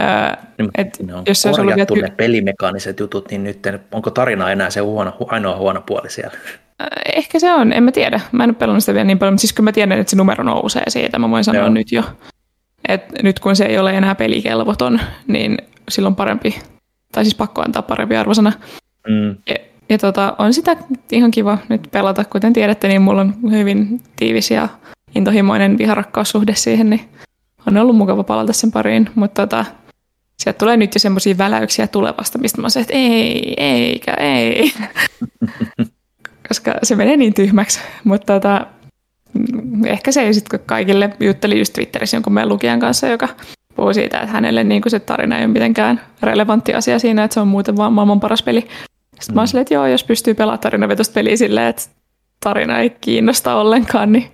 Öö, 0.00 0.66
et 0.78 0.98
ne 1.02 1.12
jos 1.26 1.42
se 1.42 1.48
olisi 1.48 1.60
ollut 1.60 1.74
vielä 1.74 2.08
ne 2.08 2.14
pelimekaaniset 2.16 3.00
jutut, 3.00 3.30
niin 3.30 3.44
nyt 3.44 3.58
onko 3.92 4.10
tarina 4.10 4.50
enää 4.50 4.70
se 4.70 4.80
huono, 4.80 5.16
ainoa 5.26 5.56
huono 5.56 5.82
puoli 5.86 6.10
siellä? 6.10 6.38
Ehkä 7.16 7.38
se 7.38 7.52
on, 7.52 7.72
en 7.72 7.82
mä 7.82 7.92
tiedä. 7.92 8.20
Mä 8.32 8.44
en 8.44 8.50
ole 8.50 8.56
pelannut 8.56 8.82
sitä 8.82 8.94
vielä 8.94 9.04
niin 9.04 9.18
paljon, 9.18 9.34
mutta 9.34 9.40
siis 9.40 9.52
kyllä 9.52 9.64
mä 9.64 9.72
tiedän, 9.72 9.98
että 9.98 10.10
se 10.10 10.16
numero 10.16 10.44
nousee 10.44 10.82
siitä, 10.88 11.18
mä 11.18 11.30
voin 11.30 11.44
sanoa 11.44 11.62
Joo. 11.62 11.70
nyt 11.70 11.92
jo. 11.92 12.02
Et 12.88 13.22
nyt 13.22 13.40
kun 13.40 13.56
se 13.56 13.64
ei 13.64 13.78
ole 13.78 13.96
enää 13.96 14.14
pelikelvoton, 14.14 15.00
niin 15.26 15.58
silloin 15.90 16.14
parempi, 16.14 16.58
tai 17.12 17.24
siis 17.24 17.34
pakko 17.34 17.62
antaa 17.62 17.82
parempi 17.82 18.16
arvosana. 18.16 18.52
Mm. 19.08 19.36
Ja, 19.48 19.54
ja 19.88 19.98
tota, 19.98 20.36
on 20.38 20.54
sitä 20.54 20.76
ihan 21.12 21.30
kiva 21.30 21.58
nyt 21.68 21.88
pelata. 21.90 22.24
Kuten 22.24 22.52
tiedätte, 22.52 22.88
niin 22.88 23.02
mulla 23.02 23.20
on 23.20 23.34
hyvin 23.50 24.00
tiivis 24.16 24.50
ja 24.50 24.68
intohimoinen 25.14 25.78
viharakkaussuhde 25.78 26.54
siihen, 26.54 26.90
niin 26.90 27.00
on 27.66 27.76
ollut 27.76 27.96
mukava 27.96 28.24
palata 28.24 28.52
sen 28.52 28.72
pariin. 28.72 29.10
Mutta 29.14 29.42
tota, 29.46 29.64
sieltä 30.42 30.58
tulee 30.58 30.76
nyt 30.76 30.94
jo 30.94 30.98
semmoisia 30.98 31.38
väläyksiä 31.38 31.86
tulevasta, 31.86 32.38
mistä 32.38 32.60
mä 32.60 32.64
oon 32.64 32.70
se, 32.70 32.80
että 32.80 32.94
ei, 32.94 33.54
eikä, 33.56 34.14
ei. 34.14 34.72
Koska 36.48 36.74
se 36.82 36.96
menee 36.96 37.16
niin 37.16 37.34
tyhmäksi. 37.34 37.80
Mutta 38.04 38.32
tota, 38.32 38.66
mm, 39.32 39.84
ehkä 39.84 40.12
se 40.12 40.22
ei 40.22 40.34
sitten 40.34 40.60
kaikille 40.66 41.10
jutteli 41.20 41.58
just 41.58 41.72
Twitterissä 41.72 42.16
jonkun 42.16 42.32
meidän 42.32 42.48
lukijan 42.48 42.80
kanssa, 42.80 43.06
joka 43.06 43.28
puhuu 43.76 43.94
siitä, 43.94 44.20
että 44.20 44.32
hänelle 44.32 44.64
niin 44.64 44.82
se 44.88 45.00
tarina 45.00 45.38
ei 45.38 45.44
ole 45.44 45.52
mitenkään 45.52 46.00
relevantti 46.22 46.74
asia 46.74 46.98
siinä, 46.98 47.24
että 47.24 47.34
se 47.34 47.40
on 47.40 47.48
muuten 47.48 47.76
vaan 47.76 47.92
maailman 47.92 48.20
paras 48.20 48.42
peli. 48.42 48.68
Sitten 49.20 49.34
mä 49.34 49.40
oon 49.40 49.48
silleen, 49.48 49.62
että 49.62 49.74
joo, 49.74 49.86
jos 49.86 50.04
pystyy 50.04 50.34
pelaamaan 50.34 50.60
tarinavetosta 50.60 51.14
peliä 51.14 51.36
silleen, 51.36 51.66
että 51.66 51.82
tarina 52.40 52.78
ei 52.78 52.90
kiinnosta 52.90 53.54
ollenkaan, 53.54 54.12
niin 54.12 54.30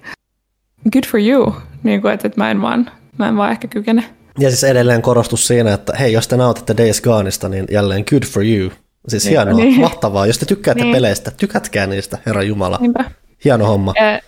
good 0.93 1.07
for 1.07 1.21
you. 1.21 1.55
Niin 1.83 2.03
kuin, 2.03 2.15
että, 2.15 2.27
että 2.27 2.41
mä, 2.41 2.51
en 2.51 2.63
vaan, 2.63 2.91
mä 3.19 3.29
en 3.29 3.37
vaan 3.37 3.51
ehkä 3.51 3.69
kykene. 3.69 4.05
Ja 4.39 4.51
siis 4.51 4.65
edelleen 4.65 5.03
korostus 5.03 5.47
siinä, 5.47 5.75
että 5.75 5.97
hei, 5.97 6.13
jos 6.13 6.29
te 6.29 6.37
nautitte 6.37 6.77
Days 6.77 7.01
Goneista, 7.01 7.49
niin 7.49 7.65
jälleen 7.71 8.05
good 8.11 8.23
for 8.27 8.43
you. 8.45 8.71
Siis 9.09 9.25
Niin. 9.25 9.31
hienoa, 9.31 9.55
Niin. 9.55 9.81
mahtavaa. 9.81 10.27
Jos 10.27 10.39
te 10.39 10.47
tykkäätte 10.47 10.85
Niin. 10.85 10.95
peleistä, 10.95 11.31
tykätkää 11.31 11.87
niistä, 11.87 12.19
herra 12.27 12.43
Jumala. 12.43 12.79
Niinpä. 12.81 13.05
Hieno 13.45 13.67
homma. 13.67 13.95
Ää, 13.99 14.21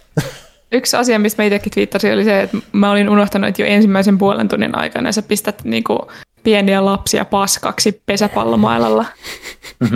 Yksi 0.73 0.97
asia, 0.97 1.19
mistä 1.19 1.43
mä 1.43 1.47
itsekin 1.47 1.73
twiittasin, 1.73 2.12
oli 2.15 2.24
se, 2.24 2.41
että 2.41 2.57
mä 2.73 2.91
olin 2.91 3.09
unohtanut, 3.09 3.49
että 3.49 3.62
jo 3.62 3.69
ensimmäisen 3.69 4.19
puolen 4.19 4.49
tunnin 4.49 4.78
aikana 4.78 5.12
sä 5.12 5.23
pistät 5.23 5.65
niinku 5.65 5.99
pieniä 6.43 6.85
lapsia 6.85 7.24
paskaksi 7.24 8.03
pesäpallomailalla. 8.07 9.05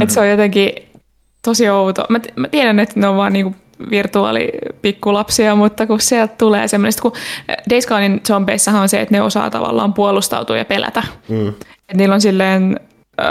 että 0.02 0.14
se 0.14 0.20
on 0.20 0.30
jotenkin 0.30 0.72
tosi 1.44 1.68
outo. 1.68 2.04
Mä, 2.08 2.18
t- 2.18 2.36
mä 2.36 2.48
tiedän, 2.48 2.78
että 2.80 3.00
ne 3.00 3.08
on 3.08 3.16
vaan 3.16 3.32
niinku 3.32 3.56
virtuaalipikkulapsia, 3.90 5.54
mutta 5.54 5.86
kun 5.86 6.00
sieltä 6.00 6.34
tulee 6.38 6.68
semmoinen, 6.68 6.92
sit 6.92 7.00
kun 7.00 7.12
Days 7.70 7.86
Gonein 7.86 8.20
zombeissahan 8.26 8.82
on 8.82 8.88
se, 8.88 9.00
että 9.00 9.14
ne 9.14 9.22
osaa 9.22 9.50
tavallaan 9.50 9.94
puolustautua 9.94 10.56
ja 10.56 10.64
pelätä. 10.64 11.02
Mm. 11.28 11.48
Et 11.88 11.96
niillä 11.96 12.14
on 12.14 12.20
silleen 12.20 12.80
ö, 13.20 13.24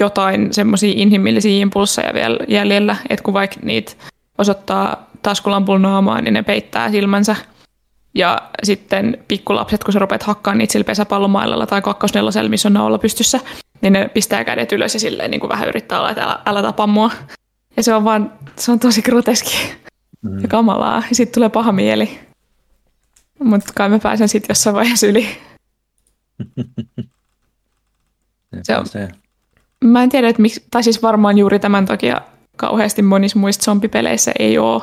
jotain 0.00 0.52
semmoisia 0.52 0.92
inhimillisiä 0.96 1.62
impulsseja 1.62 2.14
vielä 2.14 2.38
jäljellä, 2.48 2.96
että 3.10 3.22
kun 3.22 3.34
vaikka 3.34 3.56
niitä 3.62 3.92
osoittaa 4.38 5.10
taskulampulla 5.22 5.78
naamaan, 5.78 6.24
niin 6.24 6.34
ne 6.34 6.42
peittää 6.42 6.90
silmänsä. 6.90 7.36
Ja 8.14 8.42
sitten 8.62 9.18
pikkulapset, 9.28 9.84
kun 9.84 9.92
sä 9.92 9.98
rupeat 9.98 10.22
hakkaan 10.22 10.58
niitä 10.58 10.72
sillä 10.72 10.84
pesäpallomailalla 10.84 11.66
tai 11.66 11.82
kakkosnelosella, 11.82 12.50
missä 12.50 12.68
on 12.68 12.72
naula 12.72 12.98
pystyssä, 12.98 13.40
niin 13.80 13.92
ne 13.92 14.10
pistää 14.14 14.44
kädet 14.44 14.72
ylös 14.72 14.94
ja 14.94 15.00
silleen 15.00 15.30
niin 15.30 15.40
kuin 15.40 15.50
vähän 15.50 15.68
yrittää 15.68 15.98
olla, 15.98 16.10
että 16.10 16.22
älä, 16.22 16.38
älä 16.46 16.62
tapa 16.62 16.86
mua. 16.86 17.10
Ja 17.76 17.82
se 17.82 17.94
on 17.94 18.04
vaan, 18.04 18.32
se 18.56 18.72
on 18.72 18.80
tosi 18.80 19.02
groteski 19.02 19.56
mm. 20.22 20.40
ja 20.40 20.48
kamalaa. 20.48 21.02
Ja 21.08 21.14
sitten 21.14 21.34
tulee 21.34 21.48
paha 21.48 21.72
mieli. 21.72 22.18
Mutta 23.44 23.72
kai 23.74 23.88
mä 23.88 23.98
pääsen 23.98 24.28
sitten 24.28 24.48
jossain 24.48 24.76
vaiheessa 24.76 25.06
yli. 25.06 25.28
se 28.62 28.76
on, 28.76 28.86
se. 28.86 29.08
Mä 29.84 30.02
en 30.02 30.08
tiedä, 30.08 30.28
että 30.28 30.42
miksi, 30.42 30.64
tai 30.70 30.82
siis 30.82 31.02
varmaan 31.02 31.38
juuri 31.38 31.58
tämän 31.58 31.86
takia 31.86 32.20
kauheasti 32.56 33.02
monissa 33.02 33.38
muissa 33.38 33.62
zombipeleissä 33.62 34.32
ei 34.38 34.58
ole 34.58 34.82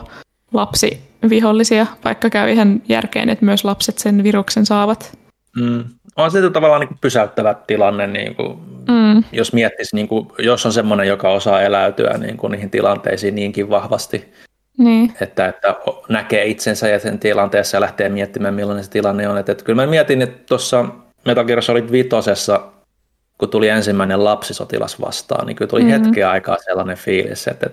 lapsi 0.53 1.01
vihollisia, 1.29 1.87
vaikka 2.05 2.29
käy 2.29 2.51
ihan 2.51 2.81
järkeen, 2.89 3.29
että 3.29 3.45
myös 3.45 3.65
lapset 3.65 3.97
sen 3.97 4.23
viruksen 4.23 4.65
saavat. 4.65 5.17
Mm. 5.55 5.83
On 6.17 6.31
se 6.31 6.49
tavallaan 6.49 6.79
niin 6.79 6.87
kuin 6.87 6.97
pysäyttävä 7.01 7.55
tilanne, 7.67 8.07
niin 8.07 8.35
kuin, 8.35 8.59
mm. 8.89 9.23
jos 9.31 9.53
miettisi, 9.53 9.95
niin 9.95 10.07
kuin, 10.07 10.27
jos 10.39 10.65
on 10.65 10.73
semmoinen, 10.73 11.07
joka 11.07 11.29
osaa 11.29 11.61
eläytyä 11.61 12.17
niin 12.17 12.37
kuin 12.37 12.51
niihin 12.51 12.69
tilanteisiin 12.69 13.35
niinkin 13.35 13.69
vahvasti, 13.69 14.33
niin. 14.77 15.13
että, 15.21 15.47
että 15.47 15.75
näkee 16.09 16.45
itsensä 16.45 16.87
ja 16.87 16.99
sen 16.99 17.19
tilanteessa 17.19 17.77
ja 17.77 17.81
lähtee 17.81 18.09
miettimään, 18.09 18.53
millainen 18.53 18.83
se 18.83 18.89
tilanne 18.89 19.27
on. 19.27 19.37
Että, 19.37 19.51
että 19.51 19.63
kyllä 19.63 19.81
mä 19.81 19.89
mietin, 19.89 20.21
että 20.21 20.43
tuossa 20.49 20.85
Metal 21.25 21.45
Gear 21.45 21.61
Solid 21.61 21.91
vitosessa, 21.91 22.61
kun 23.37 23.49
tuli 23.49 23.69
ensimmäinen 23.69 24.23
lapsisotilas 24.23 25.01
vastaan, 25.01 25.47
niin 25.47 25.55
kyllä 25.55 25.69
tuli 25.69 25.83
mm-hmm. 25.83 26.03
hetken 26.03 26.27
aikaa 26.27 26.57
sellainen 26.65 26.97
fiilis, 26.97 27.47
että 27.47 27.69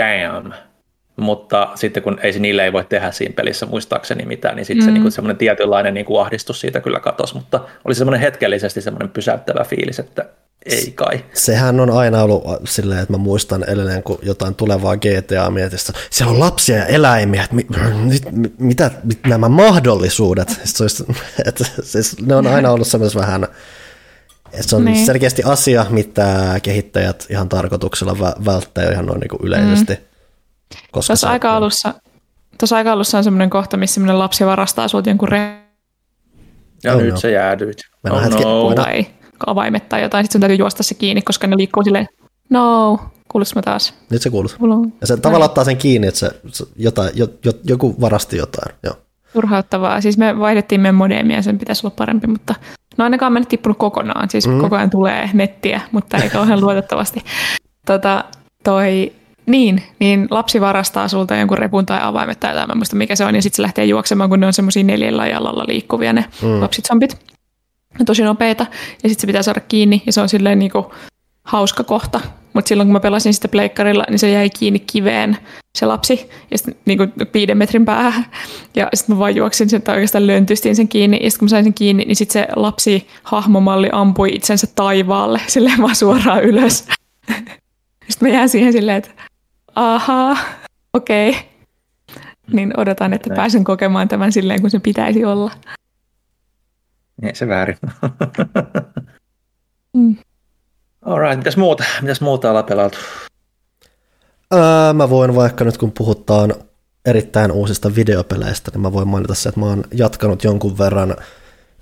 damn, 0.00 0.52
mutta 1.16 1.68
sitten 1.74 2.02
kun 2.02 2.18
ei, 2.22 2.38
niille 2.38 2.64
ei 2.64 2.72
voi 2.72 2.84
tehdä 2.84 3.10
siinä 3.10 3.34
pelissä 3.34 3.66
muistaakseni 3.66 4.24
mitään, 4.24 4.56
niin 4.56 4.66
sitten 4.66 4.84
mm. 4.84 4.86
se 4.86 4.92
niin 4.92 5.02
kuin, 5.02 5.12
semmoinen 5.12 5.36
tietynlainen 5.36 5.94
niin 5.94 6.06
kuin 6.06 6.20
ahdistus 6.20 6.60
siitä 6.60 6.80
kyllä 6.80 7.00
katosi, 7.00 7.34
mutta 7.34 7.60
oli 7.84 7.94
semmoinen 7.94 8.20
hetkellisesti 8.20 8.80
semmoinen 8.80 9.08
pysäyttävä 9.08 9.64
fiilis, 9.64 9.98
että 9.98 10.24
ei 10.66 10.92
kai. 10.94 11.24
Sehän 11.34 11.80
on 11.80 11.90
aina 11.90 12.22
ollut 12.22 12.44
silleen, 12.64 13.00
että 13.00 13.12
mä 13.12 13.18
muistan 13.18 13.64
edelleen, 13.68 14.02
kun 14.02 14.18
jotain 14.22 14.54
tulevaa 14.54 14.96
GTA 14.96 15.50
mietistä, 15.50 15.92
siellä 16.10 16.32
on 16.32 16.40
lapsia 16.40 16.76
ja 16.76 16.86
eläimiä, 16.86 17.42
että 17.42 17.56
mit, 17.56 17.66
mit, 18.32 18.58
mitä 18.58 18.90
mit, 19.04 19.18
nämä 19.26 19.48
mahdollisuudet, 19.48 20.60
se 20.64 20.84
olisi, 20.84 21.04
että, 21.46 21.64
siis 21.82 22.20
ne 22.20 22.34
on 22.34 22.46
aina 22.46 22.70
ollut 22.70 22.86
semmoisessa 22.86 23.20
vähän, 23.20 23.44
että 24.52 24.68
se 24.68 24.76
on 24.76 24.84
niin. 24.84 25.06
selkeästi 25.06 25.42
asia, 25.42 25.86
mitä 25.90 26.60
kehittäjät 26.62 27.26
ihan 27.30 27.48
tarkoituksella 27.48 28.18
välttää 28.44 28.92
ihan 28.92 29.06
noin 29.06 29.20
niin 29.20 29.28
kuin 29.28 29.40
yleisesti. 29.42 29.94
Mm 29.94 30.11
koska 30.92 31.12
tuossa, 31.12 31.30
aika 31.30 31.56
alussa, 31.56 31.94
tuossa 32.58 32.76
aika 32.76 32.92
alussa 32.92 33.18
on 33.18 33.24
semmoinen 33.24 33.50
kohta, 33.50 33.76
missä 33.76 33.94
semmoinen 33.94 34.18
lapsi 34.18 34.46
varastaa 34.46 34.88
sulta 34.88 35.10
jonkun 35.10 35.28
re... 35.28 35.62
Ja 36.84 36.94
oh 36.94 37.00
nyt 37.00 37.10
no. 37.10 37.16
se 37.16 37.30
jäädyit. 37.30 37.78
Oh 38.10 38.22
hetken, 38.22 38.42
no. 38.42 38.74
Tai 38.74 39.06
avaimet 39.46 39.88
tai 39.88 40.02
jotain, 40.02 40.24
sitten 40.24 40.32
sun 40.32 40.40
täytyy 40.40 40.56
juosta 40.56 40.82
se 40.82 40.94
kiinni, 40.94 41.22
koska 41.22 41.46
ne 41.46 41.56
liikkuu 41.56 41.84
silleen, 41.84 42.08
no, 42.50 42.98
kuuluuko 43.28 43.50
mä 43.54 43.62
taas? 43.62 43.94
Nyt 44.10 44.22
se 44.22 44.30
kuuluu. 44.30 44.86
Ja 45.00 45.06
se 45.06 45.16
tavallaan 45.16 45.50
ottaa 45.50 45.64
sen 45.64 45.76
kiinni, 45.76 46.06
että 46.06 46.20
se, 46.20 46.30
se 46.46 46.64
jotain, 46.76 47.10
jo, 47.14 47.26
jo, 47.44 47.52
joku 47.64 47.94
varasti 48.00 48.36
jotain. 48.36 48.74
Joo. 48.82 48.94
Turhauttavaa. 49.32 50.00
Siis 50.00 50.18
me 50.18 50.38
vaihdettiin 50.38 50.80
meidän 50.80 50.94
modeemia, 50.94 51.42
sen 51.42 51.58
pitäisi 51.58 51.86
olla 51.86 51.94
parempi, 51.98 52.26
mutta 52.26 52.54
no 52.98 53.04
ainakaan 53.04 53.32
mä 53.32 53.38
nyt 53.38 53.48
tippunut 53.48 53.78
kokonaan. 53.78 54.30
Siis 54.30 54.48
mm. 54.48 54.60
koko 54.60 54.76
ajan 54.76 54.90
tulee 54.90 55.30
nettiä, 55.32 55.80
mutta 55.92 56.16
ei 56.16 56.30
kauhean 56.30 56.60
luotettavasti. 56.60 57.24
Tota, 57.86 58.24
toi 58.64 59.12
niin, 59.46 59.82
niin 59.98 60.26
lapsi 60.30 60.60
varastaa 60.60 61.08
sulta 61.08 61.36
jonkun 61.36 61.58
repun 61.58 61.86
tai 61.86 61.98
avaimet 62.02 62.40
tai 62.40 62.54
jotain, 62.54 62.78
muista 62.78 62.96
mikä 62.96 63.16
se 63.16 63.24
on, 63.24 63.34
ja 63.34 63.42
sitten 63.42 63.56
se 63.56 63.62
lähtee 63.62 63.84
juoksemaan, 63.84 64.30
kun 64.30 64.40
ne 64.40 64.46
on 64.46 64.52
semmoisia 64.52 64.84
neljällä 64.84 65.26
jalalla 65.26 65.64
liikkuvia 65.68 66.12
ne 66.12 66.24
mm. 66.42 66.60
lapsitsombit. 66.60 67.18
Ne 67.98 68.04
tosi 68.04 68.22
nopeita, 68.22 68.66
ja 69.02 69.08
sitten 69.08 69.20
se 69.20 69.26
pitää 69.26 69.42
saada 69.42 69.60
kiinni, 69.60 70.02
ja 70.06 70.12
se 70.12 70.20
on 70.20 70.28
silleen 70.28 70.58
niinku 70.58 70.92
hauska 71.44 71.84
kohta. 71.84 72.20
Mutta 72.52 72.68
silloin 72.68 72.86
kun 72.86 72.92
mä 72.92 73.00
pelasin 73.00 73.34
sitä 73.34 73.48
pleikkarilla, 73.48 74.04
niin 74.08 74.18
se 74.18 74.30
jäi 74.30 74.50
kiinni 74.50 74.78
kiveen 74.78 75.36
se 75.74 75.86
lapsi, 75.86 76.30
ja 76.50 76.58
sitten 76.58 76.74
niinku 76.84 77.06
viiden 77.34 77.58
metrin 77.58 77.84
päähän. 77.84 78.26
Ja 78.76 78.88
sitten 78.94 79.16
mä 79.16 79.18
vaan 79.18 79.36
juoksin 79.36 79.70
sen, 79.70 79.82
tai 79.82 79.94
oikeastaan 79.94 80.26
löntystin 80.26 80.76
sen 80.76 80.88
kiinni, 80.88 81.18
ja 81.22 81.30
sitten 81.30 81.38
kun 81.38 81.46
mä 81.46 81.50
sain 81.50 81.64
sen 81.64 81.74
kiinni, 81.74 82.04
niin 82.04 82.16
sitten 82.16 82.32
se 82.32 82.48
lapsi 82.56 83.08
hahmomalli 83.22 83.88
ampui 83.92 84.28
itsensä 84.34 84.66
taivaalle, 84.74 85.40
silleen 85.46 85.82
vaan 85.82 85.96
suoraan 85.96 86.44
ylös. 86.44 86.84
Sitten 88.08 88.28
mä 88.28 88.34
jään 88.34 88.48
siihen 88.48 88.72
silleen, 88.72 88.98
että 88.98 89.10
ahaa, 89.74 90.36
okei. 90.92 91.30
Okay. 91.30 91.42
Niin 92.52 92.80
odotan, 92.80 93.12
että 93.12 93.28
Näin. 93.28 93.36
pääsen 93.36 93.64
kokemaan 93.64 94.08
tämän 94.08 94.32
silleen, 94.32 94.60
kun 94.60 94.70
se 94.70 94.78
pitäisi 94.78 95.24
olla. 95.24 95.50
Ei 97.22 97.34
se 97.34 97.48
väärin. 97.48 97.78
mm. 99.96 100.16
Alright, 101.02 101.36
mitäs 101.36 101.56
muuta? 101.56 101.84
Mitäs 102.00 102.20
muuta 102.20 102.48
ollaan 102.48 102.64
pelattu? 102.64 102.98
Öö, 104.54 104.92
mä 104.92 105.10
voin 105.10 105.34
vaikka 105.34 105.64
nyt 105.64 105.78
kun 105.78 105.92
puhutaan 105.92 106.54
erittäin 107.04 107.52
uusista 107.52 107.94
videopeleistä, 107.94 108.70
niin 108.70 108.80
mä 108.80 108.92
voin 108.92 109.08
mainita 109.08 109.34
se, 109.34 109.48
että 109.48 109.60
mä 109.60 109.66
oon 109.66 109.84
jatkanut 109.94 110.44
jonkun 110.44 110.78
verran 110.78 111.16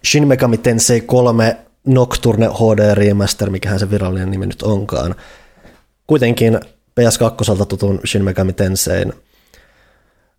Shin 0.07 0.29
Megami 0.29 0.59
Tensei 0.59 1.01
3 1.01 1.57
Nocturne 1.87 2.47
HD 2.47 2.95
Remaster, 2.95 3.51
mikähän 3.51 3.79
se 3.79 3.91
virallinen 3.91 4.31
nimi 4.31 4.47
nyt 4.47 4.63
onkaan. 4.63 5.15
Kuitenkin 6.07 6.61
PS2 7.01 7.67
tutun 7.67 8.01
Shin 8.07 8.25
Megami 8.25 8.53
Tensein 8.53 9.13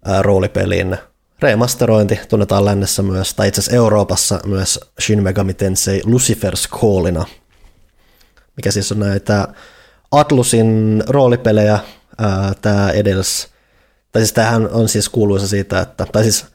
ää, 0.06 0.22
roolipelin 0.22 0.98
remasterointi. 1.42 2.20
Tunnetaan 2.30 2.66
lännessä 2.66 3.04
myös, 3.04 3.34
tai 3.34 3.48
itse 3.48 3.62
asiassa 3.62 3.76
Euroopassa 3.76 4.40
myös 4.46 4.80
Shin 5.02 5.24
Megami 5.24 5.54
Tensei 5.54 6.02
Lucifer's 6.06 6.80
Callina, 6.80 7.26
mikä 8.58 8.72
siis 8.72 8.92
on 8.92 9.00
näitä 9.00 9.48
Atlusin 10.12 11.04
roolipelejä, 11.08 11.80
tämä 12.62 12.92
edels, 12.92 13.48
tai 14.12 14.22
siis 14.22 14.34
tämähän 14.34 14.70
on 14.70 14.90
siis 14.90 15.10
kuuluisa 15.10 15.48
siitä, 15.48 15.80
että, 15.80 16.06
tai 16.12 16.24
siis 16.24 16.46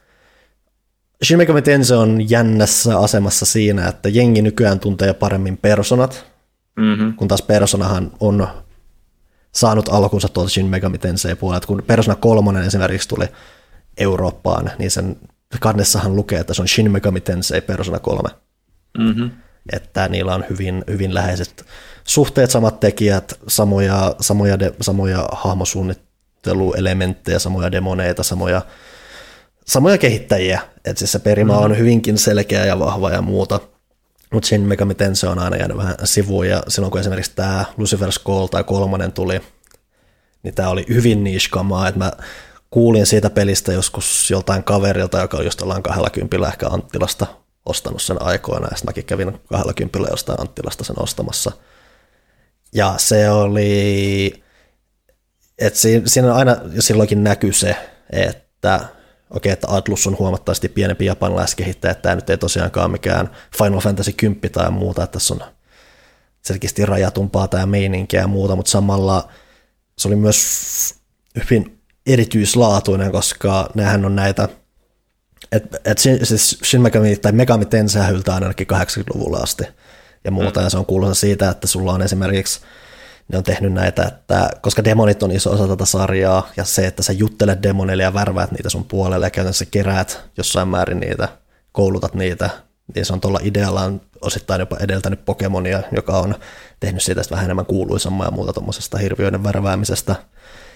Shin 1.25 1.39
Megami 1.39 1.63
Tensei 1.63 1.97
on 1.97 2.31
jännässä 2.31 2.99
asemassa 2.99 3.47
siinä, 3.47 3.89
että 3.89 4.09
jengi 4.09 4.43
nykyään 4.43 4.81
tuntee 4.81 5.15
paremmin 5.15 5.57
personat, 5.57 6.25
mm-hmm. 6.77 7.15
kun 7.15 7.29
taas 7.29 7.43
personahan 7.43 8.11
on 8.21 8.49
saanut 9.57 9.89
alkunsa 9.89 10.29
tuolta 10.29 10.51
Shin 10.51 10.67
Megami 10.67 10.99
Tensei 10.99 11.35
puolelta. 11.35 11.67
Kun 11.67 11.83
Persona 11.87 12.15
3 12.15 12.67
esimerkiksi 12.67 13.09
tuli 13.09 13.27
Eurooppaan, 13.99 14.71
niin 14.79 14.91
sen 14.91 15.17
kannessahan 15.61 16.17
lukee, 16.17 16.41
että 16.41 16.55
se 16.55 16.63
on 16.63 16.69
Shin 16.69 16.91
Megami 16.91 17.21
Tensei 17.21 17.61
Persona 17.61 17.99
3. 17.99 18.29
Mm-hmm. 18.99 19.31
Että 19.73 20.09
niillä 20.09 20.35
on 20.35 20.45
hyvin, 20.51 20.85
hyvin 20.91 21.15
läheiset 21.15 21.67
suhteet, 22.05 22.51
samat 22.51 22.81
tekijät, 22.81 23.39
samoja, 23.49 24.15
samoja, 24.21 24.59
de, 24.59 24.75
samoja 24.81 25.29
hahmosuunnitteluelementtejä, 25.33 27.39
samoja 27.39 27.73
demoneita, 27.73 28.23
samoja, 28.23 28.63
samoja 29.67 29.99
kehittäjiä. 29.99 30.61
Että 30.85 30.99
siis 30.99 31.13
se 31.13 31.19
perimä 31.19 31.53
mm-hmm. 31.53 31.65
on 31.65 31.79
hyvinkin 31.79 32.19
selkeä 32.19 32.65
ja 32.65 32.79
vahva 32.79 33.11
ja 33.11 33.23
muuta. 33.23 33.61
Mutta 34.33 34.47
Shin 34.47 34.61
Megami 34.61 34.95
Tensei 34.95 35.31
on 35.31 35.39
aina 35.39 35.57
jäänyt 35.57 35.77
vähän 35.77 35.97
sivuun, 36.05 36.49
ja 36.49 36.63
silloin 36.69 36.91
kun 36.91 37.01
esimerkiksi 37.01 37.33
tämä 37.37 37.65
Lucifer's 37.79 38.25
Call 38.25 38.47
tai 38.47 38.65
kolmonen 38.65 39.13
tuli, 39.13 39.41
niin 40.43 40.55
tämä 40.55 40.69
oli 40.69 40.87
hyvin 40.89 41.25
niiskamaa, 41.25 41.89
että 41.89 41.99
mä 41.99 42.13
kuulin 42.71 43.07
siitä 43.07 43.31
pelistä 43.31 43.73
joskus 43.73 44.31
joltain 44.31 44.65
kaverilta, 44.65 45.21
joka 45.21 45.37
oli 45.37 45.45
just 45.45 45.63
ollaan 45.63 45.83
20 45.83 46.49
ehkä 46.49 46.67
Anttilasta 46.69 47.27
ostanut 47.67 48.03
sen 48.03 48.23
aikoina, 48.23 48.69
ja 48.71 48.77
sitten 48.77 48.89
mäkin 48.89 49.05
kävin 49.05 49.41
20 49.49 49.99
jostain 50.11 50.41
Anttilasta 50.41 50.85
sen 50.85 51.03
ostamassa. 51.03 51.53
Ja 52.75 52.95
se 52.97 53.31
oli, 53.31 54.43
että 55.59 55.79
siinä 56.07 56.35
aina 56.35 56.57
silloinkin 56.81 57.25
näkyy 57.25 57.53
se, 57.53 57.77
että 58.11 58.81
okei, 59.31 59.53
että 59.53 59.67
Atlus 59.71 60.07
on 60.07 60.19
huomattavasti 60.19 60.69
pienempi 60.69 61.05
japanilaiskehittäjä, 61.07 61.93
että 61.93 62.03
tämä 62.03 62.15
nyt 62.15 62.31
ei 62.31 62.39
tosiaankaan 62.39 62.91
mikään 62.91 63.31
Final 63.59 63.81
Fantasy 63.81 64.13
10 64.13 64.53
tai 64.53 64.71
muuta, 64.71 65.03
että 65.03 65.13
tässä 65.13 65.35
on 65.35 65.41
selkeästi 66.43 66.87
rajatumpaa 66.87 67.49
tämä 67.49 67.67
meininkiä 67.67 68.21
ja 68.21 68.29
muuta, 68.29 68.57
mutta 68.57 68.71
samalla 68.71 69.29
se 69.99 70.09
oli 70.09 70.17
myös 70.17 70.95
hyvin 71.37 71.79
erityislaatuinen, 72.07 73.13
koska 73.13 73.71
näähän 73.75 74.05
on 74.05 74.17
näitä, 74.17 74.49
että 75.53 75.79
et 75.85 75.99
siis 75.99 76.59
Shin 76.65 76.83
Megami 76.83 77.17
tai 77.17 77.33
Megami 77.33 77.65
Tensei 77.65 78.09
hyltää 78.09 78.35
ainakin 78.35 78.67
80-luvulla 78.73 79.39
asti 79.39 79.65
ja 80.25 80.31
muuta, 80.31 80.61
mm. 80.61 80.65
ja 80.65 80.71
se 80.71 80.79
on 80.79 80.87
kuuluisa 80.87 81.21
siitä, 81.21 81.51
että 81.51 81.67
sulla 81.67 81.93
on 81.93 82.03
esimerkiksi 82.03 82.61
ne 83.33 83.39
on 83.39 83.45
tehnyt 83.45 83.73
näitä, 83.73 84.03
että 84.03 84.51
koska 84.61 84.85
demonit 84.85 85.23
on 85.23 85.33
iso 85.33 85.51
osa 85.51 85.69
tätä 85.69 85.85
sarjaa, 85.85 86.49
ja 86.57 86.65
se, 86.65 86.87
että 86.87 87.03
sä 87.03 87.13
juttelet 87.13 87.63
demoneille 87.63 88.03
ja 88.03 88.15
värväät 88.15 88.53
niitä 88.53 88.71
sun 88.71 88.85
puolelle, 88.85 89.27
ja 89.27 89.31
käytännössä 89.31 89.65
keräät 89.65 90.21
jossain 90.37 90.69
määrin 90.69 91.01
niitä, 91.01 91.29
koulutat 91.73 92.15
niitä, 92.15 92.51
niin 92.95 93.07
se 93.07 93.13
on 93.13 93.21
tuolla 93.21 93.41
ideallaan 93.43 94.01
osittain 94.21 94.61
jopa 94.61 94.77
edeltänyt 94.81 95.25
Pokemonia, 95.25 95.83
joka 95.97 96.19
on 96.19 96.35
tehnyt 96.81 97.03
siitä 97.03 97.23
vähän 97.31 97.45
enemmän 97.45 97.67
kuuluisammaa 97.67 98.27
ja 98.27 98.31
muuta 98.31 98.53
tuommoisesta 98.53 98.99
hirviöiden 98.99 99.45
värväämisestä. 99.45 100.17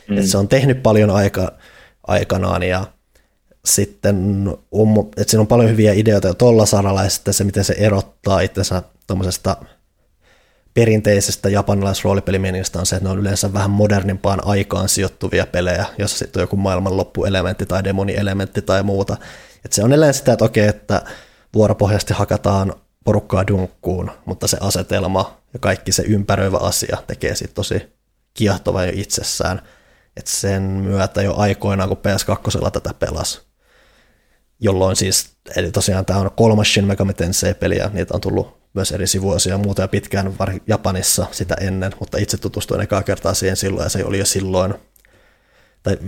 Mm. 0.08 0.18
Et 0.18 0.26
se 0.26 0.38
on 0.38 0.48
tehnyt 0.48 0.82
paljon 0.82 1.10
aika, 1.10 1.52
aikanaan, 2.06 2.62
ja 2.62 2.86
sitten 3.64 4.16
on, 4.72 5.10
että 5.16 5.30
siinä 5.30 5.40
on 5.40 5.46
paljon 5.46 5.70
hyviä 5.70 5.92
ideoita 5.92 6.28
jo 6.28 6.34
tuolla 6.34 6.66
saralla, 6.66 7.04
ja 7.04 7.10
sitten 7.10 7.34
se, 7.34 7.44
miten 7.44 7.64
se 7.64 7.74
erottaa 7.78 8.40
itsensä 8.40 8.82
tuommoisesta 9.06 9.56
perinteisestä 10.74 11.48
japanilaisroolipelimenistä 11.48 12.78
on 12.78 12.86
se, 12.86 12.96
että 12.96 13.08
ne 13.08 13.12
on 13.12 13.18
yleensä 13.18 13.52
vähän 13.52 13.70
modernimpaan 13.70 14.46
aikaan 14.46 14.88
sijoittuvia 14.88 15.46
pelejä, 15.46 15.86
jossa 15.98 16.18
sitten 16.18 16.40
on 16.40 16.42
joku 16.42 16.56
maailmanloppuelementti 16.56 17.66
tai 17.66 17.84
demonielementti 17.84 18.62
tai 18.62 18.82
muuta. 18.82 19.16
Et 19.64 19.72
se 19.72 19.84
on 19.84 19.90
edelleen 19.90 20.14
sitä, 20.14 20.32
että 20.32 20.44
okei, 20.44 20.66
että 20.66 21.02
vuoropohjasti 21.54 22.14
hakataan 22.14 22.74
porukkaa 23.04 23.46
dunkkuun, 23.46 24.10
mutta 24.24 24.46
se 24.46 24.56
asetelma 24.60 25.40
ja 25.52 25.58
kaikki 25.58 25.92
se 25.92 26.02
ympäröivä 26.02 26.56
asia 26.56 26.96
tekee 27.06 27.34
siitä 27.34 27.54
tosi 27.54 27.92
kiehtova 28.34 28.84
jo 28.84 28.92
itsessään. 28.94 29.62
Et 30.16 30.26
sen 30.26 30.62
myötä 30.62 31.22
jo 31.22 31.34
aikoinaan, 31.36 31.88
kun 31.88 31.98
PS2 31.98 32.70
tätä 32.70 32.94
pelasi, 32.94 33.40
jolloin 34.60 34.96
siis, 34.96 35.30
eli 35.56 35.70
tosiaan 35.70 36.04
tämä 36.04 36.20
on 36.20 36.30
kolmas 36.36 36.72
Shin 36.72 36.84
Megami 36.84 37.14
Tensei-peliä, 37.14 37.90
niitä 37.92 38.14
on 38.14 38.20
tullut 38.20 38.59
myös 38.74 38.92
eri 38.92 39.06
sivuosia 39.06 39.54
ja 39.54 39.58
muuta 39.58 39.82
ja 39.82 39.88
pitkään 39.88 40.34
Japanissa 40.66 41.26
sitä 41.30 41.54
ennen, 41.60 41.92
mutta 42.00 42.18
itse 42.18 42.36
tutustuin 42.36 42.80
ekaa 42.80 43.02
kertaa 43.02 43.34
siihen 43.34 43.56
silloin 43.56 43.84
ja 43.84 43.88
se 43.88 44.04
oli 44.04 44.18
jo 44.18 44.26
silloin, 44.26 44.74
tai 45.82 45.98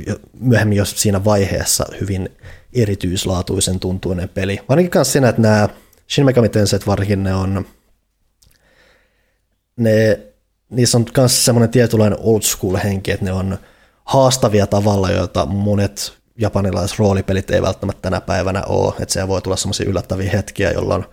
myöhemmin 0.40 0.78
jo 0.78 0.84
siinä 0.84 1.24
vaiheessa 1.24 1.86
hyvin 2.01 2.28
erityislaatuisen 2.72 3.80
tuntuinen 3.80 4.28
peli. 4.28 4.60
Varsinkin 4.68 4.98
myös 4.98 5.12
siinä, 5.12 5.28
että 5.28 5.43
nämä 5.43 5.68
Shin 6.10 6.24
Megami 6.24 6.48
Tenseit 6.48 6.86
varsinkin 6.86 7.22
ne 7.22 7.34
on, 7.34 7.66
ne, 9.76 10.20
niissä 10.70 10.98
on 10.98 11.06
myös 11.16 11.44
semmoinen 11.44 11.70
tietynlainen 11.70 12.18
old 12.22 12.43
school 12.43 12.76
henki, 12.84 13.10
että 13.10 13.24
ne 13.24 13.32
on 13.32 13.59
haastavia 14.05 14.66
tavalla, 14.66 15.10
joita 15.10 15.47
monet 15.47 16.12
japanilaiset 16.39 16.98
roolipelit 16.98 17.51
ei 17.51 17.62
välttämättä 17.62 18.02
tänä 18.02 18.20
päivänä 18.20 18.62
ole, 18.66 18.94
että 19.01 19.12
siellä 19.12 19.28
voi 19.28 19.43
tulla 19.43 19.56
semmoisia 19.56 19.89
yllättäviä 19.89 20.30
hetkiä, 20.30 20.70
jolloin 20.70 21.05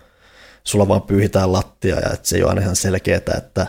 sulla 0.64 0.88
vaan 0.88 1.02
pyyhitään 1.02 1.52
lattia 1.52 1.96
ja 1.96 2.10
että 2.12 2.28
se 2.28 2.36
ei 2.36 2.42
ole 2.42 2.50
aina 2.50 2.62
ihan 2.62 2.76
selkeää, 2.76 3.20
että 3.36 3.66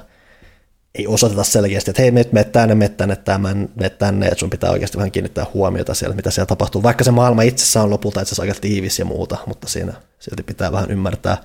ei 0.95 1.07
osoiteta 1.07 1.43
selkeästi, 1.43 1.91
että 1.91 2.01
hei, 2.01 2.11
nyt 2.11 2.33
menet 2.33 2.51
tänne, 2.51 2.75
menet 2.75 2.97
tänne, 2.97 3.15
tämän, 3.15 3.69
menet 3.75 3.97
tänne, 3.97 4.25
että 4.25 4.39
sun 4.39 4.49
pitää 4.49 4.71
oikeasti 4.71 4.97
vähän 4.97 5.11
kiinnittää 5.11 5.45
huomiota 5.53 5.93
siellä, 5.93 6.15
mitä 6.15 6.31
siellä 6.31 6.47
tapahtuu. 6.47 6.83
Vaikka 6.83 7.03
se 7.03 7.11
maailma 7.11 7.41
itsessään 7.41 7.83
on 7.83 7.89
lopulta 7.89 8.21
itse 8.21 8.41
aika 8.41 8.53
tiivis 8.61 8.99
ja 8.99 9.05
muuta, 9.05 9.37
mutta 9.45 9.67
siinä 9.67 9.93
silti 10.19 10.43
pitää 10.43 10.71
vähän 10.71 10.91
ymmärtää, 10.91 11.37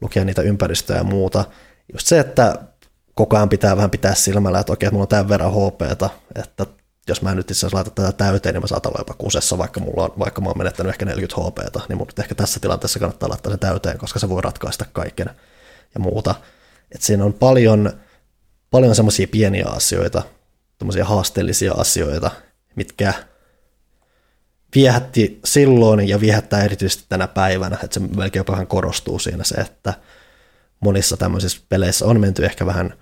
lukea 0.00 0.24
niitä 0.24 0.42
ympäristöjä 0.42 0.98
ja 0.98 1.04
muuta. 1.04 1.44
Just 1.92 2.06
se, 2.06 2.18
että 2.18 2.58
koko 3.14 3.36
ajan 3.36 3.48
pitää 3.48 3.76
vähän 3.76 3.90
pitää 3.90 4.14
silmällä, 4.14 4.60
että 4.60 4.72
okei, 4.72 4.90
mulla 4.90 5.02
on 5.02 5.08
tämän 5.08 5.28
verran 5.28 5.52
HPta, 5.52 6.10
että 6.34 6.66
jos 7.08 7.22
mä 7.22 7.34
nyt 7.34 7.50
itse 7.50 7.60
asiassa 7.60 7.76
laitan 7.76 7.94
tätä 7.94 8.12
täyteen, 8.12 8.54
niin 8.54 8.62
mä 8.62 8.66
saatan 8.66 8.90
olla 8.90 9.00
jopa 9.00 9.14
kusessa, 9.14 9.58
vaikka, 9.58 9.80
mulla 9.80 10.04
on, 10.04 10.12
vaikka 10.18 10.40
mä 10.40 10.48
oon 10.48 10.58
menettänyt 10.58 10.90
ehkä 10.90 11.04
40 11.04 11.36
HPta, 11.40 11.80
niin 11.88 11.98
mun 11.98 12.06
ehkä 12.18 12.34
tässä 12.34 12.60
tilanteessa 12.60 12.98
kannattaa 12.98 13.28
laittaa 13.28 13.52
se 13.52 13.58
täyteen, 13.58 13.98
koska 13.98 14.18
se 14.18 14.28
voi 14.28 14.42
ratkaista 14.42 14.84
kaiken 14.92 15.30
ja 15.94 16.00
muuta. 16.00 16.34
Et 16.92 17.02
siinä 17.02 17.24
on 17.24 17.32
paljon, 17.32 17.92
paljon 18.70 18.94
semmoisia 18.94 19.28
pieniä 19.28 19.66
asioita, 19.66 20.22
semmoisia 20.78 21.04
haasteellisia 21.04 21.72
asioita, 21.72 22.30
mitkä 22.76 23.14
viehätti 24.74 25.40
silloin 25.44 26.08
ja 26.08 26.20
viehättää 26.20 26.64
erityisesti 26.64 27.04
tänä 27.08 27.28
päivänä, 27.28 27.78
että 27.82 27.94
se 27.94 28.00
melkein 28.00 28.40
jopa 28.40 28.52
vähän 28.52 28.66
korostuu 28.66 29.18
siinä 29.18 29.44
se, 29.44 29.54
että 29.54 29.94
monissa 30.80 31.16
tämmöisissä 31.16 31.60
peleissä 31.68 32.06
on 32.06 32.20
menty 32.20 32.44
ehkä 32.44 32.66
vähän 32.66 32.94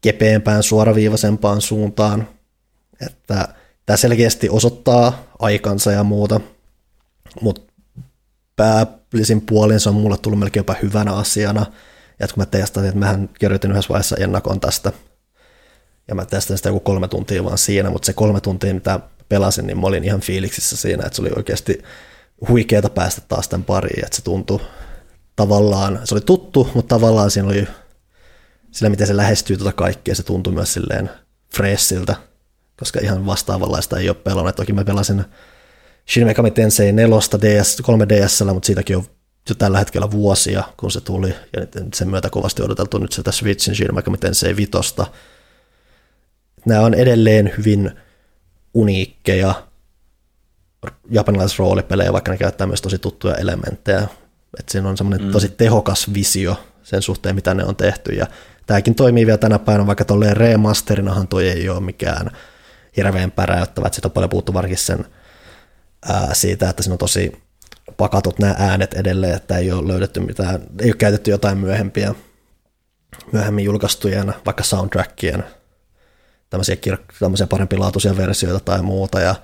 kepeämpään, 0.00 0.62
suoraviivaisempaan 0.62 1.60
suuntaan, 1.60 2.28
että 3.06 3.48
tämä 3.86 3.96
selkeästi 3.96 4.48
osoittaa 4.48 5.34
aikansa 5.38 5.92
ja 5.92 6.04
muuta, 6.04 6.40
mutta 7.40 7.72
päällisin 8.56 9.40
puolin 9.40 9.80
se 9.80 9.88
on 9.88 9.94
mulle 9.94 10.18
tullut 10.18 10.38
melkein 10.38 10.60
jopa 10.60 10.76
hyvänä 10.82 11.12
asiana. 11.12 11.66
Ja 12.20 12.28
kun 12.28 12.34
mä 12.36 12.46
testasin, 12.46 12.88
että 12.88 12.98
mähän 13.00 13.28
kirjoitin 13.38 13.70
yhdessä 13.70 13.88
vaiheessa 13.88 14.16
ennakon 14.16 14.60
tästä, 14.60 14.92
ja 16.08 16.14
mä 16.14 16.24
testasin 16.24 16.56
sitä 16.56 16.68
joku 16.68 16.80
kolme 16.80 17.08
tuntia 17.08 17.44
vaan 17.44 17.58
siinä, 17.58 17.90
mutta 17.90 18.06
se 18.06 18.12
kolme 18.12 18.40
tuntia, 18.40 18.74
mitä 18.74 19.00
pelasin, 19.28 19.66
niin 19.66 19.78
mä 19.78 19.86
olin 19.86 20.04
ihan 20.04 20.20
fiiliksissä 20.20 20.76
siinä, 20.76 21.06
että 21.06 21.16
se 21.16 21.22
oli 21.22 21.30
oikeasti 21.36 21.82
huikeeta 22.48 22.90
päästä 22.90 23.20
taas 23.28 23.48
tämän 23.48 23.64
pariin, 23.64 24.04
että 24.04 24.16
se 24.16 24.22
tuntui 24.22 24.60
tavallaan, 25.36 26.00
se 26.04 26.14
oli 26.14 26.20
tuttu, 26.20 26.70
mutta 26.74 26.94
tavallaan 26.94 27.30
siinä 27.30 27.48
oli 27.48 27.68
sillä, 28.70 28.90
miten 28.90 29.06
se 29.06 29.16
lähestyy 29.16 29.56
tuota 29.56 29.72
kaikkea, 29.72 30.14
se 30.14 30.22
tuntui 30.22 30.52
myös 30.52 30.72
silleen 30.72 31.10
fressiltä 31.54 32.16
koska 32.78 33.00
ihan 33.02 33.26
vastaavanlaista 33.26 33.98
ei 33.98 34.08
ole 34.08 34.16
pelannut. 34.16 34.56
Toki 34.56 34.72
mä 34.72 34.84
pelasin 34.84 35.24
Shin 36.10 36.26
Megami 36.26 36.50
Tensei 36.50 36.92
4 36.92 37.16
DS, 37.16 37.82
3DS, 37.82 38.52
mutta 38.52 38.66
siitäkin 38.66 38.96
on 38.96 39.04
jo 39.48 39.54
tällä 39.54 39.78
hetkellä 39.78 40.10
vuosia, 40.10 40.64
kun 40.76 40.90
se 40.90 41.00
tuli, 41.00 41.28
ja 41.28 41.66
sen 41.94 42.08
myötä 42.08 42.30
kovasti 42.30 42.62
odoteltu 42.62 42.98
nyt 42.98 43.12
sitä 43.12 43.32
Switchin 43.32 43.74
Shin 43.74 43.94
Megami 43.94 44.18
Tensei 44.18 44.56
5. 44.56 44.70
Nämä 46.66 46.80
on 46.80 46.94
edelleen 46.94 47.52
hyvin 47.58 47.90
uniikkeja 48.74 49.54
japanilaisroolipelejä, 51.10 52.12
vaikka 52.12 52.32
ne 52.32 52.38
käyttää 52.38 52.66
myös 52.66 52.82
tosi 52.82 52.98
tuttuja 52.98 53.34
elementtejä. 53.34 54.08
Et 54.58 54.68
siinä 54.68 54.88
on 54.88 54.96
semmoinen 54.96 55.26
mm. 55.26 55.32
tosi 55.32 55.48
tehokas 55.48 56.14
visio 56.14 56.56
sen 56.82 57.02
suhteen, 57.02 57.34
mitä 57.34 57.54
ne 57.54 57.64
on 57.64 57.76
tehty, 57.76 58.12
ja 58.12 58.26
tämäkin 58.66 58.94
toimii 58.94 59.26
vielä 59.26 59.38
tänä 59.38 59.58
päivänä, 59.58 59.86
vaikka 59.86 60.04
tolleen 60.04 60.36
remasterinahan 60.36 61.28
toi 61.28 61.48
ei 61.48 61.68
ole 61.68 61.80
mikään 61.80 62.30
hirveän 62.96 63.30
päräyttävä, 63.30 63.86
että 63.86 63.94
siitä 63.94 64.08
on 64.08 64.12
paljon 64.12 64.30
puhuttu 64.30 64.54
varsinkin 64.54 64.78
sen 64.78 65.06
ää, 66.08 66.34
siitä, 66.34 66.70
että 66.70 66.82
siinä 66.82 66.94
on 66.94 66.98
tosi 66.98 67.42
pakatut 67.96 68.38
nämä 68.38 68.54
äänet 68.58 68.94
edelleen, 68.94 69.36
että 69.36 69.58
ei 69.58 69.72
ole 69.72 69.88
löydetty 69.88 70.20
mitään, 70.20 70.60
ei 70.80 70.88
ole 70.88 70.96
käytetty 70.96 71.30
jotain 71.30 71.58
myöhempiä, 71.58 72.14
myöhemmin 73.32 73.64
julkaistujen, 73.64 74.34
vaikka 74.46 74.64
soundtrackien, 74.64 75.44
tämmöisiä, 76.50 76.76
kir- 76.86 77.16
tämmöisiä 77.18 77.46
parempilaatuisia 77.46 78.16
versioita 78.16 78.60
tai 78.60 78.82
muuta, 78.82 79.20
ja 79.20 79.34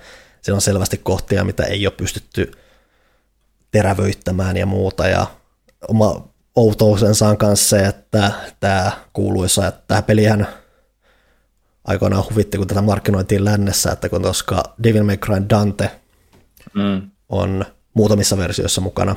siinä 0.41 0.55
on 0.55 0.61
selvästi 0.61 0.97
kohtia, 0.97 1.43
mitä 1.43 1.63
ei 1.63 1.87
ole 1.87 1.93
pystytty 1.97 2.51
terävöittämään 3.71 4.57
ja 4.57 4.65
muuta, 4.65 5.07
ja 5.07 5.27
oma 5.87 6.29
outousensa 6.55 7.27
on 7.27 7.37
kanssa 7.37 7.69
se, 7.69 7.85
että 7.85 8.31
tämä 8.59 8.91
kuuluisa, 9.13 9.67
että 9.67 9.81
tämä 9.87 10.01
pelihän 10.01 10.47
aikoinaan 11.83 12.23
huvitti, 12.29 12.57
kun 12.57 12.67
tätä 12.67 12.81
markkinointiin 12.81 13.45
lännessä, 13.45 13.91
että 13.91 14.09
kun 14.09 14.21
koska 14.21 14.63
Devil 14.83 15.03
May 15.03 15.17
Cry 15.17 15.49
Dante 15.49 15.91
mm. 16.73 17.09
on 17.29 17.65
muutamissa 17.93 18.37
versioissa 18.37 18.81
mukana, 18.81 19.15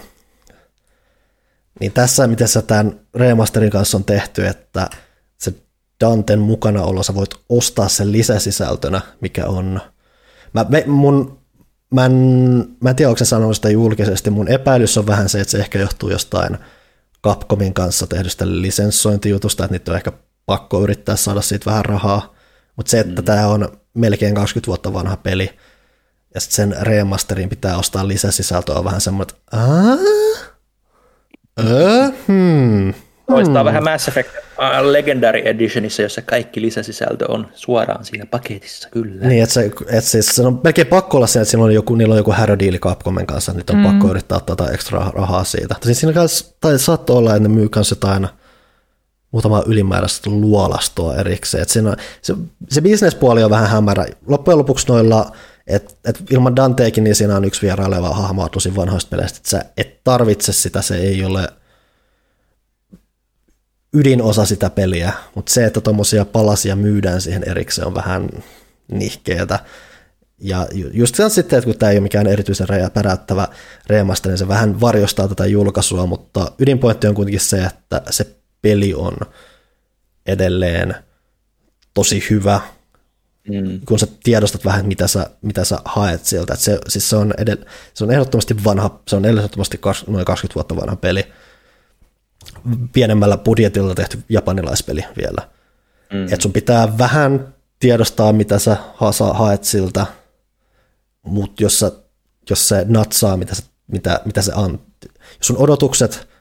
niin 1.80 1.92
tässä, 1.92 2.26
miten 2.26 2.48
se 2.48 2.62
tämän 2.62 3.00
remasterin 3.14 3.70
kanssa 3.70 3.96
on 3.96 4.04
tehty, 4.04 4.46
että 4.46 4.90
se 5.38 5.54
Danten 6.00 6.40
mukana 6.40 6.82
olo, 6.82 7.02
sä 7.02 7.14
voit 7.14 7.34
ostaa 7.48 7.88
sen 7.88 8.12
lisäsisältönä, 8.12 9.00
mikä 9.20 9.46
on... 9.46 9.80
Mä, 10.52 10.66
me, 10.68 10.84
mun, 10.86 11.38
mä, 11.94 12.06
en, 12.06 12.12
mä 12.80 12.90
en 12.90 12.96
tiedä, 12.96 13.08
onko 13.08 13.18
se 13.18 13.24
sanonut 13.24 13.56
sitä 13.56 13.70
julkisesti, 13.70 14.30
mun 14.30 14.48
epäilys 14.48 14.98
on 14.98 15.06
vähän 15.06 15.28
se, 15.28 15.40
että 15.40 15.50
se 15.50 15.58
ehkä 15.58 15.78
johtuu 15.78 16.10
jostain 16.10 16.58
Capcomin 17.24 17.74
kanssa 17.74 18.06
tehdystä 18.06 18.44
lisenssointijutusta, 18.48 19.64
että 19.64 19.74
niitä 19.74 19.90
on 19.90 19.96
ehkä 19.96 20.12
pakko 20.46 20.82
yrittää 20.82 21.16
saada 21.16 21.40
siitä 21.40 21.70
vähän 21.70 21.84
rahaa, 21.84 22.34
mutta 22.76 22.90
se, 22.90 23.00
että 23.00 23.22
mm. 23.22 23.24
tämä 23.24 23.46
on 23.46 23.78
melkein 23.94 24.34
20 24.34 24.66
vuotta 24.66 24.92
vanha 24.92 25.16
peli, 25.16 25.50
ja 26.34 26.40
sitten 26.40 26.56
sen 26.56 26.86
remasterin 26.86 27.48
pitää 27.48 27.78
ostaa 27.78 28.08
lisäsisältöä, 28.08 28.74
on 28.74 28.84
vähän 28.84 29.00
semmoinen, 29.00 29.34
että 29.34 29.56
äh, 31.60 32.12
hmm, 32.28 32.94
Toistaa 33.26 33.62
hmm. 33.62 33.66
vähän 33.66 33.84
Mass 33.84 34.08
Effect 34.08 34.30
Legendary 34.82 35.38
Editionissa, 35.44 36.02
jossa 36.02 36.22
kaikki 36.22 36.62
lisäsisältö 36.62 37.32
on 37.32 37.48
suoraan 37.54 38.04
siinä 38.04 38.26
paketissa, 38.26 38.88
kyllä. 38.90 39.28
Niin, 39.28 39.42
että 39.42 39.52
se, 39.52 39.70
että 39.86 40.00
siis, 40.00 40.26
se 40.26 40.42
on 40.42 40.60
melkein 40.64 40.86
pakko 40.86 41.16
olla 41.16 41.26
se, 41.26 41.40
että 41.40 41.58
on 41.58 41.74
joku, 41.74 41.94
niillä 41.94 42.12
on 42.12 42.18
joku 42.18 42.32
härödiili 42.32 42.78
Capcomin 42.78 43.26
kanssa, 43.26 43.52
niin 43.52 43.64
on 43.70 43.76
mm. 43.76 43.84
pakko 43.84 44.08
yrittää 44.08 44.38
ottaa 44.38 44.70
ekstra 44.70 45.12
rahaa 45.14 45.44
siitä. 45.44 45.76
Siis 45.82 46.00
siinä 46.00 46.12
kanssa, 46.12 46.54
tai 46.60 46.78
saattoi 46.78 47.16
olla, 47.16 47.36
että 47.36 47.48
ne 47.48 47.54
myy 47.54 47.68
kanssa 47.68 47.92
jotain 47.92 48.28
muutama 49.32 49.62
ylimääräistä 49.66 50.30
luolastoa 50.30 51.16
erikseen. 51.16 51.62
Et 51.62 51.68
siinä, 51.68 51.96
se, 52.22 52.34
se 52.68 52.80
bisnespuoli 52.80 53.44
on 53.44 53.50
vähän 53.50 53.70
hämärä. 53.70 54.06
Loppujen 54.26 54.58
lopuksi 54.58 54.88
noilla, 54.88 55.32
että 55.66 55.94
et 56.04 56.22
ilman 56.30 56.56
Danteekin, 56.56 57.04
niin 57.04 57.14
siinä 57.14 57.36
on 57.36 57.44
yksi 57.44 57.62
vieraileva 57.62 58.14
hahmo 58.14 58.48
tosi 58.48 58.76
vanhoista 58.76 59.10
peleistä, 59.10 59.36
että 59.36 59.50
sä 59.50 59.64
et 59.76 60.04
tarvitse 60.04 60.52
sitä, 60.52 60.82
se 60.82 60.96
ei 60.96 61.24
ole 61.24 61.48
ydinosa 63.94 64.44
sitä 64.44 64.70
peliä, 64.70 65.12
mutta 65.34 65.52
se, 65.52 65.64
että 65.64 65.80
tuommoisia 65.80 66.24
palasia 66.24 66.76
myydään 66.76 67.20
siihen 67.20 67.44
erikseen 67.46 67.86
on 67.86 67.94
vähän 67.94 68.28
nihkeetä. 68.92 69.58
Ja 70.38 70.66
just 70.92 71.14
sen 71.14 71.30
sitten, 71.30 71.58
että 71.58 71.66
kun 71.66 71.78
tämä 71.78 71.90
ei 71.90 71.96
ole 71.96 72.02
mikään 72.02 72.26
erityisen 72.26 72.66
päräyttävä 72.94 73.48
remaster, 73.86 74.30
niin 74.30 74.38
se 74.38 74.48
vähän 74.48 74.80
varjostaa 74.80 75.28
tätä 75.28 75.46
julkaisua, 75.46 76.06
mutta 76.06 76.52
ydinpointti 76.58 77.06
on 77.06 77.14
kuitenkin 77.14 77.40
se, 77.40 77.64
että 77.64 78.02
se 78.10 78.41
peli 78.62 78.94
on 78.94 79.16
edelleen 80.26 80.94
tosi 81.94 82.24
hyvä, 82.30 82.60
mm. 83.48 83.80
kun 83.86 83.98
sä 83.98 84.06
tiedostat 84.24 84.64
vähän, 84.64 84.86
mitä 84.86 85.08
sä, 85.08 85.30
mitä 85.42 85.64
sä 85.64 85.78
haet 85.84 86.24
sieltä. 86.24 86.54
Et 86.54 86.60
se, 86.60 86.78
siis 86.88 87.10
se, 87.10 87.16
on 87.16 87.34
edell- 87.40 87.66
se 87.94 88.04
on 88.04 88.10
ehdottomasti 88.10 88.64
vanha, 88.64 89.00
se 89.08 89.16
on 89.16 89.24
ehdottomasti 89.24 89.80
noin 90.06 90.24
20 90.24 90.54
vuotta 90.54 90.76
vanha 90.76 90.96
peli, 90.96 91.32
pienemmällä 92.92 93.36
budjetilla 93.36 93.94
tehty 93.94 94.18
japanilaispeli 94.28 95.04
vielä. 95.16 95.48
Mm. 96.12 96.32
Et 96.32 96.40
sun 96.40 96.52
pitää 96.52 96.98
vähän 96.98 97.54
tiedostaa, 97.78 98.32
mitä 98.32 98.58
sä 98.58 98.76
haet 99.32 99.64
siltä, 99.64 100.06
mutta 101.22 101.62
jos, 101.62 101.78
sä, 101.78 101.92
jos 102.50 102.68
se 102.68 102.84
natsaa, 102.88 103.36
mitä, 103.36 103.54
se, 103.54 103.62
mitä, 103.86 104.20
mitä 104.24 104.42
se 104.42 104.52
antaa, 104.54 104.86
jos 105.38 105.46
sun 105.46 105.56
odotukset 105.56 106.31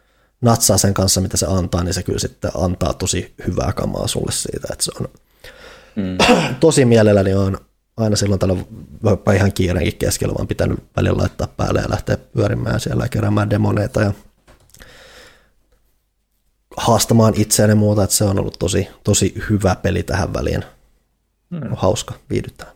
natsaa 0.42 0.78
sen 0.78 0.94
kanssa, 0.94 1.22
mitä 1.22 1.38
se 1.38 1.46
antaa, 1.50 1.84
niin 1.84 1.94
se 1.94 2.04
kyllä 2.04 2.20
sitten 2.20 2.52
antaa 2.56 2.94
tosi 2.94 3.34
hyvää 3.48 3.74
kamaa 3.74 4.08
sulle 4.08 4.32
siitä, 4.32 4.68
että 4.72 4.84
se 4.84 4.92
on 5.00 5.08
mm. 5.96 6.18
tosi 6.60 6.86
mielelläni 6.86 7.34
on 7.34 7.58
aina 7.98 8.16
silloin 8.16 8.40
tällä 8.40 8.56
ihan 9.36 9.54
kiireenkin 9.54 9.98
keskellä, 9.98 10.34
vaan 10.34 10.48
pitänyt 10.48 10.80
välillä 10.96 11.18
laittaa 11.18 11.48
päälle 11.48 11.82
ja 11.82 11.90
lähteä 11.90 12.18
pyörimään 12.18 12.80
siellä 12.80 13.04
ja 13.04 13.10
keräämään 13.10 13.50
demoneita 13.50 14.02
ja 14.02 14.14
haastamaan 16.78 17.34
itseään 17.38 17.70
ja 17.70 17.76
muuta, 17.76 18.04
että 18.04 18.16
se 18.16 18.24
on 18.24 18.40
ollut 18.40 18.60
tosi, 18.60 18.88
tosi 19.04 19.34
hyvä 19.50 19.76
peli 19.76 20.04
tähän 20.04 20.34
väliin. 20.34 20.64
Mm. 21.50 21.62
On 21.64 21.78
hauska, 21.78 22.14
viihdyttää. 22.30 22.72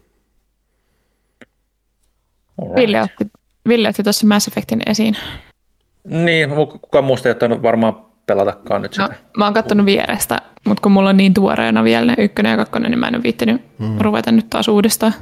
Ville 2.76 3.02
otti, 3.02 3.26
Ville 3.68 3.90
otti 3.90 4.04
tuossa 4.04 4.28
Mass 4.28 4.48
Effectin 4.48 4.82
esiin. 4.86 5.18
Niin, 6.06 6.49
kukaan 6.49 7.03
muusta 7.03 7.30
ei 7.30 7.32
ottanut 7.32 7.61
varmaan 7.61 8.06
pelatakaan 8.26 8.82
nyt 8.82 8.98
no, 8.98 9.06
sitä. 9.06 9.18
Mä 9.38 9.45
oon 9.45 9.53
kattonut 9.53 9.86
vierestä, 9.86 10.38
mutta 10.65 10.82
kun 10.82 10.91
mulla 10.91 11.10
on 11.10 11.18
niin 11.18 11.34
tuoreena 11.34 11.84
vielä 11.84 12.06
ne 12.06 12.23
ykkönen 12.23 12.52
ja 12.52 12.57
kakkonen, 12.57 12.91
niin 12.91 12.99
mä 12.99 13.07
en 13.07 13.15
ole 13.15 13.23
viittinyt 13.23 13.61
mm. 13.80 13.98
ruveta 13.99 14.32
nyt 14.32 14.49
taas 14.49 14.68
uudestaan. 14.68 15.14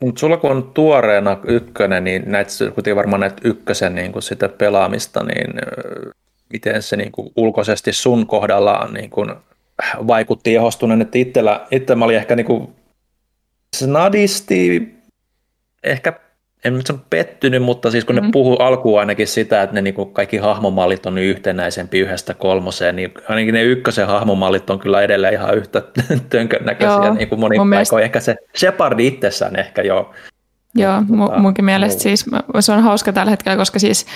Mutta 0.00 0.18
sulla 0.18 0.36
kun 0.36 0.50
on 0.50 0.70
tuoreena 0.74 1.38
ykkönen, 1.44 2.04
niin 2.04 2.22
näet 2.26 2.48
kuten 2.74 2.96
varmaan 2.96 3.20
näet 3.20 3.40
ykkösen 3.44 3.94
niin 3.94 4.12
kuin 4.12 4.22
sitä 4.22 4.48
pelaamista, 4.48 5.24
niin 5.24 5.54
miten 6.52 6.82
se 6.82 6.96
niin 6.96 7.12
kuin 7.12 7.32
ulkoisesti 7.36 7.92
sun 7.92 8.26
kohdallaan 8.26 8.94
niin 8.94 9.10
kuin 9.10 9.34
vaikutti 10.06 10.52
jahostuneen, 10.52 11.02
että 11.02 11.18
itsellä, 11.18 11.66
itse 11.70 11.94
mä 11.94 12.04
olin 12.04 12.16
ehkä 12.16 12.36
niin 12.36 12.46
kuin 12.46 12.68
snadisti, 13.76 14.94
ehkä 15.82 16.12
en 16.64 16.74
nyt 16.74 16.86
sano 16.86 16.98
pettynyt, 17.10 17.62
mutta 17.62 17.90
siis 17.90 18.04
kun 18.04 18.16
mm-hmm. 18.16 18.26
ne 18.26 18.32
puhuu 18.32 18.56
alkuun 18.56 19.00
ainakin 19.00 19.26
sitä, 19.26 19.62
että 19.62 19.74
ne 19.74 19.82
niin 19.82 20.12
kaikki 20.12 20.36
hahmomallit 20.36 21.06
on 21.06 21.18
yhtenäisempi 21.18 21.98
yhdestä 21.98 22.34
kolmoseen, 22.34 22.96
niin 22.96 23.14
ainakin 23.28 23.54
ne 23.54 23.62
ykkösen 23.62 24.06
hahmomallit 24.06 24.70
on 24.70 24.78
kyllä 24.78 25.02
edelleen 25.02 25.34
ihan 25.34 25.54
yhtä 25.54 25.82
tönkön 26.30 26.64
näköisiä, 26.64 27.04
joo, 27.04 27.14
niin 27.14 27.28
kuin 27.28 27.40
moni 27.40 27.56
paikoin. 27.56 27.68
Mielestä... 27.68 28.00
Ehkä 28.00 28.20
se 28.20 28.36
Shepard 28.56 29.00
itsessään 29.00 29.56
ehkä 29.56 29.82
jo. 29.82 30.10
Joo, 30.74 31.02
tota, 31.08 31.38
munkin 31.38 31.64
mielestä 31.64 32.02
siis 32.02 32.26
se 32.60 32.72
on 32.72 32.82
hauska 32.82 33.12
tällä 33.12 33.30
hetkellä, 33.30 33.56
koska 33.56 33.78
siis 33.78 34.06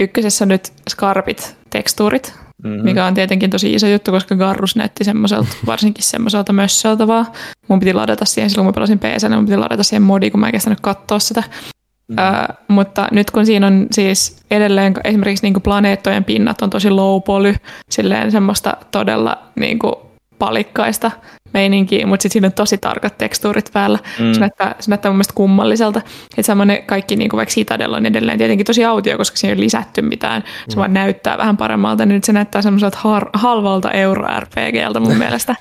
ykkösessä 0.00 0.46
nyt 0.46 0.72
skarpit 0.88 1.56
tekstuurit, 1.70 2.34
mm-hmm. 2.64 2.84
mikä 2.84 3.06
on 3.06 3.14
tietenkin 3.14 3.50
tosi 3.50 3.74
iso 3.74 3.86
juttu, 3.86 4.10
koska 4.10 4.34
Garrus 4.34 4.76
näytti 4.76 5.04
semmoiselta, 5.04 5.48
varsinkin 5.66 6.04
semmoiselta 6.04 6.52
mössöltä 6.52 7.06
vaan. 7.06 7.26
Mun 7.68 7.80
piti 7.80 7.92
ladata 7.92 8.24
siihen, 8.24 8.50
silloin 8.50 8.64
kun 8.64 8.70
mä 8.70 8.74
pelasin 8.74 8.98
PC, 8.98 9.22
niin 9.22 9.32
mun 9.32 9.46
piti 9.46 9.56
ladata 9.56 9.82
siihen 9.82 10.02
modi, 10.02 10.30
kun 10.30 10.40
mä 10.40 10.46
en 10.46 10.52
kestänyt 10.52 10.80
katsoa 10.80 11.18
sitä. 11.18 11.40
Mm-hmm. 11.40 12.34
Ö, 12.34 12.54
mutta 12.68 13.08
nyt 13.12 13.30
kun 13.30 13.46
siinä 13.46 13.66
on 13.66 13.86
siis 13.92 14.36
edelleen 14.50 14.94
esimerkiksi 15.04 15.46
niin 15.46 15.62
planeettojen 15.62 16.24
pinnat 16.24 16.62
on 16.62 16.70
tosi 16.70 16.90
low 16.90 17.22
poly, 17.22 17.54
silleen 17.90 18.32
semmoista 18.32 18.76
todella 18.90 19.38
niin 19.56 19.78
kuin 19.78 19.94
palikkaista 20.38 21.10
meininkiä, 21.52 22.06
mutta 22.06 22.22
sitten 22.22 22.32
siinä 22.32 22.46
on 22.46 22.52
tosi 22.52 22.78
tarkat 22.78 23.18
tekstuurit 23.18 23.70
päällä. 23.72 23.98
Mm. 24.18 24.32
Se, 24.32 24.40
näyttää, 24.40 24.74
se 24.80 24.90
näyttää 24.90 25.10
mun 25.10 25.16
mielestä 25.16 25.34
kummalliselta. 25.34 25.98
Että 26.30 26.42
semmoinen 26.42 26.82
kaikki, 26.82 27.16
niin 27.16 27.30
kuin 27.30 27.38
vaikka 27.38 27.52
Citadel 27.52 27.94
on 27.94 28.06
edelleen 28.06 28.38
tietenkin 28.38 28.66
tosi 28.66 28.84
autio, 28.84 29.16
koska 29.16 29.36
siinä 29.36 29.52
ei 29.52 29.56
ole 29.56 29.64
lisätty 29.64 30.02
mitään. 30.02 30.44
Se 30.68 30.76
mm. 30.76 30.78
vaan 30.78 30.94
näyttää 30.94 31.38
vähän 31.38 31.56
paremmalta, 31.56 32.06
niin 32.06 32.14
nyt 32.14 32.24
se 32.24 32.32
näyttää 32.32 32.62
semmoiselta 32.62 32.98
har- 33.00 33.30
halvalta 33.32 33.90
euro-RPGltä 33.90 35.00
mun 35.00 35.16
mielestä. 35.24 35.54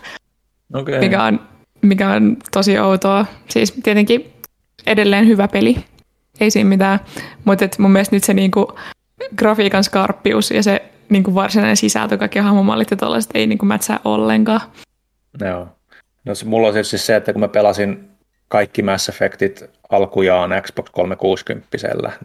okay. 0.73 0.99
mikä, 0.99 1.23
on, 1.23 1.39
mikä 1.81 2.09
on 2.09 2.37
tosi 2.51 2.79
outoa. 2.79 3.25
Siis 3.49 3.71
tietenkin 3.71 4.33
edelleen 4.87 5.27
hyvä 5.27 5.47
peli, 5.47 5.77
ei 6.39 6.51
siinä 6.51 6.69
mitään. 6.69 6.99
Mutta 7.45 7.65
mun 7.79 7.91
mielestä 7.91 8.15
nyt 8.15 8.23
se 8.23 8.33
niinku 8.33 8.79
grafiikan 9.35 9.83
skarppius 9.83 10.51
ja 10.51 10.63
se 10.63 10.81
niinku 11.09 11.35
varsinainen 11.35 11.77
sisältö, 11.77 12.17
kaikki 12.17 12.39
hahmomallit 12.39 12.91
ja 12.91 12.97
tällaiset 12.97 13.31
ei 13.33 13.47
niinku 13.47 13.65
mätsää 13.65 13.99
ollenkaan. 14.05 14.61
Joo. 15.41 15.59
No 15.59 15.67
se, 16.33 16.45
mulla 16.45 16.67
on 16.67 16.85
siis 16.85 17.05
se, 17.05 17.15
että 17.15 17.33
kun 17.33 17.39
mä 17.39 17.47
pelasin 17.47 18.09
kaikki 18.47 18.81
Mass 18.81 19.09
Effectit 19.09 19.69
alkujaan 19.89 20.51
Xbox 20.61 20.89
360, 20.91 21.67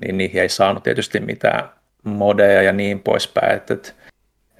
niin 0.00 0.18
niihin 0.18 0.42
ei 0.42 0.48
saanut 0.48 0.82
tietysti 0.82 1.20
mitään 1.20 1.68
modeja 2.04 2.62
ja 2.62 2.72
niin 2.72 3.00
poispäin. 3.00 3.56
Että, 3.56 3.74
että, 3.74 3.92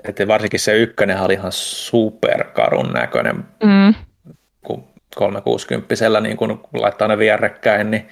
että 0.09 0.29
varsinkin 0.29 0.61
se 0.61 0.77
ykkönen 0.77 1.21
oli 1.21 1.35
ihan 1.35 1.53
superkarun 1.53 2.93
näköinen, 2.93 3.37
mm. 3.37 3.95
kun 4.67 4.85
360 5.15 6.21
niin 6.21 6.37
kun 6.37 6.61
laittaa 6.73 7.09
ne 7.09 7.19
vierekkäin, 7.19 7.91
niin 7.91 8.09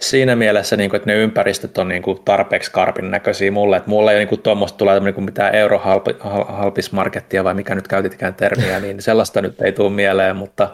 siinä 0.00 0.36
mielessä, 0.36 0.76
niin 0.76 0.90
kuin, 0.90 0.98
että 0.98 1.10
ne 1.10 1.16
ympäristöt 1.16 1.78
on 1.78 1.88
niin 1.88 2.02
kuin, 2.02 2.18
tarpeeksi 2.24 2.72
karpin 2.72 3.10
näköisiä 3.10 3.50
mulle, 3.50 3.76
että 3.76 3.90
mulla 3.90 4.12
ei 4.12 4.24
niin 4.24 4.42
tuommoista 4.42 4.78
tulee 4.78 5.00
niin 5.00 5.14
kuin 5.14 5.24
mitään 5.24 5.54
eurohalpismarkettia 5.54 7.44
vai 7.44 7.54
mikä 7.54 7.74
nyt 7.74 7.88
käytitkään 7.88 8.34
termiä, 8.34 8.80
niin 8.80 9.02
sellaista 9.02 9.42
nyt 9.42 9.62
ei 9.62 9.72
tule 9.72 9.90
mieleen, 9.90 10.36
mutta, 10.36 10.68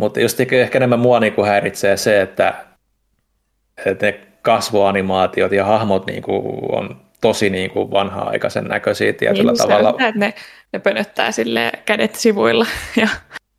mutta 0.00 0.20
just 0.20 0.40
ehkä 0.40 0.78
enemmän 0.78 1.00
mua 1.00 1.20
niin 1.20 1.32
kuin 1.32 1.48
häiritsee 1.48 1.96
se, 1.96 2.22
että, 2.22 2.54
että 3.86 4.06
ne 4.06 4.20
kasvoanimaatiot 4.42 5.52
ja 5.52 5.64
hahmot 5.64 6.06
niin 6.06 6.22
kuin, 6.22 6.42
on 6.72 6.96
tosi 7.20 7.50
niin 7.50 7.70
kuin 7.70 7.90
vanha-aikaisen 7.90 8.64
näköisiä 8.64 9.12
tietyllä 9.12 9.52
niin, 9.52 9.58
tavalla. 9.58 9.94
Se 9.98 10.08
että 10.08 10.20
ne, 10.20 10.34
ne 10.72 10.78
pönöttää 10.78 11.32
sille 11.32 11.72
kädet 11.84 12.14
sivuilla 12.14 12.66
ja 13.00 13.08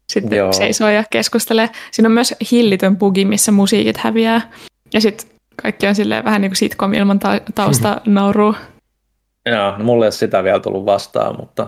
sitten 0.10 0.38
Joo. 0.38 0.54
seisoo 0.54 0.90
ja 0.90 1.04
keskustelee. 1.10 1.70
Siinä 1.92 2.08
on 2.08 2.14
myös 2.14 2.36
hillitön 2.52 2.98
bugi, 2.98 3.26
missä 3.26 3.52
musiikit 3.52 3.98
häviää. 3.98 4.42
Ja 4.94 5.02
sitten 5.02 5.30
kaikki 5.62 5.88
on 5.88 5.96
silleen 5.96 6.26
vähän 6.26 6.42
niin 6.42 6.52
kuin 6.52 6.58
sitcom 6.58 6.94
ilman 6.94 7.20
ta- 7.20 7.42
tausta 7.56 8.02
nauruu. 8.06 8.56
Joo, 9.46 9.78
no 9.78 9.84
mulle 9.84 10.06
ei 10.06 10.08
ole 10.08 10.12
sitä 10.12 10.44
vielä 10.44 10.60
tullut 10.60 10.86
vastaan, 10.86 11.36
mutta, 11.40 11.68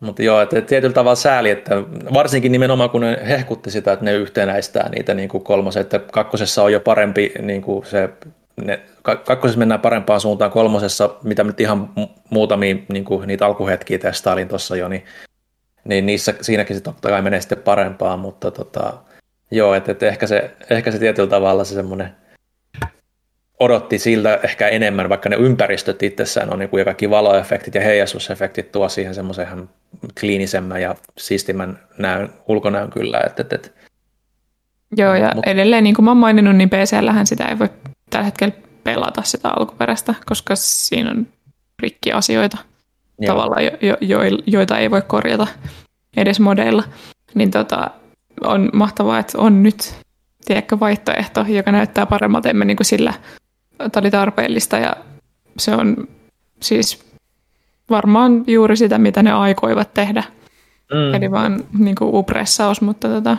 mutta 0.00 0.22
joo, 0.22 0.40
että 0.40 0.60
tietyllä 0.60 0.94
tavalla 0.94 1.14
sääli, 1.14 1.50
että 1.50 1.74
varsinkin 2.14 2.52
nimenomaan 2.52 2.90
kun 2.90 3.00
ne 3.00 3.22
hehkutti 3.28 3.70
sitä, 3.70 3.92
että 3.92 4.04
ne 4.04 4.12
yhtenäistää 4.12 4.88
niitä 4.88 5.14
niin 5.14 5.28
kuin 5.28 5.44
kolmosen, 5.44 5.80
että 5.80 5.98
kakkosessa 5.98 6.62
on 6.62 6.72
jo 6.72 6.80
parempi 6.80 7.32
niin 7.42 7.62
kuin 7.62 7.86
se, 7.86 8.10
ne, 8.64 8.80
kakkosessa 9.02 9.58
mennään 9.58 9.80
parempaan 9.80 10.20
suuntaan, 10.20 10.50
kolmosessa, 10.50 11.10
mitä 11.22 11.44
nyt 11.44 11.60
ihan 11.60 11.90
muutamia 12.30 12.76
niin 12.92 13.04
kuin 13.04 13.26
niitä 13.26 13.46
alkuhetkiä 13.46 13.98
testailin 13.98 14.48
tuossa 14.48 14.76
jo, 14.76 14.88
niin, 14.88 15.04
niin 15.84 16.06
niissä, 16.06 16.34
siinäkin 16.40 16.76
se 16.76 16.82
totta 16.82 17.08
kai 17.08 17.22
menee 17.22 17.40
sitten 17.40 17.58
parempaan, 17.58 18.18
mutta 18.18 18.50
tota, 18.50 18.92
joo, 19.50 19.74
että, 19.74 19.92
että 19.92 20.06
ehkä, 20.06 20.26
se, 20.26 20.50
ehkä 20.70 20.90
se 20.90 20.98
tietyllä 20.98 21.28
tavalla 21.28 21.64
se 21.64 21.74
semmoinen 21.74 22.21
odotti 23.62 23.98
siltä 23.98 24.40
ehkä 24.42 24.68
enemmän, 24.68 25.08
vaikka 25.08 25.28
ne 25.28 25.36
ympäristöt 25.36 26.02
itsessään 26.02 26.52
on 26.52 26.58
niin 26.58 26.68
kuin 26.68 26.78
ja 26.78 26.84
kaikki 26.84 27.10
valoefektit 27.10 27.74
ja 27.74 27.80
heijastusefektit 27.80 28.72
tuo 28.72 28.88
siihen 28.88 29.14
semmoisen 29.14 29.46
ihan 29.46 29.70
kliinisemmän 30.20 30.82
ja 30.82 30.94
siistimän 31.18 31.78
näön, 31.98 32.30
ulkonäön 32.48 32.90
kyllä. 32.90 33.20
Että, 33.26 33.42
että, 33.42 33.56
että. 33.56 33.70
Joo, 34.96 35.14
ja 35.14 35.32
Mut, 35.34 35.46
edelleen 35.46 35.84
niin 35.84 35.94
kuin 35.94 36.04
mä 36.04 36.10
oon 36.10 36.16
maininnut, 36.16 36.56
niin 36.56 36.70
PCllähän 36.70 37.26
sitä 37.26 37.44
ei 37.44 37.58
voi 37.58 37.68
tällä 38.10 38.24
hetkellä 38.24 38.54
pelata 38.84 39.22
sitä 39.22 39.48
alkuperäistä, 39.48 40.14
koska 40.26 40.56
siinä 40.56 41.10
on 41.10 41.26
rikkiasioita 41.82 42.58
Joo. 43.20 43.34
tavallaan, 43.34 43.64
jo, 43.64 43.70
jo, 43.80 43.96
jo, 44.00 44.18
joita 44.46 44.78
ei 44.78 44.90
voi 44.90 45.02
korjata 45.02 45.46
edes 46.16 46.40
modeilla. 46.40 46.84
Niin 47.34 47.50
tota, 47.50 47.90
on 48.40 48.70
mahtavaa, 48.72 49.18
että 49.18 49.38
on 49.38 49.62
nyt 49.62 49.94
tiedätkö, 50.44 50.80
vaihtoehto, 50.80 51.44
joka 51.48 51.72
näyttää 51.72 52.06
paremmalta 52.06 52.50
emme 52.50 52.64
niin 52.64 52.76
kuin 52.76 52.86
sillä 52.86 53.14
tämä 53.92 54.02
oli 54.02 54.10
tarpeellista 54.10 54.78
ja 54.78 54.96
se 55.58 55.74
on 55.74 56.08
siis 56.60 57.04
varmaan 57.90 58.44
juuri 58.46 58.76
sitä, 58.76 58.98
mitä 58.98 59.22
ne 59.22 59.32
aikoivat 59.32 59.94
tehdä. 59.94 60.24
Mm. 60.92 61.14
Eli 61.14 61.30
vaan 61.30 61.64
niin 61.78 61.94
kuin 61.94 62.14
upressaus, 62.14 62.80
mutta 62.80 63.08
tota... 63.08 63.36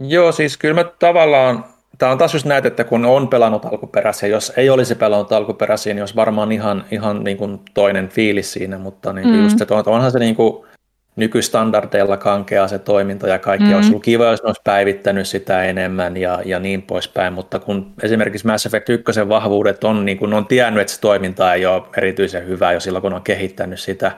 Joo, 0.00 0.32
siis 0.32 0.56
kyllä 0.56 0.74
mä 0.74 0.84
tavallaan, 0.98 1.64
tämä 1.98 2.12
on 2.12 2.18
taas 2.18 2.34
just 2.34 2.46
näet, 2.46 2.66
että 2.66 2.84
kun 2.84 3.04
on 3.04 3.28
pelannut 3.28 3.64
alkuperäisiä, 3.64 4.28
jos 4.28 4.52
ei 4.56 4.70
olisi 4.70 4.94
pelannut 4.94 5.32
alkuperäisiä, 5.32 5.94
niin 5.94 6.02
olisi 6.02 6.16
varmaan 6.16 6.52
ihan, 6.52 6.84
ihan 6.90 7.24
niin 7.24 7.36
kuin 7.36 7.60
toinen 7.74 8.08
fiilis 8.08 8.52
siinä, 8.52 8.78
mutta 8.78 9.12
niin 9.12 9.28
mm. 9.28 9.42
just, 9.42 9.60
että 9.60 9.74
onhan 9.74 10.12
se 10.12 10.18
niin 10.18 10.36
kuin, 10.36 10.66
nykystandardeilla 11.16 12.16
kankea 12.16 12.68
se 12.68 12.78
toiminta 12.78 13.28
ja 13.28 13.38
kaikki. 13.38 13.64
Mm-hmm. 13.64 13.76
Olisi 13.76 13.90
ollut 13.90 14.04
kiva, 14.04 14.24
jos 14.24 14.42
ne 14.42 14.46
olisi 14.46 14.60
päivittänyt 14.64 15.28
sitä 15.28 15.64
enemmän 15.64 16.16
ja, 16.16 16.40
ja 16.44 16.58
niin 16.58 16.82
poispäin, 16.82 17.32
mutta 17.32 17.58
kun 17.58 17.92
esimerkiksi 18.02 18.46
Mass 18.46 18.66
Effect 18.66 18.88
1 18.88 19.28
vahvuudet 19.28 19.84
on, 19.84 20.04
niin 20.04 20.18
kun 20.18 20.34
on 20.34 20.46
tiennyt, 20.46 20.80
että 20.80 20.92
se 20.92 21.00
toiminta 21.00 21.54
ei 21.54 21.66
ole 21.66 21.82
erityisen 21.96 22.46
hyvä 22.46 22.72
jo 22.72 22.80
silloin, 22.80 23.02
kun 23.02 23.12
on 23.12 23.22
kehittänyt 23.22 23.80
sitä, 23.80 24.12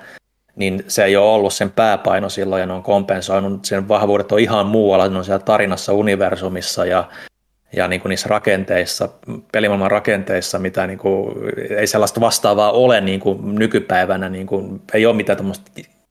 niin 0.57 0.85
se 0.89 1.05
ei 1.05 1.17
ole 1.17 1.35
ollut 1.35 1.53
sen 1.53 1.71
pääpaino 1.71 2.29
silloin 2.29 2.61
ja 2.61 2.67
ne 2.67 2.73
on 2.73 2.83
kompensoinut. 2.83 3.65
Sen 3.65 3.89
vahvuudet 3.89 4.33
on 4.33 4.39
ihan 4.39 4.67
muualla, 4.67 5.09
ne 5.09 5.19
on 5.19 5.25
siellä 5.25 5.45
tarinassa, 5.45 5.93
universumissa 5.93 6.87
ja, 6.87 7.05
ja 7.77 7.89
niin 7.89 8.01
kuin 8.01 8.11
niissä 8.11 8.29
rakenteissa, 8.29 9.09
pelimaailman 9.53 9.91
rakenteissa, 9.91 10.59
mitä 10.59 10.87
niin 10.87 10.99
kuin, 10.99 11.35
ei 11.77 11.87
sellaista 11.87 12.21
vastaavaa 12.21 12.73
ole 12.73 13.01
niin 13.01 13.21
kuin 13.21 13.55
nykypäivänä, 13.55 14.29
niin 14.29 14.47
kuin, 14.47 14.81
ei 14.95 15.07
ole 15.07 15.17
mitään 15.17 15.37
tämmöistä 15.37 15.71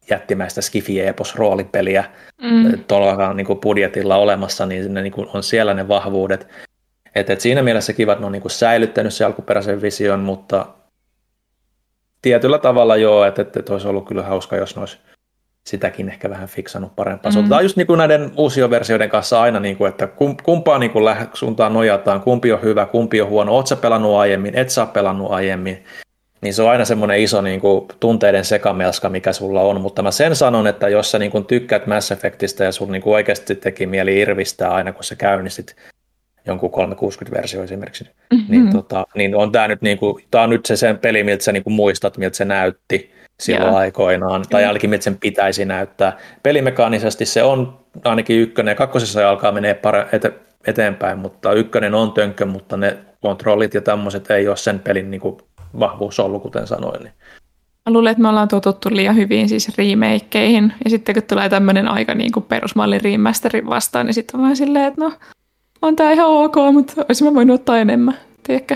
jättimäistä 0.10 0.62
skifi-epos 0.62 1.36
roolipeliä 1.36 2.04
mm. 2.42 2.84
tuolla 2.88 3.34
niin 3.34 3.48
budjetilla 3.62 4.18
olemassa, 4.18 4.66
niin 4.66 4.94
ne 4.94 5.02
niin 5.02 5.14
kuin 5.14 5.28
on 5.34 5.44
siellä 5.44 5.74
ne 5.74 5.88
vahvuudet. 5.88 6.48
Et, 7.16 7.30
et 7.30 7.42
siinä 7.42 7.64
mielessä 7.64 7.94
kiva, 7.94 8.12
että 8.12 8.22
ne 8.22 8.26
on 8.26 8.32
niin 8.32 8.42
kuin 8.42 8.52
säilyttänyt 8.52 9.14
se 9.14 9.26
alkuperäisen 9.26 9.82
vision, 9.82 10.20
mutta 10.20 10.66
tietyllä 12.22 12.58
tavalla 12.58 12.96
joo, 12.96 13.26
että, 13.26 13.42
että 13.42 13.74
olisi 13.74 13.88
ollut 13.88 14.08
kyllä 14.08 14.24
hauska, 14.24 14.56
jos 14.56 14.76
ne 14.76 14.80
olisi 14.80 14.98
sitäkin 15.68 16.10
ehkä 16.10 16.30
vähän 16.30 16.48
fiksannut 16.48 16.96
parempaa. 16.96 17.32
Mm. 17.32 17.50
Tämä 17.50 17.58
on 17.58 17.66
just 17.66 17.78
niin 17.78 17.88
kuin 17.88 17.98
näiden 17.98 18.32
uusien 18.38 18.70
versioiden 18.70 19.10
kanssa 19.10 19.42
aina, 19.42 19.60
niin 19.60 19.78
kuin, 19.78 19.90
että 19.90 20.08
kumpaa 20.44 20.80
niin 20.80 20.92
kuin 20.92 21.16
suuntaan 21.34 21.74
nojataan, 21.74 22.22
kumpi 22.22 22.52
on 22.52 22.62
hyvä, 22.62 22.86
kumpi 22.86 23.22
on 23.22 23.30
huono, 23.30 23.52
oot 23.52 23.68
sä 23.68 23.76
pelannut 23.76 24.16
aiemmin, 24.16 24.58
et 24.58 24.70
sä 24.70 24.86
pelannut 24.86 25.32
aiemmin, 25.32 25.84
niin 26.46 26.54
se 26.54 26.64
on 26.64 26.70
aina 26.70 26.86
semmoinen 26.86 27.20
iso 27.20 27.42
niin 27.42 27.62
kuin, 27.62 27.86
tunteiden 28.00 28.46
sekamelska, 28.46 29.10
mikä 29.10 29.34
sulla 29.34 29.62
on, 29.62 29.82
mutta 29.82 30.04
mä 30.04 30.12
sen 30.12 30.36
sanon, 30.36 30.68
että 30.68 30.90
jos 30.90 31.12
sä 31.12 31.20
niin 31.20 31.32
kuin, 31.32 31.46
tykkäät 31.46 31.88
Mass 31.88 32.12
Effectistä 32.12 32.64
ja 32.64 32.72
sun 32.72 32.92
niin 32.92 33.02
kuin, 33.02 33.14
oikeasti 33.14 33.56
teki 33.56 33.86
mieli 33.86 34.20
irvistää 34.20 34.74
aina, 34.74 34.94
kun 34.94 35.04
sä 35.04 35.16
käynnistit 35.16 35.76
jonkun 36.48 36.72
360-versio 36.74 37.64
esimerkiksi, 37.64 38.04
mm-hmm. 38.04 38.46
niin, 38.50 38.72
tota, 38.72 39.08
niin 39.16 39.36
on 39.36 39.52
tämä 39.52 39.68
nyt, 39.68 39.82
niin 39.82 39.98
kuin, 39.98 40.24
tää 40.32 40.42
on 40.42 40.50
nyt 40.50 40.66
se 40.66 40.76
sen 40.76 40.98
peli, 40.98 41.24
miltä 41.24 41.44
sä 41.44 41.52
niin 41.52 41.64
kuin, 41.64 41.74
muistat, 41.74 42.18
miltä 42.18 42.38
se 42.38 42.46
näytti, 42.46 43.12
silloin 43.40 43.70
yeah. 43.70 43.76
aikoinaan, 43.76 44.46
tai 44.50 44.66
ainakin 44.66 44.90
mitä 44.90 45.04
sen 45.04 45.18
pitäisi 45.18 45.66
näyttää. 45.66 46.18
Pelimekaanisesti 46.44 47.26
se 47.26 47.44
on 47.44 47.80
ainakin 48.04 48.40
ykkönen, 48.40 48.72
ja 48.72 48.76
kakkosessa 48.76 49.30
alkaa 49.30 49.52
menee 49.52 49.74
pare- 49.74 50.16
ete- 50.16 50.40
eteenpäin, 50.68 51.20
mutta 51.20 51.54
ykkönen 51.54 51.96
on 51.96 52.12
tönkkö, 52.12 52.46
mutta 52.46 52.78
ne 52.78 52.98
kontrollit 53.22 53.74
ja 53.74 53.82
tämmöiset 53.82 54.32
ei 54.32 54.48
ole 54.48 54.58
sen 54.58 54.80
pelin 54.80 55.12
niin 55.12 55.22
kuin, 55.22 55.38
vahvuus 55.80 56.20
ollut, 56.20 56.42
kuten 56.42 56.68
sanoin. 56.68 57.04
Niin. 57.04 57.14
Mä 57.86 57.94
luulen, 57.94 58.12
että 58.12 58.22
me 58.22 58.30
ollaan 58.30 58.48
totuttu 58.48 58.90
liian 58.92 59.16
hyvin 59.16 59.50
siis 59.50 59.78
remakeihin, 59.78 60.74
ja 60.84 60.90
sitten 60.90 61.16
kun 61.16 61.24
tulee 61.24 61.50
tämmöinen 61.50 61.88
aika 61.88 62.14
niin 62.14 62.32
kuin 62.32 62.44
perusmallin 62.44 63.02
remasterin 63.02 63.70
vastaan, 63.70 64.06
niin 64.06 64.14
sitten 64.14 64.40
on 64.40 64.44
vaan 64.44 64.56
silleen, 64.56 64.86
että 64.86 65.02
no, 65.02 65.14
on 65.82 65.96
tää 65.96 66.12
ihan 66.12 66.30
ok, 66.30 66.56
mutta 66.74 66.94
olisin 67.10 67.28
mä 67.28 67.34
voinut 67.34 67.60
ottaa 67.60 67.78
enemmän, 67.78 68.18
tiedätkö? 68.44 68.76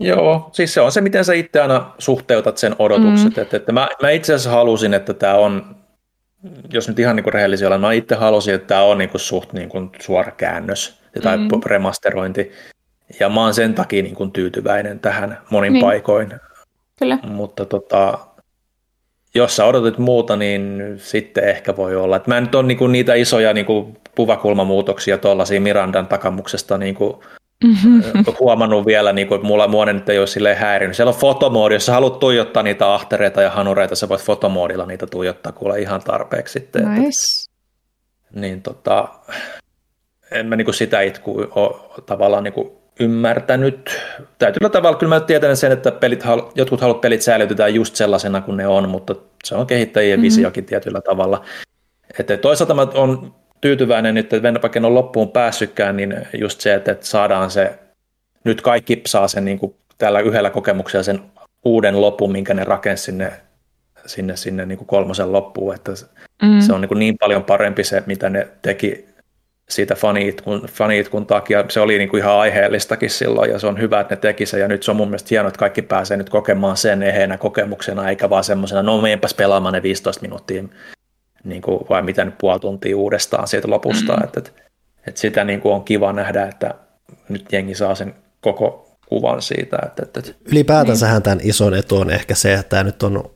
Joo, 0.00 0.50
siis 0.52 0.74
se 0.74 0.80
on 0.80 0.92
se, 0.92 1.00
miten 1.00 1.24
sä 1.24 1.32
itse 1.32 1.60
aina 1.60 1.90
suhteutat 1.98 2.58
sen 2.58 2.76
odotukset. 2.78 3.36
Mm. 3.36 3.42
Että, 3.42 3.56
että 3.56 3.72
mä, 3.72 3.88
mä 4.02 4.10
itse 4.10 4.34
asiassa 4.34 4.50
halusin, 4.50 4.94
että 4.94 5.14
tämä 5.14 5.34
on, 5.34 5.76
jos 6.72 6.88
nyt 6.88 6.98
ihan 6.98 7.16
niin 7.16 7.32
rehellisiä 7.32 7.68
olen, 7.68 7.80
mä 7.80 7.92
itse 7.92 8.14
halusin, 8.14 8.54
että 8.54 8.66
tämä 8.66 8.82
on 8.82 8.98
niin 8.98 9.10
kuin 9.10 9.20
suht 9.20 9.52
niin 9.52 9.68
kuin 9.68 9.90
suora 10.00 10.32
käännös 10.32 11.00
tai 11.22 11.36
mm. 11.36 11.48
remasterointi. 11.66 12.52
Ja 13.20 13.28
mä 13.28 13.40
oon 13.40 13.54
sen 13.54 13.74
takia 13.74 14.02
niin 14.02 14.14
kuin 14.14 14.32
tyytyväinen 14.32 15.00
tähän 15.00 15.38
monin 15.50 15.72
niin. 15.72 15.84
paikoin. 15.84 16.34
Kyllä. 16.98 17.18
Mutta 17.22 17.64
tota, 17.64 18.18
jos 19.34 19.56
sä 19.56 19.64
odotit 19.64 19.98
muuta, 19.98 20.36
niin 20.36 20.82
sitten 20.96 21.48
ehkä 21.48 21.76
voi 21.76 21.96
olla. 21.96 22.16
Että 22.16 22.30
mä 22.30 22.38
en 22.38 22.44
nyt 22.44 22.54
ole 22.54 22.66
niinku 22.66 22.86
niitä 22.86 23.14
isoja 23.14 23.52
niinku 23.52 23.96
puvakulmamuutoksia 24.14 25.18
tuollaisia 25.18 25.60
Mirandan 25.60 26.06
takamuksesta 26.06 26.78
niinku 26.78 27.22
mm-hmm. 27.64 28.24
huomannut 28.40 28.86
vielä, 28.86 29.12
niin 29.12 29.28
kuin, 29.28 29.36
että 29.36 29.46
mulla 29.46 29.68
muonen 29.68 29.96
nyt 29.96 30.08
ei 30.08 30.18
ole 30.18 30.26
silleen 30.26 30.56
häirinyt. 30.56 30.96
Siellä 30.96 31.10
on 31.10 31.20
fotomoodi, 31.20 31.74
jos 31.74 31.86
sä 31.86 31.92
haluat 31.92 32.18
tuijottaa 32.18 32.62
niitä 32.62 32.94
ahtereita 32.94 33.42
ja 33.42 33.50
hanureita, 33.50 33.96
sä 33.96 34.08
voit 34.08 34.22
fotomoodilla 34.22 34.86
niitä 34.86 35.06
tuijottaa 35.06 35.52
kuule 35.52 35.80
ihan 35.80 36.00
tarpeeksi 36.00 36.52
sitten. 36.52 36.94
Nice. 36.94 37.48
Että, 37.48 38.40
niin 38.40 38.62
tota, 38.62 39.08
en 40.30 40.46
mä 40.46 40.56
niin 40.56 40.74
sitä 40.74 41.00
itku 41.00 41.46
ole 41.54 42.02
tavallaan 42.06 42.44
niin 42.44 42.79
ymmärtänyt. 43.00 44.00
Täytyy 44.38 44.70
tavalla 44.70 44.98
kyllä 44.98 45.14
mä 45.14 45.20
tiedän 45.20 45.56
sen, 45.56 45.72
että 45.72 45.90
pelit, 45.90 46.24
jotkut 46.54 46.80
haluat 46.80 47.00
pelit 47.00 47.22
säilytetään 47.22 47.74
just 47.74 47.96
sellaisena 47.96 48.40
kuin 48.40 48.56
ne 48.56 48.66
on, 48.66 48.88
mutta 48.88 49.14
se 49.44 49.54
on 49.54 49.66
kehittäjien 49.66 50.18
mm-hmm. 50.18 50.24
visiokin 50.24 50.64
tietyllä 50.64 51.00
tavalla. 51.00 51.44
Että 52.18 52.36
toisaalta 52.36 52.74
mä 52.74 52.86
on 52.94 53.34
tyytyväinen 53.60 54.14
nyt, 54.14 54.32
että 54.32 54.62
vaikka 54.62 54.78
en 54.78 54.84
ole 54.84 54.94
loppuun 54.94 55.30
päässytkään, 55.30 55.96
niin 55.96 56.26
just 56.38 56.60
se, 56.60 56.74
että 56.74 56.96
saadaan 57.00 57.50
se, 57.50 57.78
nyt 58.44 58.60
kaikki 58.60 59.02
saa 59.06 59.28
sen 59.28 59.44
niin 59.44 59.58
kuin 59.58 59.74
tällä 59.98 60.20
yhdellä 60.20 60.50
kokemuksella 60.50 61.02
sen 61.02 61.20
uuden 61.64 62.00
lopun, 62.00 62.32
minkä 62.32 62.54
ne 62.54 62.64
rakensi 62.64 63.04
sinne, 63.04 63.32
sinne, 64.06 64.36
sinne 64.36 64.66
niin 64.66 64.78
kuin 64.78 64.88
kolmosen 64.88 65.32
loppuun, 65.32 65.74
että 65.74 65.92
mm. 66.42 66.60
se 66.60 66.72
on 66.72 66.80
niin, 66.80 66.88
kuin 66.88 66.98
niin 66.98 67.18
paljon 67.18 67.44
parempi 67.44 67.84
se, 67.84 68.02
mitä 68.06 68.30
ne 68.30 68.48
teki 68.62 69.09
siitä 69.70 69.94
faniitkun, 69.94 70.66
faniitkun 70.72 71.26
takia. 71.26 71.64
Se 71.68 71.80
oli 71.80 71.98
niin 71.98 72.08
kuin 72.08 72.20
ihan 72.20 72.34
aiheellistakin 72.34 73.10
silloin 73.10 73.50
ja 73.50 73.58
se 73.58 73.66
on 73.66 73.80
hyvä, 73.80 74.00
että 74.00 74.14
ne 74.14 74.20
teki 74.20 74.46
sen 74.46 74.60
ja 74.60 74.68
nyt 74.68 74.82
se 74.82 74.90
on 74.90 74.96
mun 74.96 75.08
mielestä 75.08 75.28
hienoa, 75.30 75.48
että 75.48 75.58
kaikki 75.58 75.82
pääsee 75.82 76.16
nyt 76.16 76.30
kokemaan 76.30 76.76
sen 76.76 77.02
eheenä 77.02 77.38
kokemuksena 77.38 78.08
eikä 78.08 78.30
vaan 78.30 78.44
semmoisena, 78.44 78.82
no 78.82 79.00
meenpäs 79.00 79.34
pelaamaan 79.34 79.74
ne 79.74 79.82
15 79.82 80.22
minuuttia 80.22 80.64
niin 81.44 81.62
kuin, 81.62 81.80
vai 81.90 82.02
mitä 82.02 82.24
nyt 82.24 82.38
puoli 82.38 82.60
tuntia 82.60 82.96
uudestaan 82.96 83.48
siitä 83.48 83.70
lopusta. 83.70 84.12
Mm-hmm. 84.12 84.24
Että, 84.24 84.40
että, 84.40 84.62
että 85.06 85.20
sitä 85.20 85.44
niin 85.44 85.60
kuin 85.60 85.74
on 85.74 85.84
kiva 85.84 86.12
nähdä, 86.12 86.46
että 86.46 86.74
nyt 87.28 87.52
jengi 87.52 87.74
saa 87.74 87.94
sen 87.94 88.14
koko 88.40 88.96
kuvan 89.06 89.42
siitä. 89.42 89.78
Että, 89.86 90.02
että, 90.02 90.32
Ylipäätänsähän 90.52 91.16
niin. 91.16 91.22
tämän 91.22 91.40
ison 91.42 91.74
etu 91.74 91.96
on 91.96 92.10
ehkä 92.10 92.34
se, 92.34 92.54
että 92.54 92.68
tämä 92.68 92.84
nyt 92.84 93.02
on 93.02 93.30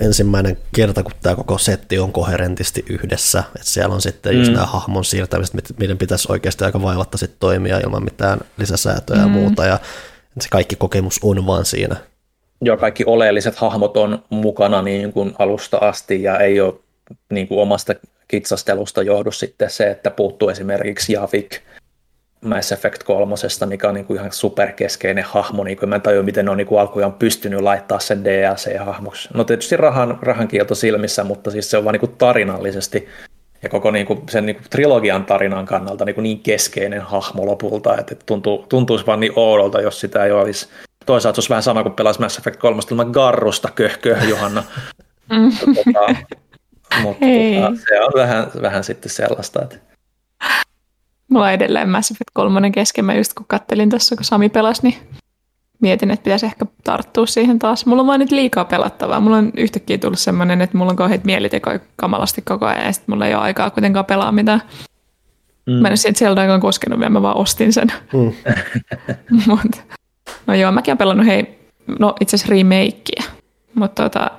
ensimmäinen 0.00 0.58
kerta, 0.74 1.02
kun 1.02 1.12
tämä 1.22 1.36
koko 1.36 1.58
setti 1.58 1.98
on 1.98 2.12
koherentisti 2.12 2.84
yhdessä. 2.88 3.38
Että 3.38 3.70
siellä 3.70 3.94
on 3.94 4.02
sitten 4.02 4.32
mm. 4.32 4.38
just 4.38 4.52
nämä 4.52 4.66
hahmon 4.66 5.04
siirtämiset, 5.04 5.54
miten 5.78 5.98
pitäisi 5.98 6.32
oikeasti 6.32 6.64
aika 6.64 6.82
vaivatta 6.82 7.18
sitten 7.18 7.40
toimia 7.40 7.78
ilman 7.78 8.04
mitään 8.04 8.40
lisäsäätöjä 8.58 9.18
mm. 9.18 9.24
ja 9.24 9.28
muuta. 9.28 9.64
Ja 9.64 9.78
se 10.40 10.48
kaikki 10.50 10.76
kokemus 10.76 11.20
on 11.22 11.46
vaan 11.46 11.64
siinä. 11.64 11.96
Joo, 12.60 12.76
kaikki 12.76 13.04
oleelliset 13.06 13.56
hahmot 13.56 13.96
on 13.96 14.24
mukana 14.30 14.82
niin 14.82 15.12
kuin 15.12 15.34
alusta 15.38 15.78
asti 15.78 16.22
ja 16.22 16.38
ei 16.38 16.60
ole 16.60 16.74
niin 17.30 17.48
kuin 17.48 17.60
omasta 17.60 17.94
kitsastelusta 18.28 19.02
johdu 19.02 19.32
sitten 19.32 19.70
se, 19.70 19.90
että 19.90 20.10
puuttuu 20.10 20.48
esimerkiksi 20.48 21.12
Javik 21.12 21.60
Mass 22.40 22.72
Effect 22.72 23.02
3, 23.02 23.34
mikä 23.66 23.88
on 23.88 23.94
niin 23.94 24.06
kuin 24.06 24.18
ihan 24.18 24.32
superkeskeinen 24.32 25.24
hahmo, 25.24 25.64
niin 25.64 25.76
kuin 25.76 25.88
mä 25.88 25.94
en 25.94 26.02
tajua, 26.02 26.22
miten 26.22 26.44
ne 26.44 26.50
on 26.50 26.56
niin 26.56 26.66
kuin 26.66 26.80
alkujaan 26.80 27.12
pystynyt 27.12 27.60
laittaa 27.60 27.98
sen 27.98 28.24
DLC-hahmoksi. 28.24 29.28
No 29.34 29.44
tietysti 29.44 29.76
rahan, 29.76 30.18
rahan 30.22 30.48
kielto 30.48 30.74
silmissä, 30.74 31.24
mutta 31.24 31.50
siis 31.50 31.70
se 31.70 31.76
on 31.76 31.84
vaan 31.84 31.92
niin 31.92 32.00
kuin 32.00 32.14
tarinallisesti 32.18 33.08
ja 33.62 33.68
koko 33.68 33.90
niin 33.90 34.06
kuin 34.06 34.22
sen 34.30 34.46
niin 34.46 34.56
kuin 34.56 34.66
trilogian 34.70 35.24
tarinan 35.24 35.66
kannalta 35.66 36.04
niin, 36.04 36.14
kuin 36.14 36.22
niin 36.22 36.40
keskeinen 36.40 37.00
hahmo 37.00 37.46
lopulta, 37.46 37.98
että 37.98 38.16
tuntuu, 38.26 38.66
tuntuisi 38.68 39.06
vaan 39.06 39.20
niin 39.20 39.32
oudolta, 39.36 39.80
jos 39.80 40.00
sitä 40.00 40.24
ei 40.24 40.32
olisi. 40.32 40.68
Toisaalta 41.06 41.34
se 41.34 41.38
olisi 41.38 41.50
vähän 41.50 41.62
sama 41.62 41.82
kuin 41.82 41.94
pelaisi 41.94 42.20
Mass 42.20 42.38
Effect 42.38 42.60
3 42.60 42.82
ilman 42.90 43.10
Garrusta, 43.10 43.68
köh, 43.74 43.98
köh 43.98 44.28
Johanna. 44.28 44.64
Mm. 45.30 45.50
Tota, 45.60 46.14
mutta 47.02 47.26
tota, 47.26 47.82
se 47.88 48.00
on 48.00 48.12
vähän, 48.14 48.50
vähän 48.62 48.84
sitten 48.84 49.10
sellaista, 49.10 49.62
että 49.62 49.76
Mulla 51.28 51.46
on 51.46 51.52
edelleen 51.52 51.88
Mass 51.88 52.10
Effect 52.10 52.30
3 52.32 52.70
kesken. 52.70 53.04
Mä 53.04 53.14
just 53.14 53.34
kun 53.34 53.46
kattelin 53.48 53.90
tässä, 53.90 54.16
kun 54.16 54.24
Sami 54.24 54.48
pelasi, 54.48 54.82
niin 54.82 54.94
mietin, 55.80 56.10
että 56.10 56.24
pitäisi 56.24 56.46
ehkä 56.46 56.66
tarttua 56.84 57.26
siihen 57.26 57.58
taas. 57.58 57.86
Mulla 57.86 58.02
on 58.02 58.06
vaan 58.06 58.20
nyt 58.20 58.30
liikaa 58.30 58.64
pelattavaa. 58.64 59.20
Mulla 59.20 59.36
on 59.36 59.52
yhtäkkiä 59.56 59.98
tullut 59.98 60.18
semmoinen, 60.18 60.60
että 60.60 60.78
mulla 60.78 60.90
on 60.90 60.96
kauheat 60.96 61.24
mielitekoja 61.24 61.80
kamalasti 61.96 62.42
koko 62.42 62.66
ajan 62.66 62.86
ja 62.86 62.92
sitten 62.92 63.12
mulla 63.14 63.26
ei 63.26 63.34
ole 63.34 63.42
aikaa 63.42 63.70
kuitenkaan 63.70 64.04
pelaa 64.06 64.32
mitään. 64.32 64.62
Mm. 65.66 65.72
Mä 65.72 65.88
en 65.88 65.92
ole 65.92 66.14
Zelda 66.14 66.40
aikaan 66.40 66.60
koskenut 66.60 66.98
vielä, 66.98 67.10
mä 67.10 67.22
vaan 67.22 67.36
ostin 67.36 67.72
sen. 67.72 67.92
Mm. 68.12 68.32
Mut, 69.46 69.82
no 70.46 70.54
joo, 70.54 70.72
mäkin 70.72 70.92
olen 70.92 70.98
pelannut 70.98 71.26
hei, 71.26 71.58
no 71.98 72.14
itse 72.20 72.36
asiassa 72.36 72.50
remakeä. 72.50 73.24
Mutta 73.74 74.02
tota, 74.02 74.30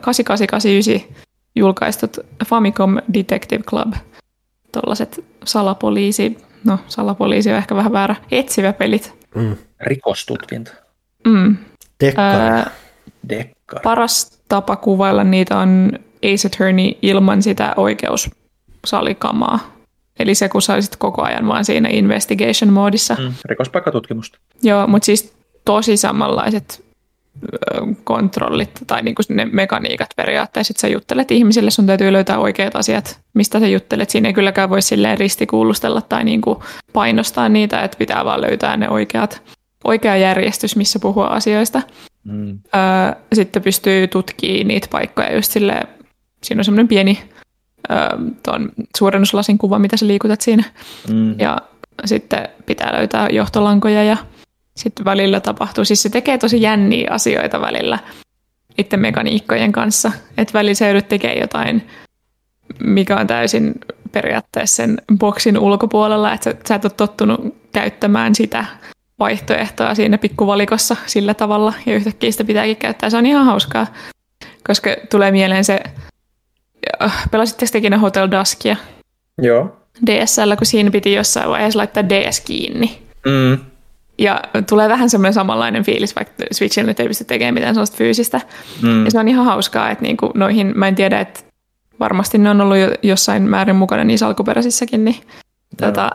8889 0.00 1.16
julkaistut 1.56 2.16
Famicom 2.46 2.96
Detective 3.14 3.62
Club, 3.62 3.92
tuollaiset 4.72 5.24
salapoliisi, 5.44 6.38
no 6.64 6.78
salapoliisi 6.88 7.50
on 7.50 7.56
ehkä 7.56 7.76
vähän 7.76 7.92
väärä, 7.92 8.16
etsivä 8.30 8.72
pelit. 8.72 9.14
Mm. 9.34 9.56
Rikostutkinta. 9.80 10.72
Mm. 11.26 11.56
Dekkari. 12.00 12.70
Dekkari. 13.28 13.82
Paras 13.82 14.40
tapa 14.48 14.76
kuvailla 14.76 15.24
niitä 15.24 15.58
on 15.58 15.92
Ace 16.16 16.46
Attorney 16.46 16.92
ilman 17.02 17.42
sitä 17.42 17.74
oikeussalikamaa. 17.76 19.78
Eli 20.18 20.34
se, 20.34 20.48
kun 20.48 20.62
saisit 20.62 20.96
koko 20.96 21.22
ajan 21.22 21.48
vaan 21.48 21.64
siinä 21.64 21.88
investigation-moodissa. 21.88 23.16
Mm. 23.18 23.34
Rikospaikkatutkimusta. 23.44 24.38
Joo, 24.62 24.86
mutta 24.86 25.06
siis 25.06 25.32
tosi 25.64 25.96
samanlaiset 25.96 26.84
kontrollit 28.04 28.70
tai 28.86 29.02
niin 29.02 29.14
kuin 29.14 29.36
ne 29.36 29.44
mekaniikat 29.44 30.08
periaatteessa, 30.16 30.72
että 30.72 30.80
sä 30.80 30.88
juttelet 30.88 31.30
ihmisille, 31.30 31.70
sun 31.70 31.86
täytyy 31.86 32.12
löytää 32.12 32.38
oikeat 32.38 32.76
asiat, 32.76 33.20
mistä 33.34 33.60
sä 33.60 33.68
juttelet. 33.68 34.10
Siinä 34.10 34.28
ei 34.28 34.32
kylläkään 34.32 34.70
voi 34.70 34.82
silleen 34.82 35.18
ristikuulustella 35.18 36.00
tai 36.00 36.24
niin 36.24 36.40
kuin 36.40 36.58
painostaa 36.92 37.48
niitä, 37.48 37.82
että 37.82 37.98
pitää 37.98 38.24
vaan 38.24 38.40
löytää 38.40 38.76
ne 38.76 38.88
oikeat, 38.88 39.42
oikea 39.84 40.16
järjestys, 40.16 40.76
missä 40.76 40.98
puhua 40.98 41.26
asioista. 41.26 41.82
Mm. 42.24 42.58
sitten 43.32 43.62
pystyy 43.62 44.08
tutkimaan 44.08 44.68
niitä 44.68 44.88
paikkoja 44.90 45.34
just 45.34 45.52
silleen, 45.52 45.88
siinä 46.42 46.60
on 46.60 46.64
semmoinen 46.64 46.88
pieni 46.88 47.18
tuon 48.42 48.72
suurennuslasin 48.96 49.58
kuva, 49.58 49.78
mitä 49.78 49.96
sä 49.96 50.06
liikutat 50.06 50.40
siinä. 50.40 50.64
Mm. 51.12 51.40
Ja 51.40 51.58
sitten 52.04 52.48
pitää 52.66 52.94
löytää 52.94 53.28
johtolankoja 53.32 54.04
ja 54.04 54.16
sitten 54.78 55.04
välillä 55.04 55.40
tapahtuu. 55.40 55.84
Siis 55.84 56.02
se 56.02 56.08
tekee 56.08 56.38
tosi 56.38 56.62
jänniä 56.62 57.10
asioita 57.10 57.60
välillä 57.60 57.98
itse 58.78 58.96
mekaniikkojen 58.96 59.72
kanssa. 59.72 60.12
Että 60.36 60.58
välillä 60.58 60.74
se 60.74 60.86
joudut 60.86 61.08
tekemään 61.08 61.40
jotain, 61.40 61.88
mikä 62.80 63.16
on 63.16 63.26
täysin 63.26 63.74
periaatteessa 64.12 64.76
sen 64.76 65.02
boksin 65.18 65.58
ulkopuolella, 65.58 66.32
että 66.32 66.44
sä, 66.44 66.56
sä 66.68 66.74
et 66.74 66.84
ole 66.84 66.92
tottunut 66.96 67.40
käyttämään 67.72 68.34
sitä 68.34 68.64
vaihtoehtoa 69.18 69.94
siinä 69.94 70.18
pikkuvalikossa 70.18 70.96
sillä 71.06 71.34
tavalla, 71.34 71.72
ja 71.86 71.94
yhtäkkiä 71.94 72.30
sitä 72.30 72.44
pitääkin 72.44 72.76
käyttää. 72.76 73.10
Se 73.10 73.16
on 73.16 73.26
ihan 73.26 73.46
hauskaa, 73.46 73.86
koska 74.66 74.90
tulee 75.10 75.30
mieleen 75.30 75.64
se, 75.64 75.82
pelasitteko 77.30 77.70
tekin 77.72 78.00
Hotel 78.00 78.28
Duskia? 78.30 78.76
Joo. 79.42 79.76
DSL, 80.06 80.56
kun 80.58 80.66
siinä 80.66 80.90
piti 80.90 81.12
jossain 81.12 81.50
vaiheessa 81.50 81.78
laittaa 81.78 82.08
DS 82.08 82.40
kiinni. 82.40 83.02
Mm. 83.26 83.58
Ja 84.18 84.40
tulee 84.68 84.88
vähän 84.88 85.10
semmoinen 85.10 85.32
samanlainen 85.32 85.84
fiilis, 85.84 86.16
vaikka 86.16 86.44
Switchillä 86.52 86.86
nyt 86.86 87.00
ei 87.00 87.08
pysty 87.08 87.24
tekemään 87.24 87.54
mitään 87.54 87.74
sellaista 87.74 87.96
fyysistä. 87.96 88.40
Mm. 88.82 89.04
Ja 89.04 89.10
se 89.10 89.18
on 89.18 89.28
ihan 89.28 89.44
hauskaa, 89.44 89.90
että 89.90 90.02
niinku 90.02 90.30
noihin, 90.34 90.72
mä 90.74 90.88
en 90.88 90.94
tiedä, 90.94 91.20
että 91.20 91.40
varmasti 92.00 92.38
ne 92.38 92.50
on 92.50 92.60
ollut 92.60 92.78
jo 92.78 92.90
jossain 93.02 93.42
määrin 93.42 93.76
mukana 93.76 94.04
niissä 94.04 94.26
alkuperäisissäkin, 94.26 95.04
niin 95.04 95.16
tota, 95.80 96.10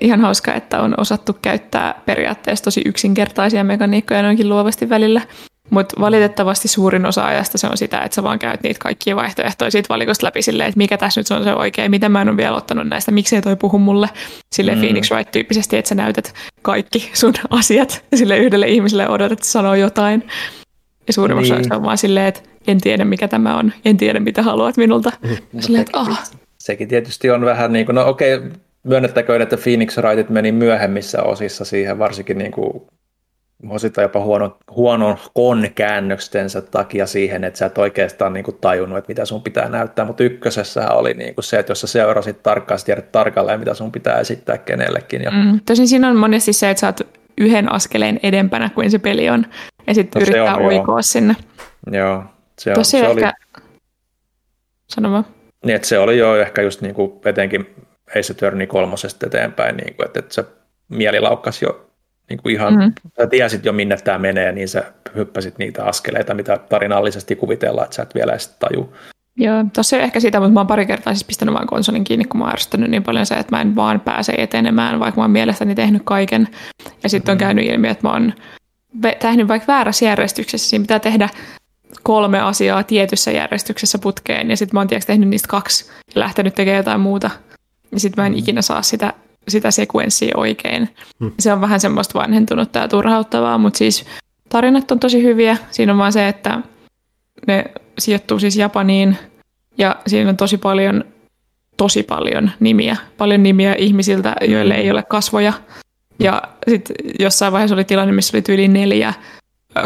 ihan 0.00 0.20
hauskaa, 0.20 0.54
että 0.54 0.82
on 0.82 0.94
osattu 0.96 1.36
käyttää 1.42 2.02
periaatteessa 2.06 2.64
tosi 2.64 2.82
yksinkertaisia 2.84 3.64
mekaniikkoja 3.64 4.22
noinkin 4.22 4.48
luovasti 4.48 4.88
välillä. 4.88 5.20
Mutta 5.70 6.00
valitettavasti 6.00 6.68
suurin 6.68 7.06
osa 7.06 7.26
ajasta 7.26 7.58
se 7.58 7.66
on 7.66 7.76
sitä, 7.78 7.98
että 7.98 8.14
sä 8.14 8.22
vaan 8.22 8.38
käyt 8.38 8.62
niitä 8.62 8.78
kaikkia 8.78 9.16
vaihtoehtoja 9.16 9.70
siitä 9.70 9.88
valikosta 9.88 10.26
läpi 10.26 10.42
silleen, 10.42 10.68
että 10.68 10.78
mikä 10.78 10.98
tässä 10.98 11.20
nyt 11.20 11.30
on 11.30 11.44
se 11.44 11.54
oikein, 11.54 11.90
mitä 11.90 12.08
mä 12.08 12.22
en 12.22 12.28
ole 12.28 12.36
vielä 12.36 12.56
ottanut 12.56 12.88
näistä, 12.88 13.12
miksei 13.12 13.42
toi 13.42 13.56
puhu 13.56 13.78
mulle 13.78 14.08
sille 14.52 14.74
mm. 14.74 14.80
Phoenix 14.80 15.10
Wright-tyyppisesti, 15.10 15.76
että 15.76 15.88
sä 15.88 15.94
näytät 15.94 16.34
kaikki 16.62 17.10
sun 17.14 17.34
asiat 17.50 18.04
sille 18.14 18.38
yhdelle 18.38 18.68
ihmiselle 18.68 19.08
odotat, 19.08 19.32
että 19.32 19.46
sanoo 19.46 19.74
jotain. 19.74 20.26
Ja 21.06 21.12
suurin 21.12 21.38
osa 21.38 21.54
niin. 21.54 21.72
on 21.72 21.82
vaan 21.82 21.98
silleen, 21.98 22.26
että 22.26 22.40
en 22.66 22.80
tiedä 22.80 23.04
mikä 23.04 23.28
tämä 23.28 23.56
on, 23.56 23.72
en 23.84 23.96
tiedä 23.96 24.20
mitä 24.20 24.42
haluat 24.42 24.76
minulta. 24.76 25.12
No, 25.52 25.62
silleen, 25.62 25.82
että, 25.82 25.98
ah. 25.98 26.30
Sekin 26.58 26.88
tietysti 26.88 27.30
on 27.30 27.44
vähän 27.44 27.72
niin 27.72 27.86
kuin, 27.86 27.94
no 27.94 28.08
okei, 28.08 28.34
okay, 28.34 28.50
myönnettäköön, 28.84 29.42
että 29.42 29.56
Phoenix 29.56 29.98
Wrightit 29.98 30.30
meni 30.30 30.52
myöhemmissä 30.52 31.22
osissa 31.22 31.64
siihen, 31.64 31.98
varsinkin 31.98 32.38
niin 32.38 32.52
kuin 32.52 32.82
osittain 33.68 34.02
jopa 34.02 34.20
huono, 34.20 34.58
huonon 34.70 35.16
kon-käännöstensä 35.34 36.62
takia 36.62 37.06
siihen, 37.06 37.44
että 37.44 37.58
sä 37.58 37.66
et 37.66 37.78
oikeastaan 37.78 38.32
niin 38.32 38.44
kuin 38.44 38.56
tajunnut, 38.60 38.98
että 38.98 39.08
mitä 39.08 39.24
sun 39.24 39.42
pitää 39.42 39.68
näyttää, 39.68 40.04
mutta 40.04 40.24
ykkösessä 40.24 40.90
oli 40.90 41.14
niin 41.14 41.34
kuin 41.34 41.44
se, 41.44 41.58
että 41.58 41.70
jos 41.70 41.80
sä 41.80 41.86
seurasit 41.86 42.42
tarkkaan, 42.42 42.78
sä 42.78 42.86
tiedät 42.86 43.12
tarkalleen, 43.12 43.58
mitä 43.58 43.74
sun 43.74 43.92
pitää 43.92 44.18
esittää 44.18 44.58
kenellekin. 44.58 45.22
Ja... 45.22 45.30
Mm, 45.30 45.60
tosin 45.66 45.88
siinä 45.88 46.08
on 46.08 46.16
monesti 46.16 46.52
se, 46.52 46.70
että 46.70 46.80
sä 46.80 46.86
oot 46.86 47.00
yhden 47.38 47.72
askeleen 47.72 48.20
edempänä 48.22 48.70
kuin 48.74 48.90
se 48.90 48.98
peli 48.98 49.30
on, 49.30 49.46
ja 49.86 49.94
sitten 49.94 50.20
no, 50.20 50.22
yrittää 50.22 50.56
on, 50.56 50.66
oikoa 50.66 50.94
joo. 50.94 51.02
sinne. 51.02 51.36
Joo, 51.92 52.24
se, 52.58 52.72
on, 52.76 52.84
se, 52.84 52.90
se 52.90 52.98
ehkä... 52.98 53.12
oli... 53.12 53.22
Sano 54.86 55.12
vaan. 55.12 55.26
Niin, 55.64 55.76
että 55.76 55.88
se 55.88 55.98
oli 55.98 56.18
jo 56.18 56.36
ehkä 56.36 56.62
just 56.62 56.80
niin 56.80 56.94
kuin 56.94 57.12
etenkin 57.24 57.74
Ace 58.18 58.32
Attorney 58.32 58.66
kolmosesta 58.66 59.26
eteenpäin, 59.26 59.76
niin 59.76 59.94
kuin, 59.96 60.06
että, 60.06 60.18
että 60.18 60.34
se 60.34 60.44
mieli 60.88 61.20
laukkasi 61.20 61.64
jo 61.64 61.87
niin 62.28 62.42
kuin 62.42 62.54
ihan, 62.54 62.74
mm-hmm. 62.74 62.92
sä 63.20 63.26
tiesit 63.26 63.64
jo 63.64 63.72
minne 63.72 63.96
tämä 63.96 64.18
menee, 64.18 64.52
niin 64.52 64.68
sä 64.68 64.92
hyppäsit 65.14 65.58
niitä 65.58 65.84
askeleita, 65.84 66.34
mitä 66.34 66.58
tarinallisesti 66.68 67.36
kuvitellaan, 67.36 67.84
että 67.84 67.96
sä 67.96 68.02
et 68.02 68.14
vielä 68.14 68.32
edes 68.32 68.48
taju. 68.48 68.94
Joo, 69.36 69.64
tossa 69.72 69.96
ei 69.96 70.02
ehkä 70.02 70.20
sitä, 70.20 70.40
mutta 70.40 70.52
mä 70.52 70.60
oon 70.60 70.66
pari 70.66 70.86
kertaa 70.86 71.14
siis 71.14 71.24
pistänyt 71.24 71.54
vaan 71.54 71.66
konsolin 71.66 72.04
kiinni, 72.04 72.24
kun 72.24 72.38
mä 72.38 72.44
oon 72.44 72.52
ärsyttänyt 72.52 72.90
niin 72.90 73.02
paljon 73.02 73.26
se, 73.26 73.34
että 73.34 73.56
mä 73.56 73.62
en 73.62 73.76
vaan 73.76 74.00
pääse 74.00 74.32
etenemään, 74.32 75.00
vaikka 75.00 75.20
mä 75.20 75.24
oon 75.24 75.30
mielestäni 75.30 75.74
tehnyt 75.74 76.02
kaiken. 76.04 76.48
Ja 77.02 77.08
sitten 77.08 77.32
on 77.32 77.36
mm-hmm. 77.36 77.46
käynyt 77.46 77.66
ilmi, 77.66 77.88
että 77.88 78.06
mä 78.06 78.12
oon 78.12 78.32
tehnyt 79.20 79.48
vaikka 79.48 79.72
väärässä 79.72 80.04
järjestyksessä. 80.04 80.68
Siinä 80.68 80.82
pitää 80.82 80.98
tehdä 80.98 81.28
kolme 82.02 82.40
asiaa 82.40 82.82
tietyssä 82.82 83.30
järjestyksessä 83.30 83.98
putkeen, 83.98 84.50
ja 84.50 84.56
sitten 84.56 84.76
mä 84.76 84.80
oon 84.80 84.88
tiedätkö, 84.88 85.12
tehnyt 85.12 85.28
niistä 85.28 85.48
kaksi 85.48 85.90
ja 86.14 86.20
lähtenyt 86.20 86.54
tekemään 86.54 86.76
jotain 86.76 87.00
muuta. 87.00 87.30
Ja 87.92 88.00
sitten 88.00 88.22
mä 88.22 88.26
en 88.26 88.32
mm. 88.32 88.38
ikinä 88.38 88.62
saa 88.62 88.82
sitä 88.82 89.12
sitä 89.48 89.70
sekuenssia 89.70 90.36
oikein. 90.36 90.88
Hmm. 91.20 91.32
Se 91.38 91.52
on 91.52 91.60
vähän 91.60 91.80
semmoista 91.80 92.18
vanhentunutta 92.18 92.78
ja 92.78 92.88
turhauttavaa, 92.88 93.58
mutta 93.58 93.78
siis 93.78 94.04
tarinat 94.48 94.90
on 94.90 95.00
tosi 95.00 95.22
hyviä. 95.22 95.56
Siinä 95.70 95.92
on 95.92 95.98
vaan 95.98 96.12
se, 96.12 96.28
että 96.28 96.60
ne 97.46 97.64
sijoittuu 97.98 98.38
siis 98.38 98.56
Japaniin 98.56 99.16
ja 99.78 99.96
siinä 100.06 100.30
on 100.30 100.36
tosi 100.36 100.58
paljon, 100.58 101.04
tosi 101.76 102.02
paljon 102.02 102.50
nimiä. 102.60 102.96
Paljon 103.18 103.42
nimiä 103.42 103.74
ihmisiltä, 103.74 104.36
joille 104.40 104.74
ei 104.74 104.90
ole 104.90 105.02
kasvoja. 105.02 105.52
Ja 106.20 106.42
sitten 106.68 106.96
jossain 107.18 107.52
vaiheessa 107.52 107.74
oli 107.74 107.84
tilanne, 107.84 108.12
missä 108.12 108.36
oli 108.36 108.54
yli 108.54 108.68
neljä 108.68 109.14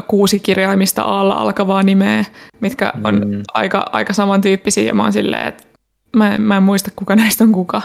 kuusi 0.07 0.41
kirjaimista 0.41 1.03
alla 1.03 1.35
alkavaa 1.35 1.83
nimeä, 1.83 2.25
mitkä 2.61 2.93
on 3.05 3.15
mm. 3.15 3.43
aika, 3.55 3.87
aika 3.93 4.13
samantyyppisiä. 4.13 4.85
Ja 4.85 4.95
mä 4.95 5.03
oon 5.03 5.13
silleen, 5.13 5.49
että 5.49 5.65
mä 6.17 6.35
en, 6.35 6.43
mä 6.43 6.57
en 6.57 6.63
muista, 6.63 6.91
kuka 6.97 7.17
näistä 7.17 7.45
on 7.45 7.53
kuka. 7.53 7.83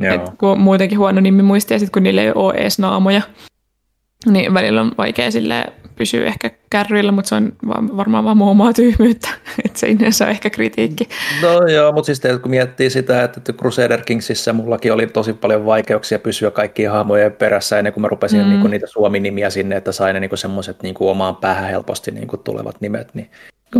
Et 0.00 0.30
kun 0.38 0.48
on 0.48 0.60
muutenkin 0.60 0.98
huono 0.98 1.20
nimi 1.20 1.42
muistia, 1.42 1.78
sit 1.78 1.90
kun 1.90 2.02
niillä 2.02 2.22
ei 2.22 2.32
ole 2.34 2.54
edes 2.54 2.78
naamoja, 2.78 3.22
niin 4.26 4.54
välillä 4.54 4.80
on 4.80 4.92
vaikea 4.98 5.30
sille 5.30 5.64
pysyä 6.00 6.26
ehkä 6.26 6.50
kärryillä, 6.70 7.12
mutta 7.12 7.28
se 7.28 7.34
on 7.34 7.52
varmaan 7.96 8.24
vaan 8.24 8.42
omaa 8.42 8.72
tyhmyyttä, 8.72 9.28
että 9.64 9.78
se 9.78 9.86
ei 9.86 9.96
ole 10.20 10.30
ehkä 10.30 10.50
kritiikki. 10.50 11.08
No 11.42 11.66
joo, 11.66 11.92
mutta 11.92 12.06
siis 12.06 12.20
kun 12.42 12.50
miettii 12.50 12.90
sitä, 12.90 13.24
että 13.24 13.52
Crusader 13.52 14.02
Kingsissä 14.02 14.52
mullakin 14.52 14.92
oli 14.92 15.06
tosi 15.06 15.32
paljon 15.32 15.66
vaikeuksia 15.66 16.18
pysyä 16.18 16.50
kaikkien 16.50 16.90
hahmojen 16.90 17.32
perässä 17.32 17.78
ennen 17.78 17.92
kuin 17.92 18.02
mä 18.02 18.08
rupesin 18.08 18.42
mm. 18.42 18.48
niinku 18.48 18.68
niitä 18.68 18.86
suomi-nimiä 18.86 19.50
sinne, 19.50 19.76
että 19.76 19.92
sain 19.92 20.14
ne 20.14 20.20
niinku 20.20 20.36
semmoiset 20.36 20.82
niinku 20.82 21.08
omaan 21.08 21.36
päähän 21.36 21.70
helposti 21.70 22.10
niinku 22.10 22.36
tulevat 22.36 22.80
nimet, 22.80 23.14
niin 23.14 23.30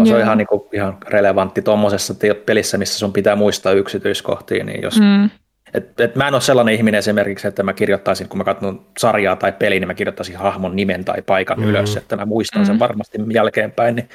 se 0.05 0.14
on 0.14 0.20
ihan, 0.20 0.38
niinku, 0.38 0.68
ihan 0.72 0.97
relevantti 1.09 1.62
tuommoisessa 1.62 2.14
pelissä, 2.47 2.78
missä 2.78 2.98
sun 2.98 3.12
pitää 3.12 3.36
muistaa 3.36 3.72
yksityiskohtia, 3.72 4.64
niin 4.64 4.82
jos 4.82 5.01
mm 5.01 5.30
et, 5.74 6.01
et 6.01 6.16
mä 6.16 6.28
en 6.28 6.34
ole 6.34 6.40
sellainen 6.40 6.74
ihminen 6.74 6.98
esimerkiksi, 6.98 7.48
että 7.48 7.62
mä 7.62 7.72
kirjoittaisin, 7.72 8.28
kun 8.28 8.38
mä 8.38 8.44
katson 8.44 8.86
sarjaa 8.98 9.36
tai 9.36 9.52
peliä, 9.52 9.80
niin 9.80 9.88
mä 9.88 9.94
kirjoittaisin 9.94 10.36
hahmon 10.36 10.76
nimen 10.76 11.05
tai 11.05 11.22
paikan 11.22 11.59
mm-hmm. 11.59 11.70
ylös, 11.70 11.97
että 11.97 12.16
mä 12.16 12.26
muistan 12.26 12.66
sen 12.66 12.74
mm-hmm. 12.74 12.80
varmasti 12.80 13.18
jälkeenpäin. 13.32 13.97
Niin, 13.97 14.09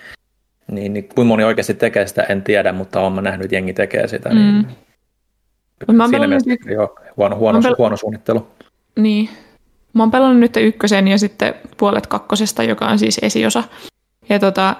niin, 0.72 0.94
niin 0.94 1.04
kuinka 1.04 1.28
moni 1.28 1.44
oikeasti 1.44 1.74
tekee 1.74 2.08
sitä, 2.08 2.24
en 2.24 2.44
tiedä, 2.44 2.74
mutta 2.74 3.00
olen 3.00 3.14
mä 3.14 3.22
nähnyt, 3.22 3.46
että 3.46 3.56
jengi 3.56 3.74
tekee 3.74 4.08
sitä. 4.08 4.30
Niin 4.30 4.68
mm. 5.88 5.96
Mä 5.96 6.08
siinä 6.08 6.28
mielessä 6.28 6.50
nyt... 6.50 6.60
jo, 6.66 6.96
huono, 7.18 7.36
huono, 7.36 7.62
pel... 7.62 7.76
huono 7.78 7.98
suunnittelu. 7.98 8.48
Niin. 8.96 9.30
Mä 9.94 10.04
oon 10.04 10.12
pelannut 10.12 10.40
nyt 10.40 10.58
ykkösen 10.58 11.08
ja 11.08 11.18
sitten 11.18 11.54
puolet 11.78 12.08
kakkosesta, 12.08 12.64
joka 12.64 12.86
on 12.86 13.00
siis 13.00 13.20
esiosa. 13.22 13.64
Ja 14.30 14.40
tota, 14.40 14.76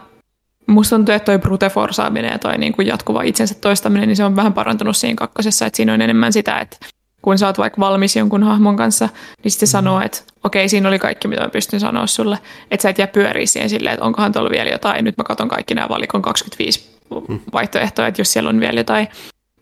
musta 0.68 0.96
tuntuu, 0.96 1.16
että 1.16 1.26
toi 1.26 1.40
brute 1.40 1.70
forsaaminen 1.70 2.32
ja 2.32 2.40
toi 2.40 2.58
niin 2.58 2.74
kuin 2.74 2.88
jatkuva 2.88 3.22
itsensä 3.22 3.56
toistaminen, 3.56 4.08
niin 4.08 4.16
se 4.16 4.26
on 4.26 4.36
vähän 4.36 4.54
parantunut 4.54 4.98
siinä 4.98 5.16
kakkosessa, 5.16 5.66
että 5.66 5.78
siinä 5.78 5.94
on 5.94 6.02
enemmän 6.02 6.34
sitä, 6.34 6.60
että 6.60 6.78
kun 7.22 7.38
sä 7.38 7.48
oot 7.48 7.58
vaikka 7.58 7.82
valmis 7.82 8.16
jonkun 8.16 8.44
hahmon 8.44 8.76
kanssa, 8.76 9.10
niin 9.44 9.52
sitten 9.52 9.68
sanoo, 9.68 10.02
että 10.02 10.18
okei, 10.44 10.70
siinä 10.70 10.90
oli 10.90 11.00
kaikki, 11.00 11.28
mitä 11.28 11.42
mä 11.42 11.50
pystyn 11.50 11.80
sanoa 11.80 12.08
sulle. 12.08 12.40
Että 12.72 12.82
sä 12.82 12.90
et 12.90 12.98
jää 12.98 13.08
pyöriä 13.08 13.46
siihen 13.46 13.70
silleen, 13.70 13.94
että 13.94 14.06
onkohan 14.06 14.32
tuolla 14.32 14.50
vielä 14.50 14.70
jotain. 14.70 15.06
Nyt 15.06 15.18
mä 15.18 15.24
katson 15.24 15.48
kaikki 15.48 15.76
nämä 15.76 15.90
valikon 15.90 16.22
25 16.22 17.00
vaihtoehtoja, 17.54 18.08
että 18.08 18.22
jos 18.22 18.34
siellä 18.34 18.50
on 18.50 18.60
vielä 18.60 18.80
jotain. 18.80 19.08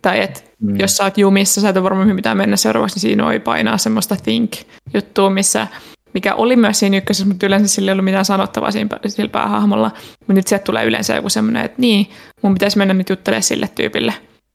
Tai 0.01 0.21
että 0.21 0.39
mm. 0.59 0.79
jos 0.79 0.97
sä 0.97 1.03
oot 1.03 1.17
jumissa, 1.17 1.61
sä 1.61 1.69
et 1.69 1.77
ole 1.77 1.83
varmaan 1.83 2.15
mitään 2.15 2.37
mennä 2.37 2.57
seuraavaksi, 2.57 2.95
niin 2.95 3.01
siinä 3.01 3.25
voi 3.25 3.39
painaa 3.39 3.77
semmoista 3.77 4.15
think-juttua, 4.23 5.29
missä 5.29 5.67
mikä 6.13 6.35
oli 6.35 6.55
myös 6.55 6.79
siinä 6.79 6.97
ykkösessä, 6.97 7.27
mutta 7.27 7.45
yleensä 7.45 7.67
sillä 7.67 7.91
ei 7.91 7.93
ollut 7.93 8.05
mitään 8.05 8.25
sanottavaa 8.25 8.71
siinä, 8.71 8.99
sillä 9.07 9.29
päähahmolla. 9.29 9.91
Mutta 10.19 10.33
nyt 10.33 10.47
sieltä 10.47 10.63
tulee 10.63 10.85
yleensä 10.85 11.15
joku 11.15 11.29
semmoinen, 11.29 11.65
että 11.65 11.81
niin, 11.81 12.09
mun 12.41 12.53
pitäisi 12.53 12.77
mennä 12.77 12.93
nyt 12.93 13.09
juttelemaan 13.09 13.43
sille 13.43 13.69
tyypille 13.75 14.13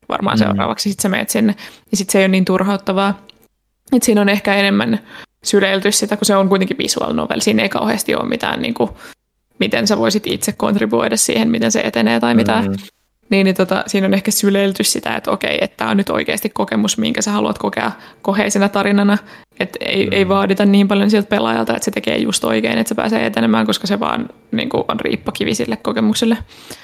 varmaan 0.08 0.38
mm. 0.38 0.44
seuraavaksi, 0.44 0.88
sitten 0.88 1.02
sä 1.02 1.08
menet 1.08 1.30
sinne. 1.30 1.54
Ja 1.90 1.96
sitten 1.96 2.12
se 2.12 2.18
ei 2.18 2.22
ole 2.22 2.28
niin 2.28 2.44
turhauttavaa. 2.44 3.26
Että 3.92 4.06
siinä 4.06 4.20
on 4.20 4.28
ehkä 4.28 4.54
enemmän 4.54 4.98
syleilty 5.44 5.92
sitä, 5.92 6.16
kun 6.16 6.26
se 6.26 6.36
on 6.36 6.48
kuitenkin 6.48 6.78
visual 6.78 7.12
novel. 7.12 7.40
Siinä 7.40 7.62
ei 7.62 7.68
kauheasti 7.68 8.14
ole 8.14 8.28
mitään, 8.28 8.62
niin 8.62 8.74
kuin, 8.74 8.90
miten 9.58 9.86
sä 9.86 9.98
voisit 9.98 10.26
itse 10.26 10.52
kontribuoida 10.52 11.16
siihen, 11.16 11.50
miten 11.50 11.72
se 11.72 11.80
etenee 11.80 12.20
tai 12.20 12.34
mitä. 12.34 12.62
Mm. 12.62 12.74
Niin, 13.30 13.44
niin 13.44 13.56
tota, 13.56 13.84
siinä 13.86 14.06
on 14.06 14.14
ehkä 14.14 14.30
syleilty 14.30 14.84
sitä, 14.84 15.16
että 15.16 15.30
okei, 15.30 15.58
että 15.60 15.76
tämä 15.76 15.90
on 15.90 15.96
nyt 15.96 16.10
oikeasti 16.10 16.48
kokemus, 16.50 16.98
minkä 16.98 17.22
sä 17.22 17.30
haluat 17.30 17.58
kokea 17.58 17.92
koheisena 18.22 18.68
tarinana. 18.68 19.18
Että 19.60 19.78
ei, 19.80 20.06
mm. 20.06 20.12
ei 20.12 20.28
vaadita 20.28 20.64
niin 20.64 20.88
paljon 20.88 21.10
siltä 21.10 21.28
pelaajalta, 21.28 21.72
että 21.72 21.84
se 21.84 21.90
tekee 21.90 22.18
just 22.18 22.44
oikein, 22.44 22.78
että 22.78 22.88
se 22.88 22.94
pääsee 22.94 23.26
etenemään, 23.26 23.66
koska 23.66 23.86
se 23.86 24.00
vaan 24.00 24.28
niin 24.52 24.68
kuin, 24.68 24.84
on 24.88 25.00
riippakivi 25.00 25.54
sille 25.54 25.76
kokemukselle. 25.76 26.38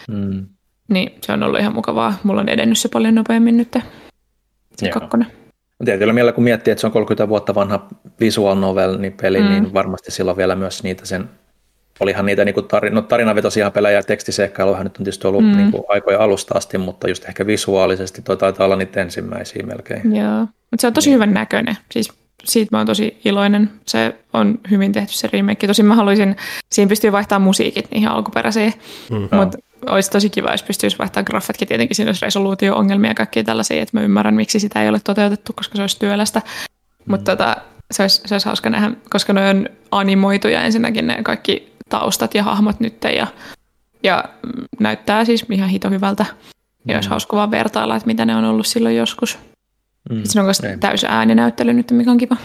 Mm. 0.09 0.47
Niin 0.89 1.13
se 1.21 1.33
on 1.33 1.43
ollut 1.43 1.61
ihan 1.61 1.75
mukavaa. 1.75 2.15
Mulla 2.23 2.41
on 2.41 2.49
edennyt 2.49 2.79
se 2.79 2.89
paljon 2.89 3.15
nopeammin 3.15 3.57
nyt, 3.57 3.79
se 4.77 4.87
Joo. 4.87 4.93
kakkonen. 4.93 5.27
Tietyllä 5.85 6.13
mielellä, 6.13 6.33
kun 6.33 6.45
miettii, 6.45 6.73
että 6.73 6.81
se 6.81 6.87
on 6.87 6.93
30 6.93 7.29
vuotta 7.29 7.55
vanha 7.55 7.89
visual 8.21 8.55
novel 8.55 8.99
niin 8.99 9.15
peli, 9.23 9.41
mm. 9.41 9.49
niin 9.49 9.75
varmasti 9.75 10.11
silloin 10.11 10.37
vielä 10.37 10.55
myös 10.55 10.83
niitä 10.83 11.07
sen 11.07 11.29
olihan 12.01 12.27
niitä 12.27 12.45
niin 12.45 12.55
tarin, 12.69 12.95
no, 12.95 13.03
tarinavetoisia 13.03 13.71
pelejä 13.71 13.99
ja 13.99 14.03
tekstiseikkailuhan 14.03 14.85
nyt 14.85 14.97
on 14.97 15.05
tietysti 15.05 15.27
ollut 15.27 15.45
mm. 15.45 15.57
niin 15.57 15.71
kuin 15.71 15.85
aikoja 15.89 16.21
alusta 16.21 16.55
asti, 16.59 16.79
mutta 16.79 17.09
just 17.09 17.25
ehkä 17.25 17.47
visuaalisesti 17.47 18.23
toi 18.23 18.37
taitaa 18.37 18.67
olla 18.67 18.77
niitä 18.77 19.01
ensimmäisiä 19.01 19.63
melkein. 19.67 20.17
Joo, 20.17 20.41
mutta 20.41 20.81
se 20.81 20.87
on 20.87 20.93
tosi 20.93 21.11
niin. 21.11 21.15
hyvän 21.15 21.35
näköinen. 21.35 21.77
Siis 21.93 22.13
siitä 22.45 22.69
mä 22.73 22.79
oon 22.79 22.87
tosi 22.87 23.21
iloinen. 23.25 23.71
Se 23.87 24.15
on 24.33 24.59
hyvin 24.71 24.93
tehty 24.93 25.13
se 25.13 25.29
remake. 25.33 25.67
Tosin 25.67 25.87
mä 25.87 25.95
haluaisin, 25.95 26.37
siinä 26.73 26.89
pystyy 26.89 27.13
vaihtamaan 27.13 27.43
musiikit 27.43 27.91
niihin 27.91 28.09
alkuperäisiin, 28.09 28.73
mm. 29.11 29.29
mutta 29.37 29.59
olisi 29.87 30.11
tosi 30.11 30.31
kiva, 30.31 30.51
jos 30.51 30.63
pystyisi 30.63 30.99
vaihtamaan 30.99 31.25
graffatkin. 31.31 31.69
Tietenkin 31.69 31.97
siinä 31.97 32.09
olisi 32.09 32.25
resoluutio-ongelmia 32.25 33.11
ja 33.11 33.15
kaikkia 33.15 33.45
tällaisia, 33.45 33.83
että 33.83 33.97
mä 33.97 34.05
ymmärrän, 34.05 34.35
miksi 34.35 34.61
sitä 34.61 34.83
ei 34.83 34.89
ole 34.89 35.01
toteutettu, 35.05 35.53
koska 35.53 35.77
se 35.77 35.83
olisi 35.83 35.99
työlästä. 35.99 36.41
Mm. 36.41 37.13
Mutta 37.13 37.37
tota, 37.37 37.57
se, 37.91 38.03
olisi, 38.03 38.23
se 38.27 38.35
olisi 38.35 38.47
hauska 38.47 38.71
nähdä, 38.71 38.91
koska 39.11 39.33
ne 39.33 39.51
on 39.51 39.69
animoituja 39.91 40.63
ensinnäkin 40.63 41.07
ne 41.07 41.23
kaikki 41.23 41.74
taustat 41.89 42.35
ja 42.35 42.43
hahmot 42.43 42.81
nyt 42.81 43.05
ja, 43.17 43.27
ja 44.03 44.25
näyttää 44.81 45.25
siis 45.25 45.47
ihan 45.51 45.69
hito 45.69 45.91
hyvältä. 45.91 46.27
Ja 46.89 46.95
olisi 46.97 47.09
mm. 47.09 47.11
hauska 47.11 47.37
vaan 47.37 47.51
vertailla, 47.51 47.97
että 47.97 48.07
mitä 48.07 48.25
ne 48.25 48.37
on 48.37 48.45
ollut 48.45 48.67
silloin 48.67 48.97
joskus. 48.97 49.39
Mm. 50.11 50.23
Sitten 50.23 50.41
on 50.41 50.47
myös 50.47 50.63
täysin 50.81 51.11
ääninäyttely 51.11 51.73
nyt, 51.73 51.91
mikä 51.91 52.11
on 52.11 52.19
kiva. 52.19 52.37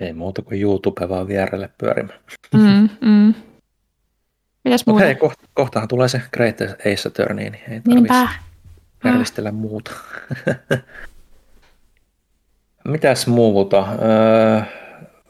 Ei 0.00 0.12
muuta 0.12 0.42
kuin 0.42 0.60
YouTube 0.60 1.08
vaan 1.08 1.28
vierelle 1.28 1.70
pyörimään. 1.78 2.18
Mm, 2.54 2.88
mm. 3.00 3.34
Mitäs 4.64 4.86
muuta? 4.86 5.04
hei, 5.04 5.14
kohta, 5.14 5.44
kohtahan 5.54 5.88
tulee 5.88 6.08
se 6.08 6.22
Great 6.32 6.60
Ace 6.60 7.08
Attorney, 7.08 7.50
niin 7.50 7.62
ei 7.68 7.80
tarvitse 7.80 8.38
järjestellä 9.04 9.52
muuta. 9.52 9.90
Mitäs 12.88 13.26
muuta? 13.26 13.88
Öö, 14.02 14.62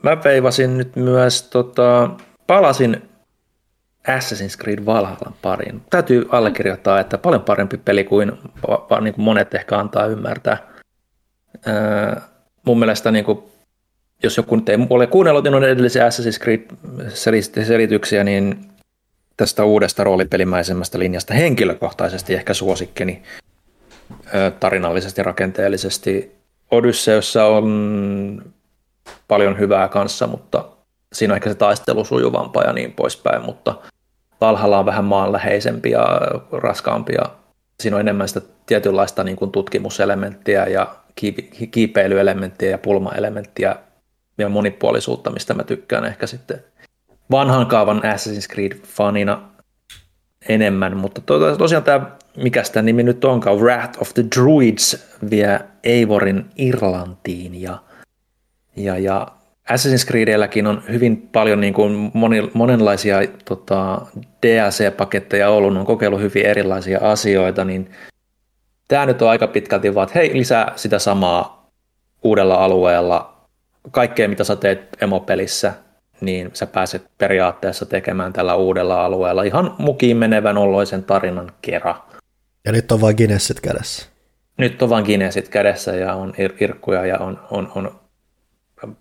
mä 0.02 0.24
veivasin 0.24 0.78
nyt 0.78 0.97
myös, 0.97 1.43
tota, 1.43 2.11
palasin 2.47 3.10
Assassin's 4.19 4.62
Creed 4.62 4.87
Valhallan 4.87 5.35
pariin. 5.43 5.82
Täytyy 5.91 6.28
allekirjoittaa, 6.31 7.01
että 7.01 7.19
paljon 7.19 7.43
parempi 7.43 7.77
peli 7.77 8.05
kuin, 8.05 8.32
niin 9.01 9.15
kuin 9.15 9.24
monet 9.24 9.55
ehkä 9.55 9.78
antaa 9.78 10.07
ymmärtää. 10.07 10.59
Öö, 11.69 12.16
mun 12.66 12.78
mielestä 12.78 13.11
niin 13.11 13.24
kuin, 13.24 13.43
jos 14.23 14.37
joku 14.37 14.57
nyt 14.57 14.69
ei 14.69 14.78
ole 14.91 15.07
kuunnellut 15.07 15.45
minun 15.45 15.65
edellisiä 15.65 16.09
Assassin's 16.09 16.43
Creed-selityksiä, 16.43 18.24
niin 18.24 18.70
tästä 19.37 19.65
uudesta 19.65 20.05
roolipelimäisemmästä 20.05 20.99
linjasta 20.99 21.35
henkilökohtaisesti 21.35 22.35
ehkä 22.35 22.55
suosikkeni 22.55 23.23
tarinallisesti 24.61 25.23
rakenteellisesti. 25.23 26.37
Odysseossa 26.70 27.45
on 27.45 28.53
paljon 29.28 29.59
hyvää 29.59 29.89
kanssa, 29.89 30.27
mutta 30.27 30.65
siinä 31.12 31.32
on 31.32 31.37
ehkä 31.37 31.51
se 31.51 31.55
taistelu 31.55 32.05
sujuvampaa 32.05 32.65
ja 32.65 32.73
niin 32.73 32.93
poispäin, 32.93 33.43
mutta 33.43 33.74
Valhalla 34.40 34.78
on 34.78 34.86
vähän 34.86 35.04
maanläheisempi 35.04 35.90
ja 35.90 36.20
raskaampi 36.52 37.12
ja 37.12 37.30
siinä 37.80 37.96
on 37.96 38.00
enemmän 38.00 38.28
sitä 38.28 38.40
tietynlaista 38.66 39.24
niin 39.24 39.36
kuin 39.36 39.50
tutkimuselementtiä 39.50 40.66
ja 40.66 40.94
kiipeilyelementtiä 41.70 42.70
ja 42.70 42.78
pulmaelementtiä 42.78 43.76
ja 44.38 44.48
monipuolisuutta, 44.48 45.30
mistä 45.30 45.54
mä 45.54 45.64
tykkään 45.64 46.04
ehkä 46.04 46.26
sitten 46.26 46.64
vanhan 47.30 47.66
kaavan 47.66 48.02
Assassin's 48.02 48.54
Creed-fanina 48.54 49.38
enemmän, 50.48 50.96
mutta 50.96 51.20
to, 51.20 51.56
tosiaan 51.56 51.84
tämä, 51.84 52.10
mikä 52.36 52.64
sitä 52.64 52.82
nimi 52.82 53.02
nyt 53.02 53.24
onkaan, 53.24 53.58
Wrath 53.58 54.02
of 54.02 54.14
the 54.14 54.24
Druids 54.36 55.06
vie 55.30 55.60
Eivorin 55.84 56.50
Irlantiin 56.56 57.62
ja, 57.62 57.78
ja, 58.76 58.98
ja 58.98 59.26
Assassin's 59.72 60.06
Creedelläkin 60.06 60.66
on 60.66 60.82
hyvin 60.92 61.28
paljon 61.32 61.60
niin 61.60 61.74
kuin 61.74 62.10
moni, 62.14 62.51
monenlaisia 62.55 63.16
tota, 63.44 64.01
DLC-paketteja 64.47 65.48
ollut, 65.48 65.76
on 65.76 65.86
kokeillut 65.86 66.20
hyvin 66.20 66.47
erilaisia 66.47 66.98
asioita, 67.02 67.64
niin 67.64 67.90
tämä 68.88 69.06
nyt 69.06 69.22
on 69.22 69.30
aika 69.30 69.47
pitkälti 69.47 69.94
vaan, 69.94 70.06
että 70.09 70.18
hei, 70.18 70.36
lisää 70.36 70.72
sitä 70.76 70.98
samaa 70.98 71.70
uudella 72.22 72.55
alueella, 72.55 73.47
kaikkea 73.90 74.28
mitä 74.28 74.44
sä 74.44 74.56
teet 74.56 74.80
emopelissä, 75.01 75.72
niin 76.20 76.51
sä 76.52 76.66
pääset 76.66 77.02
periaatteessa 77.18 77.86
tekemään 77.86 78.32
tällä 78.32 78.55
uudella 78.55 79.05
alueella 79.05 79.42
ihan 79.42 79.74
mukiin 79.78 80.16
menevän 80.16 80.59
oloisen 80.59 81.05
tarinan 81.05 81.52
kera. 81.62 81.94
Ja 82.64 82.72
nyt 82.72 82.92
on 82.92 83.01
vain 83.01 83.16
Guinnessit 83.16 83.60
kädessä. 83.60 84.06
Nyt 84.56 84.82
on 84.82 84.90
vain 84.90 85.05
Guinnessit 85.05 85.48
kädessä 85.48 85.97
ja 85.97 86.14
on 86.14 86.34
ir- 86.34 86.56
irkkuja 86.60 87.06
ja 87.06 87.18
on, 87.18 87.40
on, 87.51 87.72
on 87.74 87.99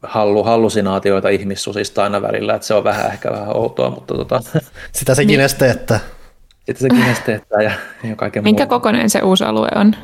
hallu, 0.04 0.44
hallusinaatioita 0.44 1.30
ihmissusista 1.30 2.04
aina 2.04 2.22
välillä, 2.22 2.56
että 2.56 2.68
se 2.68 2.74
on 2.74 2.84
vähän 2.84 3.12
ehkä 3.12 3.32
vähän 3.32 3.58
outoa, 3.58 3.90
mutta 3.90 4.16
tota... 4.16 4.40
Sitä 4.92 5.16
se 5.16 5.26
Guinness 5.26 5.56
teettää. 5.56 6.00
Sitä 6.66 6.80
se 6.80 6.90
Guinness 6.90 7.20
teettää 7.20 7.62
ja, 7.62 7.72
ja 8.10 8.16
kaiken 8.16 8.44
Minkä 8.44 8.64
muuta. 8.64 8.76
kokoinen 8.76 9.10
se 9.10 9.20
uusi 9.20 9.44
alue 9.44 9.68
on? 9.76 9.96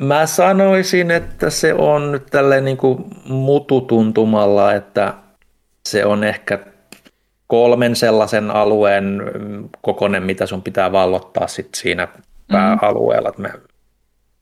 Mä 0.00 0.26
sanoisin, 0.26 1.10
että 1.10 1.50
se 1.50 1.74
on 1.74 2.12
nyt 2.12 2.26
tälleen 2.26 2.64
niin 2.64 2.76
kuin 2.76 3.04
mututuntumalla, 3.28 4.72
että 4.72 5.14
se 5.88 6.04
on 6.04 6.24
ehkä 6.24 6.58
kolmen 7.46 7.96
sellaisen 7.96 8.50
alueen 8.50 9.22
kokonen, 9.80 10.22
mitä 10.22 10.46
sun 10.46 10.62
pitää 10.62 10.92
vallottaa 10.92 11.46
sit 11.46 11.68
siinä 11.74 12.08
pääalueella. 12.48 13.28
Mm-hmm. 13.28 13.46
Että 13.46 13.58
me, 13.58 13.66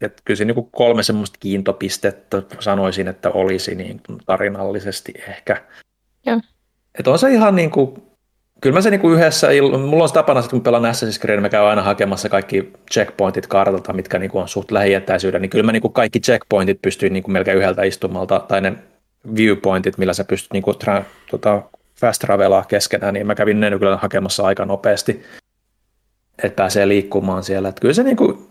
että 0.04 0.22
kyllä 0.24 0.38
se 0.38 0.44
niin 0.44 0.68
kolme 0.72 1.02
semmoista 1.02 1.38
kiintopistettä 1.40 2.42
sanoisin, 2.60 3.08
että 3.08 3.30
olisi 3.30 3.74
niin 3.74 4.00
tarinallisesti 4.26 5.14
ehkä. 5.28 5.62
Joo. 6.26 6.40
Että 6.98 7.10
on 7.10 7.18
se 7.18 7.30
ihan 7.30 7.56
niin 7.56 7.70
kuin, 7.70 8.02
kyllä 8.60 8.74
mä 8.74 8.80
se 8.80 8.90
niin 8.90 9.00
kuin 9.00 9.14
yhdessä, 9.14 9.48
mulla 9.90 10.02
on 10.02 10.08
se 10.08 10.14
tapana, 10.14 10.40
että 10.40 10.50
kun 10.50 10.60
pelaan 10.60 10.84
Assassin's 10.84 11.20
Creed, 11.20 11.40
mä 11.40 11.48
käyn 11.48 11.64
aina 11.64 11.82
hakemassa 11.82 12.28
kaikki 12.28 12.72
checkpointit 12.92 13.46
kartalta, 13.46 13.92
mitkä 13.92 14.18
niin 14.18 14.30
kuin 14.30 14.42
on 14.42 14.48
suht 14.48 14.70
lähietäisyyden, 14.70 15.42
niin 15.42 15.50
kyllä 15.50 15.64
mä 15.64 15.72
niin 15.72 15.82
kuin 15.82 15.92
kaikki 15.92 16.20
checkpointit 16.20 16.82
pystyin 16.82 17.12
niin 17.12 17.22
kuin 17.22 17.32
melkein 17.32 17.58
yhdeltä 17.58 17.82
istumalta, 17.82 18.44
tai 18.48 18.60
ne 18.60 18.72
viewpointit, 19.36 19.98
millä 19.98 20.12
sä 20.12 20.24
pystyt 20.24 20.52
niin 20.52 20.62
kuin, 20.62 20.78
tra, 20.78 21.04
tota, 21.30 21.62
fast 22.00 22.20
travelaa 22.20 22.64
keskenään, 22.64 23.14
niin 23.14 23.26
mä 23.26 23.34
kävin 23.34 23.60
ne 23.60 23.78
kyllä 23.78 23.96
hakemassa 23.96 24.42
aika 24.42 24.64
nopeasti, 24.64 25.22
että 26.42 26.56
pääsee 26.56 26.88
liikkumaan 26.88 27.44
siellä. 27.44 27.68
Että 27.68 27.80
kyllä 27.80 27.94
se 27.94 28.02
niin 28.02 28.16
kuin, 28.16 28.46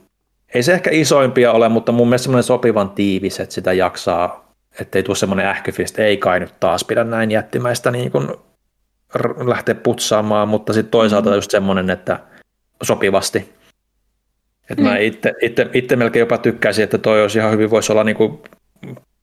ei 0.53 0.63
se 0.63 0.73
ehkä 0.73 0.89
isoimpia 0.93 1.51
ole, 1.51 1.69
mutta 1.69 1.91
mun 1.91 2.07
mielestä 2.07 2.23
semmoinen 2.23 2.43
sopivan 2.43 2.89
tiivis, 2.89 3.39
että 3.39 3.55
sitä 3.55 3.73
jaksaa, 3.73 4.53
ettei 4.79 5.03
tule 5.03 5.15
semmoinen 5.15 5.45
ähkyfist, 5.45 5.99
ei 5.99 6.17
kai 6.17 6.39
nyt 6.39 6.59
taas 6.59 6.83
pidä 6.83 7.03
näin 7.03 7.31
jättimäistä 7.31 7.91
niin 7.91 8.11
kuin 8.11 8.27
lähteä 9.45 9.75
putsaamaan, 9.75 10.47
mutta 10.47 10.73
sitten 10.73 10.91
toisaalta 10.91 11.29
mm. 11.29 11.35
just 11.35 11.51
semmoinen, 11.51 11.89
että 11.89 12.19
sopivasti. 12.83 13.53
Et 14.69 14.77
mm. 14.77 14.83
mä 14.83 14.97
itse, 14.97 15.33
itse, 15.41 15.69
itse 15.73 15.95
melkein 15.95 16.21
jopa 16.21 16.37
tykkäisin, 16.37 16.83
että 16.83 16.97
toi 16.97 17.21
olisi 17.21 17.39
ihan 17.39 17.51
hyvin, 17.51 17.69
voisi 17.69 17.91
olla 17.91 18.03
niin 18.03 18.15
kuin 18.15 18.39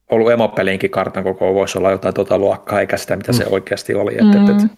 ollut 0.09 0.31
emopelinkin 0.31 0.89
kartan 0.89 1.23
koko 1.23 1.53
voisi 1.53 1.77
olla 1.77 1.91
jotain 1.91 2.13
tuota 2.13 2.37
luokkaa, 2.37 2.79
eikä 2.79 2.97
sitä, 2.97 3.15
mitä 3.15 3.33
se 3.33 3.43
mm. 3.43 3.53
oikeasti 3.53 3.95
oli. 3.95 4.13
Et, 4.13 4.23
mm. 4.23 4.49
et, 4.49 4.63
et, 4.63 4.71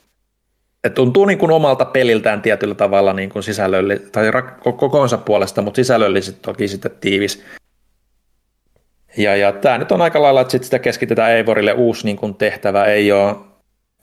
et 0.84 0.94
tuntuu 0.94 1.26
niin 1.26 1.38
kuin 1.38 1.52
omalta 1.52 1.86
peliltään 1.86 2.42
tietyllä 2.42 2.76
tavalla 2.76 3.14
niin 3.14 3.30
kuin 3.30 3.44
sisällölli, 3.44 4.00
tai 4.12 4.32
kokoonsa 4.78 5.18
puolesta, 5.18 5.62
mutta 5.62 5.76
sisällöllisesti 5.76 6.40
toki 6.42 6.68
sitten 6.68 6.92
tiivis. 7.02 7.44
Ja, 9.18 9.36
ja 9.36 9.52
tämä 9.52 9.78
nyt 9.78 9.92
on 9.92 10.02
aika 10.02 10.22
lailla, 10.22 10.42
että 10.42 10.52
sit 10.52 10.64
sitä 10.64 10.80
keskitetään 10.80 11.32
Eivorille 11.32 11.74
uusi 11.74 12.06
niin 12.06 12.18
kuin 12.18 12.36
tehtävä, 12.36 12.86
ei, 12.86 13.12
ole, 13.12 13.36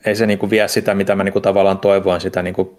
ei 0.05 0.15
se 0.15 0.27
niin 0.27 0.39
kuin 0.39 0.51
vie 0.51 0.69
sitä, 0.69 0.95
mitä 0.95 1.15
mä 1.15 1.25
niin 1.25 1.33
kuin 1.33 1.43
tavallaan 1.43 1.79
toivoin, 1.79 2.21
sitä 2.21 2.43
niin 2.43 2.55
kuin 2.55 2.71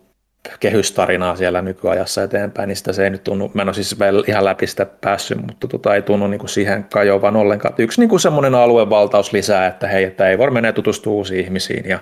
kehystarinaa 0.59 1.35
siellä 1.35 1.61
nykyajassa 1.61 2.23
eteenpäin, 2.23 2.67
niin 2.67 2.75
sitä 2.75 2.93
se 2.93 3.03
ei 3.03 3.09
nyt 3.09 3.23
tunnu, 3.23 3.51
mä 3.53 3.61
en 3.61 3.67
ole 3.67 3.73
siis 3.73 3.95
ihan 4.27 4.45
läpi 4.45 4.67
sitä 4.67 4.85
päässyt, 4.85 5.37
mutta 5.47 5.67
tota, 5.67 5.95
ei 5.95 6.01
tunnu 6.01 6.27
niin 6.27 6.39
kuin 6.39 6.49
siihen 6.49 6.83
kajoavan 6.83 7.35
ollenkaan. 7.35 7.73
Yksi 7.77 8.01
niin 8.01 8.09
kuin 8.09 8.19
semmoinen 8.19 8.55
aluevaltaus 8.55 9.33
lisää, 9.33 9.67
että 9.67 9.87
hei, 9.87 10.03
että 10.03 10.29
ei 10.29 10.37
voi 10.37 10.51
mennä 10.51 10.71
tutustua 10.71 11.13
uusiin 11.13 11.45
ihmisiin 11.45 11.89
ja 11.89 11.99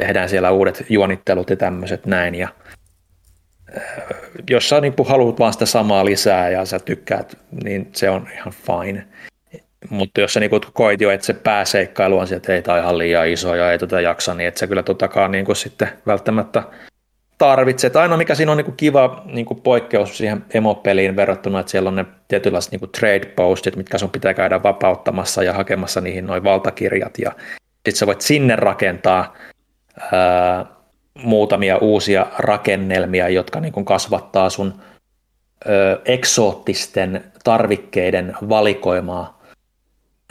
tehdään 0.00 0.28
siellä 0.28 0.50
uudet 0.50 0.86
juonittelut 0.88 1.50
ja 1.50 1.56
tämmöiset 1.56 2.06
näin. 2.06 2.34
Ja, 2.34 2.48
äh, 3.76 3.82
jos 4.50 4.68
sä 4.68 4.80
niin 4.80 4.94
haluat 5.06 5.38
vaan 5.38 5.52
sitä 5.52 5.66
samaa 5.66 6.04
lisää 6.04 6.50
ja 6.50 6.64
sä 6.64 6.78
tykkäät, 6.78 7.38
niin 7.64 7.90
se 7.92 8.10
on 8.10 8.28
ihan 8.34 8.52
fine. 8.52 9.06
Mutta 9.90 10.20
jos 10.20 10.32
sä 10.32 10.40
niin 10.40 10.50
koit 10.72 11.00
jo, 11.00 11.10
että 11.10 11.26
se 11.26 11.34
pääseikkailu 11.34 12.18
on 12.18 12.26
sieltä, 12.26 12.56
että 12.56 12.74
ei 12.74 12.82
ihan 12.82 12.98
liian 12.98 13.28
iso 13.28 13.54
ja 13.54 13.72
ei 13.72 13.78
tätä 13.78 14.00
jaksa, 14.00 14.34
niin 14.34 14.48
et 14.48 14.56
sä 14.56 14.66
kyllä 14.66 14.82
totakaan 14.82 15.30
niin 15.30 15.56
sitten 15.56 15.88
välttämättä– 16.06 16.62
tarvitset. 17.40 17.96
Ainoa 17.96 18.18
mikä 18.18 18.34
siinä 18.34 18.52
on 18.52 18.58
niin 18.58 18.76
kiva 18.76 19.22
niin 19.26 19.46
poikkeus 19.62 20.18
siihen 20.18 20.44
emopeliin 20.54 21.16
verrattuna, 21.16 21.60
että 21.60 21.70
siellä 21.70 21.88
on 21.88 21.96
ne 21.96 22.04
tietynlaiset 22.28 22.72
niin 22.72 22.90
trade 23.00 23.32
postit, 23.36 23.76
mitkä 23.76 23.98
sun 23.98 24.10
pitää 24.10 24.34
käydä 24.34 24.62
vapauttamassa 24.62 25.42
ja 25.42 25.52
hakemassa 25.52 26.00
niihin 26.00 26.26
noin 26.26 26.44
valtakirjat 26.44 27.18
ja 27.18 27.32
sitten 27.74 27.96
sä 27.96 28.06
voit 28.06 28.20
sinne 28.20 28.56
rakentaa 28.56 29.36
ää, 30.12 30.66
muutamia 31.14 31.76
uusia 31.76 32.26
rakennelmia, 32.38 33.28
jotka 33.28 33.60
niin 33.60 33.72
kuin 33.72 33.84
kasvattaa 33.84 34.50
sun 34.50 34.74
ää, 34.74 35.74
eksoottisten 36.04 37.24
tarvikkeiden 37.44 38.34
valikoimaa. 38.48 39.40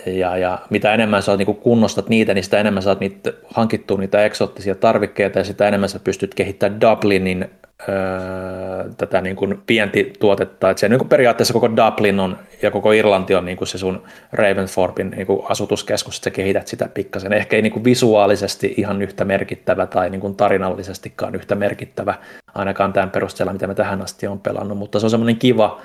Ja, 0.06 0.38
ja 0.38 0.60
mitä 0.70 0.94
enemmän 0.94 1.24
sä 1.24 1.38
niin 1.38 1.56
kunnostat 1.56 2.10
niitä, 2.10 2.34
niin 2.34 2.44
sitä 2.44 2.60
enemmän 2.60 2.84
saat 2.84 3.00
niitä, 3.00 3.34
hankittua 3.54 3.98
niitä 3.98 4.26
eksoottisia 4.26 4.76
tarvikkeita 4.76 5.40
ja 5.40 5.44
sitä 5.46 5.68
enemmän 5.68 5.90
sä 5.90 6.00
pystyt 6.00 6.36
kehittämään 6.36 6.82
Dublinin 6.82 7.50
öö, 7.90 8.90
tätä 8.98 9.22
niin 9.22 9.36
kuin 9.36 9.60
vientituotetta, 9.68 10.70
että 10.70 10.80
se 10.80 10.90
niin 10.90 11.00
kuin 11.00 11.10
periaatteessa 11.10 11.54
koko 11.54 11.70
Dublin 11.72 12.20
on 12.20 12.38
ja 12.62 12.72
koko 12.72 12.92
Irlanti 12.92 13.36
on 13.36 13.46
niin 13.46 13.58
kuin 13.58 13.68
se 13.68 13.78
sun 13.78 14.04
Ravensthorpin 14.32 15.10
niin 15.10 15.28
kuin 15.28 15.42
asutuskeskus, 15.50 16.16
että 16.16 16.24
sä 16.24 16.32
kehität 16.32 16.68
sitä 16.68 16.90
pikkasen. 16.94 17.34
Ehkä 17.34 17.56
ei 17.56 17.62
niin 17.62 17.74
kuin 17.74 17.84
visuaalisesti 17.84 18.74
ihan 18.78 19.02
yhtä 19.02 19.26
merkittävä 19.26 19.86
tai 19.86 20.10
niin 20.10 20.22
kuin 20.22 20.36
tarinallisestikaan 20.36 21.36
yhtä 21.36 21.56
merkittävä, 21.56 22.14
ainakaan 22.56 22.94
tämän 22.94 23.12
perusteella, 23.12 23.54
mitä 23.54 23.68
me 23.68 23.76
tähän 23.76 24.02
asti 24.02 24.28
on 24.28 24.40
pelannut, 24.40 24.78
mutta 24.78 25.00
se 25.00 25.06
on 25.06 25.10
semmoinen 25.10 25.38
kiva 25.38 25.82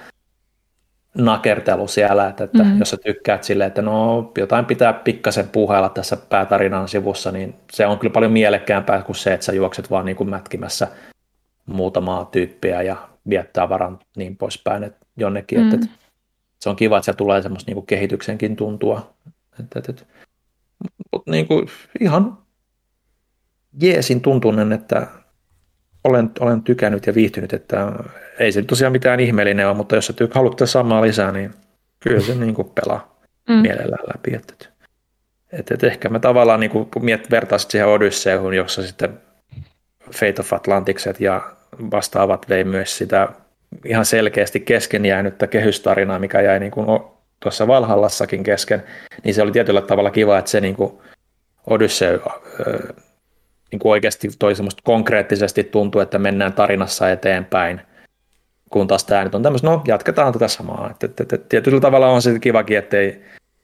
nakertelu 1.14 1.88
siellä, 1.88 2.28
että, 2.28 2.44
että 2.44 2.58
mm-hmm. 2.58 2.78
jos 2.78 2.90
sä 2.90 2.96
tykkäät 2.96 3.44
silleen, 3.44 3.68
että 3.68 3.82
no 3.82 4.32
jotain 4.38 4.64
pitää 4.64 4.92
pikkasen 4.92 5.48
puhailla 5.48 5.88
tässä 5.88 6.16
päätarinan 6.16 6.88
sivussa, 6.88 7.32
niin 7.32 7.54
se 7.72 7.86
on 7.86 7.98
kyllä 7.98 8.12
paljon 8.12 8.32
mielekkäämpää 8.32 9.02
kuin 9.02 9.16
se, 9.16 9.34
että 9.34 9.46
sä 9.46 9.52
juokset 9.52 9.90
vaan 9.90 10.04
niin 10.04 10.16
kuin 10.16 10.30
mätkimässä 10.30 10.88
muutamaa 11.66 12.24
tyyppiä 12.24 12.82
ja 12.82 13.08
viettää 13.28 13.68
varan 13.68 13.98
niin 14.16 14.36
poispäin 14.36 14.84
että 14.84 15.06
jonnekin. 15.16 15.58
Mm. 15.58 15.64
Että, 15.64 15.76
että 15.76 15.98
se 16.60 16.70
on 16.70 16.76
kiva, 16.76 16.98
että 16.98 17.06
se 17.06 17.12
tulee 17.12 17.42
semmoista 17.42 17.68
niin 17.68 17.74
kuin 17.74 17.86
kehityksenkin 17.86 18.56
tuntua. 18.56 19.14
Että, 19.60 19.78
että, 19.78 19.92
että, 19.92 20.04
mutta 21.12 21.30
niin 21.30 21.46
kuin 21.46 21.68
ihan 22.00 22.38
jeesin 23.80 24.20
tuntunen, 24.20 24.72
että 24.72 25.06
olen, 26.04 26.30
olen 26.40 26.62
tykännyt 26.62 27.06
ja 27.06 27.14
viihtynyt, 27.14 27.52
että 27.52 27.92
ei 28.38 28.52
se 28.52 28.62
tosiaan 28.62 28.92
mitään 28.92 29.20
ihmeellinen 29.20 29.68
ole, 29.68 29.76
mutta 29.76 29.94
jos 29.94 30.06
sä 30.06 30.14
haluat 30.34 30.58
samaa 30.64 31.02
lisää, 31.02 31.32
niin 31.32 31.54
kyllä 32.00 32.20
se 32.20 32.34
niin 32.34 32.54
kuin 32.54 32.70
pelaa 32.70 33.20
mm. 33.48 33.54
mielellään 33.54 34.04
läpi. 34.14 34.34
Että, 34.34 34.54
että, 35.52 35.74
että 35.74 35.86
ehkä 35.86 36.08
mä 36.08 36.18
tavallaan, 36.18 36.60
niin 36.60 36.70
kuin, 36.70 36.88
miet 37.00 37.30
vertaisit 37.30 37.70
siihen 37.70 37.88
Odysseyhun, 37.88 38.54
jossa 38.54 38.82
sitten 38.86 39.20
Fate 40.12 40.40
of 40.40 40.52
Atlanticset 40.52 41.20
ja 41.20 41.53
vastaavat 41.90 42.48
vei 42.48 42.64
myös 42.64 42.98
sitä 42.98 43.28
ihan 43.84 44.04
selkeästi 44.04 44.60
kesken 44.60 45.06
jäänyttä 45.06 45.46
kehystarinaa, 45.46 46.18
mikä 46.18 46.40
jäi 46.40 46.60
niin 46.60 46.70
kuin 46.70 46.86
tuossa 47.40 47.66
Valhallassakin 47.66 48.42
kesken, 48.42 48.82
niin 49.24 49.34
se 49.34 49.42
oli 49.42 49.52
tietyllä 49.52 49.80
tavalla 49.80 50.10
kiva, 50.10 50.38
että 50.38 50.50
se 50.50 50.60
niin 50.60 50.76
kuin 50.76 50.98
Odyssey 51.66 52.20
niin 53.70 53.78
kuin 53.78 53.90
oikeasti 53.90 54.28
toi 54.38 54.54
semmoista 54.54 54.82
konkreettisesti 54.84 55.64
tuntuu, 55.64 56.00
että 56.00 56.18
mennään 56.18 56.52
tarinassa 56.52 57.10
eteenpäin, 57.10 57.80
kun 58.70 58.86
taas 58.86 59.04
tämä 59.04 59.24
nyt 59.24 59.34
on 59.34 59.42
tämmöistä, 59.42 59.68
no 59.68 59.82
jatketaan 59.86 60.32
tätä 60.32 60.48
samaa. 60.48 60.94
tietyllä 61.48 61.80
tavalla 61.80 62.08
on 62.08 62.22
se 62.22 62.38
kivakin, 62.38 62.78
ettei 62.78 63.22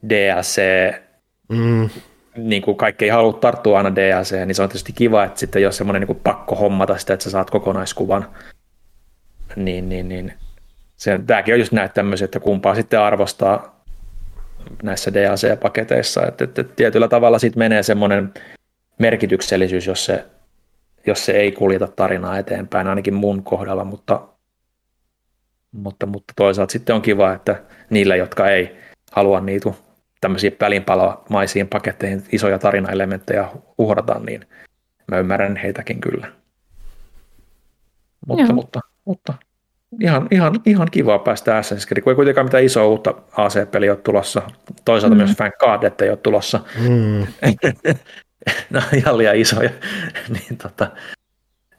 DLC 0.08 0.62
mm 1.48 1.88
niin 2.36 2.62
kuin 2.62 2.76
kaikki 2.76 3.04
ei 3.04 3.10
halua 3.10 3.32
tarttua 3.32 3.78
aina 3.78 3.94
DLC, 3.94 4.32
niin 4.46 4.54
se 4.54 4.62
on 4.62 4.68
tietysti 4.68 4.92
kiva, 4.92 5.24
että 5.24 5.40
sitten 5.40 5.62
jos 5.62 5.76
semmoinen 5.76 6.08
niin 6.08 6.20
pakko 6.24 6.54
hommata 6.54 6.98
sitä, 6.98 7.14
että 7.14 7.24
sä 7.24 7.30
saat 7.30 7.50
kokonaiskuvan, 7.50 8.26
niin, 9.56 9.88
niin, 9.88 10.08
niin. 10.08 10.32
Se, 10.96 11.20
tämäkin 11.26 11.54
on 11.54 11.60
just 11.60 11.72
näitä 11.72 11.94
tämmöisiä, 11.94 12.24
että 12.24 12.40
kumpaa 12.40 12.74
sitten 12.74 13.00
arvostaa 13.00 13.80
näissä 14.82 15.10
DLC-paketeissa, 15.14 16.26
että, 16.28 16.44
että, 16.44 16.64
tietyllä 16.64 17.08
tavalla 17.08 17.38
sitten 17.38 17.58
menee 17.58 17.82
semmoinen 17.82 18.34
merkityksellisyys, 18.98 19.86
jos 19.86 20.04
se, 20.04 20.24
jos 21.06 21.24
se 21.24 21.32
ei 21.32 21.52
kuljeta 21.52 21.86
tarinaa 21.86 22.38
eteenpäin, 22.38 22.86
ainakin 22.86 23.14
mun 23.14 23.42
kohdalla, 23.42 23.84
mutta, 23.84 24.20
mutta, 25.72 26.06
mutta 26.06 26.32
toisaalta 26.36 26.72
sitten 26.72 26.94
on 26.94 27.02
kiva, 27.02 27.32
että 27.32 27.62
niillä, 27.90 28.16
jotka 28.16 28.50
ei 28.50 28.76
halua 29.12 29.40
niitä 29.40 29.70
tämmöisiin 30.20 30.56
välinpalomaisiin 30.60 31.68
paketteihin 31.68 32.24
isoja 32.32 32.58
tarinaelementtejä 32.58 33.48
uhrataan, 33.78 34.26
niin 34.26 34.46
mä 35.10 35.18
ymmärrän 35.18 35.56
heitäkin 35.56 36.00
kyllä. 36.00 36.32
Mutta, 38.26 38.42
Joo. 38.42 38.54
mutta, 38.54 38.80
mutta 39.04 39.34
ihan, 40.00 40.28
ihan, 40.30 40.60
ihan 40.66 40.88
kiva 40.90 41.18
päästä 41.18 41.60
Assassin's 41.60 41.86
Creed, 41.86 42.02
kun 42.02 42.10
ei 42.10 42.14
kuitenkaan 42.14 42.46
mitään 42.46 42.64
isoa 42.64 42.86
uutta 42.86 43.14
AC-peliä 43.36 43.92
ole 43.92 43.98
tulossa. 43.98 44.42
Toisaalta 44.84 45.14
mm. 45.14 45.22
myös 45.22 45.36
Fan 45.36 45.52
Card 45.60 46.02
ei 46.02 46.10
ole 46.10 46.16
tulossa. 46.16 46.60
Mm. 46.88 47.26
no 48.70 48.80
ihan 48.96 49.18
liian 49.18 49.36
isoja. 49.36 49.70
niin 50.34 50.56
tota, 50.62 50.90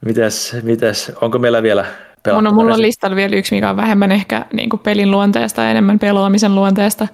mites, 0.05 0.57
mites, 0.63 1.11
onko 1.21 1.39
meillä 1.39 1.63
vielä 1.63 1.85
pelattu? 2.23 2.49
No, 2.49 2.55
mulla 2.55 2.73
on 2.73 2.81
listalla 2.81 3.15
vielä 3.15 3.35
yksi, 3.35 3.55
mikä 3.55 3.69
on 3.69 3.77
vähemmän 3.77 4.11
ehkä 4.11 4.45
niin 4.53 4.69
kuin 4.69 4.79
pelin 4.79 5.11
luonteesta 5.11 5.61
ja 5.61 5.71
enemmän 5.71 5.99
pelaamisen 5.99 6.55
luonteesta. 6.55 7.07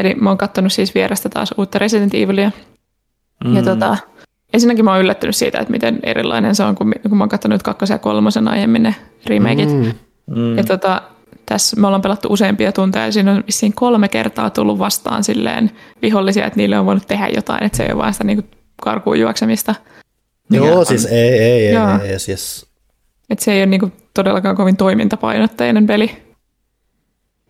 Eli 0.00 0.14
mä 0.14 0.30
oon 0.30 0.38
katsonut 0.38 0.72
siis 0.72 0.94
vierestä 0.94 1.28
taas 1.28 1.54
uutta 1.58 1.78
Resident 1.78 2.14
Evilia. 2.14 2.50
Mm. 3.44 3.56
Ja 3.56 3.62
tota, 3.62 3.96
ensinnäkin 4.52 4.84
mä 4.84 4.92
oon 4.92 5.00
yllättynyt 5.00 5.36
siitä, 5.36 5.58
että 5.58 5.70
miten 5.70 6.00
erilainen 6.02 6.54
se 6.54 6.62
on, 6.62 6.74
kun, 6.74 6.92
kun 7.08 7.18
mä 7.18 7.22
oon 7.22 7.28
katsonut 7.28 7.62
kakkosen 7.62 7.94
ja 7.94 7.98
kolmosen 7.98 8.48
aiemmin 8.48 8.82
ne 8.82 8.94
remakeit. 9.26 9.68
Mm. 9.68 9.92
Mm. 10.26 10.56
Ja 10.56 10.64
tota, 10.64 11.02
tässä 11.46 11.80
me 11.80 11.86
ollaan 11.86 12.02
pelattu 12.02 12.28
useampia 12.32 12.72
tunteja 12.72 13.06
ja 13.06 13.12
siinä 13.12 13.32
on 13.32 13.44
vissiin 13.46 13.72
kolme 13.72 14.08
kertaa 14.08 14.50
tullut 14.50 14.78
vastaan 14.78 15.24
silleen 15.24 15.70
vihollisia, 16.02 16.46
että 16.46 16.56
niille 16.56 16.78
on 16.78 16.86
voinut 16.86 17.06
tehdä 17.06 17.28
jotain, 17.28 17.64
että 17.64 17.76
se 17.76 17.84
ei 17.84 17.92
ole 17.92 17.98
vaan 17.98 18.12
sitä 18.12 18.24
niin 18.24 18.50
karkuun 18.82 19.20
juoksemista. 19.20 19.74
Joo, 20.50 20.78
on, 20.78 20.86
siis 20.86 21.06
ei, 21.06 21.18
ei, 21.18 21.66
ei, 21.68 21.76
ei, 21.76 22.10
ei 22.10 22.18
siis. 22.18 22.66
Että 23.30 23.44
se 23.44 23.52
ei 23.52 23.60
ole 23.60 23.66
niin 23.66 23.92
todellakaan 24.14 24.56
kovin 24.56 24.76
toimintapainotteinen 24.76 25.86
peli, 25.86 26.22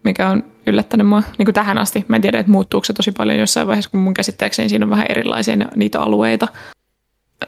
mikä 0.04 0.28
on 0.28 0.44
yllättänyt 0.66 1.06
mua 1.06 1.22
niin 1.38 1.46
kuin 1.46 1.54
tähän 1.54 1.78
asti. 1.78 2.04
Mä 2.08 2.16
en 2.16 2.22
tiedä, 2.22 2.38
että 2.38 2.52
muuttuuko 2.52 2.84
se 2.84 2.92
tosi 2.92 3.12
paljon 3.12 3.38
jossain 3.38 3.66
vaiheessa, 3.66 3.90
kun 3.90 4.00
mun 4.00 4.14
käsittääkseni 4.14 4.68
siinä 4.68 4.86
on 4.86 4.90
vähän 4.90 5.06
erilaisia 5.08 5.56
niitä 5.76 6.00
alueita. 6.00 6.48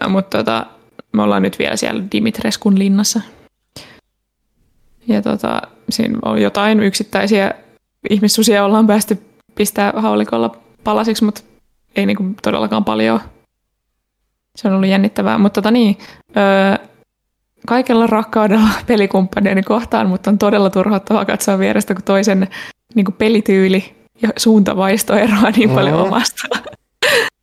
Mutta 0.08 0.38
tota, 0.38 0.66
me 1.12 1.22
ollaan 1.22 1.42
nyt 1.42 1.58
vielä 1.58 1.76
siellä 1.76 2.04
Dimitreskun 2.12 2.78
linnassa. 2.78 3.20
Ja 5.06 5.22
tota, 5.22 5.62
siinä 5.90 6.18
on 6.24 6.42
jotain 6.42 6.80
yksittäisiä 6.80 7.54
ihmissusia 8.10 8.64
ollaan 8.64 8.86
päästy 8.86 9.22
pistää 9.54 9.92
haulikolla 9.96 10.56
palasiksi, 10.84 11.24
mutta 11.24 11.40
ei 11.96 12.06
niinku 12.06 12.24
todellakaan 12.42 12.84
paljon. 12.84 13.20
Se 14.56 14.68
on 14.68 14.74
ollut 14.74 14.88
jännittävää. 14.88 15.38
Mutta 15.38 15.62
tota 15.62 15.70
niin, 15.70 15.98
öö, 16.36 16.86
kaikella 17.66 18.06
rakkaudella 18.06 18.68
pelikumppaneiden 18.86 19.64
kohtaan, 19.64 20.08
mutta 20.08 20.30
on 20.30 20.38
todella 20.38 20.70
turhauttavaa 20.70 21.24
katsoa 21.24 21.58
vierestä, 21.58 21.94
kun 21.94 22.04
toisen 22.04 22.48
niin 22.94 23.04
kuin 23.04 23.14
pelityyli 23.14 23.94
ja 24.22 24.28
suuntavaisto 24.36 25.14
eroaa 25.16 25.50
niin 25.50 25.70
paljon 25.70 25.94
mm-hmm. 25.94 26.12
omasta. 26.12 26.48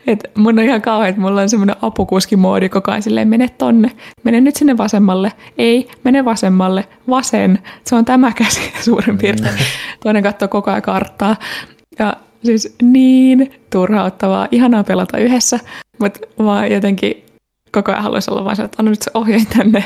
Et 0.08 0.32
mun 0.38 0.60
on 0.60 0.66
ihan 0.66 0.82
kauhean, 0.82 1.10
että 1.10 1.22
mulla 1.22 1.42
on 1.42 1.50
semmoinen 1.50 1.76
apukuskimoodi 1.82 2.70
koko 2.70 2.92
ajan 2.92 3.04
silleen, 3.04 3.28
mene 3.28 3.50
tonne, 3.50 3.92
mene 4.24 4.42
nyt 4.42 4.56
sinne 4.56 4.78
vasemmalle, 4.78 5.32
ei, 5.58 5.90
mene 6.04 6.26
vasemmalle, 6.26 6.88
vasen, 7.10 7.60
se 7.84 7.96
on 7.96 8.06
tämä 8.06 8.32
käsi 8.32 8.62
suurin 8.86 9.18
piirtein. 9.18 9.54
Mm. 9.54 9.60
Toinen 10.04 10.24
katsoo 10.24 10.48
koko 10.48 10.72
ajan 10.72 10.82
karttaa. 10.82 11.36
Ja 12.00 12.14
siis 12.44 12.76
niin 12.82 13.52
turhauttavaa, 13.70 14.48
ihanaa 14.52 14.84
pelata 14.84 15.18
yhdessä, 15.18 15.60
mutta 16.00 16.20
mä 16.44 16.68
jotenkin 16.68 17.26
koko 17.72 17.92
ajan 17.92 18.04
haluaisin 18.04 18.34
olla 18.34 18.46
vaan 18.46 18.56
se, 18.56 18.64
että 18.64 18.76
anna 18.80 18.90
nyt 18.90 19.02
se 19.02 19.12
ohje 19.14 19.46
tänne. 19.58 19.84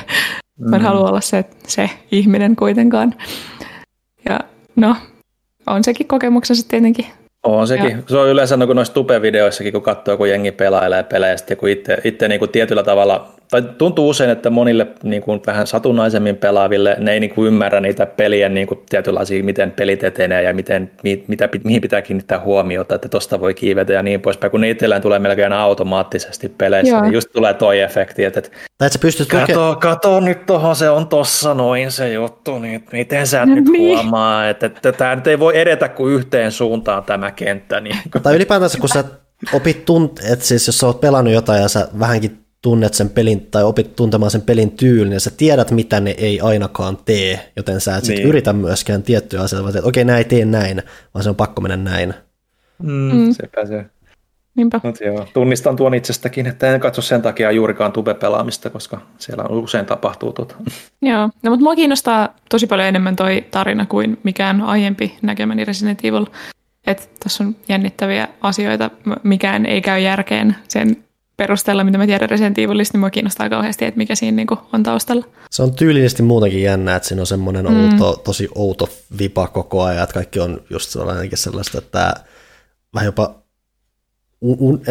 Mä 0.60 0.76
en 0.76 0.81
mm. 0.81 0.86
halua 0.86 1.10
olla 1.10 1.22
se, 1.22 1.45
se 1.68 1.90
ihminen 2.11 2.56
kuitenkaan. 2.56 3.15
Ja 4.30 4.40
no, 4.76 4.95
on 5.70 5.84
sekin 5.84 6.08
kokemuksessa 6.08 6.70
tietenkin. 6.70 7.06
On 7.44 7.68
sekin. 7.68 7.90
Ja. 7.90 7.98
Se 8.08 8.18
on 8.18 8.30
yleensä 8.30 8.58
no, 8.58 8.68
kun 8.68 8.76
noissa 8.76 8.94
tupe-videoissakin, 8.94 9.74
kun 9.74 9.82
katsoo, 9.82 10.18
kun 10.18 10.30
jengi 10.30 10.52
pelailee 10.52 11.04
pelejä, 11.04 11.38
sitten 11.38 11.58
kun 11.58 11.70
itse, 11.70 11.98
itse 12.04 12.28
niin 12.28 12.40
kuin 12.40 12.52
tietyllä 12.52 12.84
tavalla 12.84 13.39
tai 13.52 13.62
tuntuu 13.62 14.10
usein, 14.10 14.30
että 14.30 14.50
monille 14.50 14.88
niin 15.04 15.22
kuin 15.22 15.42
vähän 15.48 15.68
satunnaisemmin 15.68 16.38
pelaaville 16.38 16.96
ne 17.00 17.14
ei 17.14 17.20
niin 17.20 17.36
kuin 17.36 17.48
ymmärrä 17.48 17.80
niitä 17.80 18.06
pelien 18.06 18.54
niin 18.54 18.68
kuin 18.68 18.80
tietynlaisia, 18.90 19.44
miten 19.44 19.72
pelit 19.72 20.04
etenee 20.04 20.44
ja 20.44 20.54
miten, 20.54 20.92
mi, 21.04 21.24
mitä, 21.28 21.50
mihin 21.64 21.82
pitää 21.82 22.02
kiinnittää 22.02 22.40
huomiota, 22.40 22.96
että 22.96 23.10
tosta 23.10 23.40
voi 23.40 23.54
kiivetä 23.54 23.94
ja 23.94 24.04
niin 24.04 24.22
poispäin, 24.22 24.52
kun 24.52 24.62
ne 24.62 24.70
itselleen 24.70 25.02
tulee 25.02 25.20
melkein 25.20 25.54
automaattisesti 25.54 26.50
peleissä, 26.50 26.96
Joo. 26.96 27.02
niin 27.02 27.14
just 27.14 27.32
tulee 27.34 27.54
toi 27.54 27.80
efekti, 27.80 28.26
että, 28.26 28.40
että 28.40 28.52
että 28.86 29.00
pystyt 29.00 29.28
kato, 29.28 29.78
kato 29.82 30.20
nyt 30.20 30.46
tuohon, 30.46 30.76
se 30.76 30.90
on 30.90 31.08
tossa 31.08 31.54
noin 31.54 31.92
se 31.92 32.14
juttu, 32.14 32.60
niin 32.60 32.86
miten 32.92 33.28
sä 33.28 33.46
no, 33.46 33.56
nyt 33.56 33.66
niin. 33.66 33.82
huomaa, 33.82 34.50
että, 34.50 34.66
että, 34.66 34.78
että 34.78 34.92
tämä 34.92 35.16
nyt 35.16 35.28
ei 35.28 35.40
voi 35.40 35.58
edetä 35.58 35.90
kuin 35.90 36.14
yhteen 36.14 36.52
suuntaan 36.52 37.04
tämä 37.04 37.32
kenttä. 37.32 37.80
Niin. 37.80 37.96
Tai 38.24 38.36
ylipäätänsä, 38.36 38.78
kun 38.78 38.90
sä 38.90 39.04
opit 39.54 39.86
tunt, 39.86 40.20
että 40.32 40.46
siis 40.46 40.68
jos 40.68 40.78
sä 40.78 40.86
oot 40.88 41.02
pelannut 41.02 41.34
jotain 41.34 41.62
ja 41.62 41.68
sä 41.68 41.88
vähänkin 42.00 42.49
tunnet 42.61 42.94
sen 42.94 43.10
pelin 43.10 43.48
tai 43.52 43.64
opit 43.64 43.95
tuntemaan 43.95 44.31
sen 44.31 44.41
pelin 44.41 44.72
tyylin 44.72 45.14
ja 45.14 45.19
sä 45.19 45.31
tiedät, 45.38 45.72
mitä 45.72 45.99
ne 45.99 46.15
ei 46.18 46.41
ainakaan 46.41 46.98
tee, 46.98 47.52
joten 47.56 47.81
sä 47.81 47.98
et 47.98 48.03
niin. 48.03 48.18
sit 48.18 48.26
yritä 48.26 48.53
myöskään 48.53 49.03
tiettyjä 49.03 49.41
asioita, 49.41 49.69
että 49.69 49.88
okei, 49.88 50.02
okay, 50.02 50.14
näin 50.14 50.26
tee 50.26 50.45
näin, 50.45 50.84
vaan 51.14 51.23
se 51.23 51.30
on 51.30 51.36
pakko 51.36 51.61
mennä 51.61 51.77
näin. 51.77 52.14
Mm, 52.84 53.15
mm. 53.15 53.34
Sepä 53.34 53.65
se. 53.65 53.86
Niinpä. 54.56 54.81
Mut 54.84 55.02
joo, 55.02 55.27
tunnistan 55.34 55.76
tuon 55.76 55.94
itsestäkin, 55.94 56.48
että 56.48 56.73
en 56.73 56.80
katso 56.80 57.02
sen 57.02 57.22
takia 57.22 57.52
juurikaan 57.52 57.91
tube-pelaamista, 57.91 58.69
koska 58.69 59.02
siellä 59.18 59.44
usein 59.44 59.86
tapahtuu 59.86 60.34
tuota. 60.34 60.56
Joo, 61.02 61.30
no, 61.44 61.49
mutta 61.49 61.64
mua 61.64 61.76
kiinnostaa 61.76 62.36
tosi 62.49 62.68
paljon 62.68 62.88
enemmän 62.88 63.15
toi 63.15 63.45
tarina 63.52 63.86
kuin 63.86 64.19
mikään 64.23 64.61
aiempi 64.61 65.18
näkemäni 65.22 65.65
Resident 65.65 66.06
Evil. 66.06 66.26
Että 66.88 67.03
tässä 67.23 67.44
on 67.44 67.56
jännittäviä 67.69 68.27
asioita, 68.41 68.90
mikään 69.23 69.65
ei 69.65 69.81
käy 69.81 69.99
järkeen 69.99 70.56
sen 70.68 70.98
perusteella, 71.40 71.84
mitä 71.84 71.98
mä 71.98 72.06
tiedän 72.06 72.30
Resident 72.30 72.57
Evilista, 72.57 72.94
niin 72.94 72.99
mua 72.99 73.10
kiinnostaa 73.10 73.49
kauheasti, 73.49 73.86
että 73.86 73.98
mikä 73.98 74.16
siinä 74.16 74.36
niinku 74.36 74.57
on 74.74 74.84
taustalla. 74.84 75.26
Se 75.52 75.64
on 75.64 75.74
tyylisesti 75.74 76.24
muutenkin 76.24 76.61
jännä, 76.61 76.95
että 76.95 77.07
siinä 77.07 77.22
on 77.22 77.28
semmoinen 77.28 77.66
mm. 77.66 78.02
outo, 78.02 78.22
tosi 78.24 78.49
outo 78.56 78.90
vipa 79.20 79.48
koko 79.48 79.84
ajan, 79.84 80.03
että 80.03 80.14
kaikki 80.14 80.40
on 80.40 80.61
just 80.70 80.90
sellaista, 81.36 81.78
että 81.78 82.14
vähän 82.94 83.06
jopa 83.06 83.36
un, 84.41 84.82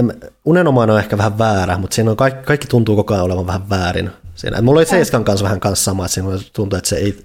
unenomainen 0.44 0.94
on 0.94 1.00
ehkä 1.00 1.18
vähän 1.18 1.38
väärä, 1.38 1.78
mutta 1.78 1.94
siinä 1.94 2.10
on 2.10 2.16
kaikki, 2.16 2.46
kaikki 2.46 2.66
tuntuu 2.66 2.96
koko 2.96 3.14
ajan 3.14 3.24
olevan 3.24 3.46
vähän 3.46 3.70
väärin. 3.70 4.10
Siinä. 4.34 4.62
Mulla 4.62 4.78
oli 4.78 4.86
Seiskan 4.86 5.24
kanssa 5.24 5.44
vähän 5.44 5.60
kanssa 5.60 5.84
sama, 5.84 6.04
että 6.04 6.14
siinä 6.14 6.30
tuntuu, 6.52 6.76
että 6.76 6.88
se 6.88 6.96
ei, 6.96 7.18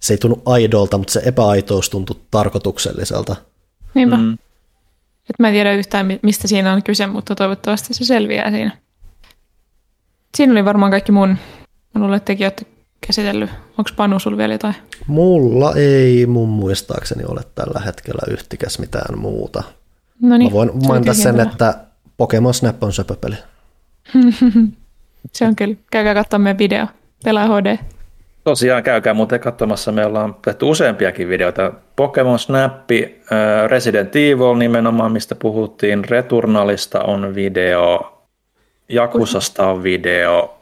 se 0.00 0.14
ei 0.14 0.18
tunnu 0.18 0.42
aidolta, 0.46 0.98
mutta 0.98 1.12
se 1.12 1.22
epäaitous 1.24 1.90
tuntuu 1.90 2.20
tarkoitukselliselta. 2.30 3.36
Niinpä. 3.94 4.16
Mm. 4.16 4.38
Et 5.30 5.38
mä 5.38 5.48
en 5.48 5.54
tiedä 5.54 5.72
yhtään, 5.72 6.06
mistä 6.22 6.48
siinä 6.48 6.72
on 6.72 6.82
kyse, 6.82 7.06
mutta 7.06 7.34
toivottavasti 7.34 7.94
se 7.94 8.04
selviää 8.04 8.50
siinä. 8.50 8.70
Siinä 10.36 10.52
oli 10.52 10.64
varmaan 10.64 10.90
kaikki 10.90 11.12
mun. 11.12 11.28
Mä 11.94 12.00
luulen, 12.00 12.16
että 12.16 12.26
tekin 12.26 12.46
olette 12.46 12.66
käsitellyt. 13.06 13.50
Onko 13.78 13.90
Panu 13.96 14.18
sulla 14.18 14.36
vielä 14.36 14.54
jotain? 14.54 14.74
Mulla 15.06 15.74
ei 15.74 16.26
mun 16.26 16.48
muistaakseni 16.48 17.24
ole 17.24 17.40
tällä 17.54 17.80
hetkellä 17.80 18.32
yhtikäs 18.32 18.78
mitään 18.78 19.18
muuta. 19.18 19.62
No 20.22 20.36
niin, 20.36 20.50
Mä 20.50 20.52
voin 20.52 20.70
mainita 20.86 21.14
sen, 21.14 21.40
että 21.40 21.74
Pokemon 22.16 22.54
Snap 22.54 22.82
on 22.82 22.92
söpöpeli. 22.92 23.36
se 25.32 25.46
on 25.46 25.56
kyllä. 25.56 25.76
Käykää 25.90 26.14
katsomaan 26.14 26.42
meidän 26.42 26.58
video. 26.58 26.86
Pelaa 27.24 27.46
HD. 27.46 27.78
Tosiaan 28.44 28.82
käykää 28.82 29.14
muuten 29.14 29.40
katsomassa. 29.40 29.92
Me 29.92 30.06
ollaan 30.06 30.36
tehty 30.44 30.64
useampiakin 30.64 31.28
videoita. 31.28 31.72
Pokemon 31.96 32.38
Snap, 32.38 32.90
Resident 33.66 34.16
Evil 34.16 34.54
nimenomaan, 34.54 35.12
mistä 35.12 35.34
puhuttiin. 35.34 36.04
Returnalista 36.04 37.00
on 37.00 37.34
video. 37.34 38.16
Jakusasta 38.88 39.66
on 39.66 39.82
video. 39.82 40.56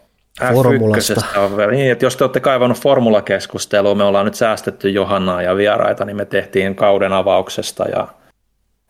Formulasta. 0.55 1.23
On, 1.37 1.71
niin, 1.71 1.93
että 1.93 2.07
jos 2.07 2.17
te 2.17 2.25
olette 2.25 2.41
kaivannut 2.41 2.81
formulakeskustelua, 2.81 3.95
me 3.95 4.05
ollaan 4.05 4.25
nyt 4.25 4.35
säästetty 4.35 4.91
Johannaa 4.91 5.43
ja 5.43 5.57
vieraita, 5.57 6.05
niin 6.05 6.17
me 6.17 6.25
tehtiin 6.25 6.75
kauden 6.75 7.13
avauksesta 7.13 7.85
ja 7.89 8.09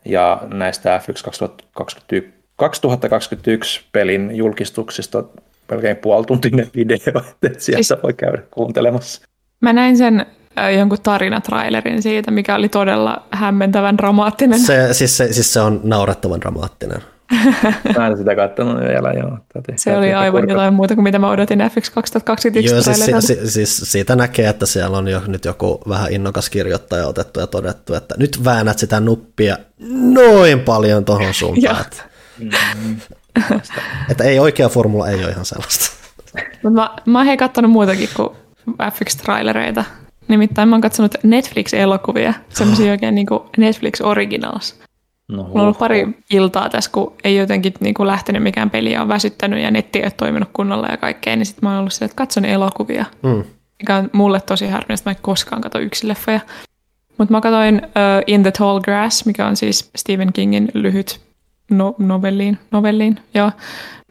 ja 0.05 0.41
näistä 0.53 0.97
F1 0.97 1.23
2021, 1.23 2.33
2021 2.55 3.81
pelin 3.91 4.35
julkistuksista 4.35 5.23
melkein 5.71 5.97
puolituntinen 5.97 6.67
video, 6.75 6.97
että 7.43 7.63
sieltä 7.63 7.83
siis, 7.83 8.03
voi 8.03 8.13
käydä 8.13 8.41
kuuntelemassa. 8.51 9.21
Mä 9.61 9.73
näin 9.73 9.97
sen 9.97 10.25
äh, 10.59 10.73
jonkun 10.73 10.97
tarinatrailerin 11.03 12.01
siitä, 12.01 12.31
mikä 12.31 12.55
oli 12.55 12.69
todella 12.69 13.27
hämmentävän 13.31 13.97
dramaattinen. 13.97 14.59
Se, 14.59 14.93
siis, 14.93 15.17
se, 15.17 15.33
siis 15.33 15.53
se 15.53 15.59
on 15.59 15.81
naurettavan 15.83 16.41
dramaattinen. 16.41 17.01
Mä 17.97 18.07
en 18.07 18.17
sitä 18.17 18.35
katsonut 18.35 18.79
vielä, 18.79 19.11
joo. 19.11 19.37
Täti, 19.53 19.71
se 19.75 19.97
oli 19.97 20.13
aivan 20.13 20.41
kurka. 20.41 20.53
jotain 20.53 20.73
muuta 20.73 20.95
kuin 20.95 21.03
mitä 21.03 21.19
mä 21.19 21.29
odotin 21.29 21.59
F1 21.59 21.91
2021 21.93 22.75
Joo, 22.75 22.81
siis, 22.81 23.27
si, 23.27 23.49
siis 23.51 23.91
siitä 23.91 24.15
näkee, 24.15 24.49
että 24.49 24.65
siellä 24.65 24.97
on 24.97 25.07
jo 25.07 25.21
nyt 25.27 25.45
joku 25.45 25.81
vähän 25.89 26.11
innokas 26.11 26.49
kirjoittaja 26.49 27.07
otettu 27.07 27.39
ja 27.39 27.47
todettu, 27.47 27.93
että 27.93 28.15
nyt 28.17 28.45
väännät 28.45 28.79
sitä 28.79 28.99
nuppia 28.99 29.57
noin 30.13 30.59
paljon 30.59 31.05
tuohon 31.05 31.33
suuntaan. 31.33 31.85
että 34.11 34.23
ei 34.23 34.39
oikea 34.39 34.69
formula 34.69 35.09
ei 35.09 35.23
ole 35.23 35.31
ihan 35.31 35.45
sellaista. 35.45 35.91
mä, 36.63 36.89
mä 37.05 37.19
oon 37.19 37.25
hei 37.25 37.37
kattonut 37.37 37.71
muutakin 37.71 38.09
kuin 38.15 38.29
F1-trailereita. 38.71 39.83
Nimittäin 40.27 40.69
mä 40.69 40.75
oon 40.75 40.81
katsonut 40.81 41.15
Netflix-elokuvia, 41.23 42.33
semmoisia 42.49 42.91
oikein 42.91 43.15
niin 43.15 43.27
kuin 43.27 43.39
Netflix 43.57 44.01
Originals. 44.01 44.79
No, 45.27 45.43
Mulla 45.43 45.53
on 45.53 45.61
ollut 45.61 45.77
pari 45.77 46.07
iltaa 46.31 46.69
tässä, 46.69 46.91
kun 46.91 47.13
ei 47.23 47.35
jotenkin 47.35 47.73
niin 47.79 47.93
kuin 47.93 48.07
lähtenyt 48.07 48.43
mikään 48.43 48.69
peli 48.69 48.97
on 48.97 49.07
väsyttänyt 49.07 49.63
ja 49.63 49.71
netti 49.71 49.99
ei 49.99 50.05
ole 50.05 50.11
toiminut 50.11 50.49
kunnolla 50.53 50.87
ja 50.87 50.97
kaikkea, 50.97 51.35
niin 51.35 51.45
sitten 51.45 51.65
mä 51.65 51.69
oon 51.69 51.79
ollut 51.79 51.93
sille, 51.93 52.05
että 52.05 52.15
katson 52.15 52.45
elokuvia. 52.45 53.05
Mm. 53.23 53.43
Mikä 53.79 53.95
on 53.95 54.09
mulle 54.13 54.41
tosi 54.41 54.67
harvinaista, 54.67 55.09
mä 55.09 55.11
en 55.11 55.21
koskaan 55.21 55.61
katso 55.61 55.79
yksi 55.79 56.07
leffoja. 56.07 56.39
Mutta 57.17 57.31
mä 57.31 57.41
katsoin 57.41 57.75
uh, 57.75 58.23
In 58.27 58.43
the 58.43 58.51
Tall 58.51 58.79
Grass, 58.79 59.25
mikä 59.25 59.47
on 59.47 59.55
siis 59.55 59.89
Stephen 59.95 60.33
Kingin 60.33 60.71
lyhyt 60.73 61.21
no- 61.69 61.95
novelliin, 61.97 62.57
novelliin 62.71 63.19
ja 63.33 63.51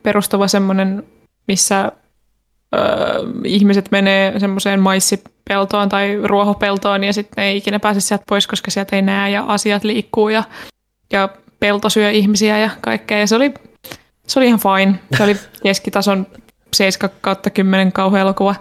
perustuva 0.03 0.49
semmoinen, 0.49 1.03
missä 1.49 1.93
uh, 2.77 3.41
ihmiset 3.45 3.91
menee 3.91 4.41
semmoiseen 4.41 4.81
maissipeltoon 4.81 5.89
tai 5.89 6.19
ruohopeltoon 6.25 7.05
ja 7.05 7.13
sitten 7.13 7.45
ei 7.45 7.57
ikinä 7.57 7.81
pääse 7.81 8.01
sieltä 8.01 8.25
pois, 8.29 8.47
koska 8.47 8.71
sieltä 8.71 8.97
ei 8.97 9.03
näe 9.03 9.31
ja 9.31 9.45
asiat 9.49 9.85
liikkuu 9.85 10.29
ja 10.29 10.45
ja 11.13 11.29
pelto 11.61 11.91
syö 11.91 12.11
ihmisiä 12.11 12.59
ja 12.59 12.71
kaikkea. 12.81 13.19
Ja 13.19 13.27
se 13.27 13.37
oli, 13.37 13.55
se 14.27 14.39
oli 14.39 14.47
ihan 14.47 14.61
fine. 14.61 14.99
Se 15.17 15.25
oli 15.25 15.37
keskitason 15.63 16.27
7 16.75 17.11
kautta 17.21 17.51
10 17.51 17.93
kauhea 17.93 18.21
elokuva. 18.21 18.55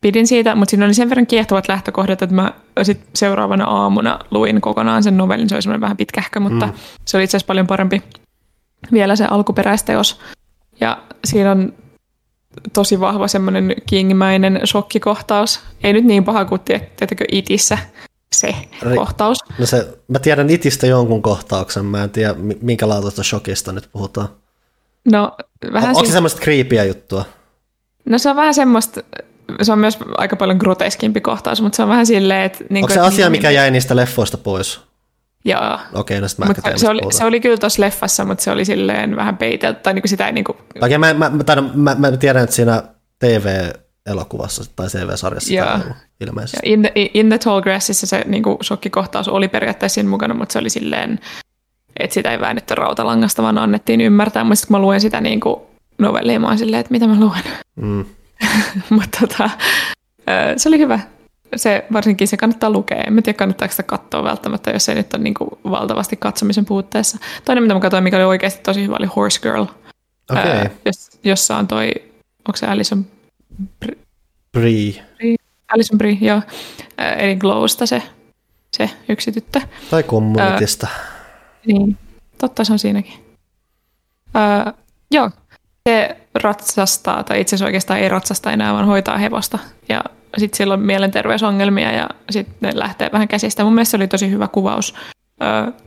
Pidin 0.00 0.26
siitä, 0.26 0.54
mutta 0.54 0.70
siinä 0.70 0.84
oli 0.84 0.94
sen 0.94 1.08
verran 1.08 1.26
kiehtovat 1.26 1.68
lähtökohdat, 1.68 2.22
että 2.22 2.34
mä 2.34 2.52
sit 2.82 3.00
seuraavana 3.14 3.64
aamuna 3.64 4.18
luin 4.30 4.60
kokonaan 4.60 5.02
sen 5.02 5.16
novellin. 5.16 5.48
Se 5.48 5.54
oli 5.54 5.62
semmoinen 5.62 5.80
vähän 5.80 5.96
pitkähkö, 5.96 6.40
mutta 6.40 6.66
mm. 6.66 6.72
se 7.04 7.16
oli 7.16 7.24
itse 7.24 7.36
asiassa 7.36 7.46
paljon 7.46 7.66
parempi 7.66 8.02
vielä 8.92 9.16
se 9.16 9.24
alkuperäisteos. 9.30 10.20
Ja 10.80 11.02
siinä 11.24 11.52
on 11.52 11.72
tosi 12.72 13.00
vahva 13.00 13.28
semmoinen 13.28 13.74
kingimäinen 13.86 14.60
shokkikohtaus. 14.66 15.60
Ei 15.84 15.92
nyt 15.92 16.04
niin 16.04 16.24
paha 16.24 16.44
kuin 16.44 16.60
tiettäkö 16.60 17.24
itissä, 17.32 17.78
se 18.32 18.54
Ri- 18.82 18.94
kohtaus. 18.96 19.38
No 19.58 19.66
se, 19.66 19.98
mä 20.08 20.18
tiedän 20.18 20.50
itistä 20.50 20.86
jonkun 20.86 21.22
kohtauksen, 21.22 21.84
mä 21.84 22.02
en 22.02 22.10
tiedä 22.10 22.34
minkä 22.62 22.88
laatuista 22.88 23.22
shokista 23.22 23.72
nyt 23.72 23.88
puhutaan. 23.92 24.28
No, 25.12 25.36
vähän 25.72 25.88
Onko 25.88 26.04
se 26.04 26.12
semmoista 26.12 26.40
creepyä 26.40 26.84
juttua? 26.84 27.24
No 28.04 28.18
se 28.18 28.30
on 28.30 28.36
vähän 28.36 28.54
semmoista, 28.54 29.02
se 29.62 29.72
on 29.72 29.78
myös 29.78 29.98
aika 30.16 30.36
paljon 30.36 30.56
groteskimpi 30.56 31.20
kohtaus, 31.20 31.62
mutta 31.62 31.76
se 31.76 31.82
on 31.82 31.88
vähän 31.88 32.06
silleen, 32.06 32.42
että... 32.42 32.64
Niin 32.70 32.84
Onko 32.84 32.94
se 32.94 33.00
asia, 33.00 33.30
mikä 33.30 33.50
jäi 33.50 33.70
niistä 33.70 33.96
leffoista 33.96 34.38
pois? 34.38 34.80
Joo. 35.46 35.78
Okei, 35.94 36.20
no 36.20 36.26
mä 36.38 36.46
mutta 36.46 36.62
se, 36.76 36.88
oli, 36.88 37.00
se 37.10 37.24
oli 37.24 37.40
kyllä 37.40 37.56
tuossa 37.56 37.82
leffassa, 37.82 38.24
mutta 38.24 38.44
se 38.44 38.50
oli 38.50 38.64
silleen 38.64 39.16
vähän 39.16 39.36
peitelty, 39.36 39.80
tai 39.82 39.94
niin 39.94 40.08
sitä 40.08 40.26
ei 40.26 40.32
niin 40.32 40.44
kuin... 40.44 40.58
Okay, 40.82 40.98
mä, 40.98 41.14
mä, 41.14 41.30
mä, 41.30 41.44
mä, 41.74 41.94
mä, 41.98 42.16
tiedän, 42.16 42.42
että 42.42 42.56
siinä 42.56 42.82
TV 43.18 43.70
elokuvassa 44.06 44.64
tai 44.76 44.86
CV-sarjassa 44.86 45.54
yeah. 45.54 45.82
ilmeisesti. 46.20 46.72
In 46.72 46.82
the, 46.82 46.92
in 46.94 47.28
the 47.28 47.38
Tall 47.38 47.60
Grassissa 47.60 48.06
se 48.06 48.24
niin 48.26 48.42
kuin, 48.42 48.56
shokkikohtaus 48.64 49.28
oli 49.28 49.48
periaatteessa 49.48 49.94
siinä 49.94 50.10
mukana, 50.10 50.34
mutta 50.34 50.52
se 50.52 50.58
oli 50.58 50.70
silleen, 50.70 51.20
että 52.00 52.14
sitä 52.14 52.32
ei 52.32 52.40
väännetty 52.40 52.74
rautalangasta, 52.74 53.42
vaan 53.42 53.58
annettiin 53.58 54.00
ymmärtää. 54.00 54.44
Mutta 54.44 54.66
kun 54.66 54.76
mä 54.76 54.82
luen 54.82 55.00
sitä 55.00 55.20
niin 55.20 55.40
kuin 55.40 55.60
novellia, 55.98 56.40
mä 56.40 56.46
oon 56.46 56.58
silleen, 56.58 56.80
että 56.80 56.92
mitä 56.92 57.06
mä 57.06 57.20
luen. 57.20 57.42
Mm. 57.76 58.04
mutta 58.96 59.18
tota, 59.20 59.50
se 60.56 60.68
oli 60.68 60.78
hyvä. 60.78 61.00
Se, 61.56 61.84
varsinkin 61.92 62.28
se 62.28 62.36
kannattaa 62.36 62.70
lukea. 62.70 63.02
En 63.02 63.22
tiedä, 63.22 63.36
kannattaako 63.36 63.72
sitä 63.72 63.82
katsoa 63.82 64.24
välttämättä, 64.24 64.70
jos 64.70 64.88
ei 64.88 64.94
nyt 64.94 65.14
ole 65.14 65.22
niin 65.22 65.34
kuin 65.34 65.50
valtavasti 65.70 66.16
katsomisen 66.16 66.64
puutteessa. 66.64 67.18
Toinen, 67.44 67.62
mitä 67.64 67.74
mä 67.74 67.80
katsoin, 67.80 68.04
mikä 68.04 68.16
oli 68.16 68.24
oikeasti 68.24 68.62
tosi 68.62 68.82
hyvä, 68.84 68.96
oli 68.98 69.06
Horse 69.06 69.40
Girl. 69.40 69.64
Okay. 70.30 70.70
jossa 71.24 71.56
on 71.56 71.68
toi, 71.68 71.92
onko 72.48 72.56
se 72.56 72.66
Alison 72.66 73.06
Brie. 73.80 73.96
Brie. 74.52 75.36
Alison 75.74 75.98
Brie, 75.98 76.18
joo. 76.20 76.42
Eli 77.18 77.36
Glowsta 77.36 77.86
se, 77.86 78.02
se 78.76 78.90
yksi 79.08 79.32
tyttö. 79.32 79.60
Tai 79.90 80.02
Communitysta. 80.02 80.86
Äh, 80.86 81.00
niin, 81.66 81.98
totta 82.38 82.64
se 82.64 82.72
on 82.72 82.78
siinäkin. 82.78 83.14
Äh, 84.36 84.74
joo, 85.10 85.30
se 85.86 86.16
ratsastaa, 86.42 87.24
tai 87.24 87.40
itse 87.40 87.50
asiassa 87.56 87.66
oikeastaan 87.66 88.00
ei 88.00 88.08
ratsasta 88.08 88.52
enää, 88.52 88.72
vaan 88.72 88.86
hoitaa 88.86 89.18
hevosta. 89.18 89.58
Ja 89.88 90.00
sitten 90.38 90.56
sillä 90.56 90.74
on 90.74 90.80
mielenterveysongelmia 90.80 91.92
ja 91.92 92.08
sitten 92.30 92.56
ne 92.60 92.70
lähtee 92.74 93.10
vähän 93.12 93.28
käsistä. 93.28 93.64
Mun 93.64 93.74
mielestä 93.74 93.90
se 93.90 93.96
oli 93.96 94.08
tosi 94.08 94.30
hyvä 94.30 94.48
kuvaus 94.48 94.94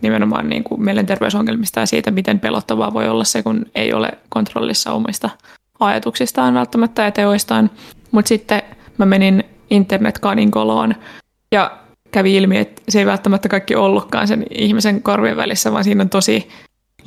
nimenomaan 0.02 0.50
niin 0.50 0.64
kuin 0.64 0.84
mielenterveysongelmista 0.84 1.80
ja 1.80 1.86
siitä, 1.86 2.12
miten 2.12 2.40
pelottavaa 2.40 2.94
voi 2.94 3.10
olla 3.10 3.24
se, 3.24 3.44
kun 3.44 3.66
ei 3.76 3.94
ole 3.94 4.12
kontrollissa 4.30 4.92
omista 4.92 5.30
ajatuksistaan 5.80 6.54
välttämättä 6.54 7.04
ja 7.04 7.12
teoistaan. 7.12 7.72
Mutta 8.12 8.30
sitten 8.30 8.62
mä 8.98 9.06
menin 9.06 9.44
internetkaninkoloon 9.70 10.96
ja 11.52 11.78
kävi 12.12 12.36
ilmi, 12.36 12.58
että 12.58 12.82
se 12.90 13.00
ei 13.00 13.06
välttämättä 13.06 13.50
kaikki 13.50 13.76
ollutkaan 13.76 14.28
sen 14.28 14.46
ihmisen 14.52 15.02
korvien 15.02 15.38
välissä, 15.38 15.72
vaan 15.72 15.84
siinä 15.84 16.02
on 16.02 16.10
tosi 16.10 16.50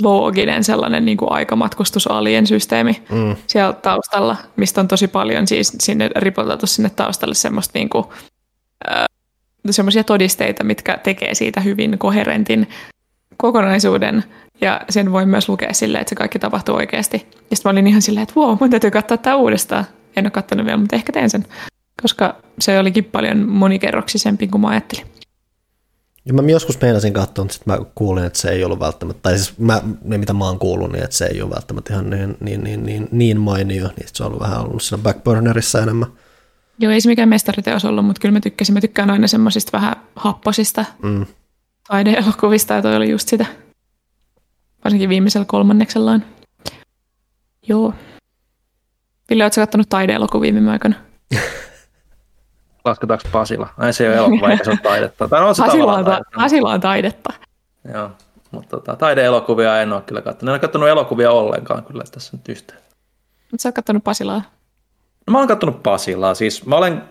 looginen 0.02 0.64
sellainen 0.64 1.04
niin 1.04 1.16
kuin 1.16 1.32
aikamatkustusalien 1.32 2.46
systeemi 2.46 3.02
mm. 3.10 3.36
siellä 3.46 3.72
taustalla, 3.72 4.36
mistä 4.56 4.80
on 4.80 4.88
tosi 4.88 5.08
paljon 5.08 5.46
siis 5.46 5.72
sinne 5.80 6.10
ripoteltu 6.16 6.66
sinne 6.66 6.90
taustalle 6.90 7.34
semmoista 7.34 7.78
niin 7.78 7.88
kuin, 7.88 8.04
äh, 8.90 9.04
semmoisia 9.70 10.04
todisteita, 10.04 10.64
mitkä 10.64 10.98
tekee 11.02 11.34
siitä 11.34 11.60
hyvin 11.60 11.98
koherentin 11.98 12.68
kokonaisuuden 13.36 14.24
ja 14.60 14.80
sen 14.90 15.12
voi 15.12 15.26
myös 15.26 15.48
lukea 15.48 15.72
silleen, 15.72 16.00
että 16.00 16.08
se 16.08 16.14
kaikki 16.14 16.38
tapahtuu 16.38 16.74
oikeasti. 16.74 17.26
Ja 17.50 17.56
sitten 17.56 17.70
mä 17.70 17.72
olin 17.72 17.86
ihan 17.86 18.02
silleen, 18.02 18.22
että 18.22 18.40
wow, 18.40 18.56
mun 18.60 18.70
täytyy 18.70 18.90
katsoa 18.90 19.16
tämä 19.16 19.36
uudestaan. 19.36 19.84
En 20.16 20.24
ole 20.24 20.30
katsonut 20.30 20.66
vielä, 20.66 20.78
mutta 20.78 20.96
ehkä 20.96 21.12
teen 21.12 21.30
sen, 21.30 21.44
koska 22.02 22.36
se 22.58 22.78
olikin 22.78 23.04
paljon 23.04 23.48
monikerroksisempi 23.48 24.46
kuin 24.48 24.60
mä 24.60 24.68
ajattelin. 24.68 25.11
Ja 26.24 26.34
mä 26.34 26.42
joskus 26.42 26.80
meinasin 26.80 27.12
katsoa, 27.12 27.44
mutta 27.44 27.54
sitten 27.54 27.74
mä 27.74 27.84
kuulin, 27.94 28.24
että 28.24 28.38
se 28.38 28.48
ei 28.50 28.64
ollut 28.64 28.80
välttämättä, 28.80 29.22
tai 29.22 29.38
siis 29.38 29.58
mä, 29.58 29.82
ne 30.04 30.18
mitä 30.18 30.32
mä 30.32 30.44
oon 30.44 30.58
kuullut, 30.58 30.92
niin 30.92 31.04
että 31.04 31.16
se 31.16 31.26
ei 31.26 31.42
ole 31.42 31.50
välttämättä 31.50 31.92
ihan 31.94 32.10
niin, 32.10 32.36
niin, 32.40 32.64
niin, 32.64 32.82
niin, 32.86 33.08
niin 33.12 33.40
mainio, 33.40 33.88
niin 33.96 34.08
se 34.12 34.22
on 34.22 34.26
ollut 34.26 34.40
vähän 34.42 34.60
ollut 34.60 34.82
siinä 34.82 35.02
backburnerissa 35.02 35.78
enemmän. 35.82 36.08
Joo, 36.78 36.92
ei 36.92 37.00
se 37.00 37.08
mikään 37.08 37.28
mestariteos 37.28 37.84
ollut, 37.84 38.06
mutta 38.06 38.20
kyllä 38.20 38.32
mä 38.32 38.40
tykkäsin. 38.40 38.72
Mä 38.74 38.80
tykkään 38.80 39.10
aina 39.10 39.26
semmoisista 39.28 39.72
vähän 39.78 39.96
happosista 40.16 40.84
Mm. 41.02 41.26
taideelokuvista, 41.88 42.74
ja 42.74 42.82
toi 42.82 42.96
oli 42.96 43.10
just 43.10 43.28
sitä. 43.28 43.46
Varsinkin 44.84 45.08
viimeisellä 45.08 45.44
kolmanneksellaan. 45.48 46.24
Joo. 47.68 47.94
Ville, 49.30 49.44
ootko 49.44 49.54
sä 49.54 49.60
kattonut 49.60 49.88
taideelokuvia 49.88 50.52
viime 50.52 50.70
aikoina? 50.70 50.96
Lasketaanko 52.84 53.24
Pasila? 53.32 53.68
Ai 53.78 53.92
se 53.92 54.04
ei 54.04 54.10
ole 54.10 54.16
elokuva, 54.18 54.50
eikä 54.50 54.64
se 54.64 54.70
ole 54.70 54.78
taidetta. 54.82 55.28
Tai 55.28 55.44
on 55.44 55.54
se 55.54 55.62
Pasila 55.62 55.94
on, 55.94 56.04
ta- 56.04 56.10
taidetta. 56.10 56.30
Pasila 56.36 56.70
on 56.72 56.80
taidetta. 56.80 57.32
Joo, 57.94 58.10
mutta 58.50 58.76
tota, 58.76 58.96
taideelokuvia 58.96 59.80
en 59.82 59.92
ole 59.92 60.02
kyllä 60.02 60.20
katsonut. 60.22 60.48
En 60.48 60.52
ole 60.52 60.58
katsonut 60.58 60.88
elokuvia 60.88 61.30
ollenkaan 61.30 61.84
kyllä 61.84 62.04
tässä 62.12 62.36
nyt 62.36 62.48
yhteen. 62.48 62.80
Mutta 63.50 63.62
sä 63.62 63.68
oot 63.68 63.74
kattonut 63.74 64.04
Pasilaa. 64.04 64.42
No, 65.26 65.30
mä 65.32 65.38
oon 65.38 65.48
katsonut 65.48 65.82
Pasilaa. 65.82 66.34
Siis 66.34 66.66
mä 66.66 66.76
olen 66.76 67.02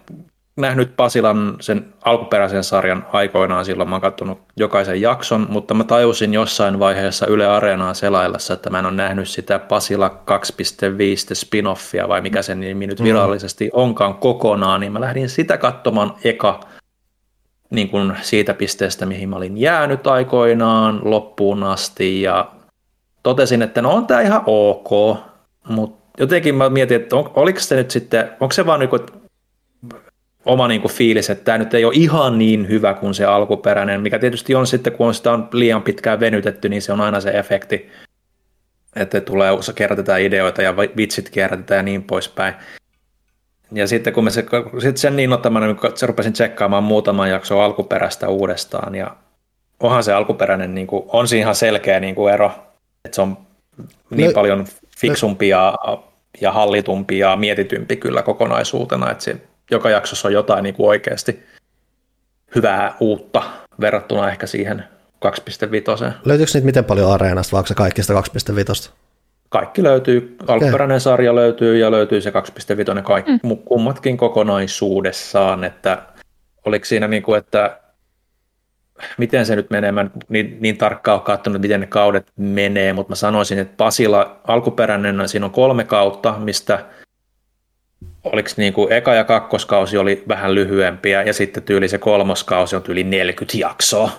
nähnyt 0.56 0.96
Pasilan 0.96 1.56
sen 1.60 1.94
alkuperäisen 2.06 2.64
sarjan 2.64 3.06
aikoinaan. 3.14 3.66
Silloin. 3.66 3.90
Mä 3.90 3.96
oon 3.96 4.02
katsonut 4.02 4.40
jokaisen 4.58 5.02
jakson, 5.02 5.48
mutta 5.50 5.74
mä 5.74 5.84
tajusin 5.84 6.34
jossain 6.34 6.80
vaiheessa 6.80 7.26
Yle 7.26 7.48
Areenaa 7.48 7.94
selaillessa, 7.94 8.54
että 8.54 8.70
mä 8.70 8.80
en 8.80 8.86
ole 8.86 8.94
nähnyt 8.94 9.30
sitä 9.30 9.60
Pasila 9.60 10.10
2.5 10.10 10.16
spin-offia 11.36 12.08
vai 12.08 12.22
mikä 12.22 12.42
sen 12.42 12.60
nimi 12.60 12.88
nyt 12.88 13.04
virallisesti 13.04 13.70
onkaan 13.74 14.16
kokonaan, 14.16 14.80
niin 14.80 14.92
mä 14.92 15.02
lähdin 15.02 15.30
sitä 15.30 15.58
katsomaan 15.58 16.14
eka 16.24 16.60
niin 17.70 17.90
kuin 17.90 18.14
siitä 18.22 18.54
pisteestä, 18.54 19.06
mihin 19.06 19.30
mä 19.30 19.36
olin 19.36 19.58
jäänyt 19.58 20.08
aikoinaan 20.08 21.02
loppuun 21.04 21.64
asti. 21.64 22.22
Ja 22.22 22.52
totesin, 23.24 23.62
että 23.62 23.82
no 23.82 23.92
on 23.92 24.08
tämä 24.08 24.22
ihan 24.22 24.44
ok, 24.46 25.18
mutta 25.70 26.02
jotenkin 26.18 26.56
mä 26.56 26.70
mietin, 26.70 27.02
että 27.02 27.16
on, 27.16 27.32
oliko 27.36 27.60
se 27.60 27.76
nyt 27.76 27.92
sitten, 27.92 28.30
onko 28.40 28.52
se 28.52 28.66
vaan 28.66 28.80
niin 28.80 28.90
kuin 28.90 29.02
oma 30.46 30.68
niin 30.68 30.82
kuin 30.82 30.92
fiilis, 30.92 31.30
että 31.30 31.44
tämä 31.44 31.58
nyt 31.58 31.74
ei 31.74 31.86
ole 31.86 31.94
ihan 31.96 32.38
niin 32.38 32.70
hyvä 32.70 32.94
kuin 32.94 33.14
se 33.14 33.26
alkuperäinen, 33.26 34.02
mikä 34.02 34.20
tietysti 34.20 34.56
on 34.56 34.68
sitten, 34.68 34.94
kun 34.94 35.14
sitä 35.14 35.32
on 35.32 35.48
liian 35.52 35.82
pitkään 35.82 36.20
venytetty, 36.20 36.70
niin 36.70 36.82
se 36.82 36.94
on 36.94 37.02
aina 37.02 37.22
se 37.22 37.30
efekti, 37.30 37.92
että 38.96 39.22
tulee, 39.22 39.52
kerätetään 39.76 40.22
ideoita 40.22 40.62
ja 40.62 40.78
vitsit 40.78 41.30
kerätetään 41.30 41.80
ja 41.80 41.84
niin 41.84 42.04
poispäin. 42.04 42.54
Ja 43.72 43.88
sitten 43.88 44.14
kun 44.14 44.24
mä 44.24 44.30
se, 44.30 44.46
sit 44.80 44.98
sen 44.98 45.16
niin 45.16 45.34
ottamana, 45.34 45.74
kun 45.74 45.92
se 45.96 46.06
rupesin 46.06 46.34
tsekkaamaan 46.34 46.84
muutaman 46.84 47.30
jakson 47.30 47.62
alkuperäistä 47.62 48.28
uudestaan, 48.28 48.96
ja 48.96 49.16
onhan 49.80 50.04
se 50.04 50.14
alkuperäinen, 50.14 50.76
niin 50.76 50.88
kuin, 50.88 51.04
on 51.08 51.28
siinä 51.28 51.42
ihan 51.42 51.56
selkeä 51.56 52.00
niin 52.00 52.16
kuin 52.16 52.34
ero, 52.34 52.52
että 53.06 53.16
se 53.16 53.22
on 53.22 53.38
niin 54.10 54.28
No- 54.28 54.34
paljon 54.34 54.66
fiksumpi 54.98 55.50
ja, 55.50 55.76
ja 56.42 56.52
hallitumpi 56.52 57.20
ja 57.20 57.36
mietitympi 57.36 57.96
kyllä 57.96 58.22
kokonaisuutena, 58.22 59.12
että 59.12 59.24
se, 59.24 59.38
joka 59.72 59.90
jaksossa 59.90 60.28
on 60.28 60.34
jotain 60.34 60.64
niin 60.64 60.76
kuin 60.76 60.88
oikeasti 60.88 61.44
hyvää 62.56 62.96
uutta 63.00 63.44
verrattuna 63.82 64.30
ehkä 64.30 64.48
siihen 64.48 64.84
2.5. 65.26 66.12
Löytyykö 66.26 66.52
niitä 66.54 66.66
miten 66.66 66.86
paljon 66.86 67.12
areenasta, 67.12 67.52
vai 67.52 67.60
onko 67.60 67.68
se 67.68 67.74
kaikki 67.76 68.02
sitä 68.02 68.14
2.5? 68.84 68.92
Kaikki 69.50 69.84
löytyy, 69.84 70.36
alkuperäinen 70.48 71.00
sarja 71.00 71.36
löytyy 71.36 71.78
ja 71.78 71.92
löytyy 71.92 72.22
se 72.22 72.30
2.5, 72.96 73.02
kaikki, 73.02 73.32
mm. 73.32 73.58
kummatkin 73.66 74.18
kokonaisuudessaan, 74.18 75.64
että 75.64 76.02
oliko 76.66 76.86
siinä 76.86 77.08
niin 77.08 77.24
kuin, 77.24 77.38
että 77.38 77.78
miten 79.18 79.46
se 79.46 79.56
nyt 79.56 79.70
menee, 79.70 79.92
mä 79.92 80.06
niin, 80.30 80.58
niin 80.60 80.78
tarkkaan 80.78 81.16
ole 81.16 81.26
katsonut, 81.26 81.62
miten 81.62 81.80
ne 81.80 81.88
kaudet 81.88 82.28
menee, 82.38 82.94
mutta 82.94 83.12
mä 83.12 83.16
sanoisin, 83.16 83.60
että 83.60 83.74
Pasila 83.78 84.42
alkuperäinen, 84.48 85.30
siinä 85.30 85.46
on 85.46 85.52
kolme 85.52 85.84
kautta, 85.84 86.36
mistä 86.40 86.86
oliko 88.24 88.50
niin 88.58 88.74
kuin 88.74 88.92
eka 88.92 89.14
ja 89.14 89.24
kakkoskausi 89.24 89.98
oli 89.98 90.24
vähän 90.28 90.56
lyhyempiä 90.56 91.24
ja 91.24 91.34
sitten 91.34 91.64
tyyli 91.64 91.88
se 91.88 91.98
kolmoskausi 91.98 92.76
on 92.76 92.84
tyyli 92.84 93.04
40 93.04 93.58
jaksoa. 93.58 94.10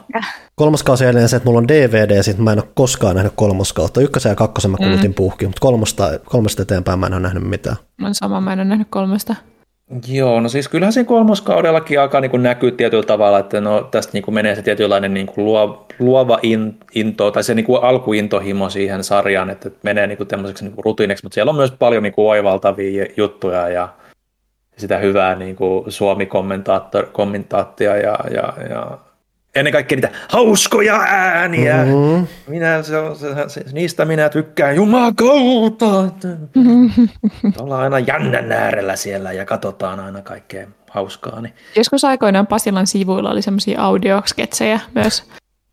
Kolmas 0.54 0.82
kausi 0.82 1.04
edelleen 1.04 1.28
se, 1.28 1.36
että 1.36 1.48
mulla 1.48 1.58
on 1.58 1.68
DVD, 1.68 2.16
ja 2.16 2.22
sit 2.22 2.38
mä 2.38 2.52
en 2.52 2.58
ole 2.58 2.68
koskaan 2.74 3.14
nähnyt 3.14 3.32
kolmoskautta. 3.36 4.00
Ykkösen 4.00 4.30
ja 4.30 4.36
kakkosen 4.36 4.70
mä 4.70 4.76
kulutin 4.76 5.10
mm. 5.10 5.14
puhki, 5.14 5.46
mutta 5.46 5.60
kolmosta, 5.60 6.10
kolmosta 6.24 6.62
eteenpäin 6.62 6.98
mä 6.98 7.06
en 7.06 7.12
ole 7.14 7.22
nähnyt 7.22 7.42
mitään. 7.42 7.76
On 8.02 8.14
sama, 8.14 8.40
mä 8.40 8.52
en 8.52 8.58
ole 8.58 8.68
nähnyt 8.68 8.88
kolmesta. 8.90 9.34
Joo, 10.08 10.40
no 10.40 10.48
siis 10.48 10.68
kyllähän 10.68 10.92
siinä 10.92 11.08
kolmoskaudellakin 11.08 12.00
alkaa 12.00 12.20
niin 12.20 12.30
kuin 12.30 12.42
näkyä 12.42 12.70
tietyllä 12.70 13.02
tavalla, 13.02 13.38
että 13.38 13.60
no 13.60 13.88
tästä 13.90 14.12
niin 14.12 14.22
kuin 14.22 14.34
menee 14.34 14.54
se 14.54 14.62
tietynlainen 14.62 15.14
niin 15.14 15.26
kuin 15.26 15.44
luo, 15.44 15.86
luova 15.98 16.38
in, 16.42 16.76
into, 16.94 17.30
tai 17.30 17.44
se 17.44 17.54
niin 17.54 17.64
kuin 17.64 17.82
alkuintohimo 17.82 18.70
siihen 18.70 19.04
sarjaan, 19.04 19.50
että 19.50 19.70
menee 19.82 20.06
niin 20.06 20.16
kuin 20.16 20.28
tämmöiseksi 20.28 20.64
niin 20.64 20.74
kuin 20.74 20.84
rutiiniksi, 20.84 21.24
mutta 21.24 21.34
siellä 21.34 21.50
on 21.50 21.56
myös 21.56 21.72
paljon 21.78 22.02
niin 22.02 22.12
kuin 22.12 22.28
oivaltavia 22.28 23.06
juttuja 23.16 23.68
ja 23.68 23.88
sitä 24.76 24.98
hyvää 24.98 25.34
niin 25.34 25.56
kuin 25.56 25.92
Suomi-kommentaattia 25.92 27.96
ja, 27.96 28.18
ja, 28.30 28.52
ja 28.70 28.98
ennen 29.54 29.72
kaikkea 29.72 29.96
niitä 29.96 30.10
hauskoja 30.28 31.00
ääniä. 31.08 31.84
Mm. 31.84 32.26
Minä, 32.48 32.82
se, 32.82 32.98
on- 32.98 33.16
se, 33.16 33.26
se, 33.48 33.64
niistä 33.72 34.04
minä 34.04 34.28
tykkään 34.28 34.76
jumakauta. 34.76 35.86
Ollaan 37.60 37.82
aina 37.82 37.98
jännän 37.98 38.52
äärellä 38.52 38.96
siellä 38.96 39.32
ja 39.32 39.44
katsotaan 39.44 40.00
aina 40.00 40.22
kaikkea 40.22 40.66
hauskaa. 40.90 41.40
Niin. 41.40 41.54
Joskus 41.76 42.04
aikoinaan 42.04 42.46
Pasilan 42.46 42.86
sivuilla 42.86 43.30
oli 43.30 43.42
semmoisia 43.42 43.82
audiosketsejä 43.82 44.80
myös, 44.94 45.24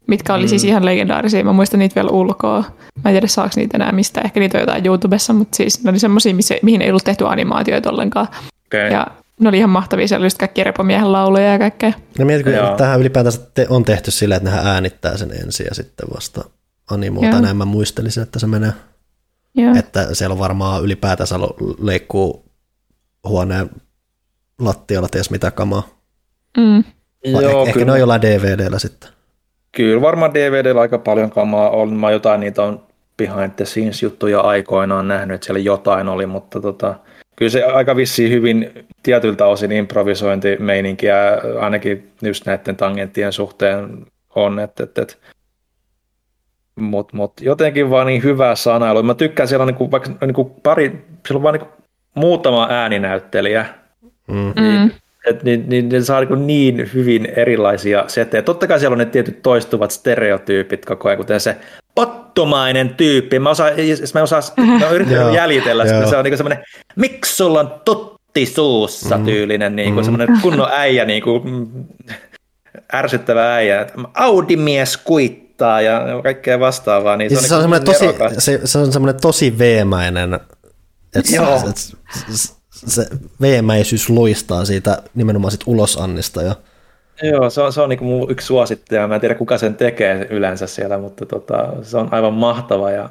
mitkä 0.08 0.34
oli 0.34 0.44
mm. 0.44 0.50
siis 0.50 0.64
ihan 0.64 0.86
legendaarisia. 0.86 1.44
Mä 1.44 1.54
muistan 1.54 1.80
niitä 1.80 1.96
vielä 1.96 2.10
ulkoa. 2.10 2.64
Mä 3.04 3.10
en 3.10 3.14
tiedä 3.14 3.28
saako 3.28 3.52
niitä 3.56 3.78
enää 3.78 3.92
mistä. 3.92 4.22
Ehkä 4.22 4.40
niitä 4.40 4.58
on 4.58 4.62
jotain 4.62 4.86
YouTubessa, 4.86 5.34
mutta 5.34 5.56
siis 5.56 5.84
ne 5.84 5.90
oli 5.90 6.00
semmoisia, 6.00 6.34
mihin 6.62 6.82
ei 6.82 6.90
ollut 6.90 7.04
tehty 7.04 7.28
animaatioita 7.28 7.90
ollenkaan. 7.90 8.28
Okay. 8.66 8.92
Ja 8.92 9.08
ne 9.40 9.49
oli 9.49 9.57
ihan 9.57 9.70
mahtavia. 9.70 10.07
Siellä 10.07 10.22
oli 10.24 10.26
just 10.26 10.38
kaikki 10.38 10.64
repomiehen 10.64 11.11
lauluja 11.11 11.52
ja 11.52 11.60
kaikkea. 11.60 11.94
Ja 12.20 12.26
mietin, 12.26 12.53
Joo. 12.53 12.68
kun 12.68 12.78
tähän 12.78 12.99
ylipäätänsä 12.99 13.41
te- 13.53 13.68
on 13.70 13.84
tehty 13.86 14.11
silleen, 14.11 14.38
että 14.38 14.49
nehän 14.49 14.68
äänittää 14.68 15.18
sen 15.18 15.32
ensin 15.44 15.66
ja 15.70 15.76
sitten 15.76 16.07
vasta 16.16 16.44
animoita. 16.91 17.41
Näin 17.41 17.57
mä 17.57 17.66
muistelisin, 17.66 18.24
että 18.24 18.40
se 18.40 18.48
menee. 18.48 18.72
Joo. 19.56 19.76
Että 19.76 20.14
siellä 20.16 20.34
on 20.34 20.40
varmaan 20.40 20.84
ylipäätänsä 20.84 21.36
leikkuu 21.82 22.45
huoneen 23.28 23.70
lattialla 24.60 25.07
ties 25.11 25.30
mitä 25.32 25.52
kamaa. 25.52 25.88
Mm. 26.57 26.84
Vai 27.34 27.44
Joo, 27.44 27.61
ehkä 27.61 27.74
kyllä, 27.74 27.86
ne 27.86 27.91
on 27.91 27.99
jollain 27.99 28.22
DVDllä 28.22 28.80
sitten. 28.80 29.10
kyllä 29.72 30.02
varmaan 30.02 30.34
DVDllä 30.34 30.82
aika 30.82 30.98
paljon 30.98 31.30
kamaa 31.30 31.70
on. 31.70 31.94
Mä 31.94 32.11
jotain 32.11 32.40
niitä 32.40 32.64
on 32.64 32.84
behind 33.18 33.52
the 33.56 33.66
scenes 33.66 34.03
juttuja 34.03 34.41
aikoinaan 34.41 35.07
nähnyt, 35.07 35.36
että 35.36 35.45
siellä 35.45 35.60
jotain 35.60 36.07
oli, 36.10 36.26
mutta 36.26 36.61
tota, 36.61 36.95
kyllä 37.40 37.49
se 37.49 37.64
aika 37.64 37.95
vissiin 37.95 38.32
hyvin 38.32 38.72
tietyltä 39.03 39.45
osin 39.45 39.72
improvisointimeininkiä 39.72 41.18
ainakin 41.60 42.11
just 42.22 42.45
näiden 42.45 42.76
tangenttien 42.76 43.34
suhteen 43.34 44.06
on, 44.36 44.60
että, 44.60 44.84
että, 44.84 45.02
että 45.02 45.16
mutta 46.76 47.18
mut 47.18 47.34
jotenkin 47.41 47.90
vaan 47.90 48.07
niin 48.07 48.24
hyvä 48.24 48.56
sanailu. 48.56 49.03
Mä 49.03 49.14
tykkään, 49.14 49.48
siellä 49.48 49.64
on 49.64 49.68
niinku, 49.68 49.91
vaikka 49.91 50.11
niinku 50.26 50.45
pari, 50.45 51.06
siellä 51.28 51.38
on 51.38 51.44
vaan 51.44 51.53
niinku 51.53 51.70
muutama 52.16 52.68
ääninäyttelijä, 52.70 53.66
Mm. 54.30 54.53
Mm. 54.61 54.91
et 55.26 55.44
niin, 55.44 55.70
niin 55.70 55.90
ne 55.90 56.02
saa 56.02 56.22
niin, 56.22 56.38
niin 56.78 56.90
hyvin 56.94 57.26
erilaisia 57.36 58.03
settejä. 58.07 58.41
Totta 58.41 58.68
kai 58.68 58.80
siellä 58.80 58.94
on 58.94 58.98
ne 58.98 59.06
tietyt 59.06 59.41
toistuvat 59.41 59.91
stereotyypit 59.91 60.86
koko 60.86 61.10
ajan, 61.10 61.18
kuten 61.18 61.40
se 61.40 61.57
pottomainen 61.95 62.90
tyyppi. 62.90 63.40
Mä, 63.40 63.49
osaan, 63.49 63.72
mä, 64.14 64.22
osaan, 64.22 64.44
mä 64.80 64.86
oon 64.86 64.95
yrittänyt 64.95 65.24
Joo, 65.24 65.36
jäljitellä 65.36 65.86
sitä. 65.86 66.10
Se 66.10 66.18
on 66.18 66.26
niin 66.26 66.38
semmoinen, 66.38 66.64
miksi 66.95 67.36
sulla 67.36 67.60
on 67.60 67.82
totti 67.86 68.45
suussa 68.45 69.18
Mm. 69.18 69.26
tyylinen, 69.26 69.76
niin 69.76 69.94
kuin 69.94 70.03
Mm. 70.06 70.11
semmoinen 70.11 70.41
kunnon 70.41 70.68
äijä, 70.72 71.06
niin 71.06 71.24
kuin, 71.24 71.49
mm, 71.49 71.68
ärsyttävä 72.94 73.53
äijä. 73.56 73.88
Audi-mies 74.14 74.98
kuittaa 74.98 75.82
ja 75.82 76.02
kaikkea 76.24 76.60
vastaavaa. 76.60 77.18
Niin 77.18 77.32
Ja 77.32 77.41
se, 77.41 77.48
se, 77.48 77.56
on 77.56 77.64
on, 77.64 77.70
niin 77.72 77.86
semmoinen 77.86 78.18
kuin 78.18 78.28
tosi, 78.30 78.41
se, 78.41 78.60
se 78.68 78.78
on 78.78 78.91
semmoinen 78.94 79.22
tosi 79.22 79.57
veemäinen, 79.57 80.34
että 81.16 81.36
Joo. 81.36 81.60
se, 81.60 81.66
se, 81.74 81.98
se, 82.32 82.53
se 82.88 83.07
veemäisyys 83.41 84.10
loistaa 84.10 84.66
siitä 84.66 85.02
nimenomaan 85.16 85.52
sit 85.52 85.61
ulosannista. 85.66 86.41
Ja, 86.41 86.56
Joo, 87.24 87.50
se 87.50 87.62
on, 87.62 87.74
se 87.74 87.82
on 87.82 87.90
niin 87.90 88.04
mun 88.04 88.32
yksi 88.32 88.48
suosittaja. 88.48 89.08
Mä 89.08 89.16
en 89.16 89.22
tiedä, 89.22 89.36
kuka 89.36 89.58
sen 89.58 89.76
tekee 89.76 90.28
yleensä 90.30 90.68
siellä, 90.68 90.98
mutta 90.98 91.26
tota, 91.26 91.74
se 91.82 91.98
on 91.98 92.08
aivan 92.12 92.34
mahtava. 92.34 92.91
Ja, 92.91 93.10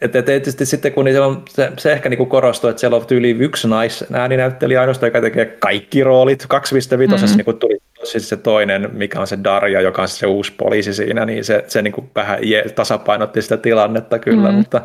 et, 0.00 0.16
et, 0.16 0.24
tietysti 0.24 0.66
sitten, 0.66 0.92
kun 0.92 1.04
siellä 1.04 1.26
on, 1.26 1.42
se, 1.48 1.72
se 1.78 1.92
ehkä 1.92 2.08
niin 2.08 2.26
korostuu, 2.26 2.70
että 2.70 2.80
siellä 2.80 2.96
on 2.96 3.06
tyyli 3.06 3.30
yksi 3.30 3.68
naisääninäyttelijä 3.68 4.80
ainoastaan, 4.80 5.08
joka 5.08 5.20
tekee 5.20 5.44
kaikki 5.44 6.04
roolit. 6.04 6.46
2.5 6.54 6.96
mm-hmm. 6.96 7.36
niin 7.36 7.58
tuli 7.58 7.78
siis 8.04 8.28
se 8.28 8.36
toinen, 8.36 8.90
mikä 8.92 9.20
on 9.20 9.26
se 9.26 9.38
Darja, 9.44 9.80
joka 9.80 10.02
on 10.02 10.08
se 10.08 10.26
uusi 10.26 10.52
poliisi 10.58 10.94
siinä, 10.94 11.24
niin 11.26 11.44
se, 11.44 11.64
se 11.66 11.82
niin 11.82 12.10
vähän 12.14 12.38
je- 12.42 12.68
tasapainotti 12.74 13.42
sitä 13.42 13.56
tilannetta 13.56 14.18
kyllä, 14.18 14.48
Mm. 14.48 14.54
mutta, 14.54 14.82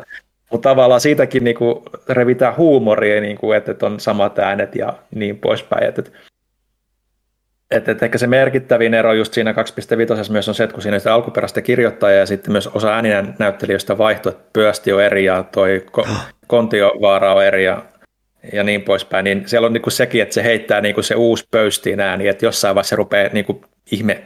mutta 0.50 0.68
tavallaan 0.68 1.00
siitäkin 1.00 1.44
niin 1.44 1.56
kuin 1.56 1.82
revitään 2.08 2.56
huumoria, 2.56 3.20
niin 3.20 3.36
kuin, 3.36 3.56
että, 3.56 3.72
että 3.72 3.86
on 3.86 4.00
samat 4.00 4.38
äänet 4.38 4.74
ja 4.74 4.92
niin 5.14 5.38
poispäin. 5.38 5.84
Että, 5.84 6.02
että 6.02 6.18
et, 7.70 7.88
et 7.88 8.02
ehkä 8.02 8.18
se 8.18 8.26
merkittävin 8.26 8.94
ero 8.94 9.12
just 9.12 9.34
siinä 9.34 9.52
2.5 9.52 10.32
myös 10.32 10.48
on 10.48 10.54
se, 10.54 10.64
että 10.64 10.74
kun 10.74 10.82
siinä 10.82 10.94
on 10.94 11.00
sitä 11.00 11.14
alkuperäistä 11.14 11.62
kirjoittajaa 11.62 12.18
ja 12.18 12.26
sitten 12.26 12.52
myös 12.52 12.66
osa 12.66 12.94
ääninen 12.94 13.34
näyttelijöistä 13.38 13.98
vaihtoi, 13.98 14.32
että 14.32 14.44
Pyösti 14.52 14.92
on 14.92 15.02
eri 15.02 15.24
ja 15.24 15.44
toi 15.52 15.86
ko- 15.98 16.08
Kontiovaara 16.46 17.34
on 17.34 17.44
eri 17.44 17.64
ja, 17.64 17.82
ja 18.52 18.64
niin 18.64 18.82
poispäin, 18.82 19.24
niin 19.24 19.42
siellä 19.46 19.66
on 19.66 19.72
niinku 19.72 19.90
sekin, 19.90 20.22
että 20.22 20.34
se 20.34 20.44
heittää 20.44 20.80
niinku 20.80 21.02
se 21.02 21.14
uusi 21.14 21.48
pöystiin 21.50 22.00
ääni, 22.00 22.28
että 22.28 22.46
jossain 22.46 22.74
vaiheessa 22.74 22.90
se 22.90 22.96
rupeaa 22.96 23.30
niinku 23.32 23.64
ihme, 23.92 24.22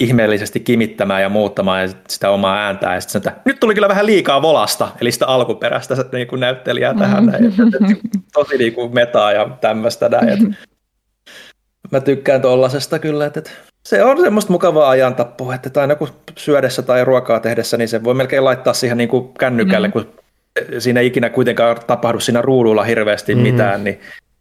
ihmeellisesti 0.00 0.60
kimittämään 0.60 1.22
ja 1.22 1.28
muuttamaan 1.28 1.88
sitä 2.08 2.30
omaa 2.30 2.66
ääntää. 2.66 2.94
Ja 2.94 3.00
sitten 3.00 3.18
että 3.18 3.40
nyt 3.44 3.60
tuli 3.60 3.74
kyllä 3.74 3.88
vähän 3.88 4.06
liikaa 4.06 4.42
volasta, 4.42 4.88
eli 5.00 5.12
sitä 5.12 5.26
alkuperäistä 5.26 5.94
niin 6.12 6.28
kuin 6.28 6.40
näyttelijää 6.40 6.94
tähän. 6.94 7.24
Mm. 7.24 7.30
Näin. 7.30 7.54
Tosi 8.32 8.58
niin 8.58 8.72
kuin 8.72 8.94
metaa 8.94 9.32
ja 9.32 9.48
tämmöistä 9.60 10.08
näin. 10.08 10.28
Että 10.28 10.75
mä 11.90 12.00
tykkään 12.00 12.42
tollasesta 12.42 12.98
kyllä, 12.98 13.26
että 13.26 13.42
se 13.86 14.04
on 14.04 14.20
semmoista 14.20 14.52
mukavaa 14.52 14.90
ajantappua, 14.90 15.54
että 15.54 15.80
aina 15.80 15.94
kun 15.94 16.08
syödessä 16.38 16.82
tai 16.82 17.04
ruokaa 17.04 17.40
tehdessä, 17.40 17.76
niin 17.76 17.88
se 17.88 18.04
voi 18.04 18.14
melkein 18.14 18.44
laittaa 18.44 18.72
siihen 18.72 18.98
niin 18.98 19.08
kuin 19.08 19.34
kännykälle, 19.38 19.88
mm. 19.88 19.92
kun 19.92 20.08
siinä 20.78 21.00
ei 21.00 21.06
ikinä 21.06 21.30
kuitenkaan 21.30 21.76
tapahdu 21.86 22.20
siinä 22.20 22.42
ruudulla 22.42 22.84
hirveästi 22.84 23.34
mm. 23.34 23.40
mitään, 23.40 23.84
niin 23.84 24.00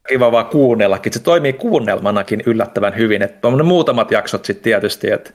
kiva 0.10 0.32
vaan 0.32 0.46
kuunnellakin. 0.46 1.14
Se 1.14 1.20
toimii 1.20 1.54
kuunnelmanakin 1.54 2.44
yllättävän 2.46 2.98
hyvin. 2.98 3.22
Että 3.22 3.48
on 3.48 3.66
muutamat 3.66 4.12
jaksot 4.12 4.46
sitten 4.46 4.64
tietysti, 4.64 5.12
että 5.12 5.32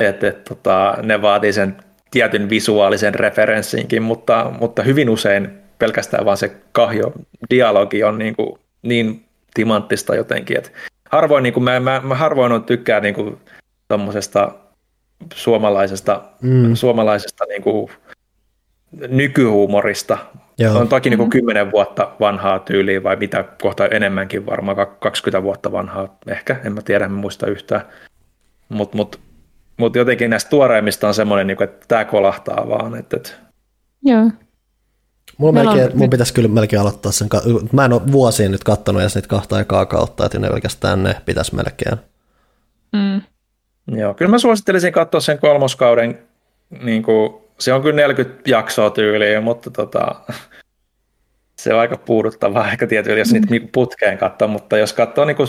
et, 0.00 0.24
et, 0.24 0.44
tota, 0.44 0.98
ne 1.02 1.22
vaatii 1.22 1.52
sen 1.52 1.76
tietyn 2.10 2.50
visuaalisen 2.50 3.14
referenssinkin, 3.14 4.02
mutta, 4.02 4.52
mutta 4.60 4.82
hyvin 4.82 5.10
usein 5.10 5.50
pelkästään 5.78 6.24
vaan 6.24 6.36
se 6.36 6.56
kahjo 6.72 7.12
dialogi 7.50 8.04
on 8.04 8.18
niin, 8.18 8.36
kuin, 8.36 8.58
niin 8.82 9.24
timanttista 9.58 10.14
jotenkin, 10.14 10.58
että 10.58 10.70
harvoin, 11.10 11.42
niin 11.42 11.52
kuin, 11.52 11.64
mä, 11.64 11.80
mä, 11.80 12.00
mä 12.04 12.14
harvoin 12.14 12.52
on 12.52 12.64
tykkää 12.64 13.00
niin 13.00 13.14
kuin, 13.14 13.38
suomalaisesta, 15.34 16.22
mm. 16.42 16.74
suomalaisesta 16.74 17.44
niin 17.44 17.62
kuin, 17.62 17.90
nykyhuumorista. 19.08 20.18
Joo. 20.58 20.78
On 20.78 20.88
toki 20.88 21.10
niin 21.10 21.18
kuin 21.18 21.30
10 21.30 21.70
vuotta 21.72 22.10
vanhaa 22.20 22.58
tyyliä 22.58 23.02
vai 23.02 23.16
mitä 23.16 23.44
kohta 23.62 23.86
enemmänkin 23.86 24.46
varmaan, 24.46 24.76
20 25.00 25.42
vuotta 25.42 25.72
vanhaa 25.72 26.18
ehkä, 26.26 26.56
en 26.64 26.72
mä 26.72 26.82
tiedä, 26.82 27.04
en 27.04 27.12
muista 27.12 27.46
yhtään. 27.46 27.82
Mutta 28.68 28.96
mut, 28.96 29.20
mut 29.76 29.96
jotenkin 29.96 30.30
näistä 30.30 30.50
tuoreimmista 30.50 31.08
on 31.08 31.14
semmoinen, 31.14 31.46
niin 31.46 31.56
kuin, 31.56 31.68
että 31.68 31.84
tämä 31.88 32.04
kolahtaa 32.04 32.68
vaan. 32.68 32.94
Että, 32.94 33.16
että... 33.16 33.30
Joo. 34.02 34.30
Mulla 35.38 35.52
melkein, 35.52 35.98
mun 35.98 36.10
pitäisi 36.10 36.34
kyllä 36.34 36.48
melkein 36.48 36.80
aloittaa 36.80 37.12
sen, 37.12 37.28
mä 37.72 37.84
en 37.84 37.92
ole 37.92 38.12
vuosiin 38.12 38.52
nyt 38.52 38.64
kattonut 38.64 39.02
edes 39.02 39.14
niitä 39.14 39.28
kahta 39.28 39.56
aikaa 39.56 39.86
kautta, 39.86 40.26
että 40.26 40.38
ne 40.38 40.48
pelkästään 40.48 41.02
ne 41.02 41.16
pitäisi 41.24 41.54
melkein. 41.54 41.98
Mm. 42.92 43.22
Joo, 43.98 44.14
kyllä 44.14 44.30
mä 44.30 44.38
suosittelisin 44.38 44.92
katsoa 44.92 45.20
sen 45.20 45.38
kolmoskauden, 45.38 46.18
niin 46.82 47.02
kuin, 47.02 47.34
se 47.58 47.72
on 47.72 47.82
kyllä 47.82 47.96
40 47.96 48.40
jaksoa 48.46 48.90
tyyliin, 48.90 49.42
mutta 49.42 49.70
tota, 49.70 50.14
se 51.62 51.74
on 51.74 51.80
aika 51.80 51.96
puuduttavaa 51.96 52.70
ehkä 52.70 52.86
tietysti, 52.86 53.18
jos 53.18 53.32
niitä 53.32 53.46
mm. 53.46 53.50
Niinku 53.50 53.68
putkeen 53.72 54.18
katsoo, 54.18 54.48
mutta 54.48 54.78
jos 54.78 54.92
katsoo 54.92 55.24
niin 55.24 55.36
kuin 55.36 55.48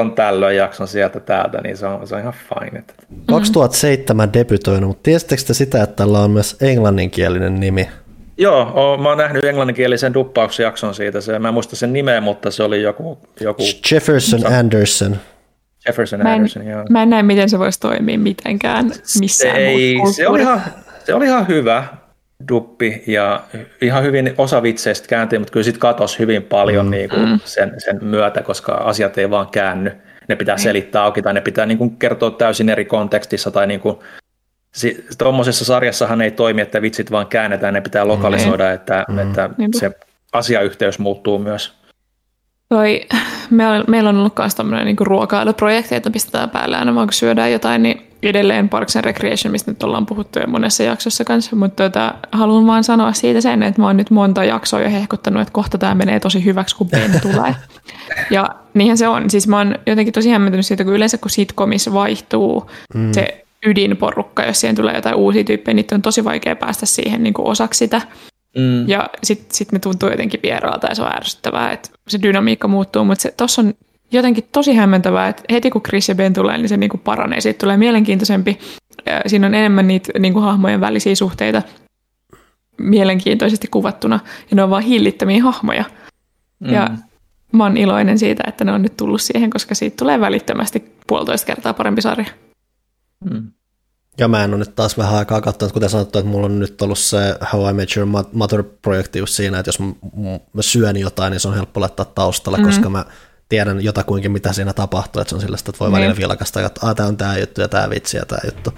on 0.00 0.12
tällöin 0.12 0.56
jakson 0.56 0.88
sieltä 0.88 1.20
täältä, 1.20 1.60
niin 1.60 1.76
se 1.76 1.86
on, 1.86 2.06
se 2.06 2.14
on 2.14 2.20
ihan 2.20 2.34
fine. 2.48 2.84
2007 3.26 4.32
debytoinut, 4.32 4.88
mutta 4.88 5.02
tiesittekö 5.02 5.42
te 5.46 5.54
sitä, 5.54 5.82
että 5.82 5.96
tällä 5.96 6.18
on 6.18 6.30
myös 6.30 6.56
englanninkielinen 6.60 7.60
nimi? 7.60 7.88
Joo, 8.36 8.72
oon, 8.74 9.02
mä 9.02 9.08
oon 9.08 9.18
nähnyt 9.18 9.44
englanninkielisen 9.44 10.14
duppausjakson 10.14 10.94
siitä. 10.94 11.20
Se, 11.20 11.38
mä 11.38 11.48
en 11.48 11.54
muista 11.54 11.76
sen 11.76 11.92
nimeä, 11.92 12.20
mutta 12.20 12.50
se 12.50 12.62
oli 12.62 12.82
joku... 12.82 13.18
joku 13.40 13.62
Jefferson 13.92 14.40
sa- 14.40 14.58
Anderson. 14.58 15.16
Jefferson 15.86 16.20
mä 16.22 16.28
en, 16.28 16.34
Anderson, 16.34 16.66
joo. 16.66 16.84
Mä 16.90 17.02
en 17.02 17.10
näe, 17.10 17.22
miten 17.22 17.48
se 17.48 17.58
voisi 17.58 17.80
toimia 17.80 18.18
mitenkään 18.18 18.90
missään 19.20 19.56
Ei, 19.56 19.96
se 20.12 20.28
oli, 20.28 20.40
ihan, 20.40 20.62
se 21.04 21.14
oli 21.14 21.24
ihan 21.24 21.48
hyvä 21.48 21.84
duppi 22.48 23.02
ja 23.06 23.42
ihan 23.80 24.02
hyvin 24.04 24.34
osa 24.38 24.62
vitseistä 24.62 25.08
kääntyi, 25.08 25.38
mutta 25.38 25.52
kyllä 25.52 25.64
sitten 25.64 25.80
katosi 25.80 26.18
hyvin 26.18 26.42
paljon 26.42 26.86
mm. 26.86 26.90
niin 26.90 27.10
kuin 27.10 27.28
mm. 27.28 27.40
sen, 27.44 27.74
sen 27.78 28.04
myötä, 28.04 28.42
koska 28.42 28.72
asiat 28.72 29.18
ei 29.18 29.30
vaan 29.30 29.48
käänny. 29.50 29.92
Ne 30.28 30.36
pitää 30.36 30.56
mm. 30.56 30.60
selittää 30.60 31.02
auki 31.02 31.22
tai 31.22 31.34
ne 31.34 31.40
pitää 31.40 31.66
niin 31.66 31.78
kuin 31.78 31.96
kertoa 31.96 32.30
täysin 32.30 32.68
eri 32.68 32.84
kontekstissa 32.84 33.50
tai 33.50 33.66
niin 33.66 33.80
kuin 33.80 33.98
Tuommoisessa 35.18 35.64
sarjassahan 35.64 36.20
ei 36.20 36.30
toimi, 36.30 36.60
että 36.60 36.82
vitsit 36.82 37.10
vaan 37.10 37.26
käännetään, 37.26 37.74
ne 37.74 37.80
pitää 37.80 38.08
lokalisoida, 38.08 38.64
mm. 38.64 38.74
että, 38.74 39.04
mm. 39.08 39.18
että 39.18 39.48
se 39.78 39.90
asiayhteys 40.32 40.98
muuttuu 40.98 41.38
myös. 41.38 41.74
Toi, 42.68 43.00
meillä, 43.50 43.84
meillä 43.88 44.10
on 44.10 44.16
ollut 44.16 44.38
myös 44.38 44.54
tämmöinen 44.54 44.86
niin 44.86 44.96
ruokailuprojekti, 45.00 45.94
että 45.94 46.10
pistetään 46.10 46.50
päälle 46.50 46.76
aina 46.76 46.94
vaan 46.94 47.06
kun 47.06 47.12
syödään 47.12 47.52
jotain, 47.52 47.82
niin 47.82 48.06
edelleen 48.22 48.68
Parks 48.68 48.96
and 48.96 49.04
Recreation, 49.04 49.52
mistä 49.52 49.70
nyt 49.70 49.82
ollaan 49.82 50.06
puhuttu 50.06 50.38
jo 50.38 50.46
monessa 50.46 50.82
jaksossa 50.82 51.24
kanssa, 51.24 51.56
mutta 51.56 51.82
tota, 51.82 52.14
haluan 52.32 52.66
vaan 52.66 52.84
sanoa 52.84 53.12
siitä 53.12 53.40
sen, 53.40 53.62
että 53.62 53.80
mä 53.80 53.86
oon 53.86 53.96
nyt 53.96 54.10
monta 54.10 54.44
jaksoa 54.44 54.80
jo 54.80 54.90
hehkuttanut, 54.90 55.42
että 55.42 55.52
kohta 55.52 55.78
tämä 55.78 55.94
menee 55.94 56.20
tosi 56.20 56.44
hyväksi, 56.44 56.76
kun 56.76 56.88
Ben 56.90 57.20
tulee. 57.22 57.54
Ja 58.30 58.54
niinhän 58.74 58.98
se 58.98 59.08
on. 59.08 59.30
Siis 59.30 59.48
mä 59.48 59.58
oon 59.58 59.74
jotenkin 59.86 60.12
tosi 60.14 60.30
hämmentynyt 60.30 60.66
siitä, 60.66 60.84
kun 60.84 60.94
yleensä 60.94 61.18
kun 61.18 61.30
sitcomissa 61.30 61.92
vaihtuu 61.92 62.70
mm. 62.94 63.12
se 63.12 63.41
ydinporukka, 63.66 64.44
jos 64.44 64.60
siihen 64.60 64.76
tulee 64.76 64.94
jotain 64.94 65.14
uusia 65.14 65.44
tyyppejä, 65.44 65.74
niin 65.74 65.86
on 65.92 66.02
tosi 66.02 66.24
vaikea 66.24 66.56
päästä 66.56 66.86
siihen 66.86 67.22
niin 67.22 67.34
kuin 67.34 67.48
osaksi 67.48 67.78
sitä. 67.78 68.00
Mm. 68.56 68.88
Ja 68.88 69.10
sitten 69.22 69.54
sit 69.54 69.72
ne 69.72 69.78
tuntuu 69.78 70.10
jotenkin 70.10 70.40
vieraalta 70.42 70.86
ja 70.86 70.94
se 70.94 71.02
on 71.02 71.16
ärsyttävää, 71.16 71.72
että 71.72 71.88
se 72.08 72.22
dynamiikka 72.22 72.68
muuttuu, 72.68 73.04
mutta 73.04 73.28
tuossa 73.36 73.62
on 73.62 73.74
jotenkin 74.12 74.44
tosi 74.52 74.74
hämmentävää, 74.74 75.28
että 75.28 75.42
heti 75.52 75.70
kun 75.70 75.82
Chris 75.82 76.08
ja 76.08 76.14
Ben 76.14 76.32
tulee, 76.32 76.58
niin 76.58 76.68
se 76.68 76.76
niin 76.76 76.90
kuin 76.90 77.00
paranee. 77.00 77.40
Siitä 77.40 77.58
tulee 77.58 77.76
mielenkiintoisempi. 77.76 78.58
Siinä 79.26 79.46
on 79.46 79.54
enemmän 79.54 79.88
niitä 79.88 80.18
niin 80.18 80.32
kuin 80.32 80.44
hahmojen 80.44 80.80
välisiä 80.80 81.14
suhteita 81.14 81.62
mielenkiintoisesti 82.78 83.68
kuvattuna, 83.68 84.20
ja 84.50 84.56
ne 84.56 84.62
on 84.62 84.70
vaan 84.70 84.82
hillittömiä 84.82 85.42
hahmoja. 85.42 85.84
Mm. 86.60 86.72
Ja 86.72 86.90
mä 87.52 87.64
oon 87.64 87.76
iloinen 87.76 88.18
siitä, 88.18 88.44
että 88.46 88.64
ne 88.64 88.72
on 88.72 88.82
nyt 88.82 88.96
tullut 88.96 89.20
siihen, 89.20 89.50
koska 89.50 89.74
siitä 89.74 89.96
tulee 89.96 90.20
välittömästi 90.20 90.92
puolitoista 91.06 91.46
kertaa 91.46 91.74
parempi 91.74 92.02
sarja. 92.02 92.26
Mm. 93.30 93.52
Ja 94.18 94.28
mä 94.28 94.44
en 94.44 94.50
ole 94.50 94.58
nyt 94.58 94.74
taas 94.74 94.98
vähän 94.98 95.14
aikaa 95.14 95.40
katsonut, 95.40 95.72
kuten 95.72 95.90
sanottu, 95.90 96.18
että 96.18 96.30
mulla 96.30 96.46
on 96.46 96.58
nyt 96.58 96.82
ollut 96.82 96.98
se 96.98 97.36
How 97.52 97.70
I 97.70 97.72
Met 97.72 97.96
Your 97.96 98.08
Mother-projekti 98.32 99.18
just 99.18 99.34
siinä, 99.34 99.58
että 99.58 99.68
jos 99.68 99.78
mä, 99.78 100.62
syön 100.62 100.96
jotain, 100.96 101.30
niin 101.30 101.40
se 101.40 101.48
on 101.48 101.54
helppo 101.54 101.80
laittaa 101.80 102.04
taustalla, 102.04 102.58
mm-hmm. 102.58 102.70
koska 102.70 102.90
mä 102.90 103.04
tiedän 103.48 103.84
jotakuinkin, 103.84 104.32
mitä 104.32 104.52
siinä 104.52 104.72
tapahtuu, 104.72 105.22
että 105.22 105.28
se 105.30 105.34
on 105.34 105.40
sellaista, 105.40 105.70
että 105.70 105.78
voi 105.80 105.88
niin. 105.88 105.96
välillä 105.96 106.16
vilkasta, 106.16 106.66
että 106.66 106.86
ah, 106.86 106.94
tämä 106.94 107.08
on 107.08 107.16
tämä 107.16 107.38
juttu 107.38 107.60
ja 107.60 107.68
tämä 107.68 107.90
vitsi 107.90 108.16
ja 108.16 108.26
tämä 108.26 108.40
juttu. 108.44 108.70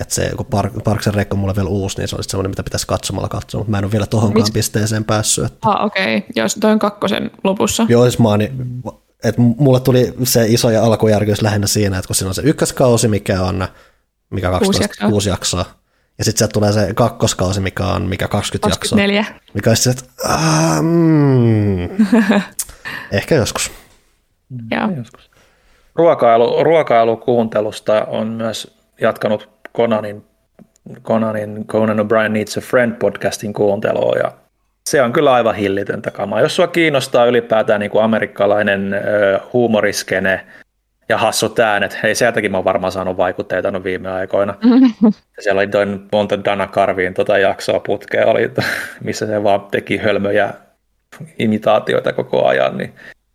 Että 0.00 0.14
se, 0.14 0.32
kun 0.36 0.46
Park, 0.46 0.72
Parksen 0.84 1.14
rekko 1.14 1.34
on 1.34 1.38
mulle 1.38 1.56
vielä 1.56 1.68
uusi, 1.68 1.98
niin 1.98 2.08
se 2.08 2.16
on 2.16 2.24
semmoinen, 2.24 2.50
mitä 2.50 2.62
pitäisi 2.62 2.86
katsomalla 2.86 3.28
katsoa, 3.28 3.58
mutta 3.58 3.70
mä 3.70 3.78
en 3.78 3.84
ole 3.84 3.92
vielä 3.92 4.06
tohonkaan 4.06 4.42
Mis... 4.42 4.50
pisteeseen 4.50 5.04
päässyt. 5.04 5.44
Että... 5.44 5.58
Ah, 5.62 5.84
okei. 5.84 6.16
Okay. 6.16 6.30
Joo, 6.36 6.46
toi 6.60 6.72
on 6.72 6.78
kakkosen 6.78 7.30
lopussa. 7.44 7.86
Joo, 7.88 8.04
siis 8.04 8.18
mä 8.18 8.28
oon, 8.28 8.38
niin, 8.38 8.82
et 9.24 9.38
mulle 9.38 9.80
tuli 9.80 10.14
se 10.24 10.46
iso 10.46 10.70
ja 10.70 10.84
alkujärkyys 10.84 11.42
lähinnä 11.42 11.66
siinä, 11.66 11.98
että 11.98 12.06
kun 12.06 12.16
siinä 12.16 12.28
on 12.28 12.34
se 12.34 12.42
ykköskausi, 12.42 13.08
mikä 13.08 13.42
on 13.42 13.68
mikä 14.30 14.50
12, 14.50 14.64
kuusi 14.64 14.82
jaksoa. 14.82 15.08
Kuusi 15.08 15.28
jaksoa. 15.28 15.64
Ja 16.18 16.24
sitten 16.24 16.38
sieltä 16.38 16.52
tulee 16.52 16.72
se 16.72 16.94
kakkoskausi, 16.94 17.60
mikä 17.60 17.86
on 17.86 18.02
mikä 18.02 18.28
20 18.28 18.68
24. 18.68 19.20
jaksoa. 19.20 19.40
Mikä 19.54 19.70
on 19.70 19.76
sitten, 19.76 19.92
että 19.92 20.26
mm, 20.82 21.88
ehkä 23.18 23.34
joskus. 23.34 23.70
Joo. 24.70 24.90
joskus. 24.96 25.30
Ruokailu, 25.94 26.64
ruokailukuuntelusta 26.64 28.04
on 28.04 28.26
myös 28.26 28.76
jatkanut 29.00 29.48
Conanin, 29.76 30.24
Conanin 31.02 31.66
Conan 31.66 31.98
O'Brien 31.98 32.28
Needs 32.32 32.56
a 32.56 32.60
Friend 32.60 32.92
podcastin 32.92 33.52
kuuntelua 33.52 34.16
ja 34.22 34.32
se 34.90 35.02
on 35.02 35.12
kyllä 35.12 35.32
aivan 35.32 35.54
hillitöntä 35.54 36.10
kamaa. 36.10 36.40
Jos 36.40 36.56
sua 36.56 36.66
kiinnostaa 36.66 37.26
ylipäätään 37.26 37.80
niin 37.80 37.90
kuin 37.90 38.04
amerikkalainen 38.04 38.94
ö, 38.94 39.40
huumoriskene 39.52 40.46
ja 41.08 41.18
hassut 41.18 41.58
äänet, 41.58 42.02
hei 42.02 42.14
sieltäkin 42.14 42.50
mä 42.50 42.56
oon 42.56 42.64
varmaan 42.64 42.92
saanut 42.92 43.16
vaikutteita 43.16 43.70
no 43.70 43.84
viime 43.84 44.10
aikoina. 44.10 44.54
Ja 45.06 45.12
siellä 45.42 45.58
oli 45.58 45.68
toinen 45.68 46.00
monta 46.12 46.44
Dana 46.44 46.66
Carviin 46.66 47.14
tota 47.14 47.38
jaksoa 47.38 47.80
putkea, 47.80 48.26
oli, 48.26 48.50
missä 49.04 49.26
se 49.26 49.42
vaan 49.42 49.60
teki 49.70 49.96
hölmöjä 49.96 50.54
imitaatioita 51.38 52.12
koko 52.12 52.46
ajan, 52.46 52.78
niin 52.78 52.92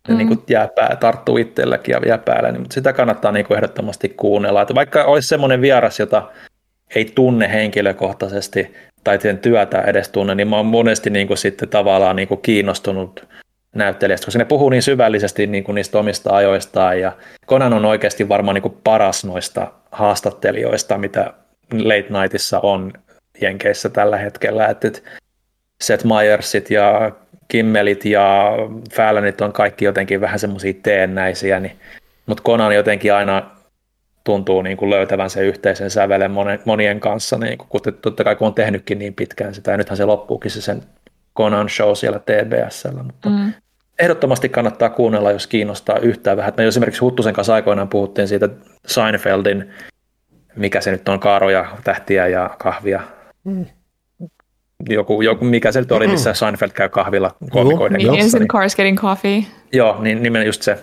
mm. 0.08 0.16
niin 0.16 0.28
kuin 0.28 0.42
jää 0.48 0.68
pää, 0.68 0.96
tarttuu 1.00 1.36
itselläkin 1.36 1.92
ja 1.92 2.00
jää 2.06 2.18
päälle, 2.18 2.52
niin, 2.52 2.60
mutta 2.60 2.74
sitä 2.74 2.92
kannattaa 2.92 3.32
niin 3.32 3.46
kuin 3.46 3.56
ehdottomasti 3.56 4.08
kuunnella. 4.08 4.62
Että 4.62 4.74
vaikka 4.74 5.04
olisi 5.04 5.28
semmoinen 5.28 5.60
vieras, 5.60 6.00
jota 6.00 6.30
ei 6.94 7.12
tunne 7.14 7.52
henkilökohtaisesti, 7.52 8.74
tai 9.04 9.20
sen 9.20 9.38
työtä 9.38 9.80
edes 9.80 10.08
tunne, 10.08 10.34
niin 10.34 10.48
mä 10.48 10.56
oon 10.56 10.66
monesti 10.66 11.10
niin 11.10 11.26
kuin 11.26 11.38
sitten 11.38 11.68
tavallaan 11.68 12.16
niin 12.16 12.28
kuin 12.28 12.42
kiinnostunut 12.42 13.28
näyttelijästä, 13.74 14.24
koska 14.24 14.38
ne 14.38 14.44
puhuu 14.44 14.70
niin 14.70 14.82
syvällisesti 14.82 15.46
niin 15.46 15.64
kuin 15.64 15.74
niistä 15.74 15.98
omista 15.98 16.36
ajoistaan, 16.36 17.00
ja 17.00 17.12
Conan 17.46 17.72
on 17.72 17.84
oikeasti 17.84 18.28
varmaan 18.28 18.54
niin 18.54 18.62
kuin 18.62 18.76
paras 18.84 19.24
noista 19.24 19.72
haastattelijoista, 19.92 20.98
mitä 20.98 21.32
Late 21.72 22.06
Nightissa 22.20 22.60
on 22.60 22.92
Jenkeissä 23.40 23.88
tällä 23.88 24.16
hetkellä, 24.16 24.66
että 24.66 24.88
Seth 25.82 26.04
Meyersit 26.04 26.70
ja 26.70 27.12
Kimmelit 27.48 28.04
ja 28.04 28.52
Fallonit 28.94 29.40
on 29.40 29.52
kaikki 29.52 29.84
jotenkin 29.84 30.20
vähän 30.20 30.38
semmoisia 30.38 30.74
teennäisiä, 30.82 31.60
niin 31.60 31.76
mutta 32.26 32.42
Conan 32.42 32.74
jotenkin 32.74 33.14
aina 33.14 33.50
tuntuu 34.28 34.62
niin 34.62 34.76
kuin 34.76 34.90
löytävän 34.90 35.30
sen 35.30 35.44
yhteisen 35.44 35.90
sävelen 35.90 36.30
monien 36.64 37.00
kanssa, 37.00 37.38
niin 37.38 37.58
kuin, 37.58 37.82
totta 38.02 38.24
kai 38.24 38.36
kun 38.36 38.46
on 38.46 38.54
tehnytkin 38.54 38.98
niin 38.98 39.14
pitkään 39.14 39.54
sitä, 39.54 39.70
ja 39.70 39.76
nythän 39.76 39.96
se 39.96 40.04
loppuukin 40.04 40.50
se 40.50 40.60
sen 40.60 40.82
Conan 41.36 41.68
show 41.68 41.94
siellä 41.94 42.18
TBSllä, 42.18 43.02
mutta 43.02 43.28
mm. 43.28 43.52
ehdottomasti 43.98 44.48
kannattaa 44.48 44.90
kuunnella, 44.90 45.32
jos 45.32 45.46
kiinnostaa 45.46 45.98
yhtään 45.98 46.36
vähän. 46.36 46.52
Me 46.56 46.66
esimerkiksi 46.66 47.00
Huttusen 47.00 47.34
kanssa 47.34 47.54
aikoinaan 47.54 47.88
puhuttiin 47.88 48.28
siitä 48.28 48.48
Seinfeldin, 48.86 49.70
mikä 50.56 50.80
se 50.80 50.90
nyt 50.90 51.08
on, 51.08 51.20
kaaroja, 51.20 51.66
tähtiä 51.84 52.26
ja 52.26 52.50
kahvia. 52.58 53.00
Mm. 53.44 53.66
Joku, 54.88 55.22
joku, 55.22 55.44
mikä 55.44 55.72
se 55.72 55.80
nyt 55.80 55.92
oli, 55.92 56.06
missä 56.06 56.34
Seinfeld 56.34 56.70
käy 56.70 56.88
kahvilla 56.88 57.36
komikoiden 57.50 57.96
kanssa. 57.96 58.12
Millions 58.12 58.34
in 58.34 58.48
cars 58.48 58.76
getting 58.76 58.98
coffee. 58.98 59.44
Joo, 59.72 60.02
niin 60.02 60.22
nimen 60.22 60.46
just 60.46 60.62
se. 60.62 60.78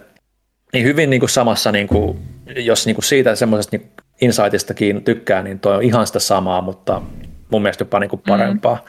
Niin 0.73 0.85
hyvin 0.85 1.09
niin 1.09 1.19
kuin 1.19 1.30
samassa, 1.30 1.72
niin 1.72 1.88
kuin, 1.88 2.17
jos 2.55 2.85
niin 2.85 2.95
kuin 2.95 3.05
siitä 3.05 3.35
semmoisesta 3.35 3.77
niin 3.77 3.91
insightistakin 4.22 5.03
tykkää, 5.03 5.43
niin 5.43 5.59
toi 5.59 5.76
on 5.76 5.84
ihan 5.84 6.07
sitä 6.07 6.19
samaa, 6.19 6.61
mutta 6.61 7.01
mun 7.51 7.61
mielestä 7.61 7.81
jopa 7.81 7.99
niin 7.99 8.09
kuin 8.09 8.22
parempaa. 8.27 8.76
Mm. 8.76 8.81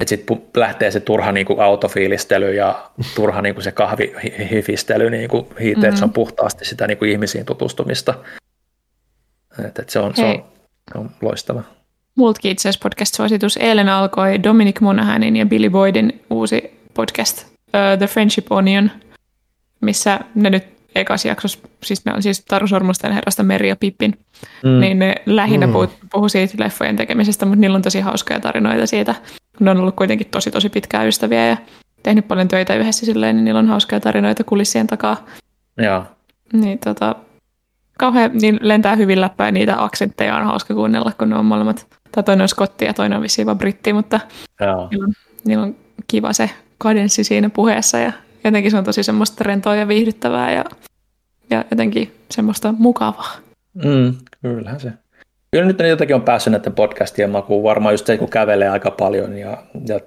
Että 0.00 0.08
sitten 0.08 0.42
lähtee 0.56 0.90
se 0.90 1.00
turha 1.00 1.32
niin 1.32 1.46
kuin 1.46 1.60
autofiilistely 1.60 2.54
ja 2.54 2.90
turha 3.14 3.42
niin 3.42 3.54
kuin 3.54 3.64
se 3.64 3.72
kahvihifistely 3.72 5.10
niin 5.10 5.28
kuin 5.28 5.46
hiite, 5.60 5.90
mm. 5.90 5.96
se 5.96 6.04
on 6.04 6.12
puhtaasti 6.12 6.64
sitä 6.64 6.86
niin 6.86 6.98
kuin 6.98 7.10
ihmisiin 7.10 7.44
tutustumista. 7.44 8.14
Että 9.66 9.82
et 9.82 9.90
se, 9.90 9.98
on, 9.98 10.16
se, 10.16 10.24
on, 10.24 10.44
se 10.92 10.98
on 10.98 11.10
loistava. 11.22 11.62
Multkin 12.14 12.50
itse 12.50 12.68
asiassa 12.68 12.88
podcast-suositus. 12.88 13.56
Eilen 13.56 13.88
alkoi 13.88 14.42
Dominic 14.42 14.80
Monahanin 14.80 15.36
ja 15.36 15.46
Billy 15.46 15.70
Boydin 15.70 16.24
uusi 16.30 16.78
podcast 16.94 17.46
uh, 17.46 17.98
The 17.98 18.06
Friendship 18.06 18.52
Onion, 18.52 18.90
missä 19.80 20.20
ne 20.34 20.50
nyt 20.50 20.73
ekas 20.94 21.24
jaksossa, 21.24 21.58
siis 21.82 22.04
ne 22.04 22.12
on 22.14 22.22
siis 22.22 22.44
Taru 22.44 22.66
Sormusten 22.66 23.12
herrasta 23.12 23.42
Meri 23.42 23.68
ja 23.68 23.76
Pippin, 23.76 24.18
mm. 24.64 24.80
niin 24.80 24.98
ne 24.98 25.14
lähinnä 25.26 25.66
mm. 25.66 25.72
puhuu, 25.72 25.88
puhuu 26.12 26.28
siitä 26.28 26.54
leffojen 26.58 26.96
tekemisestä, 26.96 27.46
mutta 27.46 27.60
niillä 27.60 27.76
on 27.76 27.82
tosi 27.82 28.00
hauskoja 28.00 28.40
tarinoita 28.40 28.86
siitä. 28.86 29.14
Ne 29.60 29.70
on 29.70 29.76
ollut 29.80 29.96
kuitenkin 29.96 30.26
tosi 30.30 30.50
tosi 30.50 30.68
pitkää 30.68 31.04
ystäviä 31.04 31.46
ja 31.46 31.56
tehnyt 32.02 32.28
paljon 32.28 32.48
töitä 32.48 32.74
yhdessä 32.74 33.06
silleen, 33.06 33.36
niin 33.36 33.44
niillä 33.44 33.58
on 33.58 33.68
hauskoja 33.68 34.00
tarinoita 34.00 34.44
kulissien 34.44 34.86
takaa. 34.86 35.24
Joo. 35.78 36.04
Niin 36.52 36.78
tota, 36.78 37.16
kauhean, 37.98 38.30
niin 38.40 38.58
lentää 38.62 38.96
hyvin 38.96 39.20
läppää 39.20 39.50
niitä 39.50 39.82
aksentteja 39.82 40.36
on 40.36 40.44
hauska 40.44 40.74
kuunnella, 40.74 41.12
kun 41.18 41.30
ne 41.30 41.36
on 41.36 41.44
molemmat, 41.44 41.86
tai 42.12 42.22
toinen 42.22 42.42
on 42.42 42.48
skotti 42.48 42.84
ja 42.84 42.94
toinen 42.94 43.16
on 43.16 43.22
vissiin 43.22 43.46
vaan 43.46 43.58
britti, 43.58 43.92
mutta 43.92 44.20
Joo. 44.60 44.88
Niillä, 44.90 45.04
on, 45.04 45.12
niillä 45.44 45.64
on 45.64 45.76
kiva 46.06 46.32
se 46.32 46.50
kadenssi 46.78 47.24
siinä 47.24 47.50
puheessa 47.50 47.98
ja 47.98 48.12
jotenkin 48.44 48.70
se 48.70 48.76
on 48.76 48.84
tosi 48.84 49.02
semmoista 49.02 49.44
rentoa 49.44 49.76
ja 49.76 49.88
viihdyttävää 49.88 50.52
ja, 50.52 50.64
ja 51.50 51.64
jotenkin 51.70 52.12
semmoista 52.30 52.74
mukavaa. 52.78 53.36
Mm, 53.74 54.14
kyllähän 54.42 54.80
se. 54.80 54.92
Kyllä 55.50 55.66
nyt 55.66 55.78
jotenkin 55.88 56.16
on 56.16 56.22
päässyt 56.22 56.52
näiden 56.52 56.72
podcastien 56.72 57.30
makuun. 57.30 57.62
Varmaan 57.62 57.94
just 57.94 58.06
se, 58.06 58.18
kun 58.18 58.30
kävelee 58.30 58.68
aika 58.68 58.90
paljon 58.90 59.38
ja, 59.38 59.62
ja 59.88 60.00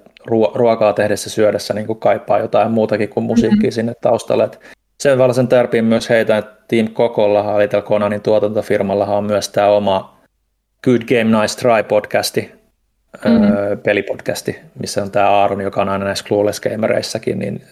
ruokaa 0.54 0.92
tehdessä 0.92 1.30
syödessä 1.30 1.74
niin 1.74 1.86
kuin 1.86 1.98
kaipaa 1.98 2.38
jotain 2.38 2.70
muutakin 2.70 3.08
kuin 3.08 3.24
musiikkia 3.24 3.56
mm-hmm. 3.56 3.70
sinne 3.70 3.94
taustalle. 4.00 4.44
Et 4.44 4.60
sen 5.00 5.18
valaisen 5.18 5.48
tärpiin 5.48 5.84
myös 5.84 6.08
heitä, 6.08 6.38
että 6.38 6.56
Team 6.68 6.88
Kokolla, 6.88 7.56
eli 7.56 7.68
tällä 7.68 7.86
Conanin 7.86 8.20
tuotantofirmalla 8.20 9.06
on 9.06 9.24
myös 9.24 9.48
tämä 9.48 9.66
oma 9.66 10.18
Good 10.84 11.02
Game 11.02 11.40
Nice 11.40 11.58
Try 11.58 11.82
podcasti, 11.88 12.52
mm-hmm. 13.24 13.56
öö, 13.56 13.76
pelipodcasti, 13.76 14.58
missä 14.80 15.02
on 15.02 15.10
tämä 15.10 15.30
Aaron, 15.30 15.60
joka 15.60 15.82
on 15.82 15.88
aina 15.88 16.04
näissä 16.04 16.24
Clueless 16.24 16.60
Gamereissakin, 16.60 17.38
niin 17.38 17.62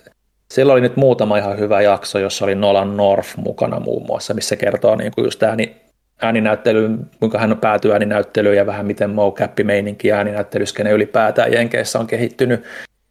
siellä 0.54 0.72
oli 0.72 0.80
nyt 0.80 0.96
muutama 0.96 1.38
ihan 1.38 1.58
hyvä 1.58 1.80
jakso, 1.80 2.18
jossa 2.18 2.44
oli 2.44 2.54
Nolan 2.54 2.96
North 2.96 3.36
mukana 3.36 3.80
muun 3.80 4.06
muassa, 4.06 4.34
missä 4.34 4.56
kertoo 4.56 4.96
niin 4.96 5.12
kuin 5.14 5.24
just 5.24 5.42
ääni, 5.42 5.76
ääninäyttelyyn, 6.22 7.10
kuinka 7.20 7.38
hän 7.38 7.58
päätyy 7.60 7.92
ääninäyttelyyn 7.92 8.56
ja 8.56 8.66
vähän 8.66 8.86
miten 8.86 9.10
mocap-meininki 9.10 10.12
ääninäyttelyskene 10.12 10.90
ylipäätään 10.90 11.52
Jenkeissä 11.52 11.98
on 11.98 12.06
kehittynyt. 12.06 12.64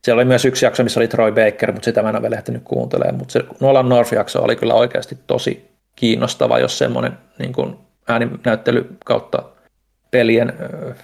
Siellä 0.03 0.20
oli 0.20 0.26
myös 0.26 0.45
yksi 0.45 0.66
jakso, 0.66 0.84
missä 0.84 0.99
oli 0.99 1.07
Troy 1.07 1.32
Baker, 1.32 1.72
mutta 1.72 1.86
sitä 1.86 2.02
mä 2.02 2.10
en 2.10 2.16
ole 2.16 2.22
vielä 2.22 2.36
ehtinyt 2.36 2.62
kuuntelemaan. 2.64 3.18
Mutta 3.18 3.32
se 3.32 3.44
Nolan 3.60 3.90
North-jakso 3.90 4.44
oli 4.44 4.56
kyllä 4.56 4.74
oikeasti 4.74 5.18
tosi 5.28 5.72
kiinnostava, 5.95 6.60
jos 6.60 6.78
semmoinen 6.78 7.18
niin 7.40 7.53
kuin 7.53 7.76
ääninäyttely 8.07 8.98
kautta 9.06 9.44
pelien 10.12 10.53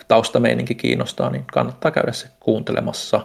taustameininki 0.07 0.75
kiinnostaa, 0.75 1.29
niin 1.29 1.45
kannattaa 1.53 1.91
käydä 1.91 2.11
se 2.11 2.27
kuuntelemassa. 2.39 3.21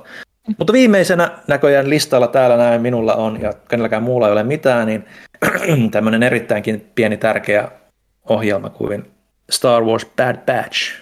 Mutta 0.59 0.73
viimeisenä 0.73 1.31
näköjään 1.49 1.91
listalla 1.91 2.27
täällä 2.27 2.57
näin 2.57 2.83
minulla 2.83 3.15
on, 3.15 3.41
ja 3.41 3.53
kenelläkään 3.69 4.03
muulla 4.03 4.27
ei 4.27 4.33
ole 4.33 4.43
mitään, 4.43 4.87
niin 4.87 5.05
tämmöinen 5.91 6.23
erittäinkin 6.23 6.91
pieni 6.95 7.17
tärkeä 7.17 7.69
ohjelma 8.29 8.71
kuin 8.71 9.11
Star 9.51 9.85
Wars 9.85 10.07
Bad 10.17 10.37
Batch 10.37 10.93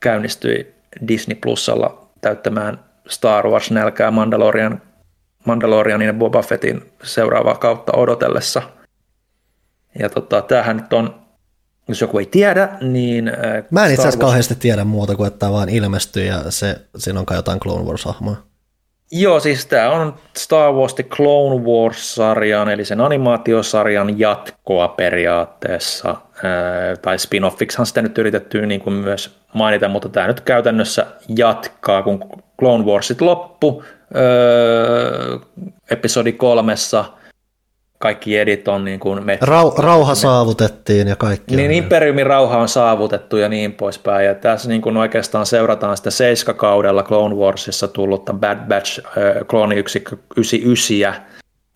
käynnistyi 0.00 0.74
Disney 1.08 1.38
Plusalla 1.42 2.08
täyttämään 2.20 2.84
Star 3.08 3.46
Wars 3.48 3.70
nälkää 3.70 4.10
Mandalorian, 4.10 4.82
Mandalorianin 5.46 6.06
ja 6.06 6.14
Boba 6.14 6.42
Fettin 6.42 6.92
seuraavaa 7.02 7.54
kautta 7.54 7.92
odotellessa. 7.96 8.62
Ja 9.98 10.10
tota, 10.10 10.42
tämähän 10.42 10.76
nyt 10.76 10.92
on 10.92 11.20
jos 11.90 12.00
joku 12.00 12.18
ei 12.18 12.26
tiedä, 12.26 12.68
niin... 12.80 13.28
Äh, 13.28 13.64
Mä 13.70 13.86
en 13.86 13.90
itse 13.90 14.02
asiassa 14.02 14.20
kauheasti 14.20 14.54
tiedä 14.54 14.84
muuta 14.84 15.16
kuin, 15.16 15.26
että 15.26 15.38
tämä 15.38 15.52
vaan 15.52 15.68
ilmestyy 15.68 16.24
ja 16.24 16.50
se, 16.50 16.76
siinä 16.96 17.20
on 17.20 17.26
kai 17.26 17.38
jotain 17.38 17.60
Clone 17.60 17.84
Wars-hahmoa. 17.84 18.36
Joo, 19.12 19.40
siis 19.40 19.66
tämä 19.66 19.90
on 19.90 20.14
Star 20.36 20.72
Wars 20.72 20.94
The 20.94 21.02
Clone 21.02 21.64
Wars-sarjan, 21.64 22.68
eli 22.68 22.84
sen 22.84 23.00
animaatiosarjan 23.00 24.18
jatkoa 24.18 24.88
periaatteessa, 24.88 26.08
ää, 26.08 26.96
tai 27.02 27.16
spin-offiksihan 27.18 27.86
sitä 27.86 28.02
nyt 28.02 28.18
yritetty 28.18 28.66
niin 28.66 28.80
kuin 28.80 28.94
myös 28.94 29.38
mainita, 29.54 29.88
mutta 29.88 30.08
tämä 30.08 30.26
nyt 30.26 30.40
käytännössä 30.40 31.06
jatkaa, 31.36 32.02
kun 32.02 32.20
Clone 32.58 32.84
Warsit 32.84 33.20
loppu 33.20 33.84
öö, 34.16 35.38
episodi 35.90 36.32
kolmessa– 36.32 37.04
kaikki 38.02 38.38
edit 38.38 38.68
on 38.68 38.84
niin 38.84 39.00
kuin 39.00 39.22
Rau, 39.40 39.72
rauha 39.78 40.14
saavutettiin 40.14 41.08
ja 41.08 41.16
kaikki. 41.16 41.56
Niin, 41.56 41.70
Imperiumin 41.70 42.26
rauha 42.26 42.58
on 42.58 42.68
saavutettu 42.68 43.36
ja 43.36 43.48
niin 43.48 43.72
poispäin. 43.72 44.26
Ja 44.26 44.34
tässä 44.34 44.68
niin 44.68 44.82
kuin 44.82 44.96
oikeastaan 44.96 45.46
seurataan 45.46 45.96
sitä 45.96 46.10
seiskakaudella 46.10 47.02
Clone 47.02 47.34
Warsissa 47.34 47.88
tullutta 47.88 48.32
Bad 48.32 48.58
Batch 48.68 49.00
klooni 49.46 49.74
99, 49.74 51.14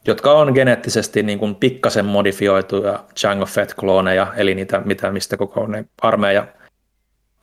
jotka 0.06 0.32
on 0.32 0.52
geneettisesti 0.52 1.22
niin 1.22 1.38
kuin 1.38 1.54
pikkasen 1.54 2.04
modifioituja 2.04 3.04
Jango 3.22 3.46
Fett-klooneja, 3.46 4.26
eli 4.36 4.54
niitä, 4.54 4.82
mitä, 4.84 5.12
mistä 5.12 5.36
koko 5.36 5.66
ne 5.66 5.84
armeija 6.02 6.46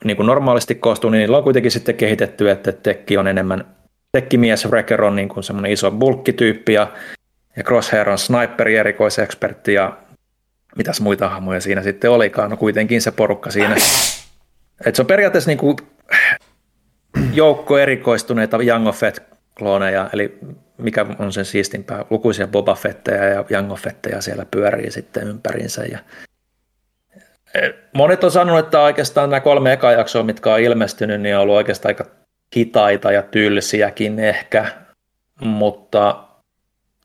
niin 0.04 0.16
kuin 0.16 0.26
normaalisti 0.26 0.74
koostuu, 0.74 1.10
niin 1.10 1.18
niillä 1.18 1.36
on 1.36 1.44
kuitenkin 1.44 1.70
sitten 1.70 1.94
kehitetty, 1.94 2.50
että 2.50 2.72
tekki 2.72 3.16
on 3.16 3.26
enemmän 3.26 3.64
tekkimies, 4.12 4.68
Wrecker 4.68 5.04
on 5.04 5.16
niin 5.16 5.28
kuin 5.28 5.44
semmoinen 5.44 5.72
iso 5.72 5.90
bulkkityyppi, 5.90 6.72
ja 6.72 6.86
ja 7.56 7.62
Crosshair 7.62 8.10
on 8.10 8.18
sniperi 8.18 8.76
erikoisekspertti 8.76 9.74
ja 9.74 9.96
mitäs 10.76 11.00
muita 11.00 11.28
hahmoja 11.28 11.60
siinä 11.60 11.82
sitten 11.82 12.10
olikaan. 12.10 12.50
No 12.50 12.56
kuitenkin 12.56 13.02
se 13.02 13.10
porukka 13.10 13.50
siinä. 13.50 13.76
Et 14.86 14.94
se 14.94 15.02
on 15.02 15.06
periaatteessa 15.06 15.50
niin 15.50 15.58
kuin 15.58 15.76
joukko 17.32 17.78
erikoistuneita 17.78 18.62
Jango 18.62 18.92
Fett-klooneja, 18.92 20.10
eli 20.12 20.38
mikä 20.78 21.06
on 21.18 21.32
sen 21.32 21.44
siistimpää, 21.44 22.04
lukuisia 22.10 22.46
Boba 22.46 22.74
Fettejä 22.74 23.24
ja 23.24 23.44
Jango 23.50 23.76
Fettejä 23.76 24.20
siellä 24.20 24.46
pyörii 24.50 24.90
sitten 24.90 25.28
ympärinsä. 25.28 25.84
Ja 25.84 25.98
Monet 27.92 28.24
on 28.24 28.30
sanonut, 28.30 28.64
että 28.64 28.80
oikeastaan 28.80 29.30
nämä 29.30 29.40
kolme 29.40 29.72
eka 29.72 29.92
jaksoa, 29.92 30.22
mitkä 30.22 30.54
on 30.54 30.60
ilmestynyt, 30.60 31.20
niin 31.20 31.36
on 31.36 31.42
ollut 31.42 31.56
oikeastaan 31.56 31.90
aika 31.90 32.04
hitaita 32.56 33.12
ja 33.12 33.22
tylsiäkin 33.22 34.18
ehkä, 34.18 34.66
mutta 35.40 36.24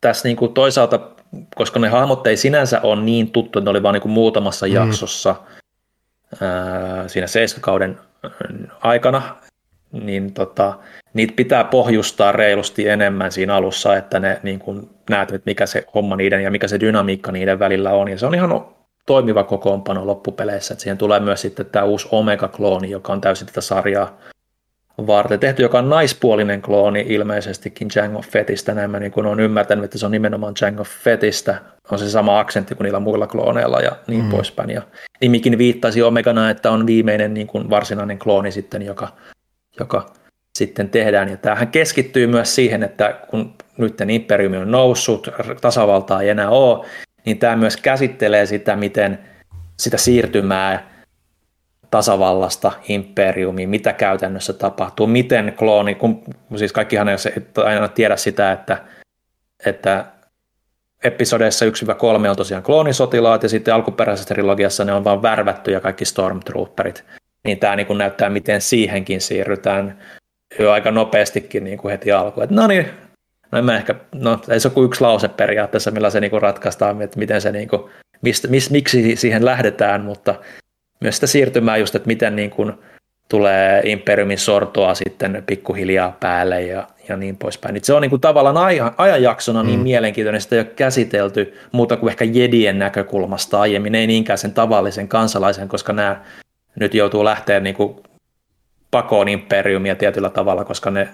tässä 0.08 0.28
niin 0.28 0.38
kuin 0.38 0.54
toisaalta, 0.54 1.00
koska 1.56 1.80
ne 1.80 1.88
hahmot 1.88 2.28
ei 2.28 2.38
sinänsä 2.38 2.82
ole 2.82 3.02
niin 3.02 3.32
tuttu, 3.32 3.60
että 3.60 3.66
ne 3.66 3.70
oli 3.70 3.84
vain 3.84 3.94
niin 3.94 4.02
kuin 4.02 4.12
muutamassa 4.12 4.66
mm. 4.66 4.74
jaksossa 4.74 5.36
ää, 6.42 7.08
siinä 7.08 7.28
seiskakauden 7.28 8.00
aikana, 8.82 9.36
niin 9.92 10.34
tota, 10.34 10.74
niitä 11.14 11.34
pitää 11.36 11.64
pohjustaa 11.64 12.32
reilusti 12.32 12.88
enemmän 12.88 13.32
siinä 13.32 13.56
alussa, 13.56 13.96
että 13.96 14.20
ne 14.20 14.40
niin 14.44 14.60
kuin 14.60 14.90
näet, 15.10 15.32
että 15.32 15.50
mikä 15.50 15.66
se 15.66 15.86
homma 15.94 16.16
niiden 16.16 16.44
ja 16.44 16.52
mikä 16.52 16.68
se 16.68 16.80
dynamiikka 16.80 17.32
niiden 17.32 17.60
välillä 17.60 17.94
on. 17.94 18.08
Ja 18.08 18.18
se 18.18 18.26
on 18.26 18.36
ihan 18.36 18.66
toimiva 19.06 19.44
kokoonpano 19.44 20.08
loppupeleissä. 20.08 20.74
Että 20.74 20.82
siihen 20.82 20.98
tulee 20.98 21.20
myös 21.20 21.42
sitten 21.42 21.66
tämä 21.66 21.86
uusi 21.86 22.08
Omega-klooni, 22.12 22.90
joka 22.90 23.14
on 23.14 23.22
täysin 23.22 23.48
tätä 23.48 23.62
sarjaa 23.62 24.18
varten 25.08 25.40
tehty, 25.40 25.62
joka 25.62 25.80
on 25.80 25.90
naispuolinen 25.90 26.62
klooni 26.62 27.06
ilmeisestikin 27.08 27.88
Jango 27.96 28.22
Fettistä. 28.22 28.74
Näin 28.74 28.92
mä 28.92 29.00
niin 29.00 29.12
kun 29.12 29.26
olen 29.26 29.40
ymmärtänyt, 29.40 29.86
että 29.86 29.98
se 29.98 30.06
on 30.06 30.12
nimenomaan 30.12 30.54
Jango 30.62 30.84
Fettistä. 30.84 31.62
On 31.92 32.00
se 32.00 32.10
sama 32.10 32.40
aksentti 32.40 32.76
kuin 32.76 32.86
niillä 32.86 33.00
muilla 33.00 33.28
klooneilla 33.28 33.80
ja 33.80 33.92
niin 34.08 34.24
mm. 34.24 34.30
poispäin. 34.30 34.70
Ja 34.70 34.82
nimikin 35.22 35.58
viittasi 35.58 36.02
Omegana, 36.02 36.50
että 36.50 36.72
on 36.72 36.88
viimeinen 36.88 37.34
niin 37.34 37.48
kuin 37.48 37.70
varsinainen 37.70 38.20
klooni 38.20 38.52
sitten, 38.52 38.82
joka, 38.82 39.08
joka 39.80 40.06
sitten 40.58 40.90
tehdään. 40.90 41.30
Ja 41.30 41.38
tämähän 41.38 41.68
keskittyy 41.68 42.28
myös 42.28 42.56
siihen, 42.56 42.84
että 42.84 43.16
kun 43.30 43.54
nyt 43.78 44.02
Imperiumi 44.10 44.58
on 44.58 44.72
noussut, 44.72 45.30
tasavaltaa 45.62 46.22
ei 46.22 46.30
enää 46.30 46.50
ole, 46.50 46.86
niin 47.26 47.40
tämä 47.40 47.56
myös 47.56 47.78
käsittelee 47.78 48.46
sitä, 48.46 48.76
miten 48.76 49.20
sitä 49.80 49.98
siirtymää 49.98 50.97
tasavallasta 51.92 52.72
imperiumiin, 52.88 53.70
mitä 53.70 53.94
käytännössä 53.94 54.54
tapahtuu, 54.54 55.08
miten 55.08 55.54
klooni, 55.58 55.96
kun 55.96 56.24
siis 56.56 56.74
kaikkihan 56.74 57.10
ei 57.10 57.16
aina 57.66 57.88
tiedä 57.88 58.16
sitä, 58.16 58.52
että, 58.52 58.84
että 59.66 60.06
episodeissa 61.04 61.66
1-3 61.66 61.70
on 62.30 62.36
tosiaan 62.36 62.64
kloonisotilaat 62.64 63.44
ja 63.44 63.50
sitten 63.50 63.74
alkuperäisessä 63.74 64.34
trilogiassa 64.34 64.86
ne 64.86 64.94
on 64.94 65.04
vain 65.04 65.22
värvätty 65.22 65.72
ja 65.72 65.80
kaikki 65.80 66.06
stormtrooperit. 66.06 67.04
Niin 67.44 67.60
tämä 67.60 67.76
niin 67.76 67.98
näyttää, 67.98 68.30
miten 68.30 68.62
siihenkin 68.62 69.22
siirrytään 69.22 70.00
jo 70.60 70.72
aika 70.72 70.92
nopeastikin 70.92 71.64
niin 71.64 71.78
kuin 71.78 71.92
heti 71.92 72.12
alkuun. 72.12 72.44
Että 72.44 72.56
no 72.56 72.68
niin, 72.68 72.88
no, 73.52 73.60
en 73.60 73.70
ehkä, 73.70 73.96
no 74.16 74.40
ei 74.50 74.60
se 74.60 74.68
ole 74.68 74.74
kuin 74.74 74.86
yksi 74.86 75.02
lause 75.02 75.28
periaatteessa, 75.28 75.92
millä 75.92 76.10
se 76.10 76.20
niin 76.20 76.32
kuin 76.32 76.42
ratkaistaan, 76.42 77.02
että 77.02 77.20
miten 77.20 77.42
se 77.42 77.52
niin 77.52 77.68
kuin, 77.68 77.82
mistä, 78.22 78.48
mis, 78.48 78.72
miksi 78.72 79.16
siihen 79.16 79.46
lähdetään, 79.46 80.02
mutta 80.02 80.36
myös 81.00 81.16
sitä 81.16 81.28
siirtymää 81.28 81.78
just, 81.78 81.96
että 81.96 82.08
miten 82.08 82.36
niin 82.36 82.50
kuin 82.50 82.74
tulee 83.30 83.82
Imperiumin 83.86 84.38
sortoa 84.38 84.96
sitten 84.96 85.44
pikkuhiljaa 85.46 86.18
päälle 86.20 86.62
ja, 86.62 86.88
ja 87.10 87.18
niin 87.18 87.38
poispäin. 87.38 87.74
Niin 87.74 87.84
se 87.84 87.94
on 87.94 88.02
niin 88.02 88.10
kuin 88.10 88.22
tavallaan 88.22 88.58
ajan, 88.58 88.92
ajanjaksona 88.98 89.64
niin 89.64 89.80
mm. 89.80 89.84
mielenkiintoinen, 89.84 90.42
sitä 90.42 90.56
ei 90.56 90.60
ole 90.62 90.72
käsitelty 90.76 91.58
muuta 91.72 91.98
kuin 91.98 92.10
ehkä 92.10 92.26
jedien 92.26 92.80
näkökulmasta 92.80 93.62
aiemmin, 93.62 93.96
ei 93.96 94.08
niinkään 94.08 94.38
sen 94.38 94.54
tavallisen 94.54 95.08
kansalaisen, 95.08 95.68
koska 95.68 95.94
nämä 95.94 96.22
nyt 96.80 96.94
joutuu 96.94 97.26
lähteä 97.26 97.60
niin 97.60 97.76
kuin 97.76 97.96
pakoon 98.92 99.28
imperiumia 99.28 99.96
tietyllä 99.96 100.30
tavalla, 100.30 100.66
koska, 100.66 100.92
ne, 100.92 101.10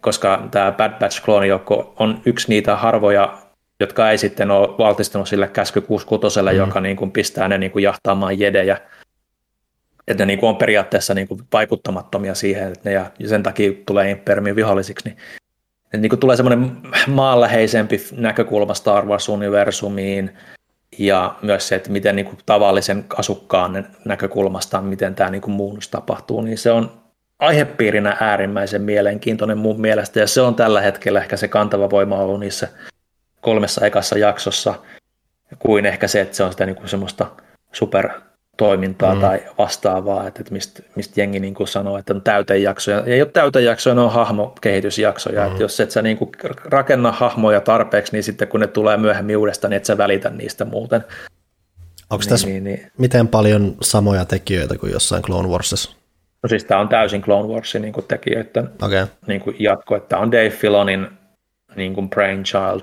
koska 0.00 0.48
tämä 0.50 0.72
Bad 0.72 0.98
Batch 0.98 1.24
kloonijoukko 1.24 1.94
on 1.98 2.20
yksi 2.26 2.48
niitä 2.48 2.76
harvoja, 2.76 3.38
jotka 3.80 4.10
ei 4.10 4.18
sitten 4.18 4.50
ole 4.50 4.68
valtistunut 4.78 5.28
sille 5.28 5.48
käsky 5.48 5.80
66, 5.80 6.40
mm. 6.40 6.56
joka 6.56 6.80
niin 6.80 6.96
kuin 6.96 7.10
pistää 7.10 7.48
ne 7.48 7.58
niin 7.58 7.70
kuin 7.70 7.82
jahtaamaan 7.82 8.38
jedejä 8.38 8.78
että 10.08 10.22
ne 10.22 10.26
niin 10.26 10.38
kuin 10.38 10.50
on 10.50 10.56
periaatteessa 10.56 11.14
niin 11.14 11.28
kuin 11.28 11.40
vaikuttamattomia 11.52 12.34
siihen, 12.34 12.72
että 12.72 12.88
ne 12.88 12.92
ja 12.92 13.10
sen 13.26 13.42
takia 13.42 13.72
tulee 13.86 14.10
imperiumin 14.10 14.56
vihollisiksi, 14.56 15.08
niin, 15.08 15.18
että 15.84 15.96
niin 15.96 16.10
kuin 16.10 16.20
tulee 16.20 16.36
semmoinen 16.36 16.76
maanläheisempi 17.06 18.00
näkökulma 18.12 18.74
Star 18.74 19.04
Wars-universumiin 19.04 20.30
ja 20.98 21.34
myös 21.42 21.68
se, 21.68 21.74
että 21.74 21.90
miten 21.90 22.16
niin 22.16 22.26
kuin 22.26 22.38
tavallisen 22.46 23.04
asukkaan 23.16 23.86
näkökulmasta, 24.04 24.80
miten 24.80 25.14
tämä 25.14 25.30
niin 25.30 25.42
kuin 25.42 25.54
muunnus 25.54 25.88
tapahtuu, 25.88 26.40
niin 26.40 26.58
se 26.58 26.72
on 26.72 26.90
aihepiirinä 27.38 28.16
äärimmäisen 28.20 28.82
mielenkiintoinen 28.82 29.58
mun 29.58 29.80
mielestä. 29.80 30.20
Ja 30.20 30.26
se 30.26 30.40
on 30.40 30.54
tällä 30.54 30.80
hetkellä 30.80 31.20
ehkä 31.20 31.36
se 31.36 31.48
kantava 31.48 31.90
voima 31.90 32.16
ollut 32.16 32.40
niissä 32.40 32.68
kolmessa 33.40 33.86
ekassa 33.86 34.18
jaksossa 34.18 34.74
kuin 35.58 35.86
ehkä 35.86 36.08
se, 36.08 36.20
että 36.20 36.36
se 36.36 36.42
on 36.42 36.52
sitä 36.52 36.66
niin 36.66 36.76
kuin 36.76 36.88
semmoista 36.88 37.26
super 37.72 38.10
toimintaa 38.58 39.14
mm. 39.14 39.20
tai 39.20 39.42
vastaavaa, 39.58 40.26
että, 40.26 40.40
että 40.40 40.52
mistä, 40.52 40.82
mistä 40.94 41.20
jengi 41.20 41.40
niin 41.40 41.54
kuin 41.54 41.68
sanoo, 41.68 41.98
että 41.98 42.14
on 42.14 42.22
täytejaksoja. 42.22 43.02
Ei 43.06 43.22
ole 43.22 43.30
täytejaksoja, 43.30 43.94
ne 43.94 44.00
on 44.00 44.12
hahmokehitysjaksoja. 44.12 45.40
Mm. 45.40 45.46
Että 45.46 45.62
jos 45.62 45.80
et 45.80 45.90
sä 45.90 46.02
niin 46.02 46.16
kuin 46.16 46.30
rakenna 46.64 47.12
hahmoja 47.12 47.60
tarpeeksi, 47.60 48.12
niin 48.12 48.22
sitten 48.22 48.48
kun 48.48 48.60
ne 48.60 48.66
tulee 48.66 48.96
myöhemmin 48.96 49.36
uudestaan, 49.36 49.70
niin 49.70 49.76
et 49.76 49.84
sä 49.84 49.98
välitä 49.98 50.30
niistä 50.30 50.64
muuten. 50.64 51.04
Onko 52.10 52.22
niin, 52.22 52.28
tässä 52.28 52.46
niin, 52.46 52.64
niin. 52.64 52.90
miten 52.98 53.28
paljon 53.28 53.76
samoja 53.82 54.24
tekijöitä 54.24 54.78
kuin 54.78 54.92
jossain 54.92 55.22
Clone 55.22 55.48
Warsissa? 55.48 55.96
No 56.42 56.48
siis 56.48 56.64
tämä 56.64 56.80
on 56.80 56.88
täysin 56.88 57.22
Clone 57.22 57.54
Warsin 57.54 57.82
niin 57.82 57.92
kuin 57.92 58.06
tekijöiden 58.06 58.68
okay. 58.82 59.06
niin 59.26 59.40
kuin 59.40 59.56
jatko, 59.58 59.96
että 59.96 60.08
tämä 60.08 60.22
on 60.22 60.32
Dave 60.32 60.50
Filonin 60.50 61.08
niin 61.76 61.94
kuin 61.94 62.10
brainchild, 62.10 62.82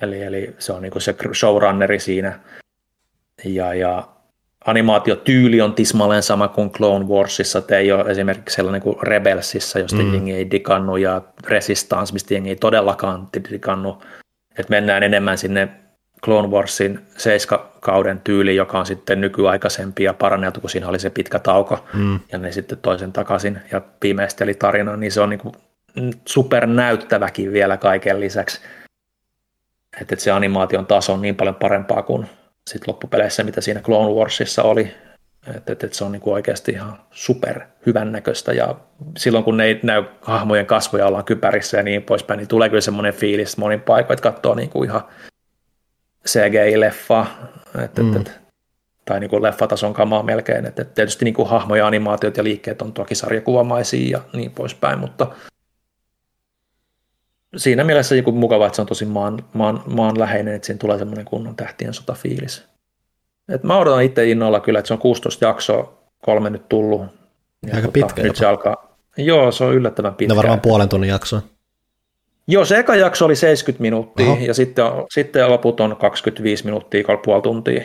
eli, 0.00 0.22
eli 0.22 0.54
se 0.58 0.72
on 0.72 0.82
niin 0.82 0.92
kuin 0.92 1.02
se 1.02 1.14
showrunneri 1.34 2.00
siinä, 2.00 2.40
ja, 3.44 3.74
ja 3.74 4.13
animaatiotyyli 4.64 5.60
on 5.60 5.74
tismalleen 5.74 6.22
sama 6.22 6.48
kuin 6.48 6.70
Clone 6.70 7.04
Warsissa, 7.04 7.58
että 7.58 7.78
ei 7.78 7.92
ole 7.92 8.10
esimerkiksi 8.10 8.56
sellainen 8.56 8.82
kuin 8.82 8.96
Rebelsissa, 9.02 9.78
josta 9.78 10.02
mm. 10.02 10.12
jengi 10.12 10.32
ei 10.32 10.50
dikannu, 10.50 10.96
ja 10.96 11.22
Resistance, 11.46 12.12
mistä 12.12 12.34
jengi 12.34 12.48
ei 12.48 12.56
todellakaan 12.56 13.28
dikannu. 13.50 14.02
Että 14.58 14.70
mennään 14.70 15.02
enemmän 15.02 15.38
sinne 15.38 15.68
Clone 16.24 16.48
Warsin 16.48 17.00
seiskakauden 17.16 18.20
tyyli, 18.24 18.56
joka 18.56 18.78
on 18.78 18.86
sitten 18.86 19.20
nykyaikaisempi 19.20 20.04
ja 20.04 20.14
paranneltu, 20.14 20.60
kun 20.60 20.70
siinä 20.70 20.88
oli 20.88 20.98
se 20.98 21.10
pitkä 21.10 21.38
tauko, 21.38 21.84
mm. 21.94 22.20
ja 22.32 22.38
ne 22.38 22.52
sitten 22.52 22.78
toisen 22.78 23.12
takaisin 23.12 23.58
ja 23.72 23.80
viimeisteli 24.02 24.54
tarinan, 24.54 25.00
niin 25.00 25.12
se 25.12 25.20
on 25.20 25.30
niin 25.30 26.14
supernäyttäväkin 26.24 27.52
vielä 27.52 27.76
kaiken 27.76 28.20
lisäksi. 28.20 28.60
Että 30.00 30.16
se 30.16 30.30
animaation 30.30 30.86
taso 30.86 31.12
on 31.12 31.22
niin 31.22 31.36
paljon 31.36 31.54
parempaa 31.54 32.02
kuin 32.02 32.26
sit 32.70 32.86
loppupeleissä, 32.86 33.44
mitä 33.44 33.60
siinä 33.60 33.80
Clone 33.80 34.14
Warsissa 34.14 34.62
oli. 34.62 34.94
Että 35.56 35.72
et, 35.72 35.84
et 35.84 35.94
se 35.94 36.04
on 36.04 36.12
niinku 36.12 36.32
oikeasti 36.32 36.72
ihan 36.72 36.98
super 37.10 37.60
hyvän 37.86 38.12
näköistä 38.12 38.52
ja 38.52 38.74
silloin 39.16 39.44
kun 39.44 39.56
ne 39.56 39.64
ei 39.64 39.80
näy 39.82 40.04
hahmojen 40.22 40.66
kasvoja 40.66 41.06
ollaan 41.06 41.24
kypärissä 41.24 41.76
ja 41.76 41.82
niin 41.82 42.02
poispäin, 42.02 42.38
niin 42.38 42.48
tulee 42.48 42.68
kyllä 42.68 42.80
semmoinen 42.80 43.14
fiilis 43.14 43.56
monin 43.56 43.80
paikoin, 43.80 44.14
että 44.18 44.30
katsoo 44.30 44.54
niinku 44.54 44.84
ihan 44.84 45.02
CGI-leffa, 46.28 47.26
et, 47.84 47.96
mm. 47.96 48.16
et, 48.16 48.20
et, 48.20 48.40
tai 49.04 49.20
niinku 49.20 49.42
leffatason 49.42 49.94
kamaa 49.94 50.22
melkein. 50.22 50.66
Et, 50.66 50.78
et 50.78 50.94
tietysti 50.94 51.24
niinku 51.24 51.44
hahmoja, 51.44 51.86
animaatiot 51.86 52.36
ja 52.36 52.44
liikkeet 52.44 52.82
on 52.82 52.92
toki 52.92 53.14
sarjakuvamaisia 53.14 54.18
ja 54.18 54.24
niin 54.32 54.50
poispäin, 54.50 54.98
mutta 54.98 55.26
siinä 57.56 57.84
mielessä 57.84 58.16
joku 58.16 58.32
mukava, 58.32 58.66
että 58.66 58.76
se 58.76 58.82
on 58.82 58.88
tosi 58.88 59.04
maan, 59.04 59.44
maan, 59.52 59.82
maanläheinen, 59.86 60.54
että 60.54 60.66
siinä 60.66 60.78
tulee 60.78 60.98
semmoinen 60.98 61.24
kunnon 61.24 61.56
tähtien 61.56 61.94
sota 61.94 62.12
fiilis. 62.12 62.64
Et 63.48 63.62
mä 63.62 63.78
odotan 63.78 64.02
itse 64.02 64.30
innolla 64.30 64.60
kyllä, 64.60 64.78
että 64.78 64.86
se 64.86 64.94
on 64.94 65.00
16 65.00 65.44
jaksoa, 65.44 65.98
kolme 66.22 66.50
nyt 66.50 66.68
tullut. 66.68 67.02
Ja 67.66 67.76
Aika 67.76 67.88
tota, 67.88 67.92
pitkä 67.92 68.22
Nyt 68.22 68.36
se 68.36 68.46
alkaa. 68.46 68.96
Joo, 69.16 69.52
se 69.52 69.64
on 69.64 69.74
yllättävän 69.74 70.14
pitkä. 70.14 70.34
No 70.34 70.36
varmaan 70.36 70.60
puolen 70.60 70.88
tunnin 70.88 71.10
jakso. 71.10 71.40
Joo, 72.46 72.64
se 72.64 72.78
eka 72.78 72.96
jakso 72.96 73.24
oli 73.24 73.36
70 73.36 73.82
minuuttia 73.82 74.30
Oho. 74.30 74.44
ja 74.44 74.54
sitten, 74.54 74.84
sitten 75.14 75.50
loput 75.50 75.80
on 75.80 75.96
25 75.96 76.64
minuuttia, 76.64 77.04
puoli 77.24 77.42
tuntia. 77.42 77.82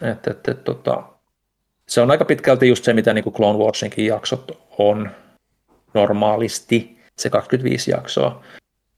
Et, 0.00 0.26
et, 0.26 0.48
et, 0.48 0.64
tota, 0.64 1.02
se 1.88 2.00
on 2.00 2.10
aika 2.10 2.24
pitkälti 2.24 2.68
just 2.68 2.84
se, 2.84 2.92
mitä 2.92 3.14
niin 3.14 3.24
kuin 3.24 3.34
Clone 3.34 3.58
Warsinkin 3.58 4.06
jaksot 4.06 4.58
on 4.78 5.10
normaalisti, 5.94 6.98
se 7.18 7.30
25 7.30 7.90
jaksoa. 7.90 8.42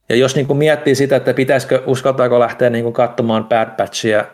Ja 0.09 0.17
jos 0.17 0.37
niin 0.37 0.47
kuin 0.47 0.57
miettii 0.57 0.95
sitä, 0.95 1.17
että 1.17 1.35
pitäisikö, 1.35 1.83
uskaltaako 1.87 2.41
lähteä 2.41 2.71
niin 2.71 2.85
kuin 2.85 2.93
katsomaan 2.93 3.45
Bad 3.45 3.77
Batchia 3.77 4.25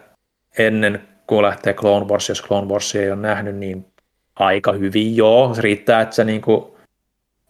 ennen 0.58 1.08
kuin 1.26 1.42
lähtee 1.42 1.74
Clone 1.74 2.06
Wars, 2.06 2.28
jos 2.28 2.42
Clone 2.42 2.66
Wars 2.66 2.94
ei 2.94 3.10
ole 3.10 3.20
nähnyt, 3.20 3.56
niin 3.56 3.86
aika 4.36 4.72
hyvin 4.72 5.16
joo. 5.16 5.54
Se 5.54 5.62
riittää, 5.62 6.00
että 6.00 6.14
se 6.14 6.24
niin 6.24 6.40
kuin, 6.40 6.64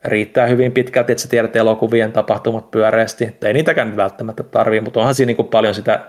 riittää 0.05 0.47
hyvin 0.47 0.73
pitkälti, 0.73 1.13
että 1.13 1.23
sä 1.23 1.29
tiedät 1.29 1.57
elokuvien 1.57 2.13
tapahtumat 2.13 2.71
pyöreästi. 2.71 3.37
Ei 3.43 3.53
niitäkään 3.53 3.97
välttämättä 3.97 4.43
tarvii, 4.43 4.81
mutta 4.81 5.01
onhan 5.01 5.15
siinä 5.15 5.27
niin 5.27 5.37
kuin 5.37 5.49
paljon 5.49 5.75
sitä, 5.75 6.05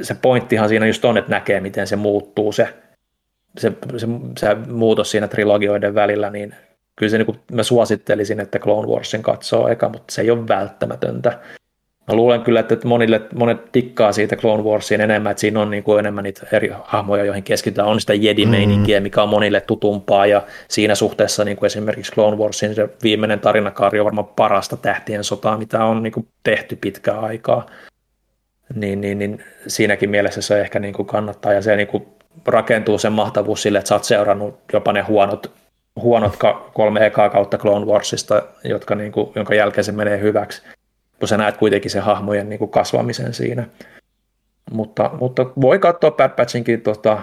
se 0.00 0.14
pointtihan 0.14 0.68
siinä 0.68 0.86
just 0.86 1.04
on, 1.04 1.18
että 1.18 1.30
näkee, 1.30 1.60
miten 1.60 1.86
se 1.86 1.96
muuttuu 1.96 2.52
se, 2.52 2.68
se, 3.58 3.72
se, 3.96 4.06
se 4.38 4.54
muutos 4.54 5.10
siinä 5.10 5.28
trilogioiden 5.28 5.94
välillä, 5.94 6.30
niin 6.30 6.54
kyllä 7.00 7.10
se 7.10 7.18
niin 7.18 7.26
kuin, 7.26 7.40
mä 7.52 7.62
suosittelisin, 7.62 8.40
että 8.40 8.58
Clone 8.58 8.88
Warsin 8.88 9.22
katsoo 9.22 9.68
eka, 9.68 9.88
mutta 9.88 10.12
se 10.12 10.22
ei 10.22 10.30
ole 10.30 10.48
välttämätöntä. 10.48 11.38
Mä 12.08 12.14
luulen 12.14 12.40
kyllä, 12.40 12.60
että 12.60 12.76
monille, 12.84 13.20
monet 13.34 13.72
tikkaa 13.72 14.12
siitä 14.12 14.36
Clone 14.36 14.62
Warsiin 14.62 15.00
enemmän, 15.00 15.30
että 15.30 15.40
siinä 15.40 15.60
on 15.60 15.70
niin 15.70 15.82
kuin 15.82 15.98
enemmän 15.98 16.24
niitä 16.24 16.46
eri 16.52 16.70
hahmoja, 16.84 17.24
joihin 17.24 17.44
keskitytään. 17.44 17.88
On 17.88 18.00
sitä 18.00 18.14
Jedi-meininkiä, 18.14 19.00
mm. 19.00 19.02
mikä 19.02 19.22
on 19.22 19.28
monille 19.28 19.60
tutumpaa, 19.60 20.26
ja 20.26 20.42
siinä 20.68 20.94
suhteessa 20.94 21.44
niin 21.44 21.56
kuin 21.56 21.66
esimerkiksi 21.66 22.12
Clone 22.12 22.36
Warsin 22.36 22.74
se 22.74 22.88
viimeinen 23.02 23.40
tarinakaari 23.40 24.00
on 24.00 24.04
varmaan 24.04 24.28
parasta 24.36 24.76
tähtien 24.76 25.24
sotaa, 25.24 25.58
mitä 25.58 25.84
on 25.84 26.02
niin 26.02 26.12
kuin 26.12 26.28
tehty 26.42 26.76
pitkään 26.76 27.20
aikaa. 27.20 27.66
Niin, 28.74 29.00
niin, 29.00 29.18
niin 29.18 29.44
siinäkin 29.66 30.10
mielessä 30.10 30.42
se 30.42 30.60
ehkä 30.60 30.78
niin 30.78 30.94
kuin 30.94 31.06
kannattaa, 31.06 31.52
ja 31.52 31.62
se 31.62 31.76
niin 31.76 31.88
kuin 31.88 32.06
rakentuu 32.46 32.98
sen 32.98 33.12
mahtavuus 33.12 33.62
sille, 33.62 33.78
että 33.78 33.88
sä 33.88 33.94
oot 33.94 34.04
seurannut 34.04 34.58
jopa 34.72 34.92
ne 34.92 35.00
huonot 35.00 35.60
huonot 36.02 36.36
kolme 36.74 37.06
ekaa 37.06 37.30
kautta 37.30 37.58
Clone 37.58 37.86
Warsista, 37.86 38.42
jotka 38.64 38.94
niin 38.94 39.12
kuin, 39.12 39.32
jonka 39.34 39.54
jälkeen 39.54 39.84
se 39.84 39.92
menee 39.92 40.20
hyväksi, 40.20 40.62
kun 41.18 41.28
sä 41.28 41.36
näet 41.36 41.56
kuitenkin 41.56 41.90
se 41.90 42.00
hahmojen 42.00 42.48
niin 42.48 42.58
kuin 42.58 42.70
kasvamisen 42.70 43.34
siinä. 43.34 43.66
Mutta, 44.70 45.10
mutta 45.20 45.46
voi 45.60 45.78
katsoa 45.78 46.10
Bad 46.10 46.30
Batchinkin 46.30 46.80
tota, 46.80 47.18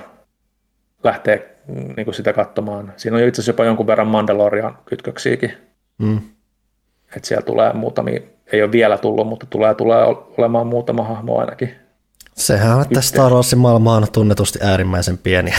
lähteä 1.04 1.40
niin 1.68 2.06
kuin 2.06 2.16
sitä 2.16 2.34
katsomaan. 2.34 2.94
Siinä 2.98 3.18
on 3.18 3.24
itse 3.24 3.41
asiassa 3.41 3.49
jopa 3.49 3.66
jonkun 3.66 3.88
verran 3.88 4.08
Mandalorian 4.08 4.78
kytköksiäkin. 4.86 5.54
Mm. 5.98 6.22
Että 7.16 7.28
siellä 7.28 7.45
tulee 7.45 7.74
muutamia, 7.74 8.20
ei 8.52 8.64
ole 8.64 8.72
vielä 8.72 8.98
tullut, 8.98 9.28
mutta 9.28 9.45
tulee, 9.49 9.76
tulee 9.76 10.06
olemaan 10.38 10.68
muutama 10.68 11.04
hahmo 11.04 11.40
ainakin. 11.40 11.76
Sehän 12.36 12.76
on, 12.76 12.82
että 12.82 13.02
Star 13.02 13.32
Warsin 13.32 13.60
maailma 13.60 13.95
on 13.95 14.08
tunnetusti 14.12 14.60
äärimmäisen 14.62 15.18
pieni 15.18 15.52
ja 15.52 15.58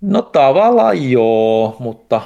No 0.00 0.22
tavallaan 0.22 1.10
joo, 1.10 1.76
mutta 1.78 2.20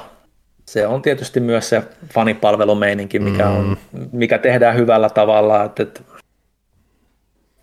se 0.65 0.87
on 0.87 1.01
tietysti 1.01 1.39
myös 1.39 1.69
se 1.69 1.83
fanipalvelumeininki, 2.13 3.19
mikä, 3.19 3.49
on, 3.49 3.77
mm. 3.91 4.09
mikä 4.11 4.37
tehdään 4.37 4.75
hyvällä 4.75 5.09
tavalla. 5.09 5.63
Että, 5.63 5.83
että 5.83 6.01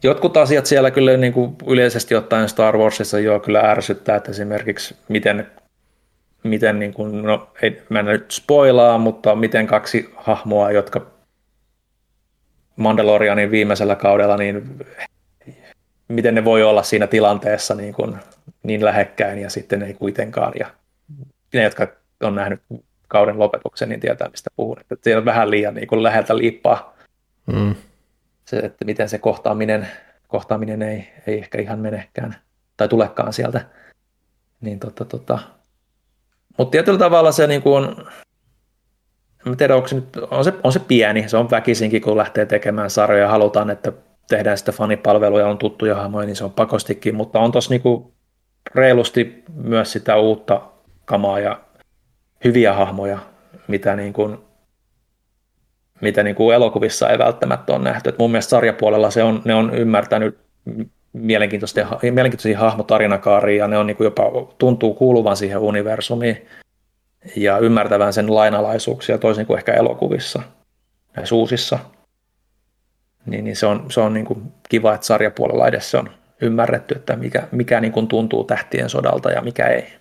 jotkut 0.03 0.37
asiat 0.37 0.67
siellä 0.67 0.91
kyllä 0.91 1.17
niin 1.17 1.33
kuin 1.33 1.57
yleisesti 1.67 2.15
ottaen 2.15 2.49
Star 2.49 2.79
Warsissa 2.79 3.19
jo 3.19 3.41
kyllä 3.41 3.61
ärsyttää, 3.61 4.17
että 4.17 4.31
esimerkiksi 4.31 4.97
miten, 5.09 5.47
miten 6.43 6.79
niin 6.79 6.95
kuin, 6.95 7.23
no 7.23 7.49
ei, 7.63 7.83
mä 7.89 7.99
en 7.99 8.05
nyt 8.05 8.31
spoilaa, 8.31 8.99
mutta 8.99 9.35
miten 9.35 9.67
kaksi 9.67 10.11
hahmoa, 10.17 10.71
jotka 10.71 11.07
Mandalorianin 12.77 13.51
viimeisellä 13.51 13.97
kaudella, 13.97 14.37
niin 14.37 14.79
miten 16.09 16.35
ne 16.35 16.45
voi 16.45 16.63
olla 16.63 16.83
siinä 16.83 17.07
tilanteessa 17.07 17.75
niin, 17.75 17.95
kuin, 17.95 18.17
niin 18.63 18.85
lähekkäin 18.85 19.39
ja 19.39 19.51
sitten 19.51 19.83
ei 19.83 19.95
kuitenkaan. 19.95 20.53
Ja 20.59 20.67
ne, 21.55 21.63
jotka 21.63 21.89
on 22.23 22.35
nähnyt 22.35 22.61
kauden 23.09 23.39
lopetuksen, 23.39 23.89
niin 23.89 24.01
tietää, 24.01 24.29
mistä 24.29 24.51
puhun. 24.57 24.81
Että 24.81 24.97
siellä 25.05 25.19
on 25.19 25.25
vähän 25.25 25.51
liian 25.51 25.75
niin 25.75 25.89
kuin 25.89 26.03
läheltä 26.03 26.37
liippaa 26.37 26.97
mm. 27.47 27.75
se, 28.45 28.59
että 28.59 28.85
miten 28.85 29.09
se 29.09 29.19
kohtaaminen, 29.19 29.89
kohtaaminen 30.29 30.83
ei, 30.83 31.13
ei 31.27 31.39
ehkä 31.39 31.59
ihan 31.59 31.79
menekään 31.79 32.37
tai 32.77 32.89
tulekaan 32.89 33.33
sieltä. 33.33 33.67
Niin 34.61 34.79
tota, 34.79 35.05
tota. 35.05 35.39
Mutta 36.59 36.71
tietyllä 36.71 36.99
tavalla 36.99 37.33
se 37.33 37.47
niin 37.47 37.63
kuin 37.63 37.85
on, 37.85 38.07
en 39.47 39.57
tiedä, 39.57 39.77
onko 39.77 39.89
se, 39.89 39.95
nyt, 39.95 40.17
on, 40.31 40.45
se, 40.45 40.53
on 40.65 40.73
se 40.73 40.79
pieni, 40.79 41.29
se 41.29 41.37
on 41.37 41.51
väkisinkin, 41.51 42.03
kun 42.03 42.17
lähtee 42.17 42.47
tekemään 42.47 42.91
sarjoja, 42.91 43.29
halutaan, 43.29 43.71
että 43.71 43.93
tehdään 44.29 44.59
sitä 44.59 44.73
fanipalveluja, 44.73 45.49
on 45.49 45.59
tuttuja 45.59 45.95
hahmoja, 45.95 46.27
niin 46.27 46.37
se 46.37 46.45
on 46.45 46.53
pakostikin, 46.53 47.15
mutta 47.15 47.41
on 47.41 47.53
tuossa 47.53 47.71
niinku 47.71 48.12
reilusti 48.75 49.45
myös 49.55 49.93
sitä 49.93 50.17
uutta 50.17 50.63
kamaa 51.05 51.41
ja 51.41 51.61
hyviä 52.45 52.73
hahmoja, 52.73 53.19
mitä, 53.69 53.97
niin 53.97 54.13
kuin, 54.13 54.39
mitä 56.01 56.23
niin 56.23 56.37
kuin 56.37 56.55
elokuvissa 56.55 57.11
ei 57.11 57.19
välttämättä 57.19 57.73
ole 57.73 57.85
nähty. 57.85 58.09
Et 58.09 58.19
mun 58.19 58.31
mielestä 58.31 58.51
sarjapuolella 58.51 59.11
se 59.11 59.23
on, 59.23 59.43
ne 59.45 59.55
on 59.55 59.75
ymmärtänyt 59.75 60.39
mielenkiintoisia 61.13 62.59
hahmotarinakaaria 62.59 63.65
ja 63.65 63.69
ne 63.69 63.79
on 63.79 63.87
niin 63.87 63.97
kuin 63.97 64.05
jopa 64.05 64.23
tuntuu 64.59 64.95
kuuluvan 64.95 65.37
siihen 65.37 65.59
universumiin 65.59 66.47
ja 67.37 67.59
ymmärtävän 67.59 68.13
sen 68.13 68.35
lainalaisuuksia 68.35 69.19
toisin 69.19 69.47
kuin 69.47 69.59
ehkä 69.59 69.73
elokuvissa 69.73 70.43
näissä 71.17 71.35
uusissa. 71.35 71.79
Niin, 73.27 73.45
niin 73.45 73.57
se 73.57 73.67
on, 73.67 73.91
se 73.91 74.01
on 74.01 74.15
niin 74.15 74.27
kuin 74.27 74.53
kiva, 74.69 74.95
että 74.95 75.07
sarjapuolella 75.07 75.69
edes 75.69 75.91
se 75.91 75.99
on 75.99 76.11
ymmärretty, 76.43 76.95
että 76.95 77.17
mikä, 77.17 77.49
mikä 77.53 77.81
niin 77.81 77.93
kuin 77.93 78.09
tuntuu 78.09 78.45
tähtien 78.45 78.91
sodalta 78.91 79.31
ja 79.31 79.43
mikä 79.43 79.67
ei. 79.67 79.93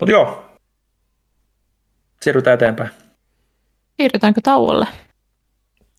Mutta 0.00 0.12
joo, 0.12 0.44
siirrytään 2.22 2.54
eteenpäin. 2.54 2.90
Siirrytäänkö 3.96 4.40
tauolle? 4.44 4.86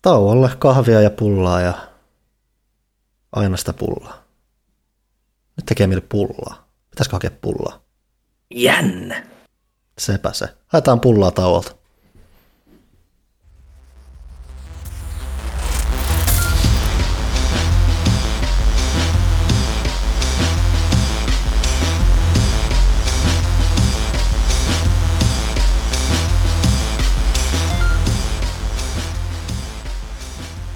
Tauolle 0.02 0.50
kahvia 0.58 1.00
ja 1.00 1.10
pullaa 1.10 1.60
ja 1.60 1.72
aina 3.32 3.56
sitä 3.56 3.72
pullaa. 3.72 4.24
Nyt 5.56 5.66
tekee 5.66 5.86
mieli 5.86 6.00
pullaa. 6.08 6.68
Pitäisikö 6.90 7.16
hakea 7.16 7.30
pullaa? 7.40 7.80
Jännä. 8.54 9.26
Sepä 9.98 10.32
se. 10.32 10.48
Haetaan 10.66 11.00
pullaa 11.00 11.30
tauolta. 11.30 11.77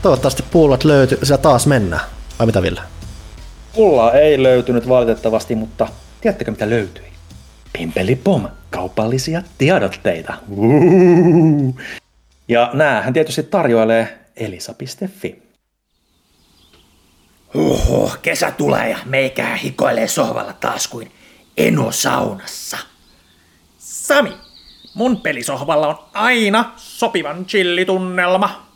Toivottavasti 0.03 0.43
pullat 0.51 0.85
löytyy, 0.85 1.19
siellä 1.23 1.43
taas 1.43 1.67
mennään. 1.67 2.03
Vai 2.39 2.47
mitä 2.47 2.63
Ville? 2.63 2.81
Pullaa 3.75 4.13
ei 4.13 4.43
löytynyt 4.43 4.89
valitettavasti, 4.89 5.55
mutta 5.55 5.89
tiedättekö 6.21 6.51
mitä 6.51 6.71
löytyi? 6.71 7.05
Pimpeli 7.73 8.17
Pom, 8.17 8.49
kaupallisia 8.71 9.43
tiedotteita. 9.59 10.35
Uhuhu. 10.49 11.81
Ja 12.49 12.71
näähän 12.73 13.13
tietysti 13.13 13.43
tarjoilee 13.43 14.19
elisa.fi. 14.37 15.43
Oho, 17.55 18.13
kesä 18.23 18.51
tulee 18.51 18.91
ja 18.91 18.99
meikää 19.05 19.57
hikoilee 19.57 20.09
sohvalla 20.09 20.53
taas 20.53 20.89
kuin 20.89 21.13
Eno 21.57 21.93
saunassa. 21.93 22.79
Sami, 23.79 24.33
mun 24.95 25.21
pelisohvalla 25.21 25.89
on 25.89 25.99
aina 26.13 26.73
sopivan 26.77 27.45
chillitunnelma. 27.47 28.72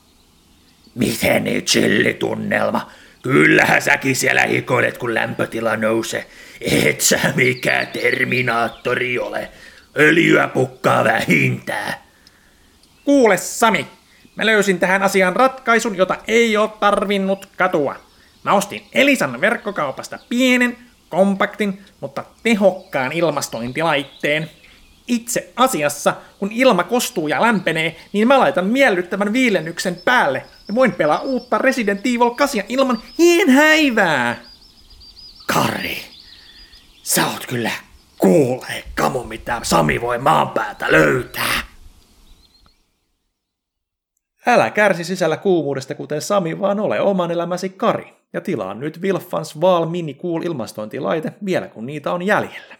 Miten 0.96 1.44
nyt 1.44 1.66
chillitunnelma? 1.66 2.90
Kyllähän 3.22 3.82
säkin 3.82 4.16
siellä 4.16 4.42
hikoilet, 4.42 4.98
kun 4.98 5.14
lämpötila 5.14 5.76
nousee. 5.76 6.26
Et 6.60 7.00
sä 7.00 7.20
mikään 7.34 7.86
terminaattori 7.86 9.18
ole. 9.18 9.48
Öljyä 9.98 10.48
pukkaa 10.48 11.04
vähintään. 11.04 11.94
Kuule 13.04 13.36
Sami, 13.36 13.86
mä 14.36 14.46
löysin 14.46 14.78
tähän 14.78 15.02
asiaan 15.02 15.36
ratkaisun, 15.36 15.96
jota 15.96 16.16
ei 16.28 16.56
ole 16.56 16.70
tarvinnut 16.80 17.48
katua. 17.56 17.96
Mä 18.42 18.52
ostin 18.52 18.82
Elisan 18.92 19.40
verkkokaupasta 19.40 20.18
pienen, 20.28 20.76
kompaktin, 21.08 21.82
mutta 22.00 22.24
tehokkaan 22.42 23.12
ilmastointilaitteen. 23.12 24.50
Itse 25.08 25.52
asiassa, 25.56 26.14
kun 26.38 26.52
ilma 26.52 26.84
kostuu 26.84 27.28
ja 27.28 27.42
lämpenee, 27.42 27.96
niin 28.12 28.28
mä 28.28 28.38
laitan 28.38 28.66
miellyttävän 28.66 29.32
viilennyksen 29.32 29.96
päälle 30.04 30.44
ja 30.68 30.74
voin 30.74 30.92
pelaa 30.92 31.20
uutta 31.20 31.58
Resident 31.58 32.00
Evil 32.06 32.30
8 32.30 32.64
ilman 32.68 33.02
hien 33.18 33.50
häivää. 33.50 34.36
Kari, 35.54 35.98
sä 37.02 37.26
oot 37.26 37.46
kyllä 37.46 37.70
kuulee 38.18 38.84
kamu, 38.94 39.24
mitä 39.24 39.60
Sami 39.62 40.00
voi 40.00 40.18
maan 40.18 40.48
päältä 40.48 40.92
löytää. 40.92 41.66
Älä 44.46 44.70
kärsi 44.70 45.04
sisällä 45.04 45.36
kuumuudesta, 45.36 45.94
kuten 45.94 46.22
Sami, 46.22 46.60
vaan 46.60 46.80
ole 46.80 47.00
oman 47.00 47.30
elämäsi 47.30 47.68
Kari. 47.68 48.16
Ja 48.32 48.40
tilaa 48.40 48.74
nyt 48.74 49.02
Wilfans 49.02 49.60
Val 49.60 49.86
Mini 49.86 50.14
Cool 50.14 50.42
ilmastointilaite 50.42 51.32
vielä 51.44 51.68
kun 51.68 51.86
niitä 51.86 52.12
on 52.12 52.22
jäljellä. 52.22 52.76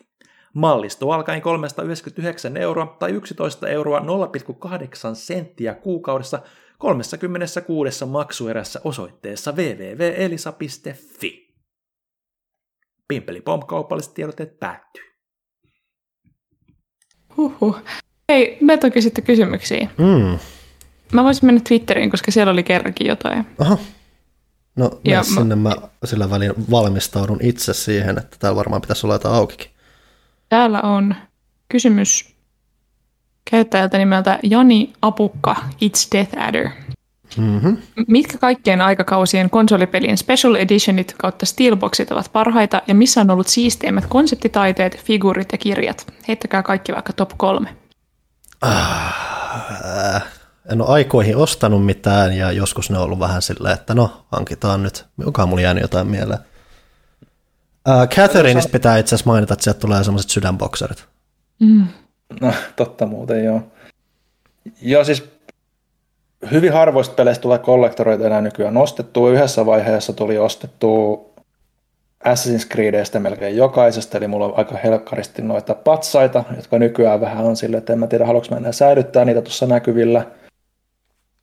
Mallisto 0.54 1.10
alkaen 1.10 1.42
399 1.42 2.56
euroa 2.56 2.96
tai 2.98 3.10
11 3.10 3.68
euroa 3.68 4.00
0,8 4.00 4.04
senttiä 5.14 5.74
kuukaudessa 5.74 6.38
36 6.78 8.04
maksuerässä 8.04 8.80
osoitteessa 8.84 9.52
www.elisa.fi. 9.52 11.46
Pimpeli 13.08 13.40
Pom 13.40 13.66
kaupalliset 13.66 14.14
tiedotteet 14.14 14.58
päättyy. 14.60 15.02
Huhhuh. 17.36 17.76
Hei, 18.28 18.58
me 18.60 18.76
toki 18.76 19.02
sitten 19.02 19.24
kysymyksiä. 19.24 19.88
Mm. 19.98 20.38
Mä 21.12 21.24
voisin 21.24 21.46
mennä 21.46 21.60
Twitteriin, 21.68 22.10
koska 22.10 22.30
siellä 22.30 22.52
oli 22.52 22.62
kerrankin 22.62 23.06
jotain. 23.06 23.46
Aha. 23.58 23.78
No 24.76 25.00
Ja 25.04 25.12
ja 25.12 25.18
mä- 25.18 25.22
sinne 25.24 25.54
mä 25.54 25.74
sillä 26.04 26.30
välin 26.30 26.52
valmistaudun 26.70 27.38
itse 27.42 27.74
siihen, 27.74 28.18
että 28.18 28.36
täällä 28.40 28.56
varmaan 28.56 28.80
pitäisi 28.80 29.06
olla 29.06 29.14
jotain 29.14 29.34
aukikin. 29.34 29.70
Täällä 30.48 30.80
on 30.82 31.14
kysymys 31.68 32.35
käyttäjältä 33.50 33.98
nimeltä 33.98 34.38
Jani 34.42 34.92
Apukka, 35.02 35.56
It's 35.84 36.08
Death 36.12 36.38
Adder. 36.38 36.68
Mm-hmm. 37.36 37.76
Mitkä 38.08 38.38
kaikkien 38.38 38.80
aikakausien 38.80 39.50
konsolipelien 39.50 40.18
special 40.18 40.54
editionit 40.54 41.14
kautta 41.18 41.46
steelboxit 41.46 42.10
ovat 42.10 42.32
parhaita 42.32 42.82
ja 42.86 42.94
missä 42.94 43.20
on 43.20 43.30
ollut 43.30 43.46
siisteimmät 43.46 44.06
konseptitaiteet, 44.06 45.00
figuurit 45.04 45.52
ja 45.52 45.58
kirjat? 45.58 46.06
Heittäkää 46.28 46.62
kaikki 46.62 46.92
vaikka 46.92 47.12
top 47.12 47.30
kolme. 47.36 47.76
Äh, 48.66 50.22
en 50.72 50.80
ole 50.80 50.88
aikoihin 50.88 51.36
ostanut 51.36 51.86
mitään 51.86 52.36
ja 52.36 52.52
joskus 52.52 52.90
ne 52.90 52.98
on 52.98 53.04
ollut 53.04 53.20
vähän 53.20 53.42
silleen, 53.42 53.74
että 53.74 53.94
no 53.94 54.26
hankitaan 54.32 54.82
nyt. 54.82 55.06
Onkohan 55.26 55.48
mulla 55.48 55.62
jäänyt 55.62 55.82
jotain 55.82 56.06
mieleen? 56.06 56.40
Äh, 57.88 58.08
Catherineista 58.08 58.72
pitää 58.72 58.98
itse 58.98 59.14
asiassa 59.14 59.30
mainita, 59.30 59.54
että 59.54 59.64
sieltä 59.64 59.80
tulee 59.80 60.04
sellaiset 60.04 60.30
sydänbokserit. 60.30 61.04
Mm. 61.60 61.86
No, 62.40 62.52
totta 62.76 63.06
muuten, 63.06 63.44
joo. 63.44 63.60
Joo, 64.82 65.04
siis 65.04 65.24
hyvin 66.50 66.72
harvoista 66.72 67.14
peleistä 67.14 67.42
tulee 67.42 67.58
kollektoroita 67.58 68.26
enää 68.26 68.40
nykyään 68.40 68.76
ostettua. 68.76 69.30
Yhdessä 69.30 69.66
vaiheessa 69.66 70.12
tuli 70.12 70.38
ostettua 70.38 71.30
Assassin's 72.24 72.68
Creedistä 72.68 73.20
melkein 73.20 73.56
jokaisesta, 73.56 74.18
eli 74.18 74.28
mulla 74.28 74.46
on 74.46 74.54
aika 74.56 74.76
helkkaristi 74.76 75.42
noita 75.42 75.74
patsaita, 75.74 76.44
jotka 76.56 76.78
nykyään 76.78 77.20
vähän 77.20 77.44
on 77.44 77.56
silleen, 77.56 77.78
että 77.78 77.92
en 77.92 77.98
mä 77.98 78.06
tiedä, 78.06 78.26
haluanko 78.26 78.48
mä 78.50 78.56
enää 78.56 78.72
säilyttää 78.72 79.24
niitä 79.24 79.42
tuossa 79.42 79.66
näkyvilla. 79.66 80.26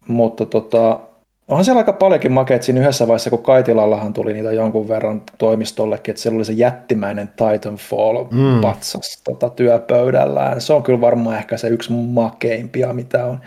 Mutta 0.08 0.46
tota, 0.46 1.00
onhan 1.48 1.66
siellä 1.66 1.80
aika 1.80 1.94
paljonkin 1.94 2.32
makeet 2.32 2.64
siinä 2.64 2.82
yhdessä 2.82 3.08
vaiheessa, 3.08 3.30
kun 3.30 3.44
Kaitilallahan 3.44 4.14
tuli 4.14 4.34
niitä 4.34 4.52
jonkun 4.52 4.88
verran 4.88 5.22
toimistollekin, 5.38 6.12
että 6.12 6.22
siellä 6.22 6.38
oli 6.38 6.46
se 6.46 6.54
jättimäinen 6.54 7.28
Titanfall-patsas 7.28 9.18
mm. 9.18 9.24
tota, 9.24 9.50
työpöydällään. 9.50 10.62
Se 10.62 10.74
on 10.74 10.84
kyllä 10.84 11.02
varmaan 11.02 11.38
ehkä 11.38 11.58
se 11.58 11.68
yksi 11.68 11.94
makeimpia, 11.94 12.94
mitä 12.94 13.26
on. 13.26 13.40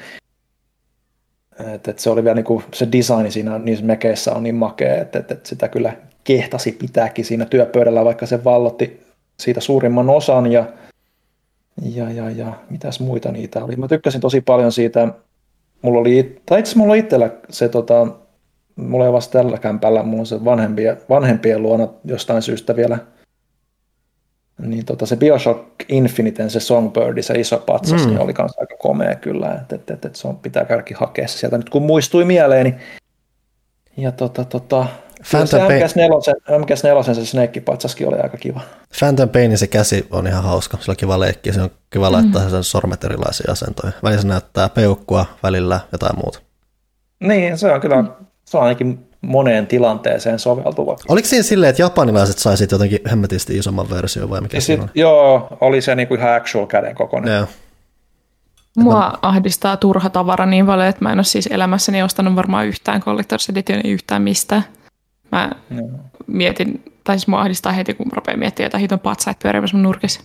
Et, 1.75 1.89
et 1.89 1.99
se 1.99 2.11
oli 2.11 2.25
vielä 2.25 2.35
niin 2.35 2.45
kuin, 2.45 2.65
se 2.75 2.89
design 2.93 3.33
siinä 3.33 3.59
niissä 3.59 3.85
mekeissä 3.85 4.35
on 4.35 4.43
niin 4.43 4.55
makea, 4.55 5.01
että 5.01 5.19
et, 5.19 5.31
et 5.31 5.47
sitä 5.47 5.69
kyllä 5.69 5.93
kehtasi 6.25 6.73
pitääkin 6.73 7.25
siinä 7.25 7.45
työpöydällä, 7.45 8.05
vaikka 8.05 8.27
se 8.27 8.45
vallotti 8.45 9.07
siitä 9.41 9.61
suurimman 9.61 10.11
osan 10.11 10.53
ja, 10.53 10.65
ja, 11.83 12.11
ja, 12.11 12.31
ja 12.31 12.53
mitäs 12.71 13.01
muita 13.01 13.33
niitä 13.33 13.65
oli. 13.65 13.77
Mä 13.77 13.89
tykkäsin 13.89 14.21
tosi 14.21 14.41
paljon 14.41 14.73
siitä, 14.73 15.09
mulla 15.83 16.01
oli, 16.01 16.43
tai 16.47 16.61
itse 16.61 16.79
mulla 16.79 16.93
oli 16.93 16.99
itsellä 16.99 17.31
se 17.51 17.69
tota, 17.69 18.07
mulla 18.77 19.07
ei 19.07 19.13
vasta 19.13 19.39
tällä 19.39 19.59
kämpällä, 19.59 20.03
mulla 20.03 20.21
on 20.21 20.27
se 20.27 20.45
vanhempien, 20.45 20.97
vanhempien 21.09 21.63
luona 21.63 21.89
jostain 22.05 22.43
syystä 22.43 22.77
vielä 22.77 22.99
niin 24.59 24.85
tota, 24.85 25.07
se 25.07 25.17
Bioshock 25.17 25.67
Infiniten, 25.89 26.51
se 26.51 26.61
Songbird, 26.61 27.23
se 27.23 27.41
iso 27.41 27.59
patsas, 27.59 28.05
mm. 28.05 28.09
niin 28.09 28.21
oli 28.21 28.35
kanssa 28.35 28.61
aika 28.61 28.77
komea 28.77 29.15
kyllä, 29.15 29.55
että 29.55 29.75
et, 29.75 29.91
et, 29.91 30.05
et 30.05 30.17
se 30.17 30.29
on, 30.29 30.37
pitää 30.39 30.65
käydäkin 30.65 30.97
hakea 30.97 31.29
se 31.29 31.39
sieltä 31.39 31.59
nyt 31.59 31.71
kun 31.71 31.83
muistui 31.83 32.25
mieleeni. 32.25 32.75
Ja 33.97 34.13
tota, 34.13 34.45
tota, 34.45 34.87
Phantom 35.31 35.61
se 35.61 35.69
MGS4, 35.69 36.35
MGS4 36.59 37.15
se 37.15 37.25
Snake-patsaskin 37.25 38.09
oli 38.09 38.17
aika 38.23 38.37
kiva. 38.37 38.61
Phantom 38.99 39.29
Painin 39.29 39.59
se 39.59 39.67
käsi 39.67 40.07
on 40.11 40.27
ihan 40.27 40.43
hauska, 40.43 40.77
sillä 40.81 40.93
on 40.93 40.97
kiva 40.97 41.21
leikki, 41.21 41.53
se 41.53 41.63
on 41.63 41.71
kiva 41.91 42.13
laittaa 42.13 42.43
mm. 42.43 42.51
sen 42.51 42.65
sormet 42.65 43.05
erilaisiin 43.05 43.51
asentoihin. 43.51 43.95
Välillä 44.03 44.23
se 44.23 44.29
näyttää 44.29 44.69
peukkua, 44.69 45.27
välillä 45.43 45.81
jotain 45.93 46.17
muuta. 46.17 46.41
Niin, 47.21 47.59
se 47.59 47.73
on 47.73 47.81
kyllä, 47.81 48.05
se 48.45 48.57
on 48.57 48.63
ainakin 48.63 49.07
moneen 49.21 49.67
tilanteeseen 49.67 50.39
soveltuva. 50.39 50.97
Oliko 51.09 51.29
siinä 51.29 51.43
silleen, 51.43 51.71
että 51.71 51.83
japanilaiset 51.83 52.39
saisit 52.39 52.71
jotenkin 52.71 52.99
hemmetisti 53.11 53.59
isomman 53.59 53.91
version 53.91 54.31
vai 54.31 54.41
mikä 54.41 54.61
sit, 54.61 54.81
Joo, 54.95 55.49
oli 55.61 55.81
se 55.81 55.95
niinku 55.95 56.15
ihan 56.15 56.35
actual 56.35 56.67
käden 56.67 56.95
kokoinen. 56.95 57.35
Joo. 57.35 57.47
Mua 58.77 59.19
ahdistaa 59.23 59.77
turha 59.77 60.11
tavara 60.11 60.47
niin 60.47 60.67
paljon, 60.67 60.89
että 60.89 61.05
mä 61.05 61.13
en 61.13 61.19
ole 61.19 61.25
siis 61.25 61.47
elämässäni 61.47 62.03
ostanut 62.03 62.37
varmaan 62.37 62.67
yhtään 62.67 63.03
Collector's 63.03 63.51
Editionia 63.51 63.93
yhtään 63.93 64.23
mistään. 64.23 64.65
Mä 65.37 65.51
no. 65.71 65.83
mietin, 66.27 66.85
tai 67.05 67.19
siis 67.19 67.29
mua 67.29 67.41
ahdistaa 67.41 67.73
heti, 67.73 67.95
kun 67.95 68.07
mä 68.07 68.13
rupean 68.15 68.39
miettimään 68.39 68.67
jotain 68.67 68.81
hiton 68.81 69.01
patsaita 69.01 69.39
pyörimässä 69.43 69.77
mun 69.77 69.83
nurkissa. 69.83 70.21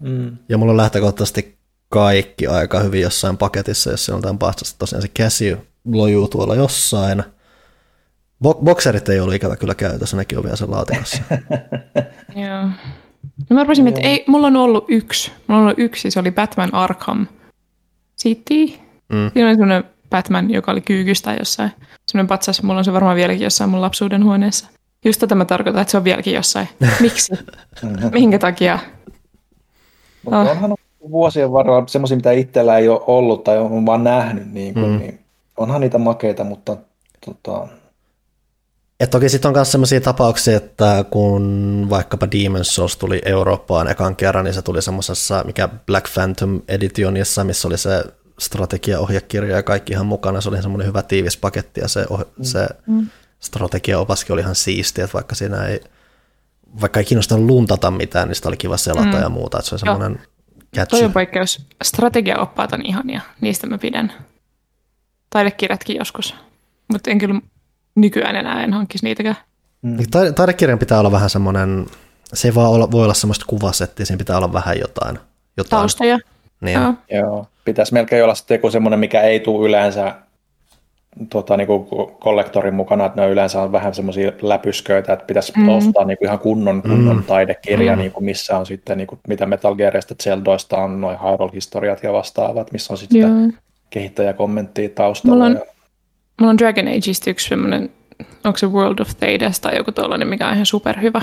Mm. 0.00 0.36
Ja 0.48 0.58
mulla 0.58 0.72
on 0.72 0.76
lähtökohtaisesti 0.76 1.56
kaikki 1.88 2.46
aika 2.46 2.80
hyvin 2.80 3.00
jossain 3.00 3.36
paketissa, 3.36 3.90
jos 3.90 4.04
se 4.04 4.14
on 4.14 4.22
tämän 4.22 4.38
patsasta. 4.38 4.78
Tosiaan 4.78 5.02
se 5.02 5.08
käsi 5.14 5.56
lojuu 5.84 6.28
tuolla 6.28 6.54
jossain– 6.54 7.22
Bokserit 8.42 9.08
ei 9.08 9.20
ollut 9.20 9.34
ikävä 9.34 9.56
kyllä 9.56 9.74
käytössä, 9.74 10.16
nekin 10.16 10.38
on 10.38 10.44
vielä 10.44 10.56
sen 10.56 10.70
laatikossa. 10.70 11.22
Joo. 12.44 12.62
No 13.50 13.54
mä 13.54 13.62
rupesin, 13.62 13.88
että 13.88 14.00
ei, 14.00 14.24
mulla 14.26 14.46
on 14.46 14.56
ollut 14.56 14.84
yksi. 14.88 15.32
Mulla 15.46 15.60
on 15.60 15.66
ollut 15.66 15.78
yksi, 15.78 16.10
se 16.10 16.20
oli 16.20 16.30
Batman 16.30 16.74
Arkham 16.74 17.26
City. 18.20 18.66
Mm. 19.12 19.30
Siinä 19.32 19.48
oli 19.48 19.54
sellainen 19.54 19.84
Batman, 20.10 20.50
joka 20.50 20.72
oli 20.72 20.80
kyykystä 20.80 21.34
jossain. 21.34 21.70
Sellainen 22.06 22.28
patsas, 22.28 22.62
mulla 22.62 22.78
on 22.78 22.84
se 22.84 22.92
varmaan 22.92 23.16
vieläkin 23.16 23.44
jossain 23.44 23.70
mun 23.70 23.80
lapsuuden 23.80 24.24
huoneessa. 24.24 24.68
Just 25.04 25.20
tätä 25.20 25.34
mä 25.34 25.44
tarkoitan, 25.44 25.82
että 25.82 25.90
se 25.90 25.96
on 25.96 26.04
vieläkin 26.04 26.34
jossain. 26.34 26.68
Miksi? 27.00 27.32
Minkä 28.12 28.38
takia? 28.38 28.78
Mutta 30.22 30.40
oh. 30.40 30.50
onhan 30.50 30.74
vuosien 31.10 31.52
varrella 31.52 31.86
semmoisia, 31.86 32.16
mitä 32.16 32.32
itsellä 32.32 32.78
ei 32.78 32.88
ole 32.88 33.00
ollut 33.06 33.44
tai 33.44 33.58
on 33.58 33.86
vaan 33.86 34.04
nähnyt, 34.04 34.52
niin, 34.52 34.74
kuin, 34.74 34.90
mm. 34.90 34.98
niin 34.98 35.20
onhan 35.56 35.80
niitä 35.80 35.98
makeita, 35.98 36.44
mutta 36.44 36.76
tota, 37.26 37.68
et 39.00 39.10
toki 39.10 39.28
sitten 39.28 39.48
on 39.48 39.54
myös 39.54 39.72
sellaisia 39.72 40.00
tapauksia, 40.00 40.56
että 40.56 41.04
kun 41.10 41.86
vaikkapa 41.90 42.26
Demon's 42.26 42.64
Souls 42.64 42.96
tuli 42.96 43.22
Eurooppaan 43.24 43.90
ekan 43.90 44.16
kerran, 44.16 44.44
niin 44.44 44.54
se 44.54 44.62
tuli 44.62 44.82
semmoisessa, 44.82 45.44
mikä 45.44 45.68
Black 45.86 46.12
Phantom 46.14 46.60
Editionissa, 46.68 47.44
missä 47.44 47.68
oli 47.68 47.78
se 47.78 48.04
strategiaohjekirja 48.38 49.56
ja 49.56 49.62
kaikki 49.62 49.92
ihan 49.92 50.06
mukana. 50.06 50.40
Se 50.40 50.48
oli 50.48 50.62
semmoinen 50.62 50.86
hyvä 50.86 51.02
tiivis 51.02 51.36
paketti 51.36 51.80
ja 51.80 51.88
se, 51.88 52.06
oh- 52.10 52.26
se 52.42 52.68
mm. 52.86 53.06
strategiaopaskin 53.40 54.32
oli 54.32 54.40
ihan 54.40 54.54
siisti, 54.54 55.00
että 55.00 55.14
vaikka 55.14 55.34
siinä 55.34 55.64
ei, 55.66 55.80
vaikka 56.80 57.00
ei 57.00 57.04
kiinnostanut 57.04 57.46
luntata 57.46 57.90
mitään, 57.90 58.28
niin 58.28 58.36
sitä 58.36 58.48
oli 58.48 58.56
kiva 58.56 58.76
selata 58.76 59.16
mm. 59.16 59.22
ja 59.22 59.28
muuta. 59.28 59.58
Että 59.58 59.68
se 59.68 59.74
on 59.74 59.78
semmoinen 59.78 60.20
catchy. 60.76 60.98
Toi 60.98 61.04
on 61.04 61.12
poikkeus. 61.12 61.66
Strategiaoppaat 61.82 62.72
on 62.72 62.86
ihania, 62.86 63.20
niistä 63.40 63.66
mä 63.66 63.78
pidän. 63.78 64.12
Taidekirjatkin 65.30 65.96
joskus, 65.96 66.34
mutta 66.92 67.10
en 67.10 67.18
kyllä 67.18 67.40
nykyään 67.94 68.36
enää 68.36 68.64
en 68.64 68.72
hankkisi 68.72 69.04
niitäkään. 69.04 69.36
Mm. 69.82 69.96
Taidekirjan 70.34 70.78
pitää 70.78 70.98
olla 70.98 71.12
vähän 71.12 71.30
semmoinen, 71.30 71.86
se 72.34 72.48
ei 72.48 72.54
vaan 72.54 72.70
olla, 72.70 72.90
voi 72.90 73.04
olla 73.04 73.14
semmoista 73.14 73.44
kuvasettiä, 73.48 74.06
siinä 74.06 74.18
pitää 74.18 74.36
olla 74.36 74.52
vähän 74.52 74.78
jotain. 74.78 75.18
jotain. 75.56 75.80
Taustoja. 75.80 76.18
Niin. 76.60 76.80
Joo. 76.80 76.94
Joo. 77.10 77.46
Pitäisi 77.64 77.92
melkein 77.92 78.24
olla 78.24 78.34
sitten 78.34 78.54
joku 78.54 78.70
semmoinen, 78.70 79.00
mikä 79.00 79.20
ei 79.22 79.40
tule 79.40 79.68
yleensä 79.68 80.14
tota, 81.30 81.56
niin 81.56 81.66
kuin 81.66 81.86
kollektorin 82.20 82.74
mukana, 82.74 83.06
että 83.06 83.20
ne 83.20 83.28
yleensä 83.28 83.62
on 83.62 83.72
vähän 83.72 83.94
semmoisia 83.94 84.32
läpysköitä, 84.42 85.12
että 85.12 85.26
pitäisi 85.26 85.52
mm. 85.56 85.68
ostaa 85.68 86.04
niin 86.04 86.18
kuin 86.18 86.26
ihan 86.26 86.38
kunnon, 86.38 86.82
kunnon 86.82 87.16
mm. 87.16 87.24
taidekirja, 87.24 87.92
mm. 87.92 87.98
niin 87.98 88.12
kuin 88.12 88.24
missä 88.24 88.58
on 88.58 88.66
sitten, 88.66 88.98
niin 88.98 89.06
kuin, 89.06 89.20
mitä 89.28 89.46
Metal 89.46 89.74
Gearista, 89.74 90.14
Zeldoista 90.22 90.76
on, 90.76 91.00
noin 91.00 91.18
Hyrule-historiat 91.18 92.02
ja 92.02 92.12
vastaavat, 92.12 92.72
missä 92.72 92.92
on 92.92 92.98
sitten 92.98 93.58
kehittäjäkommenttia 93.90 94.88
taustalla. 94.88 95.34
Mulla 95.34 95.46
on, 95.46 95.52
ja 95.54 95.72
Mulla 96.40 96.50
on 96.50 96.58
Dragon 96.58 96.88
Ageista 96.88 97.30
yksi 97.30 97.48
semmoinen, 97.48 97.90
onko 98.44 98.58
se 98.58 98.66
World 98.66 98.98
of 98.98 99.10
Thades 99.18 99.60
tai 99.60 99.76
joku 99.76 99.92
tollainen, 99.92 100.28
mikä 100.28 100.48
on 100.48 100.54
ihan 100.54 100.66
superhyvä 100.66 101.22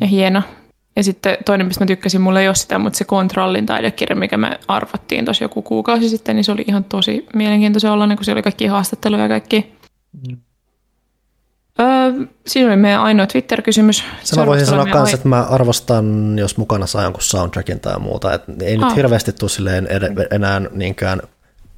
ja 0.00 0.06
hieno. 0.06 0.42
Ja 0.98 1.04
sitten 1.04 1.36
toinen, 1.44 1.66
mistä 1.66 1.84
mä 1.84 1.86
tykkäsin, 1.86 2.20
mulla 2.20 2.40
ei 2.40 2.48
ole 2.48 2.54
sitä, 2.54 2.78
mutta 2.78 2.96
se 2.96 3.04
Kontrollin 3.04 3.66
taidekirja, 3.66 4.16
mikä 4.16 4.36
me 4.36 4.60
arvattiin 4.68 5.24
tuossa 5.24 5.44
joku 5.44 5.62
kuukausi 5.62 6.08
sitten, 6.08 6.36
niin 6.36 6.44
se 6.44 6.52
oli 6.52 6.64
ihan 6.68 6.84
tosi 6.84 7.26
mielenkiintoisen 7.34 7.90
olla, 7.90 8.16
kun 8.16 8.24
se 8.24 8.32
oli 8.32 8.42
kaikki 8.42 8.66
haastatteluja 8.66 9.22
ja 9.22 9.28
kaikki. 9.28 9.74
Mm. 10.28 10.36
Öö, 11.80 12.26
siinä 12.46 12.68
oli 12.68 12.76
meidän 12.76 13.02
ainoa 13.02 13.26
Twitter-kysymys. 13.26 14.04
Sen 14.24 14.38
mä 14.38 14.46
voisin 14.46 14.66
sanoa 14.66 14.84
myös, 14.84 14.96
ai- 14.96 15.14
että 15.14 15.28
mä 15.28 15.42
arvostan, 15.42 16.38
jos 16.38 16.56
mukana 16.56 16.86
saa 16.86 17.02
jonkun 17.02 17.22
soundtrackin 17.22 17.80
tai 17.80 17.98
muuta. 17.98 18.34
Et 18.34 18.42
ei 18.62 18.76
ah. 18.76 18.88
nyt 18.88 18.96
hirveästi 18.96 19.32
tule 19.32 19.50
silleen 19.50 19.88
enää 20.30 20.60
niinkään 20.70 21.20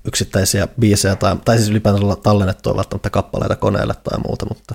yksittäisiä 0.05 0.69
biisejä 0.81 1.17
tai, 1.17 1.37
tai 1.45 1.57
siis 1.57 1.71
ylipäänsä 1.71 2.17
tallennettua 2.23 2.77
välttämättä 2.77 3.11
kappaleita 3.11 3.57
koneelle 3.57 3.95
tai 3.95 4.19
muuta, 4.27 4.47
mutta 4.49 4.75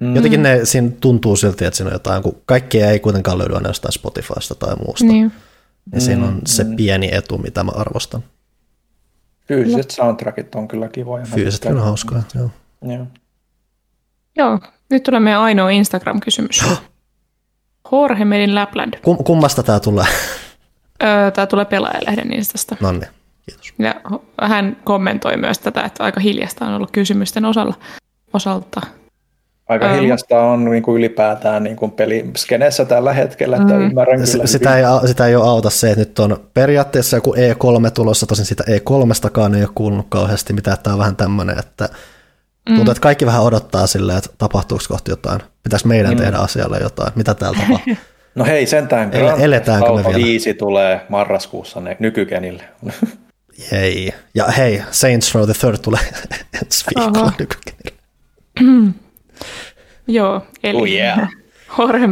mm. 0.00 0.16
jotenkin 0.16 0.42
ne 0.42 0.60
siinä 0.64 0.90
tuntuu 1.00 1.36
silti, 1.36 1.64
että 1.64 1.76
siinä 1.76 1.88
on 1.88 1.94
jotain, 1.94 2.22
kun 2.22 2.42
kaikkea 2.46 2.90
ei 2.90 3.00
kuitenkaan 3.00 3.38
löydy 3.38 3.54
aina 3.54 3.68
jostain 3.68 3.92
Spotifysta 3.92 4.54
tai 4.54 4.76
muusta. 4.86 5.04
Niin. 5.04 5.32
Ja 5.92 6.00
siinä 6.00 6.26
on 6.26 6.34
mm. 6.34 6.40
se 6.44 6.64
pieni 6.76 7.14
etu, 7.14 7.38
mitä 7.38 7.64
mä 7.64 7.72
arvostan. 7.74 8.24
Fyysiset 9.48 9.90
soundtrackit 9.90 10.54
on 10.54 10.68
kyllä 10.68 10.88
kivoja. 10.88 11.24
Fyysiset 11.24 11.64
on 11.64 11.80
hauskaa, 11.80 12.22
joo. 12.34 12.50
joo. 12.82 13.06
Joo, 14.36 14.60
nyt 14.90 15.02
tulee 15.02 15.20
meidän 15.20 15.40
ainoa 15.40 15.70
Instagram-kysymys. 15.70 16.64
Jorge 17.92 18.24
Medin 18.24 18.54
Lapland. 18.54 18.94
Kum, 19.02 19.16
kummasta 19.16 19.62
tämä 19.62 19.80
tulee? 19.80 20.06
Öö, 21.02 21.30
tämä 21.30 21.46
tulee 21.46 21.64
pelaajalehden 21.64 22.32
Instasta. 22.32 22.76
No 22.80 22.92
niin. 22.92 23.08
Kiitos. 23.46 23.72
Ja 23.78 23.94
hän 24.48 24.76
kommentoi 24.84 25.36
myös 25.36 25.58
tätä, 25.58 25.82
että 25.82 26.04
aika 26.04 26.20
hiljasta 26.20 26.64
on 26.64 26.74
ollut 26.74 26.90
kysymysten 26.90 27.44
osalla, 27.44 27.74
osalta. 28.32 28.80
Aika 29.68 29.92
hiljasta 29.92 30.40
on 30.40 30.64
niin 30.64 30.82
kuin 30.82 30.98
ylipäätään 30.98 31.64
niin 31.64 31.76
kuin 31.76 31.90
peliskenessä 31.90 32.84
tällä 32.84 33.12
hetkellä, 33.12 33.56
että 33.56 33.74
mm. 33.74 33.80
ymmärrän 33.80 34.20
kyllä 34.32 34.46
sitä 34.46 34.78
ei, 34.78 34.84
sitä 35.06 35.26
ei 35.26 35.36
ole 35.36 35.48
auta 35.48 35.70
se, 35.70 35.90
että 35.90 36.00
nyt 36.00 36.18
on 36.18 36.40
periaatteessa 36.54 37.16
joku 37.16 37.34
E3 37.34 37.90
tulossa, 37.94 38.26
tosin 38.26 38.44
sitä 38.44 38.64
E3stakaan 38.68 39.54
ei 39.54 39.62
ole 39.62 39.70
kuulunut 39.74 40.06
kauheasti 40.08 40.52
mitä 40.52 40.72
että 40.72 40.82
tämä 40.82 40.94
on 40.94 41.00
vähän 41.00 41.16
tämmöinen, 41.16 41.58
että 41.58 41.88
tuntuu, 42.64 42.84
mm. 42.84 42.90
että 42.90 43.00
kaikki 43.00 43.26
vähän 43.26 43.42
odottaa 43.42 43.86
silleen, 43.86 44.18
että 44.18 44.30
tapahtuuko 44.38 44.84
kohti 44.88 45.10
jotain, 45.10 45.40
pitäisi 45.62 45.86
meidän 45.86 46.12
mm. 46.12 46.18
tehdä 46.18 46.36
asialle 46.36 46.78
jotain, 46.78 47.12
mitä 47.14 47.34
täällä 47.34 47.58
tapahtuu. 47.60 47.94
No 48.34 48.44
hei, 48.44 48.66
sentään 48.66 49.10
Grand 49.10 49.40
Eletäänkö 49.40 49.92
me 49.92 50.04
vielä? 50.04 50.24
5 50.24 50.54
tulee 50.54 51.00
marraskuussa 51.08 51.80
ne 51.80 51.96
nykykenille. 52.00 52.62
Hei. 53.72 54.12
Ja 54.34 54.44
hei, 54.44 54.82
Saints 54.90 55.34
Row 55.34 55.44
the 55.44 55.54
Third 55.60 55.78
tulee 55.82 56.00
ensi 56.62 56.84
viikolla 56.96 57.32
Joo, 60.06 60.46
eli 60.64 60.76
oh 60.76 60.88
yeah. 60.88 61.18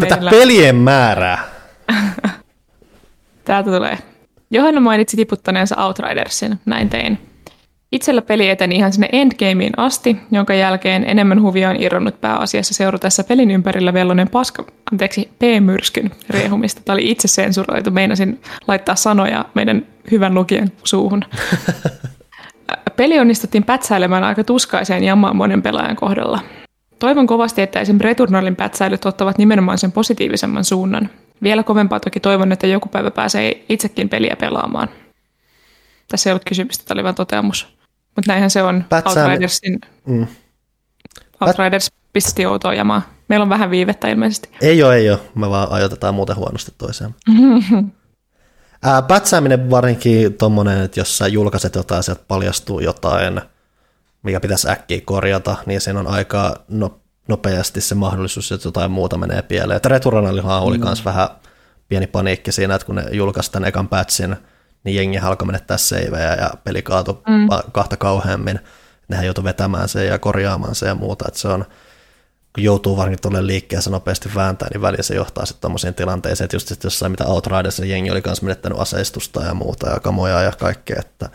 Tätä 0.01 0.15
meillä... 0.17 0.31
pelien 0.31 0.77
määrää. 0.77 1.45
Täältä 3.45 3.71
tulee. 3.71 3.99
Johanna 4.51 4.81
mainitsi 4.81 5.17
tiputtaneensa 5.17 5.85
Outridersin, 5.85 6.61
näin 6.67 6.89
tein. 6.89 7.19
Itsellä 7.93 8.23
peli 8.23 8.49
eteni 8.49 8.77
ihan 8.77 8.93
sinne 8.93 9.09
endgameen 9.13 9.79
asti, 9.79 10.17
jonka 10.31 10.55
jälkeen 10.55 11.05
enemmän 11.05 11.43
huvia 11.43 11.71
on 11.71 11.83
irronnut 11.83 12.21
pääasiassa 12.21 12.75
seuratessa 12.75 13.25
pelin 13.25 13.51
ympärillä 13.51 13.93
vellonen 13.93 14.29
paska, 14.29 14.65
anteeksi, 14.93 15.31
P-myrskyn 15.39 16.11
riehumista. 16.31 16.81
Tämä 16.85 16.95
oli 16.95 17.11
itse 17.11 17.29
sensuroitu, 17.29 17.91
meinasin 17.91 18.41
laittaa 18.69 18.95
sanoja 18.95 19.45
meidän 19.55 19.87
hyvän 20.11 20.35
lukijan 20.35 20.73
suuhun. 20.85 21.25
Peli 22.97 23.19
onnistuttiin 23.19 23.65
pätsäilemään 23.65 24.25
aika 24.25 24.45
tuskaiseen 24.45 25.05
jammaan 25.05 25.37
monen 25.37 25.63
pelaajan 25.63 25.97
kohdalla. 25.97 26.41
Toivon 27.05 27.27
kovasti, 27.27 27.63
että 27.63 27.81
esim. 27.81 27.99
Returnalin 28.01 28.57
pätsäilyt 28.57 29.07
ottavat 29.07 29.39
nimenomaan 29.39 29.79
sen 29.79 29.93
positiivisemman 29.93 30.65
suunnan. 30.65 31.11
Vielä 31.43 31.63
kovempaa 31.63 32.01
toki 32.01 32.21
toivon, 32.21 32.53
että 32.53 32.67
joku 32.67 32.89
päivä 32.89 33.11
pääsee 33.11 33.65
itsekin 33.69 34.09
peliä 34.09 34.37
pelaamaan. 34.41 34.89
Tässä 36.09 36.31
ei 36.31 36.33
ollut 36.33 36.45
kysymystä, 36.45 36.85
tämä 36.85 36.97
oli 36.97 37.05
vain 37.05 37.15
toteamus. 37.15 37.77
Mutta 38.17 38.31
näinhän 38.31 38.51
se 38.51 38.63
on 38.63 38.85
Pätsään- 38.89 39.27
Outridersin. 39.27 39.79
Mm. 40.07 40.27
Outriders 41.41 41.93
pisti 42.13 42.47
outoa 42.47 42.75
jamaa. 42.75 43.03
Meillä 43.29 43.43
on 43.43 43.49
vähän 43.49 43.71
viivettä 43.71 44.09
ilmeisesti. 44.09 44.49
Ei 44.61 44.83
ole, 44.83 44.97
ei 44.97 45.11
ole. 45.11 45.21
Me 45.35 45.51
vaan 45.51 45.71
ajoitetaan 45.71 46.15
muuten 46.15 46.37
huonosti 46.37 46.73
toiseen. 46.79 47.15
Ää, 48.83 49.03
pätsääminen 49.03 49.71
varsinkin 49.71 50.35
tommonen, 50.35 50.83
että 50.83 51.01
jos 51.01 51.19
sä 51.19 51.27
julkaiset 51.27 51.75
jotain, 51.75 52.03
sieltä 52.03 52.25
paljastuu 52.29 52.81
jotain, 52.81 53.41
mikä 54.25 54.41
pitäisi 54.41 54.71
äkkiä 54.71 55.01
korjata, 55.05 55.57
niin 55.67 55.81
siinä 55.81 56.01
on 56.01 56.07
aika 56.07 56.65
no, 56.69 57.01
nopeasti 57.29 57.81
se 57.81 57.95
mahdollisuus, 57.95 58.53
että 58.53 58.69
jotain 58.69 58.91
muuta 58.91 59.17
menee 59.17 59.43
pieleen. 59.43 59.77
Et 59.77 59.87
Returanalihan 59.87 60.63
oli 60.63 60.79
myös 60.79 61.05
vähän 61.05 61.29
pieni 61.89 62.07
paniikki 62.07 62.53
siinä, 62.53 62.75
että 62.75 62.87
kun 62.87 62.95
ne 62.95 63.05
julkaisi 63.13 63.53
tämän 63.53 63.69
ekan 63.69 63.89
patchin, 63.89 64.37
niin 64.85 64.97
jengi 64.97 65.19
alkoi 65.19 65.47
menettää 65.47 65.77
seivejä 65.77 66.35
ja 66.35 66.51
peli 66.65 66.83
kaatui 66.83 67.15
mm. 67.15 67.49
kahta 67.73 67.97
kauheammin. 67.97 68.61
Nehän 69.09 69.27
joutui 69.27 69.45
vetämään 69.45 69.89
sen 69.89 70.07
ja 70.07 70.19
korjaamaan 70.19 70.75
sen 70.75 70.87
ja 70.87 70.95
muuta, 70.95 71.25
että 71.29 71.41
se 71.41 71.49
on, 71.49 71.65
kun 72.55 72.65
joutuu 72.65 72.97
varsinkin 72.97 73.23
tuolle 73.23 73.47
liikkeessä 73.47 73.91
nopeasti 73.91 74.31
vääntää, 74.35 74.69
niin 74.73 74.83
väliin 74.83 75.05
se 75.05 75.15
johtaa 75.15 75.47
sitten 75.47 75.63
tommosiin 75.63 75.95
tilanteisiin, 75.95 76.45
että 76.45 76.57
just 76.57 76.85
jossain 76.85 77.13
mitä 77.13 77.27
Outriders 77.27 77.79
jengi 77.79 78.11
oli 78.11 78.23
kanssa 78.23 78.45
menettänyt 78.45 78.81
aseistusta 78.81 79.43
ja 79.43 79.55
muuta 79.55 79.91
ja 79.91 80.01
kamoja 80.01 80.43
ja 80.43 80.53
kaikkea, 80.53 80.97
että 81.01 81.29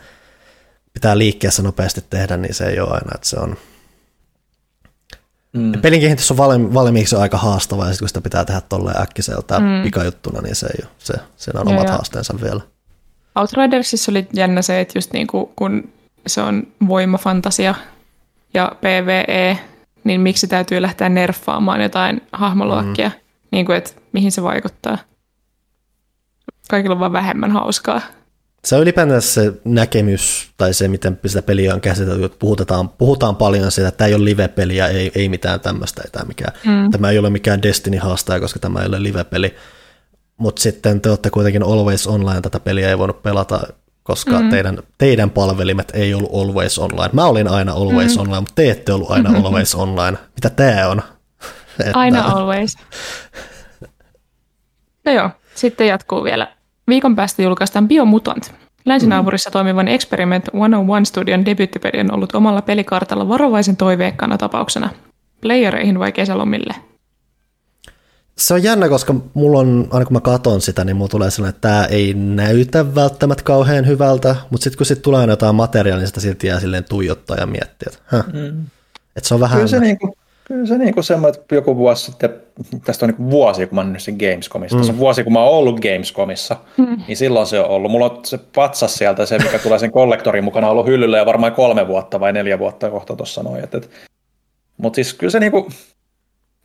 pitää 0.94 1.18
liikkeessä 1.18 1.62
nopeasti 1.62 2.04
tehdä, 2.10 2.36
niin 2.36 2.54
se 2.54 2.66
ei 2.66 2.80
ole 2.80 2.90
aina, 2.90 3.10
että 3.14 3.28
se 3.28 3.36
on 3.36 3.56
Mm. 5.52 5.72
Pelin 5.82 6.00
kehitys 6.00 6.30
on 6.30 6.36
valmi- 6.36 6.74
valmiiksi 6.74 7.16
aika 7.16 7.38
haastavaa, 7.38 7.86
ja 7.86 7.92
sitten 7.92 8.02
kun 8.02 8.08
sitä 8.08 8.20
pitää 8.20 8.44
tehdä 8.44 8.60
tolleen 8.60 9.02
äkkiseltä 9.02 9.60
mm. 9.60 9.82
pikajuttuna, 9.82 10.40
niin 10.40 10.54
se 10.54 10.66
ei 10.66 10.82
ole. 10.82 10.90
Se, 10.98 11.14
siinä 11.36 11.60
on 11.60 11.66
Joo, 11.66 11.76
omat 11.76 11.86
joo. 11.86 11.96
haasteensa 11.96 12.34
vielä. 12.42 12.60
Outridersissa 13.34 14.12
oli 14.12 14.28
jännä 14.32 14.62
se, 14.62 14.80
että 14.80 14.98
just 14.98 15.12
niinku, 15.12 15.52
kun 15.56 15.92
se 16.26 16.42
on 16.42 16.66
voimafantasia 16.88 17.74
ja 18.54 18.72
PvE, 18.80 19.58
niin 20.04 20.20
miksi 20.20 20.46
täytyy 20.46 20.82
lähteä 20.82 21.08
nerfaamaan 21.08 21.80
jotain 21.82 22.20
hahmoluokkia, 22.32 23.08
mm. 23.08 23.14
niin 23.52 23.66
kuin, 23.66 23.78
että 23.78 23.90
mihin 24.12 24.32
se 24.32 24.42
vaikuttaa. 24.42 24.98
Kaikilla 26.70 26.94
on 26.94 27.00
vaan 27.00 27.12
vähemmän 27.12 27.50
hauskaa. 27.50 28.00
Se 28.64 28.76
on 28.76 28.82
ylipäätään 28.82 29.22
se 29.22 29.52
näkemys 29.64 30.50
tai 30.56 30.74
se, 30.74 30.88
miten 30.88 31.18
sitä 31.26 31.42
peliä 31.42 31.74
on 31.74 31.80
käsitelty, 31.80 32.24
että 32.24 32.38
puhutaan, 32.38 32.88
puhutaan 32.88 33.36
paljon 33.36 33.70
siitä, 33.72 33.88
että 33.88 33.98
tämä 33.98 34.08
ei 34.08 34.14
ole 34.14 34.24
live-peli 34.24 34.76
ja 34.76 34.88
ei, 34.88 35.12
ei 35.14 35.28
mitään 35.28 35.60
tämmöistä, 35.60 36.02
ei 36.04 36.10
tämä, 36.10 36.24
mikään, 36.24 36.52
mm. 36.66 36.90
tämä 36.90 37.10
ei 37.10 37.18
ole 37.18 37.30
mikään 37.30 37.62
Destiny-haastaja, 37.62 38.40
koska 38.40 38.58
tämä 38.58 38.80
ei 38.80 38.86
ole 38.86 39.02
live-peli. 39.02 39.54
Mutta 40.36 40.62
sitten 40.62 41.00
te 41.00 41.08
olette 41.08 41.30
kuitenkin 41.30 41.62
Always 41.62 42.06
Online, 42.06 42.40
tätä 42.40 42.60
peliä 42.60 42.88
ei 42.88 42.98
voinut 42.98 43.22
pelata, 43.22 43.60
koska 44.02 44.40
mm. 44.40 44.50
teidän, 44.50 44.78
teidän 44.98 45.30
palvelimet 45.30 45.90
ei 45.94 46.14
ollut 46.14 46.30
Always 46.34 46.78
Online. 46.78 47.10
Mä 47.12 47.24
olin 47.24 47.48
aina 47.48 47.72
Always 47.72 48.14
mm. 48.14 48.20
Online, 48.20 48.40
mutta 48.40 48.54
te 48.54 48.70
ette 48.70 48.92
ollut 48.92 49.10
aina 49.10 49.30
Always 49.38 49.74
Online. 49.74 50.18
Mitä 50.34 50.50
tämä 50.50 50.88
on? 50.88 51.02
Että- 51.80 51.98
Aina 51.98 52.24
always. 52.24 52.76
No 55.04 55.12
joo, 55.12 55.30
sitten 55.54 55.86
jatkuu 55.86 56.24
vielä. 56.24 56.56
Viikon 56.90 57.16
päästä 57.16 57.42
julkaistaan 57.42 57.88
Biomutant. 57.88 58.54
Länsinaapurissa 58.84 59.50
toimivan 59.50 59.88
Experiment 59.88 60.44
101 60.44 61.08
Studion 61.08 61.44
debyyttipeli 61.44 62.00
on 62.00 62.14
ollut 62.14 62.34
omalla 62.34 62.62
pelikartalla 62.62 63.28
varovaisen 63.28 63.76
toiveikkana 63.76 64.38
tapauksena. 64.38 64.90
Playereihin 65.40 65.98
vai 65.98 66.12
kesälomille? 66.12 66.74
Se 68.36 68.54
on 68.54 68.62
jännä, 68.62 68.88
koska 68.88 69.14
mulla 69.34 69.58
on, 69.58 69.88
aina 69.90 70.04
kun 70.06 70.16
mä 70.16 70.20
katon 70.20 70.60
sitä, 70.60 70.84
niin 70.84 70.96
mulla 70.96 71.08
tulee 71.08 71.30
sellainen, 71.30 71.54
että 71.54 71.68
tämä 71.68 71.84
ei 71.84 72.14
näytä 72.14 72.94
välttämättä 72.94 73.44
kauhean 73.44 73.86
hyvältä, 73.86 74.36
mutta 74.50 74.64
sitten 74.64 74.78
kun 74.78 74.86
sit 74.86 75.02
tulee 75.02 75.26
jotain 75.26 75.54
materiaalia, 75.54 75.98
niin 75.98 76.06
sitä 76.06 76.20
silti 76.20 76.46
jää 76.46 76.60
silleen 76.60 76.84
tuijottaa 76.84 77.36
ja 77.36 77.46
miettiä, 77.46 77.90
että, 77.92 78.02
häh. 78.06 78.26
Mm. 78.32 78.66
että 79.16 79.28
se 79.28 79.34
on 79.34 79.40
vähän... 79.40 79.56
Kyllä 79.56 79.68
se, 79.68 79.80
niinku, 79.80 80.16
kyllä 80.50 80.66
se 80.66 80.78
niinku 80.78 81.02
semmoinen, 81.02 81.40
että 81.40 81.54
joku 81.54 81.76
vuosi 81.76 82.04
sitten, 82.04 82.30
tästä 82.84 83.06
on 83.06 83.10
niinku 83.10 83.30
vuosi, 83.30 83.66
kun 83.66 83.74
mä 83.74 83.80
oon 83.80 83.92
nyt 83.92 84.02
sen 84.02 84.16
Gamescomissa, 84.16 84.76
mm. 84.76 84.80
tässä 84.80 84.92
on 84.92 84.98
vuosi, 84.98 85.24
kun 85.24 85.32
mä 85.32 85.42
oon 85.42 85.58
ollut 85.58 85.80
Gamescomissa, 85.80 86.56
mm. 86.76 86.96
niin 87.06 87.16
silloin 87.16 87.46
se 87.46 87.60
on 87.60 87.66
ollut. 87.66 87.90
Mulla 87.90 88.06
on 88.06 88.24
se 88.24 88.38
patsas 88.54 88.94
sieltä, 88.94 89.26
se 89.26 89.38
mikä 89.38 89.58
tulee 89.58 89.78
sen 89.78 89.90
kollektorin 89.90 90.44
mukana, 90.44 90.68
ollut 90.68 90.86
hyllyllä 90.86 91.18
jo 91.18 91.26
varmaan 91.26 91.52
kolme 91.52 91.88
vuotta 91.88 92.20
vai 92.20 92.32
neljä 92.32 92.58
vuotta 92.58 92.90
kohta 92.90 93.16
tuossa 93.16 93.42
noin. 93.42 93.64
Et, 93.64 93.74
et. 93.74 93.90
Mutta 94.76 94.94
siis 94.94 95.14
kyllä 95.14 95.30
se 95.30 95.40
niinku, 95.40 95.68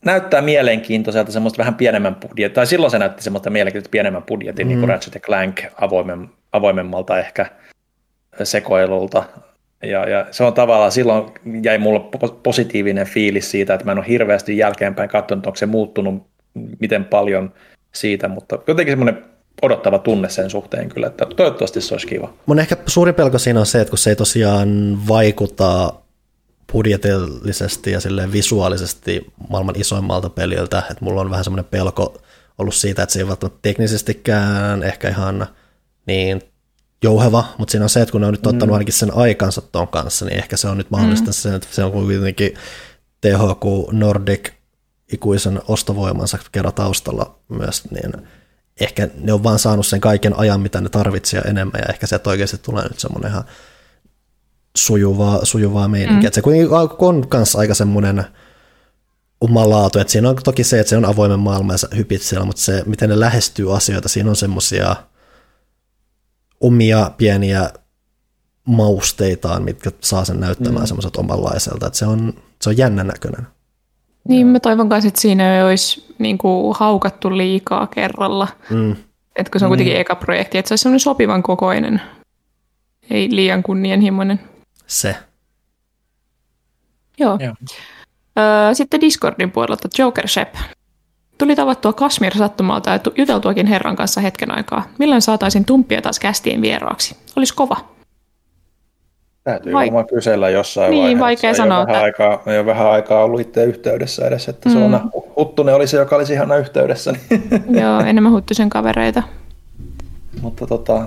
näyttää 0.05 0.41
mielenkiintoiselta 0.41 1.31
semmoista 1.31 1.57
vähän 1.57 1.75
pienemmän 1.75 2.15
budjetin, 2.15 2.55
tai 2.55 2.67
silloin 2.67 2.91
se 2.91 2.99
näytti 2.99 3.23
semmoista 3.23 3.49
mielenkiintoista 3.49 3.91
pienemmän 3.91 4.23
budjetin, 4.23 4.67
mm. 4.67 4.69
niin 4.69 4.79
kuin 4.79 4.89
Ratchet 4.89 5.23
Clank 5.23 5.61
avoimen, 5.81 6.29
avoimemmalta 6.51 7.19
ehkä 7.19 7.45
sekoilulta. 8.43 9.23
Ja, 9.85 10.09
ja 10.09 10.25
se 10.31 10.43
on 10.43 10.53
tavallaan, 10.53 10.91
silloin 10.91 11.31
jäi 11.63 11.77
mulle 11.77 11.99
po- 11.99 12.39
positiivinen 12.43 13.07
fiilis 13.07 13.51
siitä, 13.51 13.73
että 13.73 13.85
mä 13.85 13.91
en 13.91 13.97
ole 13.97 14.07
hirveästi 14.07 14.57
jälkeenpäin 14.57 15.09
katsonut, 15.09 15.45
onko 15.45 15.55
se 15.55 15.65
muuttunut 15.65 16.27
miten 16.79 17.05
paljon 17.05 17.53
siitä, 17.93 18.27
mutta 18.27 18.59
jotenkin 18.67 18.91
semmoinen 18.91 19.25
odottava 19.61 19.99
tunne 19.99 20.29
sen 20.29 20.49
suhteen 20.49 20.89
kyllä, 20.89 21.07
että 21.07 21.25
toivottavasti 21.25 21.81
se 21.81 21.93
olisi 21.93 22.07
kiva. 22.07 22.33
Mun 22.45 22.59
ehkä 22.59 22.77
suurin 22.87 23.15
pelko 23.15 23.37
siinä 23.39 23.59
on 23.59 23.65
se, 23.65 23.81
että 23.81 23.89
kun 23.89 23.97
se 23.97 24.09
ei 24.09 24.15
tosiaan 24.15 24.99
vaikuta 25.07 25.93
budjetillisesti 26.71 27.91
ja 27.91 27.99
silleen 27.99 28.31
visuaalisesti 28.31 29.25
maailman 29.49 29.75
isoimmalta 29.79 30.29
peliltä, 30.29 30.79
että 30.79 31.05
mulla 31.05 31.21
on 31.21 31.29
vähän 31.29 31.43
semmoinen 31.43 31.71
pelko 31.71 32.17
ollut 32.57 32.75
siitä, 32.75 33.03
että 33.03 33.13
se 33.13 33.19
ei 33.19 33.27
välttämättä 33.27 33.59
teknisestikään 33.61 34.83
ehkä 34.83 35.09
ihan 35.09 35.47
niin 36.05 36.41
jouheva, 37.03 37.45
mutta 37.57 37.71
siinä 37.71 37.85
on 37.85 37.89
se, 37.89 38.01
että 38.01 38.11
kun 38.11 38.21
ne 38.21 38.27
on 38.27 38.33
nyt 38.33 38.47
ottanut 38.47 38.73
ainakin 38.73 38.93
sen 38.93 39.17
aikansa 39.17 39.61
ton 39.61 39.87
kanssa, 39.87 40.25
niin 40.25 40.37
ehkä 40.37 40.57
se 40.57 40.67
on 40.67 40.77
nyt 40.77 40.91
mahdollista 40.91 41.29
mm. 41.29 41.33
sen, 41.33 41.53
että 41.53 41.67
se 41.71 41.83
on 41.83 41.91
kuitenkin 41.91 42.53
THQ 43.21 43.91
Nordic 43.91 44.51
ikuisen 45.13 45.61
ostovoimansa 45.67 46.37
kerran 46.51 46.73
taustalla 46.73 47.39
myös, 47.49 47.91
niin 47.91 48.11
ehkä 48.79 49.09
ne 49.17 49.33
on 49.33 49.43
vaan 49.43 49.59
saanut 49.59 49.87
sen 49.87 50.01
kaiken 50.01 50.39
ajan, 50.39 50.61
mitä 50.61 50.81
ne 50.81 50.89
tarvitsee 50.89 51.41
enemmän, 51.41 51.81
ja 51.81 51.93
ehkä 51.93 52.07
se 52.07 52.19
oikeasti 52.27 52.57
tulee 52.57 52.83
nyt 52.83 52.99
semmoinen 52.99 53.31
ihan 53.31 53.43
sujuvaa, 54.77 55.45
sujuvaa 55.45 55.87
meininkiä. 55.87 56.19
Mm. 56.19 56.27
Että 56.27 56.35
se 56.35 56.41
kuitenkin 56.41 56.73
on 56.99 57.27
myös 57.33 57.55
aika 57.55 57.73
semmoinen 57.73 58.25
oma 59.41 59.69
laatu, 59.69 59.99
että 59.99 60.11
siinä 60.11 60.29
on 60.29 60.35
toki 60.43 60.63
se, 60.63 60.79
että 60.79 60.89
se 60.89 60.97
on 60.97 61.05
avoimen 61.05 61.39
maailma 61.39 61.73
ja 61.73 61.77
sä 61.77 61.87
hypit 61.95 62.21
siellä, 62.21 62.45
mutta 62.45 62.61
se, 62.61 62.83
miten 62.85 63.09
ne 63.09 63.19
lähestyy 63.19 63.75
asioita, 63.75 64.09
siinä 64.09 64.29
on 64.29 64.35
semmoisia 64.35 64.95
omia 66.61 67.11
pieniä 67.17 67.69
mausteitaan, 68.65 69.63
mitkä 69.63 69.91
saa 70.01 70.25
sen 70.25 70.39
näyttämään 70.39 70.83
mm. 70.83 70.87
semmoiset 70.87 71.15
omanlaiselta, 71.15 71.87
että 71.87 71.99
se 71.99 72.05
on, 72.05 72.33
se 72.61 72.69
on 72.69 72.77
jännän 72.77 73.07
näköinen. 73.07 73.47
Niin, 74.27 74.47
mä 74.47 74.59
toivon 74.59 74.89
kanssa, 74.89 75.07
että 75.07 75.21
siinä 75.21 75.57
ei 75.57 75.63
olisi 75.63 76.15
niin 76.19 76.37
kuin, 76.37 76.75
haukattu 76.79 77.37
liikaa 77.37 77.87
kerralla. 77.87 78.47
Mm. 78.69 78.95
Että 79.35 79.51
kun 79.51 79.59
se 79.59 79.65
on 79.65 79.69
kuitenkin 79.69 79.97
eka 79.97 80.15
projekti, 80.15 80.57
että 80.57 80.69
se 80.69 80.73
olisi 80.73 80.81
semmoinen 80.81 80.99
sopivan 80.99 81.43
kokoinen, 81.43 82.01
ei 83.09 83.27
liian 83.31 83.63
kunnianhimoinen. 83.63 84.39
Se. 84.87 85.15
Joo. 87.17 87.37
Joo. 87.41 87.55
Öö, 88.39 88.73
sitten 88.73 89.01
Discordin 89.01 89.51
puolelta 89.51 89.87
Joker 89.97 90.27
Shep. 90.27 90.55
Tuli 91.37 91.55
tavattua 91.55 91.93
Kasmir 91.93 92.37
sattumalta 92.37 92.89
ja 92.89 92.99
tu- 92.99 93.13
juteltuakin 93.17 93.67
herran 93.67 93.95
kanssa 93.95 94.21
hetken 94.21 94.51
aikaa. 94.57 94.83
Milloin 94.99 95.21
saataisiin 95.21 95.65
tumppia 95.65 96.01
taas 96.01 96.19
kästien 96.19 96.61
vieraaksi? 96.61 97.17
Olisi 97.35 97.55
kova. 97.55 97.77
Täytyy 99.43 99.73
Vai- 99.73 99.85
varmaan 99.85 100.07
kysellä 100.07 100.49
jossain 100.49 100.91
Niin, 100.91 101.01
vaiheessa. 101.01 101.23
vaikea 101.25 101.49
Ei 101.49 101.55
sanoa, 101.55 101.77
Ole 101.79 101.87
vähän 101.87 102.09
että- 102.09 102.25
aikaa, 102.25 102.43
ei 102.53 102.57
ole 102.59 102.65
vähän 102.65 102.91
aikaa 102.91 103.23
ollut 103.23 103.41
itse 103.41 103.63
yhteydessä 103.63 104.27
edes, 104.27 104.49
että 104.49 104.69
se 104.69 104.77
on 104.77 105.11
Huttunen 105.35 105.75
oli 105.75 105.87
se, 105.87 105.97
joka 105.97 106.15
olisi 106.15 106.33
ihana 106.33 106.55
yhteydessä. 106.55 107.11
Niin. 107.11 107.49
Joo, 107.81 107.99
enemmän 107.99 108.31
huttusen 108.31 108.69
kavereita. 108.69 109.23
mutta 110.41 110.67
tota, 110.67 111.05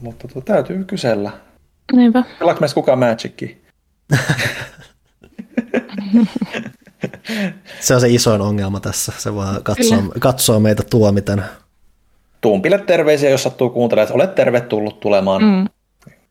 mutta 0.00 0.28
tota, 0.28 0.52
täytyy 0.52 0.84
kysellä. 0.84 1.30
Niinpä. 1.92 2.22
Pelaako 2.38 2.60
meistä 2.60 2.74
kukaan 2.74 2.98
Magicia? 2.98 3.48
Se 7.80 7.94
on 7.94 8.00
se 8.00 8.08
isoin 8.08 8.40
ongelma 8.40 8.80
tässä. 8.80 9.12
Se 9.18 9.34
vaan 9.34 9.62
katsoo, 9.62 10.02
katsoo 10.18 10.60
meitä 10.60 10.82
tuomiten. 10.90 11.44
Tumpille 12.40 12.78
terveisiä, 12.78 13.30
jos 13.30 13.42
sattuu 13.42 13.70
kuuntelemaan, 13.70 14.04
että 14.04 14.14
olet 14.14 14.34
tervetullut 14.34 15.00
tulemaan. 15.00 15.42
Mm. 15.42 15.68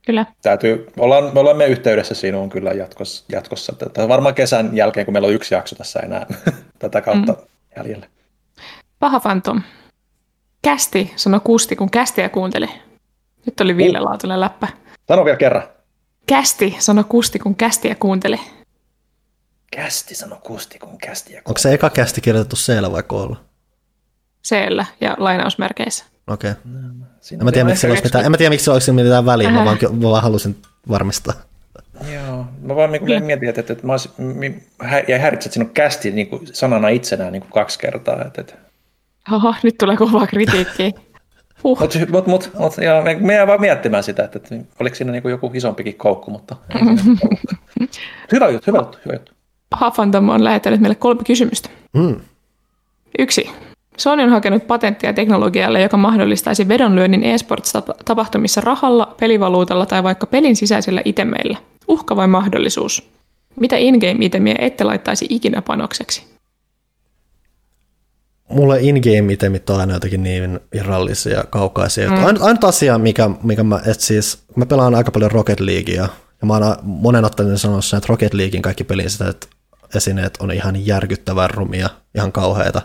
Kyllä. 0.05 0.25
Täytyy, 0.41 0.87
ollaan, 0.99 1.33
me 1.33 1.39
olemme 1.39 1.67
yhteydessä 1.67 2.15
sinuun 2.15 2.49
kyllä 2.49 2.71
jatkossa. 2.71 3.25
jatkossa. 3.29 3.73
Tätä 3.73 4.07
varmaan 4.07 4.35
kesän 4.35 4.77
jälkeen, 4.77 5.05
kun 5.05 5.13
meillä 5.13 5.27
on 5.27 5.33
yksi 5.33 5.55
jakso 5.55 5.75
tässä 5.75 5.99
enää 5.99 6.25
tätä 6.79 7.01
kautta 7.01 7.33
mm. 7.33 7.39
jäljellä. 7.77 8.07
Paha 8.99 9.19
Phantom. 9.19 9.61
Kästi, 10.61 11.13
sanoi 11.15 11.39
Kusti, 11.43 11.75
kun 11.75 11.91
kästiä 11.91 12.29
kuunteli. 12.29 12.69
Nyt 13.45 13.61
oli 13.61 13.77
Ville 13.77 13.99
Laatunen 13.99 14.39
läppä. 14.39 14.67
Sano 15.07 15.25
vielä 15.25 15.37
kerran. 15.37 15.63
Kästi, 16.27 16.75
sanoi 16.79 17.03
Kusti, 17.03 17.39
kun 17.39 17.55
kästiä 17.55 17.95
kuunteli. 17.95 18.39
Kästi, 19.75 20.15
sano 20.15 20.35
Kusti, 20.43 20.79
kun 20.79 20.97
kästi 20.97 21.33
ja 21.33 21.41
Onko 21.45 21.57
se 21.57 21.73
eka 21.73 21.89
kästi 21.89 22.21
kirjoitettu 22.21 22.55
C 22.55 22.91
vai 22.91 23.03
koolla? 23.03 23.37
Seellä 24.41 24.85
ja 25.01 25.15
lainausmerkeissä. 25.19 26.05
Okei. 26.27 26.51
Okay. 26.51 26.63
Siinä 27.21 27.41
En 27.41 27.45
mä 27.45 27.51
tiedä, 27.51 27.69
miksi 27.69 27.87
olisi 27.87 28.03
mitään, 28.03 28.25
en 28.25 28.31
mä 28.31 28.37
tiedä, 28.37 28.49
miksi 28.49 28.63
sillä 28.63 28.75
olisi 28.75 28.91
mitään 28.91 29.25
väliä, 29.25 29.51
mä 29.51 29.65
vaan, 29.65 29.77
mä 29.91 30.09
vaan 30.09 30.23
halusin 30.23 30.55
varmistaa. 30.89 31.33
Mä 32.61 32.75
vaan 32.75 32.91
niin 32.91 32.99
kuin 32.99 33.23
mietin, 33.23 33.49
että, 33.49 33.61
että, 33.61 33.73
että 33.73 33.87
mä 33.87 33.93
olisin, 33.93 34.11
mi- 34.17 34.63
hä- 34.79 35.03
jäi 35.07 35.19
häiritse, 35.19 35.47
että 35.47 35.53
siinä 35.53 35.67
on 35.67 35.73
kästi 35.73 36.11
niin 36.11 36.27
kuin 36.27 36.47
sanana 36.53 36.89
itsenään 36.89 37.31
niin 37.31 37.41
kuin 37.41 37.51
kaksi 37.51 37.79
kertaa. 37.79 38.21
Että, 38.25 38.41
että. 38.41 38.53
Oho, 39.31 39.55
nyt 39.63 39.77
tulee 39.77 39.97
kovaa 39.97 40.27
kritiikkiä. 40.27 40.91
Huh. 41.63 41.79
Mutta 41.79 41.99
mut, 42.11 42.27
mut, 42.27 42.51
mut, 42.59 42.77
ja 42.77 43.01
me, 43.01 43.15
me 43.19 43.33
jää 43.33 43.47
vaan 43.47 43.61
miettimään 43.61 44.03
sitä, 44.03 44.23
että, 44.23 44.37
että 44.37 44.55
oliko 44.79 44.95
siinä 44.95 45.11
niin 45.11 45.21
kuin 45.21 45.31
joku 45.31 45.51
isompikin 45.53 45.95
koukku, 45.95 46.31
mutta 46.31 46.55
ei 46.69 46.81
hyvä 48.31 48.49
juttu, 48.49 48.71
hyvä 48.71 48.79
juttu, 48.79 48.97
hyvä 49.05 49.15
juttu. 49.15 49.31
Hafantam 49.71 50.29
on 50.29 50.43
lähettänyt 50.43 50.79
meille 50.79 50.95
kolme 50.95 51.23
kysymystä. 51.23 51.69
Mm. 51.93 52.15
Yksi. 53.19 53.49
Sony 53.97 54.23
on 54.23 54.29
hakenut 54.29 54.67
patenttia 54.67 55.13
teknologialle, 55.13 55.81
joka 55.81 55.97
mahdollistaisi 55.97 56.67
vedonlyönnin 56.67 57.23
eSports-tapahtumissa 57.23 58.61
rahalla, 58.61 59.15
pelivaluutalla 59.19 59.85
tai 59.85 60.03
vaikka 60.03 60.25
pelin 60.27 60.55
sisäisillä 60.55 61.01
itemeillä. 61.05 61.57
Uhka 61.87 62.15
vai 62.15 62.27
mahdollisuus? 62.27 63.09
Mitä 63.59 63.77
in-game-itemiä 63.77 64.55
ette 64.59 64.83
laittaisi 64.83 65.25
ikinä 65.29 65.61
panokseksi? 65.61 66.23
Mulle 68.49 68.81
in-game 68.81 69.33
itemit 69.33 69.69
on 69.69 69.79
aina 69.79 69.93
jotenkin 69.93 70.23
niin 70.23 70.59
irrallisia 70.73 71.37
ja 71.37 71.43
kaukaisia. 71.49 72.09
Mm. 72.09 72.25
Ainut, 72.25 72.41
ainut 72.41 72.63
asia, 72.63 72.97
mikä, 72.97 73.29
mikä 73.43 73.63
mä, 73.63 73.79
et 73.85 73.99
siis, 73.99 74.43
mä 74.55 74.65
pelaan 74.65 74.95
aika 74.95 75.11
paljon 75.11 75.31
Rocket 75.31 75.59
Leaguea, 75.59 76.07
ja 76.41 76.47
mä 76.47 76.53
oon 76.53 76.75
monen 76.83 77.25
ottanut 77.25 77.61
sanonut 77.61 77.85
sen, 77.85 77.97
että 77.97 78.07
Rocket 78.09 78.33
Leaguein 78.33 78.61
kaikki 78.61 78.83
pelin 78.83 79.09
sitä, 79.09 79.33
esineet 79.95 80.37
on 80.39 80.51
ihan 80.51 80.85
järkyttävän 80.85 81.49
rumia, 81.49 81.89
ihan 82.15 82.31
kauheita. 82.31 82.81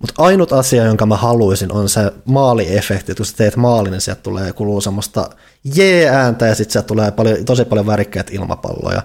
Mutta 0.00 0.22
ainut 0.22 0.52
asia, 0.52 0.84
jonka 0.84 1.06
mä 1.06 1.16
haluaisin, 1.16 1.72
on 1.72 1.88
se 1.88 2.12
maaliefekti. 2.24 3.14
Kun 3.14 3.26
sä 3.26 3.36
teet 3.36 3.56
maalin, 3.56 3.90
niin 3.90 4.00
sieltä 4.00 4.22
tulee 4.22 4.52
kuluu 4.52 4.80
semmoista 4.80 5.30
jee-ääntä 5.74 6.46
ja 6.46 6.54
sitten 6.54 6.72
sieltä 6.72 6.86
tulee 6.86 7.10
paljon, 7.10 7.44
tosi 7.44 7.64
paljon 7.64 7.86
värikkäitä 7.86 8.32
ilmapalloja. 8.34 9.02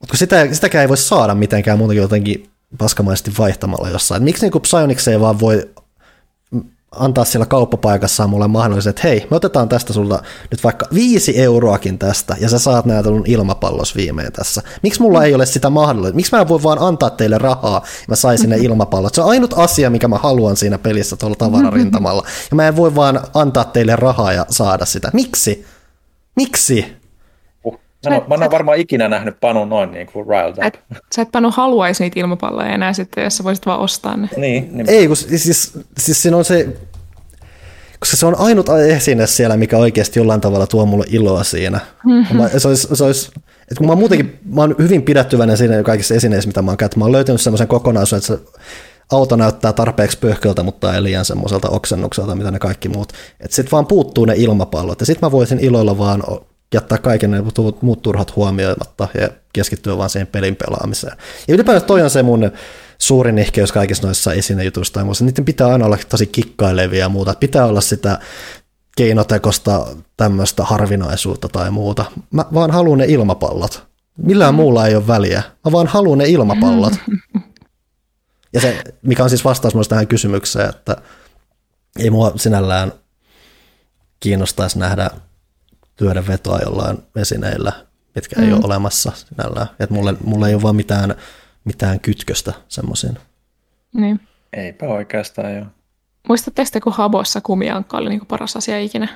Mutta 0.00 0.16
sitä, 0.16 0.54
sitäkään 0.54 0.82
ei 0.82 0.88
voi 0.88 0.96
saada 0.96 1.34
mitenkään 1.34 1.78
muutenkin 1.78 2.02
jotenkin 2.02 2.50
paskamaisesti 2.78 3.32
vaihtamalla 3.38 3.90
jossain. 3.90 4.22
Miksi 4.22 4.46
niin 4.46 4.62
Psyonix 4.62 5.08
ei 5.08 5.20
vaan 5.20 5.40
voi 5.40 5.70
antaa 6.96 7.24
siellä 7.24 7.46
kauppapaikassa 7.46 8.26
mulle 8.26 8.48
mahdollisuus, 8.48 8.86
että 8.86 9.02
hei, 9.04 9.26
me 9.30 9.36
otetaan 9.36 9.68
tästä 9.68 9.92
sulla 9.92 10.22
nyt 10.50 10.64
vaikka 10.64 10.86
viisi 10.94 11.40
euroakin 11.40 11.98
tästä, 11.98 12.36
ja 12.40 12.48
sä 12.48 12.58
saat 12.58 12.86
näitä 12.86 13.08
ilmapallos 13.26 13.96
viimein 13.96 14.32
tässä. 14.32 14.62
Miksi 14.82 15.00
mulla 15.00 15.24
ei 15.24 15.34
ole 15.34 15.46
sitä 15.46 15.70
mahdollisuutta? 15.70 16.16
Miksi 16.16 16.34
mä 16.34 16.40
en 16.40 16.48
voi 16.48 16.62
vaan 16.62 16.78
antaa 16.78 17.10
teille 17.10 17.38
rahaa, 17.38 17.82
ja 17.84 18.04
mä 18.08 18.16
saisin 18.16 18.50
ne 18.50 18.56
ilmapallot? 18.66 19.14
Se 19.14 19.20
on 19.20 19.30
ainut 19.30 19.54
asia, 19.56 19.90
mikä 19.90 20.08
mä 20.08 20.18
haluan 20.18 20.56
siinä 20.56 20.78
pelissä 20.78 21.16
tuolla 21.16 21.36
tavararintamalla, 21.36 22.22
ja 22.50 22.56
mä 22.56 22.68
en 22.68 22.76
voi 22.76 22.94
vaan 22.94 23.20
antaa 23.34 23.64
teille 23.64 23.96
rahaa 23.96 24.32
ja 24.32 24.46
saada 24.50 24.84
sitä. 24.84 25.10
Miksi? 25.12 25.66
Miksi? 26.36 27.01
Mä, 28.08 28.16
en, 28.16 28.22
mä 28.28 28.34
en 28.34 28.42
ole 28.42 28.50
varmaan 28.50 28.78
ikinä 28.78 29.08
nähnyt 29.08 29.40
Panu 29.40 29.64
noin 29.64 29.92
niin 29.92 30.06
kuin 30.06 30.26
riled 30.26 30.56
up. 30.58 30.64
Et, 30.64 30.80
sä 31.14 31.22
et 31.22 31.32
Panu 31.32 31.50
haluaisi 31.50 32.02
niitä 32.02 32.20
ilmapalloja 32.20 32.68
enää 32.74 32.92
sitten, 32.92 33.24
jos 33.24 33.36
sä 33.36 33.44
voisit 33.44 33.66
vaan 33.66 33.80
ostaa 33.80 34.16
ne. 34.16 34.28
Niin, 34.36 34.68
niin. 34.72 34.90
Ei, 34.90 35.06
kun 35.06 35.16
siis, 35.16 35.72
siis 35.98 36.22
siinä 36.22 36.36
on 36.36 36.44
se, 36.44 36.68
koska 37.98 38.16
se 38.16 38.26
on 38.26 38.38
ainut 38.38 38.68
esine 38.68 39.26
siellä, 39.26 39.56
mikä 39.56 39.78
oikeasti 39.78 40.18
jollain 40.18 40.40
tavalla 40.40 40.66
tuo 40.66 40.86
mulle 40.86 41.04
iloa 41.08 41.44
siinä. 41.44 41.80
Mm-hmm. 42.04 42.36
Mä, 42.36 42.48
se 42.48 42.68
olisi, 42.68 42.88
se 42.92 43.04
olisi, 43.04 43.30
että 43.36 43.74
kun 43.78 43.86
mä 43.86 43.94
muutenkin, 43.94 44.38
mä 44.44 44.60
oon 44.60 44.74
hyvin 44.78 45.02
pidättyväinen 45.02 45.56
siinä 45.56 45.82
kaikissa 45.82 46.14
esineissä, 46.14 46.48
mitä 46.48 46.62
mä 46.62 46.70
oon 46.70 46.78
käyttänyt. 46.78 46.98
Mä 46.98 47.04
oon 47.04 47.12
löytänyt 47.12 47.40
semmoisen 47.40 47.68
kokonaisuuden, 47.68 48.18
että 48.18 48.26
se 48.26 48.62
auto 49.12 49.36
näyttää 49.36 49.72
tarpeeksi 49.72 50.18
pöhköltä, 50.18 50.62
mutta 50.62 50.94
ei 50.94 51.02
liian 51.02 51.24
semmoiselta 51.24 51.68
oksennukselta, 51.68 52.34
mitä 52.34 52.50
ne 52.50 52.58
kaikki 52.58 52.88
muut. 52.88 53.12
Että 53.40 53.56
sit 53.56 53.72
vaan 53.72 53.86
puuttuu 53.86 54.24
ne 54.24 54.34
ilmapallot. 54.36 55.00
Ja 55.00 55.06
sit 55.06 55.22
mä 55.22 55.30
voisin 55.32 55.60
iloilla 55.60 55.98
vaan 55.98 56.22
jättää 56.72 56.98
kaiken 56.98 57.30
ne 57.30 57.42
muut 57.80 58.02
turhat 58.02 58.36
huomioimatta 58.36 59.08
ja 59.20 59.28
keskittyä 59.52 59.98
vaan 59.98 60.10
siihen 60.10 60.26
pelin 60.26 60.56
pelaamiseen. 60.56 61.16
Ja 61.48 61.54
ylipäätään 61.54 61.86
toi 61.86 62.02
on 62.02 62.10
se 62.10 62.22
mun 62.22 62.52
suurin 62.98 63.38
ihkeys 63.38 63.72
kaikissa 63.72 64.06
noissa 64.06 64.32
esinejutuissa 64.32 64.94
tai 64.94 65.04
muussa. 65.04 65.24
Niiden 65.24 65.44
pitää 65.44 65.66
aina 65.66 65.86
olla 65.86 65.98
tosi 66.08 66.26
kikkailevia 66.26 67.00
ja 67.00 67.08
muuta. 67.08 67.34
Pitää 67.40 67.66
olla 67.66 67.80
sitä 67.80 68.18
keinotekosta 68.96 69.86
tämmöistä 70.16 70.64
harvinaisuutta 70.64 71.48
tai 71.48 71.70
muuta. 71.70 72.04
Mä 72.30 72.44
vaan 72.54 72.70
haluan 72.70 72.98
ne 72.98 73.04
ilmapallot. 73.04 73.86
Millään 74.16 74.54
mm. 74.54 74.56
muulla 74.56 74.86
ei 74.86 74.96
ole 74.96 75.06
väliä. 75.06 75.42
Mä 75.64 75.72
vaan 75.72 75.86
haluan 75.86 76.18
ne 76.18 76.24
ilmapallot. 76.24 76.92
Ja 78.54 78.60
se, 78.60 78.84
mikä 79.02 79.22
on 79.22 79.28
siis 79.28 79.44
vastaus 79.44 79.74
myös 79.74 79.88
tähän 79.88 80.06
kysymykseen, 80.06 80.68
että 80.68 80.96
ei 81.98 82.10
mua 82.10 82.32
sinällään 82.36 82.92
kiinnostaisi 84.20 84.78
nähdä 84.78 85.10
työden 86.02 86.26
vetoa 86.26 86.58
jollain 86.58 86.98
esineillä, 87.16 87.72
mitkä 88.14 88.40
mm. 88.40 88.46
ei 88.46 88.52
ole 88.52 88.60
olemassa 88.64 89.12
sinällään. 89.14 89.66
Että 89.80 89.94
mulle, 89.94 90.14
mulle 90.24 90.48
ei 90.48 90.54
ole 90.54 90.62
vaan 90.62 90.76
mitään 90.76 91.14
mitään 91.64 92.00
kytköstä 92.00 92.52
semmoisiin. 92.68 93.18
Niin. 93.94 94.20
Eipä 94.52 94.86
oikeastaan 94.86 95.54
joo. 95.54 95.66
Muistatteko 96.28 96.70
te, 96.72 96.80
kun 96.80 96.92
Habossa 96.92 97.40
kumiankka 97.40 97.96
oli 97.96 98.08
niin 98.08 98.26
paras 98.26 98.56
asia 98.56 98.80
ikinä? 98.80 99.08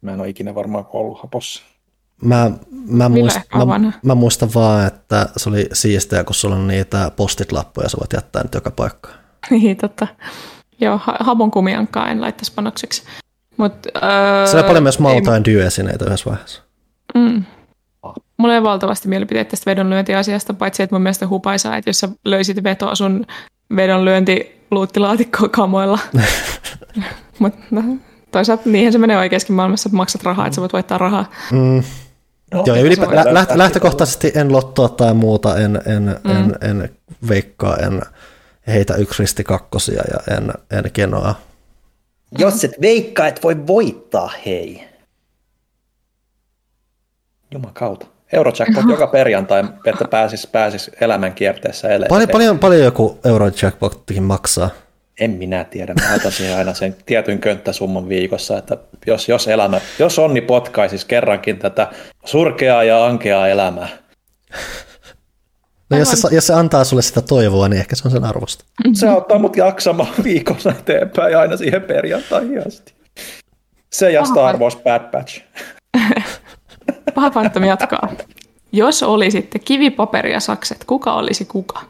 Mä 0.00 0.12
en 0.12 0.20
ole 0.20 0.28
ikinä 0.28 0.54
varmaan 0.54 0.86
ollut 0.92 1.22
Habossa. 1.22 1.62
Mä, 2.22 2.50
mä, 2.86 3.08
muist, 3.08 3.40
mä, 3.54 3.92
mä, 4.02 4.14
muistan 4.14 4.50
vaan, 4.54 4.86
että 4.86 5.28
se 5.36 5.48
oli 5.48 5.68
siistiä, 5.72 6.24
kun 6.24 6.34
sulla 6.34 6.56
on 6.56 6.66
niitä 6.66 7.10
postit-lappuja, 7.16 7.88
sä 7.88 7.96
voit 8.00 8.12
jättää 8.12 8.42
nyt 8.42 8.54
joka 8.54 8.70
paikkaan. 8.70 9.18
niin, 9.50 9.76
totta. 9.76 10.06
Joo, 10.80 11.00
Habon 11.20 11.50
kumiankkaa 11.50 12.10
en 12.10 12.20
laittaisi 12.20 12.52
panokseksi. 12.52 13.02
Mut, 13.56 13.72
öö, 13.96 14.46
se 14.46 14.56
oli 14.56 14.66
paljon 14.66 14.82
myös 14.82 14.98
Mountain 14.98 15.44
Dew-esineitä 15.44 16.04
yhdessä 16.04 16.30
vaiheessa. 16.30 16.62
Mm. 17.14 17.44
Mulla 18.36 18.54
ei 18.54 18.62
valtavasti 18.62 19.08
mielipiteitä 19.08 19.50
tästä 19.50 19.70
vedonlyöntiasiasta, 19.70 20.54
paitsi 20.54 20.82
että 20.82 20.94
mun 20.94 21.02
mielestä 21.02 21.28
hupaisaa, 21.28 21.76
että 21.76 21.88
jos 21.88 22.00
sä 22.00 22.08
löysit 22.24 22.64
vetoa 22.64 22.94
sun 22.94 23.26
vedonlyönti 23.76 24.60
luuttilaatikkoon 24.70 25.50
kamoilla. 25.50 25.98
Mutta 27.38 27.58
no, 27.70 27.82
toisaalta 28.30 28.62
niinhän 28.66 28.92
se 28.92 28.98
menee 28.98 29.16
oikeaskin 29.16 29.56
maailmassa, 29.56 29.88
että 29.88 29.96
maksat 29.96 30.22
rahaa, 30.22 30.46
että 30.46 30.54
sä 30.54 30.60
voit 30.60 30.72
voittaa 30.72 30.98
rahaa. 30.98 31.30
Mm. 31.52 31.82
No, 32.54 32.62
Joo, 32.66 32.76
ylipä, 32.76 33.02
lä- 33.02 33.42
läht- 33.42 33.56
lähtökohtaisesti 33.58 34.32
en 34.34 34.52
lottoa 34.52 34.88
tai 34.88 35.14
muuta, 35.14 35.56
en, 35.56 35.80
en, 35.86 36.16
mm. 36.24 36.30
en, 36.30 36.54
en 36.60 36.88
veikkaa, 37.28 37.76
en 37.76 38.02
heitä 38.66 38.94
yksi 38.94 39.22
risti 39.22 39.44
kakkosia 39.44 40.02
ja 40.12 40.36
en, 40.36 40.52
en 40.78 40.90
kenoa. 40.92 41.34
Jos 42.38 42.64
et 42.64 42.80
veikkaa, 42.80 43.26
et 43.26 43.42
voi 43.42 43.66
voittaa, 43.66 44.32
hei. 44.46 44.84
Jumakauta. 47.50 48.06
Eurojackpot 48.32 48.84
joka 48.88 49.06
perjantai, 49.06 49.64
että 49.86 50.04
pääsis, 50.04 50.46
pääsis 50.46 50.90
elämänkierteessä 51.00 51.88
eleen. 51.88 52.08
Paljon, 52.08 52.28
paljon, 52.28 52.58
paljon 52.58 52.84
joku 52.84 53.18
Eurojackpotkin 53.24 54.22
maksaa? 54.22 54.70
En 55.20 55.30
minä 55.30 55.64
tiedä. 55.64 55.94
Mä 55.94 56.10
laitan 56.10 56.32
siihen 56.32 56.56
aina 56.56 56.74
sen 56.74 56.96
tietyn 57.06 57.38
könttäsumman 57.38 58.08
viikossa, 58.08 58.58
että 58.58 58.76
jos, 59.06 59.28
jos, 59.28 59.48
elämä, 59.48 59.80
jos 59.98 60.18
onni 60.18 60.40
potkaisis 60.40 61.04
kerrankin 61.04 61.58
tätä 61.58 61.88
surkeaa 62.24 62.84
ja 62.84 63.06
ankeaa 63.06 63.48
elämää. 63.48 63.88
No 65.94 66.00
jos 66.00 66.10
se, 66.10 66.34
jos 66.34 66.46
se 66.46 66.54
antaa 66.54 66.84
sulle 66.84 67.02
sitä 67.02 67.20
toivoa, 67.20 67.68
niin 67.68 67.80
ehkä 67.80 67.96
se 67.96 68.02
on 68.08 68.12
sen 68.12 68.24
arvosta. 68.24 68.64
Se 68.92 69.08
auttaa 69.08 69.38
mut 69.38 69.56
jaksamaan 69.56 70.14
viikossa 70.24 70.70
eteenpäin 70.70 71.38
aina 71.38 71.56
siihen 71.56 71.82
perjantaihin 71.82 72.66
asti. 72.66 72.94
Se 73.92 74.12
ja 74.12 74.24
Star 74.24 74.58
Wars 74.58 74.76
Bad 74.76 75.10
Batch. 75.10 75.40
Paha 77.14 77.30
Phantom 77.30 77.64
jatkaa. 77.64 78.12
Jos 78.72 79.02
olisitte 79.02 79.58
kivipaperi 79.58 80.32
ja 80.32 80.40
sakset, 80.40 80.84
kuka 80.84 81.12
olisi 81.12 81.44
kuka? 81.44 81.80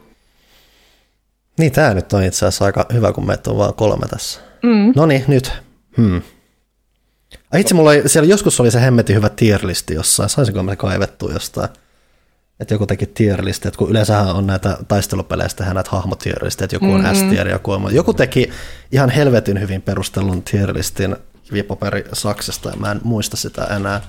Niin, 1.59 1.71
tämä 1.71 1.93
nyt 1.93 2.13
on 2.13 2.23
itse 2.23 2.45
asiassa 2.45 2.65
aika 2.65 2.85
hyvä, 2.93 3.11
kun 3.11 3.27
meitä 3.27 3.51
on 3.51 3.57
vain 3.57 3.73
kolme 3.73 4.07
tässä. 4.07 4.39
Mm. 4.63 4.93
No 4.95 5.05
niin, 5.05 5.23
nyt. 5.27 5.51
Hmm. 5.97 6.21
Ai 7.51 7.61
itse 7.61 7.73
mulla 7.73 7.89
oli, 7.89 8.09
siellä 8.09 8.29
joskus 8.29 8.59
oli 8.59 8.71
se 8.71 8.81
hemmetin 8.81 9.15
hyvä 9.15 9.29
tierlisti 9.29 9.93
jossain, 9.93 10.29
saisinko 10.29 10.63
me 10.63 10.75
kaivettua 10.75 11.31
jostain? 11.31 11.69
Että 12.59 12.73
joku 12.73 12.85
teki 12.85 13.05
että 13.05 13.77
kun 13.77 13.89
yleensähän 13.89 14.35
on 14.35 14.47
näitä 14.47 14.77
taistelupeleistä 14.87 15.57
tehdään 15.57 15.75
näitä 15.75 15.89
hahmotierlisteitä, 15.91 16.75
joku 16.75 16.85
on 16.85 17.01
mm-hmm. 17.01 17.15
S-tier, 17.15 17.47
joku 17.47 17.71
on, 17.71 17.95
joku 17.95 18.13
teki 18.13 18.49
ihan 18.91 19.09
helvetin 19.09 19.59
hyvin 19.59 19.81
perustellun 19.81 20.43
tierlistin 20.43 21.15
kivipaperi 21.43 22.03
Saksasta, 22.13 22.69
ja 22.69 22.75
mä 22.75 22.91
en 22.91 23.01
muista 23.03 23.37
sitä 23.37 23.63
enää. 23.63 24.01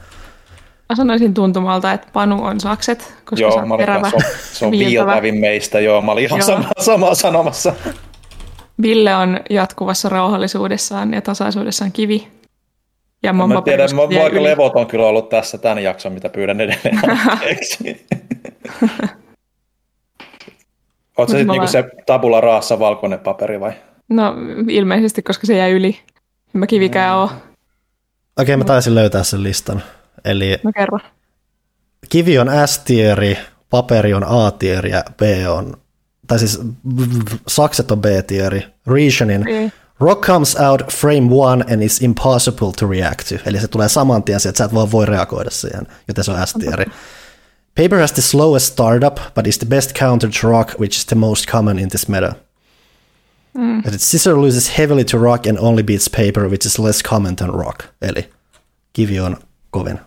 Mä 0.89 0.97
sanoisin 0.97 1.35
tuntumalta, 1.35 1.93
että 1.93 2.09
Panu 2.13 2.45
on 2.45 2.61
sakset, 2.61 3.15
koska 3.25 3.41
joo, 3.41 3.53
se 3.53 3.59
on 3.59 3.79
terävä. 3.79 4.11
Se 4.11 4.17
on, 4.17 4.23
se 4.53 4.65
on 4.67 4.73
viiltävin 4.73 5.35
meistä, 5.35 5.81
joo. 5.81 6.03
Mä 6.03 6.13
olin 6.13 6.25
ihan 6.25 6.43
sama, 6.43 6.69
samaa 6.79 7.15
sanomassa. 7.15 7.75
Ville 8.83 9.17
on 9.17 9.41
jatkuvassa 9.51 10.09
rauhallisuudessaan 10.09 11.15
ja 11.15 11.23
tasaisuudessaan 11.23 11.93
kivi. 11.93 12.29
Ja 13.23 13.33
mä, 13.33 13.47
mä 13.47 13.63
tiedän, 13.63 13.89
mä, 13.95 14.17
mä 14.19 14.25
aika 14.25 14.43
levoton 14.43 14.87
kyllä 14.87 15.07
ollut 15.07 15.29
tässä 15.29 15.59
tämän 15.59 15.83
jakson, 15.83 16.13
mitä 16.13 16.29
pyydän 16.29 16.61
edelleen 16.61 17.01
anteeksi. 17.31 18.07
Oletko 21.17 21.33
se, 21.33 21.45
niinku 21.45 21.67
se 21.67 21.85
tabula 22.07 22.41
raassa 22.41 22.79
valkoinen 22.79 23.21
paperi 23.21 23.61
vai? 23.61 23.73
No 24.09 24.35
ilmeisesti, 24.69 25.23
koska 25.23 25.47
se 25.47 25.57
jäi 25.57 25.73
yli. 25.73 25.99
En 26.55 26.59
mä 26.59 26.67
kivikään 26.67 27.17
mm. 27.17 27.23
ole. 27.23 27.31
Okei, 27.31 27.43
okay, 28.43 28.57
mä 28.57 28.65
taisin 28.65 28.95
löytää 28.95 29.25
sen 29.25 29.43
listan. 29.43 29.83
Eli 30.25 30.59
no 30.63 30.73
kerro. 30.73 30.99
kivi 32.09 32.39
on 32.39 32.49
S-tieri, 32.67 33.39
paperi 33.71 34.15
on 34.15 34.25
A-tieri 34.29 34.91
ja 34.91 35.05
B 35.17 35.23
on, 35.49 35.77
tai 36.27 36.39
siis 36.39 36.61
sakset 37.47 37.91
on 37.91 38.01
B-tieri. 38.01 38.67
Regionin 38.87 39.41
Niin. 39.41 39.73
Rock 40.01 40.21
comes 40.21 40.57
out 40.57 40.93
frame 40.93 41.29
one 41.31 41.65
and 41.73 41.83
is 41.83 42.03
impossible 42.03 42.73
to 42.79 42.87
react 42.87 43.29
to. 43.29 43.35
Eli 43.47 43.61
se 43.61 43.69
tulee 43.69 43.89
saman 43.89 44.23
tien 44.23 44.37
että 44.37 44.59
sä 44.59 44.65
et 44.65 44.75
vaan 44.75 44.93
voi 44.93 45.07
reagoida 45.07 45.51
siihen, 45.51 45.87
joten 46.09 46.25
se 46.25 46.31
on 46.31 46.47
S-tieri. 46.47 46.85
Paper 47.77 47.99
has 47.99 48.13
the 48.13 48.23
slowest 48.23 48.73
startup, 48.73 49.21
but 49.35 49.47
is 49.47 49.59
the 49.59 49.67
best 49.67 49.95
counter 49.95 50.31
to 50.31 50.49
rock, 50.49 50.71
which 50.79 50.97
is 50.97 51.05
the 51.05 51.15
most 51.15 51.47
common 51.47 51.79
in 51.79 51.89
this 51.91 52.09
meta. 52.09 52.37
Mm. 53.55 53.83
Scissor 53.99 54.41
loses 54.41 54.69
heavily 54.69 55.05
to 55.05 55.19
rock 55.19 55.47
and 55.47 55.59
only 55.59 55.83
beats 55.83 56.09
paper, 56.09 56.49
which 56.49 56.67
is 56.67 56.79
less 56.79 57.03
common 57.03 57.37
than 57.37 57.51
rock. 57.51 57.85
Eli 58.03 58.29
kivi 58.93 59.21
on 59.21 59.37
kovin. 59.71 60.01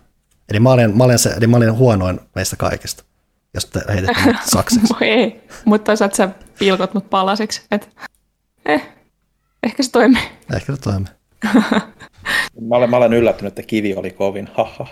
Eli 0.50 0.60
mä 0.60 0.72
olen, 0.72 0.98
mä 0.98 1.04
olen, 1.04 1.20
se, 1.20 1.30
eli 1.30 1.48
mä 1.48 1.58
olen 1.58 1.74
huonoin 1.74 2.20
meistä 2.36 2.56
kaikista, 2.56 3.04
jos 3.54 3.66
te 3.66 3.82
heitätte 3.90 4.22
mut 4.26 4.36
sakseksi. 4.56 4.94
Voi 5.00 5.08
ei, 5.08 5.42
mutta 5.66 5.86
toisaalta 5.86 6.16
sä 6.16 6.30
pilkot 6.60 6.94
mut 6.94 7.10
palasiksi. 7.10 7.62
Et, 7.72 7.90
eh, 8.66 8.88
ehkä 9.64 9.84
se 9.84 9.92
toimii. 9.92 10.24
Ehkä 10.56 10.76
se 10.76 10.82
toimii. 10.82 11.14
Mä 12.70 12.76
olen, 12.76 12.90
mä 12.90 12.98
olen 12.98 13.14
yllättynyt, 13.14 13.52
että 13.52 13.68
kivi 13.68 13.96
oli 13.96 14.12
kovin. 14.12 14.50
Haha. 14.54 14.88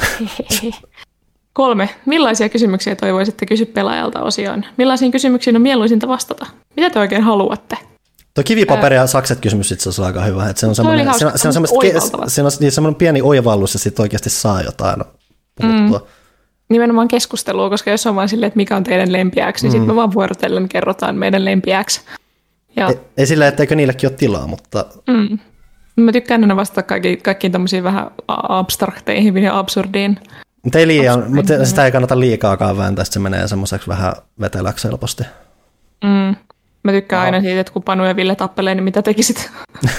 Kolme. 1.52 1.88
Millaisia 2.06 2.48
kysymyksiä 2.48 2.96
toivoisitte 2.96 3.46
kysyä 3.46 3.66
pelaajalta 3.66 4.22
osioon? 4.22 4.64
Millaisiin 4.76 5.12
kysymyksiin 5.12 5.56
on 5.56 5.62
mieluisinta 5.62 6.08
vastata? 6.08 6.46
Mitä 6.76 6.90
te 6.90 6.98
oikein 6.98 7.22
haluatte? 7.22 7.76
Tuo 8.34 8.44
kivipaperi 8.44 8.96
ja 8.96 9.06
sakset 9.06 9.40
kysymys 9.40 9.72
itse 9.72 9.82
asiassa 9.82 10.02
on 10.02 10.06
aika 10.06 10.20
hyvä. 10.20 10.48
Että 10.48 10.60
se 10.60 10.66
on 10.66 10.74
semmoinen, 10.74 11.14
se 11.18 11.26
on, 11.26 11.32
se 11.38 11.48
on 11.48 11.52
se 12.28 12.42
on 12.42 12.50
niin 12.60 12.72
semmoinen 12.72 12.98
pieni 12.98 13.22
oivallus 13.22 13.74
ja 13.74 13.80
sitten 13.80 14.02
oikeasti 14.02 14.30
saa 14.30 14.62
jotain 14.62 15.04
puhuttua. 15.60 15.98
Mm. 15.98 16.04
Nimenomaan 16.68 17.08
keskustelua, 17.08 17.70
koska 17.70 17.90
jos 17.90 18.06
on 18.06 18.16
vaan 18.16 18.28
silleen, 18.28 18.48
että 18.48 18.56
mikä 18.56 18.76
on 18.76 18.84
teidän 18.84 19.12
lempiäksi, 19.12 19.64
niin 19.64 19.72
sitten 19.72 19.88
me 19.88 19.96
vaan 19.96 20.14
vuorotellen 20.14 20.68
kerrotaan 20.68 21.16
meidän 21.16 21.44
lempiäksi. 21.44 22.00
Ja 22.76 22.88
Ei, 22.88 23.00
ei 23.16 23.26
sillä, 23.26 23.48
etteikö 23.48 23.74
niillekin 23.74 24.10
ole 24.10 24.16
tilaa, 24.16 24.46
mutta 24.46 24.84
mä 25.96 26.12
tykkään 26.12 26.44
aina 26.44 26.56
vastata 26.56 26.82
kaikkiin, 26.82 27.22
kaikkiin 27.22 27.52
tämmöisiin 27.52 27.84
vähän 27.84 28.10
abstrakteihin 28.28 29.38
ja 29.38 29.58
absurdiin. 29.58 30.18
Mutta 30.62 30.78
ei 30.78 30.86
liian, 30.86 31.34
mutta 31.34 31.64
sitä 31.64 31.84
ei 31.84 31.92
kannata 31.92 32.20
liikaakaan 32.20 32.76
vääntää, 32.76 33.04
se 33.04 33.18
menee 33.18 33.48
semmoiseksi 33.48 33.88
vähän 33.88 34.12
veteläksi 34.40 34.88
helposti. 34.88 35.22
Mm. 36.04 36.36
Mä 36.82 36.92
tykkään 36.92 37.22
aina 37.22 37.40
siitä, 37.40 37.60
että 37.60 37.72
kun 37.72 37.82
Panu 37.82 38.04
ja 38.04 38.16
Ville 38.16 38.36
tappelee, 38.36 38.74
niin 38.74 38.84
mitä 38.84 39.02
tekisit? 39.02 39.50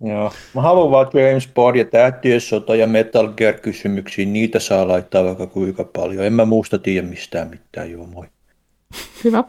Joo. 0.00 0.32
Mä 0.54 0.62
haluan 0.62 0.90
vaan 0.90 1.06
GameSpot 1.06 1.76
ja 1.76 1.84
Tähtien 1.84 2.40
sota 2.40 2.76
ja 2.76 2.86
Metal 2.86 3.28
Gear 3.28 3.54
kysymyksiin, 3.54 4.32
niitä 4.32 4.58
saa 4.58 4.88
laittaa 4.88 5.24
vaikka 5.24 5.46
kuinka 5.46 5.84
paljon. 5.84 6.24
En 6.24 6.32
mä 6.32 6.44
muusta 6.44 6.78
tiedä 6.78 7.06
mistään 7.06 7.48
mitään, 7.48 7.90
joo 7.90 8.06
moi. 8.06 8.26
Hyvä. 9.24 9.44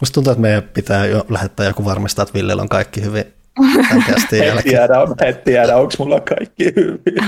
Musta 0.00 0.14
tuntuu, 0.14 0.30
että 0.30 0.40
meidän 0.40 0.62
pitää 0.62 1.06
jo 1.06 1.26
lähettää 1.28 1.66
joku 1.66 1.84
varmistaa, 1.84 2.22
että 2.22 2.34
Villellä 2.34 2.62
on 2.62 2.68
kaikki 2.68 3.02
hyvin 3.02 3.24
tämän 3.88 4.04
kästin 4.06 4.40
En 4.40 4.46
jälkeen. 4.46 4.64
tiedä, 4.64 4.94
en 5.28 5.38
tiedä 5.44 5.76
onko 5.76 5.92
mulla 5.98 6.20
kaikki 6.20 6.64
hyvin. 6.76 7.02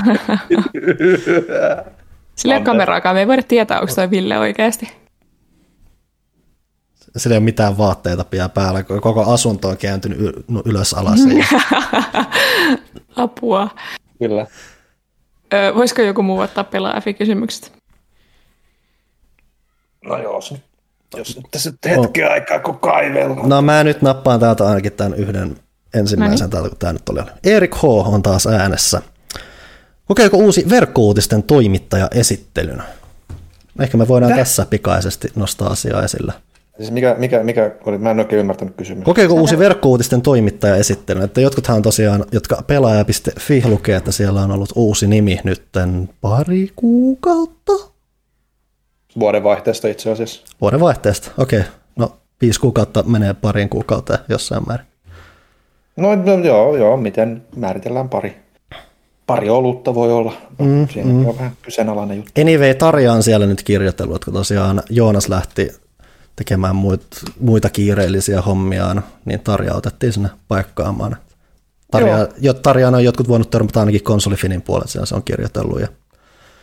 Sillä 2.34 2.54
ei 2.54 2.58
ole 2.58 2.64
kameraakaan, 2.64 3.16
me 3.16 3.20
ei 3.20 3.26
voida 3.26 3.42
tietää, 3.42 3.80
onko 3.80 3.92
toi 3.94 4.10
Ville 4.10 4.38
oikeasti. 4.38 4.92
Sillä 7.16 7.34
ei 7.34 7.38
ole 7.38 7.44
mitään 7.44 7.78
vaatteita 7.78 8.24
pian 8.24 8.50
päällä, 8.50 8.82
koko 8.82 9.32
asunto 9.34 9.68
on 9.68 9.76
kääntynyt 9.76 10.20
y- 10.20 10.32
no, 10.48 10.62
ylös 10.64 10.94
alas. 10.94 11.20
Apua. 13.16 13.68
Kyllä. 14.18 14.46
Ö, 15.54 15.74
voisiko 15.74 16.02
joku 16.02 16.22
muu 16.22 16.38
ottaa 16.38 16.64
pelaa 16.64 17.00
kysymykset 17.18 17.72
No 20.04 20.22
joo, 20.22 20.40
jos 21.16 21.36
nyt 21.36 21.46
tässä 21.50 21.70
nyt 21.70 21.96
hetken 21.96 22.30
aikaa 22.32 22.58
kun 22.60 22.78
kaivellaan. 22.78 23.48
No 23.48 23.62
mä 23.62 23.84
nyt 23.84 24.02
nappaan 24.02 24.40
täältä 24.40 24.66
ainakin 24.66 24.92
tämän 24.92 25.14
yhden 25.14 25.56
ensimmäisen 25.94 26.50
täältä, 26.50 26.68
kun 26.68 26.78
tämä 26.78 26.92
nyt 26.92 27.08
oli. 27.08 27.20
Erik 27.44 27.74
H. 27.76 27.84
on 27.84 28.22
taas 28.22 28.46
äänessä. 28.46 29.02
Kokeeko 30.04 30.36
uusi 30.36 30.66
verkkouutisten 30.70 31.42
toimittaja 31.42 32.08
esittelyn? 32.14 32.82
Ehkä 33.80 33.96
me 33.96 34.08
voidaan 34.08 34.32
tässä 34.36 34.66
pikaisesti 34.70 35.32
nostaa 35.34 35.68
asiaa 35.68 36.02
esille. 36.02 36.32
Siis 36.76 36.90
mikä, 36.90 37.14
mikä, 37.18 37.42
mikä 37.42 37.72
oli, 37.86 37.98
mä 37.98 38.10
en 38.10 38.18
oikein 38.18 38.40
ymmärtänyt 38.40 38.74
kysymystä. 38.76 39.04
Kokeeko 39.04 39.34
uusi 39.34 39.58
verkkouutisten 39.58 40.22
toimittaja 40.22 40.76
esittelyn? 40.76 41.24
Että 41.24 41.40
jotkuthan 41.40 41.82
tosiaan, 41.82 42.24
jotka 42.32 42.62
pelaaja.fi 42.66 43.62
lukee, 43.66 43.96
että 43.96 44.12
siellä 44.12 44.42
on 44.42 44.50
ollut 44.50 44.72
uusi 44.74 45.06
nimi 45.06 45.40
nytten 45.44 46.08
pari 46.20 46.72
kuukautta. 46.76 47.72
Vuodenvaihteesta 49.20 49.88
itse 49.88 50.10
asiassa. 50.10 50.42
Vuoden 50.60 50.80
vaihteesta, 50.80 51.30
okei. 51.38 51.62
No 51.96 52.16
viisi 52.40 52.60
kuukautta 52.60 53.02
menee 53.02 53.34
pariin 53.34 53.68
kuukauteen 53.68 54.18
jossain 54.28 54.62
määrin. 54.66 54.86
No, 55.96 56.14
no 56.14 56.34
joo, 56.34 56.76
joo, 56.76 56.96
miten 56.96 57.42
määritellään 57.56 58.08
pari? 58.08 58.36
Pari 59.26 59.50
olutta 59.50 59.94
voi 59.94 60.12
olla. 60.12 60.32
Mm, 60.58 60.88
Siinä 60.88 61.12
mm. 61.12 61.26
on 61.26 61.38
vähän 61.38 61.52
kyseenalainen 61.62 62.16
juttu. 62.16 62.40
Anyway, 62.40 62.74
Tarja 62.74 63.12
on 63.12 63.22
siellä 63.22 63.46
nyt 63.46 63.62
kirjoitellut, 63.62 64.14
että 64.14 64.24
kun 64.24 64.34
tosiaan 64.34 64.82
Joonas 64.90 65.28
lähti 65.28 65.70
tekemään 66.36 66.76
muit, 66.76 67.02
muita 67.40 67.70
kiireellisiä 67.70 68.40
hommiaan, 68.40 69.04
niin 69.24 69.40
Tarja 69.40 69.74
otettiin 69.74 70.12
sinne 70.12 70.28
paikkaamaan. 70.48 71.16
Tarja, 71.90 72.28
jo, 72.38 72.54
Tarjaan 72.54 72.94
on 72.94 73.04
jotkut 73.04 73.28
voinut 73.28 73.50
törmätä 73.50 73.80
ainakin 73.80 74.02
konsolifinin 74.02 74.62
puolella, 74.62 74.88
siellä 74.88 75.06
se 75.06 75.14
on 75.14 75.22
kirjoitellut. 75.22 75.80
Ja, 75.80 75.88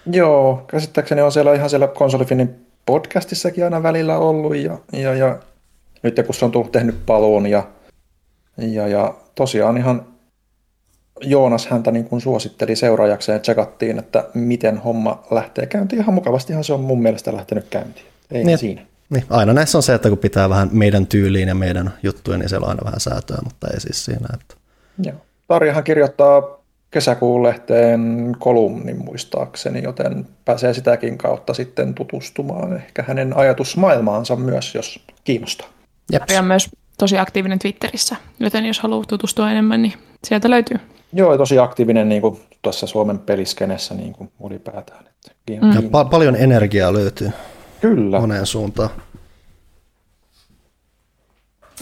Joo, 0.06 0.64
käsittääkseni 0.68 1.22
on 1.22 1.32
siellä 1.32 1.54
ihan 1.54 1.70
siellä 1.70 1.88
konsolifinin 1.88 2.56
podcastissakin 2.86 3.64
aina 3.64 3.84
välillä 3.84 4.18
ollut 4.18 4.56
ja, 4.56 4.78
ja, 4.94 5.14
ja 5.14 5.40
nyt 6.04 6.20
kun 6.26 6.36
se 6.36 6.46
on 6.46 6.52
tullut 6.52 6.72
tehnyt 6.72 7.06
paluun 7.06 7.48
ja, 7.48 7.68
ja, 8.58 8.88
ja 8.88 9.14
tosiaan 9.36 9.78
ihan 9.78 10.06
Joonas 11.22 11.68
häntä 11.68 11.92
niin 11.92 12.06
kuin 12.06 12.22
suositteli 12.22 12.76
seuraajakseen 12.76 13.36
ja 13.36 13.40
tsekattiin, 13.40 14.00
että 14.00 14.26
miten 14.34 14.78
homma 14.78 15.24
lähtee 15.32 15.66
käyntiin. 15.66 16.02
Ihan 16.02 16.14
mukavastihan 16.14 16.64
se 16.64 16.74
on 16.74 16.80
mun 16.82 17.02
mielestä 17.02 17.34
lähtenyt 17.34 17.66
käyntiin. 17.70 18.06
Ei 18.32 18.44
Niin. 18.44 18.58
siinä. 18.58 18.82
niin, 19.10 19.24
aina 19.30 19.54
näissä 19.54 19.78
on 19.78 19.84
se, 19.84 19.94
että 19.94 20.10
kun 20.10 20.18
pitää 20.18 20.50
vähän 20.50 20.70
meidän 20.72 21.08
tyyliin 21.08 21.48
ja 21.48 21.56
meidän 21.56 21.94
juttuja, 22.04 22.38
niin 22.38 22.50
siellä 22.50 22.66
on 22.66 22.70
aina 22.70 22.86
vähän 22.86 23.00
säätöä, 23.00 23.38
mutta 23.44 23.68
ei 23.74 23.80
siis 23.80 24.06
siinä. 24.06 24.28
Että. 24.34 24.56
Joo. 25.04 25.16
Tarjahan 25.48 25.84
kirjoittaa 25.84 26.42
kesäkuun 26.92 27.44
lehteen 27.44 28.36
kolumnin 28.40 29.06
muistaakseni, 29.06 29.84
joten 29.84 30.28
pääsee 30.46 30.74
sitäkin 30.74 31.18
kautta 31.18 31.54
sitten 31.54 31.94
tutustumaan 31.94 32.76
ehkä 32.76 33.04
hänen 33.08 33.38
ajatusmaailmaansa 33.38 34.36
myös, 34.36 34.76
jos 34.76 35.00
kiinnostaa. 35.24 35.68
Jeps. 36.12 36.24
Ari 36.24 36.38
on 36.38 36.46
myös 36.46 36.70
tosi 36.98 37.18
aktiivinen 37.18 37.60
Twitterissä, 37.60 38.16
joten 38.40 38.66
jos 38.66 38.80
haluaa 38.80 39.06
tutustua 39.08 39.52
enemmän, 39.52 39.82
niin 39.82 39.94
sieltä 40.24 40.50
löytyy. 40.50 40.78
Joo, 41.14 41.38
tosi 41.38 41.60
aktiivinen 41.60 42.10
niin 42.10 42.22
kuin 42.22 42.40
tuossa 42.62 42.88
Suomen 42.88 43.20
peliskenessä 43.20 43.94
niin 43.94 44.14
kuin 44.14 44.32
ylipäätään. 44.50 45.00
Että, 45.08 45.32
Mm. 45.62 45.72
Ja 45.74 45.80
pa- 45.80 46.10
paljon 46.10 46.36
energiaa 46.36 46.94
löytyy 46.94 47.32
Kyllä. 47.82 48.20
moneen 48.20 48.46
suuntaan. 48.46 48.90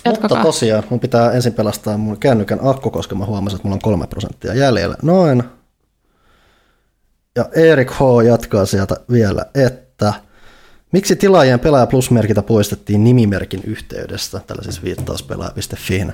Jatkakaa. 0.06 0.38
Mutta 0.38 0.44
tosiaan, 0.44 0.84
mun 0.90 1.00
pitää 1.00 1.32
ensin 1.32 1.54
pelastaa 1.54 1.98
mun 1.98 2.18
kännykän 2.20 2.60
akku, 2.64 2.92
koska 2.92 3.16
mä 3.16 3.26
huomasin, 3.26 3.56
että 3.58 3.68
mulla 3.68 3.76
on 3.76 3.82
kolme 3.82 4.08
prosenttia 4.08 4.54
jäljellä. 4.54 4.96
Noin. 5.02 5.44
Ja 7.36 7.46
Erik 7.56 7.92
H. 7.92 8.00
jatkaa 8.28 8.66
sieltä 8.66 8.96
vielä, 9.12 9.46
että 9.56 10.14
miksi 10.92 11.16
tilaajien 11.16 11.60
pelaaja 11.60 11.88
plus-merkintä 11.88 12.42
poistettiin 12.42 13.04
nimimerkin 13.04 13.62
yhteydestä, 13.64 14.42
tällaisessa 14.48 14.82
viittauspelaaja.fiin? 14.84 16.14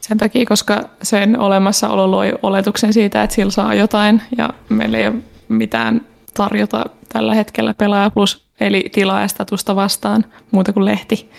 Sen 0.00 0.18
takia, 0.18 0.46
koska 0.46 0.88
sen 1.02 1.38
olemassaolo 1.38 2.10
loi 2.10 2.32
oletuksen 2.42 2.92
siitä, 2.92 3.22
että 3.22 3.36
sillä 3.36 3.50
saa 3.50 3.74
jotain, 3.74 4.22
ja 4.38 4.50
meillä 4.68 4.98
ei 4.98 5.06
ole 5.06 5.16
mitään 5.48 6.06
tarjota 6.34 6.84
tällä 7.12 7.34
hetkellä 7.34 7.74
pelaaja 7.74 8.10
plus, 8.10 8.46
eli 8.60 8.90
tilaajastatusta 8.92 9.76
vastaan, 9.76 10.24
muuta 10.50 10.72
kuin 10.72 10.84
lehti. 10.84 11.30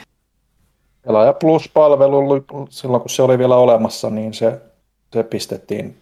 Pelaaja 1.08 1.34
Plus-palvelu, 1.34 2.46
silloin 2.70 3.02
kun 3.02 3.10
se 3.10 3.22
oli 3.22 3.38
vielä 3.38 3.56
olemassa, 3.56 4.10
niin 4.10 4.34
se, 4.34 4.62
se 5.14 5.24
pistettiin 5.24 5.98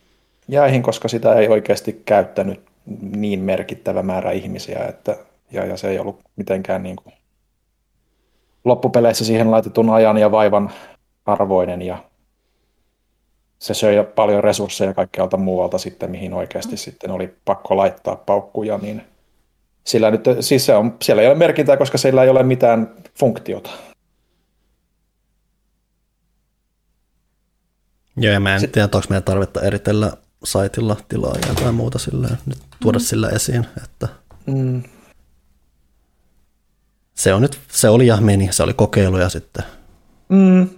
jäihin, 0.47 0.83
koska 0.83 1.07
sitä 1.07 1.33
ei 1.33 1.47
oikeasti 1.47 2.01
käyttänyt 2.05 2.61
niin 3.15 3.39
merkittävä 3.39 4.03
määrä 4.03 4.31
ihmisiä, 4.31 4.85
että, 4.89 5.17
ja, 5.51 5.65
ja 5.65 5.77
se 5.77 5.89
ei 5.89 5.99
ollut 5.99 6.19
mitenkään 6.35 6.83
niin 6.83 6.95
kuin 6.95 7.13
loppupeleissä 8.65 9.25
siihen 9.25 9.51
laitetun 9.51 9.89
ajan 9.89 10.17
ja 10.17 10.31
vaivan 10.31 10.71
arvoinen, 11.25 11.81
ja 11.81 12.03
se 13.59 13.73
söi 13.73 13.95
paljon 14.15 14.43
resursseja 14.43 14.93
kaikkialta 14.93 15.37
muualta 15.37 15.77
sitten, 15.77 16.11
mihin 16.11 16.33
oikeasti 16.33 16.77
sitten 16.77 17.11
oli 17.11 17.35
pakko 17.45 17.77
laittaa 17.77 18.15
paukkuja, 18.15 18.77
niin 18.77 19.01
sillä 19.83 20.11
nyt, 20.11 20.23
siis 20.39 20.65
se 20.65 20.75
on, 20.75 20.97
siellä 21.01 21.21
ei 21.21 21.27
ole 21.27 21.35
merkintää, 21.35 21.77
koska 21.77 21.97
sillä 21.97 22.23
ei 22.23 22.29
ole 22.29 22.43
mitään 22.43 22.93
funktiota. 23.19 23.69
Joo, 28.17 28.33
ja 28.33 28.39
mä 28.39 28.55
en 28.55 28.69
tiedä, 28.71 28.85
onko 28.85 29.07
meidän 29.09 29.23
tarvetta 29.23 29.61
eritellä 29.61 30.11
saitilla 30.43 30.95
tilaajia 31.07 31.53
tai 31.63 31.71
muuta 31.71 31.99
silleen, 31.99 32.37
nyt 32.45 32.57
tuoda 32.81 32.99
mm. 32.99 33.03
sillä 33.03 33.29
esiin, 33.29 33.65
että 33.83 34.07
mm. 34.45 34.83
Se, 37.15 37.33
on 37.33 37.41
nyt, 37.41 37.59
se 37.67 37.89
oli 37.89 38.07
ja 38.07 38.17
meni, 38.17 38.47
se 38.51 38.63
oli 38.63 38.73
kokeilu 38.73 39.17
ja 39.17 39.29
sitten. 39.29 39.63
Mm. 40.29 40.69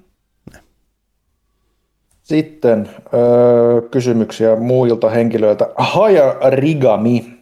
Sitten 2.24 2.90
öö, 3.14 3.82
kysymyksiä 3.82 4.56
muilta 4.56 5.10
henkilöiltä. 5.10 5.70
Haya 5.78 6.36
Rigami. 6.50 7.38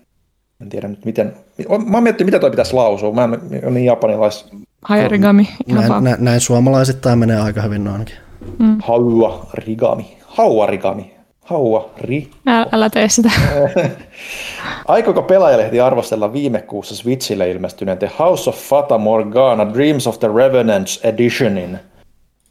En 0.62 0.70
tiedä 0.70 0.88
nyt 0.88 1.06
miten. 1.06 1.34
Mä 1.86 2.02
miettinyt, 2.02 2.26
mitä 2.26 2.40
toi 2.40 2.50
pitäisi 2.50 2.74
lausua. 2.74 3.12
Mä 3.12 3.24
en 3.24 3.32
ole 3.64 3.72
niin 3.72 3.86
japanilais. 3.86 4.46
Haya 4.82 5.08
Rigami. 5.08 5.50
Näin, 5.68 6.04
näin, 6.04 6.18
näin 6.20 6.42
suomalaisittain 6.42 7.20
menee 7.20 7.42
aika 7.42 7.62
hyvin 7.62 7.84
noinkin. 7.84 8.16
Mm. 8.60 8.78
Haua 8.82 9.48
Rigami. 9.54 10.18
Haua 10.26 10.66
Rigami. 10.66 11.15
Haua 11.46 11.90
ri. 11.98 12.30
Älä, 12.48 12.66
älä 12.72 12.90
tee 12.90 13.10
sitä. 13.10 13.32
Aikoiko 14.88 15.22
pelaajalehti 15.22 15.80
arvostella 15.80 16.34
viime 16.34 16.62
kuussa 16.62 16.96
Switchille 16.96 17.52
ilmestyneen 17.52 17.98
The 17.98 18.12
House 18.20 18.50
of 18.50 18.56
Fata 18.56 18.98
Morgana 18.98 19.74
Dreams 19.74 20.08
of 20.08 20.20
the 20.20 20.28
Revenants 20.36 21.00
Editionin? 21.04 21.80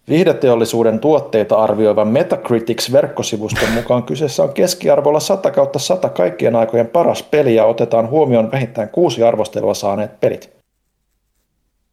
Viihdeteollisuuden 0.09 1.01
tuotteita 1.01 1.57
arvioivan 1.57 2.09
Metacritics 2.09 2.93
verkkosivuston 2.93 3.71
mukaan 3.71 4.03
kyseessä 4.03 4.43
on 4.43 4.53
keskiarvolla 4.53 5.21
100 5.21 5.51
kautta 5.51 5.79
100 5.79 6.09
kaikkien 6.09 6.57
aikojen 6.57 6.87
paras 6.87 7.23
peli 7.23 7.55
ja 7.55 7.65
otetaan 7.65 8.11
huomioon 8.11 8.53
vähintään 8.53 8.89
kuusi 8.89 9.23
arvostelua 9.23 9.75
saaneet 9.75 10.21
pelit. 10.21 10.51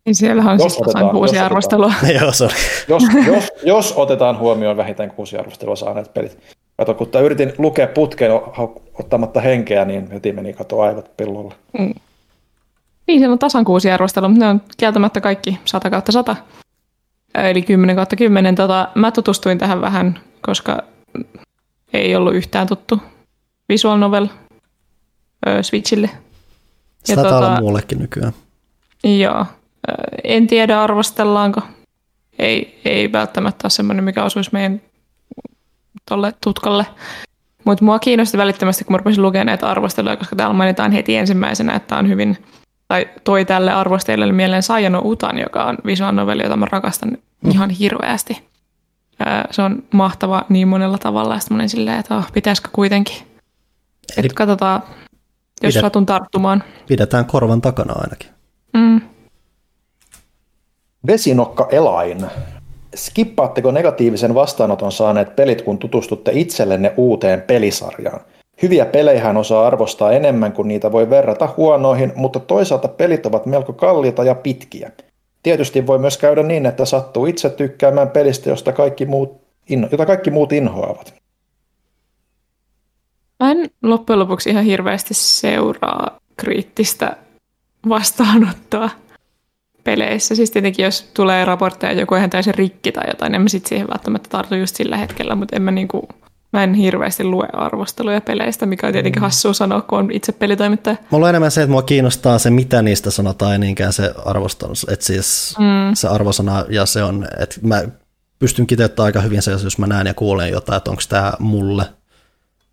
Niin 0.06 0.16
siellähän 0.16 0.54
on 0.54 0.60
jos 0.60 0.74
siis 0.74 0.88
otetaan, 0.88 1.10
kuusi 1.10 1.36
jos 1.36 1.46
arvostelua. 1.46 1.94
Otetaan. 2.04 2.52
Jos, 2.88 3.04
jos, 3.28 3.52
jos 3.64 3.94
otetaan 3.96 4.40
huomioon 4.40 4.78
vähintään 4.78 5.12
kuusi 5.12 5.38
arvostelua 5.38 5.76
saaneet 5.76 6.14
pelit. 6.14 6.38
Kato, 6.82 6.94
kun 6.94 7.08
yritin 7.24 7.54
lukea 7.58 7.88
putkeen 7.88 8.32
ottamatta 9.00 9.42
henkeä, 9.42 9.86
niin 9.86 10.12
heti 10.12 10.32
meni 10.32 10.54
kato 10.54 10.82
aivot 10.82 11.18
pillolla. 11.18 11.54
Mm. 11.80 11.94
Niin, 13.08 13.20
siellä 13.20 13.34
on 13.34 13.40
tasan 13.40 13.66
kuusi 13.66 13.92
arvostelua, 13.92 14.30
mutta 14.30 14.46
ne 14.46 14.50
on 14.50 14.62
kieltämättä 14.78 15.22
kaikki 15.22 15.60
100 15.66 15.90
kautta 15.90 16.12
100. 16.12 16.36
Eli 17.36 17.62
10 17.62 17.96
kautta 17.96 18.16
10. 18.16 18.56
Tota, 18.56 18.88
mä 18.96 19.12
tutustuin 19.12 19.58
tähän 19.58 19.82
vähän, 19.82 20.20
koska 20.42 20.84
ei 21.94 22.16
ollut 22.16 22.36
yhtään 22.36 22.68
tuttu 22.68 23.00
visual 23.70 23.98
novel 23.98 24.28
ö, 25.48 25.64
Switchille. 25.64 26.10
Sitä 27.04 27.24
tota, 27.24 27.58
muullekin 27.60 28.00
nykyään. 28.00 28.34
Joo. 29.04 29.46
En 30.24 30.48
tiedä 30.48 30.84
arvostellaanko. 30.84 31.62
Ei, 32.40 32.82
ei 32.86 33.12
välttämättä 33.12 33.66
ole 33.66 33.70
semmoinen, 33.70 34.04
mikä 34.04 34.24
osuisi 34.24 34.50
meidän 34.54 34.82
tolle 36.10 36.34
tutkalle. 36.44 36.86
Mutta 37.66 37.86
mua 37.86 38.00
kiinnosti 38.00 38.38
välittömästi, 38.38 38.84
kun 38.84 38.94
mä 38.94 38.98
rupesin 38.98 39.22
lukemaan 39.22 39.46
näitä 39.46 39.70
arvosteluja, 39.70 40.18
koska 40.18 40.36
täällä 40.36 40.54
mainitaan 40.54 40.92
heti 40.92 41.16
ensimmäisenä, 41.16 41.74
että 41.74 41.98
on 41.98 42.10
hyvin, 42.10 42.38
tai 42.88 43.10
toi 43.24 43.46
tälle 43.46 43.72
arvostelijalle 43.72 44.34
mieleen 44.34 44.64
Sayano 44.64 45.02
Utan, 45.06 45.40
joka 45.40 45.66
on 45.66 45.78
visual 45.86 46.12
novelli, 46.12 46.44
jota 46.44 46.58
mä 46.58 46.68
rakastan 46.72 47.10
mm. 47.10 47.52
ihan 47.52 47.70
hirveästi. 47.70 48.52
Se 49.52 49.62
on 49.62 49.84
mahtava 49.92 50.46
niin 50.50 50.68
monella 50.68 50.98
tavalla, 50.98 51.34
ja 51.34 51.40
sitten 51.40 51.70
silleen, 51.70 52.00
että 52.00 52.18
oh, 52.18 52.32
pitäisikö 52.34 52.70
kuitenkin. 52.74 53.16
Eli 54.18 54.26
että 54.26 54.36
katsotaan, 54.36 54.82
jos 55.64 55.74
pidet, 55.74 55.82
satun 55.82 56.06
tarttumaan. 56.06 56.64
Pidetään 56.88 57.26
korvan 57.26 57.62
takana 57.62 57.94
ainakin. 57.94 58.30
Mm. 58.74 59.02
Vesinokka 61.08 61.68
Elain 61.72 62.26
Skippaatteko 62.96 63.72
negatiivisen 63.72 64.36
vastaanoton 64.36 64.92
saaneet 64.92 65.36
pelit, 65.36 65.62
kun 65.62 65.78
tutustutte 65.78 66.32
itsellenne 66.34 66.94
uuteen 66.98 67.42
pelisarjaan? 67.42 68.22
Hyviä 68.62 68.86
pelejä 68.86 69.30
osaa 69.30 69.68
arvostaa 69.68 70.12
enemmän 70.12 70.54
kuin 70.54 70.68
niitä 70.68 70.92
voi 70.92 71.10
verrata 71.10 71.54
huonoihin, 71.58 72.14
mutta 72.16 72.40
toisaalta 72.40 72.88
pelit 72.88 73.26
ovat 73.26 73.46
melko 73.46 73.74
kalliita 73.74 74.24
ja 74.24 74.36
pitkiä. 74.36 74.92
Tietysti 75.44 75.88
voi 75.88 76.00
myös 76.00 76.18
käydä 76.18 76.44
niin, 76.44 76.66
että 76.66 76.86
sattuu 76.86 77.26
itse 77.26 77.50
tykkäämään 77.50 78.10
pelistä, 78.10 78.50
josta 78.50 78.72
kaikki 78.72 79.06
muut, 79.06 79.42
jota 79.92 80.06
kaikki 80.06 80.32
muut 80.32 80.52
inhoavat. 80.52 81.14
Mä 83.40 83.52
en 83.52 83.70
loppujen 83.84 84.20
lopuksi 84.20 84.50
ihan 84.50 84.64
hirveästi 84.64 85.14
seuraa 85.14 86.20
kriittistä 86.38 87.18
vastaanottoa 87.90 88.90
peleissä. 89.84 90.36
Siis 90.36 90.52
tietenkin 90.52 90.86
jos 90.86 91.02
tulee 91.14 91.46
raportteja 91.46 91.94
joku 91.94 92.16
ihan 92.16 92.30
täysin 92.30 92.56
rikki 92.56 92.92
tai 92.92 93.04
jotain, 93.08 93.36
en 93.36 93.42
mä 93.42 93.50
sit 93.50 93.66
siihen 93.66 93.88
välttämättä 93.88 94.30
tartu 94.30 94.56
just 94.56 94.76
sillä 94.76 94.98
hetkellä, 94.98 95.36
mutta 95.36 95.56
en 95.56 95.62
mä 95.62 95.72
niinku, 95.72 96.08
mä 96.54 96.64
en 96.64 96.74
hirveästi 96.74 97.24
lue 97.24 97.48
arvosteluja 97.54 98.22
peleistä, 98.22 98.66
mikä 98.66 98.88
on 98.88 98.94
tietenkin 98.94 99.22
mm. 99.22 99.26
hassua 99.26 99.54
sanoa, 99.54 99.82
kun 99.82 100.00
on 100.00 100.12
itse 100.12 100.32
pelitoimittaja. 100.32 100.96
Mulla 101.10 101.26
on 101.26 101.30
enemmän 101.30 101.52
se, 101.52 101.62
että 101.62 101.72
mua 101.72 101.82
kiinnostaa 101.82 102.40
se, 102.40 102.50
mitä 102.50 102.82
niistä 102.82 103.12
sanotaan, 103.12 103.54
ei 103.54 103.60
niinkään 103.60 103.94
se 103.94 104.14
arvostelu, 104.26 104.74
että 104.88 105.06
siis 105.06 105.56
mm. 105.60 105.94
se 105.94 106.08
arvosana 106.08 106.66
ja 106.70 106.86
se 106.86 107.04
on, 107.04 107.28
että 107.40 107.56
mä 107.62 107.84
pystyn 108.40 108.68
kiteyttämään 108.68 109.06
aika 109.06 109.22
hyvin 109.22 109.42
se, 109.42 109.52
jos 109.52 109.78
mä 109.78 109.88
näen 109.88 110.08
ja 110.08 110.14
kuulen 110.14 110.50
jotain, 110.50 110.78
että 110.78 110.92
onko 110.92 111.04
tämä 111.10 111.34
mulle. 111.40 111.86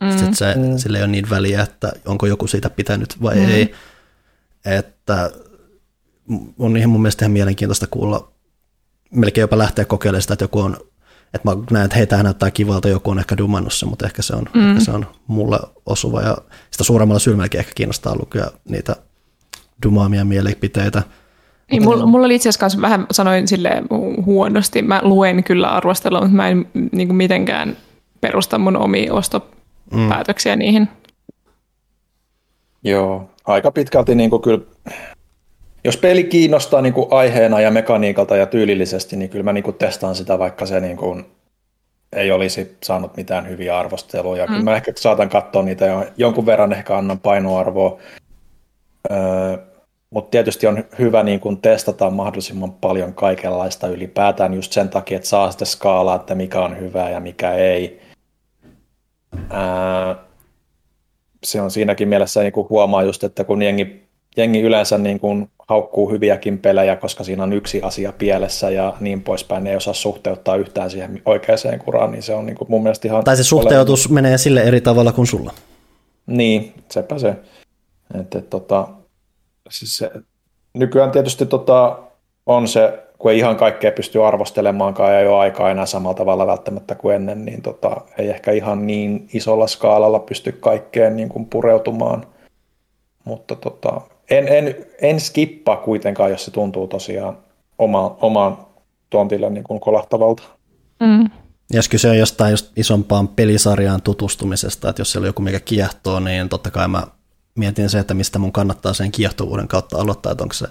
Mm. 0.00 0.10
Sitten 0.10 0.34
se, 0.34 0.54
mm. 0.54 0.78
sille 0.78 0.98
ei 0.98 1.04
ole 1.04 1.10
niin 1.10 1.30
väliä, 1.30 1.62
että 1.62 1.92
onko 2.06 2.26
joku 2.26 2.46
siitä 2.46 2.70
pitänyt 2.70 3.22
vai 3.22 3.36
mm. 3.36 3.48
ei. 3.48 3.74
Että 4.64 5.30
on 6.58 6.76
ihan 6.76 6.90
mun 6.90 7.02
mielestä 7.02 7.24
ihan 7.24 7.32
mielenkiintoista 7.32 7.86
kuulla, 7.86 8.28
melkein 9.10 9.42
jopa 9.42 9.58
lähteä 9.58 9.84
kokeilemaan 9.84 10.22
sitä, 10.22 10.34
että 10.34 10.44
joku 10.44 10.60
on, 10.60 10.76
että 11.34 11.48
mä 11.50 11.56
näen, 11.70 11.84
että 11.84 11.96
hei, 11.96 12.06
tämä 12.06 12.22
näyttää 12.22 12.50
kivalta, 12.50 12.88
joku 12.88 13.10
on 13.10 13.18
ehkä 13.18 13.36
dumannut 13.36 13.72
sen, 13.72 13.88
mutta 13.88 14.06
ehkä 14.06 14.22
se 14.22 14.36
on, 14.36 14.44
mm. 14.54 14.70
ehkä 14.70 14.80
se 14.80 14.90
on 14.90 15.06
mulle 15.26 15.58
osuva 15.86 16.22
ja 16.22 16.36
sitä 16.70 16.84
suuremmalla 16.84 17.18
sylmälläkin 17.18 17.60
ehkä 17.60 17.72
kiinnostaa 17.74 18.16
lukea 18.16 18.50
niitä 18.68 18.96
dumaamia 19.82 20.24
mielipiteitä. 20.24 21.02
Niin, 21.70 21.84
mulla, 21.84 22.06
mulla 22.06 22.26
oli 22.26 22.34
itse 22.34 22.48
asiassa 22.48 22.80
vähän, 22.80 23.06
sanoin 23.10 23.48
sille 23.48 23.70
huonosti, 24.26 24.82
mä 24.82 25.00
luen 25.04 25.44
kyllä 25.44 25.68
arvostelua, 25.68 26.20
mutta 26.20 26.36
mä 26.36 26.48
en 26.48 26.68
niin 26.92 27.08
kuin 27.08 27.16
mitenkään 27.16 27.76
perusta 28.20 28.58
mun 28.58 28.76
omia 28.76 29.14
ostopäätöksiä 29.14 30.56
mm. 30.56 30.58
niihin. 30.58 30.88
Joo, 32.84 33.30
aika 33.44 33.70
pitkälti 33.70 34.14
niin 34.14 34.30
kuin 34.30 34.42
kyllä 34.42 34.64
jos 35.84 35.96
peli 35.96 36.24
kiinnostaa 36.24 36.82
niin 36.82 36.92
kuin 36.92 37.06
aiheena 37.10 37.60
ja 37.60 37.70
mekaniikalta 37.70 38.36
ja 38.36 38.46
tyylillisesti, 38.46 39.16
niin 39.16 39.30
kyllä 39.30 39.42
mä 39.42 39.52
niin 39.52 39.64
kuin 39.64 39.76
testaan 39.76 40.14
sitä, 40.14 40.38
vaikka 40.38 40.66
se 40.66 40.80
niin 40.80 40.96
kuin 40.96 41.26
ei 42.12 42.32
olisi 42.32 42.76
saanut 42.82 43.16
mitään 43.16 43.48
hyviä 43.48 43.78
arvosteluja. 43.78 44.46
Mm. 44.46 44.52
Kyllä 44.52 44.64
mä 44.64 44.76
ehkä 44.76 44.92
saatan 44.96 45.28
katsoa 45.28 45.62
niitä 45.62 45.86
ja 45.86 46.06
jonkun 46.16 46.46
verran 46.46 46.72
ehkä 46.72 46.96
annan 46.96 47.20
painoarvoa. 47.20 47.98
Öö, 49.10 49.58
mutta 50.10 50.30
tietysti 50.30 50.66
on 50.66 50.84
hyvä 50.98 51.22
niin 51.22 51.40
kuin 51.40 51.56
testata 51.56 52.10
mahdollisimman 52.10 52.72
paljon 52.72 53.14
kaikenlaista 53.14 53.86
ylipäätään 53.86 54.54
just 54.54 54.72
sen 54.72 54.88
takia, 54.88 55.16
että 55.16 55.28
saa 55.28 55.50
sitten 55.50 55.66
skaalaa, 55.66 56.16
että 56.16 56.34
mikä 56.34 56.60
on 56.60 56.78
hyvää 56.78 57.10
ja 57.10 57.20
mikä 57.20 57.52
ei. 57.52 58.00
Öö, 59.34 60.14
se 61.44 61.60
on 61.60 61.70
siinäkin 61.70 62.08
mielessä 62.08 62.40
niin 62.40 62.52
kuin 62.52 62.68
huomaa 62.68 63.02
just, 63.02 63.24
että 63.24 63.44
kun 63.44 63.62
jengi, 63.62 64.07
jengi 64.36 64.60
yleensä 64.60 64.98
niin 64.98 65.20
kuin 65.20 65.50
haukkuu 65.68 66.10
hyviäkin 66.10 66.58
pelejä, 66.58 66.96
koska 66.96 67.24
siinä 67.24 67.42
on 67.42 67.52
yksi 67.52 67.82
asia 67.82 68.12
pielessä 68.12 68.70
ja 68.70 68.94
niin 69.00 69.22
poispäin, 69.22 69.64
ne 69.64 69.70
ei 69.70 69.76
osaa 69.76 69.94
suhteuttaa 69.94 70.56
yhtään 70.56 70.90
siihen 70.90 71.22
oikeaan 71.24 71.78
kuraan, 71.84 72.10
niin 72.10 72.22
se 72.22 72.34
on 72.34 72.46
niin 72.46 72.56
kuin 72.56 72.70
mun 72.70 72.82
mielestä 72.82 73.08
ihan... 73.08 73.24
Tai 73.24 73.36
se 73.36 73.44
suhteutus 73.44 74.06
ole... 74.06 74.14
menee 74.14 74.38
sille 74.38 74.62
eri 74.62 74.80
tavalla 74.80 75.12
kuin 75.12 75.26
sulla. 75.26 75.52
Niin, 76.26 76.74
sepä 76.88 77.18
se. 77.18 77.34
Että, 78.20 78.40
tota, 78.40 78.88
siis 79.70 79.96
se 79.96 80.10
nykyään 80.74 81.10
tietysti 81.10 81.46
tota, 81.46 81.98
on 82.46 82.68
se, 82.68 82.98
kun 83.18 83.30
ei 83.30 83.38
ihan 83.38 83.56
kaikkea 83.56 83.92
pysty 83.92 84.24
arvostelemaankaan 84.24 85.12
ja 85.12 85.20
ei 85.20 85.26
ole 85.26 85.38
aikaa 85.38 85.70
enää 85.70 85.86
samalla 85.86 86.14
tavalla 86.14 86.46
välttämättä 86.46 86.94
kuin 86.94 87.16
ennen, 87.16 87.44
niin 87.44 87.62
tota, 87.62 88.00
ei 88.18 88.28
ehkä 88.28 88.52
ihan 88.52 88.86
niin 88.86 89.28
isolla 89.32 89.66
skaalalla 89.66 90.18
pysty 90.18 90.52
kaikkeen 90.52 91.16
niin 91.16 91.28
kuin 91.28 91.46
pureutumaan. 91.46 92.26
Mutta 93.24 93.54
tota, 93.54 94.00
en, 94.30 94.48
en, 94.48 94.74
en 95.00 95.20
skippaa 95.20 95.76
kuitenkaan, 95.76 96.30
jos 96.30 96.44
se 96.44 96.50
tuntuu 96.50 96.88
tosiaan 96.88 97.38
oma, 97.78 98.16
omaan 98.20 98.58
tontille 99.10 99.50
niin 99.50 99.64
kuin 99.64 99.80
kolahtavalta. 99.80 100.42
Mm. 101.00 101.30
Jos 101.70 101.88
kyse 101.88 102.10
on 102.10 102.18
jostain 102.18 102.50
just 102.50 102.78
isompaan 102.78 103.28
pelisarjaan 103.28 104.02
tutustumisesta, 104.02 104.88
että 104.88 105.00
jos 105.00 105.12
siellä 105.12 105.24
on 105.24 105.28
joku 105.28 105.42
mikä 105.42 105.60
kiehtoo, 105.60 106.20
niin 106.20 106.48
totta 106.48 106.70
kai 106.70 106.88
mä 106.88 107.02
mietin 107.54 107.90
se, 107.90 107.98
että 107.98 108.14
mistä 108.14 108.38
mun 108.38 108.52
kannattaa 108.52 108.92
sen 108.92 109.12
kiehtovuuden 109.12 109.68
kautta 109.68 109.98
aloittaa, 109.98 110.32
että 110.32 110.44
onko 110.44 110.54
se 110.54 110.66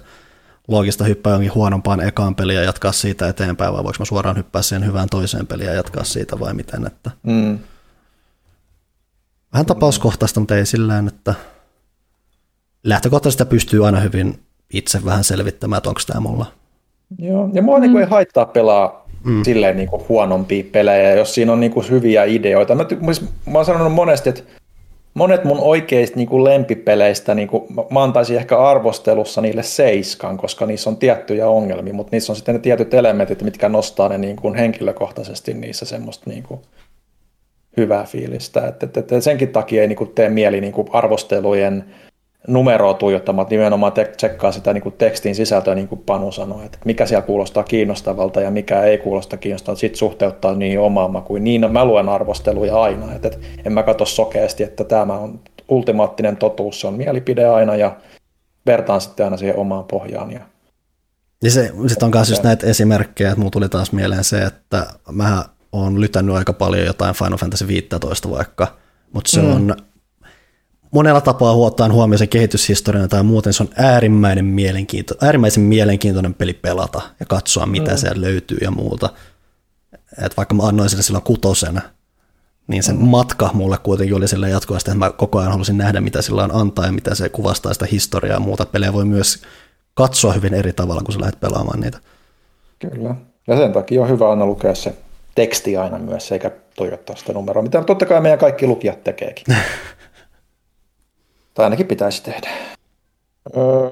loogista 0.68 1.04
hyppää 1.04 1.32
jonkin 1.32 1.54
huonompaan 1.54 2.00
ekaan 2.00 2.34
peliin 2.34 2.56
ja 2.56 2.62
jatkaa 2.62 2.92
siitä 2.92 3.28
eteenpäin, 3.28 3.72
vai 3.72 3.84
voiko 3.84 3.96
mä 3.98 4.04
suoraan 4.04 4.36
hyppää 4.36 4.62
siihen 4.62 4.86
hyvään 4.86 5.08
toiseen 5.08 5.46
peliin 5.46 5.68
ja 5.68 5.74
jatkaa 5.74 6.04
siitä 6.04 6.40
vai 6.40 6.54
miten. 6.54 6.86
Että... 6.86 7.10
Mm. 7.22 7.58
Vähän 9.52 9.66
tapauskohtaista, 9.66 10.40
mutta 10.40 10.56
ei 10.56 10.66
sillä 10.66 10.98
että 11.08 11.34
lähtökohtaisesti 12.84 13.44
pystyy 13.44 13.86
aina 13.86 14.00
hyvin 14.00 14.38
itse 14.72 15.04
vähän 15.04 15.24
selvittämään, 15.24 15.78
että 15.78 15.88
onko 15.88 16.00
tämä 16.06 16.20
mulla. 16.20 16.46
Joo, 17.18 17.50
ja 17.52 17.62
mua 17.62 17.78
mm. 17.78 17.82
niin 17.82 17.96
ei 17.96 18.06
haittaa 18.06 18.46
pelaa 18.46 19.08
mm. 19.24 19.42
silleen 19.44 19.76
niin 19.76 19.88
kuin 19.88 20.02
huonompia 20.08 20.64
pelejä, 20.72 21.14
jos 21.14 21.34
siinä 21.34 21.52
on 21.52 21.60
niin 21.60 21.72
kuin 21.72 21.90
hyviä 21.90 22.24
ideoita. 22.24 22.74
Mä, 22.74 22.84
mä 23.46 23.58
oon 23.58 23.64
sanonut 23.64 23.92
monesti, 23.92 24.28
että 24.28 24.42
monet 25.14 25.44
mun 25.44 25.60
oikeista 25.60 26.16
niin 26.16 26.28
kuin 26.28 26.44
lempipeleistä, 26.44 27.34
niin 27.34 27.48
kuin, 27.48 27.62
mä 27.90 28.02
antaisin 28.02 28.36
ehkä 28.36 28.58
arvostelussa 28.58 29.40
niille 29.40 29.62
seiskan, 29.62 30.36
koska 30.36 30.66
niissä 30.66 30.90
on 30.90 30.96
tiettyjä 30.96 31.48
ongelmia, 31.48 31.94
mutta 31.94 32.10
niissä 32.12 32.32
on 32.32 32.36
sitten 32.36 32.54
ne 32.54 32.60
tietyt 32.60 32.94
elementit, 32.94 33.42
mitkä 33.42 33.68
nostaa 33.68 34.08
ne 34.08 34.18
niin 34.18 34.36
kuin 34.36 34.54
henkilökohtaisesti 34.54 35.54
niissä 35.54 35.84
semmoista 35.84 36.30
niin 36.30 36.42
kuin 36.42 36.60
hyvää 37.76 38.04
fiilistä. 38.04 38.66
Et, 38.66 38.82
et, 38.82 39.12
et 39.12 39.22
senkin 39.22 39.48
takia 39.48 39.82
ei 39.82 39.88
niin 39.88 39.96
kuin 39.96 40.10
tee 40.14 40.28
mieli 40.28 40.60
niin 40.60 40.72
kuin 40.72 40.88
arvostelujen 40.92 41.84
numeroa 42.46 42.94
tuijottamat, 42.94 43.50
nimenomaan 43.50 43.92
te- 43.92 44.12
tsekkaa 44.16 44.52
sitä 44.52 44.72
niin 44.72 44.82
kuin 44.82 44.94
tekstin 44.98 45.34
sisältöä, 45.34 45.74
niin 45.74 45.88
kuin 45.88 46.02
Panu 46.06 46.32
sanoi, 46.32 46.64
että 46.64 46.78
mikä 46.84 47.06
siellä 47.06 47.26
kuulostaa 47.26 47.62
kiinnostavalta 47.62 48.40
ja 48.40 48.50
mikä 48.50 48.82
ei 48.82 48.98
kuulosta 48.98 49.36
kiinnostavalta, 49.36 49.80
sitten 49.80 49.98
suhteuttaa 49.98 50.54
niin 50.54 50.80
omaan 50.80 51.10
makuun. 51.10 51.44
Niin 51.44 51.72
mä 51.72 51.84
luen 51.84 52.08
arvosteluja 52.08 52.82
aina, 52.82 53.14
että, 53.14 53.28
että 53.28 53.38
en 53.64 53.72
mä 53.72 53.82
katso 53.82 54.04
sokeasti, 54.04 54.62
että 54.62 54.84
tämä 54.84 55.14
on 55.14 55.40
ultimaattinen 55.68 56.36
totuus, 56.36 56.80
se 56.80 56.86
on 56.86 56.94
mielipide 56.94 57.46
aina 57.46 57.76
ja 57.76 57.96
vertaan 58.66 59.00
sitten 59.00 59.26
aina 59.26 59.36
siihen 59.36 59.56
omaan 59.56 59.84
pohjaan. 59.84 60.32
Ja, 60.32 60.40
ja 61.42 61.50
se, 61.50 61.72
sitten 61.86 62.06
on 62.06 62.12
myös 62.14 62.30
just 62.30 62.42
näitä 62.42 62.66
esimerkkejä, 62.66 63.30
että 63.30 63.38
mulla 63.38 63.50
tuli 63.50 63.68
taas 63.68 63.92
mieleen 63.92 64.24
se, 64.24 64.42
että 64.42 64.86
mä 65.12 65.44
oon 65.72 66.00
lytännyt 66.00 66.34
aika 66.34 66.52
paljon 66.52 66.86
jotain 66.86 67.14
Final 67.14 67.38
Fantasy 67.38 67.68
15 67.68 68.30
vaikka, 68.30 68.76
mutta 69.12 69.30
se 69.30 69.42
mm. 69.42 69.52
on 69.52 69.76
monella 70.90 71.20
tapaa 71.20 71.54
huotaan 71.54 71.92
huomioon 71.92 72.18
se 72.18 72.26
kehityshistoria 72.26 73.08
tai 73.08 73.22
muuten 73.22 73.52
se 73.52 73.62
on 73.62 73.68
äärimmäinen 73.76 74.44
mielenkiinto, 74.44 75.14
äärimmäisen 75.22 75.62
mielenkiintoinen 75.62 76.34
peli 76.34 76.52
pelata 76.52 77.02
ja 77.20 77.26
katsoa, 77.26 77.66
mitä 77.66 77.90
mm. 77.90 77.96
siellä 77.96 78.20
löytyy 78.20 78.58
ja 78.60 78.70
muuta. 78.70 79.10
Et 80.24 80.36
vaikka 80.36 80.54
mä 80.54 80.62
annoin 80.62 80.90
sille 80.90 81.02
silloin 81.02 81.24
kutosena, 81.24 81.80
niin 82.66 82.82
se 82.82 82.92
mm. 82.92 82.98
matka 82.98 83.50
mulle 83.54 83.78
kuitenkin 83.82 84.16
oli 84.16 84.28
sille 84.28 84.50
jatkuvasti, 84.50 84.90
että 84.90 84.98
mä 84.98 85.10
koko 85.10 85.38
ajan 85.38 85.52
halusin 85.52 85.78
nähdä, 85.78 86.00
mitä 86.00 86.22
sillä 86.22 86.44
on 86.44 86.54
antaa 86.54 86.86
ja 86.86 86.92
mitä 86.92 87.14
se 87.14 87.28
kuvastaa 87.28 87.72
sitä 87.72 87.86
historiaa 87.92 88.36
ja 88.36 88.40
muuta. 88.40 88.66
Pelejä 88.66 88.92
voi 88.92 89.04
myös 89.04 89.42
katsoa 89.94 90.32
hyvin 90.32 90.54
eri 90.54 90.72
tavalla, 90.72 91.02
kun 91.02 91.14
sä 91.14 91.20
lähdet 91.20 91.40
pelaamaan 91.40 91.80
niitä. 91.80 91.98
Kyllä. 92.78 93.14
Ja 93.46 93.56
sen 93.56 93.72
takia 93.72 94.02
on 94.02 94.08
hyvä 94.08 94.30
aina 94.30 94.46
lukea 94.46 94.74
se 94.74 94.94
teksti 95.34 95.76
aina 95.76 95.98
myös, 95.98 96.32
eikä 96.32 96.50
toivottaa 96.76 97.16
sitä 97.16 97.32
numeroa, 97.32 97.62
mitä 97.62 97.84
totta 97.84 98.06
kai 98.06 98.20
meidän 98.20 98.38
kaikki 98.38 98.66
lukijat 98.66 99.04
tekeekin. 99.04 99.44
Tai 101.58 101.66
ainakin 101.66 101.86
pitäisi 101.86 102.22
tehdä. 102.22 102.50
Öö, 103.56 103.90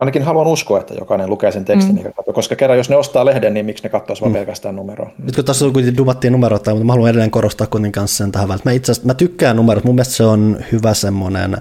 ainakin 0.00 0.22
haluan 0.22 0.46
uskoa, 0.46 0.80
että 0.80 0.94
jokainen 0.94 1.30
lukee 1.30 1.52
sen 1.52 1.64
tekstin, 1.64 1.96
mm. 1.96 2.02
katsoo, 2.02 2.34
koska 2.34 2.56
kerran 2.56 2.78
jos 2.78 2.90
ne 2.90 2.96
ostaa 2.96 3.24
lehden, 3.24 3.54
niin 3.54 3.66
miksi 3.66 3.82
ne 3.82 3.88
katsoisi 3.88 4.24
mm. 4.24 4.32
pelkästään 4.32 4.76
numeroa. 4.76 5.10
Nyt 5.18 5.34
kun 5.36 5.44
tässä 5.44 5.64
kuitenkin 5.64 5.96
dumattiin 5.96 6.32
numeroita, 6.32 6.70
mutta 6.70 6.84
mä 6.84 6.92
haluan 6.92 7.10
edelleen 7.10 7.30
korostaa 7.30 7.66
kuitenkin 7.66 8.00
kanssa 8.00 8.16
sen 8.16 8.32
tähän 8.32 8.48
väliin. 8.48 8.62
Mä 8.64 8.72
itse 8.72 8.92
asiassa, 8.92 9.06
mä 9.06 9.14
tykkään 9.14 9.56
numerot, 9.56 9.84
mun 9.84 9.94
mielestä 9.94 10.14
se 10.14 10.24
on 10.24 10.64
hyvä 10.72 10.94
semmoinen 10.94 11.56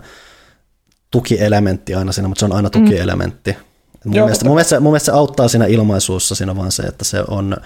tukielementti 1.11 1.95
aina 1.95 2.11
siinä, 2.11 2.27
mutta 2.27 2.39
se 2.39 2.45
on 2.45 2.53
aina 2.53 2.69
mm. 2.75 2.83
tukielementti. 2.83 3.51
Mm. 3.51 3.57
Mun, 4.05 4.15
Joo, 4.15 4.25
mielestä, 4.25 4.45
mun, 4.45 4.55
mielestä, 4.55 4.79
mun 4.79 4.91
mielestä 4.91 5.05
se 5.05 5.17
auttaa 5.17 5.47
siinä 5.47 5.65
ilmaisuussa, 5.65 6.35
siinä 6.35 6.51
on 6.51 6.57
vaan 6.57 6.71
se, 6.71 6.83
että 6.83 7.05
se 7.05 7.23
on 7.27 7.57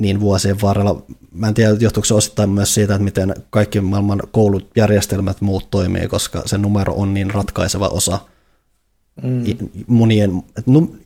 niin 0.00 0.20
vuosien 0.20 0.60
varrella. 0.62 1.02
Mä 1.32 1.48
en 1.48 1.54
tiedä, 1.54 1.76
johtuuko 1.80 2.04
se 2.04 2.14
osittain 2.14 2.50
myös 2.50 2.74
siitä, 2.74 2.94
että 2.94 3.04
miten 3.04 3.34
kaikki 3.50 3.80
maailman 3.80 4.22
koulujärjestelmät 4.30 5.40
muut 5.40 5.70
toimii, 5.70 6.08
koska 6.08 6.42
se 6.46 6.58
numero 6.58 6.94
on 6.94 7.14
niin 7.14 7.30
ratkaiseva 7.30 7.88
osa 7.88 8.18
mm. 9.22 9.44
monien, 9.86 10.42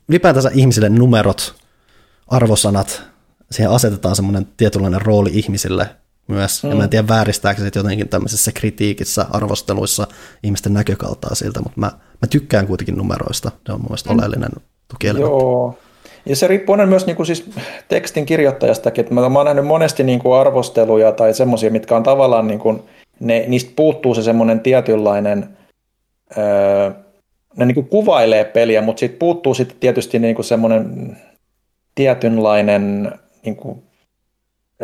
ylipäätänsä 0.08 0.50
ihmisille 0.54 0.88
numerot, 0.88 1.54
arvosanat, 2.26 3.02
siihen 3.50 3.70
asetetaan 3.70 4.16
semmoinen 4.16 4.48
tietynlainen 4.56 5.02
rooli 5.02 5.30
ihmisille 5.32 5.88
myös. 6.26 6.62
Mm. 6.62 6.70
Ja 6.70 6.76
mä 6.76 6.82
en 6.82 6.88
mm. 6.88 6.90
tiedä, 6.90 7.08
vääristääkö 7.08 7.62
se 7.62 7.70
jotenkin 7.74 8.08
tämmöisessä 8.08 8.52
kritiikissä, 8.52 9.26
arvosteluissa 9.30 10.06
ihmisten 10.42 10.74
näkökaltaa 10.74 11.34
siltä, 11.34 11.60
mutta 11.60 11.80
mä, 11.80 11.86
mä 12.22 12.26
tykkään 12.30 12.66
kuitenkin 12.66 12.96
numeroista. 12.96 13.50
Se 13.66 13.72
on 13.72 13.80
mun 13.80 13.88
mielestä 13.88 14.10
mm. 14.10 14.18
oleellinen 14.18 14.50
tukielementti. 14.88 15.30
Joo, 15.30 15.78
ja 16.26 16.36
se 16.36 16.46
riippuu 16.46 16.76
myös 16.76 17.06
niin 17.06 17.16
kuin 17.16 17.26
siis 17.26 17.50
tekstin 17.88 18.26
kirjoittajastakin, 18.26 19.02
että 19.02 19.14
mä, 19.14 19.28
mä 19.28 19.38
oon 19.38 19.46
nähnyt 19.46 19.66
monesti 19.66 20.02
niin 20.02 20.18
kuin 20.18 20.38
arvosteluja 20.38 21.12
tai 21.12 21.34
semmoisia, 21.34 21.70
mitkä 21.70 21.96
on 21.96 22.02
tavallaan, 22.02 22.46
niin 22.46 22.58
kuin, 22.58 22.82
ne, 23.20 23.44
niistä 23.48 23.72
puuttuu 23.76 24.14
se 24.14 24.22
semmoinen 24.22 24.60
tietynlainen, 24.60 25.48
öö, 26.38 26.90
ne 27.56 27.66
niin 27.66 27.74
kuin 27.74 27.88
kuvailee 27.88 28.44
peliä, 28.44 28.82
mutta 28.82 29.00
siitä 29.00 29.18
puuttuu 29.18 29.54
sitten 29.54 29.76
tietysti 29.80 30.18
niin 30.18 30.34
kuin 30.34 30.44
semmoinen 30.44 31.16
tietynlainen 31.94 33.12
niin 33.44 33.56
kuin 33.56 33.82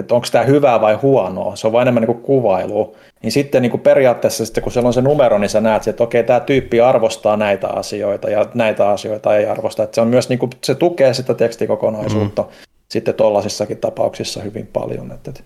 että 0.00 0.14
onko 0.14 0.26
tämä 0.32 0.44
hyvää 0.44 0.80
vai 0.80 0.94
huonoa, 0.94 1.56
se 1.56 1.66
on 1.66 1.72
vain 1.72 1.88
enemmän 1.88 2.02
niin 2.02 2.22
kuvailu, 2.22 2.96
niin 3.22 3.32
sitten 3.32 3.62
niin 3.62 3.70
kuin 3.70 3.80
periaatteessa 3.80 4.46
sitten 4.46 4.62
kun 4.62 4.72
siellä 4.72 4.86
on 4.86 4.92
se 4.92 5.02
numero, 5.02 5.38
niin 5.38 5.50
sä 5.50 5.60
näet, 5.60 5.88
että 5.88 6.04
okei, 6.04 6.24
tämä 6.24 6.40
tyyppi 6.40 6.80
arvostaa 6.80 7.36
näitä 7.36 7.68
asioita 7.68 8.30
ja 8.30 8.46
näitä 8.54 8.88
asioita 8.88 9.36
ei 9.36 9.46
arvosta. 9.46 9.82
Että 9.82 9.94
se 9.94 10.00
on 10.00 10.08
myös, 10.08 10.28
niin 10.28 10.38
kuin, 10.38 10.50
se 10.64 10.74
tukee 10.74 11.14
sitä 11.14 11.34
tekstikokonaisuutta 11.34 12.42
mm. 12.42 12.48
sitten 12.88 13.14
tuollaisissakin 13.14 13.78
tapauksissa 13.78 14.42
hyvin 14.42 14.66
paljon. 14.72 15.12
Että, 15.12 15.30
että 15.30 15.42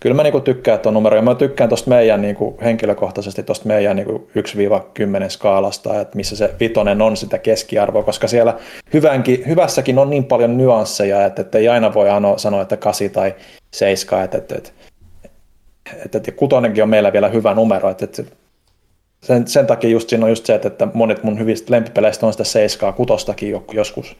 kyllä 0.00 0.16
mä 0.16 0.22
niinku 0.22 0.40
tykkään 0.40 0.78
tuon 0.78 0.94
numeroa. 0.94 1.22
Mä 1.22 1.34
tykkään 1.34 1.68
tuosta 1.68 1.90
meidän 1.90 2.22
niinku, 2.22 2.58
henkilökohtaisesti 2.64 3.42
tuosta 3.42 3.68
meidän 3.68 3.96
niinku, 3.96 4.30
1-10 5.26 5.30
skaalasta, 5.30 6.00
että 6.00 6.16
missä 6.16 6.36
se 6.36 6.54
vitonen 6.60 7.02
on 7.02 7.16
sitä 7.16 7.38
keskiarvoa, 7.38 8.02
koska 8.02 8.28
siellä 8.28 8.58
hyvänkin, 8.92 9.42
hyvässäkin 9.46 9.98
on 9.98 10.10
niin 10.10 10.24
paljon 10.24 10.56
nyansseja, 10.56 11.26
että, 11.26 11.42
että 11.42 11.58
ei 11.58 11.68
aina 11.68 11.94
voi 11.94 12.10
ano, 12.10 12.38
sanoa, 12.38 12.62
että 12.62 12.76
8 12.76 13.10
tai 13.10 13.34
7, 13.70 14.24
että, 14.24 14.38
että, 14.38 14.54
että, 14.54 14.70
että, 16.04 16.18
että 16.18 16.32
kutonenkin 16.32 16.82
on 16.82 16.88
meillä 16.88 17.12
vielä 17.12 17.28
hyvä 17.28 17.54
numero, 17.54 17.90
että, 17.90 18.04
että 18.04 18.22
sen, 19.22 19.48
sen 19.48 19.66
takia 19.66 19.90
just 19.90 20.08
siinä 20.08 20.24
on 20.24 20.30
just 20.30 20.46
se, 20.46 20.54
että, 20.54 20.68
että 20.68 20.88
monet 20.94 21.22
mun 21.22 21.38
hyvistä 21.38 21.72
lempipeleistä 21.72 22.26
on 22.26 22.32
sitä 22.32 22.44
7 22.44 22.94
kutostakin 22.94 23.62
joskus. 23.72 24.16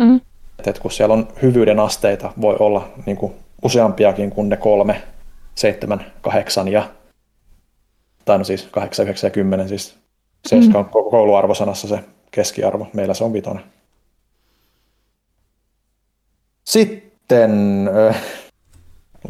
Mm. 0.00 0.20
Että, 0.58 0.70
että 0.70 0.82
kun 0.82 0.90
siellä 0.90 1.12
on 1.12 1.28
hyvyyden 1.42 1.80
asteita, 1.80 2.32
voi 2.40 2.56
olla 2.58 2.88
niin 3.06 3.16
kuin 3.16 3.32
useampiakin 3.62 4.30
kuin 4.30 4.48
ne 4.48 4.56
kolme, 4.56 5.02
seitsemän, 5.54 6.12
kahdeksan 6.20 6.68
ja 6.68 6.90
tai 8.24 8.38
no 8.38 8.44
siis 8.44 8.68
kahdeksan, 8.70 9.04
yhdeksän 9.04 9.28
ja 9.28 9.32
kymmenen, 9.32 9.68
siis 9.68 9.96
seiska 10.46 10.78
on 10.78 10.84
mm. 10.84 10.90
kouluarvosanassa 10.90 11.88
se 11.88 11.98
keskiarvo, 12.30 12.86
meillä 12.92 13.14
se 13.14 13.24
on 13.24 13.32
vitonen. 13.32 13.64
Sitten, 16.64 17.50
äh, 18.08 18.22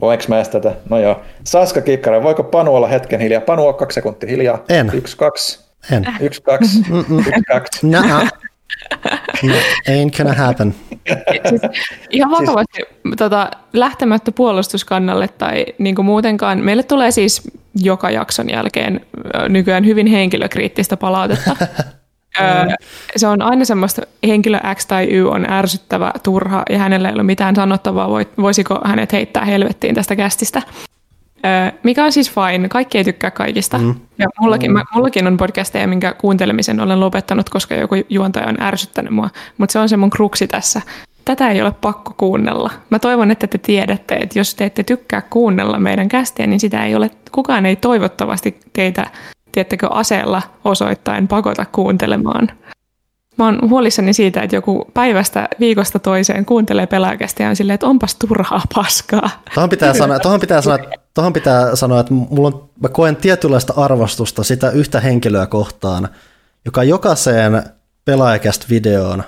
luenko 0.00 0.24
mä 0.28 0.44
tätä? 0.44 0.74
No 0.90 0.98
joo. 0.98 1.20
Saska 1.44 1.80
Kikkara, 1.80 2.22
voiko 2.22 2.42
Panu 2.42 2.74
olla 2.74 2.88
hetken 2.88 3.20
hiljaa? 3.20 3.40
Panu 3.40 3.66
on 3.66 3.74
kaksi 3.74 3.94
sekuntia 3.94 4.30
hiljaa. 4.30 4.64
En. 4.68 4.90
Yksi, 4.94 5.16
kaksi. 5.16 5.60
En. 5.92 6.06
Yksi, 6.20 6.42
kaksi. 6.42 6.78
Yksi, 7.18 7.42
kaksi. 7.48 7.86
No, 9.42 9.54
ain't 9.88 10.16
gonna 10.16 10.34
happen. 10.34 10.74
Siis, 11.48 11.60
ihan 12.10 12.30
vakavasti 12.30 12.76
siis... 12.76 13.16
tota, 13.16 13.50
lähtemättä 13.72 14.32
puolustuskannalle 14.32 15.28
tai 15.28 15.66
niin 15.78 15.94
kuin 15.94 16.06
muutenkaan. 16.06 16.58
Meille 16.58 16.82
tulee 16.82 17.10
siis 17.10 17.42
joka 17.74 18.10
jakson 18.10 18.50
jälkeen 18.50 19.00
nykyään 19.48 19.86
hyvin 19.86 20.06
henkilökriittistä 20.06 20.96
palautetta. 20.96 21.56
se 23.16 23.26
on 23.26 23.42
aina 23.42 23.64
semmoista, 23.64 24.02
henkilö 24.26 24.60
X 24.74 24.86
tai 24.86 25.06
Y 25.10 25.28
on 25.28 25.50
ärsyttävä, 25.50 26.12
turha 26.22 26.62
ja 26.70 26.78
hänellä 26.78 27.08
ei 27.08 27.14
ole 27.14 27.22
mitään 27.22 27.56
sanottavaa, 27.56 28.08
voisiko 28.40 28.80
hänet 28.84 29.12
heittää 29.12 29.44
helvettiin 29.44 29.94
tästä 29.94 30.16
kästistä 30.16 30.62
mikä 31.82 32.05
on 32.05 32.12
siis 32.12 32.31
fine, 32.31 32.68
kaikki 32.68 32.98
ei 32.98 33.05
tykkää 33.05 33.31
kaikista. 33.31 33.78
Mm. 33.78 33.94
Ja 34.18 34.26
mullakin, 34.40 34.70
mm. 34.70 34.74
mä, 34.74 34.84
mullakin 34.94 35.26
on 35.26 35.36
podcasteja, 35.36 35.89
minkä 35.89 36.12
kuuntelemisen 36.12 36.81
olen 36.81 37.00
lopettanut, 37.00 37.50
koska 37.50 37.74
joku 37.74 37.94
juontaja 38.08 38.48
on 38.48 38.62
ärsyttänyt 38.62 39.12
mua. 39.12 39.31
Mutta 39.58 39.73
se 39.73 39.78
on 39.78 39.89
se 39.89 39.97
mun 39.97 40.10
kruksi 40.10 40.47
tässä. 40.47 40.82
Tätä 41.24 41.50
ei 41.50 41.62
ole 41.62 41.73
pakko 41.81 42.14
kuunnella. 42.16 42.70
Mä 42.90 42.98
toivon, 42.98 43.31
että 43.31 43.47
te 43.47 43.58
tiedätte, 43.58 44.14
että 44.14 44.39
jos 44.39 44.55
te 44.55 44.64
ette 44.64 44.82
tykkää 44.82 45.23
kuunnella 45.31 45.78
meidän 45.78 46.08
kästiä, 46.08 46.47
niin 46.47 46.60
sitä 46.60 46.84
ei 46.84 46.94
ole, 46.94 47.10
kukaan 47.32 47.66
ei 47.66 47.76
toivottavasti 47.76 48.60
teitä, 48.73 49.06
tiettekö, 49.52 49.89
aseella 49.90 50.42
osoittain 50.64 51.28
pakota 51.28 51.64
kuuntelemaan. 51.73 52.50
Mä 53.39 53.44
oon 53.44 53.58
huolissani 53.68 54.12
siitä, 54.12 54.42
että 54.42 54.56
joku 54.56 54.90
päivästä 54.94 55.48
viikosta 55.60 55.98
toiseen 55.98 56.44
kuuntelee 56.44 56.86
pelaajakästä 56.86 57.42
ja 57.42 57.48
on 57.48 57.56
silleen, 57.56 57.74
että 57.74 57.86
onpas 57.86 58.14
turhaa 58.14 58.62
paskaa. 58.74 59.31
Tuohon 59.55 59.70
pitää 59.70 59.94
sanoa, 59.94 60.18
tuohon 60.18 60.40
pitää 60.40 60.60
sanoa, 60.60 60.78
tuohon 61.14 61.32
pitää 61.32 61.76
sanoa 61.76 62.00
että 62.00 62.14
mulla 62.14 62.48
on, 62.48 62.68
mä 62.80 62.88
koen 62.88 63.16
tietynlaista 63.16 63.72
arvostusta 63.76 64.44
sitä 64.44 64.70
yhtä 64.70 65.00
henkilöä 65.00 65.46
kohtaan, 65.46 66.08
joka 66.64 66.84
jokaiseen 66.84 67.62
pelaajakästä 68.04 68.66
videoon 68.70 69.22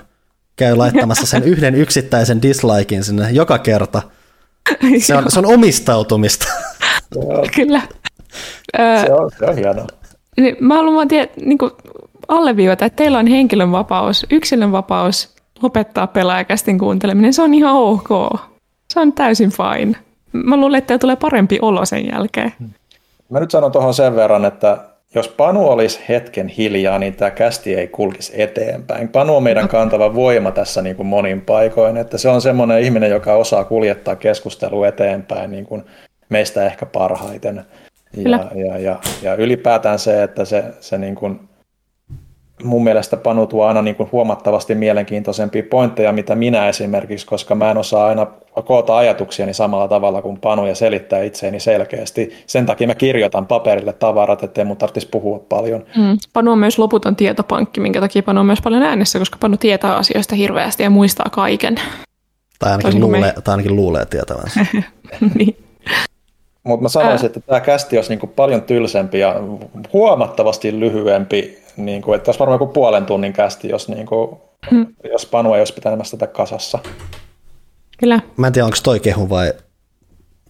käy 0.55 0.75
laittamassa 0.75 1.27
sen 1.27 1.43
yhden 1.53 1.75
yksittäisen 1.75 2.41
dislikein 2.41 3.03
sinne 3.03 3.31
joka 3.31 3.59
kerta. 3.59 4.01
Se 4.99 5.15
on, 5.15 5.31
se 5.31 5.39
on 5.39 5.45
omistautumista. 5.45 6.45
Kyllä. 7.55 7.81
Se 8.77 9.13
on, 9.13 9.31
se 9.39 9.45
on 9.45 9.55
hienoa. 9.55 9.87
Niin, 10.37 10.57
mä 10.59 10.75
haluan 10.75 10.95
vaan 10.95 11.07
tiedä, 11.07 11.27
niin 11.45 11.57
kuin, 11.57 11.71
alleviivata, 12.27 12.85
että 12.85 12.95
teillä 12.97 13.19
on 13.19 13.27
henkilön 13.27 13.71
vapaus, 13.71 14.25
yksilön 14.31 14.71
vapaus 14.71 15.35
lopettaa 15.61 16.07
pelaajakästin 16.07 16.79
kuunteleminen. 16.79 17.33
Se 17.33 17.41
on 17.41 17.53
ihan 17.53 17.75
ok. 17.75 18.09
Se 18.93 18.99
on 18.99 19.13
täysin 19.13 19.51
fine. 19.51 20.06
Mä 20.43 20.57
luulen, 20.57 20.77
että 20.77 20.97
tulee 20.97 21.15
parempi 21.15 21.59
olo 21.61 21.85
sen 21.85 22.07
jälkeen. 22.11 22.53
Mä 23.29 23.39
nyt 23.39 23.51
sanon 23.51 23.71
tuohon 23.71 23.93
sen 23.93 24.15
verran, 24.15 24.45
että 24.45 24.77
jos 25.15 25.27
Panu 25.27 25.67
olisi 25.67 25.99
hetken 26.09 26.47
hiljaa, 26.47 26.99
niin 26.99 27.15
tämä 27.15 27.31
kästi 27.31 27.75
ei 27.75 27.87
kulkisi 27.87 28.41
eteenpäin. 28.41 29.09
Panu 29.09 29.35
on 29.35 29.43
meidän 29.43 29.67
kantava 29.67 30.15
voima 30.15 30.51
tässä 30.51 30.81
niin 30.81 30.95
kuin 30.95 31.07
monin 31.07 31.41
paikoin, 31.41 31.97
että 31.97 32.17
se 32.17 32.29
on 32.29 32.41
semmoinen 32.41 32.81
ihminen, 32.81 33.09
joka 33.09 33.33
osaa 33.33 33.63
kuljettaa 33.63 34.15
keskustelua 34.15 34.87
eteenpäin 34.87 35.51
niin 35.51 35.65
kuin 35.65 35.83
meistä 36.29 36.65
ehkä 36.65 36.85
parhaiten. 36.85 37.65
Ja, 38.17 38.49
ja, 38.55 38.77
ja, 38.77 38.99
ja 39.21 39.35
ylipäätään 39.35 39.99
se, 39.99 40.23
että 40.23 40.45
se, 40.45 40.63
se 40.79 40.97
niin 40.97 41.15
kuin 41.15 41.39
mun 42.63 42.83
mielestä 42.83 43.17
Panu 43.17 43.47
tuo 43.47 43.65
aina 43.65 43.81
niin 43.81 43.95
kuin 43.95 44.09
huomattavasti 44.11 44.75
mielenkiintoisempia 44.75 45.63
pointteja, 45.69 46.13
mitä 46.13 46.35
minä 46.35 46.69
esimerkiksi, 46.69 47.25
koska 47.25 47.55
mä 47.55 47.71
en 47.71 47.77
osaa 47.77 48.07
aina 48.07 48.27
koota 48.65 48.97
ajatuksiani 48.97 49.53
samalla 49.53 49.87
tavalla 49.87 50.21
kuin 50.21 50.39
Panu 50.39 50.65
ja 50.65 50.75
selittää 50.75 51.23
itseäni 51.23 51.59
selkeästi. 51.59 52.43
Sen 52.47 52.65
takia 52.65 52.87
mä 52.87 52.95
kirjoitan 52.95 53.45
paperille 53.45 53.93
tavarat, 53.93 54.43
ettei 54.43 54.65
mun 54.65 54.77
tarvitsisi 54.77 55.07
puhua 55.07 55.39
paljon. 55.49 55.85
Mm. 55.97 56.17
Panu 56.33 56.51
on 56.51 56.59
myös 56.59 56.79
loputon 56.79 57.15
tietopankki, 57.15 57.79
minkä 57.79 57.99
takia 57.99 58.23
Panu 58.23 58.39
on 58.39 58.45
myös 58.45 58.61
paljon 58.61 58.83
äänessä, 58.83 59.19
koska 59.19 59.37
Panu 59.41 59.57
tietää 59.57 59.95
asioista 59.95 60.35
hirveästi 60.35 60.83
ja 60.83 60.89
muistaa 60.89 61.29
kaiken. 61.31 61.75
Tai 62.59 62.71
ainakin, 62.71 63.01
luulee, 63.01 63.33
tai 63.43 63.53
ainakin 63.53 63.75
luulee 63.75 64.05
tietävänsä. 64.05 64.65
niin. 65.35 65.57
Mutta 66.63 66.83
mä 66.83 66.89
sanoisin, 66.89 67.25
että 67.25 67.39
tämä 67.39 67.59
kästi 67.59 67.97
olisi 67.97 68.15
niin 68.15 68.31
paljon 68.35 68.61
tylsempi 68.61 69.19
ja 69.19 69.35
huomattavasti 69.93 70.79
lyhyempi 70.79 71.66
niin 71.77 72.01
kuin, 72.01 72.15
että 72.15 72.29
olisi 72.29 72.39
varmaan 72.39 72.55
joku 72.61 72.73
puolen 72.73 73.05
tunnin 73.05 73.33
kästi, 73.33 73.69
jos, 73.69 73.89
niin 73.89 74.05
kuin, 74.05 74.37
hmm. 74.71 74.87
jos 75.11 75.25
Panu 75.25 75.53
ei 75.53 75.61
olisi 75.61 75.73
pitänyt 75.73 76.07
sitä 76.07 76.27
kasassa. 76.27 76.79
Kyllä. 77.99 78.19
Mä 78.37 78.47
en 78.47 78.53
tiedä, 78.53 78.65
onko 78.65 78.77
toi 78.83 78.99
kehu 78.99 79.29
vai 79.29 79.53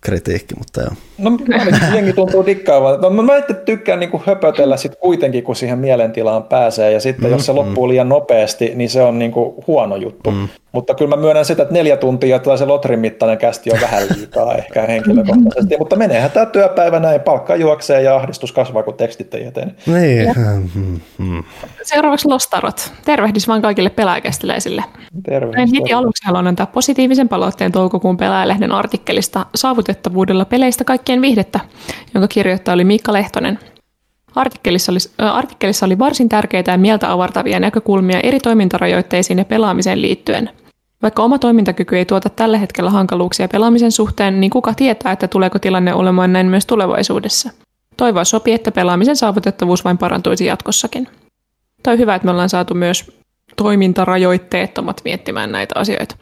kritiikki, 0.02 0.56
mutta 0.58 0.82
joo. 0.82 0.92
No 1.18 1.38
jengi 1.96 2.14
tuntuu 2.14 2.46
dikkaavan. 2.46 3.02
No, 3.02 3.10
mä 3.10 3.38
itse 3.38 3.54
tykkään 3.54 4.00
niin 4.00 4.10
kuin 4.10 4.24
höpötellä 4.26 4.78
sit 4.78 4.96
kuitenkin, 4.96 5.44
kun 5.44 5.56
siihen 5.56 5.80
mielentilaan 5.80 6.44
pääsee, 6.44 6.92
ja 6.92 7.00
sitten 7.00 7.26
mm, 7.26 7.32
jos 7.32 7.46
se 7.46 7.52
mm. 7.52 7.58
loppuu 7.58 7.90
liian 7.90 8.10
nopeasti, 8.10 8.72
niin 8.76 8.90
se 8.90 9.02
on 9.02 9.20
niin 9.20 9.32
kuin 9.32 9.64
huono 9.68 9.96
juttu. 9.96 10.32
Mm. 10.32 10.48
Mutta 10.78 10.96
kyllä 10.96 11.16
mä 11.16 11.22
myönnän 11.22 11.46
sitä, 11.46 11.64
että 11.64 11.74
neljä 11.74 11.98
tuntia 11.98 12.40
tai 12.40 12.58
se 12.58 12.66
lotrin 12.66 13.00
mittainen 13.00 13.38
kästi 13.38 13.72
on 13.72 13.78
vähän 13.82 14.04
liikaa 14.16 14.56
ehkä 14.56 14.82
henkilökohtaisesti, 14.82 15.78
mutta 15.80 15.96
meneehän 15.96 16.32
tämä 16.32 16.46
työpäivä 16.46 17.00
näin, 17.00 17.22
palkka 17.22 17.56
juoksee 17.56 18.02
ja 18.02 18.16
ahdistus 18.16 18.52
kasvaa, 18.52 18.84
kun 18.84 18.94
tekstit 18.94 19.34
ei 19.34 19.46
eteen. 19.46 19.76
Niin. 19.86 20.34
Mm, 21.18 21.44
Seuraavaksi 21.84 22.28
Lostarot. 22.28 22.92
Tervehdys 23.06 23.48
vain 23.48 23.62
kaikille 23.62 23.90
pelaajakästiläisille. 23.90 24.84
Tervehdys. 25.26 25.72
Heti 25.80 25.94
aluksi 25.94 26.26
haluan 26.26 26.48
antaa 26.48 26.66
positiivisen 26.66 27.30
palautteen 27.30 27.72
toukokuun 27.72 28.18
pelaajalehden 28.18 28.72
artikkelista 28.72 29.46
Saavutettavuudella 29.56 30.46
peleistä 30.46 30.84
kaikkien 30.84 31.22
viihdettä, 31.22 31.60
jonka 32.14 32.28
kirjoittaja 32.28 32.74
oli 32.74 32.84
Miikka 32.84 33.14
Lehtonen. 33.14 33.60
Artikkelissa 34.36 34.92
oli, 34.92 35.00
äh, 35.22 35.36
artikkelissa 35.36 35.86
oli 35.86 36.00
varsin 36.00 36.30
tärkeitä 36.30 36.72
ja 36.72 36.78
mieltä 36.78 37.12
avartavia 37.12 37.60
näkökulmia 37.60 38.20
eri 38.20 38.40
toimintarajoitteisiin 38.40 39.40
ja 39.40 39.46
pelaamiseen 39.46 40.02
liittyen. 40.02 40.50
Vaikka 41.02 41.24
oma 41.24 41.40
toimintakyky 41.40 41.98
ei 41.98 42.06
tuota 42.06 42.30
tällä 42.30 42.58
hetkellä 42.58 42.90
hankaluuksia 42.90 43.48
pelaamisen 43.48 43.92
suhteen, 43.92 44.40
niin 44.40 44.50
kuka 44.50 44.74
tietää, 44.74 45.12
että 45.12 45.28
tuleeko 45.28 45.60
tilanne 45.60 45.94
olemaan 45.94 46.34
näin 46.34 46.48
myös 46.48 46.66
tulevaisuudessa. 46.66 47.50
Toivoa 47.98 48.24
sopii, 48.24 48.54
että 48.54 48.72
pelaamisen 48.72 49.16
saavutettavuus 49.16 49.86
vain 49.86 49.98
parantuisi 49.98 50.46
jatkossakin. 50.46 51.08
Toi 51.84 51.98
hyvä, 51.98 52.16
että 52.16 52.26
me 52.26 52.32
ollaan 52.32 52.50
saatu 52.50 52.74
myös 52.74 53.12
toimintarajoitteettomat 53.56 55.02
miettimään 55.06 55.52
näitä 55.52 55.80
asioita. 55.80 56.16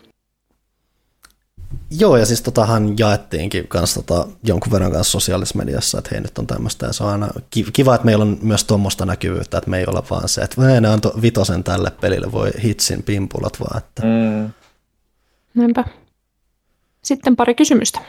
Joo, 1.99 2.17
ja 2.17 2.25
siis 2.25 2.41
totahan 2.41 2.93
jaettiinkin 2.99 3.67
kanssa 3.67 4.01
tota, 4.01 4.27
jonkun 4.43 4.71
verran 4.71 4.91
kanssa 4.91 5.11
sosiaalisessa 5.11 5.57
mediassa, 5.57 5.97
että 5.97 6.09
hei 6.11 6.21
nyt 6.21 6.37
on 6.37 6.47
tämmöistä, 6.47 6.85
ja 6.85 6.93
se 6.93 7.03
on 7.03 7.09
aina 7.09 7.27
kiva, 7.73 7.95
että 7.95 8.05
meillä 8.05 8.21
on 8.21 8.37
myös 8.41 8.63
tuommoista 8.63 9.05
näkyvyyttä, 9.05 9.57
että 9.57 9.69
me 9.69 9.77
ei 9.77 9.85
ole 9.87 10.03
vaan 10.09 10.29
se, 10.29 10.41
että 10.41 10.61
ne 10.81 10.87
antoi 10.87 11.21
vitosen 11.21 11.63
tälle 11.63 11.91
pelille, 12.01 12.31
voi 12.31 12.51
hitsin 12.63 13.03
pimpulat 13.03 13.59
vaan. 13.59 13.77
Että... 13.77 14.03
Mm. 14.03 14.64
Näinpä. 15.55 15.83
Sitten 17.03 17.35
pari 17.35 17.55
kysymystä. 17.55 17.99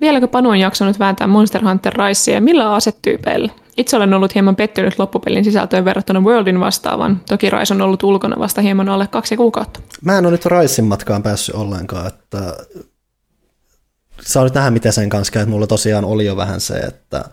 Vieläkö 0.00 0.28
Panu 0.28 0.48
on 0.48 0.58
jaksanut 0.58 0.98
vääntää 0.98 1.26
Monster 1.26 1.64
Hunter 1.64 1.94
Ricea 1.94 2.34
ja 2.34 2.40
millä 2.40 2.74
asetyypeillä? 2.74 3.52
Itse 3.76 3.96
olen 3.96 4.14
ollut 4.14 4.34
hieman 4.34 4.56
pettynyt 4.56 4.98
loppupelin 4.98 5.44
sisältöön 5.44 5.84
verrattuna 5.84 6.20
Worldin 6.20 6.60
vastaavan. 6.60 7.20
Toki 7.28 7.50
Rais 7.50 7.70
on 7.70 7.82
ollut 7.82 8.02
ulkona 8.02 8.36
vasta 8.38 8.60
hieman 8.60 8.88
alle 8.88 9.06
kaksi 9.06 9.36
kuukautta. 9.36 9.80
Mä 10.02 10.18
en 10.18 10.26
ole 10.26 10.32
nyt 10.32 10.46
Raisin 10.46 10.84
matkaan 10.84 11.22
päässyt 11.22 11.54
ollenkaan, 11.54 12.06
että 12.06 12.56
saa 14.20 14.44
nyt 14.44 14.54
nähdä, 14.54 14.70
miten 14.70 14.92
sen 14.92 15.08
kanssa 15.08 15.32
käy. 15.32 15.46
Mulla 15.46 15.66
tosiaan 15.66 16.04
oli 16.04 16.26
jo 16.26 16.36
vähän 16.36 16.60
se, 16.60 16.74
että 16.74 17.24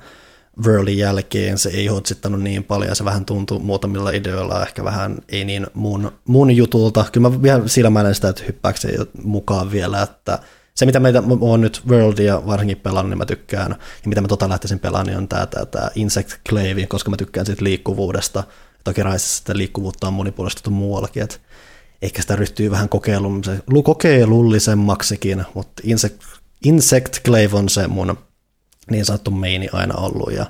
Worldin 0.65 0.97
jälkeen 0.97 1.57
se 1.57 1.69
ei 1.69 1.87
hotsittanut 1.87 2.41
niin 2.41 2.63
paljon, 2.63 2.95
se 2.95 3.05
vähän 3.05 3.25
tuntui 3.25 3.59
muutamilla 3.59 4.09
ideoilla 4.09 4.63
ehkä 4.63 4.83
vähän 4.83 5.17
ei 5.29 5.45
niin 5.45 5.67
mun, 5.73 6.11
mun 6.25 6.55
jutulta. 6.55 7.05
Kyllä 7.11 7.29
mä 7.29 7.41
vielä 7.41 7.67
silmäilen 7.67 8.15
sitä, 8.15 8.29
että 8.29 8.43
hyppääkseni 8.47 8.97
mukaan 9.23 9.71
vielä, 9.71 10.01
että 10.01 10.39
se 10.75 10.85
mitä 10.85 10.99
meitä 10.99 11.23
on 11.41 11.61
nyt 11.61 11.81
Worldia 11.87 12.45
varsinkin 12.45 12.77
pelannut, 12.77 13.09
niin 13.09 13.17
mä 13.17 13.25
tykkään, 13.25 13.71
ja 13.71 14.09
mitä 14.09 14.21
mä 14.21 14.27
tota 14.27 14.49
lähtisin 14.49 14.79
pelaamaan, 14.79 15.07
niin 15.07 15.17
on 15.17 15.27
tämä, 15.27 15.45
tämä, 15.45 15.65
tämä 15.65 15.89
Insect 15.95 16.31
Clave, 16.49 16.85
koska 16.87 17.09
mä 17.09 17.17
tykkään 17.17 17.45
siitä 17.45 17.63
liikkuvuudesta. 17.63 18.43
Toki 18.83 19.03
Raisessa 19.03 19.37
sitä 19.37 19.57
liikkuvuutta 19.57 20.07
on 20.07 20.13
monipuolistettu 20.13 20.69
muuallakin, 20.69 21.23
että 21.23 21.37
ehkä 22.01 22.21
sitä 22.21 22.35
ryhtyy 22.35 22.71
vähän 22.71 22.89
kokeilullisemmaksikin, 23.83 25.45
mutta 25.53 25.81
Insect 25.85 26.23
Insect 26.65 27.23
Clave 27.25 27.49
on 27.53 27.69
se 27.69 27.87
mun 27.87 28.17
niin 28.89 29.05
sanottu 29.05 29.31
meini 29.31 29.69
aina 29.73 29.95
ollut 29.95 30.33
ja 30.33 30.45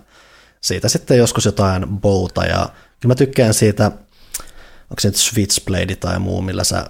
siitä 0.62 0.90
sitten 0.90 1.18
joskus 1.18 1.46
jotain 1.46 1.88
bouta 1.88 2.46
ja 2.46 2.70
kyllä 3.00 3.12
mä 3.12 3.16
tykkään 3.16 3.54
siitä, 3.54 3.86
onko 3.86 5.00
se 5.00 5.08
nyt 5.08 5.16
Switchblade 5.16 5.96
tai 5.96 6.20
muu, 6.20 6.42
millä 6.42 6.64
sä, 6.64 6.86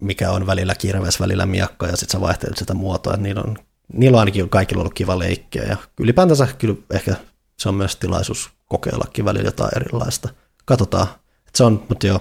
mikä 0.00 0.30
on 0.30 0.46
välillä 0.46 0.74
kirves, 0.74 1.20
välillä 1.20 1.46
miakka 1.46 1.86
ja 1.86 1.96
sitten 1.96 2.12
sä 2.12 2.20
vaihtelet 2.20 2.56
sitä 2.56 2.74
muotoa, 2.74 3.14
että 3.14 3.22
niillä 3.22 3.42
on, 3.42 3.58
niillä 3.92 4.16
on 4.16 4.20
ainakin 4.20 4.48
kaikilla 4.48 4.80
ollut 4.80 4.94
kiva 4.94 5.18
leikkiä 5.18 5.62
ja 5.62 5.76
ylipäätänsä 6.00 6.48
kyllä 6.58 6.74
ehkä 6.90 7.16
se 7.58 7.68
on 7.68 7.74
myös 7.74 7.96
tilaisuus 7.96 8.50
kokeillakin 8.68 9.24
välillä 9.24 9.48
jotain 9.48 9.70
erilaista. 9.76 10.28
Katsotaan. 10.64 11.06
Se 11.54 11.64
on, 11.64 11.84
mutta 11.88 12.06
joo, 12.06 12.20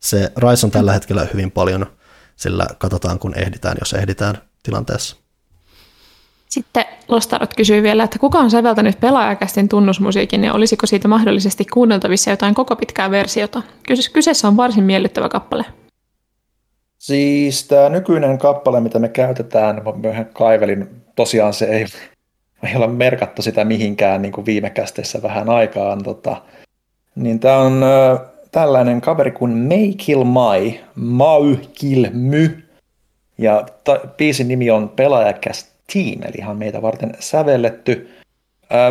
se 0.00 0.32
Rise 0.36 0.66
on 0.66 0.70
tällä 0.70 0.92
hetkellä 0.92 1.26
hyvin 1.32 1.50
paljon, 1.50 1.86
sillä 2.36 2.66
katsotaan 2.78 3.18
kun 3.18 3.38
ehditään, 3.38 3.76
jos 3.80 3.92
ehditään 3.92 4.42
tilanteessa. 4.62 5.16
Sitten 6.52 6.84
Lostarot 7.08 7.54
kysyy 7.54 7.82
vielä, 7.82 8.04
että 8.04 8.18
kuka 8.18 8.38
on 8.38 8.50
säveltänyt 8.50 9.00
pelaajakästin 9.00 9.68
tunnusmusiikin 9.68 10.44
ja 10.44 10.52
olisiko 10.52 10.86
siitä 10.86 11.08
mahdollisesti 11.08 11.64
kuunneltavissa 11.64 12.30
jotain 12.30 12.54
koko 12.54 12.76
pitkää 12.76 13.10
versiota? 13.10 13.62
Kyseessä 14.12 14.48
on 14.48 14.56
varsin 14.56 14.84
miellyttävä 14.84 15.28
kappale. 15.28 15.64
Siis 16.98 17.68
tämä 17.68 17.88
nykyinen 17.88 18.38
kappale, 18.38 18.80
mitä 18.80 18.98
me 18.98 19.08
käytetään, 19.08 19.76
mä 19.76 20.02
vähän 20.02 20.26
kaivelin, 20.26 20.88
tosiaan 21.16 21.54
se 21.54 21.64
ei, 21.64 21.86
ei 22.68 22.76
ole 22.76 22.86
merkattu 22.86 23.42
sitä 23.42 23.64
mihinkään 23.64 24.22
niin 24.22 24.32
kuin 24.32 24.46
viime 24.46 24.70
kästeissä 24.70 25.22
vähän 25.22 25.48
aikaan. 25.48 26.02
Tota, 26.02 26.36
niin 27.14 27.40
tämä 27.40 27.58
on 27.58 27.82
äh, 27.82 28.20
tällainen 28.50 29.00
kaveri 29.00 29.30
kuin 29.30 29.68
Kill 29.96 30.24
My, 30.24 30.78
Mau 30.94 31.56
Kill 31.74 32.06
My, 32.12 32.64
ja 33.38 33.66
ta- 33.84 34.00
biisin 34.16 34.48
nimi 34.48 34.70
on 34.70 34.88
Pelaajakäst 34.88 35.71
Team, 35.92 36.22
eli 36.22 36.34
ihan 36.38 36.56
meitä 36.56 36.82
varten 36.82 37.12
sävelletty. 37.20 38.10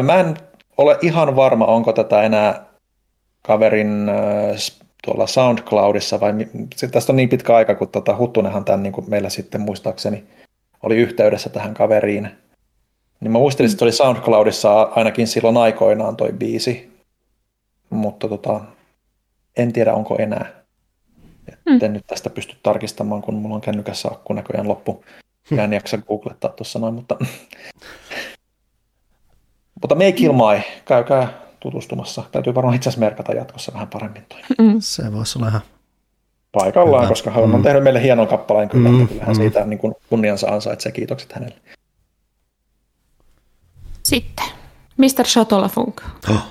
Mä 0.04 0.20
en 0.20 0.36
ole 0.78 0.98
ihan 1.02 1.36
varma, 1.36 1.66
onko 1.66 1.94
tätä 1.94 2.24
enää 2.24 2.66
kaverin 3.42 4.06
tuolla 5.04 5.28
SoundCloudissa, 5.28 6.20
vai 6.20 6.34
tästä 6.92 7.12
on 7.12 7.16
niin 7.16 7.30
pitkä 7.30 7.56
aika, 7.56 7.76
kun 7.76 7.88
tota, 7.88 8.18
Huttunenhan 8.18 8.66
tämän 8.66 8.84
niin 8.84 8.94
kuin 8.94 9.10
meillä 9.10 9.30
sitten 9.30 9.62
muistaakseni 9.62 10.24
oli 10.84 10.96
yhteydessä 10.98 11.50
tähän 11.50 11.74
kaveriin. 11.74 12.30
Niin 13.20 13.32
mä 13.32 13.40
muistelin, 13.40 13.72
että 13.72 13.80
se 13.80 13.86
oli 13.86 13.92
SoundCloudissa 13.92 14.82
ainakin 14.82 15.28
silloin 15.28 15.58
aikoinaan 15.58 16.16
toi 16.16 16.32
biisi, 16.32 16.92
mutta 17.90 18.28
tota, 18.28 18.62
en 19.58 19.74
tiedä 19.74 19.94
onko 19.94 20.16
enää. 20.20 20.46
Hmm. 21.70 21.80
En 21.82 21.94
nyt 21.94 22.08
tästä 22.08 22.30
pysty 22.30 22.56
tarkistamaan, 22.64 23.22
kun 23.22 23.36
mulla 23.36 23.56
on 23.56 23.62
kännykässä 23.62 24.10
akku 24.12 24.34
näköjään 24.34 24.68
loppu. 24.68 25.04
Mä 25.52 25.64
en 25.64 25.74
jaksa 25.74 25.98
googlettaa 25.98 26.52
tuossa 26.52 26.80
noin, 26.80 26.94
mutta... 26.94 27.18
mutta 29.82 29.96
Make 29.96 30.12
Kill 30.12 30.34
My, 30.34 30.62
käykää 30.86 31.42
tutustumassa. 31.60 32.24
Täytyy 32.32 32.56
varmaan 32.56 32.76
itse 32.76 32.90
asiassa 32.90 33.06
merkata 33.06 33.32
jatkossa 33.34 33.74
vähän 33.74 33.88
paremmin 33.88 34.26
toi. 34.30 34.40
Mm. 34.58 34.76
Se 34.80 35.14
voisi 35.14 35.40
olla 35.40 35.48
ihan 35.48 35.62
paikallaan, 36.52 37.04
Hyvä. 37.04 37.10
koska 37.10 37.32
hän 37.32 37.44
on 37.44 37.56
mm. 37.56 37.64
tehnyt 37.64 37.84
meille 37.84 38.04
hienon 38.04 38.28
kappaleen 38.28 38.70
kyllä, 38.70 38.90
mm. 38.90 39.08
kyllähän 39.08 39.36
mm. 39.36 39.42
siitä 39.42 39.66
niin 39.66 39.80
kuin 39.80 39.94
kunniansa 40.10 40.48
ansaitsee. 40.48 40.92
Kiitokset 40.92 41.34
hänelle. 41.34 41.56
Sitten, 44.04 44.46
Mr. 44.98 45.24
Chateau 45.24 45.70
Funk. 45.70 46.02
Oh. 46.30 46.42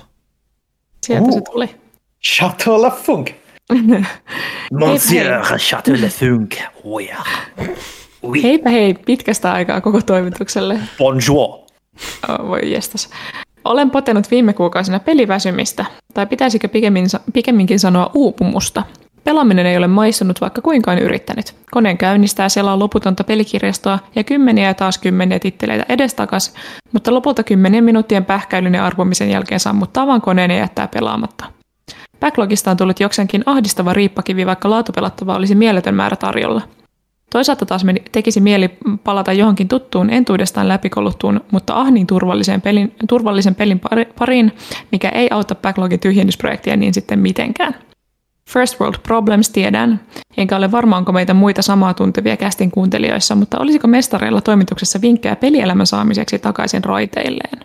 Sieltä 1.03 1.27
uh. 1.27 1.33
se 1.33 1.41
tuli. 1.41 1.75
Chateau 2.23 2.91
Funk. 2.91 3.31
Monsieur 4.79 5.41
Chateau 5.57 5.97
Funk. 6.09 6.55
Oh, 6.83 7.01
yeah. 7.01 7.27
Ui. 8.23 8.43
Heipä 8.43 8.69
hei, 8.69 8.93
pitkästä 8.93 9.53
aikaa 9.53 9.81
koko 9.81 10.01
toimitukselle. 10.01 10.79
Bonjour. 10.97 11.49
Oh, 12.29 12.47
voi 12.47 12.71
jestas. 12.71 13.09
Olen 13.65 13.91
potenut 13.91 14.31
viime 14.31 14.53
kuukausina 14.53 14.99
peliväsymistä, 14.99 15.85
tai 16.13 16.25
pitäisikö 16.25 16.67
pikemmin, 16.67 17.05
pikemminkin 17.33 17.79
sanoa 17.79 18.11
uupumusta. 18.13 18.83
Pelaaminen 19.23 19.65
ei 19.65 19.77
ole 19.77 19.87
maistunut 19.87 20.41
vaikka 20.41 20.61
kuinka 20.61 20.91
on 20.91 20.99
yrittänyt. 20.99 21.55
Koneen 21.71 21.97
käynnistää 21.97 22.49
selaa 22.49 22.79
loputonta 22.79 23.23
pelikirjastoa 23.23 23.99
ja 24.15 24.23
kymmeniä 24.23 24.67
ja 24.67 24.73
taas 24.73 24.97
kymmeniä 24.97 25.39
titteleitä 25.39 25.85
edestakas, 25.89 26.53
mutta 26.93 27.13
lopulta 27.13 27.43
kymmenien 27.43 27.83
minuuttien 27.83 28.25
pähkäilyn 28.25 28.73
ja 28.73 28.85
arvomisen 28.85 29.29
jälkeen 29.29 29.59
sammuttaa 29.59 30.07
vaan 30.07 30.21
koneen 30.21 30.51
ja 30.51 30.57
jättää 30.57 30.87
pelaamatta. 30.87 31.45
Backlogista 32.19 32.71
on 32.71 32.77
tullut 32.77 32.99
jokseenkin 32.99 33.43
ahdistava 33.45 33.93
riippakivi, 33.93 34.45
vaikka 34.45 34.69
laatupelattavaa 34.69 35.37
olisi 35.37 35.55
mieletön 35.55 35.95
määrä 35.95 36.15
tarjolla. 36.15 36.61
Toisaalta 37.31 37.65
taas 37.65 37.83
meni, 37.83 38.03
tekisi 38.11 38.41
mieli 38.41 38.77
palata 39.03 39.33
johonkin 39.33 39.67
tuttuun, 39.67 40.09
entuudestaan 40.09 40.67
läpikoluttuun, 40.67 41.41
mutta 41.51 41.73
ahniin 41.73 42.07
turvallisen 42.07 42.61
pelin, 42.61 42.95
turvallisen 43.09 43.55
pelin 43.55 43.81
pariin, 44.19 44.51
mikä 44.91 45.09
ei 45.09 45.27
auta 45.31 45.55
backlogin 45.55 45.99
tyhjennysprojektia 45.99 46.75
niin 46.75 46.93
sitten 46.93 47.19
mitenkään. 47.19 47.75
First 48.49 48.79
World 48.79 48.99
Problems 49.03 49.49
tiedän, 49.49 49.99
enkä 50.37 50.57
ole 50.57 50.71
varmaanko 50.71 51.11
meitä 51.11 51.33
muita 51.33 51.61
samaa 51.61 51.93
tuntevia 51.93 52.37
kästin 52.37 52.71
kuuntelijoissa, 52.71 53.35
mutta 53.35 53.59
olisiko 53.59 53.87
mestareilla 53.87 54.41
toimituksessa 54.41 55.01
vinkkejä 55.01 55.35
pelielämän 55.35 55.87
saamiseksi 55.87 56.39
takaisin 56.39 56.83
raiteilleen? 56.83 57.59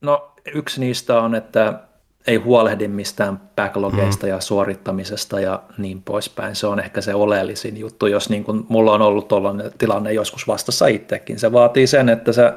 No 0.00 0.32
yksi 0.54 0.80
niistä 0.80 1.20
on, 1.20 1.34
että 1.34 1.80
ei 2.26 2.36
huolehdi 2.36 2.88
mistään 2.88 3.40
backlogeista 3.56 4.26
mm. 4.26 4.30
ja 4.30 4.40
suorittamisesta 4.40 5.40
ja 5.40 5.62
niin 5.78 6.02
poispäin. 6.02 6.56
Se 6.56 6.66
on 6.66 6.80
ehkä 6.80 7.00
se 7.00 7.14
oleellisin 7.14 7.76
juttu, 7.76 8.06
jos 8.06 8.30
niin 8.30 8.44
kuin 8.44 8.66
mulla 8.68 8.92
on 8.92 9.02
ollut 9.02 9.28
tuollainen 9.28 9.72
tilanne 9.78 10.12
joskus 10.12 10.48
vastassa 10.48 10.86
itsekin. 10.86 11.38
Se 11.38 11.52
vaatii 11.52 11.86
sen, 11.86 12.08
että 12.08 12.32
se 12.32 12.52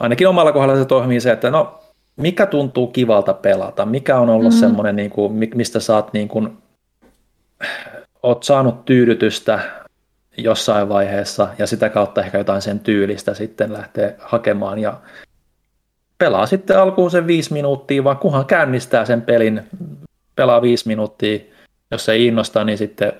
ainakin 0.00 0.28
omalla 0.28 0.52
kohdalla 0.52 0.76
se 0.76 0.84
toimii 0.84 1.20
se, 1.20 1.32
että 1.32 1.50
no 1.50 1.78
mikä 2.16 2.46
tuntuu 2.46 2.86
kivalta 2.86 3.34
pelata, 3.34 3.86
mikä 3.86 4.18
on 4.18 4.28
ollut 4.28 4.52
mm. 4.52 4.58
semmoinen, 4.58 4.96
niin 4.96 5.10
kuin, 5.10 5.32
mistä 5.54 5.80
saat 5.80 6.12
niin 6.12 6.28
kuin, 6.28 6.58
oot 8.22 8.42
saanut 8.42 8.84
tyydytystä 8.84 9.60
jossain 10.36 10.88
vaiheessa 10.88 11.48
ja 11.58 11.66
sitä 11.66 11.88
kautta 11.88 12.20
ehkä 12.20 12.38
jotain 12.38 12.62
sen 12.62 12.80
tyylistä 12.80 13.34
sitten 13.34 13.72
lähtee 13.72 14.16
hakemaan 14.18 14.78
ja 14.78 15.00
pelaa 16.22 16.46
sitten 16.46 16.78
alkuun 16.78 17.10
sen 17.10 17.26
viisi 17.26 17.52
minuuttia, 17.52 18.04
vaan 18.04 18.16
kunhan 18.16 18.46
käynnistää 18.46 19.04
sen 19.04 19.22
pelin, 19.22 19.62
pelaa 20.36 20.62
viisi 20.62 20.88
minuuttia, 20.88 21.38
jos 21.90 22.08
ei 22.08 22.26
innosta, 22.26 22.64
niin 22.64 22.78
sitten 22.78 23.12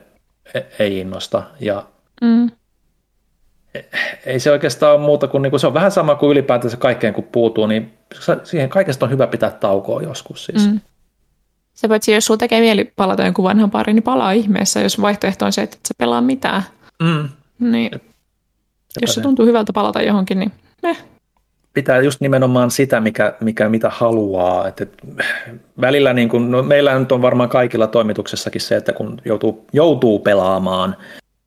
e- 0.55 0.63
ei 0.79 0.99
innosta. 0.99 1.43
Ja 1.61 1.87
mm. 2.21 2.51
ei 4.27 4.41
se 4.41 4.51
oikeastaan 4.51 4.95
ole 4.95 5.01
muuta 5.01 5.29
kuin, 5.29 5.43
niin 5.43 5.51
kuin, 5.51 5.61
se 5.61 5.67
on 5.67 5.75
vähän 5.75 5.91
sama 5.91 6.15
kuin 6.15 6.31
ylipäätänsä 6.31 6.77
kaikkeen 6.77 7.15
kun 7.15 7.25
puutuu, 7.25 7.67
niin 7.67 7.93
siihen 8.45 8.69
kaikesta 8.69 9.07
on 9.07 9.11
hyvä 9.11 9.27
pitää 9.27 9.51
taukoa 9.51 10.03
joskus 10.03 10.45
siis. 10.45 10.67
Mm. 10.67 10.81
Se 11.75 11.89
paitsi, 11.89 12.13
jos 12.13 12.25
sulla 12.25 12.39
tekee 12.39 12.61
mieli 12.61 12.93
palata 12.97 13.25
jonkun 13.25 13.45
vanhan 13.45 13.71
pariin, 13.71 13.95
niin 13.95 14.03
palaa 14.03 14.33
ihmeessä, 14.33 14.81
jos 14.81 15.01
vaihtoehto 15.01 15.45
on 15.45 15.53
se, 15.53 15.63
että 15.63 15.77
et 15.77 15.87
sä 15.87 15.95
pelaa 15.99 16.21
mitään. 16.21 16.63
Mm. 17.03 17.29
Niin, 17.59 17.91
jos 19.01 19.15
se 19.15 19.21
tuntuu 19.21 19.47
hyvältä 19.47 19.73
palata 19.73 20.03
johonkin, 20.03 20.39
niin 20.39 20.53
eh, 20.83 21.05
pitää 21.75 22.01
just 22.01 22.21
nimenomaan 22.21 22.71
sitä, 22.71 23.01
mikä, 23.01 23.35
mikä 23.41 23.69
mitä 23.69 23.91
haluaa. 23.91 24.69
Et, 24.69 24.81
et, 24.81 24.93
välillä 25.81 26.13
niin 26.13 26.29
kun, 26.29 26.51
no 26.51 26.63
meillä 26.63 26.99
nyt 26.99 27.13
on 27.13 27.23
varmaan 27.23 27.49
kaikilla 27.49 27.87
toimituksessakin 27.87 28.61
se, 28.61 28.77
että 28.77 28.93
kun 28.93 29.21
joutuu, 29.25 29.67
joutuu 29.73 30.19
pelaamaan 30.19 30.97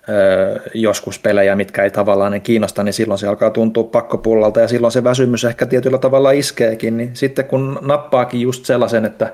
ö, 0.09 0.59
joskus 0.73 1.19
pelejä, 1.19 1.55
mitkä 1.55 1.83
ei 1.83 1.91
tavallaan 1.91 2.31
ne 2.31 2.39
kiinnosta, 2.39 2.83
niin 2.83 2.93
silloin 2.93 3.17
se 3.17 3.27
alkaa 3.27 3.49
tuntua 3.49 3.83
pakkopullalta 3.83 4.59
ja 4.59 4.67
silloin 4.67 4.91
se 4.91 5.03
väsymys 5.03 5.45
ehkä 5.45 5.65
tietyllä 5.65 5.97
tavalla 5.97 6.31
iskeekin. 6.31 6.97
Niin 6.97 7.15
sitten 7.15 7.45
kun 7.45 7.79
nappaakin 7.81 8.41
just 8.41 8.65
sellaisen, 8.65 9.05
että 9.05 9.33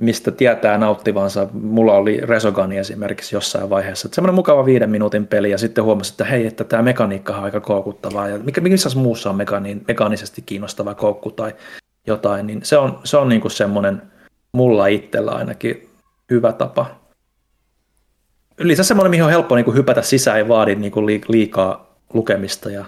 mistä 0.00 0.30
tietää 0.30 0.78
nauttivansa. 0.78 1.48
Mulla 1.52 1.92
oli 1.92 2.20
Resogani 2.22 2.78
esimerkiksi 2.78 3.36
jossain 3.36 3.70
vaiheessa. 3.70 4.06
Että 4.06 4.14
semmoinen 4.14 4.34
mukava 4.34 4.64
viiden 4.64 4.90
minuutin 4.90 5.26
peli 5.26 5.50
ja 5.50 5.58
sitten 5.58 5.84
huomasi, 5.84 6.12
että 6.12 6.24
hei, 6.24 6.46
että 6.46 6.64
tämä 6.64 6.82
mekaniikka 6.82 7.36
on 7.36 7.44
aika 7.44 7.60
koukuttavaa 7.60 8.28
ja 8.28 8.38
mikä, 8.38 8.60
missä 8.60 8.90
muussa 8.94 9.30
on 9.30 9.36
mekani, 9.36 9.82
mekaanisesti 9.88 10.42
kiinnostava 10.42 10.94
koukku 10.94 11.30
tai 11.30 11.54
jotain, 12.06 12.46
niin 12.46 12.60
se 12.62 12.78
on, 12.78 13.00
se 13.04 13.16
on 13.16 13.28
niin 13.28 13.40
kuin 13.40 13.52
semmoinen 13.52 14.02
mulla 14.52 14.86
itsellä 14.86 15.30
ainakin 15.30 15.90
hyvä 16.30 16.52
tapa. 16.52 16.86
Lisää 18.58 18.84
semmoinen, 18.84 19.10
mihin 19.10 19.24
on 19.24 19.30
helppo 19.30 19.56
niin 19.56 19.64
kuin 19.64 19.76
hypätä 19.76 20.02
sisään, 20.02 20.38
ei 20.38 20.48
vaadi 20.48 20.74
niin 20.74 20.92
kuin 20.92 21.06
liikaa 21.28 21.94
lukemista 22.14 22.70
ja 22.70 22.84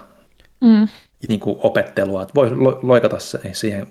mm. 0.61 0.87
niin 1.27 1.39
kuin 1.39 1.57
opettelua. 1.59 2.21
Että 2.21 2.35
voi 2.35 2.51
loikata 2.83 3.17
siihen 3.51 3.87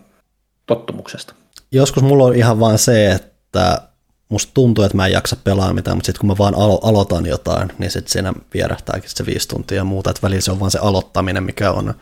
tottumuksesta 0.67 1.35
joskus 1.73 2.03
mulla 2.03 2.25
on 2.25 2.35
ihan 2.35 2.61
vaan 2.61 2.79
se, 2.79 3.13
että 3.13 3.83
musta 4.29 4.51
tuntuu, 4.55 4.85
että 4.85 4.97
mä 4.97 5.07
en 5.07 5.13
jaksa 5.13 5.37
pelaa 5.45 5.73
mitään, 5.73 5.97
mutta 5.97 6.07
sitten 6.07 6.21
kun 6.21 6.29
mä 6.29 6.39
vaan 6.39 6.55
alo- 6.55 6.81
aloitan 6.83 7.27
jotain, 7.27 7.73
niin 7.79 7.91
sitten 7.91 8.13
siinä 8.13 8.33
vierähtääkin 8.55 9.11
se 9.11 9.27
viisi 9.27 9.49
tuntia 9.49 9.77
ja 9.77 9.85
muuta, 9.85 10.11
että 10.11 10.23
välillä 10.23 10.41
se 10.41 10.53
on 10.53 10.61
vaan 10.61 10.71
se 10.71 10.79
aloittaminen, 10.79 11.43
mikä 11.43 11.73
on 11.73 11.95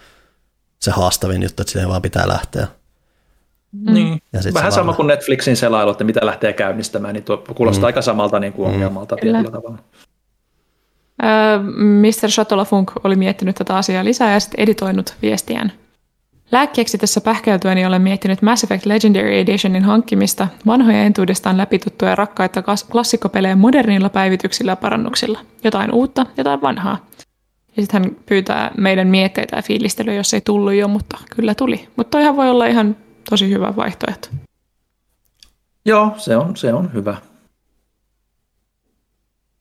se 0.78 0.90
haastavin 0.90 1.42
juttu, 1.42 1.62
että 1.62 1.73
siihen 1.73 1.89
vaan 1.89 2.02
pitää 2.02 2.28
lähteä. 2.28 2.66
Mm. 3.73 3.92
Niin. 3.92 4.23
Ja 4.32 4.40
Vähän 4.55 4.73
sama 4.73 4.92
kuin 4.92 5.07
Netflixin 5.07 5.57
selailu, 5.57 5.90
että 5.90 6.05
mitä 6.05 6.26
lähtee 6.26 6.52
käynnistämään, 6.52 7.15
niin 7.15 7.24
tuo 7.24 7.44
kuulostaa 7.55 7.82
mm. 7.82 7.86
aika 7.86 8.02
samalta 8.02 8.40
niin 8.40 8.52
kuin 8.52 8.68
mm. 8.68 8.74
ongelmalta 8.74 9.15
mm. 9.16 9.20
tietyllä 9.20 9.50
tavalla. 9.50 9.78
Mr. 11.76 12.31
Shotolafunk 12.31 12.92
oli 13.05 13.16
miettinyt 13.16 13.57
tätä 13.57 13.76
asiaa 13.76 14.05
lisää 14.05 14.32
ja 14.32 14.40
sitten 14.40 14.60
editoinut 14.60 15.15
viestiään. 15.23 15.73
Lääkkeeksi 16.52 16.98
tässä 16.98 17.20
pähkäiltyäni 17.20 17.86
olen 17.86 18.02
miettinyt 18.02 18.42
Mass 18.42 18.64
Effect 18.64 18.86
Legendary 18.86 19.38
Editionin 19.38 19.84
hankkimista, 19.84 20.48
vanhoja 20.66 21.02
entuudestaan 21.02 21.56
läpituttuja 21.56 22.14
rakkaita 22.14 22.62
klassikkopelejä 22.90 23.56
modernilla 23.56 24.08
päivityksillä 24.08 24.72
ja 24.72 24.76
parannuksilla. 24.76 25.40
Jotain 25.64 25.92
uutta, 25.92 26.26
jotain 26.36 26.60
vanhaa. 26.62 27.06
Ja 27.76 27.82
sitten 27.82 28.02
hän 28.02 28.16
pyytää 28.26 28.70
meidän 28.78 29.08
mietteitä 29.08 29.56
ja 29.56 29.62
fiilistelyä, 29.62 30.14
jos 30.14 30.34
ei 30.34 30.40
tullut 30.40 30.74
jo, 30.74 30.88
mutta 30.88 31.18
kyllä 31.36 31.54
tuli. 31.54 31.88
Mutta 31.96 32.10
toihan 32.10 32.36
voi 32.36 32.50
olla 32.50 32.66
ihan 32.66 32.96
tosi 33.30 33.50
hyvä 33.50 33.76
vaihtoehto. 33.76 34.28
Joo, 35.84 36.14
se 36.16 36.36
on, 36.36 36.56
se 36.56 36.72
on 36.74 36.92
hyvä. 36.92 37.16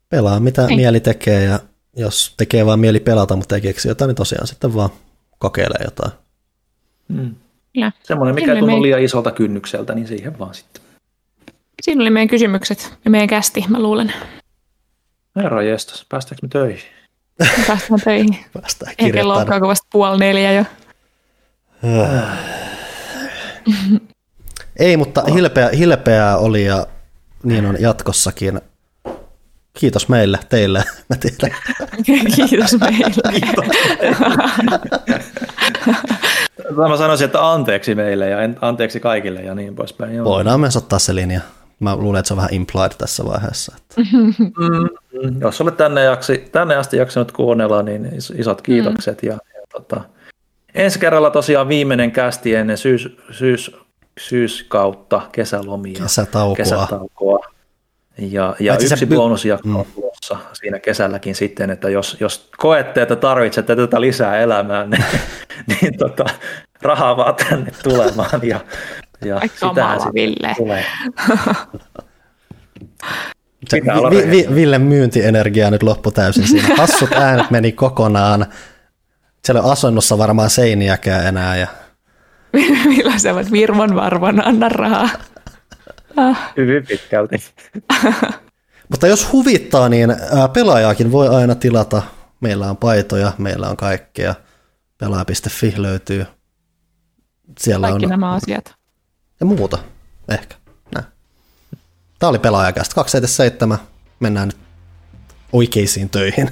Pelaa 0.10 0.40
mitä 0.40 0.68
ei. 0.68 0.76
mieli 0.76 1.00
tekee 1.00 1.44
ja 1.44 1.60
jos 1.98 2.34
tekee 2.38 2.66
vaan 2.66 2.80
mieli 2.80 3.00
pelata, 3.00 3.36
mutta 3.36 3.56
ei 3.56 3.62
keksi 3.62 3.88
jotain, 3.88 4.08
niin 4.08 4.16
tosiaan 4.16 4.48
sitten 4.48 4.74
vaan 4.74 4.90
kokeilee 5.40 5.84
jotain. 5.86 6.12
Mm. 7.10 7.36
Semmoinen, 8.04 8.36
mikä 8.36 8.54
ei 8.54 8.60
tunnu 8.60 8.82
liian 8.82 9.02
isolta 9.02 9.32
kynnykseltä, 9.32 9.96
niin 9.96 10.08
siihen 10.08 10.40
vaan 10.40 10.54
sitten. 10.54 10.82
Siinä 11.82 12.02
oli 12.02 12.10
meidän 12.10 12.28
kysymykset 12.28 12.94
ja 13.06 13.12
meidän 13.12 13.28
kästi, 13.28 13.66
mä 13.70 13.82
luulen. 13.82 14.14
Herra 15.36 15.62
jestas, 15.62 16.06
päästäänkö 16.10 16.46
me 16.46 16.50
töihin? 16.50 16.90
Päästään 17.68 18.02
töihin. 18.04 18.38
Päästään 18.62 18.94
kirjoittamaan. 18.98 19.46
Kello 19.46 19.56
on 19.56 19.70
vasta 19.70 19.88
puoli 19.92 20.20
neljä 20.20 20.52
jo. 20.52 20.66
Ei, 24.80 24.98
mutta 24.98 25.24
hilpeä, 25.34 25.70
hilpeää 25.70 26.38
oli 26.38 26.66
ja 26.66 26.88
niin 27.44 27.66
on 27.66 27.78
jatkossakin. 27.80 28.62
Kiitos 29.80 30.10
meille, 30.10 30.40
teille. 30.50 30.84
Mä 31.10 31.16
tiedän. 31.16 31.58
Kiitos 32.50 32.76
meille. 32.80 33.40
Kiitos. 33.40 33.66
Mä 36.76 36.98
sanoisin, 36.98 37.26
että 37.26 37.52
anteeksi 37.52 37.96
meille 37.96 38.30
ja 38.30 38.38
anteeksi 38.62 39.00
kaikille 39.00 39.42
ja 39.42 39.56
niin 39.56 39.76
poispäin. 39.76 40.16
Joo. 40.16 40.26
Voidaan 40.26 40.60
myös 40.60 40.78
ottaa 40.78 41.00
se 41.00 41.16
linja. 41.16 41.42
Mä 41.80 41.96
luulen, 41.96 42.20
että 42.20 42.28
se 42.28 42.34
on 42.34 42.38
vähän 42.38 42.54
implied 42.54 42.92
tässä 42.98 43.26
vaiheessa. 43.26 43.76
Että. 43.78 44.02
Mm, 44.60 45.42
jos 45.42 45.62
olet 45.62 45.78
tänne, 45.78 46.04
jaksi, 46.04 46.50
tänne 46.52 46.76
asti 46.76 46.98
jaksanut 46.98 47.32
kuunnella, 47.32 47.82
niin 47.82 48.10
isot 48.38 48.62
kiitokset. 48.62 49.22
Mm. 49.22 49.30
Ja, 49.30 49.34
ja 49.34 49.62
tota, 49.72 50.02
ensi 50.76 51.00
kerralla 51.00 51.30
tosiaan 51.30 51.68
viimeinen 51.68 52.12
kästi 52.12 52.56
ennen 52.56 52.78
syys, 52.78 53.18
syys, 53.32 53.76
syyskautta, 54.20 55.22
kesälomia. 55.32 56.00
Kesätaukoa. 56.02 56.56
kesätaukoa. 56.56 57.40
Ja, 58.18 58.56
ja 58.60 58.74
yksi 58.74 58.98
se... 58.98 59.06
bonusjakso 59.06 59.70
on 59.70 59.86
mm 59.96 60.09
tulossa 60.30 60.54
siinä 60.54 60.80
kesälläkin 60.80 61.36
sitten, 61.36 61.70
että 61.70 61.90
jos, 61.90 62.18
jos 62.20 62.50
koette, 62.58 63.02
että 63.02 63.16
tarvitsette 63.16 63.76
tätä 63.76 64.02
lisää 64.02 64.38
elämään, 64.38 64.90
niin, 64.90 65.04
niin 65.82 65.98
tota, 65.98 66.26
rahaa 66.82 67.18
vaan 67.18 67.36
tänne 67.36 67.72
tulemaan 67.84 68.40
ja, 68.44 68.60
ja 69.26 69.42
sitähän 69.56 70.00
Ville. 70.14 70.54
tulee. 70.58 70.86
Se, 73.70 73.82
vi, 73.82 74.32
vi, 74.32 74.56
Villen 74.56 74.82
myyntienergia 74.82 75.72
nyt 75.72 75.84
loppu 75.84 76.12
täysin 76.12 76.48
siinä. 76.48 76.76
Hassut 76.78 77.14
äänet 77.14 77.52
meni 77.52 77.72
kokonaan. 77.72 78.46
Siellä 79.46 79.62
on 79.62 79.72
asunnossa 79.72 80.18
varmaan 80.18 80.50
seiniäkään 80.50 81.28
enää. 81.28 81.58
Ja... 81.58 81.68
Millä 82.86 83.18
se 83.18 83.32
on 83.32 83.46
virvon 83.52 83.96
varvon, 83.96 84.48
anna 84.48 84.70
rahaa. 84.70 85.10
Ah. 86.18 86.54
Hyvin 86.58 86.86
pitkälti. 86.88 87.38
Mutta 88.90 89.08
jos 89.08 89.32
huvittaa, 89.32 89.90
niin 89.90 90.16
pelaajaakin 90.54 91.12
voi 91.12 91.28
aina 91.28 91.56
tilata 91.56 92.02
Meillä 92.42 92.70
on 92.70 92.78
paitoja, 92.78 93.34
meillä 93.38 93.70
on 93.70 93.78
kaikkea. 93.78 94.36
Pelaaja.fi 94.98 95.74
löytyy. 95.78 96.26
Siellä 97.60 97.88
Kaikki 97.88 98.06
on 98.06 98.10
nämä 98.10 98.32
asiat. 98.32 98.76
ja 99.40 99.46
muuta 99.46 99.78
ehkä. 100.30 100.56
Näin. 100.96 101.06
Tämä 102.20 102.30
oli 102.30 102.40
pelaajakästä 102.40 102.96
277. 102.96 103.78
Mennään 104.20 104.48
nyt 104.48 104.58
oikeisiin 105.54 106.10
töihin 106.10 106.50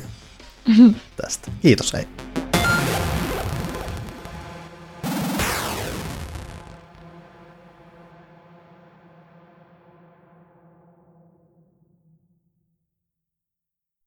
tästä. 1.21 1.51
Kiitos, 1.61 1.93
hei. 1.93 2.07